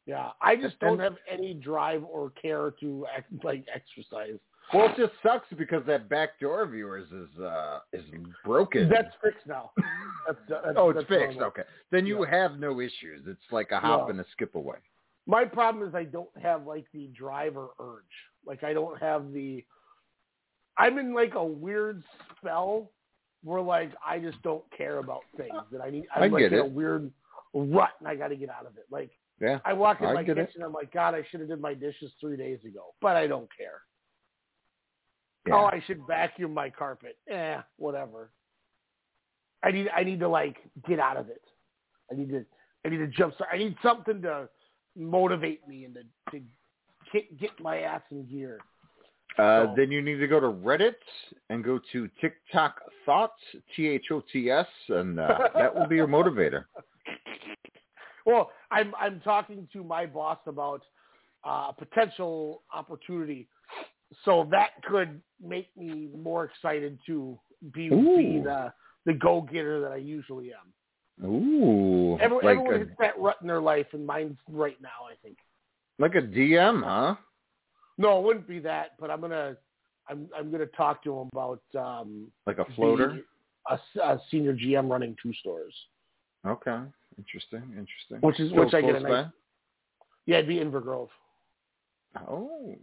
Yeah, 0.07 0.29
I 0.41 0.55
just 0.55 0.79
don't 0.79 0.93
And- 0.93 1.01
have 1.01 1.15
any 1.31 1.53
drive 1.53 2.03
or 2.03 2.31
care 2.31 2.71
to 2.79 3.05
act, 3.15 3.31
like 3.43 3.65
exercise. 3.73 4.39
Well, 4.73 4.89
it 4.89 4.97
just 4.97 5.13
sucks 5.23 5.47
because 5.57 5.83
that 5.87 6.09
back 6.09 6.39
door 6.39 6.61
of 6.61 6.73
yours 6.73 7.07
is 7.11 7.39
uh 7.39 7.79
is 7.93 8.03
broken. 8.43 8.89
That's 8.89 9.13
fixed 9.23 9.47
now. 9.47 9.71
That's, 10.25 10.39
that's, 10.49 10.65
oh, 10.75 10.89
it's 10.89 11.07
fixed. 11.07 11.39
Okay, 11.39 11.61
then 11.91 12.05
you 12.05 12.23
have 12.23 12.59
no 12.59 12.81
issues. 12.81 13.23
It's 13.27 13.39
like 13.51 13.71
a 13.71 13.79
hop 13.79 14.07
Yeah. 14.07 14.11
and 14.11 14.19
a 14.19 14.25
skip 14.33 14.55
away. 14.55 14.77
My 15.25 15.45
problem 15.45 15.87
is 15.87 15.95
I 15.95 16.03
don't 16.03 16.29
have 16.41 16.65
like 16.65 16.85
the 16.93 17.07
driver 17.17 17.67
urge. 17.79 18.03
Like 18.45 18.63
I 18.63 18.73
don't 18.73 18.99
have 19.01 19.31
the. 19.31 19.63
I'm 20.77 20.97
in 20.97 21.13
like 21.13 21.35
a 21.35 21.43
weird 21.45 22.03
spell 22.37 22.91
where 23.43 23.61
like 23.61 23.91
I 24.05 24.19
just 24.19 24.41
don't 24.41 24.63
care 24.77 24.97
about 24.97 25.21
things 25.37 25.53
that 25.71 25.81
I 25.81 25.89
need. 25.89 26.05
I'm 26.15 26.23
I 26.23 26.27
like 26.27 26.41
get 26.41 26.53
in 26.53 26.59
a 26.59 26.65
weird 26.65 27.09
rut 27.53 27.91
and 27.99 28.07
I 28.07 28.15
got 28.15 28.27
to 28.29 28.35
get 28.35 28.49
out 28.49 28.65
of 28.65 28.77
it. 28.77 28.85
Like 28.91 29.11
Yeah, 29.39 29.59
I 29.65 29.73
walk 29.73 30.01
in 30.01 30.07
I 30.07 30.13
my 30.13 30.23
get 30.23 30.37
it. 30.37 30.47
kitchen, 30.47 30.61
I'm 30.63 30.73
like, 30.73 30.91
God, 30.93 31.15
I 31.15 31.23
should 31.29 31.39
have 31.39 31.49
did 31.49 31.61
my 31.61 31.73
dishes 31.73 32.11
three 32.19 32.37
days 32.37 32.59
ago, 32.65 32.93
but 33.01 33.15
I 33.15 33.27
don't 33.27 33.49
care. 33.57 33.81
Yeah. 35.47 35.55
Oh, 35.55 35.65
I 35.65 35.81
should 35.87 36.01
vacuum 36.07 36.53
my 36.53 36.69
carpet. 36.69 37.17
Eh, 37.29 37.57
whatever. 37.77 38.29
I 39.63 39.71
need 39.71 39.87
I 39.95 40.03
need 40.03 40.19
to 40.19 40.29
like 40.29 40.57
get 40.87 40.99
out 40.99 41.17
of 41.17 41.29
it. 41.29 41.41
I 42.11 42.15
need 42.15 42.29
to 42.29 42.45
I 42.85 42.89
need 42.89 42.97
to 42.97 43.07
jump 43.07 43.35
start. 43.35 43.49
I 43.53 43.57
need 43.57 43.75
something 43.81 44.21
to 44.21 44.49
motivate 44.95 45.67
me 45.67 45.85
and 45.85 45.95
to, 45.95 46.01
to 46.31 46.43
get 47.11 47.39
get 47.39 47.51
my 47.59 47.79
ass 47.79 48.01
in 48.11 48.25
gear. 48.25 48.59
Uh, 49.37 49.65
So- 49.65 49.73
then 49.75 49.91
you 49.91 50.01
need 50.01 50.17
to 50.17 50.27
go 50.27 50.39
to 50.39 50.47
Reddit 50.47 50.95
and 51.49 51.63
go 51.63 51.79
to 51.91 52.09
TikTok 52.21 52.81
Thoughts, 53.05 53.41
T 53.75 53.87
H 53.87 54.05
O 54.11 54.21
T 54.31 54.49
S, 54.49 54.67
and 54.89 55.19
uh, 55.19 55.49
that 55.55 55.73
will 55.75 55.87
be 55.87 55.95
your 55.95 56.07
motivator. 56.07 56.65
Well, 58.25 58.51
I'm 58.71 58.93
I'm 58.99 59.21
talking 59.21 59.69
to 59.71 59.85
my 59.85 60.05
boss 60.05 60.39
about 60.47 60.81
uh, 61.45 61.71
a 61.71 61.75
potential 61.77 62.63
opportunity, 62.73 63.47
so 64.25 64.47
that 64.51 64.81
could 64.83 65.21
make 65.41 65.75
me 65.77 66.09
more 66.17 66.45
excited 66.45 66.97
to 67.07 67.37
be, 67.73 67.89
be 67.89 68.41
the 68.43 68.71
the 69.05 69.13
go 69.13 69.41
getter 69.41 69.79
that 69.81 69.91
I 69.91 69.97
usually 69.97 70.51
am. 70.53 71.25
Ooh, 71.25 72.17
Every, 72.19 72.37
like 72.37 72.57
everyone 72.57 72.75
a, 72.75 72.77
hits 72.79 72.91
that 72.99 73.17
rut 73.17 73.37
in 73.41 73.47
their 73.47 73.61
life, 73.61 73.87
and 73.93 74.05
mine's 74.05 74.37
right 74.49 74.79
now. 74.81 75.05
I 75.09 75.15
think. 75.23 75.37
like 75.99 76.15
a 76.15 76.21
DM, 76.21 76.83
huh? 76.83 77.15
No, 77.97 78.19
it 78.19 78.25
wouldn't 78.25 78.47
be 78.47 78.59
that, 78.59 78.91
but 78.99 79.09
I'm 79.09 79.19
gonna 79.21 79.57
I'm 80.07 80.29
I'm 80.37 80.51
gonna 80.51 80.67
talk 80.67 81.03
to 81.05 81.19
him 81.21 81.29
about 81.33 81.61
um 81.75 82.31
Like 82.45 82.59
a 82.59 82.65
floater. 82.75 83.21
a, 83.69 83.73
s- 83.73 83.79
a 84.03 84.19
senior 84.29 84.53
GM 84.53 84.89
running 84.89 85.15
two 85.21 85.33
stores. 85.33 85.73
Okay, 86.45 86.79
interesting, 87.17 87.63
interesting. 87.71 88.17
Which 88.21 88.39
is- 88.39 88.49
Still 88.51 88.65
which 88.65 88.73
I 88.73 88.81
get 88.81 88.95
a 88.95 88.99
nice- 88.99 89.25
Yeah, 90.27 90.37
it'd 90.37 90.47
be 90.47 90.57
Inver 90.57 90.81
Grove. 90.83 91.09
Oh, 92.27 92.75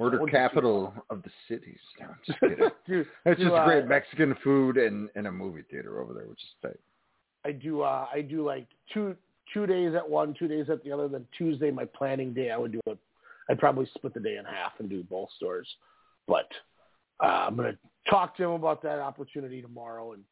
murder 0.00 0.18
What'd 0.18 0.32
you 0.32 0.38
capital 0.38 0.94
of 1.10 1.22
the 1.22 1.30
cities. 1.48 1.78
No, 2.00 2.06
I'm 2.06 2.16
just 2.26 2.40
kidding. 2.40 2.56
Dude, 2.86 3.06
It's 3.26 3.38
do, 3.38 3.44
just 3.44 3.54
uh, 3.56 3.64
great 3.64 3.86
Mexican 3.86 4.34
food 4.42 4.76
and, 4.78 5.08
and 5.14 5.26
a 5.26 5.32
movie 5.32 5.62
theater 5.70 6.00
over 6.00 6.12
there, 6.14 6.26
which 6.26 6.42
is 6.42 6.48
tight. 6.62 6.80
I 7.44 7.52
do 7.52 7.82
uh 7.82 8.06
I 8.12 8.20
do 8.20 8.44
like 8.44 8.66
two 8.92 9.16
two 9.54 9.66
days 9.66 9.94
at 9.94 10.08
one, 10.08 10.34
two 10.38 10.48
days 10.48 10.68
at 10.70 10.82
the 10.84 10.92
other. 10.92 11.08
Then 11.08 11.26
Tuesday, 11.36 11.70
my 11.70 11.84
planning 11.84 12.32
day, 12.34 12.50
I 12.50 12.56
would 12.56 12.72
do 12.72 12.80
it. 12.86 12.98
I'd 13.48 13.58
probably 13.58 13.88
split 13.94 14.14
the 14.14 14.20
day 14.20 14.36
in 14.36 14.44
half 14.44 14.72
and 14.78 14.88
do 14.90 15.02
both 15.02 15.28
stores. 15.36 15.66
But 16.26 16.48
uh, 17.22 17.46
I'm 17.46 17.56
gonna 17.56 17.78
talk 18.08 18.36
to 18.36 18.42
him 18.44 18.50
about 18.50 18.82
that 18.82 18.98
opportunity 18.98 19.62
tomorrow 19.62 20.12
and 20.12 20.24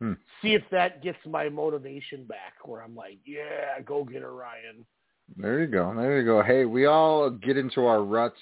Hmm. 0.00 0.14
see 0.42 0.54
if 0.54 0.62
that 0.72 1.02
gets 1.02 1.18
my 1.24 1.48
motivation 1.48 2.24
back. 2.24 2.54
Where 2.64 2.82
I'm 2.82 2.96
like, 2.96 3.18
yeah, 3.24 3.80
go 3.86 4.02
get 4.04 4.22
her, 4.22 4.34
Ryan. 4.34 4.84
There 5.36 5.60
you 5.60 5.66
go. 5.68 5.94
There 5.96 6.18
you 6.18 6.24
go. 6.24 6.42
Hey, 6.42 6.64
we 6.64 6.86
all 6.86 7.30
get 7.30 7.56
into 7.56 7.86
our 7.86 8.02
ruts. 8.02 8.40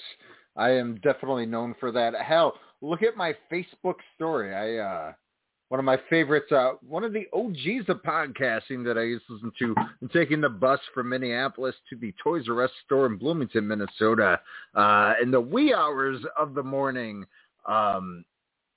I 0.56 0.70
am 0.70 0.96
definitely 1.02 1.46
known 1.46 1.74
for 1.80 1.92
that. 1.92 2.14
Hell, 2.14 2.54
look 2.80 3.02
at 3.02 3.16
my 3.16 3.34
Facebook 3.50 3.96
story. 4.14 4.54
I 4.54 4.82
uh 4.84 5.12
one 5.68 5.78
of 5.78 5.84
my 5.86 5.98
favorites, 6.10 6.52
uh 6.52 6.72
one 6.86 7.04
of 7.04 7.12
the 7.12 7.26
OGs 7.32 7.88
of 7.88 8.02
podcasting 8.02 8.84
that 8.84 8.98
I 8.98 9.02
used 9.02 9.26
to 9.28 9.34
listen 9.34 9.52
to 9.58 9.74
and 10.00 10.10
taking 10.10 10.40
the 10.40 10.48
bus 10.48 10.80
from 10.92 11.08
Minneapolis 11.08 11.74
to 11.90 11.96
the 11.96 12.14
Toys 12.22 12.44
R 12.48 12.64
Us 12.64 12.70
store 12.84 13.06
in 13.06 13.16
Bloomington, 13.16 13.66
Minnesota, 13.66 14.40
uh 14.74 15.14
in 15.22 15.30
the 15.30 15.40
wee 15.40 15.72
hours 15.72 16.20
of 16.38 16.54
the 16.54 16.62
morning. 16.62 17.24
Um 17.66 18.24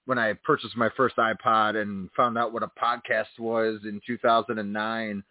when 0.06 0.20
I 0.20 0.34
purchased 0.34 0.78
my 0.78 0.90
first 0.95 1.16
iPod 1.18 1.82
and 1.82 2.10
found 2.16 2.38
out 2.38 2.54
what 2.54 2.62
a 2.62 2.70
podcast 2.80 3.40
was 3.40 3.80
in 3.86 4.00
2009 4.06 5.24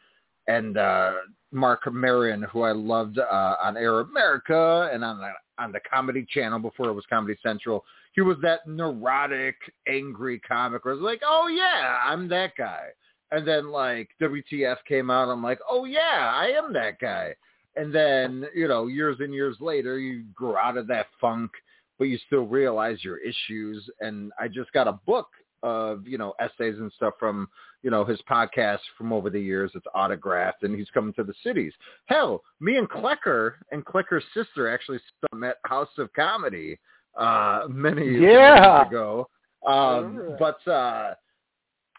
and 0.48 0.76
uh 0.76 1.12
Marc 1.54 1.90
Maron, 1.90 2.42
who 2.42 2.62
I 2.62 2.72
loved 2.72 3.18
uh, 3.18 3.54
on 3.62 3.76
Air 3.76 4.00
America 4.00 4.90
and 4.92 5.04
on 5.04 5.18
the 5.18 5.30
on 5.56 5.70
the 5.70 5.78
Comedy 5.88 6.26
Channel 6.28 6.58
before 6.58 6.88
it 6.88 6.92
was 6.92 7.04
Comedy 7.08 7.38
Central. 7.42 7.84
He 8.12 8.20
was 8.20 8.36
that 8.42 8.66
neurotic, 8.66 9.54
angry 9.88 10.40
comic 10.40 10.84
where 10.84 10.94
was 10.94 11.02
like, 11.02 11.22
oh 11.24 11.46
yeah, 11.46 11.98
I'm 12.04 12.28
that 12.28 12.52
guy. 12.58 12.88
And 13.30 13.46
then 13.46 13.70
like 13.70 14.10
WTF 14.20 14.78
came 14.86 15.10
out, 15.10 15.30
I'm 15.30 15.42
like, 15.42 15.60
oh 15.68 15.84
yeah, 15.84 16.32
I 16.34 16.48
am 16.48 16.72
that 16.72 16.98
guy. 16.98 17.34
And 17.76 17.94
then 17.94 18.46
you 18.54 18.66
know, 18.66 18.88
years 18.88 19.16
and 19.20 19.32
years 19.32 19.56
later, 19.60 19.98
you 19.98 20.24
grow 20.34 20.56
out 20.56 20.76
of 20.76 20.88
that 20.88 21.06
funk, 21.20 21.52
but 21.98 22.04
you 22.04 22.18
still 22.26 22.46
realize 22.46 23.04
your 23.04 23.18
issues. 23.18 23.88
And 24.00 24.32
I 24.40 24.48
just 24.48 24.72
got 24.72 24.88
a 24.88 24.98
book 25.06 25.28
of 25.64 26.06
you 26.06 26.18
know 26.18 26.34
essays 26.38 26.78
and 26.78 26.92
stuff 26.92 27.14
from 27.18 27.48
you 27.82 27.90
know 27.90 28.04
his 28.04 28.20
podcast 28.30 28.78
from 28.96 29.12
over 29.12 29.30
the 29.30 29.40
years. 29.40 29.72
It's 29.74 29.86
autographed, 29.94 30.62
and 30.62 30.78
he's 30.78 30.90
coming 30.90 31.14
to 31.14 31.24
the 31.24 31.34
cities. 31.42 31.72
Hell, 32.06 32.42
me 32.60 32.76
and 32.76 32.88
Klecker 32.88 33.54
and 33.72 33.84
Klecker's 33.84 34.24
sister 34.34 34.68
actually 34.72 35.00
met 35.32 35.56
House 35.64 35.88
of 35.98 36.12
Comedy 36.12 36.78
uh 37.16 37.66
many 37.68 38.06
Yeah. 38.18 38.78
years 38.78 38.88
ago. 38.88 39.28
Um, 39.66 40.36
but 40.38 40.58
uh, 40.70 41.14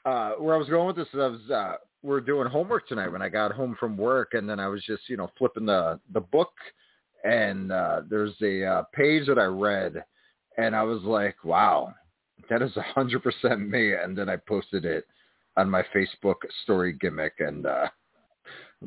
uh, 0.06 0.32
where 0.34 0.54
I 0.54 0.58
was 0.58 0.70
going 0.70 0.88
with 0.88 0.96
this 0.98 1.08
is 1.14 1.20
I 1.20 1.28
was 1.28 1.50
uh, 1.50 1.76
we're 2.04 2.22
doing 2.22 2.48
homework 2.48 2.88
tonight 2.88 3.08
when 3.08 3.24
I 3.24 3.30
got 3.30 3.52
home 3.52 3.76
from 3.80 3.98
work, 3.98 4.34
and 4.36 4.48
then 4.48 4.60
I 4.60 4.68
was 4.68 4.84
just 4.84 5.10
you 5.10 5.18
know 5.18 5.32
flipping 5.38 5.66
the 5.66 6.00
the 6.14 6.22
book, 6.22 6.54
and 7.24 7.72
uh, 7.72 8.02
there's 8.08 8.36
a 8.44 8.64
uh, 8.64 8.84
page 8.94 9.26
that 9.28 9.40
I 9.40 9.46
read, 9.46 10.04
and 10.58 10.76
I 10.76 10.84
was 10.84 11.02
like, 11.02 11.44
wow, 11.44 11.94
that 12.50 12.62
is 12.62 12.76
a 12.78 12.82
hundred 12.82 13.24
percent 13.24 13.70
me. 13.70 13.94
And 13.94 14.18
then 14.18 14.30
I 14.30 14.36
posted 14.36 14.86
it 14.86 15.06
on 15.58 15.70
my 15.70 15.84
Facebook 15.96 16.36
story 16.64 16.94
gimmick, 16.94 17.34
and 17.40 17.66
uh, 17.66 17.88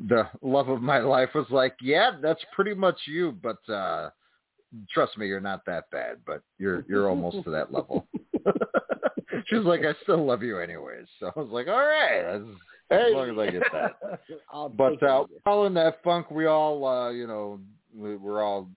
the 0.08 0.28
love 0.42 0.68
of 0.68 0.82
my 0.82 0.98
life 1.16 1.30
was 1.34 1.46
like, 1.50 1.74
yeah, 1.80 2.12
that's 2.22 2.44
pretty 2.54 2.74
much 2.74 2.98
you, 3.06 3.32
but 3.42 3.72
uh, 3.72 4.10
trust 4.92 5.16
me, 5.16 5.26
you're 5.26 5.40
not 5.40 5.64
that 5.66 5.90
bad, 5.90 6.18
but 6.26 6.42
you're 6.58 6.84
you're 6.88 7.08
almost 7.08 7.42
to 7.44 7.50
that 7.50 7.72
level. 7.72 8.06
She 9.46 9.56
was 9.56 9.64
like, 9.64 9.80
I 9.80 9.94
still 10.02 10.24
love 10.24 10.42
you 10.42 10.58
anyways. 10.58 11.06
So 11.18 11.32
I 11.34 11.40
was 11.40 11.48
like, 11.50 11.68
all 11.68 11.78
right, 11.78 12.22
as, 12.22 12.42
as 12.90 13.14
long 13.14 13.30
as 13.30 13.38
I 13.38 13.50
get 13.50 13.62
that. 13.72 14.20
But 14.76 15.02
uh, 15.02 15.22
it. 15.22 15.30
we're 15.44 15.52
all 15.52 15.66
in 15.66 15.74
that 15.74 16.02
funk. 16.02 16.30
We 16.30 16.46
all, 16.46 16.84
uh, 16.86 17.10
you 17.10 17.26
know, 17.26 17.60
we, 17.94 18.16
we're 18.16 18.42
all, 18.42 18.68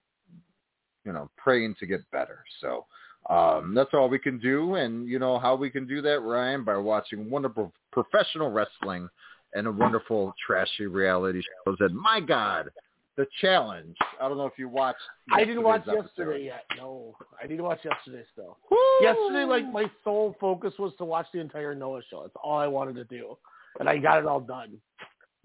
you 1.06 1.12
know, 1.12 1.30
praying 1.38 1.76
to 1.80 1.86
get 1.86 2.10
better. 2.12 2.44
So 2.62 2.86
um, 3.30 3.74
that's 3.76 3.94
all 3.94 4.10
we 4.10 4.20
can 4.20 4.40
do. 4.40 4.76
And 4.76 5.08
you 5.08 5.20
know 5.20 5.40
how 5.40 5.56
we 5.56 5.70
can 5.70 5.88
do 5.88 6.02
that, 6.02 6.22
Ryan, 6.22 6.64
by 6.64 6.78
watching 6.78 7.30
wonderful 7.30 7.72
professional 7.92 8.52
wrestling 8.52 9.10
and 9.54 9.68
a 9.68 9.72
wonderful 9.72 10.34
trashy 10.46 10.88
reality 10.88 11.42
shows. 11.66 11.78
And 11.82 11.96
my 11.96 12.20
God, 12.20 12.70
the 13.18 13.28
challenge. 13.42 13.96
I 14.20 14.28
don't 14.28 14.38
know 14.38 14.46
if 14.46 14.58
you 14.58 14.70
watched. 14.70 15.00
I 15.32 15.44
didn't 15.44 15.64
watch 15.64 15.82
yesterday's 15.86 16.06
yesterday 16.06 16.46
yet. 16.46 16.64
No, 16.78 17.16
I 17.42 17.48
need 17.48 17.58
to 17.58 17.64
watch 17.64 17.80
yesterday 17.84 18.24
still. 18.32 18.58
Yesterday, 19.02 19.44
like 19.44 19.72
my 19.72 19.86
sole 20.04 20.36
focus 20.40 20.74
was 20.80 20.94
to 20.98 21.06
watch 21.06 21.28
the 21.34 21.40
entire 21.40 21.76
Noah 21.76 22.02
show. 22.10 22.22
That's 22.22 22.36
all 22.44 22.58
I 22.58 22.68
wanted 22.68 22.96
to 22.96 23.04
do, 23.06 23.38
and 23.80 23.90
I 23.90 23.98
got 23.98 24.20
it 24.20 24.26
all 24.26 24.40
done. 24.40 24.78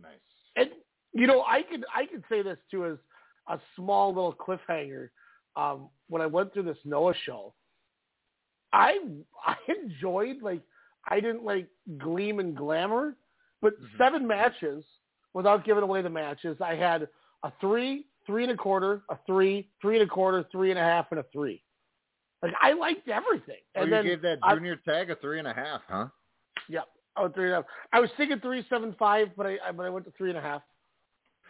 Nice. 0.01 0.13
And 0.57 0.71
you 1.13 1.27
know, 1.27 1.43
I 1.43 1.63
could 1.63 1.85
I 1.95 2.07
could 2.07 2.23
say 2.29 2.43
this 2.43 2.59
too 2.71 2.87
as 2.87 2.99
a 3.49 3.61
small 3.75 4.09
little 4.09 4.35
cliffhanger. 4.35 5.09
Um, 5.57 5.89
when 6.09 6.21
I 6.21 6.27
went 6.27 6.53
through 6.53 6.65
this 6.65 6.79
Noah 6.85 7.15
show, 7.25 7.55
I 8.77 8.99
I 9.47 9.57
enjoyed 9.69 10.43
like 10.43 10.61
I 11.09 11.21
didn't 11.21 11.45
like 11.45 11.67
gleam 11.99 12.39
and 12.41 12.57
glamour, 12.57 13.17
but 13.63 13.73
seven 13.97 14.27
matches 14.27 14.85
without 15.35 15.65
giving 15.65 15.83
away 15.83 16.03
the 16.03 16.11
matches. 16.11 16.59
I 16.61 16.75
had 16.75 17.09
a 17.43 17.53
three, 17.61 18.07
three 18.27 18.43
and 18.43 18.53
a 18.53 18.57
quarter, 18.57 19.03
a 19.09 19.17
three, 19.27 19.69
three 19.81 19.99
and 20.01 20.07
a 20.09 20.13
quarter, 20.13 20.45
three 20.53 20.71
and 20.71 20.79
a 20.79 20.83
half, 20.83 21.07
and 21.11 21.21
a 21.21 21.25
three. 21.33 21.63
Like 22.43 22.53
I 22.61 22.73
liked 22.75 23.09
everything. 23.09 23.63
Oh, 23.77 23.83
And 23.83 23.91
you 23.91 23.97
then 23.97 24.05
gave 24.05 24.23
that 24.23 24.39
I- 24.43 24.55
junior 24.55 24.77
tag 24.77 25.11
a 25.11 25.17
three 25.17 25.39
and 25.39 25.49
a 25.49 25.55
half, 25.55 25.81
huh? 25.89 26.09
Yep. 26.69 26.85
Oh, 27.17 27.29
three 27.31 27.45
and 27.45 27.53
a 27.55 27.57
half. 27.57 27.65
I 27.95 28.01
was 28.01 28.11
thinking 28.19 28.41
three 28.41 28.65
seven 28.69 28.95
five, 28.99 29.29
but 29.37 29.47
I, 29.47 29.57
I 29.67 29.73
but 29.73 29.87
I 29.87 29.89
went 29.89 30.05
to 30.05 30.13
three 30.19 30.29
and 30.29 30.39
a 30.39 30.43
half. 30.43 30.63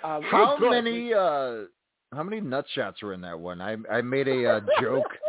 Um, 0.05 0.23
How 0.23 0.57
many 0.59 1.13
uh 1.15 1.63
how 2.15 2.23
many 2.23 2.41
nut 2.41 2.67
shots 2.75 3.03
were 3.03 3.15
in 3.15 3.21
that 3.23 3.39
one? 3.41 3.61
I 3.61 3.77
I 3.91 4.01
made 4.03 4.29
a 4.29 4.47
uh, 4.57 4.61
joke 4.81 5.09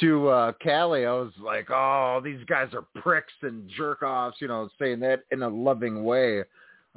to 0.00 0.28
uh 0.28 0.52
Callie. 0.62 1.06
I 1.06 1.12
was 1.12 1.32
like, 1.38 1.68
"Oh, 1.70 2.20
these 2.22 2.42
guys 2.46 2.68
are 2.74 2.84
pricks 3.02 3.32
and 3.42 3.68
jerk 3.76 4.02
offs," 4.02 4.36
you 4.40 4.48
know, 4.48 4.68
saying 4.78 5.00
that 5.00 5.24
in 5.30 5.42
a 5.42 5.48
loving 5.48 6.04
way. 6.04 6.40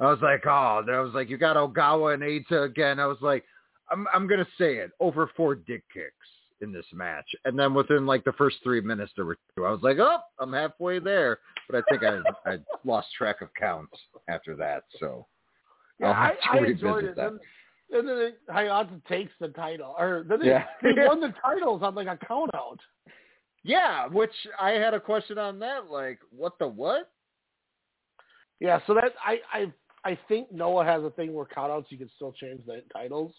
I 0.00 0.04
was 0.10 0.18
like, 0.22 0.44
"Oh," 0.46 0.80
and 0.86 0.90
I 0.90 1.00
was 1.00 1.14
like, 1.14 1.30
"You 1.30 1.38
got 1.38 1.56
Ogawa 1.56 2.14
and 2.14 2.22
Eita 2.22 2.64
again." 2.64 2.98
I 3.00 3.06
was 3.06 3.18
like, 3.20 3.44
"I'm 3.90 4.06
I'm 4.12 4.26
going 4.26 4.44
to 4.44 4.50
say 4.58 4.76
it, 4.76 4.90
over 5.00 5.30
four 5.36 5.54
dick 5.54 5.84
kicks 5.92 6.26
in 6.60 6.72
this 6.72 6.86
match." 6.92 7.34
And 7.44 7.58
then 7.58 7.72
within 7.74 8.04
like 8.06 8.24
the 8.24 8.32
first 8.32 8.56
3 8.62 8.80
minutes 8.80 9.12
there 9.16 9.24
were 9.24 9.38
two. 9.56 9.64
I 9.64 9.70
was 9.70 9.82
like, 9.82 9.98
"Oh, 9.98 10.18
I'm 10.38 10.52
halfway 10.52 10.98
there." 10.98 11.38
But 11.70 11.78
I 11.78 11.82
think 11.90 12.02
I 12.02 12.50
I 12.50 12.58
lost 12.84 13.08
track 13.16 13.40
of 13.40 13.48
counts 13.54 13.96
after 14.28 14.54
that, 14.56 14.84
so 15.00 15.26
Yeah, 16.00 16.08
I'll 16.08 16.14
have 16.14 16.38
to 16.40 16.48
I 16.50 16.58
revisit 16.58 16.72
enjoyed 16.86 17.04
it. 17.04 17.16
that. 17.16 17.32
And 17.94 18.08
then 18.08 18.18
it, 18.18 18.38
Hayata 18.50 19.04
takes 19.06 19.32
the 19.40 19.48
title, 19.48 19.94
or 19.98 20.24
then 20.28 20.40
they, 20.40 20.48
Yeah. 20.48 20.64
they 20.82 20.92
won 21.06 21.20
the 21.20 21.32
titles 21.42 21.82
on 21.82 21.94
like 21.94 22.08
a 22.08 22.18
count 22.26 22.50
out. 22.54 22.80
Yeah, 23.62 24.06
which 24.08 24.34
I 24.60 24.72
had 24.72 24.92
a 24.92 25.00
question 25.00 25.38
on 25.38 25.58
that. 25.60 25.90
Like, 25.90 26.18
what 26.30 26.58
the 26.58 26.68
what? 26.68 27.10
Yeah, 28.60 28.80
so 28.86 28.94
that 28.94 29.12
I 29.24 29.40
I 29.52 29.72
I 30.04 30.18
think 30.28 30.52
Noah 30.52 30.84
has 30.84 31.02
a 31.02 31.10
thing 31.10 31.32
where 31.32 31.46
countouts 31.46 31.86
you 31.88 31.98
can 31.98 32.10
still 32.16 32.32
change 32.32 32.60
the 32.66 32.82
titles. 32.92 33.32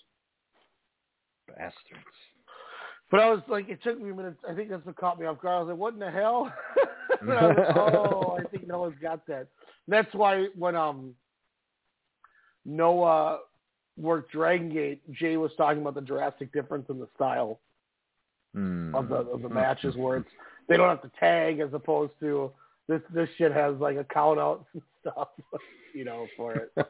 Bastards. 1.48 1.76
But 3.12 3.20
I 3.20 3.30
was 3.30 3.42
like, 3.48 3.70
it 3.70 3.84
took 3.84 4.02
me 4.02 4.10
a 4.10 4.16
minute. 4.16 4.36
I 4.50 4.56
think 4.56 4.70
that's 4.70 4.84
what 4.86 4.96
caught 4.96 5.20
me 5.20 5.28
off 5.28 5.40
guard. 5.40 5.58
I 5.58 5.60
was 5.60 5.70
like, 5.70 5.78
what 5.78 5.94
in 5.94 6.00
the 6.00 6.10
hell? 6.10 6.52
I 7.22 7.46
like, 7.48 7.58
oh, 7.78 8.38
I 8.40 8.44
think 8.50 8.68
Noah's 8.68 8.96
got 9.00 9.26
that. 9.28 9.48
And 9.88 9.90
that's 9.90 10.14
why 10.14 10.48
when 10.56 10.76
um 10.76 11.14
Noah 12.66 13.40
worked 13.98 14.32
Dragon 14.32 14.70
Gate, 14.70 15.02
Jay 15.12 15.38
was 15.38 15.52
talking 15.58 15.82
about 15.82 15.96
the 15.96 16.02
drastic 16.02 16.52
difference 16.54 16.88
in 16.90 17.00
the 17.00 17.08
style 17.16 17.60
Hmm. 18.54 18.96
of 18.96 19.10
the 19.10 19.16
of 19.16 19.42
the 19.42 19.50
matches 19.50 19.98
where 19.98 20.18
it's 20.18 20.30
they 20.70 20.78
don't 20.78 20.88
have 20.88 21.02
to 21.02 21.12
tag 21.20 21.60
as 21.60 21.74
opposed 21.74 22.14
to 22.22 22.52
this 22.88 23.02
this 23.14 23.28
shit 23.38 23.52
has 23.52 23.76
like 23.80 23.98
a 23.98 24.04
count 24.06 24.40
out 24.40 24.66
and 24.74 24.82
stuff, 25.02 25.28
you 25.94 26.06
know, 26.06 26.26
for 26.38 26.56
it. 26.56 26.72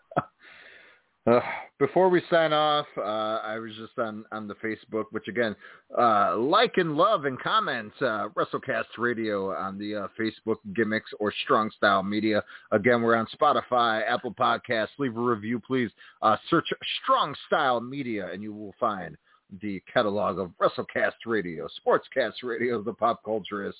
Uh, 1.28 1.40
before 1.80 2.08
we 2.08 2.22
sign 2.30 2.54
off, 2.54 2.86
uh, 2.98 3.02
I 3.02 3.58
was 3.58 3.72
just 3.78 3.98
on, 3.98 4.26
on 4.32 4.48
the 4.48 4.54
Facebook, 4.56 5.06
which 5.10 5.28
again, 5.28 5.56
uh, 5.98 6.38
like 6.38 6.74
and 6.78 6.96
love 6.96 7.26
and 7.26 7.40
comment 7.40 7.92
uh, 8.00 8.30
WrestleCast 8.36 8.98
Radio 9.00 9.52
on 9.56 9.80
the 9.80 9.96
uh, 9.96 10.08
Facebook 10.20 10.58
gimmicks 10.76 11.10
or 11.20 11.34
Strong 11.44 11.72
Style 11.76 12.04
Media. 12.04 12.44
Again, 12.72 13.02
we're 13.02 13.16
on 13.16 13.28
Spotify, 13.36 14.04
Apple 14.08 14.36
Podcasts. 14.36 14.90
Leave 15.00 15.18
a 15.18 15.20
review, 15.20 15.60
please. 15.60 15.90
Uh, 16.22 16.38
search 16.50 16.68
Strong 17.04 17.36
Style 17.48 17.82
Media, 17.82 18.30
and 18.32 18.44
you 18.44 18.54
will 18.54 18.76
find 18.80 19.18
the 19.62 19.82
catalog 19.92 20.38
of 20.38 20.52
WrestleCast 20.62 21.26
Radio, 21.26 21.68
Sportscast 21.86 22.44
Radio, 22.44 22.84
The 22.84 22.94
Pop 22.94 23.24
Culturist, 23.26 23.74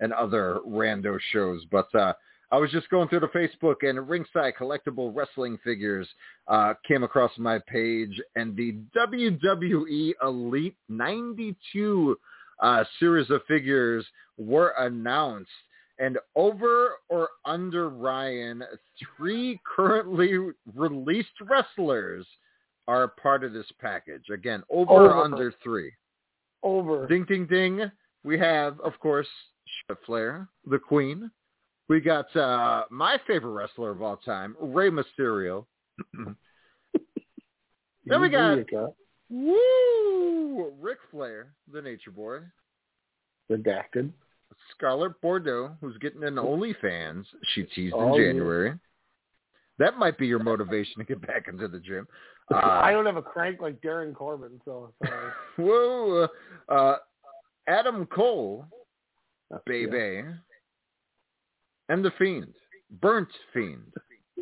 and 0.00 0.12
other 0.12 0.60
rando 0.66 1.18
shows. 1.32 1.64
But 1.70 1.94
uh, 1.94 2.12
I 2.52 2.58
was 2.58 2.70
just 2.70 2.88
going 2.90 3.08
through 3.08 3.20
the 3.20 3.28
Facebook 3.28 3.88
and 3.88 4.08
Ringside 4.08 4.54
Collectible 4.58 5.14
Wrestling 5.14 5.58
Figures 5.62 6.08
uh, 6.48 6.74
came 6.86 7.04
across 7.04 7.30
my 7.38 7.60
page, 7.68 8.20
and 8.34 8.56
the 8.56 8.76
WWE 8.96 10.12
Elite 10.22 10.76
92 10.88 12.16
uh, 12.60 12.84
series 12.98 13.30
of 13.30 13.42
figures 13.46 14.04
were 14.36 14.74
announced. 14.78 15.50
And 16.00 16.18
over 16.34 16.94
or 17.08 17.28
under 17.44 17.88
Ryan, 17.88 18.64
three 19.16 19.60
currently 19.76 20.32
released 20.74 21.28
wrestlers 21.42 22.26
are 22.88 23.06
part 23.06 23.44
of 23.44 23.52
this 23.52 23.70
package. 23.80 24.24
Again, 24.32 24.64
over, 24.70 24.90
Over. 24.92 25.12
or 25.12 25.24
under 25.24 25.54
three. 25.62 25.92
Over. 26.62 27.06
Ding, 27.06 27.24
ding, 27.26 27.46
ding. 27.46 27.90
We 28.24 28.38
have, 28.38 28.80
of 28.80 28.98
course, 28.98 29.28
Flair, 30.04 30.48
the 30.66 30.78
Queen. 30.78 31.30
We 31.90 32.00
got 32.00 32.34
uh, 32.36 32.84
my 32.88 33.18
favorite 33.26 33.50
wrestler 33.50 33.90
of 33.90 34.00
all 34.00 34.16
time, 34.18 34.54
Rey 34.60 34.90
Mysterio. 34.90 35.66
then 38.06 38.20
we 38.20 38.28
got 38.28 38.60
woo 39.28 40.72
Ric 40.80 40.98
Flair, 41.10 41.48
the 41.72 41.82
Nature 41.82 42.12
Boy. 42.12 42.38
Redacted. 43.50 44.12
Scarlett 44.70 45.20
Bordeaux, 45.20 45.72
who's 45.80 45.96
getting 45.96 46.22
an 46.22 46.36
OnlyFans. 46.36 47.24
She 47.54 47.64
teased 47.64 47.92
Oh, 47.96 48.14
in 48.14 48.22
yeah. 48.22 48.28
January. 48.28 48.74
That 49.80 49.98
might 49.98 50.16
be 50.16 50.28
your 50.28 50.38
motivation 50.38 50.98
to 50.98 51.04
get 51.04 51.26
back 51.26 51.48
into 51.48 51.66
the 51.66 51.80
gym. 51.80 52.06
Uh, 52.52 52.80
I 52.82 52.90
don't 52.90 53.06
have 53.06 53.16
a 53.16 53.22
crank 53.22 53.60
like 53.60 53.80
Darren 53.80 54.12
Corbin, 54.12 54.60
so 54.64 54.92
sorry. 55.06 55.32
Whoa. 55.56 56.26
Uh, 56.68 56.96
Adam 57.68 58.06
Cole, 58.06 58.64
baby. 59.66 60.24
And 61.90 62.04
the 62.04 62.12
Fiend. 62.18 62.54
Burnt 63.02 63.28
Fiend, 63.52 63.92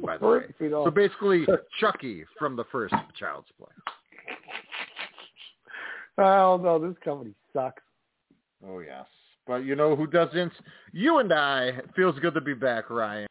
by 0.04 0.18
the 0.18 0.26
way. 0.26 0.40
Oh. 0.72 0.84
So 0.84 0.90
basically, 0.90 1.46
Chucky 1.80 2.24
from 2.38 2.56
the 2.56 2.64
first 2.70 2.94
Child's 3.18 3.48
Play. 3.58 3.68
Oh 6.20 6.58
no, 6.60 6.80
this 6.80 6.96
company 7.04 7.32
sucks. 7.52 7.80
Oh, 8.66 8.80
yes. 8.80 9.06
But 9.46 9.58
you 9.64 9.76
know 9.76 9.94
who 9.94 10.08
doesn't? 10.08 10.50
You 10.92 11.18
and 11.18 11.32
I. 11.32 11.66
It 11.66 11.90
feels 11.94 12.18
good 12.18 12.34
to 12.34 12.40
be 12.40 12.54
back, 12.54 12.90
Ryan. 12.90 13.28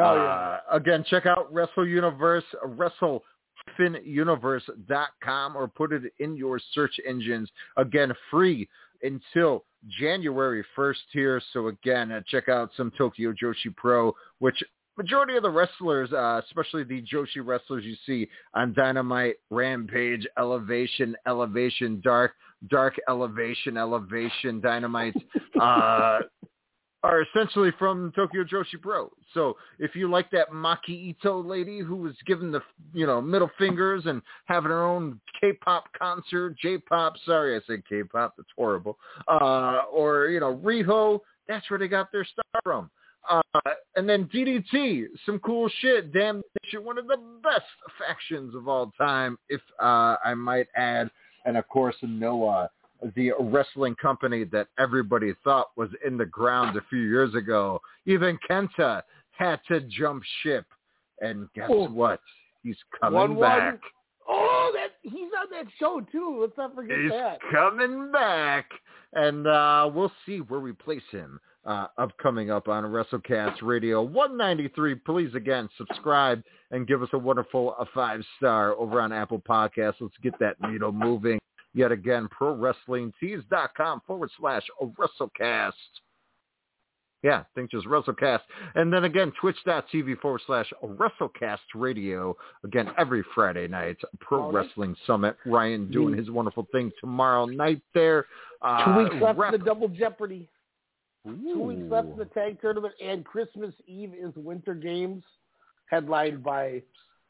Oh, 0.00 0.04
Uh, 0.04 0.58
again, 0.72 1.04
check 1.08 1.26
out 1.26 1.46
Wrestle 1.54 1.86
Universe, 1.86 2.42
WrestleFinUniverse.com, 2.66 5.56
or 5.56 5.68
put 5.68 5.92
it 5.92 6.12
in 6.18 6.36
your 6.36 6.58
search 6.72 6.98
engines. 7.06 7.48
Again, 7.76 8.12
free 8.32 8.68
until 9.04 9.64
January 9.88 10.64
1st 10.76 10.96
here. 11.12 11.40
So 11.52 11.68
again, 11.68 12.12
uh, 12.12 12.20
check 12.26 12.48
out 12.48 12.70
some 12.76 12.90
Tokyo 12.96 13.32
Joshi 13.32 13.74
Pro, 13.76 14.14
which 14.38 14.62
majority 14.96 15.36
of 15.36 15.42
the 15.42 15.50
wrestlers, 15.50 16.12
uh, 16.12 16.40
especially 16.44 16.84
the 16.84 17.02
Joshi 17.02 17.44
wrestlers 17.44 17.84
you 17.84 17.96
see 18.06 18.28
on 18.54 18.72
Dynamite, 18.72 19.36
Rampage, 19.50 20.26
Elevation, 20.38 21.16
Elevation, 21.26 22.00
Dark, 22.02 22.32
Dark 22.68 22.94
Elevation, 23.08 23.76
Elevation, 23.76 24.60
Dynamite, 24.60 25.16
uh, 25.60 26.20
are 27.04 27.20
essentially 27.22 27.70
from 27.78 28.10
Tokyo 28.16 28.44
Joshi 28.44 28.80
Pro. 28.80 29.12
So 29.34 29.56
if 29.78 29.94
you 29.94 30.10
like 30.10 30.30
that 30.30 30.50
Maki 30.50 30.88
Ito 30.88 31.42
lady 31.42 31.80
who 31.80 31.96
was 31.96 32.14
giving 32.26 32.50
the 32.50 32.62
you 32.94 33.06
know 33.06 33.20
middle 33.20 33.50
fingers 33.58 34.04
and 34.06 34.22
having 34.46 34.70
her 34.70 34.82
own 34.82 35.20
K-pop 35.38 35.84
concert, 35.96 36.56
J-pop, 36.58 37.12
sorry 37.26 37.56
I 37.56 37.60
said 37.66 37.82
K-pop, 37.86 38.34
that's 38.38 38.48
horrible. 38.56 38.98
Uh, 39.28 39.82
or 39.92 40.28
you 40.28 40.40
know 40.40 40.56
Riho, 40.64 41.20
that's 41.46 41.68
where 41.68 41.78
they 41.78 41.88
got 41.88 42.10
their 42.10 42.24
star 42.24 42.60
from. 42.62 42.90
Uh, 43.28 43.42
and 43.96 44.08
then 44.08 44.24
DDT, 44.34 45.04
some 45.26 45.38
cool 45.40 45.70
shit. 45.80 46.12
Damn 46.12 46.42
one 46.80 46.98
of 46.98 47.06
the 47.06 47.18
best 47.42 47.64
factions 47.98 48.54
of 48.54 48.66
all 48.66 48.92
time, 48.98 49.38
if 49.48 49.60
uh, 49.80 50.16
I 50.24 50.34
might 50.34 50.66
add. 50.74 51.10
And 51.44 51.56
of 51.58 51.68
course, 51.68 51.94
Noah, 52.02 52.70
the 53.14 53.32
wrestling 53.40 53.94
company 53.96 54.44
that 54.44 54.68
everybody 54.78 55.32
thought 55.44 55.68
was 55.76 55.88
in 56.06 56.16
the 56.16 56.26
ground 56.26 56.76
a 56.76 56.80
few 56.90 57.00
years 57.00 57.34
ago. 57.34 57.80
Even 58.06 58.38
Kenta 58.48 59.02
had 59.32 59.60
to 59.68 59.80
jump 59.82 60.22
ship. 60.42 60.66
And 61.20 61.48
guess 61.54 61.68
Oh. 61.70 61.88
what? 61.88 62.20
He's 62.62 62.76
coming 63.00 63.18
One, 63.18 63.34
one. 63.36 63.48
back. 63.48 63.80
Oh, 64.26 64.70
that 64.74 64.92
he's 65.02 65.30
on 65.38 65.50
that 65.50 65.66
show 65.78 66.00
too. 66.10 66.38
Let's 66.40 66.56
not 66.56 66.74
forget 66.74 66.98
He's 66.98 67.10
that. 67.10 67.38
coming 67.52 68.10
back. 68.10 68.70
And 69.12 69.46
uh, 69.46 69.90
we'll 69.94 70.10
see 70.26 70.38
where 70.40 70.60
we 70.60 70.72
place 70.72 71.02
him 71.10 71.38
uh, 71.66 71.86
upcoming 71.98 72.50
up 72.50 72.66
on 72.68 72.84
WrestleCast 72.84 73.62
Radio 73.62 74.02
193. 74.02 74.94
Please 74.96 75.34
again 75.34 75.68
subscribe 75.76 76.42
and 76.70 76.86
give 76.86 77.02
us 77.02 77.08
a 77.12 77.18
wonderful 77.18 77.74
a 77.78 77.84
five 77.94 78.22
star 78.38 78.72
over 78.74 79.00
on 79.00 79.12
Apple 79.12 79.40
Podcasts. 79.46 79.96
Let's 80.00 80.14
get 80.22 80.38
that 80.40 80.56
needle 80.68 80.90
moving. 80.92 81.38
Yet 81.74 81.90
again, 81.92 82.28
ProWrestlingTees.com 82.38 84.02
forward 84.06 84.30
slash 84.38 84.62
WrestleCast. 84.80 85.72
Yeah, 87.22 87.38
I 87.38 87.44
think 87.54 87.70
just 87.70 87.86
WrestleCast. 87.86 88.40
And 88.74 88.92
then 88.92 89.04
again, 89.04 89.32
twitch.tv 89.40 90.20
forward 90.20 90.42
slash 90.46 90.70
WrestleCast 90.84 91.58
Radio. 91.74 92.36
Again, 92.64 92.90
every 92.98 93.24
Friday 93.34 93.66
night, 93.66 93.96
Pro 94.20 94.52
Wrestling 94.52 94.94
Summit. 95.06 95.36
Ryan 95.46 95.90
doing 95.90 96.16
his 96.16 96.30
wonderful 96.30 96.68
thing 96.70 96.92
tomorrow 97.00 97.46
night 97.46 97.80
there. 97.94 98.26
Uh, 98.60 98.84
Two 98.84 99.04
weeks 99.04 99.22
left 99.22 99.38
rep- 99.38 99.54
in 99.54 99.60
the 99.60 99.64
Double 99.64 99.88
Jeopardy. 99.88 100.48
Two 101.26 101.62
weeks 101.62 101.90
left 101.90 102.08
in 102.08 102.18
the 102.18 102.26
tag 102.26 102.60
tournament, 102.60 102.92
and 103.02 103.24
Christmas 103.24 103.72
Eve 103.86 104.12
is 104.12 104.32
Winter 104.36 104.74
Games, 104.74 105.24
headlined 105.86 106.44
by 106.44 106.82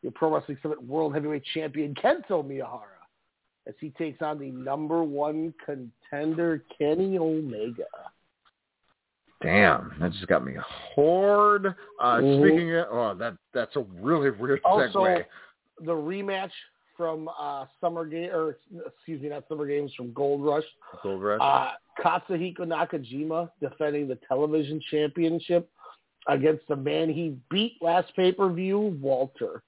the 0.03 0.11
Pro 0.11 0.35
Wrestling 0.35 0.59
Summit 0.61 0.83
World 0.83 1.15
Heavyweight 1.15 1.45
Champion 1.55 1.95
Kento 1.95 2.45
Miyahara, 2.45 2.94
as 3.67 3.75
he 3.81 3.91
takes 3.91 4.21
on 4.23 4.39
the 4.39 4.51
number 4.51 5.03
one 5.03 5.53
contender 5.65 6.63
Kenny 6.79 7.19
Omega. 7.19 7.85
Damn, 9.43 9.93
that 10.01 10.13
just 10.13 10.27
got 10.27 10.45
me 10.45 10.55
hard. 10.95 11.67
Uh, 12.01 12.17
Mhm. 12.19 12.41
Speaking 12.41 12.75
of, 12.77 12.87
oh, 12.91 13.15
that 13.15 13.37
that's 13.53 13.77
a 13.77 13.81
really 14.01 14.31
weird 14.31 14.61
Also, 14.65 15.01
segue. 15.05 15.25
the 15.81 15.93
rematch 15.93 16.53
from 16.97 17.29
uh, 17.39 17.67
Summer 17.81 18.07
Game, 18.07 18.31
or 18.33 18.57
excuse 18.87 19.21
me, 19.21 19.29
not 19.29 19.47
Summer 19.49 19.67
Games, 19.67 19.93
from 19.95 20.13
Gold 20.13 20.45
Rush. 20.45 20.65
Gold 21.03 21.23
Rush. 21.23 21.41
Uh, 21.43 21.73
Katsuhiko 22.01 22.61
Nakajima 22.61 23.51
defending 23.61 24.09
the 24.09 24.17
television 24.29 24.81
championship 24.91 25.69
against 26.29 26.67
the 26.69 26.77
man 26.77 27.11
he 27.11 27.37
beat 27.51 27.77
last 27.83 28.15
pay-per-view, 28.17 28.79
Walter. 29.01 29.63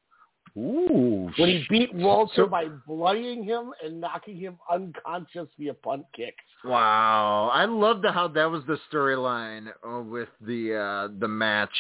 Ooh. 0.57 1.31
When 1.37 1.49
he 1.49 1.67
beat 1.69 1.93
Walter 1.95 2.33
So- 2.45 2.47
by 2.47 2.69
bloodying 2.87 3.45
him 3.45 3.73
and 3.85 4.01
knocking 4.01 4.37
him 4.37 4.59
unconscious 4.71 5.49
via 5.59 5.75
punt 5.75 6.07
kick. 6.15 6.35
Wow, 6.65 7.51
I 7.53 7.67
loved 7.67 8.05
how 8.07 8.29
that 8.29 8.51
was 8.51 8.63
the 8.67 8.79
storyline 8.91 9.69
uh, 9.87 10.01
with 10.03 10.31
the 10.41 10.75
uh, 10.75 11.09
the 11.19 11.29
match 11.29 11.77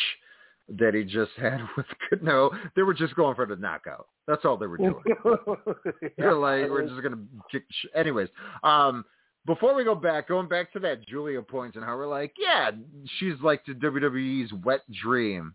that 0.68 0.94
he 0.94 1.04
just 1.04 1.32
had 1.36 1.60
with 1.76 1.86
no, 2.22 2.50
they 2.74 2.82
were 2.82 2.94
just 2.94 3.14
going 3.14 3.34
for 3.34 3.46
the 3.46 3.56
knockout. 3.56 4.08
That's 4.26 4.44
all 4.44 4.56
they 4.56 4.66
were 4.66 4.76
doing. 4.78 5.02
They're 6.18 6.34
like, 6.34 6.68
we're 6.68 6.86
just 6.86 7.02
gonna 7.02 7.22
kick. 7.50 7.64
Sh-. 7.70 7.86
Anyways, 7.94 8.28
um, 8.62 9.04
before 9.46 9.74
we 9.74 9.84
go 9.84 9.94
back, 9.94 10.28
going 10.28 10.48
back 10.48 10.72
to 10.72 10.80
that 10.80 11.06
Giulia 11.06 11.40
points 11.40 11.76
and 11.76 11.84
how 11.84 11.96
we're 11.96 12.08
like, 12.08 12.34
yeah, 12.38 12.72
she's 13.18 13.40
like 13.42 13.64
the 13.64 13.72
WWE's 13.74 14.52
wet 14.64 14.80
dream. 14.92 15.54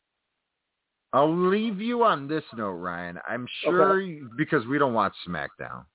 I'll 1.14 1.36
leave 1.50 1.82
you 1.82 2.04
on 2.04 2.28
this 2.28 2.44
note, 2.56 2.74
Ryan. 2.76 3.20
I'm 3.28 3.46
sure 3.64 4.00
you- 4.00 4.30
because 4.38 4.66
we 4.68 4.78
don't 4.78 4.94
watch 4.94 5.14
SmackDown, 5.28 5.86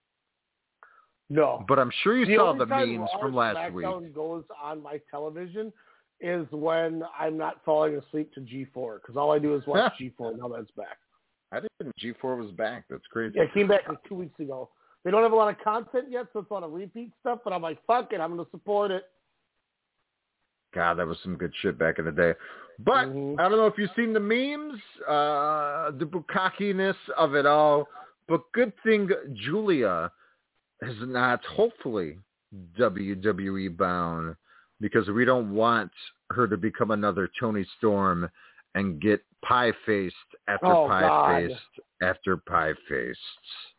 No. 1.30 1.64
but 1.66 1.78
I'm 1.78 1.90
sure 2.02 2.16
you 2.16 2.26
The 2.26 2.36
saw 2.36 2.52
the 2.52 2.66
memes 2.66 3.08
from 3.20 3.34
last 3.34 3.72
week. 3.72 3.86
SmackDown 3.86 4.12
goes 4.14 4.44
on 4.60 4.82
my 4.82 4.98
television 5.10 5.72
is 6.20 6.50
when 6.50 7.02
I'm 7.18 7.36
not 7.36 7.62
falling 7.64 7.96
asleep 7.96 8.32
to 8.34 8.40
G4 8.40 9.00
because 9.00 9.16
all 9.16 9.32
I 9.32 9.38
do 9.38 9.54
is 9.54 9.66
watch 9.66 9.92
G4 10.00 10.36
now 10.38 10.48
that 10.48 10.60
it's 10.60 10.70
back. 10.72 10.98
I 11.52 11.60
didn't. 11.60 11.70
Think 11.80 11.94
G4 11.96 12.36
was 12.36 12.50
back. 12.52 12.84
That's 12.90 13.06
crazy. 13.06 13.36
Yeah, 13.36 13.44
it 13.44 13.54
came 13.54 13.68
back 13.68 13.88
like 13.88 14.02
two 14.04 14.16
weeks 14.16 14.38
ago. 14.40 14.70
They 15.04 15.10
don't 15.12 15.22
have 15.22 15.32
a 15.32 15.36
lot 15.36 15.48
of 15.48 15.62
content 15.62 16.10
yet, 16.10 16.26
so 16.32 16.40
it's 16.40 16.50
a 16.50 16.54
lot 16.54 16.64
of 16.64 16.72
repeat 16.72 17.12
stuff. 17.20 17.38
But 17.44 17.52
I'm 17.52 17.62
like, 17.62 17.78
fuck 17.86 18.12
it, 18.12 18.20
I'm 18.20 18.34
going 18.34 18.44
to 18.44 18.50
support 18.50 18.90
it. 18.90 19.04
God, 20.74 20.94
that 20.98 21.06
was 21.06 21.18
some 21.22 21.36
good 21.36 21.52
shit 21.62 21.78
back 21.78 21.98
in 21.98 22.04
the 22.04 22.12
day. 22.12 22.34
But 22.78 23.06
Mm-hmm. 23.08 23.40
I 23.40 23.48
don't 23.48 23.58
know 23.58 23.66
if 23.66 23.78
you've 23.78 23.90
seen 23.96 24.12
the 24.12 24.20
memes, 24.20 24.80
uh, 25.08 25.90
the 25.98 26.06
bukakiness 26.06 26.96
of 27.16 27.34
it 27.34 27.46
all. 27.46 27.88
But 28.28 28.42
good 28.52 28.72
thing 28.84 29.08
Giulia 29.34 30.10
is 30.82 30.96
not, 31.00 31.44
hopefully, 31.44 32.18
WWE 32.78 33.76
bound 33.76 34.36
because 34.80 35.08
we 35.08 35.24
don't 35.24 35.54
want 35.54 35.90
her 36.32 36.46
to 36.46 36.56
become 36.56 36.90
another 36.90 37.30
Toni 37.40 37.64
Storm 37.78 38.28
and 38.74 39.00
get 39.00 39.22
pie 39.44 39.72
faced 39.86 40.14
after 40.48 40.66
Oh, 40.66 40.86
pie 40.86 41.00
God. 41.00 41.36
faced 41.48 41.80
after 42.02 42.36
pie 42.36 42.74
faced. 42.88 43.18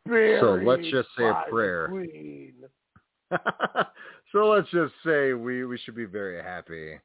So 0.08 0.60
let's 0.64 0.88
just 0.90 1.10
say 1.18 1.26
a 1.26 1.44
prayer. 1.50 1.88
So 4.34 4.50
let's 4.50 4.70
just 4.72 4.94
say 5.06 5.34
we, 5.34 5.64
we 5.66 5.78
should 5.78 5.96
be 5.96 6.04
very 6.06 6.42
happy 6.44 7.00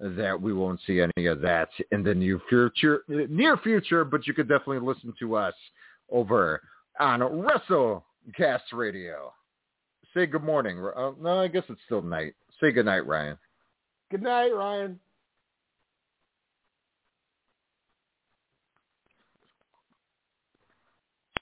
that 0.00 0.40
we 0.40 0.52
won't 0.52 0.80
see 0.86 1.00
any 1.00 1.26
of 1.26 1.40
that 1.40 1.68
in 1.90 2.02
the 2.02 2.14
near 2.14 2.40
future, 2.48 3.02
near 3.08 3.56
future, 3.56 4.04
but 4.04 4.26
you 4.26 4.34
could 4.34 4.48
definitely 4.48 4.86
listen 4.86 5.12
to 5.18 5.36
us 5.36 5.54
over 6.10 6.62
on 7.00 7.20
WrestleCast 7.20 8.72
Radio. 8.72 9.32
Say 10.14 10.26
good 10.26 10.44
morning. 10.44 10.78
Uh, 10.78 11.12
no, 11.20 11.40
I 11.40 11.48
guess 11.48 11.64
it's 11.68 11.80
still 11.86 12.02
night. 12.02 12.34
Say 12.60 12.72
good 12.72 12.86
night, 12.86 13.06
Ryan. 13.06 13.36
Good 14.10 14.22
night, 14.22 14.50
Ryan. 14.54 14.98